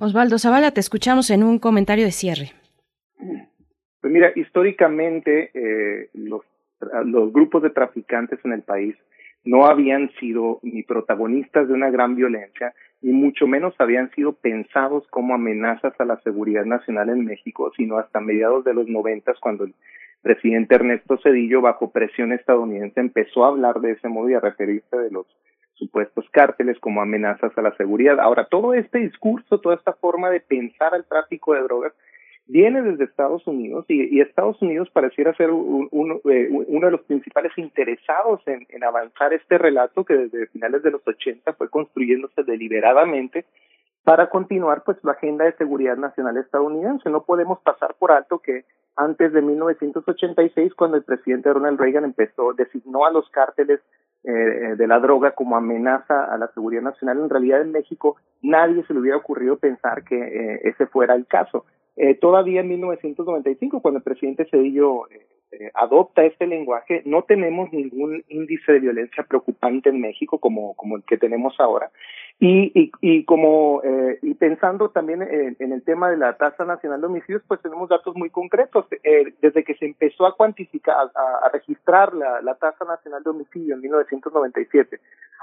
Osvaldo 0.00 0.38
Zavala, 0.38 0.70
te 0.70 0.80
escuchamos 0.80 1.30
en 1.30 1.42
un 1.42 1.58
comentario 1.58 2.06
de 2.06 2.12
cierre. 2.12 2.52
Pues 4.00 4.12
mira, 4.12 4.32
históricamente 4.34 5.50
eh, 5.54 6.10
los, 6.14 6.42
los 7.04 7.32
grupos 7.32 7.62
de 7.62 7.70
traficantes 7.70 8.38
en 8.44 8.52
el 8.52 8.62
país 8.62 8.96
no 9.44 9.66
habían 9.66 10.10
sido 10.20 10.60
ni 10.62 10.82
protagonistas 10.82 11.68
de 11.68 11.74
una 11.74 11.90
gran 11.90 12.14
violencia, 12.14 12.74
ni 13.00 13.12
mucho 13.12 13.46
menos 13.46 13.74
habían 13.78 14.10
sido 14.10 14.34
pensados 14.34 15.06
como 15.08 15.34
amenazas 15.34 15.98
a 15.98 16.04
la 16.04 16.20
seguridad 16.20 16.64
nacional 16.64 17.08
en 17.08 17.24
México, 17.24 17.72
sino 17.76 17.98
hasta 17.98 18.20
mediados 18.20 18.64
de 18.64 18.74
los 18.74 18.86
noventas, 18.88 19.38
cuando 19.40 19.64
el 19.64 19.74
presidente 20.22 20.74
Ernesto 20.74 21.18
Cedillo, 21.22 21.62
bajo 21.62 21.90
presión 21.90 22.32
estadounidense, 22.32 23.00
empezó 23.00 23.44
a 23.44 23.48
hablar 23.48 23.80
de 23.80 23.92
ese 23.92 24.08
modo 24.08 24.28
y 24.28 24.34
a 24.34 24.40
referirse 24.40 24.96
de 24.96 25.10
los 25.10 25.26
supuestos 25.74 26.28
cárteles 26.30 26.78
como 26.78 27.00
amenazas 27.00 27.56
a 27.56 27.62
la 27.62 27.74
seguridad. 27.76 28.20
Ahora, 28.20 28.46
todo 28.50 28.74
este 28.74 28.98
discurso, 28.98 29.60
toda 29.60 29.76
esta 29.76 29.94
forma 29.94 30.28
de 30.28 30.40
pensar 30.40 30.94
el 30.94 31.06
tráfico 31.06 31.54
de 31.54 31.62
drogas, 31.62 31.94
viene 32.50 32.82
desde 32.82 33.04
Estados 33.04 33.46
Unidos 33.46 33.84
y, 33.88 34.20
Estados 34.20 34.60
Unidos 34.60 34.90
pareciera 34.90 35.34
ser 35.34 35.50
uno, 35.50 36.20
eh, 36.30 36.48
uno 36.50 36.86
de 36.86 36.92
los 36.92 37.02
principales 37.02 37.52
interesados 37.56 38.40
en, 38.46 38.66
en, 38.68 38.84
avanzar 38.84 39.32
este 39.32 39.56
relato 39.56 40.04
que 40.04 40.14
desde 40.14 40.48
finales 40.48 40.82
de 40.82 40.90
los 40.90 41.06
80 41.06 41.52
fue 41.54 41.68
construyéndose 41.70 42.42
deliberadamente 42.42 43.44
para 44.04 44.28
continuar 44.30 44.82
pues 44.84 44.98
la 45.02 45.12
agenda 45.12 45.44
de 45.44 45.52
seguridad 45.52 45.96
nacional 45.96 46.36
estadounidense. 46.38 47.10
No 47.10 47.22
podemos 47.22 47.60
pasar 47.60 47.94
por 47.98 48.12
alto 48.12 48.38
que 48.38 48.64
antes 48.96 49.32
de 49.32 49.42
1986, 49.42 50.74
cuando 50.74 50.96
el 50.96 51.04
presidente 51.04 51.52
Ronald 51.52 51.80
Reagan 51.80 52.04
empezó, 52.04 52.52
designó 52.52 53.06
a 53.06 53.12
los 53.12 53.28
cárteles 53.30 53.80
eh, 54.24 54.74
de 54.76 54.86
la 54.86 54.98
droga 54.98 55.32
como 55.32 55.56
amenaza 55.56 56.24
a 56.24 56.36
la 56.36 56.48
seguridad 56.48 56.82
nacional, 56.82 57.18
en 57.20 57.30
realidad 57.30 57.62
en 57.62 57.72
México 57.72 58.16
nadie 58.42 58.84
se 58.84 58.92
le 58.92 59.00
hubiera 59.00 59.16
ocurrido 59.16 59.56
pensar 59.56 60.04
que 60.04 60.16
eh, 60.16 60.60
ese 60.64 60.86
fuera 60.86 61.14
el 61.14 61.26
caso. 61.26 61.64
Eh, 61.96 62.14
todavía 62.14 62.60
en 62.60 62.68
1995, 62.68 63.80
cuando 63.80 63.98
el 63.98 64.04
presidente 64.04 64.46
Cedillo 64.50 65.08
eh, 65.10 65.26
eh, 65.52 65.70
adopta 65.74 66.24
este 66.24 66.46
lenguaje, 66.46 67.02
no 67.06 67.24
tenemos 67.24 67.72
ningún 67.72 68.22
índice 68.28 68.72
de 68.72 68.78
violencia 68.78 69.24
preocupante 69.24 69.88
en 69.88 70.00
México 70.00 70.38
como, 70.38 70.74
como 70.74 70.96
el 70.96 71.02
que 71.02 71.18
tenemos 71.18 71.58
ahora. 71.58 71.90
Y, 72.38 72.70
y, 72.72 72.92
y 73.00 73.24
como 73.24 73.82
eh, 73.82 74.18
y 74.22 74.34
pensando 74.34 74.90
también 74.90 75.22
en, 75.22 75.72
el 75.72 75.82
tema 75.82 76.08
de 76.08 76.16
la 76.16 76.36
tasa 76.36 76.64
nacional 76.64 77.00
de 77.00 77.08
homicidios, 77.08 77.42
pues 77.48 77.60
tenemos 77.62 77.88
datos 77.88 78.14
muy 78.14 78.30
concretos. 78.30 78.86
Eh, 79.02 79.34
desde 79.42 79.64
que 79.64 79.74
se 79.74 79.86
empezó 79.86 80.24
a 80.24 80.36
cuantificar, 80.36 80.94
a, 80.96 81.46
a 81.46 81.48
registrar 81.52 82.14
la, 82.14 82.40
la, 82.40 82.54
tasa 82.54 82.84
nacional 82.84 83.22
de 83.24 83.30
homicidio 83.30 83.74
en 83.74 83.80
1997 83.80 85.00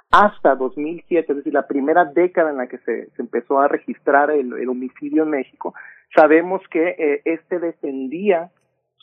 hasta 0.09 0.55
2007, 0.55 1.31
es 1.31 1.37
decir, 1.37 1.53
la 1.53 1.67
primera 1.67 2.05
década 2.05 2.49
en 2.49 2.57
la 2.57 2.67
que 2.67 2.77
se, 2.79 3.09
se 3.09 3.21
empezó 3.21 3.59
a 3.59 3.67
registrar 3.67 4.31
el, 4.31 4.53
el, 4.53 4.69
homicidio 4.69 5.23
en 5.23 5.31
México, 5.31 5.73
sabemos 6.13 6.61
que 6.69 6.95
eh, 6.97 7.21
este 7.25 7.59
descendía 7.59 8.51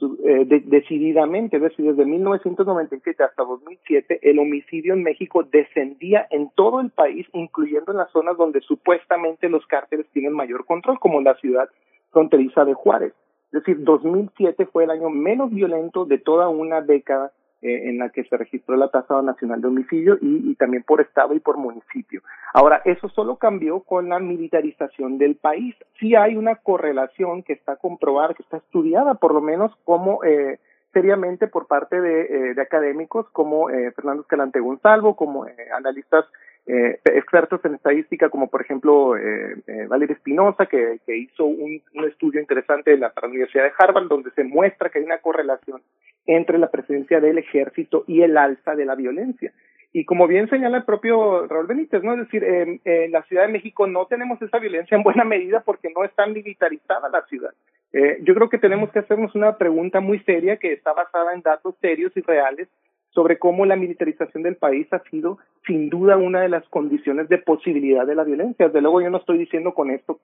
eh, 0.00 0.44
de, 0.44 0.60
decididamente, 0.60 1.57
es 1.57 1.62
decir, 1.62 1.84
desde 1.84 2.05
1997 2.05 3.23
hasta 3.23 3.44
2007, 3.44 4.18
el 4.23 4.39
homicidio 4.41 4.92
en 4.92 5.05
México 5.05 5.44
descendía 5.44 6.26
en 6.31 6.50
todo 6.57 6.81
el 6.81 6.91
país, 6.91 7.26
incluyendo 7.33 7.92
en 7.92 7.99
las 7.99 8.10
zonas 8.10 8.36
donde 8.36 8.60
supuestamente 8.60 9.49
los 9.49 9.65
cárteles 9.66 10.07
tienen 10.12 10.33
mayor 10.33 10.66
control, 10.66 10.99
como 10.99 11.20
la 11.20 11.36
ciudad 11.36 11.68
fronteriza 12.10 12.65
de 12.65 12.74
Juárez. 12.74 13.12
Es 13.52 13.60
decir, 13.60 13.84
2007 13.84 14.66
fue 14.66 14.84
el 14.84 14.91
año 14.91 15.10
menos 15.10 15.50
violento 15.50 16.05
de 16.05 16.18
toda 16.18 16.49
una 16.49 16.81
década 16.81 17.33
eh, 17.65 17.89
en 17.89 17.99
la 17.99 18.10
que 18.10 18.25
se 18.25 18.36
registró 18.36 18.76
la 18.76 18.91
tasa 18.91 19.20
nacional 19.23 19.60
de 19.60 19.68
homicidio 19.68 20.18
y, 20.20 20.51
y, 20.51 20.55
también 20.55 20.83
por 20.84 21.01
estado 21.01 21.34
y 21.34 21.41
por 21.41 21.57
municipio. 21.57 22.23
Ahora, 22.52 22.83
eso 22.84 23.09
solo 23.09 23.36
cambió 23.36 23.81
con 23.81 24.10
la 24.10 24.20
militarización 24.20 25.18
del 25.18 25.36
país. 25.36 25.75
Sí 25.99 26.15
hay 26.15 26.36
una 26.36 26.57
correlación 26.57 27.43
que 27.43 27.55
está 27.55 27.76
comprobada, 27.76 28.34
que 28.34 28.43
está 28.43 28.59
estudiada 28.59 29.15
por 29.15 29.34
lo 29.34 29.41
menos 29.41 29.75
como 29.84 30.23
eh, 30.23 30.60
seriamente 30.94 31.49
por 31.49 31.67
parte 31.67 32.01
de, 32.01 32.52
eh, 32.52 32.60
académicos 32.60 33.28
como 33.31 33.68
eh, 33.68 33.93
Fernando 33.93 34.23
Escalante 34.23 34.60
Gonzalvo, 34.60 35.17
como 35.17 35.47
eh, 35.47 35.55
analistas 35.76 36.25
eh, 36.67 36.99
expertos 37.05 37.62
en 37.65 37.75
estadística 37.75 38.31
como 38.31 38.49
por 38.49 38.62
ejemplo 38.62 39.17
eh, 39.17 39.57
eh, 39.67 39.89
Espinosa 40.09 40.67
que, 40.67 41.01
que 41.07 41.17
hizo 41.17 41.44
un, 41.44 41.83
un, 41.94 42.05
estudio 42.05 42.41
interesante 42.41 42.93
de 42.93 42.99
la, 42.99 43.10
para 43.10 43.26
la 43.26 43.33
Universidad 43.33 43.65
de 43.65 43.73
Harvard 43.78 44.09
donde 44.09 44.31
se 44.31 44.44
muestra 44.44 44.89
que 44.89 44.99
hay 44.99 45.05
una 45.05 45.18
correlación 45.18 45.83
entre 46.26 46.59
la 46.59 46.70
presencia 46.70 47.20
del 47.20 47.39
ejército 47.39 48.05
y 48.07 48.23
el 48.23 48.36
alza 48.36 48.75
de 48.75 48.86
la 48.86 48.94
violencia. 48.94 49.52
Y 49.93 50.07
como 50.07 50.26
bien 50.26 50.49
señala 50.49 50.78
el 50.78 50.84
propio 50.84 51.47
Raúl 51.47 51.67
Benítez, 51.67 52.02
¿no? 52.02 52.15
Es 52.15 52.20
decir, 52.20 52.43
en, 52.43 52.81
en 52.84 53.12
la 53.12 53.23
Ciudad 53.25 53.47
de 53.47 53.52
México 53.52 53.86
no 53.86 54.07
tenemos 54.07 54.43
esa 54.43 54.59
violencia 54.59 54.97
en 54.97 55.05
buena 55.05 55.25
medida 55.25 55.60
porque 55.60 55.93
no 55.94 56.05
está 56.05 56.26
militarizada 56.26 57.09
la 57.10 57.23
ciudad. 57.26 57.55
Eh, 57.94 58.18
yo 58.23 58.34
creo 58.34 58.49
que 58.49 58.59
tenemos 58.59 58.91
que 58.91 58.99
hacernos 58.99 59.33
una 59.36 59.57
pregunta 59.57 60.01
muy 60.01 60.18
seria 60.25 60.57
que 60.57 60.73
está 60.73 60.93
basada 60.93 61.33
en 61.33 61.43
datos 61.43 61.76
serios 61.81 62.10
y 62.17 62.23
reales 62.23 62.68
sobre 63.15 63.39
cómo 63.39 63.65
la 63.65 63.76
militarización 63.76 64.43
del 64.43 64.57
país 64.57 64.93
ha 64.93 64.99
sido 65.10 65.39
sin 65.67 65.89
duda 65.89 66.17
una 66.17 66.41
de 66.41 66.49
las 66.49 66.68
condiciones 66.68 67.28
de 67.28 67.39
posibilidad 67.39 68.07
de 68.07 68.15
la 68.15 68.25
violencia. 68.25 68.67
Desde 68.67 68.81
luego 68.81 69.01
yo 69.01 69.10
no 69.10 69.18
estoy 69.18 69.39
diciendo 69.39 69.73
con 69.73 69.91
esto 69.91 70.18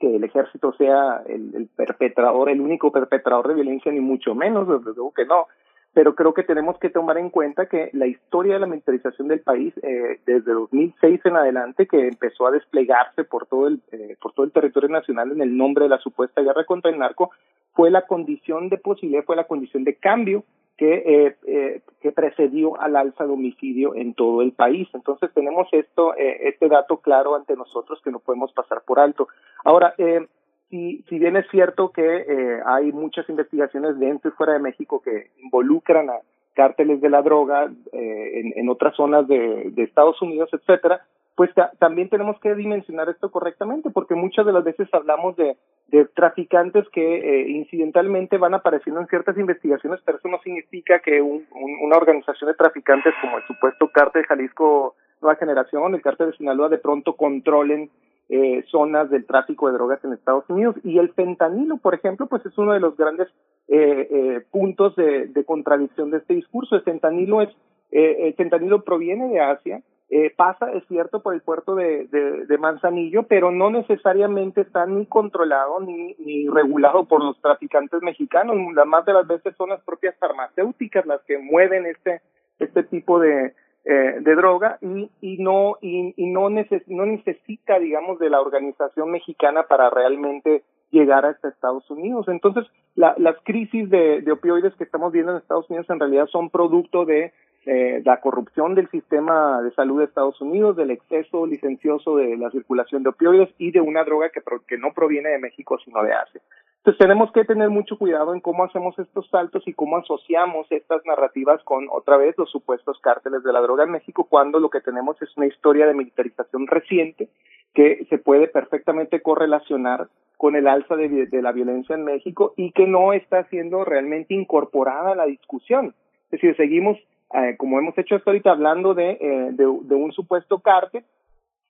que 0.00 0.16
el 0.16 0.24
ejército 0.24 0.72
sea 0.72 1.22
el, 1.26 1.54
el 1.54 1.68
perpetrador, 1.68 2.50
el 2.50 2.60
único 2.60 2.90
perpetrador 2.90 3.48
de 3.48 3.54
violencia, 3.54 3.92
ni 3.92 4.00
mucho 4.00 4.34
menos, 4.34 4.68
desde 4.68 4.94
luego 4.96 5.12
que 5.12 5.24
no 5.24 5.46
pero 5.94 6.14
creo 6.14 6.32
que 6.32 6.42
tenemos 6.42 6.78
que 6.78 6.88
tomar 6.88 7.18
en 7.18 7.28
cuenta 7.28 7.66
que 7.66 7.90
la 7.92 8.06
historia 8.06 8.54
de 8.54 8.60
la 8.60 8.66
militarización 8.66 9.28
del 9.28 9.40
país 9.40 9.74
eh, 9.82 10.20
desde 10.24 10.52
2006 10.52 11.20
en 11.24 11.36
adelante 11.36 11.86
que 11.86 12.08
empezó 12.08 12.46
a 12.46 12.50
desplegarse 12.50 13.24
por 13.24 13.46
todo 13.46 13.68
el 13.68 13.80
eh, 13.92 14.16
por 14.20 14.32
todo 14.32 14.46
el 14.46 14.52
territorio 14.52 14.88
nacional 14.88 15.32
en 15.32 15.42
el 15.42 15.56
nombre 15.56 15.84
de 15.84 15.90
la 15.90 15.98
supuesta 15.98 16.40
guerra 16.40 16.64
contra 16.64 16.90
el 16.90 16.98
narco 16.98 17.30
fue 17.74 17.90
la 17.90 18.06
condición 18.06 18.68
de 18.68 18.78
posibilidad 18.78 19.24
fue 19.24 19.36
la 19.36 19.44
condición 19.44 19.84
de 19.84 19.96
cambio 19.96 20.44
que, 20.82 20.94
eh, 20.94 21.36
eh, 21.46 21.80
que 22.00 22.10
precedió 22.10 22.80
al 22.80 22.96
alza 22.96 23.24
de 23.24 23.32
homicidio 23.32 23.94
en 23.94 24.14
todo 24.14 24.42
el 24.42 24.50
país. 24.50 24.88
Entonces 24.94 25.30
tenemos 25.32 25.68
esto, 25.70 26.12
eh, 26.16 26.48
este 26.48 26.66
dato 26.66 26.96
claro 26.96 27.36
ante 27.36 27.54
nosotros 27.54 28.00
que 28.02 28.10
no 28.10 28.18
podemos 28.18 28.52
pasar 28.52 28.82
por 28.84 28.98
alto. 28.98 29.28
Ahora, 29.62 29.94
eh, 29.96 30.26
si, 30.70 31.04
si 31.08 31.20
bien 31.20 31.36
es 31.36 31.46
cierto 31.52 31.92
que 31.92 32.02
eh, 32.02 32.60
hay 32.66 32.90
muchas 32.90 33.28
investigaciones 33.28 33.96
dentro 34.00 34.32
y 34.32 34.34
fuera 34.34 34.54
de 34.54 34.58
México 34.58 35.00
que 35.00 35.30
involucran 35.40 36.10
a 36.10 36.16
cárteles 36.54 37.00
de 37.00 37.10
la 37.10 37.22
droga 37.22 37.70
eh, 37.92 38.52
en, 38.56 38.68
otras 38.68 38.96
zonas 38.96 39.28
de 39.28 39.72
Estados 39.76 40.20
Unidos, 40.20 40.50
etcétera, 40.52 41.06
pues 41.34 41.52
ta- 41.54 41.72
también 41.78 42.08
tenemos 42.08 42.38
que 42.40 42.54
dimensionar 42.54 43.08
esto 43.08 43.30
correctamente, 43.30 43.90
porque 43.90 44.14
muchas 44.14 44.44
de 44.46 44.52
las 44.52 44.64
veces 44.64 44.88
hablamos 44.92 45.34
de, 45.36 45.56
de 45.88 46.04
traficantes 46.06 46.86
que 46.90 47.16
eh, 47.16 47.48
incidentalmente 47.50 48.36
van 48.38 48.54
apareciendo 48.54 49.00
en 49.00 49.06
ciertas 49.08 49.36
investigaciones, 49.38 50.00
pero 50.04 50.18
eso 50.18 50.28
no 50.28 50.38
significa 50.42 50.98
que 51.00 51.20
un- 51.22 51.46
un- 51.54 51.78
una 51.86 51.96
organización 51.96 52.48
de 52.50 52.54
traficantes 52.56 53.14
como 53.20 53.38
el 53.38 53.44
supuesto 53.46 53.88
cártel 53.88 54.24
Jalisco 54.26 54.94
Nueva 55.20 55.36
Generación, 55.36 55.94
el 55.94 56.02
cártel 56.02 56.30
de 56.32 56.36
Sinaloa, 56.36 56.68
de 56.68 56.78
pronto 56.78 57.14
controlen 57.16 57.90
eh, 58.28 58.64
zonas 58.70 59.10
del 59.10 59.26
tráfico 59.26 59.66
de 59.66 59.74
drogas 59.74 60.02
en 60.04 60.12
Estados 60.14 60.48
Unidos. 60.48 60.76
Y 60.84 60.98
el 60.98 61.12
fentanilo, 61.12 61.76
por 61.76 61.94
ejemplo, 61.94 62.26
pues 62.28 62.44
es 62.46 62.56
uno 62.56 62.72
de 62.72 62.80
los 62.80 62.96
grandes 62.96 63.28
eh, 63.68 64.08
eh, 64.10 64.42
puntos 64.50 64.96
de, 64.96 65.26
de 65.26 65.44
contradicción 65.44 66.10
de 66.10 66.18
este 66.18 66.34
discurso. 66.34 66.74
El 66.76 66.82
fentanilo 66.82 67.42
es, 67.42 67.50
eh, 67.90 68.28
el 68.28 68.34
fentanilo 68.34 68.84
proviene 68.84 69.28
de 69.28 69.40
Asia, 69.40 69.82
eh, 70.14 70.30
pasa, 70.36 70.70
es 70.72 70.84
cierto, 70.88 71.22
por 71.22 71.32
el 71.32 71.40
puerto 71.40 71.74
de, 71.74 72.06
de, 72.08 72.44
de 72.44 72.58
Manzanillo, 72.58 73.22
pero 73.22 73.50
no 73.50 73.70
necesariamente 73.70 74.60
está 74.60 74.84
ni 74.84 75.06
controlado 75.06 75.80
ni, 75.80 76.14
ni 76.18 76.46
regulado 76.48 77.06
por 77.06 77.24
los 77.24 77.40
traficantes 77.40 78.02
mexicanos. 78.02 78.54
La 78.74 78.84
más 78.84 79.06
de 79.06 79.14
las 79.14 79.26
veces 79.26 79.56
son 79.56 79.70
las 79.70 79.80
propias 79.80 80.14
farmacéuticas 80.18 81.06
las 81.06 81.22
que 81.22 81.38
mueven 81.38 81.86
este, 81.86 82.20
este 82.58 82.82
tipo 82.82 83.20
de, 83.20 83.54
eh, 83.86 84.18
de 84.20 84.34
droga 84.34 84.76
y, 84.82 85.10
y 85.22 85.38
no 85.38 85.78
y, 85.80 86.12
no, 86.18 86.50
neces 86.50 86.82
no 86.88 87.06
necesita 87.06 87.78
digamos 87.78 88.18
de 88.18 88.28
la 88.28 88.42
organización 88.42 89.10
mexicana 89.10 89.62
para 89.62 89.88
realmente 89.88 90.62
llegar 90.90 91.24
hasta 91.24 91.48
Estados 91.48 91.90
Unidos 91.90 92.28
entonces 92.28 92.66
la, 92.94 93.14
las 93.16 93.36
crisis 93.44 93.88
de, 93.88 94.20
de 94.20 94.32
opioides 94.32 94.74
que 94.74 94.84
estamos 94.84 95.10
viendo 95.10 95.32
en 95.32 95.38
Estados 95.38 95.68
Unidos 95.70 95.88
en 95.88 95.98
realidad 95.98 96.26
son 96.26 96.50
producto 96.50 97.06
de 97.06 97.32
eh, 97.64 98.02
la 98.04 98.20
corrupción 98.20 98.74
del 98.74 98.90
sistema 98.90 99.62
de 99.62 99.72
salud 99.72 100.00
de 100.00 100.06
Estados 100.06 100.40
Unidos, 100.40 100.76
del 100.76 100.90
exceso 100.90 101.46
licencioso 101.46 102.16
de 102.16 102.36
la 102.36 102.50
circulación 102.50 103.02
de 103.02 103.10
opioides 103.10 103.50
y 103.58 103.70
de 103.70 103.80
una 103.80 104.04
droga 104.04 104.30
que, 104.30 104.42
que 104.66 104.78
no 104.78 104.92
proviene 104.92 105.30
de 105.30 105.38
México 105.38 105.78
sino 105.84 106.02
de 106.02 106.12
Asia. 106.12 106.40
Entonces 106.78 106.98
tenemos 106.98 107.30
que 107.30 107.44
tener 107.44 107.70
mucho 107.70 107.96
cuidado 107.96 108.34
en 108.34 108.40
cómo 108.40 108.64
hacemos 108.64 108.98
estos 108.98 109.28
saltos 109.30 109.62
y 109.68 109.72
cómo 109.72 109.98
asociamos 109.98 110.66
estas 110.70 111.06
narrativas 111.06 111.62
con 111.62 111.86
otra 111.88 112.16
vez 112.16 112.36
los 112.36 112.50
supuestos 112.50 112.98
cárteles 113.00 113.44
de 113.44 113.52
la 113.52 113.60
droga 113.60 113.84
en 113.84 113.92
México 113.92 114.26
cuando 114.28 114.58
lo 114.58 114.68
que 114.68 114.80
tenemos 114.80 115.20
es 115.22 115.28
una 115.36 115.46
historia 115.46 115.86
de 115.86 115.94
militarización 115.94 116.66
reciente 116.66 117.28
que 117.72 118.04
se 118.10 118.18
puede 118.18 118.48
perfectamente 118.48 119.22
correlacionar 119.22 120.08
con 120.36 120.56
el 120.56 120.66
alza 120.66 120.96
de 120.96 121.40
la 121.40 121.52
violencia 121.52 121.94
en 121.94 122.02
México 122.02 122.52
y 122.56 122.72
que 122.72 122.88
no 122.88 123.12
está 123.12 123.44
siendo 123.44 123.84
realmente 123.84 124.34
incorporada 124.34 125.12
a 125.12 125.14
la 125.14 125.26
discusión. 125.26 125.94
Es 126.32 126.40
decir, 126.40 126.56
seguimos, 126.56 126.98
eh, 127.34 127.56
como 127.56 127.78
hemos 127.78 127.96
hecho 127.98 128.16
hasta 128.16 128.30
ahorita, 128.30 128.50
hablando 128.50 128.94
de, 128.94 129.12
eh, 129.12 129.48
de, 129.52 129.66
un 129.66 130.12
supuesto 130.12 130.60
cártel 130.60 131.04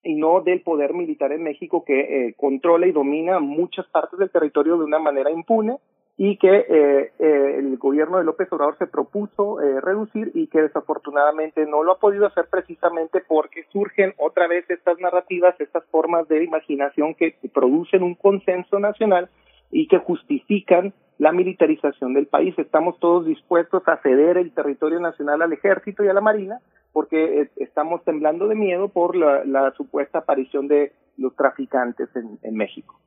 y 0.02 0.14
no 0.14 0.40
del 0.40 0.62
poder 0.62 0.94
militar 0.94 1.32
en 1.32 1.42
México 1.42 1.84
que 1.84 2.00
eh, 2.28 2.34
controla 2.36 2.86
y 2.86 2.92
domina 2.92 3.38
muchas 3.38 3.86
partes 3.86 4.18
del 4.18 4.30
territorio 4.30 4.76
de 4.76 4.84
una 4.84 4.98
manera 4.98 5.30
impune 5.30 5.78
y 6.16 6.36
que 6.36 6.66
eh, 6.68 7.12
eh, 7.18 7.54
el 7.58 7.78
gobierno 7.78 8.18
de 8.18 8.24
López 8.24 8.46
Obrador 8.52 8.76
se 8.78 8.86
propuso 8.86 9.60
eh, 9.60 9.80
reducir 9.80 10.30
y 10.34 10.46
que 10.46 10.62
desafortunadamente 10.62 11.64
no 11.66 11.82
lo 11.82 11.92
ha 11.92 11.98
podido 11.98 12.26
hacer 12.26 12.46
precisamente 12.50 13.22
porque 13.26 13.64
surgen 13.72 14.14
otra 14.18 14.46
vez 14.46 14.68
estas 14.68 14.98
narrativas, 15.00 15.58
estas 15.58 15.84
formas 15.86 16.28
de 16.28 16.44
imaginación 16.44 17.14
que 17.14 17.34
producen 17.52 18.02
un 18.02 18.14
consenso 18.14 18.78
nacional 18.78 19.30
y 19.70 19.88
que 19.88 19.98
justifican 19.98 20.92
la 21.22 21.30
militarización 21.30 22.14
del 22.14 22.26
país. 22.26 22.52
Estamos 22.58 22.98
todos 22.98 23.24
dispuestos 23.24 23.84
a 23.86 23.96
ceder 23.98 24.38
el 24.38 24.50
territorio 24.50 24.98
nacional 24.98 25.40
al 25.40 25.52
ejército 25.52 26.02
y 26.02 26.08
a 26.08 26.12
la 26.12 26.20
marina 26.20 26.58
porque 26.92 27.42
eh, 27.42 27.50
estamos 27.58 28.02
temblando 28.04 28.48
de 28.48 28.56
miedo 28.56 28.88
por 28.88 29.14
la, 29.14 29.72
supuesta 29.76 30.18
aparición 30.18 30.66
de 30.66 30.92
los 31.16 31.36
traficantes 31.36 32.08
en, 32.16 32.56
México. 32.56 33.00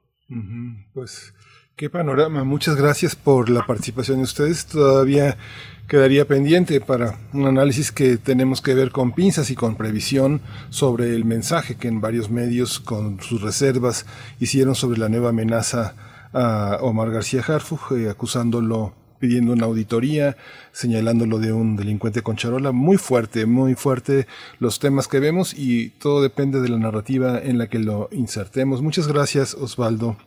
Pues 0.94 1.34
qué 1.76 1.90
panorama. 1.90 2.46
Muchas 2.46 2.78
gracias 2.78 3.18
por 3.18 3.50
la 3.50 3.66
participación 3.66 4.20
de 4.20 4.24
ustedes. 4.24 4.66
Todavía 4.66 5.36
quedaría 5.90 6.24
pendiente 6.24 6.80
para 6.80 7.16
un 7.34 7.46
análisis 7.46 7.92
que 7.92 8.16
tenemos 8.16 8.62
que 8.62 8.76
ver 8.76 8.92
con 8.92 9.12
pinzas 9.12 9.52
y 9.52 9.56
con 9.56 9.76
previsión 9.76 10.40
sobre 10.70 11.14
el 11.14 11.26
mensaje 11.26 11.76
que 11.76 11.90
en 11.90 12.00
varios 12.00 12.30
medios 12.32 12.80
con 12.80 13.20
sus 13.20 13.42
reservas 13.42 14.06
hicieron 14.40 14.74
sobre 14.74 15.00
la 15.00 15.10
nueva 15.10 15.30
amenaza 15.32 16.15
a 16.36 16.80
Omar 16.82 17.12
García 17.12 17.42
Harfuch, 17.42 17.92
eh, 17.94 18.10
acusándolo 18.10 18.94
pidiendo 19.20 19.54
una 19.54 19.66
auditoría, 19.66 20.36
señalándolo 20.74 21.40
de 21.40 21.54
un 21.54 21.78
delincuente 21.78 22.22
con 22.22 22.36
charola, 22.36 22.74
muy 22.74 22.98
fuerte, 22.98 23.46
muy 23.46 23.74
fuerte 23.74 24.28
los 24.60 24.80
temas 24.80 25.08
que 25.08 25.20
vemos 25.22 25.54
y 25.58 25.92
todo 25.92 26.22
depende 26.22 26.60
de 26.60 26.70
la 26.70 26.78
narrativa 26.78 27.40
en 27.40 27.58
la 27.58 27.68
que 27.68 27.80
lo 27.80 28.10
insertemos. 28.12 28.82
Muchas 28.82 29.08
gracias, 29.08 29.54
Osvaldo. 29.56 30.18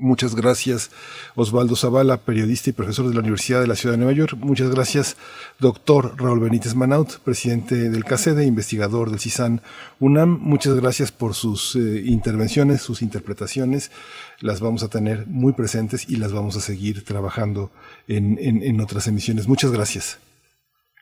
Muchas 0.00 0.36
gracias, 0.36 0.92
Osvaldo 1.34 1.74
Zavala, 1.74 2.18
periodista 2.18 2.70
y 2.70 2.72
profesor 2.72 3.08
de 3.08 3.14
la 3.14 3.20
Universidad 3.20 3.60
de 3.60 3.66
la 3.66 3.74
Ciudad 3.74 3.94
de 3.94 3.98
Nueva 3.98 4.12
York. 4.12 4.36
Muchas 4.36 4.70
gracias, 4.70 5.16
doctor 5.58 6.14
Raúl 6.16 6.38
Benítez 6.38 6.76
Manaut, 6.76 7.18
presidente 7.18 7.90
del 7.90 8.04
CACEDE, 8.04 8.46
investigador 8.46 9.10
del 9.10 9.18
CISAN 9.18 9.60
UNAM. 9.98 10.38
Muchas 10.40 10.76
gracias 10.76 11.10
por 11.10 11.34
sus 11.34 11.74
eh, 11.74 12.02
intervenciones, 12.06 12.80
sus 12.80 13.02
interpretaciones. 13.02 13.90
Las 14.40 14.60
vamos 14.60 14.84
a 14.84 14.88
tener 14.88 15.26
muy 15.26 15.52
presentes 15.52 16.08
y 16.08 16.14
las 16.14 16.32
vamos 16.32 16.56
a 16.56 16.60
seguir 16.60 17.04
trabajando 17.04 17.72
en, 18.06 18.38
en, 18.40 18.62
en 18.62 18.80
otras 18.80 19.08
emisiones. 19.08 19.48
Muchas 19.48 19.72
gracias. 19.72 20.20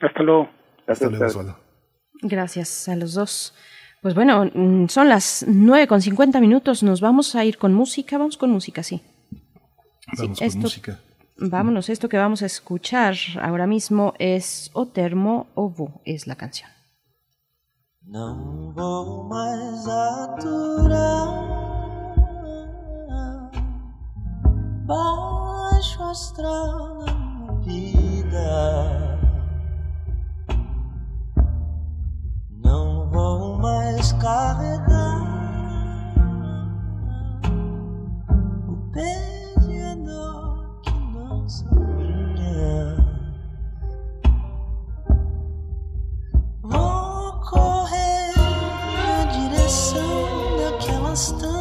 Hasta 0.01 0.23
luego. 0.23 0.49
Hasta 0.87 1.11
luego, 1.11 1.27
Osvaldo. 1.27 1.59
Gracias 2.23 2.89
a 2.89 2.97
los 2.97 3.13
dos. 3.13 3.55
Pues 4.03 4.15
bueno, 4.15 4.45
mm, 4.53 4.87
son 4.89 5.09
las 5.09 5.45
9 5.49 5.87
con 5.87 6.01
50 6.01 6.41
minutos. 6.41 6.83
Nos 6.83 7.01
vamos 7.01 7.35
a 7.35 7.45
ir 7.45 7.59
con 7.59 7.75
música. 7.75 8.19
Vamos 8.19 8.37
con 8.37 8.51
música, 8.51 8.83
sí. 8.83 9.01
Vamos 10.19 10.39
Sí, 10.39 10.43
con 10.45 10.47
esto- 10.47 10.59
música. 10.61 11.01
Vámonos, 11.39 11.91
esto 11.91 12.09
que 12.09 12.17
vamos 12.17 12.41
a 12.43 12.47
escuchar 12.47 13.15
ahora 13.43 13.67
mismo 13.67 14.15
es 14.19 14.71
O 14.73 14.87
Termo 14.87 15.49
Ovo, 15.55 16.01
es 16.07 16.27
la 16.27 16.35
canción. 16.37 16.71
Não 18.09 18.73
vou 18.73 19.25
mais 19.29 19.85
aturar 19.87 21.27
baixo 24.87 26.03
astral 26.05 27.05
na 27.05 27.53
vida. 27.67 29.16
Vou 33.17 33.57
mais 33.57 34.13
carregar 34.13 35.23
o 38.69 38.77
peso 38.93 39.73
e 39.73 39.83
a 39.83 39.95
dor 39.95 40.81
que 40.83 40.93
não 41.15 41.47
minha. 41.73 42.97
Vou 46.63 47.41
correr 47.41 48.35
na 48.37 49.25
direção 49.33 50.59
daquelas 50.59 51.33
tantas 51.33 51.56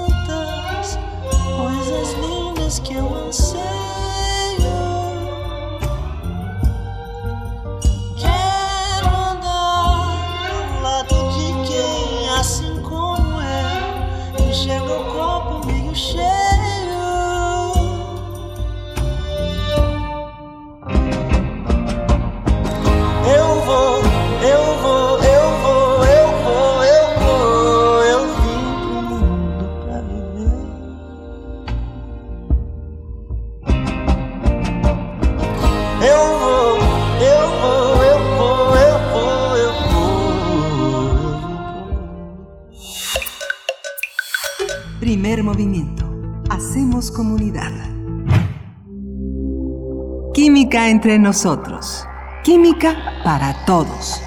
Química 50.45 50.90
entre 50.90 51.17
nosotros. 51.17 52.06
Química 52.43 52.95
para 53.24 53.65
todos. 53.65 54.22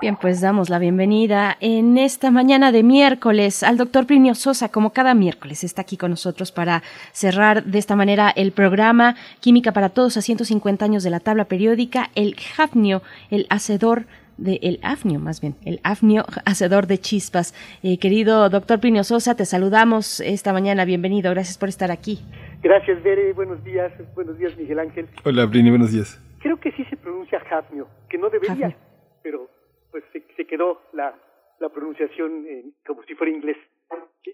Bien, 0.00 0.16
pues 0.16 0.40
damos 0.40 0.68
la 0.68 0.80
bienvenida 0.80 1.56
en 1.60 1.96
esta 1.96 2.32
mañana 2.32 2.72
de 2.72 2.82
miércoles 2.82 3.62
al 3.62 3.76
doctor 3.76 4.04
Plinio 4.04 4.34
Sosa, 4.34 4.70
como 4.70 4.90
cada 4.90 5.14
miércoles 5.14 5.62
está 5.62 5.82
aquí 5.82 5.96
con 5.96 6.10
nosotros 6.10 6.50
para 6.50 6.82
cerrar 7.12 7.62
de 7.62 7.78
esta 7.78 7.94
manera 7.94 8.30
el 8.30 8.50
programa 8.50 9.14
Química 9.38 9.70
para 9.70 9.90
Todos 9.90 10.16
a 10.16 10.22
150 10.22 10.84
años 10.84 11.04
de 11.04 11.10
la 11.10 11.20
tabla 11.20 11.44
periódica, 11.44 12.10
el 12.16 12.34
Hafnio, 12.58 13.04
el 13.30 13.46
hacedor 13.48 14.06
de 14.38 14.58
el 14.62 14.80
afnio, 14.82 15.20
más 15.20 15.40
bien, 15.40 15.54
el 15.64 15.80
afnio 15.84 16.26
hacedor 16.44 16.88
de 16.88 16.98
chispas. 16.98 17.54
Eh, 17.84 17.98
querido 17.98 18.50
doctor 18.50 18.80
Plinio 18.80 19.04
Sosa, 19.04 19.36
te 19.36 19.46
saludamos 19.46 20.18
esta 20.18 20.52
mañana, 20.52 20.84
bienvenido, 20.84 21.30
gracias 21.30 21.58
por 21.58 21.68
estar 21.68 21.92
aquí. 21.92 22.18
Gracias, 22.62 23.02
Bere, 23.02 23.32
buenos 23.32 23.62
días, 23.64 23.92
buenos 24.14 24.38
días, 24.38 24.56
Miguel 24.56 24.78
Ángel. 24.78 25.08
Hola, 25.24 25.46
Brini, 25.46 25.70
buenos 25.70 25.92
días. 25.92 26.20
Creo 26.40 26.58
que 26.58 26.72
sí 26.72 26.84
se 26.86 26.96
pronuncia 26.96 27.38
hafnio, 27.50 27.88
que 28.08 28.18
no 28.18 28.28
debería, 28.30 28.66
Hafnio. 28.68 28.76
pero 29.22 29.48
pues 29.90 30.04
se, 30.12 30.22
se 30.36 30.46
quedó 30.46 30.80
la, 30.92 31.14
la 31.60 31.68
pronunciación 31.68 32.46
en- 32.46 32.74
como 32.86 33.02
si 33.04 33.14
fuera 33.14 33.32
inglés. 33.32 33.56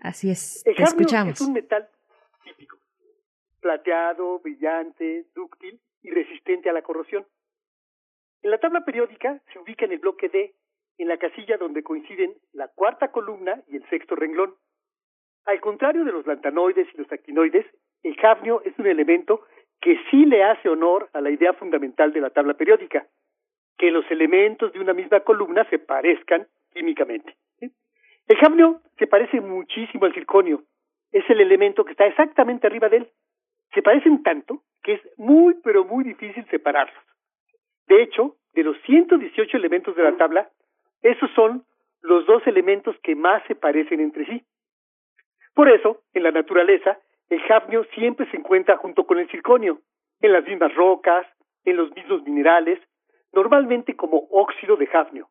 Así 0.01 0.31
es, 0.31 0.63
El 0.67 0.81
escuchamos. 0.83 1.35
es 1.35 1.41
un 1.47 1.53
metal 1.53 1.89
típico, 2.45 2.79
plateado, 3.61 4.39
brillante, 4.41 5.27
dúctil 5.35 5.81
y 6.03 6.11
resistente 6.11 6.71
a 6.71 6.73
la 6.73 6.83
corrosión. 6.83 7.27
En 8.43 8.51
la 8.51 8.59
tabla 8.59 8.85
periódica 8.85 9.41
se 9.53 9.59
ubica 9.59 9.85
en 9.85 9.93
el 9.93 9.99
bloque 9.99 10.29
D, 10.29 10.55
en 10.99 11.09
la 11.09 11.19
casilla 11.19 11.57
donde 11.59 11.83
coinciden 11.83 12.35
la 12.53 12.69
cuarta 12.69 13.09
columna 13.13 13.63
y 13.69 13.77
el 13.77 13.89
sexto 13.91 14.17
renglón. 14.17 14.55
Al 15.45 15.61
contrario 15.61 16.05
de 16.05 16.13
los 16.13 16.27
lantanoides 16.27 16.89
y 16.95 16.99
los 16.99 17.11
actinoides, 17.13 17.67
el 18.03 18.17
hafnio 18.23 18.63
es 18.65 18.79
un 18.79 18.87
elemento 18.87 19.43
que 19.81 19.99
sí 20.11 20.25
le 20.27 20.45
hace 20.45 20.69
honor 20.69 21.09
a 21.13 21.21
la 21.21 21.31
idea 21.31 21.53
fundamental 21.53 22.13
de 22.13 22.21
la 22.21 22.31
tabla 22.31 22.55
periódica, 22.55 23.07
que 23.77 23.91
los 23.91 24.09
elementos 24.11 24.73
de 24.73 24.81
una 24.81 24.93
misma 24.93 25.21
columna 25.21 25.65
se 25.71 25.79
parezcan 25.79 26.47
químicamente. 26.73 27.37
El 27.61 28.39
hafnio 28.41 28.81
se 28.99 29.07
parece 29.07 29.41
muchísimo 29.41 30.05
al 30.07 30.15
circonio, 30.15 30.63
es 31.11 31.29
el 31.29 31.41
elemento 31.41 31.85
que 31.85 31.93
está 31.93 32.07
exactamente 32.07 32.67
arriba 32.67 32.89
de 32.89 32.99
él. 32.99 33.09
Se 33.75 33.83
parecen 33.83 34.23
tanto 34.23 34.63
que 34.83 34.95
es 34.95 35.01
muy 35.19 35.55
pero 35.63 35.85
muy 35.85 36.05
difícil 36.05 36.45
separarlos. 36.51 37.03
De 37.87 38.03
hecho, 38.03 38.37
de 38.55 38.65
los 38.65 38.77
118 38.83 39.57
elementos 39.57 39.95
de 39.97 40.03
la 40.03 40.17
tabla, 40.17 40.51
esos 41.03 41.31
son 41.33 41.65
los 42.01 42.27
dos 42.27 42.47
elementos 42.47 42.97
que 43.03 43.15
más 43.15 43.43
se 43.47 43.55
parecen 43.55 44.01
entre 44.01 44.27
sí. 44.27 44.43
Por 45.55 45.69
eso, 45.69 46.03
en 46.15 46.23
la 46.23 46.31
naturaleza, 46.31 46.99
el 47.33 47.41
hafnio 47.51 47.85
siempre 47.95 48.31
se 48.31 48.37
encuentra 48.37 48.77
junto 48.77 49.07
con 49.07 49.19
el 49.19 49.27
circonio, 49.31 49.81
en 50.21 50.33
las 50.33 50.45
mismas 50.45 50.75
rocas, 50.75 51.27
en 51.65 51.79
los 51.79 51.91
mismos 51.97 52.23
minerales, 52.25 52.79
normalmente 53.33 53.97
como 53.97 54.29
óxido 54.31 54.77
de 54.77 54.87
hafnio. 54.93 55.29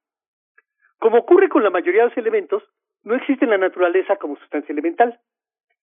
Como 0.97 1.19
ocurre 1.19 1.47
con 1.47 1.63
la 1.63 1.69
mayoría 1.69 2.01
de 2.01 2.09
los 2.09 2.17
elementos, 2.17 2.63
no 3.03 3.13
existe 3.13 3.45
en 3.45 3.51
la 3.51 3.59
naturaleza 3.59 4.15
como 4.15 4.35
sustancia 4.37 4.73
elemental. 4.73 5.19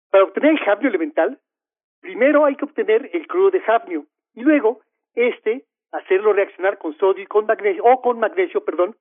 Para 0.09 0.23
obtener 0.23 0.53
el 0.53 0.69
hafnio 0.69 0.89
elemental, 0.89 1.39
primero 2.01 2.45
hay 2.45 2.55
que 2.55 2.65
obtener 2.65 3.11
el 3.13 3.27
crudo 3.27 3.51
de 3.51 3.61
hafnio 3.67 4.07
y 4.33 4.41
luego 4.41 4.81
este 5.13 5.65
hacerlo 5.91 6.33
reaccionar 6.33 6.79
con 6.79 6.97
sodio 6.97 7.23
y 7.23 7.27
con 7.27 7.45
magnesio 7.45 7.83
o 7.83 8.01
con 8.01 8.19
magnesio, 8.19 8.65
perdón, 8.65 8.95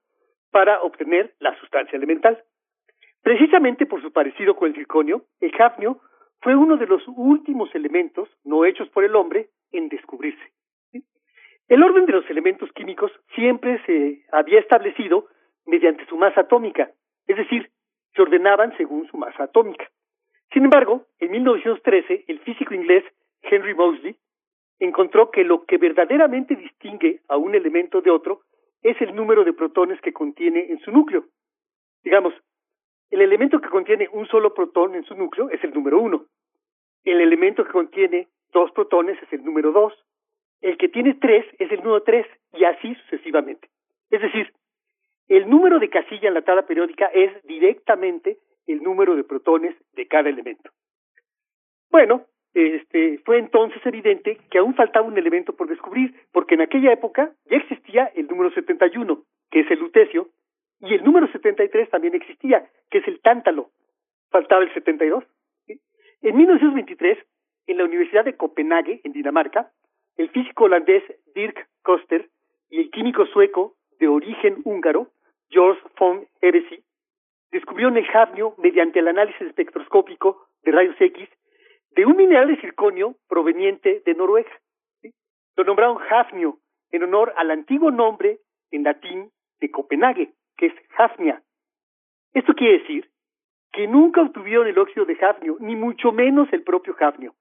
para 0.51 0.83
obtener 0.83 1.35
la 1.39 1.59
sustancia 1.61 1.97
elemental. 1.97 2.45
Precisamente 3.23 3.87
por 3.87 4.03
su 4.03 4.13
parecido 4.13 4.55
con 4.55 4.69
el 4.69 4.75
circonio, 4.75 5.23
el 5.41 5.53
hafnio 5.59 6.01
fue 6.41 6.55
uno 6.55 6.77
de 6.77 6.87
los 6.87 7.03
últimos 7.09 7.75
elementos 7.75 8.29
no 8.45 8.65
hechos 8.65 8.89
por 8.91 9.05
el 9.05 9.17
hombre 9.17 9.49
en 9.73 9.89
descubrirse. 9.89 10.53
El 11.69 11.83
orden 11.83 12.07
de 12.07 12.13
los 12.13 12.31
elementos 12.31 12.71
químicos 12.73 13.11
siempre 13.35 13.83
se 13.87 14.25
había 14.31 14.61
establecido 14.61 15.27
mediante 15.67 16.07
su 16.07 16.17
masa 16.17 16.43
atómica, 16.43 16.91
es 17.27 17.37
decir, 17.37 17.71
se 18.15 18.23
ordenaban 18.23 18.77
según 18.77 19.09
su 19.09 19.17
masa 19.17 19.45
atómica. 19.45 19.91
Sin 20.53 20.65
embargo, 20.65 21.07
en 21.19 21.33
1913, 21.33 22.25
el 22.29 22.39
físico 22.41 22.73
inglés 22.73 23.05
Henry 23.43 23.75
Moseley 23.75 24.17
encontró 24.79 25.31
que 25.31 25.45
lo 25.45 25.65
que 25.65 25.79
verdaderamente 25.79 26.55
distingue 26.55 27.21
a 27.29 27.37
un 27.37 27.55
elemento 27.55 28.01
de 28.01 28.11
otro 28.11 28.43
es 28.83 29.01
el 29.01 29.15
número 29.15 29.45
de 29.45 29.53
protones 29.53 30.01
que 30.01 30.13
contiene 30.13 30.71
en 30.71 30.79
su 30.81 30.93
núcleo. 30.93 31.25
Digamos, 32.05 32.33
el 33.11 33.21
elemento 33.21 33.61
que 33.61 33.69
contiene 33.69 34.09
un 34.13 34.27
solo 34.27 34.55
protón 34.55 34.95
en 34.95 35.05
su 35.05 35.15
núcleo 35.15 35.51
es 35.51 35.63
el 35.63 35.73
número 35.73 36.01
uno. 36.01 36.27
El 37.05 37.21
elemento 37.21 37.65
que 37.65 37.73
contiene 37.73 38.29
dos 38.53 38.71
protones 38.73 39.21
es 39.23 39.33
el 39.33 39.45
número 39.45 39.73
dos. 39.73 39.93
El 40.61 40.77
que 40.77 40.89
tiene 40.89 41.15
tres 41.15 41.45
es 41.59 41.71
el 41.71 41.79
número 41.79 42.03
tres 42.03 42.27
y 42.53 42.65
así 42.65 42.95
sucesivamente. 42.95 43.69
Es 44.11 44.23
decir, 44.23 44.53
el 45.29 45.49
número 45.49 45.79
de 45.79 45.89
casilla 45.89 46.29
en 46.29 46.35
la 46.35 46.43
tabla 46.43 46.67
periódica 46.67 47.07
es 47.07 47.31
directamente 47.45 48.39
el 48.67 48.83
número 48.83 49.15
de 49.15 49.25
protones 49.25 49.77
de 49.95 50.07
cada 50.07 50.29
elemento. 50.29 50.71
Bueno, 51.91 52.27
este, 52.55 53.19
fue 53.19 53.39
entonces 53.39 53.85
evidente 53.85 54.39
que 54.51 54.59
aún 54.59 54.75
faltaba 54.75 55.07
un 55.07 55.19
elemento 55.19 55.55
por 55.55 55.69
descubrir, 55.69 56.15
porque 56.33 56.55
en 56.55 56.63
aquella 56.63 56.93
época 56.93 57.33
ya 57.51 57.59
existía 57.59 58.07
el 58.15 58.27
número 58.29 58.51
71, 58.51 59.23
que 59.51 59.61
es 59.61 59.71
el 59.71 59.79
lutecio, 59.79 60.29
y 60.81 60.95
el 60.95 61.05
número 61.05 61.27
73 61.29 61.91
también 61.91 62.15
existía, 62.15 62.69
que 62.91 62.99
es 62.99 63.09
el 63.09 63.21
tántalo. 63.21 63.71
Faltaba 64.31 64.63
el 64.63 64.73
72. 64.75 65.25
¿sí? 65.67 65.81
En 66.23 66.37
1923, 66.37 67.19
en 67.67 67.79
la 67.79 67.85
Universidad 67.85 68.25
de 68.25 68.37
Copenhague, 68.37 69.01
en 69.05 69.13
Dinamarca, 69.13 69.71
el 70.17 70.31
físico 70.31 70.65
holandés 70.65 71.03
Dirk 71.35 71.69
Koster 71.83 72.29
y 72.71 72.81
el 72.81 72.91
químico 72.91 73.27
sueco 73.27 73.77
de 73.99 74.09
origen 74.09 74.61
húngaro, 74.65 75.09
George 75.49 75.81
von 75.99 76.27
Hevesy, 76.41 76.83
descubrieron 77.53 77.97
el 77.97 78.07
hafnio 78.13 78.55
mediante 78.59 78.99
el 78.99 79.09
análisis 79.09 79.41
espectroscópico 79.43 80.49
de 80.63 80.73
rayos 80.73 80.97
X 81.01 81.29
de 81.93 82.05
un 82.05 82.17
mineral 82.17 82.49
de 82.49 82.61
circonio 82.61 83.17
proveniente 83.29 84.03
de 84.05 84.15
Noruega. 84.15 84.51
Lo 85.57 85.65
nombraron 85.65 85.99
hafnio 86.11 86.59
en 86.91 87.05
honor 87.05 87.33
al 87.37 87.51
antiguo 87.51 87.91
nombre 87.91 88.41
en 88.71 88.83
latín 88.83 89.31
de 89.61 89.71
Copenhague, 89.71 90.33
que 90.57 90.67
es 90.67 90.75
hafnia. 90.97 91.43
Esto 92.33 92.55
quiere 92.55 92.79
decir 92.79 93.11
que 93.73 93.87
nunca 93.87 94.23
obtuvieron 94.23 94.67
el 94.67 94.79
óxido 94.79 95.05
de 95.05 95.19
hafnio, 95.21 95.57
ni 95.61 95.77
mucho 95.77 96.13
menos 96.13 96.49
el 96.53 96.63
propio 96.63 96.97
hafnio. 96.99 97.35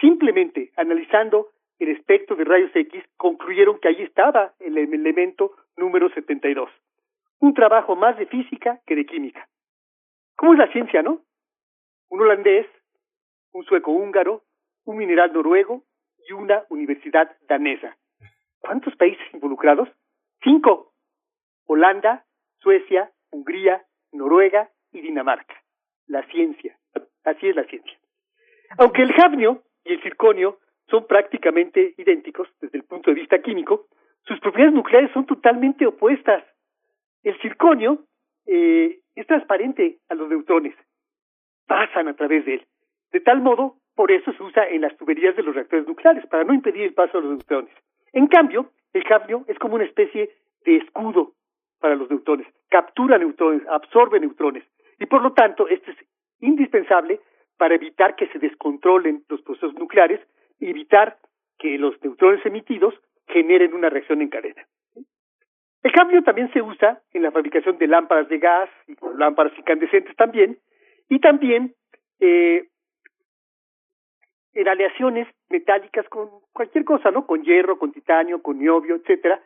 Simplemente 0.00 0.72
analizando 0.76 1.48
el 1.78 1.88
espectro 1.88 2.36
de 2.36 2.44
rayos 2.44 2.70
X, 2.74 3.02
concluyeron 3.16 3.78
que 3.80 3.88
allí 3.88 4.02
estaba 4.02 4.54
el 4.60 4.76
elemento 4.78 5.56
número 5.76 6.08
72. 6.10 6.70
Un 7.40 7.54
trabajo 7.54 7.96
más 7.96 8.18
de 8.18 8.26
física 8.26 8.80
que 8.86 8.94
de 8.94 9.06
química. 9.06 9.48
¿Cómo 10.36 10.52
es 10.52 10.58
la 10.58 10.70
ciencia, 10.72 11.02
no? 11.02 11.22
Un 12.10 12.20
holandés, 12.20 12.66
un 13.52 13.64
sueco 13.64 13.92
húngaro, 13.92 14.42
un 14.84 14.96
mineral 14.98 15.32
noruego 15.32 15.84
y 16.28 16.32
una 16.32 16.64
universidad 16.68 17.36
danesa. 17.48 17.96
¿Cuántos 18.58 18.94
países 18.96 19.24
involucrados? 19.32 19.88
Cinco. 20.42 20.92
Holanda, 21.66 22.24
Suecia, 22.60 23.10
Hungría, 23.30 23.82
Noruega 24.12 24.70
y 24.92 25.00
Dinamarca. 25.00 25.54
La 26.06 26.22
ciencia. 26.28 26.76
Así 27.24 27.48
es 27.48 27.56
la 27.56 27.64
ciencia. 27.64 27.98
Aunque 28.78 29.02
el 29.02 29.12
hafnio 29.12 29.62
y 29.84 29.94
el 29.94 30.02
circonio 30.02 30.58
son 30.88 31.06
prácticamente 31.06 31.94
idénticos 31.96 32.48
desde 32.60 32.78
el 32.78 32.84
punto 32.84 33.10
de 33.10 33.20
vista 33.20 33.40
químico, 33.40 33.86
sus 34.24 34.40
propiedades 34.40 34.74
nucleares 34.74 35.10
son 35.12 35.26
totalmente 35.26 35.86
opuestas. 35.86 36.44
El 37.22 37.38
circonio 37.40 38.04
eh, 38.46 39.00
es 39.14 39.26
transparente 39.26 39.98
a 40.08 40.14
los 40.14 40.28
neutrones, 40.28 40.74
pasan 41.66 42.08
a 42.08 42.14
través 42.14 42.44
de 42.44 42.54
él. 42.54 42.66
De 43.12 43.20
tal 43.20 43.40
modo, 43.40 43.76
por 43.94 44.10
eso 44.10 44.32
se 44.32 44.42
usa 44.42 44.68
en 44.68 44.82
las 44.82 44.96
tuberías 44.96 45.36
de 45.36 45.42
los 45.42 45.54
reactores 45.54 45.86
nucleares, 45.86 46.26
para 46.26 46.44
no 46.44 46.54
impedir 46.54 46.82
el 46.82 46.94
paso 46.94 47.18
de 47.18 47.24
los 47.24 47.32
neutrones. 47.32 47.74
En 48.12 48.26
cambio, 48.26 48.70
el 48.92 49.04
hafnio 49.12 49.44
es 49.46 49.58
como 49.58 49.74
una 49.74 49.84
especie 49.84 50.30
de 50.64 50.76
escudo 50.76 51.34
para 51.80 51.96
los 51.96 52.10
neutrones, 52.10 52.46
captura 52.68 53.18
neutrones, 53.18 53.66
absorbe 53.68 54.20
neutrones, 54.20 54.64
y 54.98 55.06
por 55.06 55.22
lo 55.22 55.32
tanto, 55.32 55.66
esto 55.68 55.90
es 55.90 55.96
indispensable 56.40 57.20
para 57.56 57.74
evitar 57.74 58.16
que 58.16 58.28
se 58.28 58.38
descontrolen 58.38 59.24
los 59.28 59.42
procesos 59.42 59.74
nucleares 59.74 60.20
y 60.58 60.70
evitar 60.70 61.18
que 61.58 61.78
los 61.78 61.94
neutrones 62.02 62.44
emitidos 62.44 62.94
generen 63.26 63.74
una 63.74 63.88
reacción 63.88 64.22
en 64.22 64.28
cadena. 64.28 64.66
El 65.82 65.92
cambio 65.92 66.22
también 66.22 66.52
se 66.52 66.60
usa 66.60 67.00
en 67.12 67.22
la 67.22 67.30
fabricación 67.30 67.78
de 67.78 67.86
lámparas 67.86 68.28
de 68.28 68.38
gas 68.38 68.68
y 68.86 68.94
lámparas 69.16 69.52
incandescentes 69.58 70.14
también, 70.16 70.58
y 71.08 71.18
también 71.18 71.74
eh, 72.20 72.68
en 74.52 74.68
aleaciones 74.68 75.26
metálicas 75.48 76.08
con 76.08 76.28
cualquier 76.52 76.84
cosa, 76.84 77.10
¿no? 77.10 77.26
Con 77.26 77.42
hierro, 77.42 77.78
con 77.78 77.92
titanio, 77.92 78.42
con 78.42 78.58
niobio, 78.58 78.96
etcétera, 78.96 79.40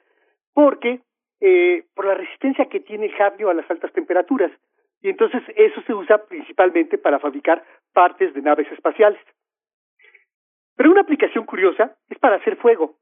porque 0.52 1.00
eh, 1.46 1.84
por 1.94 2.06
la 2.06 2.14
resistencia 2.14 2.70
que 2.70 2.80
tiene 2.80 3.04
el 3.04 3.20
hafnio 3.20 3.50
a 3.50 3.54
las 3.54 3.70
altas 3.70 3.92
temperaturas. 3.92 4.50
Y 5.02 5.10
entonces 5.10 5.42
eso 5.54 5.82
se 5.82 5.92
usa 5.92 6.16
principalmente 6.24 6.96
para 6.96 7.18
fabricar 7.18 7.62
partes 7.92 8.32
de 8.32 8.40
naves 8.40 8.66
espaciales. 8.72 9.20
Pero 10.74 10.90
una 10.90 11.02
aplicación 11.02 11.44
curiosa 11.44 11.94
es 12.08 12.18
para 12.18 12.36
hacer 12.36 12.56
fuego. 12.56 12.96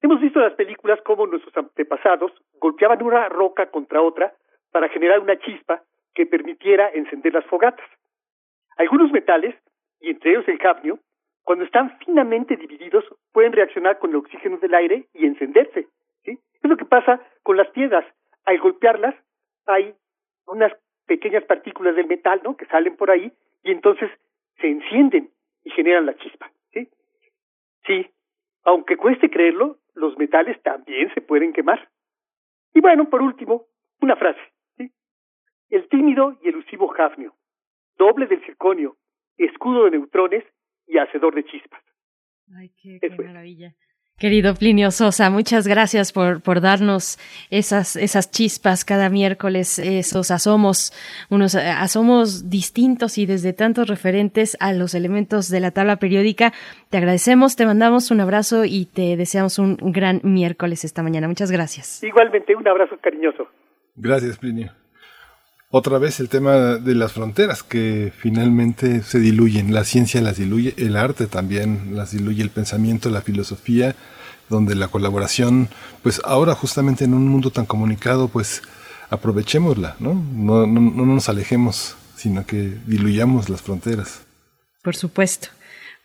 Hemos 0.00 0.20
visto 0.20 0.38
en 0.38 0.44
las 0.44 0.54
películas 0.54 1.00
cómo 1.04 1.26
nuestros 1.26 1.56
antepasados 1.56 2.30
golpeaban 2.60 3.02
una 3.02 3.28
roca 3.28 3.68
contra 3.68 4.00
otra 4.00 4.32
para 4.70 4.88
generar 4.90 5.18
una 5.18 5.36
chispa 5.40 5.82
que 6.14 6.24
permitiera 6.24 6.88
encender 6.90 7.34
las 7.34 7.46
fogatas. 7.46 7.86
Algunos 8.76 9.10
metales, 9.10 9.56
y 10.00 10.10
entre 10.10 10.30
ellos 10.30 10.46
el 10.46 10.60
cadmio, 10.60 11.00
cuando 11.42 11.64
están 11.64 11.98
finamente 11.98 12.54
divididos, 12.54 13.04
pueden 13.32 13.52
reaccionar 13.52 13.98
con 13.98 14.10
el 14.10 14.16
oxígeno 14.16 14.58
del 14.58 14.74
aire 14.74 15.06
y 15.14 15.26
encenderse. 15.26 15.88
¿Sí? 16.24 16.38
Es 16.62 16.70
lo 16.70 16.76
que 16.76 16.84
pasa 16.84 17.20
con 17.42 17.56
las 17.56 17.68
piedras. 17.68 18.04
Al 18.44 18.58
golpearlas, 18.58 19.14
hay 19.66 19.94
unas 20.46 20.72
pequeñas 21.06 21.44
partículas 21.44 21.96
del 21.96 22.06
metal, 22.06 22.40
¿no? 22.44 22.56
Que 22.56 22.66
salen 22.66 22.96
por 22.96 23.10
ahí 23.10 23.32
y 23.62 23.72
entonces 23.72 24.10
se 24.60 24.68
encienden 24.68 25.30
y 25.64 25.70
generan 25.70 26.06
la 26.06 26.16
chispa. 26.16 26.50
¿sí? 26.72 26.88
Sí, 27.86 28.10
aunque 28.64 28.96
cueste 28.96 29.30
creerlo, 29.30 29.78
los 29.94 30.16
metales 30.18 30.60
también 30.62 31.12
se 31.14 31.20
pueden 31.20 31.52
quemar. 31.52 31.88
Y 32.74 32.80
bueno, 32.80 33.08
por 33.08 33.22
último, 33.22 33.66
una 34.00 34.16
frase. 34.16 34.40
¿sí? 34.76 34.92
El 35.70 35.88
tímido 35.88 36.38
y 36.42 36.48
elusivo 36.48 36.88
jafnio, 36.88 37.34
doble 37.96 38.26
del 38.26 38.44
circonio, 38.44 38.96
escudo 39.36 39.84
de 39.84 39.92
neutrones 39.92 40.44
y 40.86 40.98
hacedor 40.98 41.34
de 41.34 41.44
chispas. 41.44 41.82
Ay, 42.56 42.70
qué, 42.80 42.98
qué 43.00 43.10
maravilla. 43.10 43.74
Querido 44.18 44.54
Plinio 44.56 44.90
Sosa, 44.90 45.30
muchas 45.30 45.68
gracias 45.68 46.12
por, 46.12 46.42
por 46.42 46.60
darnos 46.60 47.18
esas, 47.50 47.94
esas 47.94 48.32
chispas 48.32 48.84
cada 48.84 49.10
miércoles, 49.10 49.78
esos 49.78 50.32
asomos, 50.32 50.92
unos 51.30 51.54
eh, 51.54 51.60
asomos 51.60 52.50
distintos 52.50 53.16
y 53.16 53.26
desde 53.26 53.52
tantos 53.52 53.86
referentes 53.86 54.56
a 54.58 54.72
los 54.72 54.94
elementos 54.94 55.48
de 55.50 55.60
la 55.60 55.70
tabla 55.70 55.96
periódica. 55.96 56.52
Te 56.90 56.96
agradecemos, 56.96 57.54
te 57.54 57.64
mandamos 57.64 58.10
un 58.10 58.20
abrazo 58.20 58.64
y 58.64 58.86
te 58.86 59.16
deseamos 59.16 59.60
un 59.60 59.76
gran 59.92 60.20
miércoles 60.24 60.84
esta 60.84 61.04
mañana. 61.04 61.28
Muchas 61.28 61.52
gracias. 61.52 62.02
Igualmente, 62.02 62.56
un 62.56 62.66
abrazo 62.66 62.98
cariñoso. 63.00 63.46
Gracias, 63.94 64.36
Plinio. 64.38 64.72
Otra 65.70 65.98
vez 65.98 66.18
el 66.18 66.30
tema 66.30 66.76
de 66.76 66.94
las 66.94 67.12
fronteras 67.12 67.62
que 67.62 68.10
finalmente 68.16 69.02
se 69.02 69.20
diluyen. 69.20 69.74
La 69.74 69.84
ciencia 69.84 70.22
las 70.22 70.38
diluye, 70.38 70.72
el 70.78 70.96
arte 70.96 71.26
también 71.26 71.90
las 71.94 72.12
diluye, 72.12 72.42
el 72.42 72.48
pensamiento, 72.48 73.10
la 73.10 73.20
filosofía, 73.20 73.94
donde 74.48 74.74
la 74.74 74.88
colaboración, 74.88 75.68
pues 76.02 76.22
ahora 76.24 76.54
justamente 76.54 77.04
en 77.04 77.12
un 77.12 77.28
mundo 77.28 77.50
tan 77.50 77.66
comunicado, 77.66 78.28
pues 78.28 78.62
aprovechémosla, 79.10 79.96
¿no? 79.98 80.14
No, 80.14 80.66
no, 80.66 80.80
no 80.80 81.04
nos 81.04 81.28
alejemos, 81.28 81.96
sino 82.16 82.46
que 82.46 82.78
diluyamos 82.86 83.50
las 83.50 83.60
fronteras. 83.60 84.22
Por 84.82 84.96
supuesto. 84.96 85.48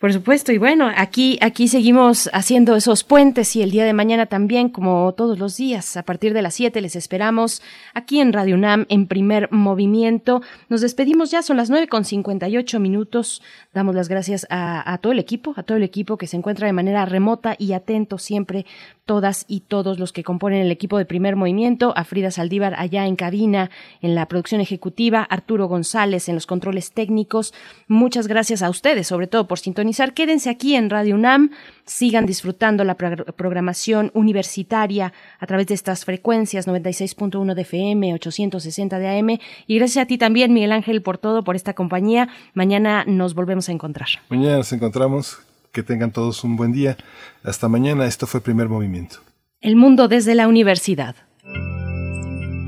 Por 0.04 0.12
supuesto, 0.12 0.52
y 0.52 0.58
bueno, 0.58 0.92
aquí, 0.94 1.40
aquí 1.40 1.70
seguimos 1.70 2.30
haciendo 2.34 2.76
esos 2.76 3.06
puentes 3.06 3.56
y 3.56 3.62
el 3.62 3.72
día 3.72 3.86
de 3.86 3.94
mañana 3.94 4.26
también, 4.26 4.68
como 4.68 5.14
todos 5.14 5.40
los 5.40 5.56
días, 5.56 5.96
a 5.96 6.04
partir 6.04 6.34
de 6.34 6.42
las 6.42 6.56
7 6.56 6.82
les 6.82 6.98
esperamos 6.98 7.62
aquí 7.94 8.20
en 8.20 8.34
Radio 8.34 8.56
UNAM 8.56 8.86
en 8.90 9.08
primer 9.08 9.50
movimiento. 9.54 10.42
Nos 10.68 10.82
despedimos 10.82 11.32
ya, 11.32 11.42
son 11.42 11.56
las 11.56 11.70
9 11.70 11.88
con 11.88 12.04
58 12.04 12.82
minutos. 12.82 13.42
Damos 13.74 13.96
las 13.96 14.10
gracias 14.10 14.46
a, 14.50 14.98
todo 15.02 15.14
el 15.14 15.20
equipo, 15.20 15.54
a 15.56 15.64
todo 15.64 15.78
el 15.78 15.84
equipo 15.84 16.18
que 16.18 16.28
se 16.28 16.36
encuentra 16.36 16.68
de 16.68 16.74
manera 16.74 17.06
remota 17.06 17.56
y 17.58 17.72
atento 17.72 18.18
siempre, 18.18 18.66
todas 19.06 19.46
y 19.48 19.62
todos 19.62 20.00
los 20.00 20.12
que 20.12 20.26
componen 20.26 20.60
el 20.60 20.72
equipo 20.72 20.98
de 20.98 21.06
primer 21.06 21.38
movimiento, 21.38 21.94
a 21.96 22.04
Frida 22.04 22.30
Saldívar 22.30 22.76
allá 22.78 23.08
en 23.08 23.16
cabina, 23.16 23.70
en 24.02 24.16
la 24.16 24.28
producción 24.28 24.60
ejecutiva, 24.60 25.24
Arturo 25.24 25.68
González 25.68 26.28
en 26.28 26.36
los 26.36 26.46
controles 26.46 26.92
técnicos. 26.92 27.54
Muchas 27.88 28.28
gracias 28.28 28.62
a 28.62 28.70
ustedes, 28.70 29.08
sobre 29.08 29.28
todo 29.28 29.48
por 29.48 29.60
sintonizar 29.94 30.14
Quédense 30.14 30.50
aquí 30.50 30.76
en 30.76 30.90
Radio 30.90 31.16
UNAM, 31.16 31.52
sigan 31.86 32.26
disfrutando 32.26 32.84
la 32.84 32.96
programación 32.96 34.12
universitaria 34.14 35.14
a 35.40 35.46
través 35.46 35.68
de 35.68 35.76
estas 35.76 36.06
frecuencias 36.06 36.68
96.1 36.68 37.54
de 37.54 37.62
FM, 37.62 38.14
860 38.14 39.00
de 39.00 39.20
AM. 39.20 39.40
Y 39.68 39.76
gracias 39.78 40.04
a 40.04 40.08
ti 40.08 40.18
también, 40.18 40.54
Miguel 40.54 40.72
Ángel, 40.72 41.02
por 41.02 41.18
todo, 41.18 41.44
por 41.44 41.56
esta 41.56 41.74
compañía. 41.74 42.30
Mañana 42.54 43.04
nos 43.06 43.36
volvemos 43.36 43.70
a 43.70 43.72
encontrar. 43.72 44.08
Mañana 44.30 44.58
nos 44.58 44.72
encontramos. 44.74 45.40
Que 45.72 45.82
tengan 45.82 46.12
todos 46.12 46.44
un 46.44 46.56
buen 46.56 46.72
día. 46.72 46.98
Hasta 47.44 47.68
mañana. 47.68 48.06
Esto 48.06 48.28
fue 48.28 48.42
Primer 48.42 48.70
Movimiento. 48.70 49.18
El 49.60 49.76
mundo 49.76 50.08
desde 50.08 50.36
la 50.36 50.48
universidad. 50.48 51.16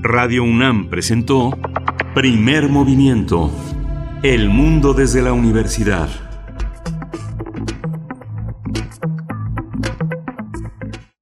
Radio 0.02 0.44
UNAM 0.44 0.90
presentó 0.90 1.52
Primer 2.16 2.68
Movimiento. 2.68 3.52
El 4.24 4.50
mundo 4.50 4.96
desde 4.96 5.22
la 5.22 5.34
universidad. 5.34 6.25